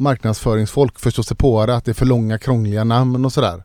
marknadsföringsfolk, 0.00 0.98
förståsigpåare, 1.00 1.74
att 1.74 1.84
det 1.84 1.90
är 1.92 1.94
för 1.94 2.06
långa 2.06 2.38
krångliga 2.38 2.84
namn 2.84 3.24
och 3.24 3.32
sådär. 3.32 3.62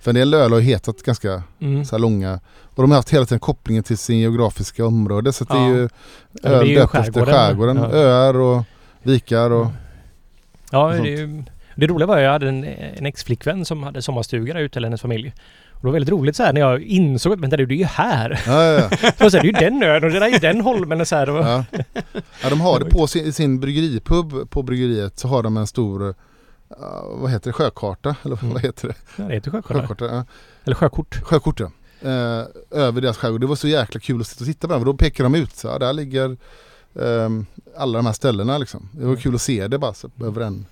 För 0.00 0.10
en 0.10 0.14
del 0.14 0.34
öl 0.34 0.52
har 0.52 0.58
ju 0.58 0.64
hetat 0.64 1.02
ganska 1.02 1.42
Mm. 1.60 1.84
så 1.84 1.98
långa 1.98 2.40
och 2.62 2.82
de 2.82 2.90
har 2.90 2.98
haft 2.98 3.10
hela 3.10 3.24
tiden 3.24 3.40
kopplingen 3.40 3.82
till 3.84 3.98
sin 3.98 4.18
geografiska 4.18 4.86
område 4.86 5.32
så 5.32 5.44
att 5.44 5.50
det 5.50 5.56
är 5.56 5.68
Ja. 5.68 5.74
ju 5.76 5.88
Ja, 6.42 6.48
det 6.50 6.56
öl 6.56 6.66
ju 6.68 6.74
döpt 6.76 6.94
efter 6.94 7.26
skärgården. 7.26 7.76
Ja. 7.76 7.90
öar 7.92 8.36
och 8.40 8.62
vikar 9.02 9.50
och 9.50 9.66
Ja, 10.70 10.96
och 10.98 11.04
det, 11.04 11.44
det 11.74 11.86
roliga 11.86 12.06
var 12.06 12.16
att 12.16 12.22
jag 12.22 12.30
hade 12.30 12.48
en, 12.48 12.64
en 12.64 13.06
ex-flickvän 13.06 13.64
som 13.64 13.82
hade 13.82 14.02
sommarstuga 14.02 14.54
där 14.54 14.60
ute, 14.60 14.78
eller 14.78 14.88
hennes 14.88 15.00
familj. 15.00 15.32
Och 15.78 15.82
det 15.82 15.86
var 15.86 15.92
väldigt 15.92 16.10
roligt 16.12 16.36
så 16.36 16.42
här 16.42 16.52
när 16.52 16.60
jag 16.60 16.82
insåg 16.82 17.32
att 17.32 17.40
vänta 17.40 17.56
du, 17.56 17.66
det 17.66 17.74
är 17.74 17.76
ju 17.76 17.84
här. 17.84 18.42
ja, 18.46 18.64
ja, 18.64 18.88
ja. 19.02 19.12
Så 19.18 19.30
sa, 19.30 19.38
det 19.38 19.38
är 19.38 19.44
ju 19.44 19.52
den 19.52 19.82
ön 19.82 20.04
och 20.04 20.10
det 20.10 20.18
där 20.18 20.26
är 20.26 20.32
ju 20.32 20.38
den 20.38 20.60
holmen 20.60 21.00
och 21.00 21.08
så 21.08 21.16
här. 21.16 21.26
Ja. 21.26 21.64
ja, 22.42 22.50
de 22.50 22.60
har 22.60 22.78
det 22.84 22.84
på 22.90 23.06
sin, 23.06 23.32
sin 23.32 23.60
bryggeripub 23.60 24.50
på 24.50 24.62
bryggeriet 24.62 25.18
så 25.18 25.28
har 25.28 25.42
de 25.42 25.56
en 25.56 25.66
stor 25.66 26.14
ja, 26.68 27.04
vad 27.20 27.30
heter 27.30 27.46
det, 27.50 27.52
sjökarta? 27.52 28.16
Eller 28.24 28.38
Mm. 28.42 28.52
vad 28.52 28.62
heter 28.62 28.88
det? 28.88 28.94
Ja, 29.16 29.24
det 29.24 29.34
heter 29.34 29.50
sjökort. 29.50 29.76
Sjökarta, 29.76 30.04
ja. 30.04 30.24
Eller 30.64 30.74
sjökort. 30.74 31.14
Sjökort 31.22 31.60
ja. 31.60 31.70
Eh, 32.02 32.44
över 32.70 33.00
deras 33.00 33.16
skärgård. 33.16 33.40
Det 33.40 33.46
var 33.46 33.56
så 33.56 33.68
jäkla 33.68 34.00
kul 34.00 34.20
att 34.20 34.26
sitta 34.26 34.42
och 34.44 34.46
titta 34.46 34.66
på 34.68 34.72
den. 34.72 34.80
För 34.80 34.86
då 34.86 34.94
pekar 34.94 35.24
de 35.24 35.34
ut, 35.34 35.56
så, 35.56 35.66
ja, 35.68 35.78
där 35.78 35.92
ligger 35.92 36.36
ehm, 37.00 37.46
alla 37.76 37.98
de 37.98 38.06
här 38.06 38.12
ställena 38.12 38.58
liksom. 38.58 38.88
Det 38.92 39.06
var 39.06 39.16
kul 39.16 39.34
att 39.34 39.42
se 39.42 39.68
det 39.68 39.78
bara 39.78 39.94
så, 39.94 40.10
över 40.24 40.40
en 40.40 40.66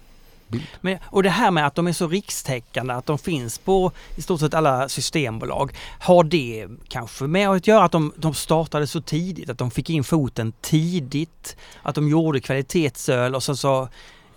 men, 0.81 0.98
och 1.05 1.23
det 1.23 1.31
här 1.31 1.51
med 1.51 1.66
att 1.66 1.74
de 1.74 1.86
är 1.86 1.93
så 1.93 2.09
rikstäckande, 2.09 2.94
att 2.94 3.06
de 3.06 3.18
finns 3.18 3.59
på 3.59 3.93
i 4.16 4.23
stort 4.23 4.40
sett 4.40 4.55
alla 4.55 4.89
systembolag. 4.89 5.73
Har 6.01 6.24
det 6.24 6.66
kanske 6.89 7.24
med 7.24 7.48
att 7.48 7.66
göra 7.66 7.85
att 7.85 7.93
de, 7.93 8.12
de 8.16 8.35
startade 8.35 8.86
så 8.86 9.01
tidigt, 9.01 9.51
att 9.51 9.59
de 9.59 9.70
fick 9.70 9.90
in 9.90 10.05
foten 10.05 10.52
tidigt, 10.60 11.56
att 11.82 11.94
de 11.94 12.09
gjorde 12.09 12.40
kvalitetsöl 12.40 13.35
och 13.35 13.43
så 13.43 13.56
så 13.56 13.89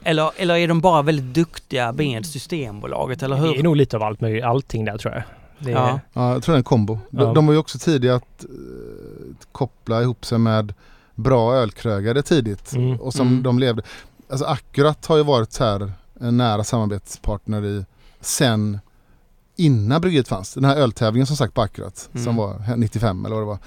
eller, 0.04 0.32
eller 0.38 0.56
är 0.58 0.68
de 0.68 0.82
bara 0.82 1.02
väldigt 1.02 1.34
duktiga 1.36 1.92
med 1.92 2.26
Systembolaget, 2.26 3.24
eller 3.24 3.36
Det 3.42 3.48
är 3.50 3.54
hur? 3.56 3.64
nog 3.64 3.76
lite 3.76 3.96
av 3.98 4.04
allt 4.04 4.22
möjligt, 4.22 4.44
allting 4.44 4.86
där 4.86 4.98
tror 4.98 5.14
jag. 5.14 5.24
Det 5.60 5.72
är, 5.72 5.76
Ja. 5.76 6.00
Ja, 6.14 6.34
jag 6.34 6.44
tror 6.44 6.54
det 6.54 6.56
är 6.56 6.60
en 6.60 6.64
kombo. 6.64 7.00
De, 7.10 7.22
Ja. 7.28 7.34
de 7.34 7.46
var 7.48 7.54
ju 7.54 7.60
också 7.60 7.80
tidiga 7.80 8.16
att 8.16 8.44
eh, 8.44 8.50
koppla 9.52 10.02
ihop 10.02 10.26
sig 10.26 10.38
med 10.38 10.74
bra 11.16 11.54
ölkrögare 11.56 12.22
tidigt. 12.22 12.74
Mm. 12.74 13.00
Och 13.02 13.14
som 13.14 13.28
Mm. 13.28 13.44
de 13.44 13.60
levde. 13.60 13.82
Alltså 14.30 14.46
Akkurat 14.46 15.06
har 15.06 15.18
ju 15.18 15.24
varit 15.24 15.52
så 15.54 15.64
här 15.64 15.92
en 16.20 16.38
nära 16.38 16.64
samarbetspartner 16.64 17.66
i 17.66 17.86
sen 18.22 18.80
innan 19.56 20.02
bryggeriet 20.02 20.28
fanns. 20.28 20.54
Den 20.54 20.66
här 20.66 20.76
öltävlingen 20.76 21.28
som 21.28 21.38
sagt 21.38 21.54
på 21.54 21.62
Akkurat 21.62 22.10
Mm. 22.14 22.26
som 22.26 22.36
var 22.36 22.76
95 22.78 23.26
eller 23.26 23.36
vad 23.36 23.44
det 23.44 23.48
var. 23.48 23.60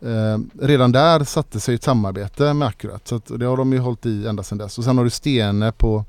Eh, 0.00 0.38
redan 0.60 0.92
där 0.92 1.24
satte 1.24 1.60
sig 1.60 1.74
ett 1.74 1.82
samarbete 1.82 2.54
med 2.54 2.68
Accurat. 2.68 3.08
Så 3.08 3.16
att 3.16 3.26
det 3.38 3.46
har 3.46 3.56
de 3.56 3.72
ju 3.72 3.78
hållit 3.78 4.06
i 4.06 4.26
ända 4.26 4.42
sedan 4.42 4.58
dess. 4.58 4.78
Och 4.78 4.84
sen 4.84 4.98
har 4.98 5.04
du 5.04 5.10
Stene 5.10 5.72
på 5.72 6.04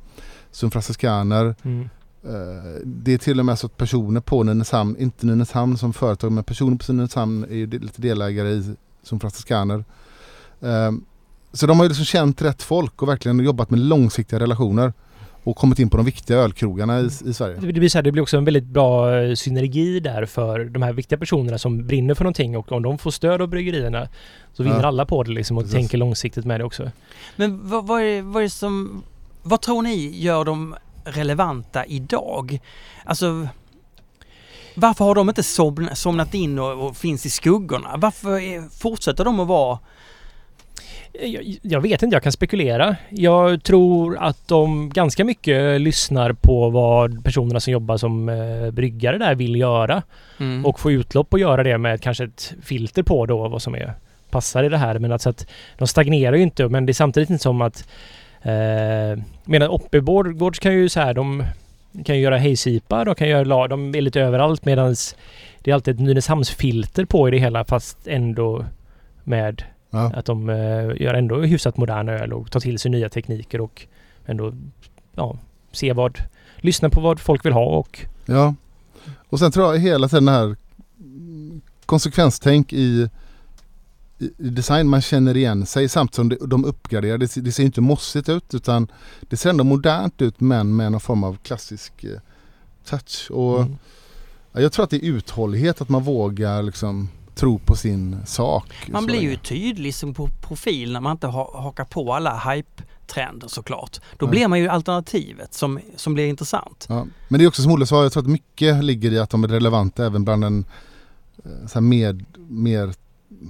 Sun 0.52 0.72
Franciscaner. 0.72 1.56
Mm. 1.64 1.90
Eh, 2.24 2.82
det 2.86 3.14
är 3.14 3.18
till 3.18 3.40
och 3.40 3.46
med 3.46 3.60
så 3.60 3.68
att 3.68 3.78
personer 3.78 4.22
på 4.22 4.44
Nynäshamn, 4.44 4.96
inte 5.00 5.26
Nynäshamn 5.26 5.78
som 5.78 5.94
företag, 5.94 6.32
men 6.32 6.44
personer 6.44 6.78
på 6.78 6.94
Nynäshamn 6.94 7.44
är 7.44 7.56
ju 7.56 7.68
lite 7.68 8.02
delägare 8.02 8.50
i 8.50 8.76
Sun 9.04 9.20
Franciscaner. 9.20 9.86
Eh, 10.62 10.92
så 11.54 11.68
de 11.68 11.78
har 11.78 11.86
ju 11.86 11.90
liksom 11.90 12.06
känt 12.06 12.42
rätt 12.42 12.64
folk 12.64 13.02
och 13.02 13.08
verkligen 13.10 13.40
jobbat 13.40 13.70
med 13.70 13.80
långsiktiga 13.80 14.40
relationer. 14.40 14.94
Och 15.44 15.56
kommit 15.56 15.80
in 15.80 15.90
på 15.90 15.98
de 15.98 16.06
viktiga 16.06 16.38
ölkrogarna 16.38 17.00
i, 17.00 17.06
i 17.06 17.34
Sverige. 17.34 17.58
Det 17.60 17.74
blir, 17.74 17.90
så 17.90 17.98
här, 17.98 18.04
det 18.04 18.12
blir 18.12 18.22
också 18.24 18.38
en 18.38 18.46
väldigt 18.46 18.66
bra 18.66 19.20
eh, 19.20 19.34
synergi 19.36 20.00
där 20.00 20.26
för 20.26 20.66
de 20.66 20.82
här 20.82 20.94
viktiga 20.94 21.20
personerna 21.20 21.58
som 21.58 21.88
brinner 21.88 22.14
för 22.14 22.24
någonting 22.24 22.58
och 22.58 22.72
om 22.72 22.84
de 22.84 22.98
får 22.98 23.12
stöd 23.12 23.42
av 23.42 23.48
bryggerierna 23.48 24.08
så 24.54 24.64
vinner 24.64 24.82
Ja. 24.82 24.88
alla 24.88 25.06
på 25.06 25.24
det 25.24 25.32
liksom 25.32 25.58
och 25.58 25.64
Precis. 25.64 25.76
tänker 25.76 25.98
långsiktigt 25.98 26.46
med 26.46 26.60
det 26.60 26.64
också. 26.64 26.92
Men 27.36 27.70
vad, 27.70 27.88
vad, 27.88 28.02
är, 28.02 28.22
vad 28.22 28.42
är 28.42 28.44
det 28.44 28.50
som... 28.50 29.04
Vad 29.44 29.62
tror 29.62 29.82
ni 29.82 30.22
gör 30.22 30.46
dem 30.46 30.76
relevanta 31.04 31.86
idag? 31.86 32.60
Alltså... 33.06 33.48
Varför 34.76 35.06
har 35.06 35.16
de 35.16 35.30
inte 35.30 35.44
somna, 35.44 35.96
somnat 35.96 36.34
in 36.34 36.60
och, 36.60 36.88
och 36.88 36.98
finns 36.98 37.26
i 37.26 37.30
skuggorna? 37.30 37.98
Varför 37.98 38.40
är, 38.40 38.80
fortsätter 38.80 39.26
de 39.26 39.40
att 39.40 39.48
vara... 39.48 39.80
Jag, 41.14 41.58
jag 41.62 41.82
vet 41.82 42.04
inte, 42.04 42.16
jag 42.16 42.24
kan 42.24 42.32
spekulera. 42.32 42.96
Jag 43.10 43.64
tror 43.64 44.18
att 44.18 44.48
de 44.48 44.90
ganska 44.90 45.26
mycket 45.26 45.82
lyssnar 45.82 46.34
på 46.34 46.70
vad 46.70 47.24
personerna 47.24 47.60
som 47.60 47.74
jobbar 47.74 47.98
som 47.98 48.30
eh, 48.30 48.72
bryggare 48.72 49.18
där 49.18 49.36
vill 49.36 49.56
göra 49.56 50.04
Mm. 50.40 50.66
och 50.66 50.80
få 50.80 50.92
utlopp 50.92 51.34
och 51.34 51.40
göra 51.40 51.64
det 51.64 51.78
med 51.78 52.02
kanske 52.02 52.24
ett 52.24 52.54
filter 52.64 53.04
på 53.04 53.26
då 53.26 53.48
vad 53.48 53.62
som 53.62 53.76
är 53.76 53.94
passar 54.30 54.64
i 54.64 54.70
det 54.70 54.78
här. 54.78 55.00
Men 55.00 55.12
alltså 55.12 55.30
att 55.30 55.48
de 55.78 55.88
stagnerar 55.88 56.36
ju 56.36 56.44
inte 56.44 56.68
men 56.68 56.86
det 56.86 56.92
är 56.92 56.94
samtidigt 56.94 57.30
inte 57.30 57.44
som 57.44 57.62
att 57.62 57.88
eh, 58.42 59.24
medan 59.46 59.70
Oppigårds 59.70 60.60
kan 60.60 60.74
ju 60.74 60.90
så 60.90 61.00
här 61.00 61.14
de 61.14 61.44
kan 62.06 62.16
ju 62.16 62.22
göra 62.22 62.38
hejsipa, 62.38 63.06
de 63.06 63.16
kan 63.16 63.30
göra 63.30 63.68
de 63.68 63.96
är 63.96 64.02
lite 64.02 64.22
överallt 64.22 64.66
medan 64.66 64.96
det 65.60 65.72
är 65.72 65.76
alltid 65.76 65.96
ett 65.96 66.02
Nynäshamnsfilter 66.02 67.06
på 67.06 67.28
i 67.28 67.32
det 67.32 67.38
hela 67.38 67.66
fast 67.66 68.08
ändå 68.08 68.66
med 69.24 69.64
Ja. 69.90 70.12
att 70.16 70.26
de 70.26 70.50
eh, 70.50 71.02
gör 71.02 71.14
ändå 71.14 71.42
hyfsat 71.42 71.78
modern 71.78 72.10
öl 72.10 72.34
och 72.34 72.52
tar 72.52 72.60
till 72.60 72.80
sig 72.80 72.92
nya 72.92 73.10
tekniker 73.10 73.62
och 73.62 73.88
ändå 74.26 74.54
ja, 75.16 75.38
se 75.72 75.94
vad, 75.94 76.18
lyssna 76.58 76.90
på 76.90 77.02
vad 77.02 77.20
folk 77.20 77.46
vill 77.46 77.54
ha 77.54 77.66
och 77.66 78.06
Ja. 78.26 78.56
Och 79.30 79.40
sen 79.40 79.52
tror 79.52 79.74
jag 79.74 79.80
hela 79.80 80.08
tiden 80.08 80.26
det 80.26 80.32
här 80.32 80.56
konsekvenstänk 81.86 82.74
i, 82.74 83.10
i 84.20 84.50
design. 84.50 84.88
Man 84.88 85.02
känner 85.02 85.38
igen 85.38 85.66
sig 85.66 85.90
samtidigt 85.90 86.40
som 86.40 86.50
de 86.50 86.66
uppgraderar. 86.66 87.18
Det, 87.18 87.36
det 87.36 87.52
ser 87.52 87.64
inte 87.64 87.82
mossigt 87.82 88.30
ut 88.30 88.54
utan 88.54 88.88
det 89.22 89.38
ser 89.38 89.50
ändå 89.50 89.64
modernt 89.64 90.22
ut 90.22 90.40
men 90.40 90.76
med 90.76 90.92
någon 90.92 91.02
form 91.02 91.24
av 91.24 91.38
klassisk 91.44 92.04
eh, 92.04 92.20
touch. 92.86 93.32
Och 93.32 93.62
mm. 93.62 93.78
ja, 94.52 94.62
Jag 94.62 94.72
tror 94.72 94.84
att 94.84 94.90
det 94.90 94.98
är 94.98 95.10
uthållighet 95.10 95.82
att 95.82 95.90
man 95.90 96.04
vågar 96.04 96.64
liksom 96.64 97.10
tro 97.40 97.60
på 97.60 97.76
sin 97.76 98.18
sak. 98.26 98.66
Man 98.88 99.06
blir 99.06 99.22
ju 99.22 99.36
tydlig 99.36 99.96
som 99.96 100.14
på 100.14 100.28
profil 100.42 100.92
när 100.94 101.02
man 101.02 101.12
inte 101.12 101.28
ha, 101.28 101.62
hakar 101.62 101.86
på 101.86 102.14
alla 102.14 102.38
hype-trender 102.38 103.48
såklart. 103.48 104.00
Då 104.18 104.26
Nej. 104.26 104.32
blir 104.32 104.48
man 104.48 104.60
ju 104.60 104.68
alternativet 104.68 105.54
som, 105.54 105.80
som 105.96 106.14
blir 106.14 106.28
intressant. 106.28 106.86
Ja. 106.90 107.06
Men 107.28 107.40
det 107.40 107.46
är 107.46 107.48
också 107.48 107.62
som 107.62 107.72
Olle 107.72 107.86
sa, 107.86 108.04
jag 108.04 108.12
tror 108.12 108.24
att 108.24 108.30
mycket 108.30 108.84
ligger 108.84 109.12
i 109.12 109.20
att 109.20 109.30
de 109.30 109.44
är 109.44 109.48
relevanta 109.48 110.06
även 110.06 110.24
bland 110.24 110.44
en 110.44 110.66
eh, 111.46 111.68
så 111.68 111.82
med, 111.82 112.26
mer 112.48 112.94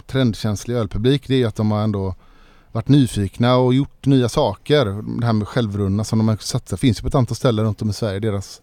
trendkänslig 0.07 0.76
ölpublik. 0.76 1.28
Det 1.28 1.34
är 1.34 1.38
ju 1.38 1.45
att 1.45 1.56
de 1.56 1.72
har 1.72 1.82
ändå 1.82 2.16
varit 2.72 2.88
nyfikna 2.88 3.57
och 3.57 3.74
gjort 3.74 4.06
nya 4.06 4.30
saker. 4.30 4.86
Det 5.20 5.26
här 5.26 5.34
med 5.34 5.48
självrunna 5.48 6.03
som 6.03 6.20
de 6.20 6.28
har 6.28 6.38
satsat 6.38 6.80
finns 6.80 6.98
ju 6.98 7.02
på 7.02 7.07
ett 7.07 7.16
antal 7.16 7.36
ställen 7.36 7.66
runt 7.66 7.82
om 7.82 7.90
i 7.90 7.94
Sverige. 7.94 8.20
Deras 8.20 8.61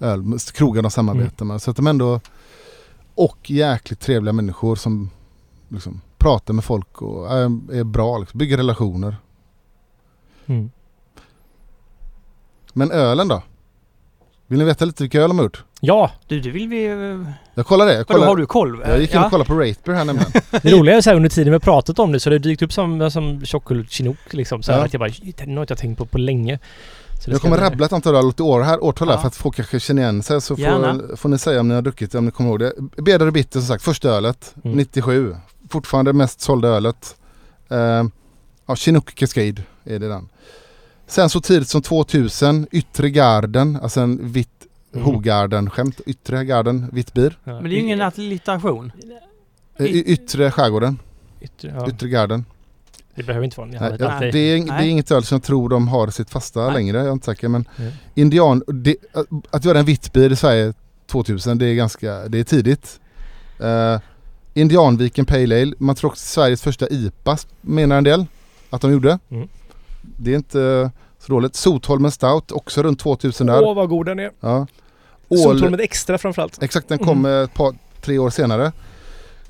öl, 0.00 0.38
krogar 0.54 0.82
de 0.82 0.90
samarbetar 0.90 1.44
med. 1.44 1.62
Så 1.62 1.70
att 1.70 1.76
de 1.76 1.86
ändå 1.86 2.20
och 3.14 3.50
jäkligt 3.50 4.00
trevliga 4.00 4.32
människor 4.32 4.76
som 4.76 5.10
liksom 5.68 6.00
pratar 6.18 6.54
med 6.54 6.64
folk 6.64 7.02
och 7.02 7.32
är, 7.32 7.44
är 7.78 7.84
bra, 7.84 8.18
liksom, 8.18 8.38
bygger 8.38 8.56
relationer. 8.56 9.16
Mm. 10.46 10.70
Men 12.72 12.90
ölen 12.90 13.28
då? 13.28 13.42
Vill 14.46 14.58
ni 14.58 14.64
veta 14.64 14.84
lite 14.84 15.02
vilka 15.02 15.20
öl 15.22 15.28
de 15.28 15.38
har 15.38 15.44
gjort? 15.44 15.64
Ja, 15.80 16.10
Du, 16.28 16.40
det 16.40 16.50
vill 16.50 16.68
vi... 16.68 16.84
eh, 16.86 17.30
Jag 17.54 17.66
kollar 17.66 17.86
det. 17.86 17.92
Jag, 17.92 17.98
Vadå, 17.98 18.14
kollar, 18.14 18.26
har 18.26 18.36
du 18.36 18.46
koll? 18.46 18.82
jag 18.86 19.00
gick 19.00 19.10
in 19.12 19.18
och 19.18 19.24
Ja. 19.24 19.30
kollade 19.30 19.48
på 19.48 19.54
Ratebeer 19.54 19.94
här 19.98 20.04
nämligen. 20.04 20.30
det 20.62 20.72
roliga 20.72 20.96
är 20.96 21.00
så 21.00 21.10
här 21.10 21.16
under 21.16 21.28
tiden 21.30 21.50
vi 21.50 21.54
har 21.54 21.60
pratat 21.60 21.98
om 21.98 22.12
det 22.12 22.20
så 22.20 22.30
har 22.30 22.32
det 22.32 22.38
dykt 22.38 22.62
upp 22.62 22.72
som, 22.72 23.10
som 23.10 23.44
tjockhull 23.44 23.86
chinook 23.88 24.32
liksom. 24.32 24.62
Så 24.62 24.72
här 24.72 24.78
Ja. 24.78 24.84
att 24.84 24.92
jag 24.92 25.00
bara, 25.00 25.10
"Shit, 25.10 25.36
det 25.36 25.44
har 25.54 25.60
inte 25.60 25.72
jag 25.72 25.78
tänkt 25.78 25.98
på 25.98 26.06
på 26.06 26.18
länge. 26.18 26.58
Jag 27.26 27.40
kommer 27.40 27.56
rabbla 27.58 27.86
ett 27.86 27.92
antal 27.92 28.14
öl, 28.14 28.32
år 28.40 28.60
här, 28.62 28.84
årtal 28.84 29.08
här 29.08 29.14
Ja. 29.14 29.20
för 29.20 29.28
att 29.28 29.36
folk 29.36 29.56
kanske 29.56 29.80
känner 29.80 30.02
igen 30.02 30.22
sig. 30.22 30.40
Så 30.40 30.56
får, 30.56 31.16
får 31.16 31.28
ni 31.28 31.38
säga 31.38 31.60
om 31.60 31.68
ni 31.68 31.74
har 31.74 31.82
druckit, 31.82 32.14
om 32.14 32.24
ni 32.24 32.30
kommer 32.30 32.50
ihåg 32.50 32.58
det. 32.58 32.72
Bedare 33.02 33.30
Bitter 33.30 33.60
som 33.60 33.66
sagt, 33.68 33.84
första 33.84 34.08
ölet, 34.08 34.54
Mm. 34.64 34.76
97. 34.76 35.36
Fortfarande 35.70 36.12
mest 36.12 36.40
sålda 36.40 36.68
ölet. 36.68 37.16
Uh, 37.72 37.78
ja, 38.66 38.76
Chinook 38.76 39.14
Cascade 39.14 39.62
är 39.84 39.98
det 39.98 40.08
den. 40.08 40.28
Sen 41.06 41.30
så 41.30 41.40
tidigt 41.40 41.68
som 41.68 41.82
2000, 41.82 42.66
Yttre 42.70 43.10
Garden, 43.10 43.78
alltså 43.82 44.00
en 44.00 44.32
vitt 44.32 44.48
Mm. 44.94 45.06
Hogarden-skämt. 45.06 46.00
Yttre 46.06 46.44
Garden, 46.44 46.86
vitt 46.92 47.12
bir. 47.14 47.38
Ja. 47.44 47.52
Men 47.52 47.62
det 47.64 47.68
är 47.70 47.72
ju 47.72 47.80
ingen 47.80 48.00
alliteration. 48.00 48.92
Eh, 49.78 49.86
y- 49.86 50.02
yttre 50.06 50.50
skärgården, 50.50 50.98
Yttre, 51.40 51.74
ja. 51.78 51.88
Yttre 51.88 52.08
Garden. 52.08 52.44
Det 53.16 53.22
behöver 53.22 53.44
inte 53.44 53.56
vara 53.60 53.68
en 53.68 53.76
Nej, 53.80 53.96
ja, 54.00 54.10
alltid. 54.10 54.32
det, 54.32 54.38
är, 54.38 54.56
det 54.56 54.62
är 54.62 54.64
Nej. 54.64 54.88
inget 54.88 55.10
öl 55.10 55.24
som 55.24 55.36
jag 55.36 55.42
tror 55.42 55.68
de 55.68 55.88
har 55.88 56.08
sitt 56.08 56.30
fasta 56.30 56.64
Nej. 56.66 56.74
längre, 56.74 56.98
jag 56.98 57.06
är 57.06 57.12
inte 57.12 57.24
säker. 57.26 57.48
Men 57.48 57.68
Mm. 57.78 57.92
Indian, 58.14 58.62
det, 58.66 58.96
att, 59.12 59.26
att 59.50 59.64
göra 59.64 59.78
en 59.78 59.84
vitt 59.84 60.12
bir 60.12 60.32
i 60.32 60.36
Sverige 60.36 60.72
2000, 61.06 61.58
det 61.58 61.66
är 61.66 61.74
ganska, 61.74 62.28
det 62.28 62.38
är 62.38 62.44
tidigt. 62.44 63.00
Uh, 63.62 63.98
Indianviken 64.54 65.26
Pale 65.26 65.62
Ale, 65.62 65.74
man 65.78 65.94
tror 65.94 66.10
också 66.10 66.24
Sveriges 66.26 66.62
första 66.62 66.88
IPA 66.88 67.36
menar 67.60 67.98
en 67.98 68.04
del 68.04 68.26
att 68.70 68.80
de 68.80 68.92
gjorde. 68.92 69.18
Mm. 69.30 69.48
Det 70.02 70.30
är 70.32 70.36
inte 70.36 70.62
eh, 70.62 70.90
så 71.18 71.32
dåligt. 71.32 71.54
Sotholmen 71.56 72.10
Stout, 72.10 72.52
också 72.52 72.82
runt 72.82 72.98
2000 72.98 73.46
där. 73.46 73.62
Åh 73.64 73.74
vad 73.74 73.88
god 73.88 74.06
den 74.06 74.18
är! 74.18 74.30
Ja. 74.40 74.66
Ål, 75.28 75.38
Soltornet 75.38 75.80
extra 75.80 76.18
framförallt. 76.18 76.62
exakt, 76.62 76.88
den 76.88 76.98
kom 76.98 77.18
Mm. 77.18 77.32
eh, 77.38 77.44
ett 77.44 77.54
par, 77.54 77.74
tre 78.00 78.18
år 78.18 78.30
senare. 78.30 78.72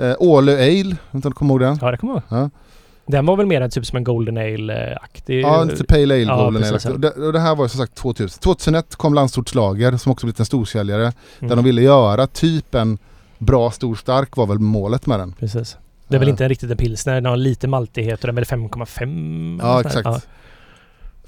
Uh, 0.01 0.15
Ålö 0.19 0.53
Ale, 0.55 0.67
jag 0.73 0.85
vet 0.89 1.15
inte 1.15 1.29
om 1.29 1.33
du 1.33 1.37
kommer 1.37 1.55
ihåg 1.55 1.61
den? 1.61 1.79
Ja 1.81 1.91
det 1.91 1.97
kommer 1.97 2.13
jag 2.31 2.39
ihåg. 2.39 2.43
Ja. 2.45 2.51
Den 3.07 3.27
var 3.27 3.37
väl 3.37 3.47
mer 3.47 3.61
en 3.61 3.71
typ 3.71 3.87
som 3.87 3.97
en 3.97 4.05
Golden 4.05 4.37
Ale-aktig. 4.39 5.41
Ja, 5.43 5.65
lite 5.65 5.85
Pale 5.85 6.03
Ale 6.15 6.19
Ja, 6.23 6.37
Golden 6.45 6.65
Ale. 6.65 6.93
Och 6.93 7.01
det, 7.01 7.11
och 7.11 7.33
det 7.33 7.41
här 7.41 7.55
var 7.55 7.65
ju 7.65 7.69
som 7.69 7.79
sagt 7.79 7.95
2000. 7.95 8.39
2001 8.41 8.97
kom 8.97 9.15
Landsortslager 9.15 9.97
som 9.97 10.13
också 10.13 10.27
blivit 10.27 10.39
en 10.41 10.47
storsäljare. 10.47 11.03
Där 11.03 11.13
Mm. 11.41 11.57
de 11.57 11.65
ville 11.65 11.83
göra 11.83 12.27
typ 12.27 12.75
en 12.75 12.99
bra 13.39 13.71
stor 13.71 13.95
stark 13.95 14.37
var 14.37 14.47
väl 14.47 14.59
målet 14.59 15.07
med 15.07 15.19
den. 15.21 15.33
Precis. 15.33 15.77
Det 16.09 16.15
är 16.17 16.21
väl 16.21 16.29
inte 16.29 16.49
riktigt 16.49 16.71
en 16.71 16.77
pilsner, 16.77 17.15
den 17.15 17.25
har 17.27 17.37
lite 17.37 17.69
maltighet 17.69 18.21
och 18.21 18.27
den 18.27 18.39
är 18.39 18.45
väl 18.45 18.45
5,5? 18.61 19.59
Ja 19.63 19.83
där. 19.83 19.87
exakt. 19.87 20.27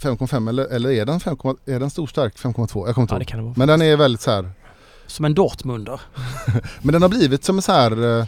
5,5 0.01 0.49
eller, 0.49 0.65
eller 0.65 0.91
är 0.91 1.05
den 1.05 1.21
5, 1.21 1.37
är 1.67 1.81
den 1.81 1.91
stor 1.91 2.07
stark 2.07 2.37
5,2? 2.37 2.87
Jag 2.87 2.95
kommer 2.95 3.03
inte 3.03 3.15
Ja, 3.15 3.19
det 3.19 3.23
ihåg. 3.23 3.27
kan 3.29 3.39
det 3.39 3.45
vara. 3.45 3.55
Men 3.57 3.69
den 3.69 3.83
är 3.83 3.97
väldigt 3.97 4.21
så 4.21 4.31
här. 4.31 4.51
Som 5.07 5.25
en 5.25 5.35
Dortmunder. 5.35 6.01
Men 6.83 6.93
den 6.93 7.03
har 7.03 7.09
blivit 7.09 7.45
som 7.45 7.57
en 7.57 7.63
så 7.63 7.73
här 7.73 8.19
eh, 8.21 8.27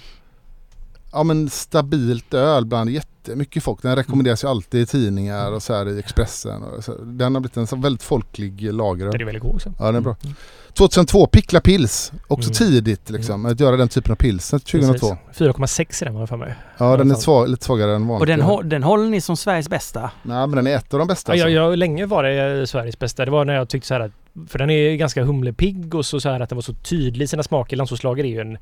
Ja 1.12 1.22
men 1.22 1.50
stabilt 1.50 2.34
öl 2.34 2.64
bland 2.66 2.90
jättemycket 2.90 3.62
folk. 3.62 3.82
Den 3.82 3.96
rekommenderas 3.96 4.44
ju 4.44 4.48
alltid 4.48 4.80
i 4.80 4.86
tidningar 4.86 5.52
och 5.52 5.62
så 5.62 5.74
här 5.74 5.88
i 5.88 5.98
Expressen. 5.98 6.62
Och 6.62 6.84
så. 6.84 6.92
Den 7.04 7.34
har 7.34 7.40
blivit 7.40 7.56
en 7.56 7.66
så 7.66 7.76
väldigt 7.76 8.02
folklig 8.02 8.72
lager. 8.72 9.06
Den 9.12 9.20
är 9.20 9.24
väldigt 9.24 9.42
god 9.42 9.54
också. 9.54 9.72
Ja 9.78 9.86
den 9.86 9.94
är 9.96 10.00
bra. 10.00 10.16
Mm. 10.24 10.36
2002, 10.74 11.26
Pickla 11.26 11.60
Pils. 11.60 12.12
Också 12.28 12.48
Mm. 12.50 12.54
tidigt 12.54 13.10
liksom. 13.10 13.46
Att 13.46 13.60
göra 13.60 13.76
den 13.76 13.88
typen 13.88 14.12
av 14.12 14.16
pilsner 14.16 14.58
2002. 14.58 15.16
Precis. 15.28 15.38
4,6 15.38 16.02
i 16.02 16.04
den 16.04 16.14
var 16.14 16.20
jag 16.22 16.28
för 16.28 16.36
mig. 16.36 16.54
Ja 16.78 16.96
den 16.96 17.10
är 17.10 17.14
svag, 17.14 17.48
lite 17.48 17.64
svagare 17.64 17.94
än 17.94 18.06
vanligt. 18.06 18.20
Och 18.20 18.26
den, 18.26 18.42
hå- 18.42 18.62
den 18.62 18.82
håller 18.82 19.08
ni 19.08 19.20
som 19.20 19.36
Sveriges 19.36 19.68
bästa. 19.68 20.10
Nej 20.22 20.46
men 20.46 20.50
den 20.50 20.66
är 20.66 20.76
ett 20.76 20.92
av 20.94 20.98
de 20.98 21.08
bästa. 21.08 21.32
Ja, 21.32 21.36
jag, 21.36 21.44
alltså. 21.46 21.52
jag, 21.70 21.78
länge 21.78 22.06
var 22.06 22.22
det 22.24 22.66
Sveriges 22.66 22.98
bästa. 22.98 23.24
Det 23.24 23.30
var 23.30 23.44
när 23.44 23.54
jag 23.54 23.68
tyckte 23.68 23.88
så 23.88 23.94
här 23.94 24.00
att... 24.00 24.12
För 24.48 24.58
den 24.58 24.70
är 24.70 24.94
ganska 24.96 25.24
humlepigg 25.24 25.94
och 25.94 26.06
så, 26.06 26.20
så 26.20 26.28
här 26.28 26.40
att 26.40 26.48
den 26.48 26.56
var 26.56 26.62
så 26.62 26.74
tydlig 26.74 27.24
i 27.24 27.28
sina 27.28 27.42
smaker. 27.42 27.76
Landsortslager 27.76 28.24
är 28.24 28.28
ju 28.28 28.40
en 28.40 28.58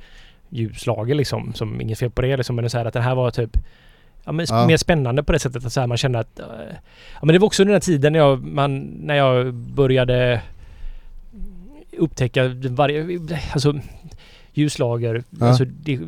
ljuslager 0.48 1.14
liksom. 1.14 1.54
Som 1.54 1.80
inget 1.80 1.98
fel 1.98 2.10
på 2.10 2.22
det 2.22 2.36
liksom. 2.36 2.56
Men 2.56 2.70
så 2.70 2.78
här 2.78 2.84
att 2.84 2.94
den 2.94 3.02
här 3.02 3.14
var 3.14 3.30
typ... 3.30 3.56
Ja, 4.24 4.32
men 4.32 4.46
Ja. 4.48 4.66
mer 4.66 4.76
spännande 4.76 5.22
på 5.22 5.32
det 5.32 5.38
sättet 5.38 5.64
att 5.66 5.72
så 5.72 5.80
här 5.80 5.86
man 5.86 5.96
kände 5.96 6.18
att... 6.18 6.38
eh, 6.38 6.46
Ja 7.14 7.20
men 7.22 7.32
det 7.32 7.38
var 7.38 7.46
också 7.46 7.62
under 7.62 7.72
den 7.72 7.80
här 7.82 7.86
tiden 7.86 8.12
när 8.12 8.20
jag, 8.20 8.44
man, 8.44 8.78
när 8.78 9.14
jag 9.14 9.54
började 9.54 10.42
upptäcka 11.98 12.48
varje... 12.70 13.20
Alltså 13.52 13.74
ljuslager. 14.52 15.24
Ja. 15.30 15.46
Alltså 15.46 15.64
det, 15.64 16.00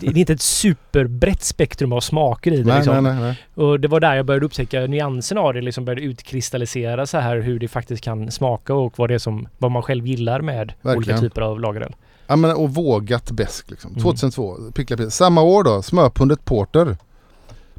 det, 0.00 0.06
är 0.06 0.18
inte 0.18 0.32
ett 0.32 0.40
superbrett 0.40 1.42
spektrum 1.42 1.92
av 1.92 2.00
smaker 2.00 2.52
i 2.52 2.56
det 2.56 2.64
nej, 2.64 2.76
liksom. 2.76 3.04
nej, 3.04 3.14
nej. 3.14 3.36
Och 3.54 3.80
det 3.80 3.88
var 3.88 4.00
där 4.00 4.14
jag 4.14 4.26
började 4.26 4.46
upptäcka 4.46 4.80
nyanserna 4.80 5.40
av 5.40 5.54
det, 5.54 5.60
liksom 5.60 5.84
började 5.84 6.02
utkristallisera 6.02 7.06
så 7.06 7.18
här 7.18 7.36
hur 7.36 7.58
det 7.58 7.68
faktiskt 7.68 8.04
kan 8.04 8.30
smaka 8.30 8.74
och 8.74 8.98
vad 8.98 9.10
det 9.10 9.14
är 9.14 9.18
som, 9.18 9.48
vad 9.58 9.70
man 9.70 9.82
själv 9.82 10.06
gillar 10.06 10.40
med 10.40 10.72
olika 10.82 10.88
Verkligen. 10.88 11.20
typer 11.20 11.42
av 11.42 11.60
lageröl. 11.60 11.94
Ja 12.26 12.36
men 12.36 12.56
och 12.56 12.74
vågat 12.74 13.30
bäst 13.30 13.70
liksom. 13.70 13.90
Mm. 13.90 14.02
2002, 14.02 14.56
Pickla 14.74 14.96
Pickla. 14.96 15.10
Samma 15.10 15.42
år 15.42 15.64
då, 15.64 15.82
Smörpundet 15.82 16.44
Porter. 16.44 16.96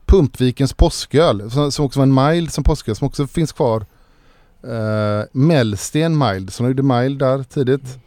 Pumpvikens 0.06 0.74
påsköl, 0.74 1.52
som, 1.52 1.72
som 1.72 1.86
också 1.86 1.99
var 1.99 2.03
en 2.03 2.14
mild 2.14 2.52
som 2.53 2.64
påsköl, 2.64 2.95
som 2.95 3.07
också 3.07 3.28
finns 3.28 3.52
kvar. 3.52 3.86
Uh, 4.68 5.24
Mellsten 5.32 6.18
mild, 6.18 6.53
som 6.53 6.68
gjorde 6.68 6.84
mild 6.84 7.19
där 7.19 7.44
tidigt. 7.44 7.98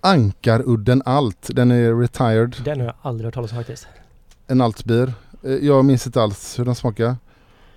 Ankarudden 0.00 1.02
Alt, 1.04 1.50
den 1.50 1.70
är 1.70 1.94
retired. 2.00 2.56
Den 2.64 2.80
har 2.80 2.86
jag 2.86 2.94
aldrig 3.02 3.24
hört 3.24 3.34
talas 3.34 3.50
om 3.52 3.56
faktiskt. 3.58 3.86
En 4.46 4.60
Altbier. 4.60 5.12
Eh, 5.44 5.52
Jag 5.52 5.84
minns 5.84 6.06
inte 6.06 6.22
alls 6.22 6.58
hur 6.58 6.64
den 6.64 6.74
smakar. 6.74 7.16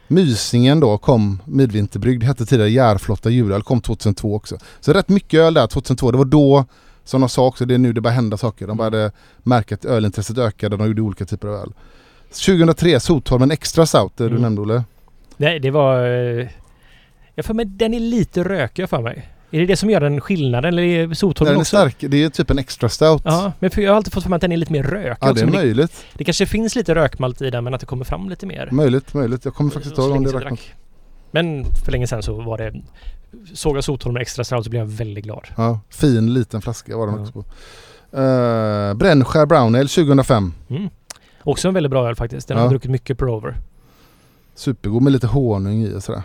Mysingen 0.07 0.79
då 0.79 0.97
kom 0.97 1.41
midvinterbryggd, 1.45 2.23
hette 2.23 2.45
tidigare 2.45 2.69
Järflotta 2.69 3.29
julöl, 3.29 3.63
kom 3.63 3.81
2002 3.81 4.35
också. 4.35 4.57
Så 4.79 4.93
rätt 4.93 5.09
mycket 5.09 5.39
öl 5.39 5.53
där 5.53 5.67
2002. 5.67 6.11
Det 6.11 6.17
var 6.17 6.25
då, 6.25 6.65
som 7.05 7.21
de 7.21 7.29
sa 7.29 7.45
också, 7.47 7.65
det 7.65 7.73
är 7.73 7.77
nu 7.77 7.93
det 7.93 8.01
börjar 8.01 8.15
hända 8.15 8.37
saker. 8.37 8.67
De 8.67 8.77
började 8.77 9.11
märka 9.43 9.75
att 9.75 9.85
ölintresset 9.85 10.37
ökade, 10.37 10.77
de 10.77 10.87
gjorde 10.87 11.01
olika 11.01 11.25
typer 11.25 11.47
av 11.47 11.53
öl. 11.55 11.73
2003, 12.45 12.99
Sotholmen 12.99 13.51
Extra 13.51 13.85
Stout, 13.85 14.13
det 14.17 14.23
du 14.23 14.29
Mm. 14.29 14.41
nämnde 14.41 14.61
Olle. 14.61 14.83
Nej, 15.37 15.59
det 15.59 15.71
var... 15.71 16.05
eh, 16.39 16.47
Jag 17.35 17.45
får 17.45 17.53
mig 17.53 17.65
den 17.65 17.93
är 17.93 17.99
lite 17.99 18.43
rökig 18.43 18.89
för 18.89 19.01
mig. 19.01 19.29
Är 19.51 19.59
det 19.59 19.65
det 19.65 19.77
som 19.77 19.89
gör 19.89 19.99
den 20.01 20.21
skillnaden 20.21 20.73
eller 20.73 20.83
är 20.83 21.13
Sotholmen 21.13 21.51
Den 21.53 21.57
är 21.57 21.61
också? 21.61 21.77
stark, 21.77 21.95
det 21.99 22.23
är 22.23 22.29
typ 22.29 22.49
en 22.49 22.59
Extra 22.59 22.89
Stout. 22.89 23.21
Ja, 23.25 23.51
men 23.59 23.71
för 23.71 23.81
jag 23.81 23.91
har 23.91 23.97
alltid 23.97 24.13
fått 24.13 24.23
för 24.23 24.29
mig 24.29 24.35
att 24.35 24.41
den 24.41 24.51
är 24.51 24.57
lite 24.57 24.71
mer 24.71 24.83
rökig 24.83 25.17
Ja, 25.21 25.25
det 25.25 25.31
också. 25.31 25.43
är 25.43 25.45
men 25.45 25.51
det, 25.55 25.57
möjligt. 25.59 26.05
det 26.13 26.23
kanske 26.23 26.45
finns 26.45 26.75
lite 26.75 26.95
rökmalt 26.95 27.41
i 27.41 27.49
den 27.49 27.63
men 27.63 27.73
att 27.73 27.79
det 27.79 27.85
kommer 27.85 28.05
fram 28.05 28.29
lite 28.29 28.45
mer. 28.45 28.69
Möjligt, 28.71 29.13
möjligt. 29.13 29.45
Jag 29.45 29.53
kommer 29.55 29.71
faktiskt 29.71 29.91
inte 29.97 30.01
ihåg 30.01 30.11
om 30.17 30.23
det 30.23 30.29
räknas. 30.29 30.43
drack. 30.43 30.73
Men 31.35 31.65
för 31.85 31.91
länge 31.91 32.07
sedan 32.07 32.23
så 32.23 32.41
var 32.41 32.57
det... 32.57 32.73
Såg 33.53 33.77
jag 33.77 33.83
Sotholmen 33.83 34.21
extra 34.21 34.43
stout 34.43 34.63
så 34.63 34.69
blev 34.69 34.81
jag 34.81 34.87
väldigt 34.89 35.23
glad. 35.23 35.47
Ja, 35.57 35.79
fin 35.89 36.33
liten 36.33 36.61
flaska 36.61 36.97
var 36.97 37.07
den 37.07 37.15
Ja. 37.15 37.21
också 37.21 37.31
på. 37.33 37.39
Uh, 38.21 38.93
Brännskär 38.93 39.45
Brown 39.45 39.75
Ale 39.75 39.87
2005. 39.87 40.53
Mm. 40.69 40.89
Också 41.43 41.67
en 41.67 41.73
väldigt 41.73 41.89
bra 41.91 42.07
öl 42.09 42.15
faktiskt. 42.15 42.47
Den 42.47 42.57
har 42.57 42.61
Ja. 42.61 42.65
jag 42.65 42.71
druckit 42.71 42.91
mycket 42.91 43.17
på 43.17 43.25
Rover. 43.25 43.55
Supergod 44.55 45.01
med 45.01 45.13
lite 45.13 45.27
honung 45.27 45.83
i 45.83 45.93
och 45.93 46.03
sådär. 46.03 46.23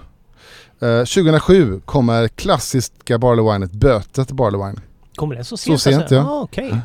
Eh, 0.81 0.99
2007 1.05 1.81
kommer 1.85 2.28
klassiska 2.28 3.19
Barley 3.19 3.53
Winet, 3.53 3.73
Bötet 3.73 4.31
Barley 4.32 4.61
Wine. 4.66 4.81
Kommer 5.15 5.35
den 5.35 5.45
så 5.45 5.57
sent? 5.57 5.81
sent, 5.81 5.97
alltså? 6.03 6.15
ja. 6.15 6.23
Ah. 6.23 6.49
Ja. 6.53 6.78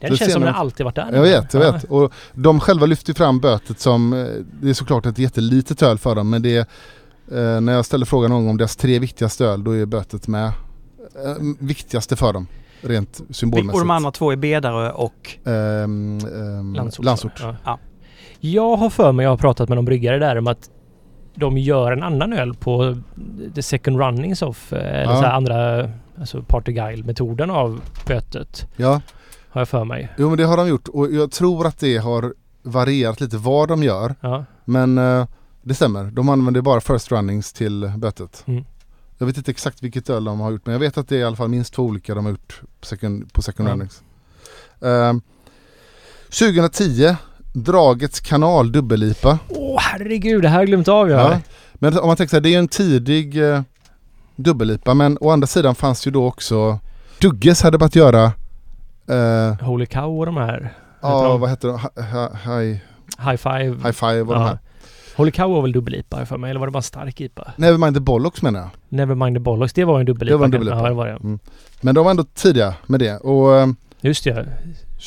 Den 0.00 0.10
Så 0.10 0.16
känns 0.16 0.32
som 0.32 0.42
den 0.42 0.54
alltid 0.54 0.84
varit 0.84 0.94
där. 0.94 1.12
Jag 1.12 1.22
vet, 1.22 1.54
jag 1.54 1.64
Ja. 1.64 1.72
vet. 1.72 1.84
Och 1.88 2.12
de 2.32 2.60
själva 2.60 2.86
lyfter 2.86 3.14
fram 3.14 3.40
Bötet 3.40 3.80
som, 3.80 4.12
eh, 4.12 4.26
det 4.62 4.70
är 4.70 4.74
såklart 4.74 5.06
ett 5.06 5.18
jättelitet 5.18 5.82
öl 5.82 5.98
för 5.98 6.14
dem 6.14 6.30
men 6.30 6.42
det 6.42 6.56
är, 6.56 6.66
eh, 7.32 7.60
när 7.60 7.72
jag 7.72 7.84
ställer 7.84 8.06
frågan 8.06 8.30
någon 8.30 8.40
gång 8.42 8.50
om 8.50 8.56
deras 8.56 8.76
tre 8.76 8.98
viktigaste 8.98 9.44
öl 9.44 9.64
då 9.64 9.70
är 9.76 9.86
Bötet 9.86 10.28
med. 10.28 10.46
Eh, 10.46 11.34
viktigaste 11.58 12.16
för 12.16 12.32
dem, 12.32 12.46
rent 12.80 13.20
symbolmässigt. 13.30 13.74
Och 13.74 13.80
de 13.80 13.90
andra 13.90 14.10
två 14.10 14.32
är 14.32 14.36
Bedare 14.36 14.92
och... 14.92 15.38
Ehm, 15.44 16.18
ehm, 16.18 16.74
Landsort. 16.74 17.04
Landsort. 17.04 17.32
Ja. 17.42 17.56
Ja. 17.64 17.78
Jag 18.40 18.76
har 18.76 18.90
för 18.90 19.12
mig, 19.12 19.24
jag 19.24 19.30
har 19.30 19.36
pratat 19.36 19.68
med 19.68 19.76
någon 19.76 19.84
bryggare 19.84 20.18
där 20.18 20.38
om 20.38 20.46
att 20.46 20.70
de 21.34 21.58
gör 21.58 21.92
en 21.92 22.02
annan 22.02 22.32
öl 22.32 22.54
på 22.54 22.96
the 23.54 23.62
second 23.62 23.98
runnings 24.00 24.42
of, 24.42 24.72
eh, 24.72 24.78
eller 24.78 25.02
Ja. 25.12 25.16
så 25.16 25.22
här 25.22 25.32
andra, 25.32 25.90
alltså 26.20 26.42
party 26.42 26.72
guile-metoden 26.72 27.50
av 27.50 27.80
bötet. 28.06 28.66
Ja, 28.76 29.00
Har 29.48 29.60
jag 29.60 29.68
för 29.68 29.84
mig. 29.84 30.08
jo 30.18 30.28
men 30.28 30.38
det 30.38 30.44
har 30.44 30.56
de 30.56 30.68
gjort 30.68 30.88
och 30.88 31.12
jag 31.12 31.30
tror 31.30 31.66
att 31.66 31.78
det 31.78 31.96
har 31.96 32.34
varierat 32.62 33.20
lite 33.20 33.36
vad 33.36 33.68
de 33.68 33.82
gör. 33.82 34.14
Ja. 34.20 34.44
Men 34.64 34.98
eh, 34.98 35.26
det 35.68 35.74
stämmer. 35.74 36.04
De 36.04 36.28
använder 36.28 36.60
bara 36.60 36.80
first 36.80 37.12
runnings 37.12 37.52
till 37.52 37.92
bötet. 37.96 38.44
Mm. 38.46 38.64
Jag 39.18 39.26
vet 39.26 39.36
inte 39.36 39.50
exakt 39.50 39.82
vilket 39.82 40.10
öl 40.10 40.24
de 40.24 40.40
har 40.40 40.50
gjort 40.50 40.66
men 40.66 40.72
jag 40.72 40.80
vet 40.80 40.98
att 40.98 41.08
det 41.08 41.16
är 41.16 41.20
i 41.20 41.24
alla 41.24 41.36
fall 41.36 41.48
minst 41.48 41.74
två 41.74 41.82
olika 41.82 42.14
de 42.14 42.24
har 42.24 42.30
gjort 42.32 42.60
på 42.80 42.86
second, 42.86 43.32
på 43.32 43.42
second 43.42 43.68
Ja. 43.68 43.72
runnings. 43.72 44.02
Ehm, 44.82 45.20
2010 46.30 47.16
Dragets 47.52 48.20
kanal 48.20 48.72
dubbellipa. 48.72 49.38
Åh 49.48 49.80
herregud, 49.80 50.42
det 50.42 50.48
här 50.48 50.54
har 50.54 50.60
jag 50.62 50.66
glömt 50.68 50.88
av 50.88 51.10
jag. 51.10 51.20
Ja. 51.32 51.40
Men 51.74 51.98
om 51.98 52.06
man 52.06 52.16
tänker 52.16 52.30
så 52.30 52.36
här, 52.36 52.40
det 52.40 52.48
är 52.48 52.50
ju 52.50 52.56
en 52.58 52.68
tidig 52.68 53.50
eh, 53.52 53.62
dubbellipa 54.36 54.94
men 54.94 55.18
å 55.20 55.30
andra 55.30 55.46
sidan 55.46 55.74
fanns 55.74 56.06
ju 56.06 56.10
då 56.10 56.26
också 56.26 56.78
Dugges 57.20 57.62
hade 57.62 57.78
börjat 57.78 57.94
göra 57.96 58.24
eh, 59.08 59.66
Holy 59.66 59.86
Cow 59.86 60.18
och 60.18 60.26
de 60.26 60.36
här. 60.36 60.74
Ja, 61.02 61.22
de? 61.28 61.40
vad 61.40 61.50
heter 61.50 61.68
de? 61.68 61.78
Hi, 61.78 62.10
hi, 62.44 62.62
hi, 62.72 62.80
High 63.30 63.36
Five. 63.36 63.76
high 63.88 63.92
Five 63.92 64.20
och 64.20 64.26
de 64.34 64.40
Ja. 64.42 64.46
här. 64.46 64.58
Holy 65.16 65.30
Cow 65.30 65.50
var 65.50 65.62
väl 65.62 65.72
dubbel-IPA 65.72 66.26
för 66.26 66.36
mig, 66.38 66.50
eller 66.50 66.60
var 66.60 66.66
det 66.66 66.70
bara 66.70 66.78
en 66.78 66.82
stark 66.82 67.20
IPA? 67.20 67.52
Nevermind 67.56 67.96
the 67.96 68.00
Bollocks 68.00 68.42
menar 68.42 68.60
jag. 68.60 68.68
Nevermind 68.88 69.36
the 69.36 69.40
Bollocks, 69.40 69.72
det 69.72 69.84
var 69.84 70.00
en 70.00 70.06
dubbel-IPA. 70.06 70.32
Det 70.32 70.36
var 70.36 70.44
en 70.44 70.50
dubbel-IPA. 70.50 70.76
Ja, 70.76 70.88
det 70.88 70.94
var 70.94 71.06
det. 71.06 71.38
Men 71.80 71.94
de 71.94 72.04
var 72.04 72.10
ändå 72.10 72.24
tidiga 72.24 72.74
med 72.86 73.00
det. 73.00 73.16
Och 73.16 73.56
eh, 73.56 73.66
Just 74.00 74.24
det. 74.24 74.46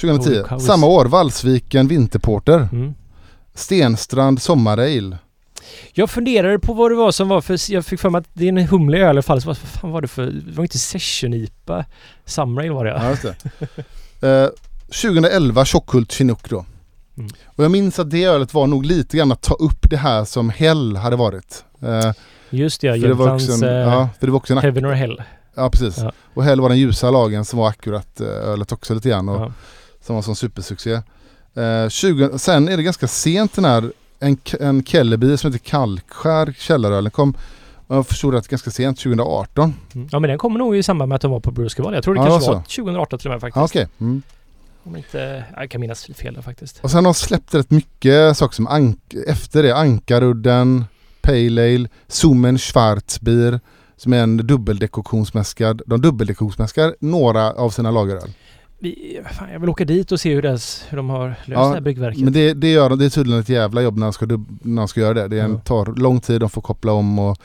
2010, 0.01 0.43
Holy 0.49 0.61
samma 0.61 0.87
år, 0.87 1.05
Valsviken 1.05 1.87
Vinterporter. 1.87 2.69
Mm. 2.71 2.93
Stenstrand 3.53 4.41
Sommarale. 4.41 5.17
Jag 5.93 6.09
funderade 6.09 6.59
på 6.59 6.73
vad 6.73 6.91
det 6.91 6.95
var 6.95 7.11
som 7.11 7.27
var 7.29 7.41
för... 7.41 7.71
Jag 7.71 7.85
fick 7.85 7.99
för 7.99 8.09
mig 8.09 8.19
att 8.19 8.27
det 8.33 8.45
är 8.45 8.49
en 8.49 8.67
humlig 8.67 8.97
öl 8.99 9.05
i 9.05 9.09
alla 9.09 9.21
fall. 9.21 9.41
Så 9.41 9.47
vad 9.47 9.57
fan 9.57 9.91
var 9.91 10.01
det 10.01 10.07
för... 10.07 10.25
Det 10.25 10.51
var 10.55 10.63
inte 10.63 10.77
Session-IPA. 10.77 11.85
Summer 12.25 12.61
Ale 12.61 12.71
var 12.71 12.85
det 12.85 12.91
Ja, 12.91 13.09
just 13.09 13.21
det. 13.21 13.35
Eh, 14.27 14.49
2011 14.85 15.65
Tjockhult 15.65 16.11
Chinook 16.11 16.49
då. 16.49 16.65
Mm. 17.19 17.31
Och 17.45 17.63
jag 17.63 17.71
minns 17.71 17.99
att 17.99 18.09
det 18.11 18.23
ölet 18.23 18.53
var 18.53 18.67
nog 18.67 18.85
lite 18.85 19.17
grann 19.17 19.31
att 19.31 19.41
ta 19.41 19.53
upp 19.53 19.89
det 19.89 19.97
här 19.97 20.25
som 20.25 20.49
Hell 20.49 20.95
hade 20.95 21.15
varit. 21.15 21.63
Eh, 21.81 22.11
Just 22.49 22.81
det, 22.81 22.87
ja. 22.87 22.93
en, 22.95 23.03
eh, 23.03 23.69
ja, 23.69 24.09
för 24.19 24.25
det 24.25 24.31
var 24.31 24.37
också 24.37 24.53
en... 24.53 24.59
Heaven 24.59 24.85
or 24.85 24.91
Hell. 24.91 25.21
Ja, 25.55 25.69
precis. 25.69 25.97
Ja. 25.97 26.11
Och 26.33 26.43
Hell 26.43 26.61
var 26.61 26.69
den 26.69 26.77
ljusa 26.77 27.11
lagen 27.11 27.45
som 27.45 27.59
var 27.59 27.67
akkurat 27.69 28.21
eh, 28.21 28.27
ölet 28.27 28.71
också 28.71 28.93
lite 28.93 29.09
grann. 29.09 29.29
Och, 29.29 29.41
Ja. 29.41 29.51
Som 30.01 30.15
var 30.15 30.19
en 30.19 30.23
sån 30.23 30.35
supersuccé. 30.35 30.91
Eh, 31.55 31.89
20, 31.89 32.39
sen 32.39 32.69
är 32.69 32.77
det 32.77 32.83
ganska 32.83 33.07
sent 33.07 33.53
den 33.55 33.65
här, 33.65 33.91
en, 34.19 34.37
en 34.59 34.83
Kellerby 34.83 35.37
som 35.37 35.51
heter 35.53 35.65
Kalkskär 35.69 36.53
källaröl. 36.57 37.03
Den 37.03 37.11
kom, 37.11 37.33
jag 37.87 38.07
förstod 38.07 38.33
rätt, 38.33 38.47
ganska 38.47 38.71
sent, 38.71 38.99
2018. 38.99 39.73
Mm. 39.95 40.07
ja, 40.11 40.19
men 40.19 40.29
den 40.29 40.37
kommer 40.37 40.59
nog 40.59 40.75
i 40.75 40.83
samband 40.83 41.09
med 41.09 41.15
att 41.15 41.21
de 41.21 41.31
var 41.31 41.39
på 41.39 41.51
Brewskival. 41.51 41.93
Jag 41.93 42.03
tror 42.03 42.13
det 42.15 42.21
Ja, 42.21 42.25
kanske 42.25 42.45
så. 42.45 42.53
var 42.53 42.61
2018 42.61 43.19
till 43.19 43.27
och 43.27 43.31
med 43.31 43.41
faktiskt. 43.41 43.55
Ja, 43.57 43.65
okej. 43.65 43.87
Mm. 43.99 44.21
Om 44.83 44.95
inte... 44.95 45.43
Jag 45.55 45.69
kan 45.71 45.81
minnas 45.81 46.05
fel 46.05 46.33
där 46.33 46.41
faktiskt. 46.41 46.79
Och 46.83 46.91
sen 46.91 46.97
har 46.97 47.03
de 47.03 47.13
släppt 47.13 47.55
rätt 47.55 47.71
mycket 47.71 48.37
saker 48.37 48.55
som 48.55 48.67
ank 48.67 49.13
efter 49.27 49.63
det. 49.63 49.75
Ankarudden, 49.75 50.85
Pale 51.21 51.75
Ale, 51.75 51.89
Zoomen 52.07 52.57
Schwarzbier 52.57 53.59
som 53.97 54.13
är 54.13 54.23
en 54.23 54.37
dubbeldekoktionsmäskad. 54.37 55.81
De 55.85 56.01
dubbeldekoktionsmäskar 56.01 56.95
några 56.99 57.51
av 57.53 57.69
sina 57.69 57.91
lageröl. 57.91 58.29
Vi, 58.81 59.21
fan, 59.31 59.51
jag 59.51 59.59
vill 59.59 59.69
åka 59.69 59.85
dit 59.85 60.11
och 60.11 60.19
se 60.19 60.33
hur, 60.33 60.41
deras, 60.41 60.83
hur 60.89 60.97
de 60.97 61.09
har 61.09 61.27
löst 61.29 61.41
Ja, 61.47 61.67
det 61.67 61.73
här 61.73 61.81
byggverket. 61.81 62.23
Men 62.23 62.33
det, 62.33 62.53
det, 62.53 62.71
gör, 62.71 62.89
de- 62.89 62.99
det 62.99 63.05
är 63.05 63.09
tydligen 63.09 63.41
ett 63.41 63.49
jävla 63.49 63.81
jobb 63.81 63.97
när 63.97 64.05
de 64.05 64.13
ska, 64.13 64.25
när 64.61 64.81
de 64.81 64.87
ska 64.87 64.99
göra 65.01 65.13
det. 65.13 65.27
Det 65.27 65.39
är 65.39 65.43
en, 65.43 65.61
tar 65.61 65.85
lång 65.85 66.19
tid, 66.21 66.39
de 66.41 66.49
får 66.49 66.61
koppla 66.61 66.91
om 66.91 67.19
och 67.19 67.37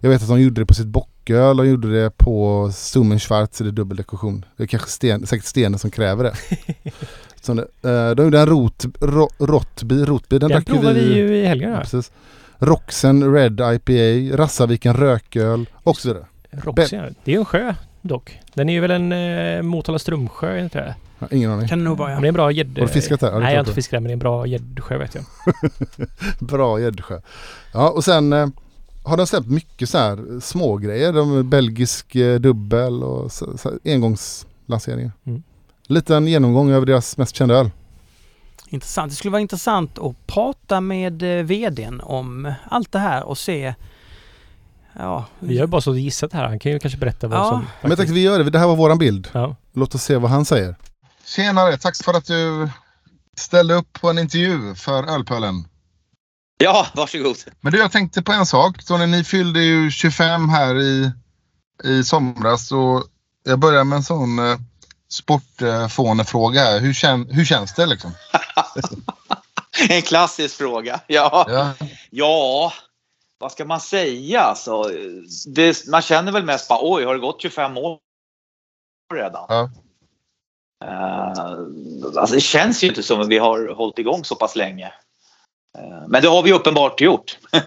jag 0.00 0.10
vet 0.10 0.22
att 0.22 0.28
de 0.28 0.40
gjorde 0.40 0.60
det 0.60 0.66
på 0.66 0.74
sitt 0.74 0.86
bocköl, 1.26 1.56
de 1.56 1.68
gjorde 1.68 2.02
det 2.02 2.10
på 2.10 2.70
Zoomen 2.72 3.18
Schwarz, 3.18 3.58
det 3.58 3.64
är 3.64 3.70
dubbeldekoktion. 3.72 4.44
Det 4.56 4.62
är 4.62 4.66
kanske 4.66 4.90
sten, 4.90 5.26
säkert 5.26 5.46
stenen 5.46 5.78
som 5.78 5.90
kräver 5.90 6.24
det. 6.24 6.34
Så 7.40 7.54
det 7.54 7.62
eh, 7.82 8.10
de 8.10 8.24
gjorde 8.24 8.40
en 8.40 8.46
rot, 8.46 8.84
ro, 9.00 9.28
rotby, 9.38 10.04
rotby, 10.04 10.38
den, 10.38 10.48
Den 10.48 10.64
provade 10.64 10.94
vi 10.94 11.08
vi. 11.08 11.14
ju 11.14 11.36
i 11.36 11.46
helgen 11.46 11.72
Ja, 11.72 11.80
precis. 11.80 12.12
Roxen 12.58 13.34
Red 13.34 13.60
IPA, 13.60 14.36
Rassaviken 14.36 14.94
rököl 14.94 15.66
och 15.74 15.96
så 15.96 16.08
vidare. 16.08 16.24
Roxy, 16.50 16.96
ja. 16.96 17.02
Det 17.24 17.34
är 17.34 17.38
en 17.38 17.44
sjö 17.44 17.74
dock. 18.02 18.40
Den 18.54 18.68
är 18.68 18.72
ju 18.72 18.80
väl 18.80 18.90
en 18.90 19.12
eh, 19.12 19.62
Motala 19.62 19.98
Strömsjö, 19.98 20.60
inte 20.60 20.78
det? 20.78 20.94
Har 21.18 21.34
ingen 21.34 21.50
aning. 21.50 21.68
Kan 21.68 21.78
det 21.78 21.84
nog 21.84 21.98
vara 21.98 22.08
Men 22.08 22.14
ja. 22.14 22.20
det 22.20 22.26
är 22.26 22.28
en 22.28 22.34
bra 22.34 22.50
gädd... 22.50 22.78
Har 22.78 22.86
du 22.86 22.92
fiskat 22.92 23.20
där? 23.20 23.32
Ja, 23.32 23.38
Nej, 23.38 23.48
jag 23.48 23.58
har 23.58 23.60
inte 23.60 23.74
fiskat 23.74 23.90
där, 23.90 24.00
men 24.00 24.04
det 24.08 24.10
är 24.10 24.12
en 24.12 24.18
bra 24.18 24.46
gäddsjö 24.46 24.98
vet 24.98 25.14
jag. 25.14 25.24
Bra 26.48 26.80
gäddsjö. 26.80 27.20
Ja 27.72 27.90
och 27.90 28.04
sen 28.04 28.32
eh, 28.32 28.46
har 29.06 29.16
de 29.16 29.26
släppt 29.26 29.46
mycket 29.48 29.88
så 29.90 29.98
här 29.98 30.40
små 30.40 30.76
grejer. 30.76 31.12
De 31.12 31.50
belgisk 31.50 32.14
eh, 32.14 32.40
dubbel 32.40 33.02
och 33.02 33.32
så, 33.32 33.58
så, 33.58 33.68
här 33.70 33.78
engångslanseringar. 33.94 35.12
Mm. 35.26 35.42
Liten 35.86 36.26
genomgång 36.26 36.70
över 36.70 36.86
deras 36.86 37.16
mest 37.16 37.36
kända 37.36 37.54
öl. 37.54 37.70
Intressant. 38.68 39.12
Det 39.12 39.16
skulle 39.16 39.32
vara 39.32 39.40
intressant 39.40 39.98
att 39.98 40.26
prata 40.26 40.80
med 40.80 41.22
eh, 41.22 41.44
VDn 41.44 42.00
om 42.00 42.52
allt 42.70 42.92
det 42.92 42.98
här 42.98 43.24
och 43.24 43.38
se... 43.38 43.74
Ja, 44.98 45.24
Vi 45.38 45.58
har 45.58 45.66
bara 45.66 45.80
så 45.80 45.96
gissat 45.96 46.32
här. 46.32 46.48
Han 46.48 46.58
kan 46.58 46.72
ju 46.72 46.78
kanske 46.78 46.98
berätta 46.98 47.28
vad 47.28 47.38
Ja. 47.38 47.50
som... 47.50 47.66
Men 47.82 47.90
jag 47.90 47.98
tänkte 47.98 48.14
vi 48.14 48.22
gör 48.22 48.38
det, 48.38 48.50
det 48.50 48.58
här 48.58 48.66
var 48.66 48.76
våran 48.76 48.98
bild. 48.98 49.28
Ja. 49.32 49.56
Låt 49.72 49.94
oss 49.94 50.02
se 50.02 50.16
vad 50.16 50.30
han 50.30 50.44
säger. 50.44 50.76
Tjenare, 51.24 51.78
tack 51.78 51.96
för 52.04 52.14
att 52.14 52.26
du 52.26 52.68
ställde 53.38 53.74
upp 53.74 53.92
på 54.00 54.10
en 54.10 54.18
intervju 54.18 54.74
för 54.74 55.14
Ölpölen. 55.14 55.64
Ja, 56.58 56.86
varsågod. 56.94 57.36
Men 57.60 57.72
du, 57.72 57.78
jag 57.78 57.92
tänkte 57.92 58.22
på 58.22 58.32
en 58.32 58.46
sak. 58.46 58.84
Tony, 58.84 59.06
ni 59.06 59.24
fyllde 59.24 59.60
ju 59.60 59.90
25 59.90 60.48
här 60.48 60.80
i, 60.80 61.10
i 61.84 62.04
somras 62.04 62.72
och 62.72 63.04
jag 63.44 63.58
börjar 63.58 63.84
med 63.84 63.96
en 63.96 64.02
sån 64.02 64.38
eh, 64.38 64.58
sportfånefråga 65.08 66.60
här. 66.60 66.80
Hur, 66.80 66.92
kän, 66.92 67.26
hur 67.30 67.44
känns 67.44 67.74
det 67.74 67.86
liksom? 67.86 68.12
En 69.88 70.02
klassisk 70.02 70.56
fråga. 70.56 71.00
Ja, 71.06 71.46
Ja. 71.48 71.72
ja 72.10 72.72
vad 73.38 73.52
ska 73.52 73.64
man 73.64 73.80
säga? 73.80 74.40
Alltså, 74.40 74.82
det, 75.46 75.86
man 75.86 76.02
känner 76.02 76.32
väl 76.32 76.44
mest 76.44 76.68
bara 76.68 76.78
oj, 76.82 77.04
har 77.04 77.14
det 77.14 77.20
gått 77.20 77.42
25 77.42 77.76
år 77.76 77.98
redan? 79.14 79.46
Ja. 79.48 79.70
Eh, 80.84 81.28
alltså 82.16 82.34
det 82.34 82.40
känns 82.40 82.84
ju 82.84 82.88
inte 82.88 83.02
som 83.02 83.20
att 83.20 83.28
vi 83.28 83.38
har 83.38 83.74
hållit 83.74 83.98
igång 83.98 84.24
så 84.24 84.34
pass 84.34 84.56
länge. 84.56 84.92
Eh, 85.78 86.08
men 86.08 86.22
det 86.22 86.28
har 86.28 86.42
vi 86.42 86.52
uppenbart 86.52 87.00
gjort. 87.00 87.38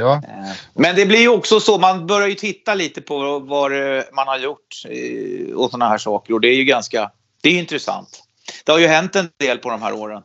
Ja, 0.00 0.22
Eh, 0.28 0.52
Men 0.74 0.96
det 0.96 1.06
blir 1.06 1.20
ju 1.20 1.28
också 1.28 1.60
så, 1.60 1.78
man 1.78 2.06
börjar 2.06 2.28
ju 2.28 2.34
titta 2.34 2.74
lite 2.74 3.00
på 3.02 3.38
vad 3.38 3.72
man 4.12 4.26
har 4.28 4.38
gjort 4.38 4.82
eh, 4.88 5.54
och 5.54 5.70
sådana 5.70 5.88
här 5.88 5.98
saker 5.98 6.34
och 6.34 6.40
det 6.40 6.48
är 6.48 6.56
ju 6.56 6.64
ganska, 6.64 7.10
det 7.42 7.48
är 7.48 7.58
intressant. 7.58 8.22
Det 8.64 8.72
har 8.72 8.78
ju 8.78 8.86
hänt 8.86 9.16
en 9.16 9.28
del 9.38 9.58
på 9.58 9.70
de 9.70 9.82
här 9.82 9.92
åren. 9.92 10.22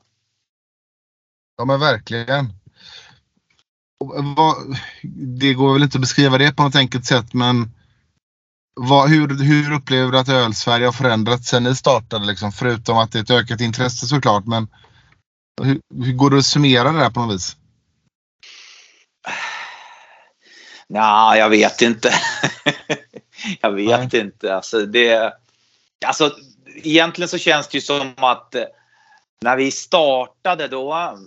ja 1.58 1.66
men 1.66 1.80
verkligen. 1.80 2.54
Det 5.40 5.54
går 5.54 5.74
väl 5.74 5.84
inte 5.84 5.98
att 5.98 6.02
beskriva 6.02 6.38
det 6.38 6.56
på 6.56 6.64
något 6.64 6.76
enkelt 6.76 7.06
sätt 7.06 7.34
men 7.34 7.72
vad, 8.74 9.10
hur, 9.10 9.44
hur 9.44 9.72
upplever 9.72 10.12
du 10.12 10.20
att 10.20 10.30
Öl-Sverige 10.30 10.86
har 10.86 10.92
förändrats 10.92 11.50
sen 11.50 11.64
ni 11.64 11.76
startade? 11.76 12.26
Liksom? 12.26 12.52
Förutom 12.52 12.98
att 12.98 13.12
det 13.12 13.20
är 13.20 13.24
ett 13.24 13.32
ökat 13.32 13.62
intresse 13.62 14.08
såklart. 14.08 14.46
Men 14.46 14.68
hur, 15.62 15.82
hur 16.06 16.14
går 16.14 16.30
det 16.30 16.38
att 16.38 16.46
summera 16.46 16.92
det 16.92 17.00
där 17.00 17.10
på 17.10 17.20
något 17.20 17.36
vis? 17.36 17.56
Ja, 20.88 21.38
jag 21.38 21.50
vet 21.50 21.82
inte. 21.82 22.14
jag 23.62 23.72
vet 23.72 24.14
inte. 24.14 24.56
Alltså, 24.56 24.86
det, 24.86 25.34
alltså, 26.06 26.36
egentligen 26.76 27.30
så 27.30 27.38
känns 27.38 27.68
det 27.68 27.78
ju 27.78 27.82
som 27.82 28.14
att 28.18 28.56
eh, 28.56 28.64
när 29.42 29.58
vi 29.58 29.72
startade 29.72 30.68
då 30.68 31.18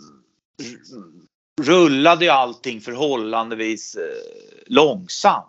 rullade 1.63 2.25
ju 2.25 2.31
allting 2.31 2.81
förhållandevis 2.81 3.95
eh, 3.95 4.03
långsamt. 4.67 5.49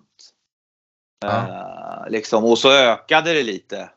Eh, 1.25 2.09
liksom, 2.09 2.43
och 2.45 2.57
så 2.57 2.71
ökade 2.71 3.33
det 3.33 3.43
lite 3.43 3.89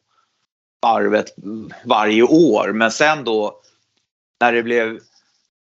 varvet 0.82 1.38
mm, 1.38 1.72
varje 1.84 2.22
år. 2.22 2.72
Men 2.72 2.90
sen 2.90 3.24
då 3.24 3.60
när 4.40 4.52
det 4.52 4.62
blev 4.62 4.98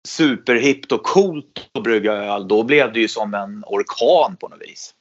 superhippt 0.08 0.92
och 0.92 1.04
coolt 1.04 1.70
att 1.74 1.84
brygga 1.84 2.14
öl, 2.14 2.48
då 2.48 2.64
blev 2.64 2.94
det 2.94 3.00
ju 3.00 3.08
som 3.08 3.34
en 3.34 3.64
orkan 3.68 4.38
på 4.40 4.48
något 4.48 4.62
vis. 4.62 4.94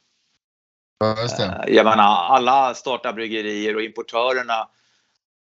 Ja. 0.99 1.17
Eh, 1.45 1.75
Jag 1.75 1.85
menar, 1.85 2.35
alla 2.35 2.75
startarbryggerier 2.75 3.77
och 3.77 3.83
importörerna 3.83 4.69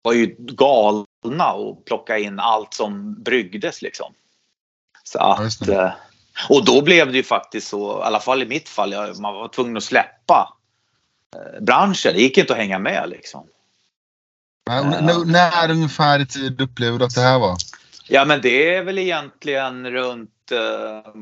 var 0.03 0.13
ju 0.13 0.37
galna 0.39 1.53
och 1.53 1.85
plocka 1.85 2.19
in 2.19 2.41
allt 2.41 2.75
som 2.75 3.23
bryggdes 3.23 3.83
liksom. 3.83 4.15
Så 5.05 5.19
att, 5.19 5.69
eh, 5.69 5.91
och 6.49 6.65
då 6.65 6.83
blev 6.83 7.13
det 7.13 7.17
ju 7.17 7.23
faktiskt 7.23 7.69
så, 7.69 8.01
i 8.01 8.03
alla 8.03 8.21
fall 8.21 8.43
i 8.43 8.47
mitt 8.47 8.69
fall, 8.69 8.95
man 9.21 9.35
var 9.35 9.49
tvungen 9.49 9.77
att 9.77 9.83
släppa 9.83 10.57
eh, 11.37 11.61
branschen. 11.61 12.13
Det 12.15 12.21
gick 12.21 12.39
inte 12.39 12.53
att 12.53 12.59
hänga 12.59 12.79
med 12.79 13.09
liksom. 13.11 13.47
Men, 14.67 15.07
när 15.27 15.71
ungefär 15.71 16.21
i 16.21 16.27
tid 16.27 16.61
upplever 16.61 16.99
du 16.99 17.05
att 17.05 17.15
det 17.15 17.21
här 17.21 17.39
var? 17.39 17.57
Ja 18.13 18.25
men 18.25 18.41
det 18.41 18.75
är 18.75 18.85
väl 18.85 18.99
egentligen 18.99 19.91
runt 19.91 20.53
eh, 20.53 21.13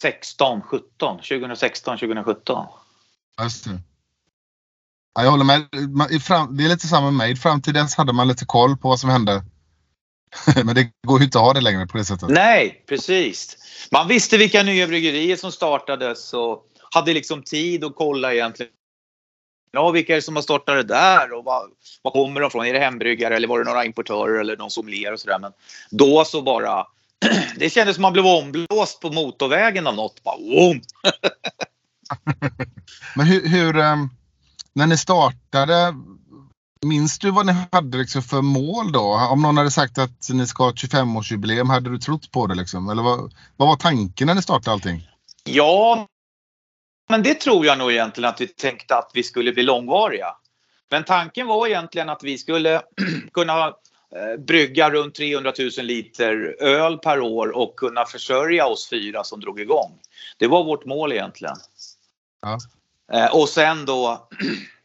16, 0.00 0.62
17, 0.62 1.16
2016, 1.16 1.98
2017. 1.98 2.66
Ja, 3.36 3.44
Just 3.44 3.64
det. 3.64 3.80
Ja, 5.14 5.24
jag 5.24 5.30
håller 5.30 5.44
med. 5.44 5.66
Det 5.70 6.64
är 6.64 6.68
lite 6.68 6.86
samma 6.86 7.06
med 7.06 7.14
mig. 7.14 7.36
Fram 7.36 7.62
till 7.62 7.74
dess 7.74 7.94
hade 7.94 8.12
man 8.12 8.28
lite 8.28 8.44
koll 8.44 8.76
på 8.76 8.88
vad 8.88 9.00
som 9.00 9.10
hände. 9.10 9.44
Men 10.64 10.74
det 10.74 10.90
går 11.06 11.18
ju 11.18 11.24
inte 11.24 11.38
att 11.38 11.44
ha 11.44 11.52
det 11.52 11.60
längre 11.60 11.86
på 11.86 11.98
det 11.98 12.04
sättet. 12.04 12.28
Nej, 12.28 12.84
precis. 12.88 13.56
Man 13.92 14.08
visste 14.08 14.38
vilka 14.38 14.62
nya 14.62 14.86
bryggerier 14.86 15.36
som 15.36 15.52
startades 15.52 16.34
och 16.34 16.62
hade 16.90 17.14
liksom 17.14 17.42
tid 17.42 17.84
att 17.84 17.94
kolla 17.96 18.34
egentligen. 18.34 18.72
Ja, 19.74 19.90
vilka 19.90 20.12
är 20.12 20.16
det 20.16 20.22
som 20.22 20.36
har 20.36 20.42
startat 20.42 20.74
det 20.76 20.94
där 20.94 21.32
och 21.32 21.44
vad, 21.44 21.70
vad 22.02 22.12
kommer 22.12 22.40
de 22.40 22.50
från? 22.50 22.66
Är 22.66 22.72
det 22.72 22.78
hembryggare 22.78 23.36
eller 23.36 23.48
var 23.48 23.58
det 23.58 23.64
några 23.64 23.84
importörer 23.84 24.40
eller 24.40 24.56
någon 24.56 24.70
sommelier 24.70 25.12
och 25.12 25.20
sådär. 25.20 25.38
Men 25.38 25.52
då 25.90 26.24
så 26.24 26.42
bara, 26.42 26.86
det 27.56 27.70
kändes 27.70 27.96
som 27.96 28.02
man 28.02 28.12
blev 28.12 28.26
omblåst 28.26 29.00
på 29.00 29.10
motorvägen 29.10 29.86
av 29.86 29.94
något. 29.94 30.22
Bara. 30.24 30.36
Men 33.16 33.26
hur, 33.26 33.48
hur 33.48 33.78
ehm, 33.78 34.08
när 34.72 34.86
ni 34.86 34.96
startade, 34.96 35.94
minns 36.86 37.18
du 37.18 37.30
vad 37.30 37.46
ni 37.46 37.54
hade 37.72 37.98
liksom 37.98 38.22
för 38.22 38.42
mål 38.42 38.92
då? 38.92 39.28
Om 39.30 39.42
någon 39.42 39.56
hade 39.56 39.70
sagt 39.70 39.98
att 39.98 40.28
ni 40.30 40.46
ska 40.46 40.62
ha 40.62 40.70
ett 40.70 40.76
25-årsjubileum, 40.76 41.70
hade 41.70 41.90
du 41.90 41.98
trott 41.98 42.30
på 42.30 42.46
det 42.46 42.54
liksom? 42.54 42.88
Eller 42.88 43.02
vad, 43.02 43.34
vad 43.56 43.68
var 43.68 43.76
tanken 43.76 44.26
när 44.26 44.34
ni 44.34 44.42
startade 44.42 44.72
allting? 44.72 45.08
Ja, 45.44 46.06
men 47.08 47.22
det 47.22 47.34
tror 47.34 47.66
jag 47.66 47.78
nog 47.78 47.92
egentligen 47.92 48.30
att 48.30 48.40
vi 48.40 48.46
tänkte 48.46 48.96
att 48.96 49.10
vi 49.14 49.22
skulle 49.22 49.52
bli 49.52 49.62
långvariga. 49.62 50.36
Men 50.90 51.04
tanken 51.04 51.46
var 51.46 51.66
egentligen 51.66 52.08
att 52.08 52.22
vi 52.22 52.38
skulle 52.38 52.82
kunna 53.32 53.66
eh, 54.16 54.36
brygga 54.38 54.90
runt 54.90 55.14
300 55.14 55.52
000 55.58 55.86
liter 55.86 56.56
öl 56.60 56.98
per 56.98 57.20
år 57.20 57.56
och 57.56 57.76
kunna 57.76 58.04
försörja 58.04 58.66
oss 58.66 58.88
fyra 58.90 59.24
som 59.24 59.40
drog 59.40 59.60
igång. 59.60 59.98
Det 60.38 60.46
var 60.46 60.64
vårt 60.64 60.84
mål 60.84 61.12
egentligen. 61.12 61.56
Ja. 62.42 62.58
Eh, 63.12 63.34
Och 63.34 63.48
sen 63.48 63.84
då, 63.84 64.28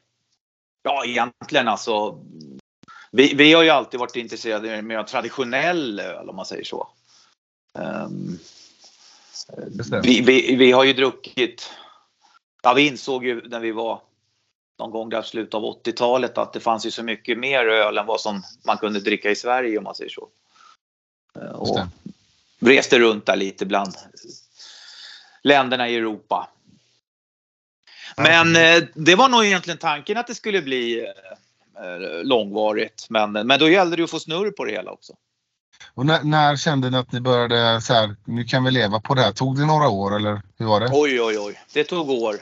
ja 0.84 1.06
egentligen 1.06 1.68
alltså, 1.68 2.20
vi, 3.12 3.34
vi 3.34 3.54
har 3.54 3.64
ju 3.64 3.70
alltid 3.70 4.00
varit 4.00 4.16
intresserade 4.16 4.82
med 4.82 5.08
traditionell 5.08 6.00
öl 6.00 6.30
om 6.30 6.36
man 6.36 6.46
säger 6.46 6.64
så. 6.64 6.88
Det. 9.92 10.02
vi, 10.04 10.22
vi, 10.22 10.56
vi 10.56 10.72
har 10.72 10.84
ju 10.84 10.94
druckit, 10.94 11.70
ja 12.62 12.74
vi 12.74 12.88
insåg 12.88 13.26
ju 13.26 13.48
när 13.48 13.60
vi 13.60 13.72
var 13.72 14.02
någon 14.80 14.92
gång 14.92 15.10
där 15.10 15.22
slutet 15.22 15.54
av 15.54 15.64
80-talet 15.64 16.38
att 16.38 16.54
det 16.54 16.60
fanns 16.60 16.86
ju 16.86 16.92
så 16.92 17.04
mycket 17.04 17.38
mer 17.38 17.66
öl 17.66 17.98
än 17.98 18.06
vad 18.06 18.22
som 18.22 18.44
man 18.66 18.78
kunde 18.78 19.00
dricka 19.00 19.32
i 19.32 19.36
Sverige 19.36 19.78
om 19.78 19.84
man 19.84 19.96
säger 19.96 20.10
så. 20.10 20.30
Eh, 21.36 21.52
Och 21.52 21.80
reste 22.60 23.00
runt 23.00 23.26
där 23.26 23.36
lite 23.36 23.66
bland 23.66 23.94
länderna 25.44 25.90
i 25.90 25.96
Europa. 25.96 26.50
Men 28.18 28.56
eh, 28.56 28.84
det 28.94 29.16
var 29.16 29.30
nog 29.30 29.46
egentligen 29.46 29.78
tanken 29.78 30.18
att 30.18 30.28
det 30.28 30.36
skulle 30.36 30.62
bli 30.62 31.00
eh, 31.00 32.24
långvarigt. 32.24 33.06
Men, 33.10 33.32
men 33.32 33.60
då 33.60 33.70
gällde 33.70 33.96
det 33.96 34.04
att 34.04 34.10
få 34.10 34.20
snurr 34.20 34.52
på 34.52 34.66
det 34.66 34.72
hela 34.72 34.92
också. 34.92 35.14
Och 36.00 36.06
när, 36.06 36.24
när 36.24 36.56
kände 36.56 36.90
ni 36.90 36.98
att 36.98 37.12
ni 37.12 37.22
började 37.22 37.82
så 37.82 37.94
här, 37.94 38.16
nu 38.26 38.44
kan 38.44 38.64
vi 38.64 38.72
leva 38.72 39.00
på 39.00 39.14
det 39.14 39.22
här? 39.22 39.32
Tog 39.32 39.58
det 39.58 39.66
några 39.66 39.90
år 39.90 40.16
eller 40.16 40.42
hur 40.58 40.66
var 40.66 40.80
det? 40.80 40.90
Oj, 40.92 41.22
oj, 41.22 41.40
oj. 41.40 41.60
Det 41.74 41.84
tog 41.84 42.10
år. 42.10 42.36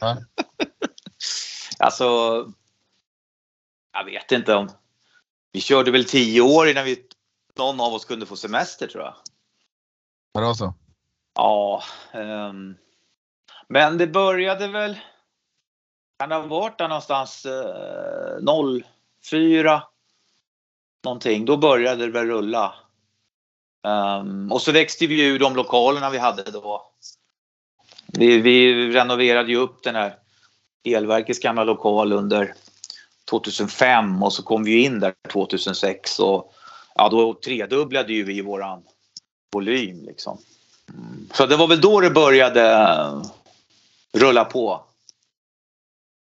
Ja. 0.00 0.16
alltså, 1.78 2.04
jag 3.92 4.04
vet 4.04 4.32
inte 4.32 4.54
om... 4.54 4.68
Vi 5.52 5.60
körde 5.60 5.90
väl 5.90 6.04
tio 6.04 6.40
år 6.40 6.68
innan 6.68 6.84
vi, 6.84 7.04
någon 7.58 7.80
av 7.80 7.94
oss 7.94 8.04
kunde 8.04 8.26
få 8.26 8.36
semester 8.36 8.86
tror 8.86 9.04
jag. 9.04 9.14
Var 10.32 10.42
det 10.42 10.46
var 10.46 10.54
så? 10.54 10.74
Ja. 11.34 11.82
ehm, 12.12 12.76
men 13.68 13.98
det 13.98 14.06
började 14.06 14.68
väl... 14.68 14.98
Kan 16.18 16.28
det 16.28 16.34
ha 16.34 16.42
varit 16.42 16.78
där 16.78 16.88
någonstans 16.88 17.46
eh, 17.46 18.82
04? 19.30 19.82
Någonting. 21.04 21.44
Då 21.44 21.56
började 21.56 22.06
det 22.06 22.12
väl 22.12 22.26
rulla. 22.26 22.74
Um, 23.82 24.52
och 24.52 24.62
så 24.62 24.72
växte 24.72 25.06
vi 25.06 25.26
ur 25.26 25.38
de 25.38 25.56
lokalerna 25.56 26.10
vi 26.10 26.18
hade 26.18 26.42
då. 26.50 26.92
Vi, 28.06 28.40
vi 28.40 28.88
renoverade 28.90 29.50
ju 29.50 29.56
upp 29.56 29.82
den 29.82 29.94
här 29.94 30.16
elverkets 30.84 31.40
gamla 31.40 31.64
lokal 31.64 32.12
under 32.12 32.54
2005 33.30 34.22
och 34.22 34.32
så 34.32 34.42
kom 34.42 34.64
vi 34.64 34.84
in 34.84 35.00
där 35.00 35.14
2006 35.32 36.18
och 36.18 36.54
ja, 36.94 37.08
då 37.08 37.34
tredubblade 37.34 38.12
ju 38.12 38.24
vi 38.24 38.40
våran 38.40 38.82
volym 39.52 40.04
liksom. 40.04 40.38
Mm. 40.88 41.28
Så 41.32 41.46
det 41.46 41.56
var 41.56 41.66
väl 41.66 41.80
då 41.80 42.00
det 42.00 42.10
började 42.10 42.88
rulla 44.12 44.44
på 44.44 44.84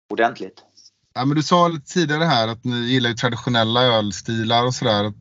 ordentligt. 0.09 0.63
Ja, 1.13 1.25
men 1.25 1.35
du 1.35 1.43
sa 1.43 1.67
lite 1.67 1.93
tidigare 1.93 2.23
här 2.23 2.47
att 2.47 2.63
ni 2.63 2.75
gillar 2.75 3.09
ju 3.09 3.15
traditionella 3.15 3.83
ölstilar 3.83 4.65
och 4.65 4.75
sådär. 4.75 5.13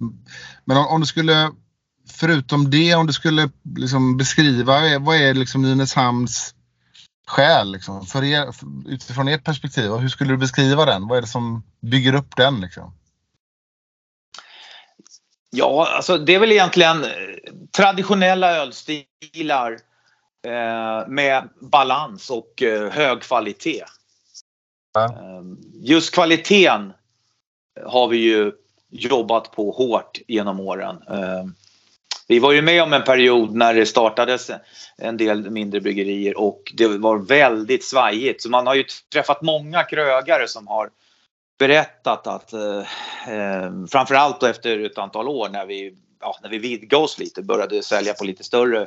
Men 0.65 0.77
om, 0.77 0.87
om 0.87 1.01
du 1.01 1.07
skulle, 1.07 1.51
förutom 2.11 2.71
det, 2.71 2.95
om 2.95 3.07
du 3.07 3.13
skulle 3.13 3.51
liksom 3.77 4.17
beskriva 4.17 4.99
vad 4.99 5.17
är 5.17 5.35
liksom 5.35 5.63
Nynäshamns 5.63 6.55
själ 7.27 7.73
liksom, 7.73 8.07
för 8.07 8.25
er, 8.25 8.55
utifrån 8.87 9.29
ert 9.29 9.45
perspektiv? 9.45 9.93
Och 9.93 10.01
hur 10.01 10.09
skulle 10.09 10.33
du 10.33 10.37
beskriva 10.37 10.85
den? 10.85 11.09
Vad 11.09 11.19
är 11.19 11.23
det 11.23 11.29
som 11.29 11.63
bygger 11.81 12.15
upp 12.15 12.37
den? 12.37 12.61
Liksom? 12.61 12.95
Ja, 15.51 15.89
alltså 15.97 16.19
det 16.19 16.35
är 16.35 16.39
väl 16.39 16.53
egentligen 16.53 17.05
eh, 17.05 17.11
traditionella 17.77 18.57
ölstilar 18.57 19.73
eh, 20.47 21.09
med 21.09 21.49
balans 21.61 22.31
och 22.31 22.63
eh, 22.63 22.91
hög 22.91 23.23
kvalitet. 23.23 23.85
Ehm, 24.99 25.59
just 25.73 26.15
kvaliteten 26.15 26.93
har 27.87 28.09
vi 28.09 28.17
ju 28.17 28.53
jobbat 28.91 29.53
på 29.53 29.71
hårt 29.71 30.19
genom 30.29 30.61
åren. 30.61 31.03
Ehm, 31.09 31.55
vi 32.29 32.39
var 32.39 32.53
ju 32.53 32.63
med 32.63 32.83
om 32.83 32.93
en 32.93 33.03
period 33.03 33.55
när 33.55 33.75
det 33.75 33.87
startades 33.87 34.51
en 34.97 35.17
del 35.17 35.51
mindre 35.51 35.81
bryggerier 35.81 36.39
och 36.39 36.73
det 36.77 36.87
var 36.87 37.19
väldigt 37.19 37.85
svajigt. 37.85 38.43
Så 38.43 38.51
man 38.51 38.67
har 38.67 38.75
ju 38.75 38.85
träffat 39.13 39.43
många 39.43 39.83
krögare 39.83 40.49
som 40.49 40.67
har 40.67 40.91
berättat 41.59 42.27
att 42.27 42.53
eh, 42.53 42.85
ehm, 43.29 43.89
framförallt 43.89 44.41
då 44.41 44.47
efter 44.47 44.85
ett 44.85 44.99
antal 44.99 45.29
år 45.29 45.49
när 45.49 45.67
vi, 45.67 45.95
ja, 46.21 46.39
när 46.43 46.51
vi 46.51 46.59
vidgade 46.59 47.05
oss 47.05 47.19
lite, 47.19 47.43
började 47.43 47.83
sälja 47.83 48.15
på 48.15 48.25
lite 48.25 48.45
större, 48.45 48.81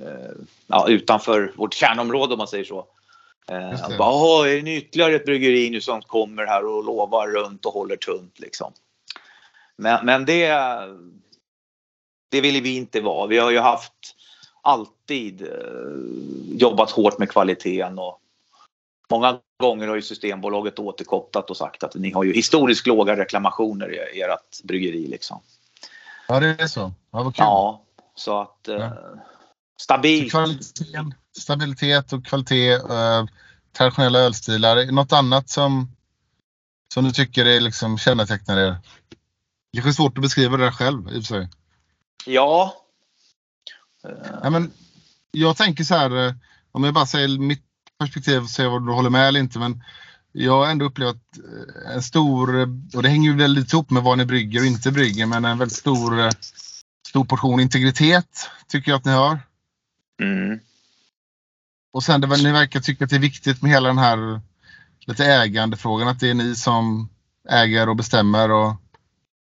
eh, 0.00 0.30
ja, 0.66 0.88
utanför 0.88 1.52
vårt 1.56 1.74
kärnområde 1.74 2.32
om 2.32 2.38
man 2.38 2.48
säger 2.48 2.64
så. 2.64 2.86
Eh, 3.46 3.98
bara, 3.98 4.12
"Åh, 4.12 4.48
är 4.48 4.62
det 4.62 4.76
ytterligare 4.76 5.14
ett 5.14 5.24
bryggeri 5.24 5.70
nu 5.70 5.80
som 5.80 6.02
kommer 6.02 6.46
här 6.46 6.66
och 6.66 6.84
lovar 6.84 7.28
runt 7.28 7.66
och 7.66 7.72
håller 7.72 7.96
tunt 7.96 8.40
liksom. 8.40 8.72
Men, 9.76 10.06
men 10.06 10.24
det, 10.24 10.48
det 12.28 12.40
ville 12.40 12.60
vi 12.60 12.76
inte 12.76 13.00
vara. 13.00 13.26
Vi 13.26 13.38
har 13.38 13.50
ju 13.50 13.58
haft 13.58 14.16
alltid 14.62 15.42
eh, 15.42 15.48
jobbat 16.58 16.90
hårt 16.90 17.18
med 17.18 17.30
kvaliteten 17.30 17.98
och 17.98 18.20
många 19.10 19.38
gånger 19.56 19.88
har 19.88 19.96
ju 19.96 20.02
Systembolaget 20.02 20.78
återkopplat 20.78 21.50
och 21.50 21.56
sagt 21.56 21.84
att 21.84 21.94
ni 21.94 22.10
har 22.10 22.24
ju 22.24 22.32
historiskt 22.32 22.86
låga 22.86 23.16
reklamationer 23.16 24.14
i 24.14 24.20
ert 24.20 24.62
bryggeri 24.64 25.06
liksom. 25.06 25.40
Ja, 26.28 26.40
det 26.40 26.46
är 26.46 26.66
så. 26.66 26.80
Ja, 26.80 27.22
vad 27.22 27.34
kul. 27.34 27.44
Ja, 27.44 27.82
så 28.14 28.40
att 28.40 28.68
eh, 28.68 28.92
stabilt. 29.80 30.30
kvaliteten, 30.30 31.14
stabilitet 31.38 32.12
och 32.12 32.26
kvalitet, 32.26 32.72
eh, 32.72 33.24
traditionella 33.72 34.18
ölstilar. 34.18 34.92
Något 34.92 35.12
annat 35.12 35.50
som, 35.50 35.96
som 36.94 37.04
du 37.04 37.10
tycker 37.10 37.44
är 37.44 37.60
liksom 37.60 37.98
kännetecknar 37.98 38.58
er? 38.58 38.76
Det 39.72 39.80
kanske 39.80 39.90
är 39.90 40.04
svårt 40.04 40.18
att 40.18 40.22
beskriva 40.22 40.56
det 40.56 40.64
där 40.64 40.72
själv 40.72 41.08
i 41.08 41.20
och 41.20 41.24
för 41.24 41.34
sig. 41.34 41.48
Ja. 42.26 42.76
Ja, 44.42 44.50
men 44.50 44.72
jag 45.30 45.56
tänker 45.56 45.84
så 45.84 45.94
här, 45.94 46.26
eh, 46.26 46.34
om 46.72 46.84
jag 46.84 46.94
bara 46.94 47.06
säger 47.06 47.38
mitt 47.38 47.64
perspektiv 47.98 48.42
och 48.42 48.50
ser 48.50 48.68
vad 48.68 48.86
du 48.86 48.92
håller 48.92 49.10
med 49.10 49.28
eller 49.28 49.40
inte. 49.40 49.58
Men 49.58 49.82
jag 50.32 50.52
har 50.52 50.66
ändå 50.66 50.84
upplevt 50.84 51.38
eh, 51.86 51.94
en 51.94 52.02
stor, 52.02 52.60
och 52.94 53.02
det 53.02 53.08
hänger 53.08 53.30
ju 53.30 53.36
väldigt 53.36 53.72
ihop 53.72 53.90
med 53.90 54.02
vad 54.02 54.18
ni 54.18 54.24
brygger 54.24 54.60
och 54.60 54.66
inte 54.66 54.92
brygger, 54.92 55.26
men 55.26 55.44
en 55.44 55.58
väldigt 55.58 55.78
stor, 55.78 56.20
eh, 56.20 56.30
stor 57.08 57.24
portion 57.24 57.60
integritet 57.60 58.50
tycker 58.68 58.90
jag 58.90 58.98
att 58.98 59.04
ni 59.04 59.12
har. 59.12 59.38
Mm. 60.22 60.60
Och 61.92 62.02
sen 62.02 62.20
det, 62.20 62.26
väl- 62.26 62.42
ni 62.42 62.52
verkar 62.52 62.80
tycka 62.80 63.04
att 63.04 63.10
det 63.10 63.16
är 63.16 63.20
viktigt 63.20 63.62
med 63.62 63.70
hela 63.70 63.88
den 63.88 63.98
här 63.98 64.40
lite 65.00 65.24
ägandefrågan, 65.24 66.08
att 66.08 66.20
det 66.20 66.30
är 66.30 66.34
ni 66.34 66.54
som 66.56 67.08
äger 67.48 67.88
och 67.88 67.96
bestämmer. 67.96 68.50
Och, 68.50 68.72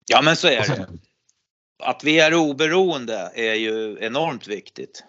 Ja 0.06 0.22
men 0.22 0.36
så 0.36 0.48
är 0.48 0.60
och 0.60 0.66
det. 0.68 0.76
sen, 0.76 1.00
Att 1.84 2.04
vi 2.04 2.20
är 2.20 2.34
oberoende 2.34 3.32
är 3.36 3.54
ju 3.54 3.98
enormt 4.02 4.48
viktigt. 4.48 5.04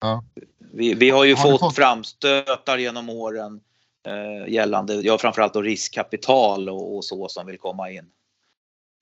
Ja. 0.00 0.24
Vi, 0.72 0.94
vi 0.94 1.10
har 1.10 1.24
ju 1.24 1.34
Har 1.34 1.42
fått, 1.50 1.60
fått- 1.60 1.74
framstötar 1.76 2.78
genom 2.78 3.08
åren 3.10 3.60
eh, 4.06 4.52
gällande, 4.52 4.94
ja 4.94 5.18
framförallt 5.18 5.54
då 5.54 5.62
riskkapital 5.62 6.68
och, 6.68 6.96
och 6.96 7.04
så 7.04 7.28
som 7.28 7.46
vill 7.46 7.58
komma 7.58 7.90
in. 7.90 8.06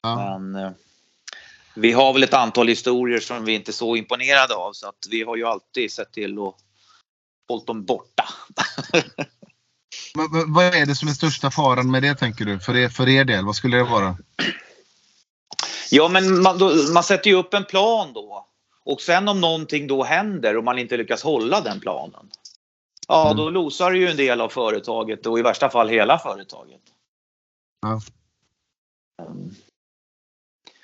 ja. 0.02 0.38
Men 0.38 0.64
eh, 0.64 0.70
vi 1.76 1.92
har 1.92 2.12
väl 2.12 2.22
ett 2.22 2.34
antal 2.34 2.68
historier 2.68 3.20
som 3.20 3.44
vi 3.44 3.54
inte 3.54 3.70
är 3.70 3.72
så 3.72 3.96
imponerade 3.96 4.54
av 4.54 4.72
så 4.72 4.88
att 4.88 5.06
vi 5.10 5.22
har 5.22 5.36
ju 5.36 5.44
alltid 5.46 5.92
sett 5.92 6.12
till 6.12 6.38
att 6.38 6.54
dem 7.66 7.84
borta. 7.84 8.24
Men, 10.14 10.52
vad 10.52 10.64
är 10.64 10.86
det 10.86 10.94
som 10.94 11.08
är 11.08 11.12
största 11.12 11.50
faran 11.50 11.90
med 11.90 12.02
det 12.02 12.14
tänker 12.14 12.44
du? 12.44 12.60
För 12.60 12.76
er, 12.76 12.88
för 12.88 13.08
er 13.08 13.24
del, 13.24 13.44
vad 13.44 13.56
skulle 13.56 13.76
det 13.76 13.84
vara? 13.84 14.16
Ja 15.90 16.08
men 16.08 16.42
man, 16.42 16.58
då, 16.58 16.72
man 16.94 17.04
sätter 17.04 17.30
ju 17.30 17.36
upp 17.36 17.54
en 17.54 17.64
plan 17.64 18.12
då. 18.12 18.46
Och 18.84 19.00
sen 19.00 19.28
om 19.28 19.40
någonting 19.40 19.86
då 19.86 20.04
händer 20.04 20.56
och 20.56 20.64
man 20.64 20.78
inte 20.78 20.96
lyckas 20.96 21.22
hålla 21.22 21.60
den 21.60 21.80
planen. 21.80 22.30
Ja 23.08 23.24
Mm. 23.24 23.36
då 23.36 23.50
losar 23.50 23.92
ju 23.92 24.08
en 24.08 24.16
del 24.16 24.40
av 24.40 24.48
företaget 24.48 25.26
och 25.26 25.38
i 25.38 25.42
värsta 25.42 25.70
fall 25.70 25.88
hela 25.88 26.18
företaget. 26.18 26.80
Ja. 27.82 28.00
Mm. 29.22 29.54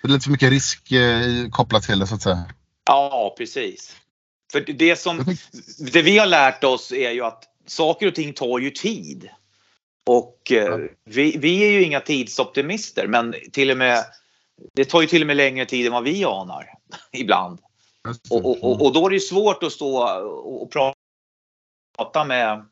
Det 0.03 0.09
är 0.09 0.13
lite 0.13 0.25
för 0.25 0.31
mycket 0.31 0.51
risk 0.51 0.93
eh, 0.93 1.49
kopplat 1.51 1.83
till 1.83 1.99
det 1.99 2.07
så 2.07 2.15
att 2.15 2.23
säga. 2.23 2.45
Ja 2.85 3.35
precis. 3.39 3.97
För 4.53 4.61
det 4.61 4.97
som 4.97 5.25
tänk- 5.25 5.41
det 5.93 6.03
vi 6.03 6.19
har 6.19 6.27
lärt 6.27 6.65
oss 6.65 6.93
är 6.93 7.11
ju 7.11 7.25
att 7.25 7.45
saker 7.67 8.07
och 8.07 8.15
ting 8.15 8.33
tar 8.33 8.59
ju 8.59 8.71
tid. 8.71 9.29
Och 10.07 10.53
eh, 10.53 10.79
vi, 11.05 11.37
vi 11.39 11.63
är 11.63 11.71
ju 11.71 11.83
inga 11.83 12.01
tidsoptimister 12.01 13.07
men 13.07 13.35
till 13.53 13.71
och 13.71 13.77
med 13.77 14.05
det 14.73 14.85
tar 14.85 15.01
ju 15.01 15.07
till 15.07 15.23
och 15.23 15.27
med 15.27 15.37
längre 15.37 15.67
tid 15.67 15.87
än 15.87 15.93
vad 15.93 16.05
vi 16.05 16.25
anar 16.25 16.75
ibland. 17.13 17.59
Och, 18.31 18.65
och, 18.65 18.87
och, 18.87 18.93
då 18.93 19.07
är 19.07 19.11
det 19.11 19.17
ju 19.17 19.21
svårt 19.21 19.63
att 19.63 19.73
stå 19.73 20.21
och, 20.23 20.63
och 20.63 20.73
prata 21.97 22.25
med 22.25 22.65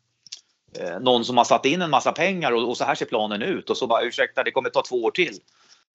eh, 0.78 1.00
någon 1.00 1.24
som 1.24 1.36
har 1.36 1.44
satt 1.44 1.66
in 1.66 1.82
en 1.82 1.90
massa 1.90 2.12
pengar 2.12 2.52
och, 2.52 2.68
och 2.68 2.76
så 2.76 2.84
här 2.84 2.94
ser 2.94 3.06
planen 3.06 3.42
ut 3.42 3.70
och 3.70 3.76
så 3.76 3.86
bara 3.86 4.02
ursäkta 4.02 4.42
det 4.42 4.50
kommer 4.50 4.70
ta 4.70 4.82
två 4.82 5.04
år 5.04 5.10
till. 5.10 5.40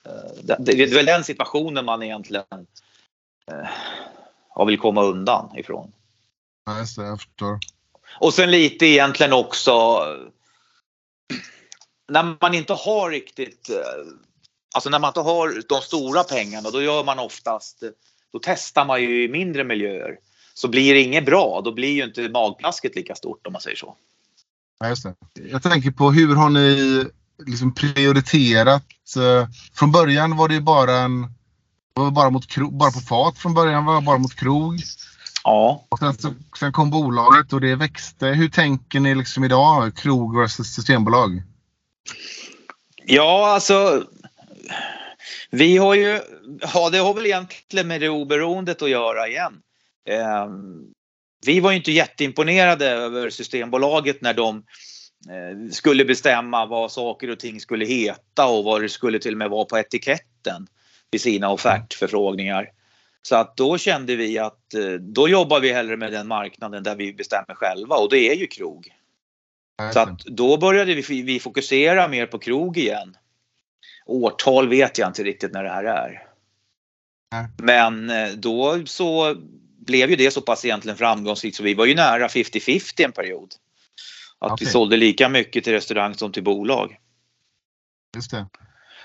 Eh, 0.05 0.43
det, 0.43 0.57
det 0.59 0.83
är 0.83 0.95
väl 0.95 1.05
den 1.05 1.23
situationen 1.23 1.85
man 1.85 2.03
egentligen 2.03 2.45
eh, 3.51 3.69
har 4.55 4.65
vill 4.65 4.77
komma 4.77 5.03
undan 5.03 5.57
ifrån. 5.57 5.91
Det, 6.65 7.01
jag 7.01 7.19
förstår. 7.19 7.59
Och 8.19 8.33
sen 8.33 8.51
lite 8.51 8.85
egentligen 8.85 9.33
också 9.33 9.99
när 12.11 12.37
man 12.41 12.53
inte 12.53 12.73
har 12.73 13.09
riktigt, 13.09 13.69
eh, 13.69 14.13
alltså 14.75 14.89
när 14.89 14.99
man 14.99 15.09
inte 15.09 15.19
har 15.19 15.63
de 15.69 15.81
stora 15.81 16.23
pengarna 16.23 16.69
då 16.69 16.81
gör 16.81 17.03
man 17.03 17.19
oftast, 17.19 17.83
då 18.33 18.39
testar 18.41 18.85
man 18.85 19.01
ju 19.01 19.23
i 19.23 19.27
mindre 19.27 19.63
miljöer. 19.63 20.17
Så 20.53 20.67
blir 20.67 20.93
det 20.93 21.01
inget 21.01 21.25
bra, 21.25 21.61
då 21.65 21.71
blir 21.71 21.91
ju 21.91 22.03
inte 22.03 22.29
magplasket 22.29 22.95
lika 22.95 23.15
stort 23.15 23.47
om 23.47 23.53
man 23.53 23.61
säger 23.61 23.77
så. 23.77 23.95
Ja, 24.79 24.89
just 24.89 25.03
det. 25.03 25.15
Jag 25.49 25.63
tänker 25.63 25.91
på 25.91 26.11
hur 26.11 26.35
har 26.35 26.49
ni 26.49 27.05
liksom 27.45 27.73
prioriterat? 27.73 28.83
eh, 29.17 29.47
Från 29.73 29.91
början 29.91 30.37
var 30.37 30.47
det 30.47 30.53
ju 30.53 30.61
bara 30.61 30.97
en 30.97 31.33
var 31.93 32.11
bara, 32.11 32.29
mot 32.29 32.47
kro, 32.47 32.71
bara 32.71 32.91
på 32.91 32.99
fat 32.99 33.37
från 33.37 33.53
början, 33.53 33.85
var 33.85 34.01
bara 34.01 34.17
mot 34.17 34.35
krog. 34.35 34.79
Ja. 35.43 35.85
Och 35.89 35.99
sen, 35.99 36.13
så, 36.13 36.33
sen 36.59 36.71
kom 36.71 36.89
bolaget 36.89 37.53
och 37.53 37.61
det 37.61 37.75
växte. 37.75 38.27
Hur 38.27 38.49
tänker 38.49 38.99
ni 38.99 39.15
liksom 39.15 39.43
idag? 39.43 39.97
Krog 39.97 40.37
versus 40.37 40.73
systembolag? 40.73 41.41
Ja, 43.05 43.47
alltså. 43.47 44.03
Vi 45.49 45.77
har 45.77 45.95
ju, 45.95 46.19
ja 46.73 46.89
det 46.89 46.97
har 46.97 47.13
väl 47.13 47.25
egentligen 47.25 47.87
med 47.87 48.01
det 48.01 48.09
oberoendet 48.09 48.81
att 48.81 48.89
göra 48.89 49.27
igen. 49.27 49.53
Eh, 50.09 50.47
vi 51.45 51.59
var 51.59 51.71
ju 51.71 51.77
inte 51.77 51.91
jätteimponerade 51.91 52.89
över 52.89 53.29
Systembolaget 53.29 54.21
när 54.21 54.33
de 54.33 54.57
eh, 55.29 55.71
skulle 55.71 56.05
bestämma 56.05 56.65
vad 56.65 56.91
saker 56.91 57.29
och 57.29 57.39
ting 57.39 57.59
skulle 57.59 57.85
heta 57.85 58.47
och 58.47 58.63
vad 58.63 58.81
det 58.81 58.89
skulle 58.89 59.19
till 59.19 59.33
och 59.33 59.37
med 59.37 59.49
vara 59.49 59.65
på 59.65 59.77
etiketten 59.77 60.67
vid 61.13 61.21
sina 61.21 61.49
offertförfrågningar. 61.49 62.71
Så 63.21 63.35
att 63.35 63.57
då 63.57 63.77
kände 63.77 64.15
vi 64.15 64.39
att 64.39 64.73
eh, 64.73 64.91
då 64.91 65.29
jobbar 65.29 65.59
vi 65.59 65.73
hellre 65.73 65.97
med 65.97 66.11
den 66.11 66.27
marknaden 66.27 66.83
där 66.83 66.95
vi 66.95 67.13
bestämmer 67.13 67.55
själva 67.55 67.95
och 67.95 68.09
det 68.09 68.29
är 68.31 68.35
ju 68.35 68.47
krog. 68.47 68.93
Så 69.93 69.99
att 69.99 70.19
då 70.19 70.57
började 70.57 70.95
vi, 70.95 71.21
vi 71.21 71.39
fokusera 71.39 72.07
mer 72.07 72.25
på 72.25 72.39
krog 72.39 72.77
igen. 72.77 73.17
Årtal 74.05 74.69
vet 74.69 74.97
jag 74.97 75.09
inte 75.09 75.23
riktigt 75.23 75.53
när 75.53 75.63
det 75.63 75.69
här 75.69 75.83
är. 75.83 76.27
Men 77.57 78.09
eh, 78.09 78.29
då 78.29 78.85
så 78.85 79.35
blev 79.85 80.09
ju 80.09 80.15
det 80.15 80.31
så 80.31 80.41
pass 80.41 80.65
egentligen 80.65 80.97
framgångsrikt 80.97 81.57
så 81.57 81.63
vi 81.63 81.73
var 81.73 81.85
ju 81.85 81.95
nära 81.95 82.27
50-50 82.27 83.05
en 83.05 83.11
period. 83.11 83.53
Att 84.39 84.51
vi 84.51 84.65
Okej. 84.65 84.67
sålde 84.67 84.97
lika 84.97 85.29
mycket 85.29 85.63
till 85.63 85.73
restaurang 85.73 86.13
som 86.13 86.31
till 86.31 86.43
bolag. 86.43 86.97
Just 88.15 88.31
det. 88.31 88.47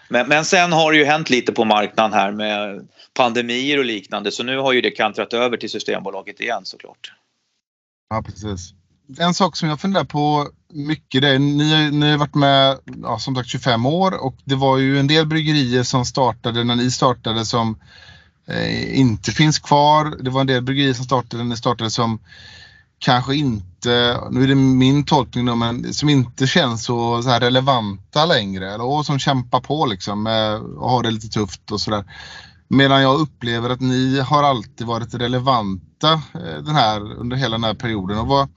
Men, 0.09 0.29
men 0.29 0.45
sen 0.45 0.73
har 0.73 0.93
det 0.93 0.99
ju 0.99 1.05
hänt 1.05 1.31
lite 1.31 1.53
på 1.53 1.65
marknaden 1.65 2.13
här 2.13 2.33
med 2.33 2.89
pandemier 3.15 3.79
och 3.79 3.85
liknande 3.85 4.33
så 4.33 4.43
nu 4.43 4.59
har 4.59 4.73
ju 4.73 4.81
det 4.81 4.91
kantrat 4.91 5.33
över 5.33 5.57
till 5.57 5.71
Systembolaget 5.71 6.41
igen 6.41 6.65
såklart. 6.65 7.13
Ja, 8.11 8.23
precis. 8.23 8.73
En 9.19 9.35
sak 9.35 9.57
som 9.57 9.69
jag 9.69 9.81
funderar 9.81 10.05
på 10.05 10.49
mycket 10.73 11.23
det 11.23 11.29
är, 11.29 11.39
ni, 11.39 11.91
ni 11.91 12.11
har 12.11 12.19
varit 12.19 12.35
med 12.35 12.79
ja, 13.03 13.19
som 13.19 13.37
sagt 13.37 13.49
25 13.49 13.87
år 13.87 14.25
och 14.25 14.35
det 14.45 14.55
var 14.55 14.79
ju 14.79 14.99
en 14.99 15.07
del 15.07 15.27
bryggerier 15.27 15.83
som 15.83 16.05
startade 16.05 16.65
när 16.65 16.77
ni 16.77 16.91
startade 16.91 17.45
som 17.45 17.79
eh, 18.47 18.99
inte 18.99 19.33
finns 19.33 19.59
kvar. 19.59 20.17
Det 20.21 20.31
var 20.31 20.41
en 20.41 20.47
del 20.47 20.63
bryggerier 20.63 20.95
som 20.95 21.05
startade 21.05 21.43
när 21.43 21.51
ni 21.51 21.57
startade 21.57 21.91
som 21.91 22.19
kanske 22.99 23.37
inte, 23.37 24.21
nu 24.31 24.43
är 24.43 24.49
det 24.49 24.55
min 24.55 25.05
tolkning 25.05 25.47
då, 25.47 25.55
men 25.55 25.95
som 25.95 26.09
inte 26.09 26.47
känns 26.47 26.85
så, 26.85 27.23
så 27.23 27.29
här 27.29 27.41
relevanta 27.41 28.27
längre. 28.27 28.75
Eller, 28.75 28.85
och 28.85 29.07
som 29.07 29.19
kämpar 29.19 29.61
på 29.61 29.87
liksom 29.87 30.27
eh, 30.27 30.55
och 30.55 30.91
har 30.91 31.03
det 31.03 31.11
lite 31.11 31.29
tufft 31.29 31.73
och 31.73 31.81
sådär. 31.81 32.05
Medan 32.69 33.03
jag 33.03 33.21
upplever 33.21 33.71
att 33.71 33.81
ni 33.81 34.21
har 34.21 34.43
alltid 34.43 34.87
varit 34.87 35.15
relevanta 35.15 36.13
eh, 36.13 36.63
den 36.65 36.75
här, 36.75 37.13
under 37.13 37.37
hela 37.37 37.57
den 37.57 37.65
här 37.65 37.75
perioden. 37.75 38.19
Och 38.19 38.27
vad, 38.27 38.49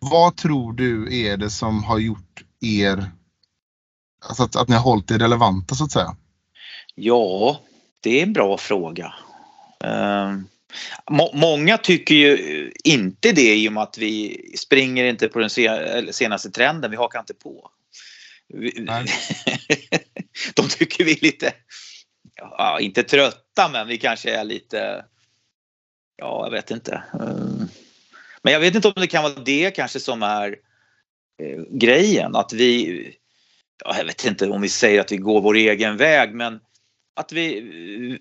vad 0.00 0.36
tror 0.36 0.72
du 0.72 1.20
är 1.26 1.36
det 1.36 1.50
som 1.50 1.84
har 1.84 1.98
gjort 1.98 2.42
er, 2.60 3.10
alltså 4.28 4.42
att, 4.42 4.56
att 4.56 4.68
ni 4.68 4.74
har 4.74 4.82
hållit 4.82 5.10
er 5.10 5.18
relevanta 5.18 5.74
så 5.74 5.84
att 5.84 5.92
säga? 5.92 6.16
Ja, 6.94 7.60
det 8.02 8.20
är 8.20 8.22
en 8.22 8.32
bra 8.32 8.58
fråga. 8.58 9.14
Um 9.84 10.48
många 11.32 11.78
tycker 11.78 12.14
ju 12.14 12.72
inte 12.84 13.32
det 13.32 13.54
i 13.54 13.68
och 13.68 13.72
med 13.72 13.82
att 13.82 13.98
vi 13.98 14.40
springer 14.58 15.04
inte 15.04 15.28
på 15.28 15.38
den 15.38 15.50
senaste 16.12 16.50
trenden, 16.50 16.90
vi 16.90 16.96
hakar 16.96 17.20
inte 17.20 17.34
på. 17.34 17.70
de 20.54 20.68
tycker 20.68 21.04
vi 21.04 21.12
är 21.12 21.22
lite, 21.22 21.52
ja, 22.36 22.80
inte 22.80 23.02
trötta 23.02 23.68
men 23.72 23.88
vi 23.88 23.98
kanske 23.98 24.30
är 24.30 24.44
lite, 24.44 25.04
ja 26.16 26.46
jag 26.46 26.50
vet 26.50 26.70
inte. 26.70 27.02
Mm. 27.20 27.68
Men 28.42 28.52
jag 28.52 28.60
vet 28.60 28.74
inte 28.74 28.88
om 28.88 28.94
det 28.96 29.06
kan 29.06 29.22
vara 29.22 29.34
det 29.34 29.70
kanske 29.70 30.00
som 30.00 30.22
är 30.22 30.56
eh, 31.42 31.62
grejen 31.70 32.36
att 32.36 32.52
vi, 32.52 33.00
ja, 33.84 33.96
jag 33.98 34.04
vet 34.04 34.24
inte 34.24 34.48
om 34.48 34.60
vi 34.60 34.68
säger 34.68 35.00
att 35.00 35.12
vi 35.12 35.16
går 35.16 35.40
vår 35.40 35.56
egen 35.56 35.96
väg 35.96 36.34
men 36.34 36.60
att 37.16 37.32
vi, 37.32 37.60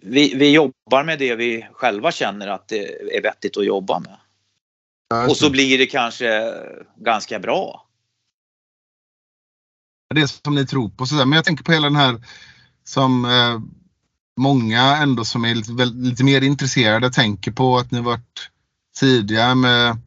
vi, 0.02 0.36
vi 0.36 0.52
jobbar 0.52 1.04
med 1.04 1.20
det 1.20 1.36
vi 1.36 1.68
själva 1.74 2.12
känner 2.12 2.48
att 2.48 2.68
det 2.68 3.16
är 3.18 3.22
vettigt 3.22 3.58
att 3.58 3.66
jobba 3.66 4.00
med. 4.00 4.18
Ja, 5.10 5.30
Och 5.30 5.38
så 5.38 5.50
blir 5.50 5.78
det 5.78 5.86
kanske 5.86 6.54
ganska 6.96 7.40
bra. 7.40 7.86
det 10.16 10.28
som 10.28 10.56
ni 10.56 10.66
tror 10.66 10.90
på. 10.90 11.06
Sådär. 11.06 11.26
Men 11.26 11.36
jag 11.36 11.46
tänker 11.46 11.64
på 11.64 11.72
hela 11.72 11.88
den 11.88 11.96
här 11.96 12.22
som 12.84 13.26
eh, 13.26 13.60
många 14.38 14.98
ändå 14.98 15.26
som 15.26 15.46
är 15.46 15.56
lite, 15.56 15.74
väl, 15.74 15.96
lite 15.96 16.24
mer 16.24 16.42
intresserade 16.42 17.12
tänker 17.12 17.52
på 17.52 17.78
att 17.78 17.92
ni 17.92 18.02
varit 18.02 18.50
tidiga 19.00 19.56
med, 19.56 19.98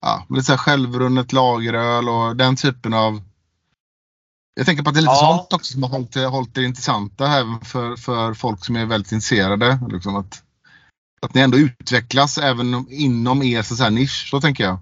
ja, 0.00 0.26
med 0.28 0.36
lite 0.36 0.46
så 0.46 0.52
här 0.52 0.58
självrunnet 0.58 1.32
lageröl 1.32 2.08
och 2.08 2.36
den 2.36 2.56
typen 2.56 2.94
av 2.94 3.22
jag 4.54 4.66
tänker 4.66 4.82
på 4.82 4.88
att 4.88 4.94
det 4.94 4.98
är 5.00 5.02
lite 5.02 5.12
Ja. 5.12 5.36
sånt 5.38 5.52
också 5.52 5.72
som 5.72 5.82
har 5.82 5.90
hållit, 5.90 6.12
det- 6.12 6.26
hållit 6.26 6.54
det 6.54 6.64
intressanta 6.64 7.26
även 7.26 7.60
för, 7.60 7.96
för 7.96 8.34
folk 8.34 8.64
som 8.64 8.76
är 8.76 8.86
väldigt 8.86 9.12
intresserade. 9.12 9.78
Liksom 9.92 10.16
att, 10.16 10.42
att 11.22 11.34
ni 11.34 11.40
ändå 11.40 11.58
utvecklas 11.58 12.38
även 12.38 12.74
om- 12.74 12.88
inom 12.90 13.42
er 13.42 13.62
så 13.62 13.82
här, 13.82 13.90
nisch, 13.90 14.28
så 14.30 14.40
tänker 14.40 14.64
jag. 14.64 14.78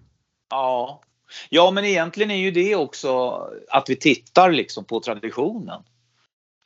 Ja. 0.50 1.00
ja, 1.48 1.70
men 1.70 1.84
egentligen 1.84 2.30
är 2.30 2.36
ju 2.36 2.50
det 2.50 2.76
också 2.76 3.30
att 3.70 3.88
vi 3.90 3.96
tittar 3.96 4.50
liksom 4.52 4.84
på 4.84 5.00
traditionen. 5.00 5.82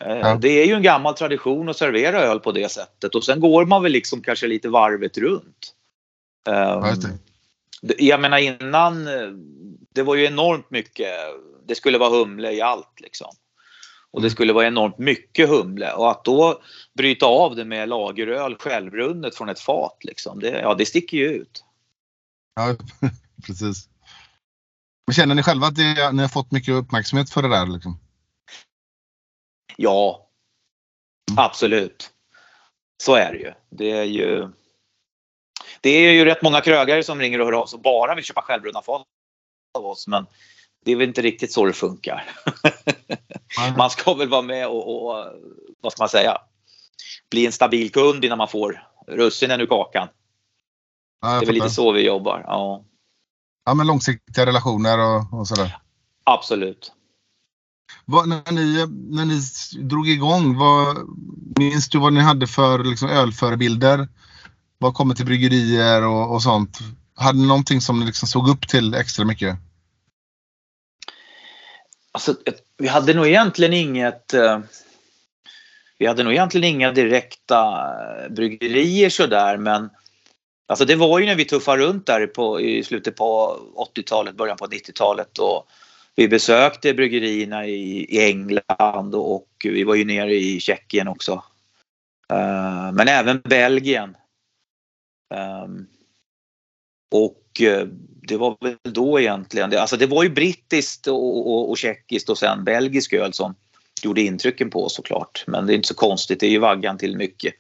Eh, 0.05 0.17
Ja. 0.17 0.35
Det 0.35 0.49
är 0.49 0.67
ju 0.67 0.75
en 0.75 0.83
gammal 0.83 1.15
tradition 1.15 1.69
att 1.69 1.77
servera 1.77 2.21
öl 2.23 2.41
på 2.41 2.53
det 2.53 2.73
sättet 2.73 3.15
och 3.15 3.25
sen 3.25 3.41
går 3.41 3.67
man 3.67 3.83
väl 3.83 3.93
liksom 3.93 4.23
kanske 4.23 4.47
lite 4.47 4.69
varvet 4.69 5.19
runt. 5.19 5.73
Ehm, 6.49 7.19
Jag 7.99 8.21
menar 8.21 8.39
innan, 8.39 9.07
eh, 9.07 9.29
det 9.95 10.03
var 10.03 10.15
ju 10.15 10.25
enormt 10.27 10.71
mycket, 10.71 11.09
det 11.67 11.75
skulle 11.75 11.99
vara 11.99 12.11
humle 12.11 12.53
i 12.53 12.61
allt 12.61 13.01
liksom. 13.01 13.31
Och 14.11 14.21
det 14.21 14.27
Mm. 14.27 14.31
skulle 14.31 14.53
vara 14.53 14.67
enormt 14.67 14.99
mycket 14.99 15.49
humle 15.49 15.93
och 15.93 16.11
att 16.11 16.25
då 16.25 16.63
bryta 16.95 17.27
av 17.27 17.57
det 17.57 17.65
med 17.65 17.89
lageröl 17.89 18.57
självrunnet 18.59 19.37
från 19.37 19.49
ett 19.49 19.61
fat 19.61 19.99
liksom, 20.01 20.41
det, 20.41 20.61
ja 20.61 20.75
det 20.75 20.87
sticker 20.87 21.17
ju 21.17 21.29
ut. 21.29 21.65
Ja, 22.55 22.77
precis. 23.47 23.89
Känner 25.13 25.35
ni 25.35 25.43
själva 25.43 25.67
att 25.67 25.77
det, 25.77 26.13
ni 26.13 26.23
har 26.23 26.29
fått 26.29 26.51
mycket 26.51 26.75
uppmärksamhet 26.75 27.31
för 27.31 27.43
det 27.43 27.49
där? 27.49 27.67
Liksom? 27.67 27.99
Ja, 29.77 30.29
absolut. 31.37 32.11
Så 33.03 33.15
är 33.15 33.33
det 33.33 33.39
ju. 33.39 33.53
Det 33.71 33.91
är 33.91 34.05
ju 34.05 34.49
det 35.81 35.91
är 35.91 36.13
ju 36.13 36.25
rätt 36.25 36.43
många 36.43 36.61
krögare 36.61 37.03
som 37.03 37.21
ringer 37.21 37.41
och 37.41 37.47
hör 37.47 37.53
av 37.53 37.67
sig 37.67 37.77
och 37.77 37.83
bara 37.83 38.15
vill 38.15 38.25
köpa 38.25 38.43
självbrunna 38.43 38.83
fat 38.83 39.07
av 39.79 39.87
oss. 39.87 40.07
Men 40.07 40.27
det 40.87 40.93
är 40.93 40.97
väl 40.97 41.09
inte 41.09 41.23
riktigt 41.23 41.53
så 41.53 41.67
det 41.67 41.73
funkar. 41.73 42.25
Man 43.77 43.91
ska 43.91 44.15
väl 44.15 44.29
vara 44.29 44.43
med 44.43 44.67
och, 44.69 45.07
och 45.07 45.27
vad 45.81 45.93
ska 45.93 46.03
man 46.03 46.09
säga, 46.09 46.39
bli 47.31 47.47
en 47.47 47.53
stabil 47.53 47.91
kund 47.93 48.25
innan 48.25 48.39
man 48.39 48.49
får 48.49 48.83
russinen 49.07 49.61
ur 49.61 49.67
kakan. 49.67 50.09
Ja, 51.23 51.29
Det 51.29 51.45
är 51.45 51.47
väl 51.47 51.55
lite 51.55 51.71
så 51.71 51.93
vi 51.93 52.07
jobbar. 52.07 52.45
Ja, 52.47 52.85
Ja, 53.65 53.75
men 53.75 53.87
långsiktiga 53.87 54.47
relationer 54.47 54.99
och, 54.99 55.39
och 55.41 55.49
sådär. 55.49 55.77
absolut. 56.25 56.93
Vad, 58.05 58.29
när, 58.29 58.53
ni, 58.53 58.87
när 59.17 59.25
ni 59.25 59.41
drog 59.89 60.09
igång, 60.09 60.57
vad, 60.59 60.97
minns 61.59 61.89
du 61.89 61.99
vad 61.99 62.13
ni 62.13 62.21
hade 62.21 62.47
för 62.47 62.85
liksom, 62.85 63.09
ölförebilder? 63.09 64.09
Vad 64.79 64.95
kommer 64.95 65.15
till 65.15 65.27
bryggerier 65.27 66.03
och, 66.07 66.35
och 66.35 66.43
sånt? 66.43 66.79
Hade 67.15 67.39
ni 67.39 67.47
någonting 67.47 67.81
som 67.81 68.01
ni 68.01 68.07
liksom 68.07 68.29
såg 68.29 68.49
upp 68.49 68.69
till 68.69 68.95
extra 68.95 69.25
mycket? 69.25 69.59
Alltså, 72.17 72.35
vi 72.77 72.89
hade 72.89 73.15
nog 73.15 73.27
egentligen 73.27 73.73
inget 73.73 74.35
eh, 74.35 74.61
Vi 75.99 76.07
hade 76.07 76.23
nog 76.23 76.33
egentligen 76.33 76.65
inga 76.65 76.93
direkta 76.93 77.89
eh, 78.25 78.29
bryggerier 78.33 79.11
sådär 79.11 79.57
men 79.57 79.91
Alltså 80.69 80.85
det 80.85 80.97
var 80.97 81.19
ju 81.19 81.27
när 81.27 81.35
vi 81.35 81.45
tuffade 81.45 81.83
runt 81.83 82.07
där 82.07 82.27
på, 82.27 82.61
i 82.61 82.83
slutet 82.85 83.17
på 83.17 83.59
80-talet, 83.97 84.35
början 84.35 84.57
på 84.57 84.67
90-talet 84.67 85.39
och 85.39 85.69
vi 86.15 86.29
besökte 86.29 86.95
bryggerierna 86.95 87.67
i, 87.67 88.07
i 88.09 88.25
England 88.31 89.15
och 89.15 89.49
vi 89.65 89.85
var 89.85 89.95
ju 89.95 90.05
nere 90.05 90.35
i 90.35 90.61
Tjeckien 90.61 91.09
också. 91.09 91.33
Uh, 92.33 92.93
men 92.93 93.09
även 93.09 93.41
Belgien. 93.41 94.17
Um, 95.65 95.87
och 97.15 97.61
uh, 97.61 97.89
det 98.27 98.37
var 98.37 98.57
väl 98.61 98.77
då 98.83 99.21
egentligen, 99.21 99.71
det, 99.71 99.81
alltså 99.81 99.97
det 99.97 100.07
var 100.07 100.23
ju 100.23 100.31
brittiskt 100.31 101.07
och, 101.07 101.53
och, 101.53 101.71
och 101.71 101.79
tjeckiskt 101.79 102.29
och 102.29 102.39
sen 102.39 102.65
belgisk 102.65 103.13
öl 103.13 103.33
som 103.33 103.55
gjorde 104.03 104.21
intrycken 104.23 104.71
på 104.71 104.85
oss 104.85 104.95
såklart. 104.95 105.45
Men 105.47 105.67
det 105.67 105.73
är 105.73 105.75
inte 105.75 105.89
så 105.89 105.95
konstigt, 105.95 106.41
det 106.41 106.47
är 106.47 106.51
ju 106.51 106.59
vaggan 106.59 106.99
till 106.99 107.17
mycket. 107.17 107.55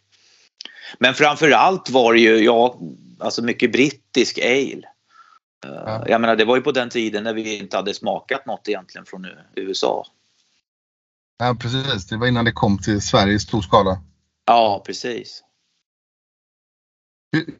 Men 0.98 1.14
framförallt 1.14 1.90
var 1.90 2.14
det 2.14 2.20
ju, 2.20 2.36
ja, 2.36 2.78
alltså 3.18 3.42
mycket 3.42 3.72
brittisk 3.72 4.38
ale. 4.38 4.82
Eh, 5.66 5.82
Ja. 5.86 6.04
Jag 6.08 6.20
menar 6.20 6.36
det 6.36 6.44
var 6.44 6.56
ju 6.56 6.62
på 6.62 6.72
den 6.72 6.90
tiden 6.90 7.24
när 7.24 7.34
vi 7.34 7.58
inte 7.58 7.76
hade 7.76 7.94
smakat 7.94 8.46
något 8.46 8.68
egentligen 8.68 9.04
från 9.06 9.26
USA. 9.54 10.06
Ja, 11.38 11.56
precis. 11.60 12.06
Det 12.06 12.16
var 12.16 12.26
innan 12.26 12.44
det 12.44 12.52
kom 12.52 12.78
till 12.78 13.00
Sverige 13.00 13.34
i 13.34 13.38
stor 13.38 13.62
skala. 13.62 13.98
Ja, 14.46 14.82
precis. 14.86 15.42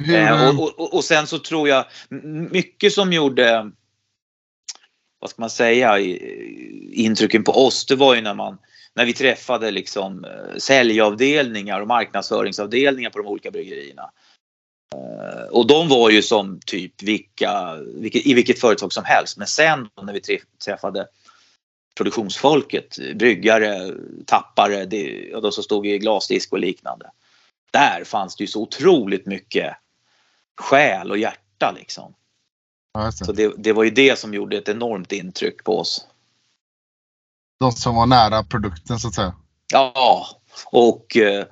Eh, 0.09 0.61
och, 0.61 0.81
och, 0.81 0.94
och 0.94 1.05
sen 1.05 1.27
så 1.27 1.39
tror 1.39 1.69
jag 1.69 1.85
mycket 2.51 2.93
som 2.93 3.12
gjorde 3.12 3.70
vad 5.20 5.31
ska 5.31 5.43
man 5.43 5.51
säga 5.51 5.98
intrycken 6.93 7.44
på 7.44 7.53
oss 7.53 7.86
det 7.86 7.97
var 7.97 8.15
ju 8.15 8.20
när 8.20 8.35
man 8.35 8.59
när 8.94 9.07
vi 9.07 9.12
träffade 9.12 9.70
liksom 9.70 10.24
eh, 10.24 10.57
säljavdelningar 10.59 11.81
och 11.81 11.86
marknadsföringsavdelningar 11.89 13.11
på 13.11 13.19
de 13.19 13.27
olika 13.27 13.51
bryggerierna. 13.51 14.11
Eh, 14.94 15.48
Och 15.51 15.66
de 15.66 15.89
var 15.89 16.11
ju 16.11 16.23
som 16.23 16.61
typ 16.66 17.03
vilka, 17.03 17.77
vilket, 17.94 18.27
i 18.27 18.35
vilket 18.35 18.61
företag 18.61 18.93
som 18.93 19.05
helst. 19.05 19.36
Men 19.36 19.47
sen 19.47 19.89
när 20.03 20.12
vi 20.12 20.20
träff- 20.20 20.59
träffade 20.65 21.07
produktionsfolket, 21.97 22.97
bryggare, 23.15 23.93
tappare, 24.27 24.85
det, 24.85 25.35
och 25.35 25.43
de 25.43 25.53
som 25.53 25.65
stod 25.65 25.86
i 25.86 25.98
glasdisk 25.98 26.53
och 26.53 26.59
liknande. 26.59 27.11
Där 27.77 28.05
fanns 28.05 28.36
det 28.36 28.44
ju 28.44 28.48
så 28.48 28.62
otroligt 28.62 29.27
mycket 29.27 29.77
själ 30.61 31.11
och 31.11 31.19
hjärta 31.19 31.74
liksom. 31.77 32.15
ja. 32.93 33.12
Så 33.12 33.32
det, 33.32 33.53
det 33.57 33.73
var 33.73 33.85
ju 33.85 33.90
det 33.90 34.19
som 34.19 34.35
gjorde 34.35 34.57
ett 34.57 34.69
enormt 34.69 35.12
intryck 35.12 35.65
på 35.65 35.78
oss. 35.78 36.07
De 37.61 37.73
som 37.73 37.97
var 37.97 38.07
nära 38.07 38.44
produkten 38.44 38.98
så 38.98 39.09
att 39.09 39.15
säga. 39.15 39.35
Ja, 39.73 40.27
och 40.66 41.16
eh, 41.16 41.44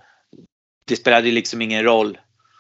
det 0.85 0.97
spelade 0.97 1.31
liksom 1.31 1.63
ingen 1.63 1.85
roll 1.85 2.19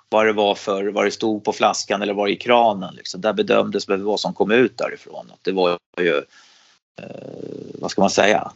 vad 0.08 0.26
det 0.26 0.32
var 0.32 0.54
för, 0.54 0.86
vad 0.86 1.04
det 1.04 1.10
stod 1.10 1.44
på 1.44 1.52
flaskan 1.52 2.02
eller 2.02 2.14
vad 2.14 2.30
i 2.30 2.36
kranen. 2.36 2.94
Liksom. 2.94 3.20
Där 3.20 3.32
bedömdes 3.32 3.88
vad 3.88 4.20
som 4.20 4.34
kom 4.34 4.50
ut 4.50 4.78
därifrån. 4.78 5.32
Det 5.42 5.52
var 5.52 5.78
ju, 6.00 6.16
eh, 6.96 7.04
vad 7.74 7.90
ska 7.90 8.00
man 8.00 8.10
säga, 8.10 8.52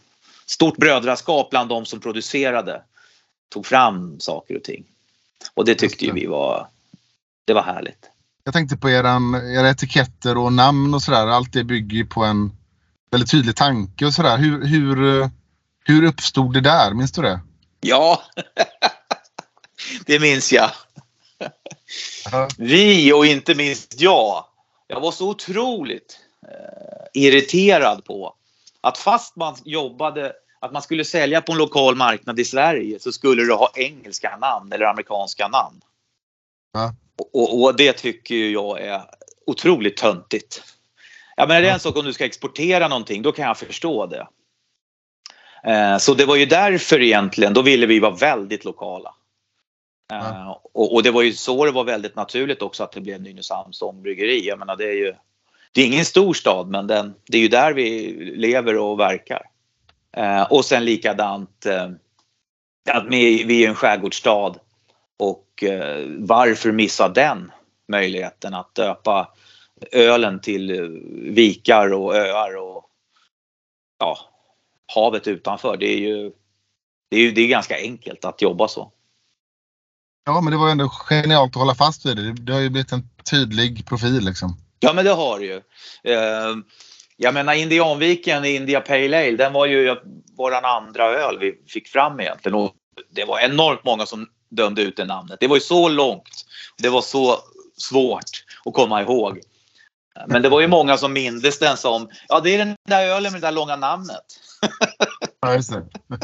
stort 0.46 0.76
brödraskap 0.76 1.50
bland 1.50 1.68
de 1.68 1.86
som 1.86 2.00
producerade. 2.00 2.82
Tog 3.48 3.66
fram 3.66 4.20
saker 4.20 4.56
och 4.56 4.62
ting. 4.62 4.84
Och 5.54 5.64
det 5.64 5.74
tyckte 5.74 6.04
ju 6.04 6.12
vi 6.12 6.26
var, 6.26 6.68
det 7.44 7.54
var 7.54 7.62
härligt. 7.62 8.10
Jag 8.44 8.54
tänkte 8.54 8.76
på 8.76 8.90
eran, 8.90 9.34
era 9.34 9.70
etiketter 9.70 10.38
och 10.38 10.52
namn 10.52 10.94
och 10.94 11.02
sådär. 11.02 11.26
Allt 11.26 11.52
det 11.52 11.64
bygger 11.64 11.96
ju 11.96 12.06
på 12.06 12.24
en 12.24 12.52
väldigt 13.10 13.30
tydlig 13.30 13.56
tanke 13.56 14.06
och 14.06 14.12
sådär. 14.12 14.38
Hur, 14.38 14.64
hur, 14.66 15.30
hur 15.84 16.04
uppstod 16.04 16.54
det 16.54 16.60
där? 16.60 16.94
Minns 16.94 17.12
du 17.12 17.22
det? 17.22 17.40
Ja, 17.80 18.22
det 20.06 20.20
minns 20.20 20.52
jag. 20.52 20.70
Ja. 22.32 22.48
Vi 22.58 23.12
och 23.12 23.26
inte 23.26 23.54
minst 23.54 24.00
jag. 24.00 24.44
Jag 24.86 25.00
var 25.00 25.12
så 25.12 25.28
otroligt 25.28 26.20
eh, 26.46 27.22
irriterad 27.22 28.04
på 28.04 28.34
att 28.80 28.98
fast 28.98 29.36
man 29.36 29.56
jobbade, 29.64 30.32
att 30.60 30.72
man 30.72 30.82
skulle 30.82 31.04
sälja 31.04 31.40
på 31.40 31.52
en 31.52 31.58
lokal 31.58 31.96
marknad 31.96 32.40
i 32.40 32.44
Sverige 32.44 33.00
så 33.00 33.12
skulle 33.12 33.42
du 33.42 33.54
ha 33.54 33.72
engelska 33.74 34.36
namn 34.36 34.72
eller 34.72 34.86
amerikanska 34.86 35.48
namn. 35.48 35.80
Ja. 36.72 36.94
Och, 37.32 37.62
och, 37.62 37.76
det 37.76 37.92
tycker 37.92 38.34
jag 38.34 38.80
är 38.80 39.02
otroligt 39.46 39.96
töntigt. 39.96 40.62
Jag 41.36 41.48
menar 41.48 41.62
det 41.62 41.68
är 41.68 41.72
en 41.72 41.80
sak 41.80 41.96
om 41.96 42.04
du 42.04 42.12
ska 42.12 42.24
exportera 42.24 42.88
någonting, 42.88 43.22
då 43.22 43.32
kan 43.32 43.44
jag 43.44 43.58
förstå 43.58 44.06
det. 44.06 44.26
Eh, 45.64 45.98
så 45.98 46.14
det 46.14 46.24
var 46.24 46.36
ju 46.36 46.46
därför 46.46 47.02
egentligen, 47.02 47.54
då 47.54 47.62
ville 47.62 47.86
vi 47.86 48.00
vara 48.00 48.14
väldigt 48.14 48.64
lokala. 48.64 49.14
Eh, 50.12 50.50
och, 50.72 50.94
och 50.94 51.02
det 51.02 51.10
var 51.10 51.22
ju 51.22 51.32
så 51.32 51.64
det 51.64 51.70
var 51.70 51.84
väldigt 51.84 52.16
naturligt 52.16 52.62
också 52.62 52.84
att 52.84 52.92
det 52.92 53.00
blev 53.00 53.22
Nynäshamns 53.22 53.82
ångbryggeri. 53.82 54.46
Jag 54.46 54.58
menar 54.58 54.76
det 54.76 54.84
är 54.84 54.96
ju, 54.96 55.14
det 55.72 55.80
är 55.80 55.86
ingen 55.86 56.04
stor 56.04 56.34
stad 56.34 56.68
men 56.68 56.86
den, 56.86 57.14
det 57.26 57.38
är 57.38 57.42
ju 57.42 57.48
där 57.48 57.72
vi 57.72 58.12
lever 58.36 58.76
och 58.76 59.00
verkar. 59.00 59.42
Eh, 60.18 60.42
och 60.42 60.64
sen 60.64 60.84
likadant 60.84 61.66
eh, 61.66 61.90
att 62.90 63.06
vi, 63.08 63.44
vi 63.44 63.64
är 63.64 63.68
en 63.68 63.74
skärgårdsstad 63.74 64.54
och 65.18 65.64
eh, 65.64 66.06
varför 66.18 66.72
missa 66.72 67.08
den 67.08 67.52
möjligheten 67.88 68.54
att 68.54 68.74
döpa 68.74 69.28
ölen 69.92 70.40
till 70.40 70.90
vikar 71.34 71.92
och 71.92 72.16
öar 72.16 72.56
och 72.56 72.84
ja, 73.98 74.18
havet 74.94 75.28
utanför. 75.28 75.76
Det 75.76 75.86
är 75.86 75.98
ju 75.98 76.32
det 77.10 77.16
är, 77.16 77.32
det 77.32 77.40
är 77.40 77.48
ganska 77.48 77.76
enkelt 77.76 78.24
att 78.24 78.42
jobba 78.42 78.68
så. 78.68 78.92
Ja, 80.24 80.40
men 80.40 80.52
det 80.52 80.58
var 80.58 80.70
ändå 80.70 80.88
genialt 80.88 81.50
att 81.50 81.60
hålla 81.60 81.74
fast 81.74 82.06
vid 82.06 82.16
det. 82.16 82.32
Det 82.32 82.52
har 82.52 82.60
ju 82.60 82.70
blivit 82.70 82.92
en 82.92 83.08
tydlig 83.30 83.86
profil 83.86 84.24
liksom. 84.24 84.56
Ja, 84.80 84.92
men 84.92 85.04
det 85.04 85.10
har 85.10 85.38
det 85.38 85.44
ju. 85.44 85.62
Jag 87.20 87.34
menar 87.34 87.54
Indianviken, 87.54 88.44
India 88.44 88.80
Pale 88.80 89.18
Ale, 89.18 89.36
den 89.36 89.52
var 89.52 89.66
ju 89.66 89.96
våran 90.36 90.64
andra 90.64 91.04
öl 91.04 91.38
vi 91.38 91.54
fick 91.66 91.88
fram 91.88 92.20
egentligen. 92.20 92.54
Och 92.54 92.72
det 93.10 93.24
var 93.24 93.40
enormt 93.40 93.84
många 93.84 94.06
som 94.06 94.26
dömde 94.50 94.82
ut 94.82 94.96
det 94.96 95.04
namnet. 95.04 95.36
Det 95.40 95.46
var 95.46 95.56
ju 95.56 95.60
så 95.60 95.88
långt. 95.88 96.44
Det 96.78 96.88
var 96.88 97.02
så 97.02 97.38
svårt 97.76 98.44
att 98.64 98.74
komma 98.74 99.02
ihåg. 99.02 99.40
Men 100.26 100.42
det 100.42 100.48
var 100.48 100.60
ju 100.60 100.68
många 100.68 100.96
som 100.96 101.12
mindes 101.12 101.58
den 101.58 101.76
som, 101.76 102.08
ja 102.28 102.40
det 102.40 102.54
är 102.54 102.58
den 102.58 102.76
där 102.88 103.06
ölen 103.06 103.32
med 103.32 103.40
det 103.40 103.46
där 103.46 103.52
långa 103.52 103.76
namnet. 103.76 104.24
Ja, 105.40 105.54
just 105.54 105.72
det. 105.72 105.86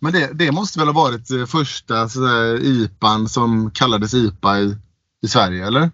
Men 0.00 0.12
det, 0.12 0.30
det 0.32 0.52
måste 0.52 0.78
väl 0.78 0.88
ha 0.88 0.94
varit 1.02 1.30
eh, 1.30 1.46
första 1.46 2.08
sådär, 2.08 2.64
IPAn 2.64 3.28
som 3.28 3.70
kallades 3.70 4.14
IPA 4.14 4.58
i, 4.58 4.76
i 5.22 5.28
Sverige, 5.28 5.66
eller? 5.66 5.90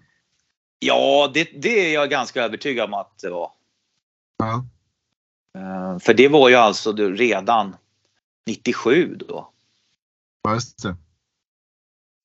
Ja, 0.79 1.31
det, 1.33 1.49
det 1.61 1.89
är 1.89 1.93
jag 1.93 2.09
ganska 2.09 2.43
övertygad 2.43 2.85
om 2.85 2.93
att 2.93 3.19
det 3.21 3.29
var. 3.29 3.51
Ja. 4.37 4.65
Eh, 5.57 5.99
För 5.99 6.13
det 6.13 6.27
var 6.27 6.49
ju 6.49 6.55
alltså 6.55 6.93
redan 6.93 7.75
97 8.47 9.15
då. 9.15 9.49
Ja, 10.43 10.53
just 10.53 10.83
det. 10.83 10.95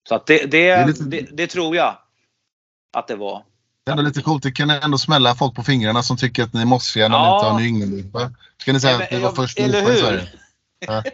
Så 0.09 0.15
att 0.15 0.27
det, 0.27 0.47
det, 0.51 0.69
är 0.71 0.87
lite- 0.87 1.05
det, 1.05 1.21
det 1.33 1.47
tror 1.47 1.77
jag 1.77 1.99
att 2.93 3.09
det 3.09 3.17
var. 3.17 3.45
Det 3.85 3.91
är 3.91 3.93
ändå 3.93 4.03
lite 4.03 4.23
coolt. 4.23 4.43
Det 4.43 4.53
kan 4.53 4.71
ändå 4.71 4.99
smälla 4.99 5.35
folk 5.35 5.55
på 5.55 5.63
fingrarna 5.63 6.03
som 6.03 6.17
tycker 6.17 6.43
att 6.43 6.53
ni 6.53 6.61
är 6.61 6.65
mossiga 6.67 7.09
när 7.09 7.17
Ja. 7.17 7.29
ni 7.31 7.35
inte 7.37 7.47
har 7.47 7.59
New 7.61 7.67
England-IPA. 7.67 8.33
Ska 8.59 8.73
ni 8.73 8.81
säga 8.81 8.93
Ja, 8.93 8.99
men- 8.99 9.05
att 9.07 9.13
ni 9.13 9.19
var 9.21 9.33
först 9.33 9.59
med 9.59 9.69
i? 9.69 9.73
Sverige? 9.73 10.29
Ja. 10.79 11.03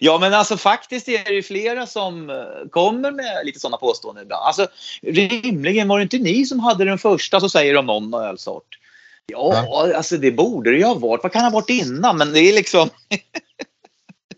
Ja 0.00 0.18
men 0.20 0.34
alltså 0.34 0.56
faktiskt 0.56 1.08
är 1.08 1.24
det 1.24 1.30
ju 1.34 1.42
flera 1.42 1.86
som 1.86 2.30
eh, 2.30 2.36
kommer 2.70 3.10
med 3.12 3.46
lite 3.46 3.60
sådana 3.60 3.76
påståenden 3.76 4.22
ibland. 4.24 4.42
Alltså 4.44 4.66
rimligen 5.02 5.88
var 5.88 5.98
det 5.98 6.02
inte 6.02 6.18
ni 6.18 6.46
som 6.46 6.60
hade 6.60 6.84
den 6.84 6.98
första 6.98 7.40
så 7.40 7.48
säger 7.48 7.74
de 7.74 7.86
någon 7.86 8.14
ölsort. 8.14 8.78
Ja, 9.26 9.92
alltså 9.96 10.16
det 10.16 10.32
borde 10.32 10.70
det 10.70 10.76
ju 10.76 10.84
ha 10.84 10.94
varit. 10.94 11.22
Vad 11.22 11.32
kan 11.32 11.42
det 11.42 11.46
ha 11.50 11.54
varit 11.60 11.70
innan? 11.70 12.16
Men 12.18 12.32
det 12.32 12.40
är 12.40 12.52
liksom, 12.52 12.90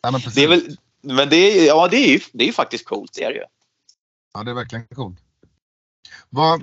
Ja, 0.03 0.11
men 0.11 0.21
precis. 0.21 0.35
det 0.35 0.45
är 0.45 0.49
väl, 0.49 0.77
men 1.03 1.29
det 1.29 1.37
är, 1.37 1.67
ja 1.67 1.89
det 1.89 1.97
är 1.97 2.09
ju, 2.09 2.21
det 2.33 2.45
är 2.45 2.47
ju 2.47 2.53
faktiskt 2.53 2.85
coolt, 2.85 3.13
det 3.15 3.25
är 3.25 3.29
det 3.31 3.37
ju. 3.37 3.45
Ja, 4.35 4.43
det 4.43 4.51
är 4.51 4.55
verkligen 4.55 4.87
coolt. 4.87 5.19
Vad, 6.31 6.63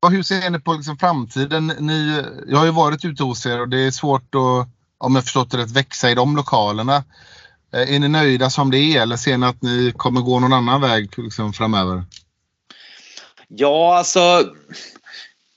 vad, 0.00 0.12
hur 0.12 0.22
ser 0.22 0.50
ni 0.50 0.60
på 0.60 0.72
liksom 0.72 0.98
framtiden? 0.98 1.66
Ni, 1.66 2.22
jag 2.48 2.58
har 2.58 2.64
ju 2.64 2.70
varit 2.72 3.04
ute 3.04 3.22
hos 3.22 3.46
er 3.46 3.60
och 3.60 3.68
det 3.68 3.80
är 3.80 3.90
svårt 3.90 4.34
att, 4.34 4.68
om 4.98 5.14
jag 5.14 5.24
förstått 5.24 5.50
det 5.50 5.58
rätt, 5.58 5.70
växa 5.70 6.10
i 6.10 6.14
de 6.14 6.36
lokalerna. 6.36 7.04
Eh, 7.72 7.94
Är 7.94 7.98
ni 7.98 8.08
nöjda 8.08 8.50
som 8.50 8.70
det 8.70 8.78
är 8.78 9.02
eller 9.02 9.16
ser 9.16 9.38
ni 9.38 9.46
att 9.46 9.62
ni 9.62 9.92
kommer 9.96 10.20
gå 10.20 10.40
någon 10.40 10.52
annan 10.52 10.80
väg 10.80 11.18
liksom, 11.18 11.52
framöver? 11.52 12.04
Ja, 13.48 13.98
alltså. 13.98 14.54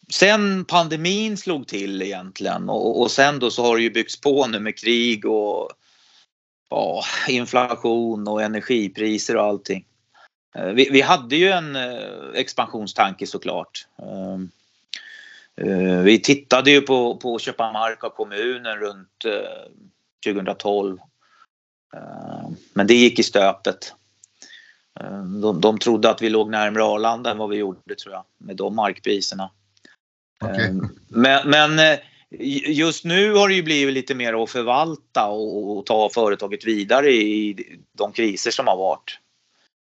Sen 0.10 0.66
pandemin 0.66 1.38
slog 1.38 1.68
till 1.68 2.02
egentligen 2.02 2.70
och, 2.70 3.02
och 3.02 3.12
sen 3.12 3.40
då 3.40 3.52
så 3.52 3.64
har 3.64 3.78
det 3.78 3.84
ju 3.84 3.90
byggts 3.90 4.22
på 4.22 4.48
nu 4.48 4.60
med 4.60 4.78
krig 4.78 5.26
och 5.26 5.70
ja, 6.70 7.04
inflation 7.28 8.28
och 8.28 8.42
energipriser 8.42 9.38
och 9.38 9.44
allting. 9.44 9.86
Eh, 10.56 10.66
vi, 10.66 10.90
vi 10.90 11.02
hade 11.02 11.36
ju 11.36 11.50
en 11.50 11.76
eh, 11.76 12.30
expansionstanke 12.34 13.28
såklart. 13.28 13.88
Ehm, 13.98 14.50
eh, 15.56 16.00
vi 16.00 16.20
tittade 16.20 16.72
ju 16.72 16.82
på, 16.82 17.18
på 17.18 17.36
att 17.36 17.42
köpa 17.42 17.72
mark 17.72 18.04
av 18.04 18.10
kommunen 18.10 18.78
runt 18.78 19.26
2012. 20.26 20.98
Ehm, 21.96 22.56
men 22.74 22.88
det 22.88 22.94
gick 22.94 23.20
i 23.20 23.24
stöpet. 23.24 23.94
Ehm, 25.00 25.42
de, 25.42 25.62
de 25.62 25.80
trodde 25.80 26.10
att 26.10 26.22
vi 26.22 26.30
låg 26.30 26.50
närmare 26.50 26.84
Arlanda 26.84 27.32
än 27.32 27.38
vad 27.38 27.50
vi 27.50 27.58
gjorde 27.58 27.96
tror 27.96 28.14
jag 28.14 28.24
med 28.38 28.56
de 28.56 28.76
markpriserna. 28.76 29.50
Okej. 30.44 30.66
Eh, 30.66 30.74
Men, 31.08 31.50
men 31.50 31.80
eh, 31.80 32.00
just 32.68 33.06
nu 33.06 33.34
har 33.34 33.50
det 33.50 33.56
ju 33.56 33.64
blivit 33.64 33.94
lite 33.94 34.16
mer 34.16 34.44
att 34.44 34.50
förvalta 34.50 35.26
och, 35.26 35.78
och 35.78 35.86
ta 35.86 36.10
företaget 36.10 36.66
vidare 36.66 37.12
i 37.12 37.56
de 37.98 38.12
kriser 38.12 38.52
som 38.52 38.68
har 38.68 38.78
varit. 38.78 39.20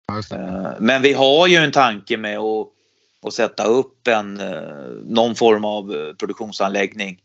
Ja, 0.07 0.15
just 0.15 0.29
det. 0.29 0.35
Eh, 0.35 0.71
Men 0.79 1.01
vi 1.01 1.13
har 1.13 1.47
ju 1.47 1.55
en 1.55 1.71
tanke 1.71 2.17
med 2.17 2.39
att, 2.39 2.67
att 3.25 3.33
sätta 3.33 3.63
upp 3.63 4.07
en, 4.07 4.39
eh, 4.39 4.61
någon 5.05 5.35
form 5.35 5.65
av 5.65 5.95
eh, 5.95 6.13
produktionsanläggning. 6.13 7.21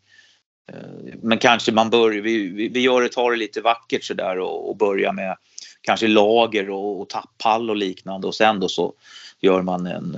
Eh, 0.73 1.15
Men 1.23 1.39
kanske 1.39 1.73
man 1.73 1.91
börjar, 1.91 2.23
vi, 2.23 2.69
vi, 2.69 2.81
gör 2.81 3.03
det, 3.03 3.09
tar 3.09 3.31
det 3.31 3.37
lite 3.37 3.61
vackert 3.61 4.05
sådär 4.05 4.39
och, 4.39 4.71
och 4.71 4.77
börjar 4.77 5.13
med 5.13 5.37
kanske 5.81 6.09
lager 6.09 6.71
och, 6.71 7.01
och 7.01 7.09
tapphall 7.09 7.71
och 7.71 7.77
liknande 7.77 8.27
och 8.27 8.35
sen 8.35 8.61
då 8.61 8.69
så 8.69 8.93
gör 9.41 9.63
man 9.63 9.87
en, 9.87 10.17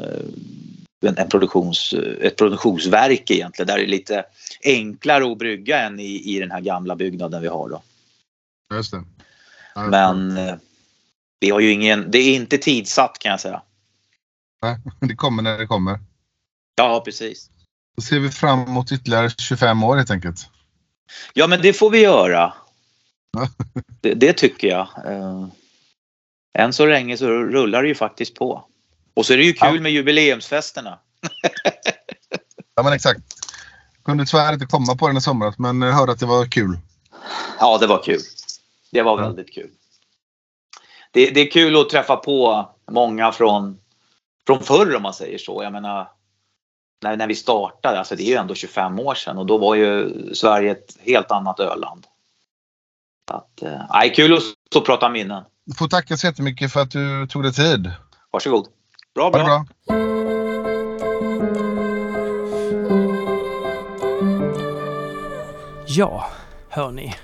en, 1.06 1.18
en 1.18 1.28
produktions, 1.28 1.94
ett 2.20 2.36
produktionsverk 2.36 3.30
egentligen 3.30 3.66
där 3.66 3.76
det 3.76 3.82
är 3.82 3.86
lite 3.86 4.24
enklare 4.64 5.32
att 5.32 5.38
brygga 5.38 5.80
än 5.80 6.00
i, 6.00 6.36
i 6.36 6.40
den 6.40 6.50
här 6.50 6.60
gamla 6.60 6.96
byggnaden 6.96 7.42
vi 7.42 7.48
har 7.48 7.68
då. 7.68 7.82
Just 8.74 8.90
det. 8.90 9.04
Ja, 9.74 9.86
Men 9.86 10.36
eh, 10.36 10.54
vi 11.40 11.50
har 11.50 11.60
ju 11.60 11.72
ingen, 11.72 12.10
det 12.10 12.18
är 12.18 12.34
inte 12.34 12.58
tidsatt 12.58 13.18
kan 13.18 13.30
jag 13.30 13.40
säga. 13.40 13.62
Det 15.00 15.14
kommer 15.14 15.42
när 15.42 15.58
det 15.58 15.66
kommer. 15.66 15.98
Ja, 16.76 17.02
precis. 17.04 17.50
Då 17.96 18.02
ser 18.02 18.18
vi 18.18 18.30
fram 18.30 18.60
emot 18.60 18.92
ytterligare 18.92 19.30
25 19.30 19.84
år 19.84 19.96
helt 19.96 20.10
enkelt. 20.10 20.50
Ja, 21.32 21.46
men 21.46 21.62
det 21.62 21.72
får 21.72 21.90
vi 21.90 22.02
göra. 22.02 22.54
Det, 24.00 24.14
det 24.14 24.32
tycker 24.32 24.68
jag. 24.68 24.88
Eh, 25.06 25.46
än 26.54 26.72
så 26.72 26.86
länge 26.86 27.16
så 27.16 27.26
rullar 27.28 27.82
det 27.82 27.88
ju 27.88 27.94
faktiskt 27.94 28.34
på. 28.34 28.67
Och 29.18 29.26
så 29.26 29.32
är 29.32 29.36
det 29.36 29.44
ju 29.44 29.52
kul 29.52 29.74
Ja. 29.74 29.80
med 29.80 29.92
jubileumsfesterna. 29.92 30.98
Ja 32.74 32.82
men 32.82 32.92
exakt. 32.92 33.20
Kunde 34.04 34.26
tyvärr 34.26 34.52
inte 34.52 34.66
komma 34.66 34.96
på 34.96 35.06
den 35.08 35.16
i 35.16 35.20
somras 35.20 35.58
men 35.58 35.82
jag 35.82 35.92
hörde 35.92 36.12
att 36.12 36.20
det 36.20 36.26
var 36.26 36.46
kul. 36.46 36.78
Ja, 37.60 37.78
det 37.78 37.86
var 37.86 38.02
kul. 38.02 38.20
Det 38.90 39.02
var 39.02 39.16
väldigt 39.16 39.54
kul. 39.54 39.70
Det, 41.10 41.30
det 41.30 41.40
är 41.40 41.50
kul 41.50 41.76
att 41.76 41.90
träffa 41.90 42.16
på 42.16 42.68
många 42.90 43.32
från, 43.32 43.78
från 44.46 44.62
förr 44.62 44.96
om 44.96 45.02
man 45.02 45.14
säger 45.14 45.38
så. 45.38 45.62
Jag 45.62 45.72
menar, 45.72 46.10
när, 47.02 47.16
när 47.16 47.26
vi 47.26 47.34
startade, 47.34 47.98
alltså 47.98 48.16
det 48.16 48.22
är 48.22 48.28
ju 48.28 48.34
ändå 48.34 48.54
25 48.54 48.98
år 48.98 49.14
sedan 49.14 49.38
och 49.38 49.46
då 49.46 49.58
var 49.58 49.74
ju 49.74 50.12
Sverige 50.34 50.72
ett 50.72 50.96
helt 51.00 51.30
annat 51.30 51.60
öland. 51.60 52.06
Så 53.30 53.36
Att, 53.36 53.62
eh, 54.02 54.12
kul 54.14 54.34
att 54.34 54.42
stå 54.42 54.78
och 54.78 54.86
prata 54.86 55.08
minnen. 55.08 55.44
Du 55.64 55.74
får 55.74 55.88
tacka 55.88 56.16
så 56.16 56.26
jättemycket 56.26 56.72
för 56.72 56.80
att 56.80 56.90
du 56.90 57.26
tog 57.26 57.42
dig 57.42 57.52
tid. 57.52 57.92
Varsågod. 58.30 58.68
Bra, 59.14 59.24
Ha 59.24 59.30
det 59.38 59.44
bra. 59.44 59.44
bra. 59.44 59.64
Ja, 65.86 66.26
hörni. 66.68 67.14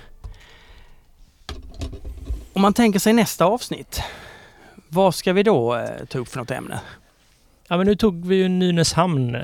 Om 2.53 2.61
man 2.61 2.73
tänker 2.73 2.99
sig 2.99 3.13
nästa 3.13 3.45
avsnitt. 3.45 4.01
Vad 4.89 5.15
ska 5.15 5.33
vi 5.33 5.43
då 5.43 5.75
eh, 5.75 6.05
ta 6.09 6.19
upp 6.19 6.27
för 6.27 6.37
något 6.39 6.51
ämne? 6.51 6.79
Ja, 7.67 7.77
men 7.77 7.87
nu 7.87 7.95
tog 7.95 8.25
vi 8.25 8.35
ju 8.35 8.47
Nynäshamn. 8.47 9.37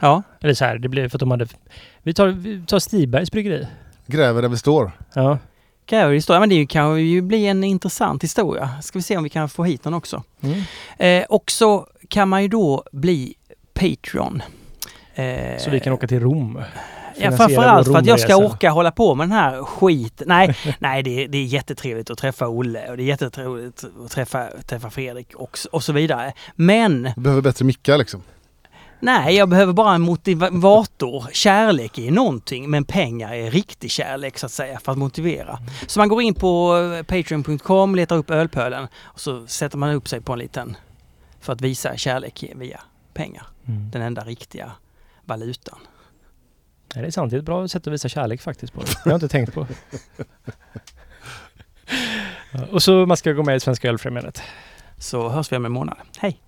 Ja, 0.00 0.22
Eller 0.40 0.54
så 0.54 0.64
här, 0.64 0.78
det 0.78 0.88
blev 0.88 1.08
för 1.08 1.16
att 1.16 1.20
de 1.20 1.30
hade... 1.30 1.46
Vi 2.02 2.14
tar, 2.14 2.26
vi 2.26 2.66
tar 2.66 2.78
Stibergs 2.78 3.30
bryggeri. 3.32 3.66
Gräver 4.06 4.42
där 4.42 4.48
vi 4.48 4.58
står. 4.58 4.92
Ja. 5.14 5.38
Gräver 5.86 6.14
historia. 6.14 6.40
Men 6.40 6.48
det 6.48 6.66
kan 6.66 7.00
ju 7.06 7.20
bli 7.22 7.46
en 7.46 7.64
intressant 7.64 8.22
historia. 8.24 8.70
Ska 8.82 8.98
vi 8.98 9.02
se 9.02 9.16
om 9.16 9.24
vi 9.24 9.30
kan 9.30 9.48
få 9.48 9.64
hit 9.64 9.82
den 9.82 9.94
också. 9.94 10.22
Mm. 10.40 10.62
Eh, 10.98 11.26
och 11.28 11.50
så 11.50 11.86
kan 12.08 12.28
man 12.28 12.42
ju 12.42 12.48
då 12.48 12.84
bli 12.92 13.34
Patreon. 13.74 14.42
Eh, 15.14 15.58
Så 15.58 15.70
vi 15.70 15.80
kan 15.80 15.92
åka 15.92 16.06
till 16.06 16.20
Rom. 16.20 16.62
Ja, 17.16 17.32
framförallt 17.32 17.86
för 17.88 17.96
att 17.98 18.06
jag 18.06 18.20
ska 18.20 18.36
orka 18.36 18.70
hålla 18.70 18.90
på 18.90 19.14
med 19.14 19.24
den 19.28 19.32
här 19.32 19.64
skit. 19.64 20.22
Nej, 20.26 20.56
nej 20.78 21.02
det, 21.02 21.24
är- 21.24 21.28
det 21.28 21.38
är 21.38 21.44
jättetrevligt 21.44 22.10
att 22.10 22.18
träffa 22.18 22.48
Olle 22.48 22.90
och 22.90 22.96
det 22.96 23.02
är 23.02 23.04
jättetrevligt 23.04 23.84
att 24.04 24.10
träffa, 24.10 24.48
träffa 24.66 24.90
Fredrik 24.90 25.34
och, 25.34 25.58
och 25.72 25.84
så 25.84 25.92
vidare. 25.92 26.32
Men 26.54 27.10
Vi 27.16 27.22
behöver 27.22 27.42
bättre 27.42 27.64
mickar 27.64 27.98
liksom. 27.98 28.22
Nej, 29.02 29.36
jag 29.36 29.48
behöver 29.48 29.72
bara 29.72 29.94
en 29.94 30.00
motivator. 30.00 31.26
Kärlek 31.32 31.98
är 31.98 32.10
någonting, 32.10 32.70
men 32.70 32.84
pengar 32.84 33.34
är 33.34 33.50
riktig 33.50 33.90
kärlek 33.90 34.38
så 34.38 34.46
att 34.46 34.52
säga 34.52 34.80
för 34.80 34.92
att 34.92 34.98
motivera. 34.98 35.58
Så 35.86 36.00
man 36.00 36.08
går 36.08 36.22
in 36.22 36.34
på 36.34 36.76
eh, 36.76 37.02
patreon.com, 37.02 37.94
letar 37.94 38.16
upp 38.16 38.30
ölpölen 38.30 38.88
och 39.02 39.20
så 39.20 39.46
sätter 39.46 39.78
man 39.78 39.90
upp 39.94 40.08
sig 40.08 40.20
på 40.20 40.32
en 40.32 40.38
liten 40.38 40.76
för 41.40 41.52
att 41.52 41.60
visa 41.60 41.96
kärlek 41.96 42.44
via 42.54 42.80
pengar. 43.14 43.46
Mm. 43.68 43.90
Den 43.90 44.02
enda 44.02 44.24
riktiga 44.24 44.72
valutan. 45.24 45.78
Ja, 46.94 47.00
det 47.00 47.06
är 47.06 47.10
sant. 47.10 47.30
Det 47.30 47.36
är 47.36 47.38
ett 47.38 47.44
bra 47.44 47.68
sätt 47.68 47.86
att 47.86 47.92
visa 47.92 48.08
kärlek 48.08 48.40
faktiskt 48.40 48.72
på 48.72 48.80
det. 48.80 48.86
Det 48.86 48.98
har 49.04 49.10
jag 49.10 49.16
inte 49.16 49.28
tänkt 49.28 49.54
på. 49.54 49.66
Och 52.70 52.82
så 52.82 53.06
man 53.06 53.16
ska 53.16 53.32
gå 53.32 53.42
med 53.42 53.56
i 53.56 53.60
Svenska 53.60 53.88
Ölfrämjandet. 53.88 54.42
Så 54.98 55.28
hörs 55.28 55.52
vi 55.52 55.56
om 55.56 55.64
en 55.64 55.72
månad. 55.72 55.96
Hej! 56.18 56.40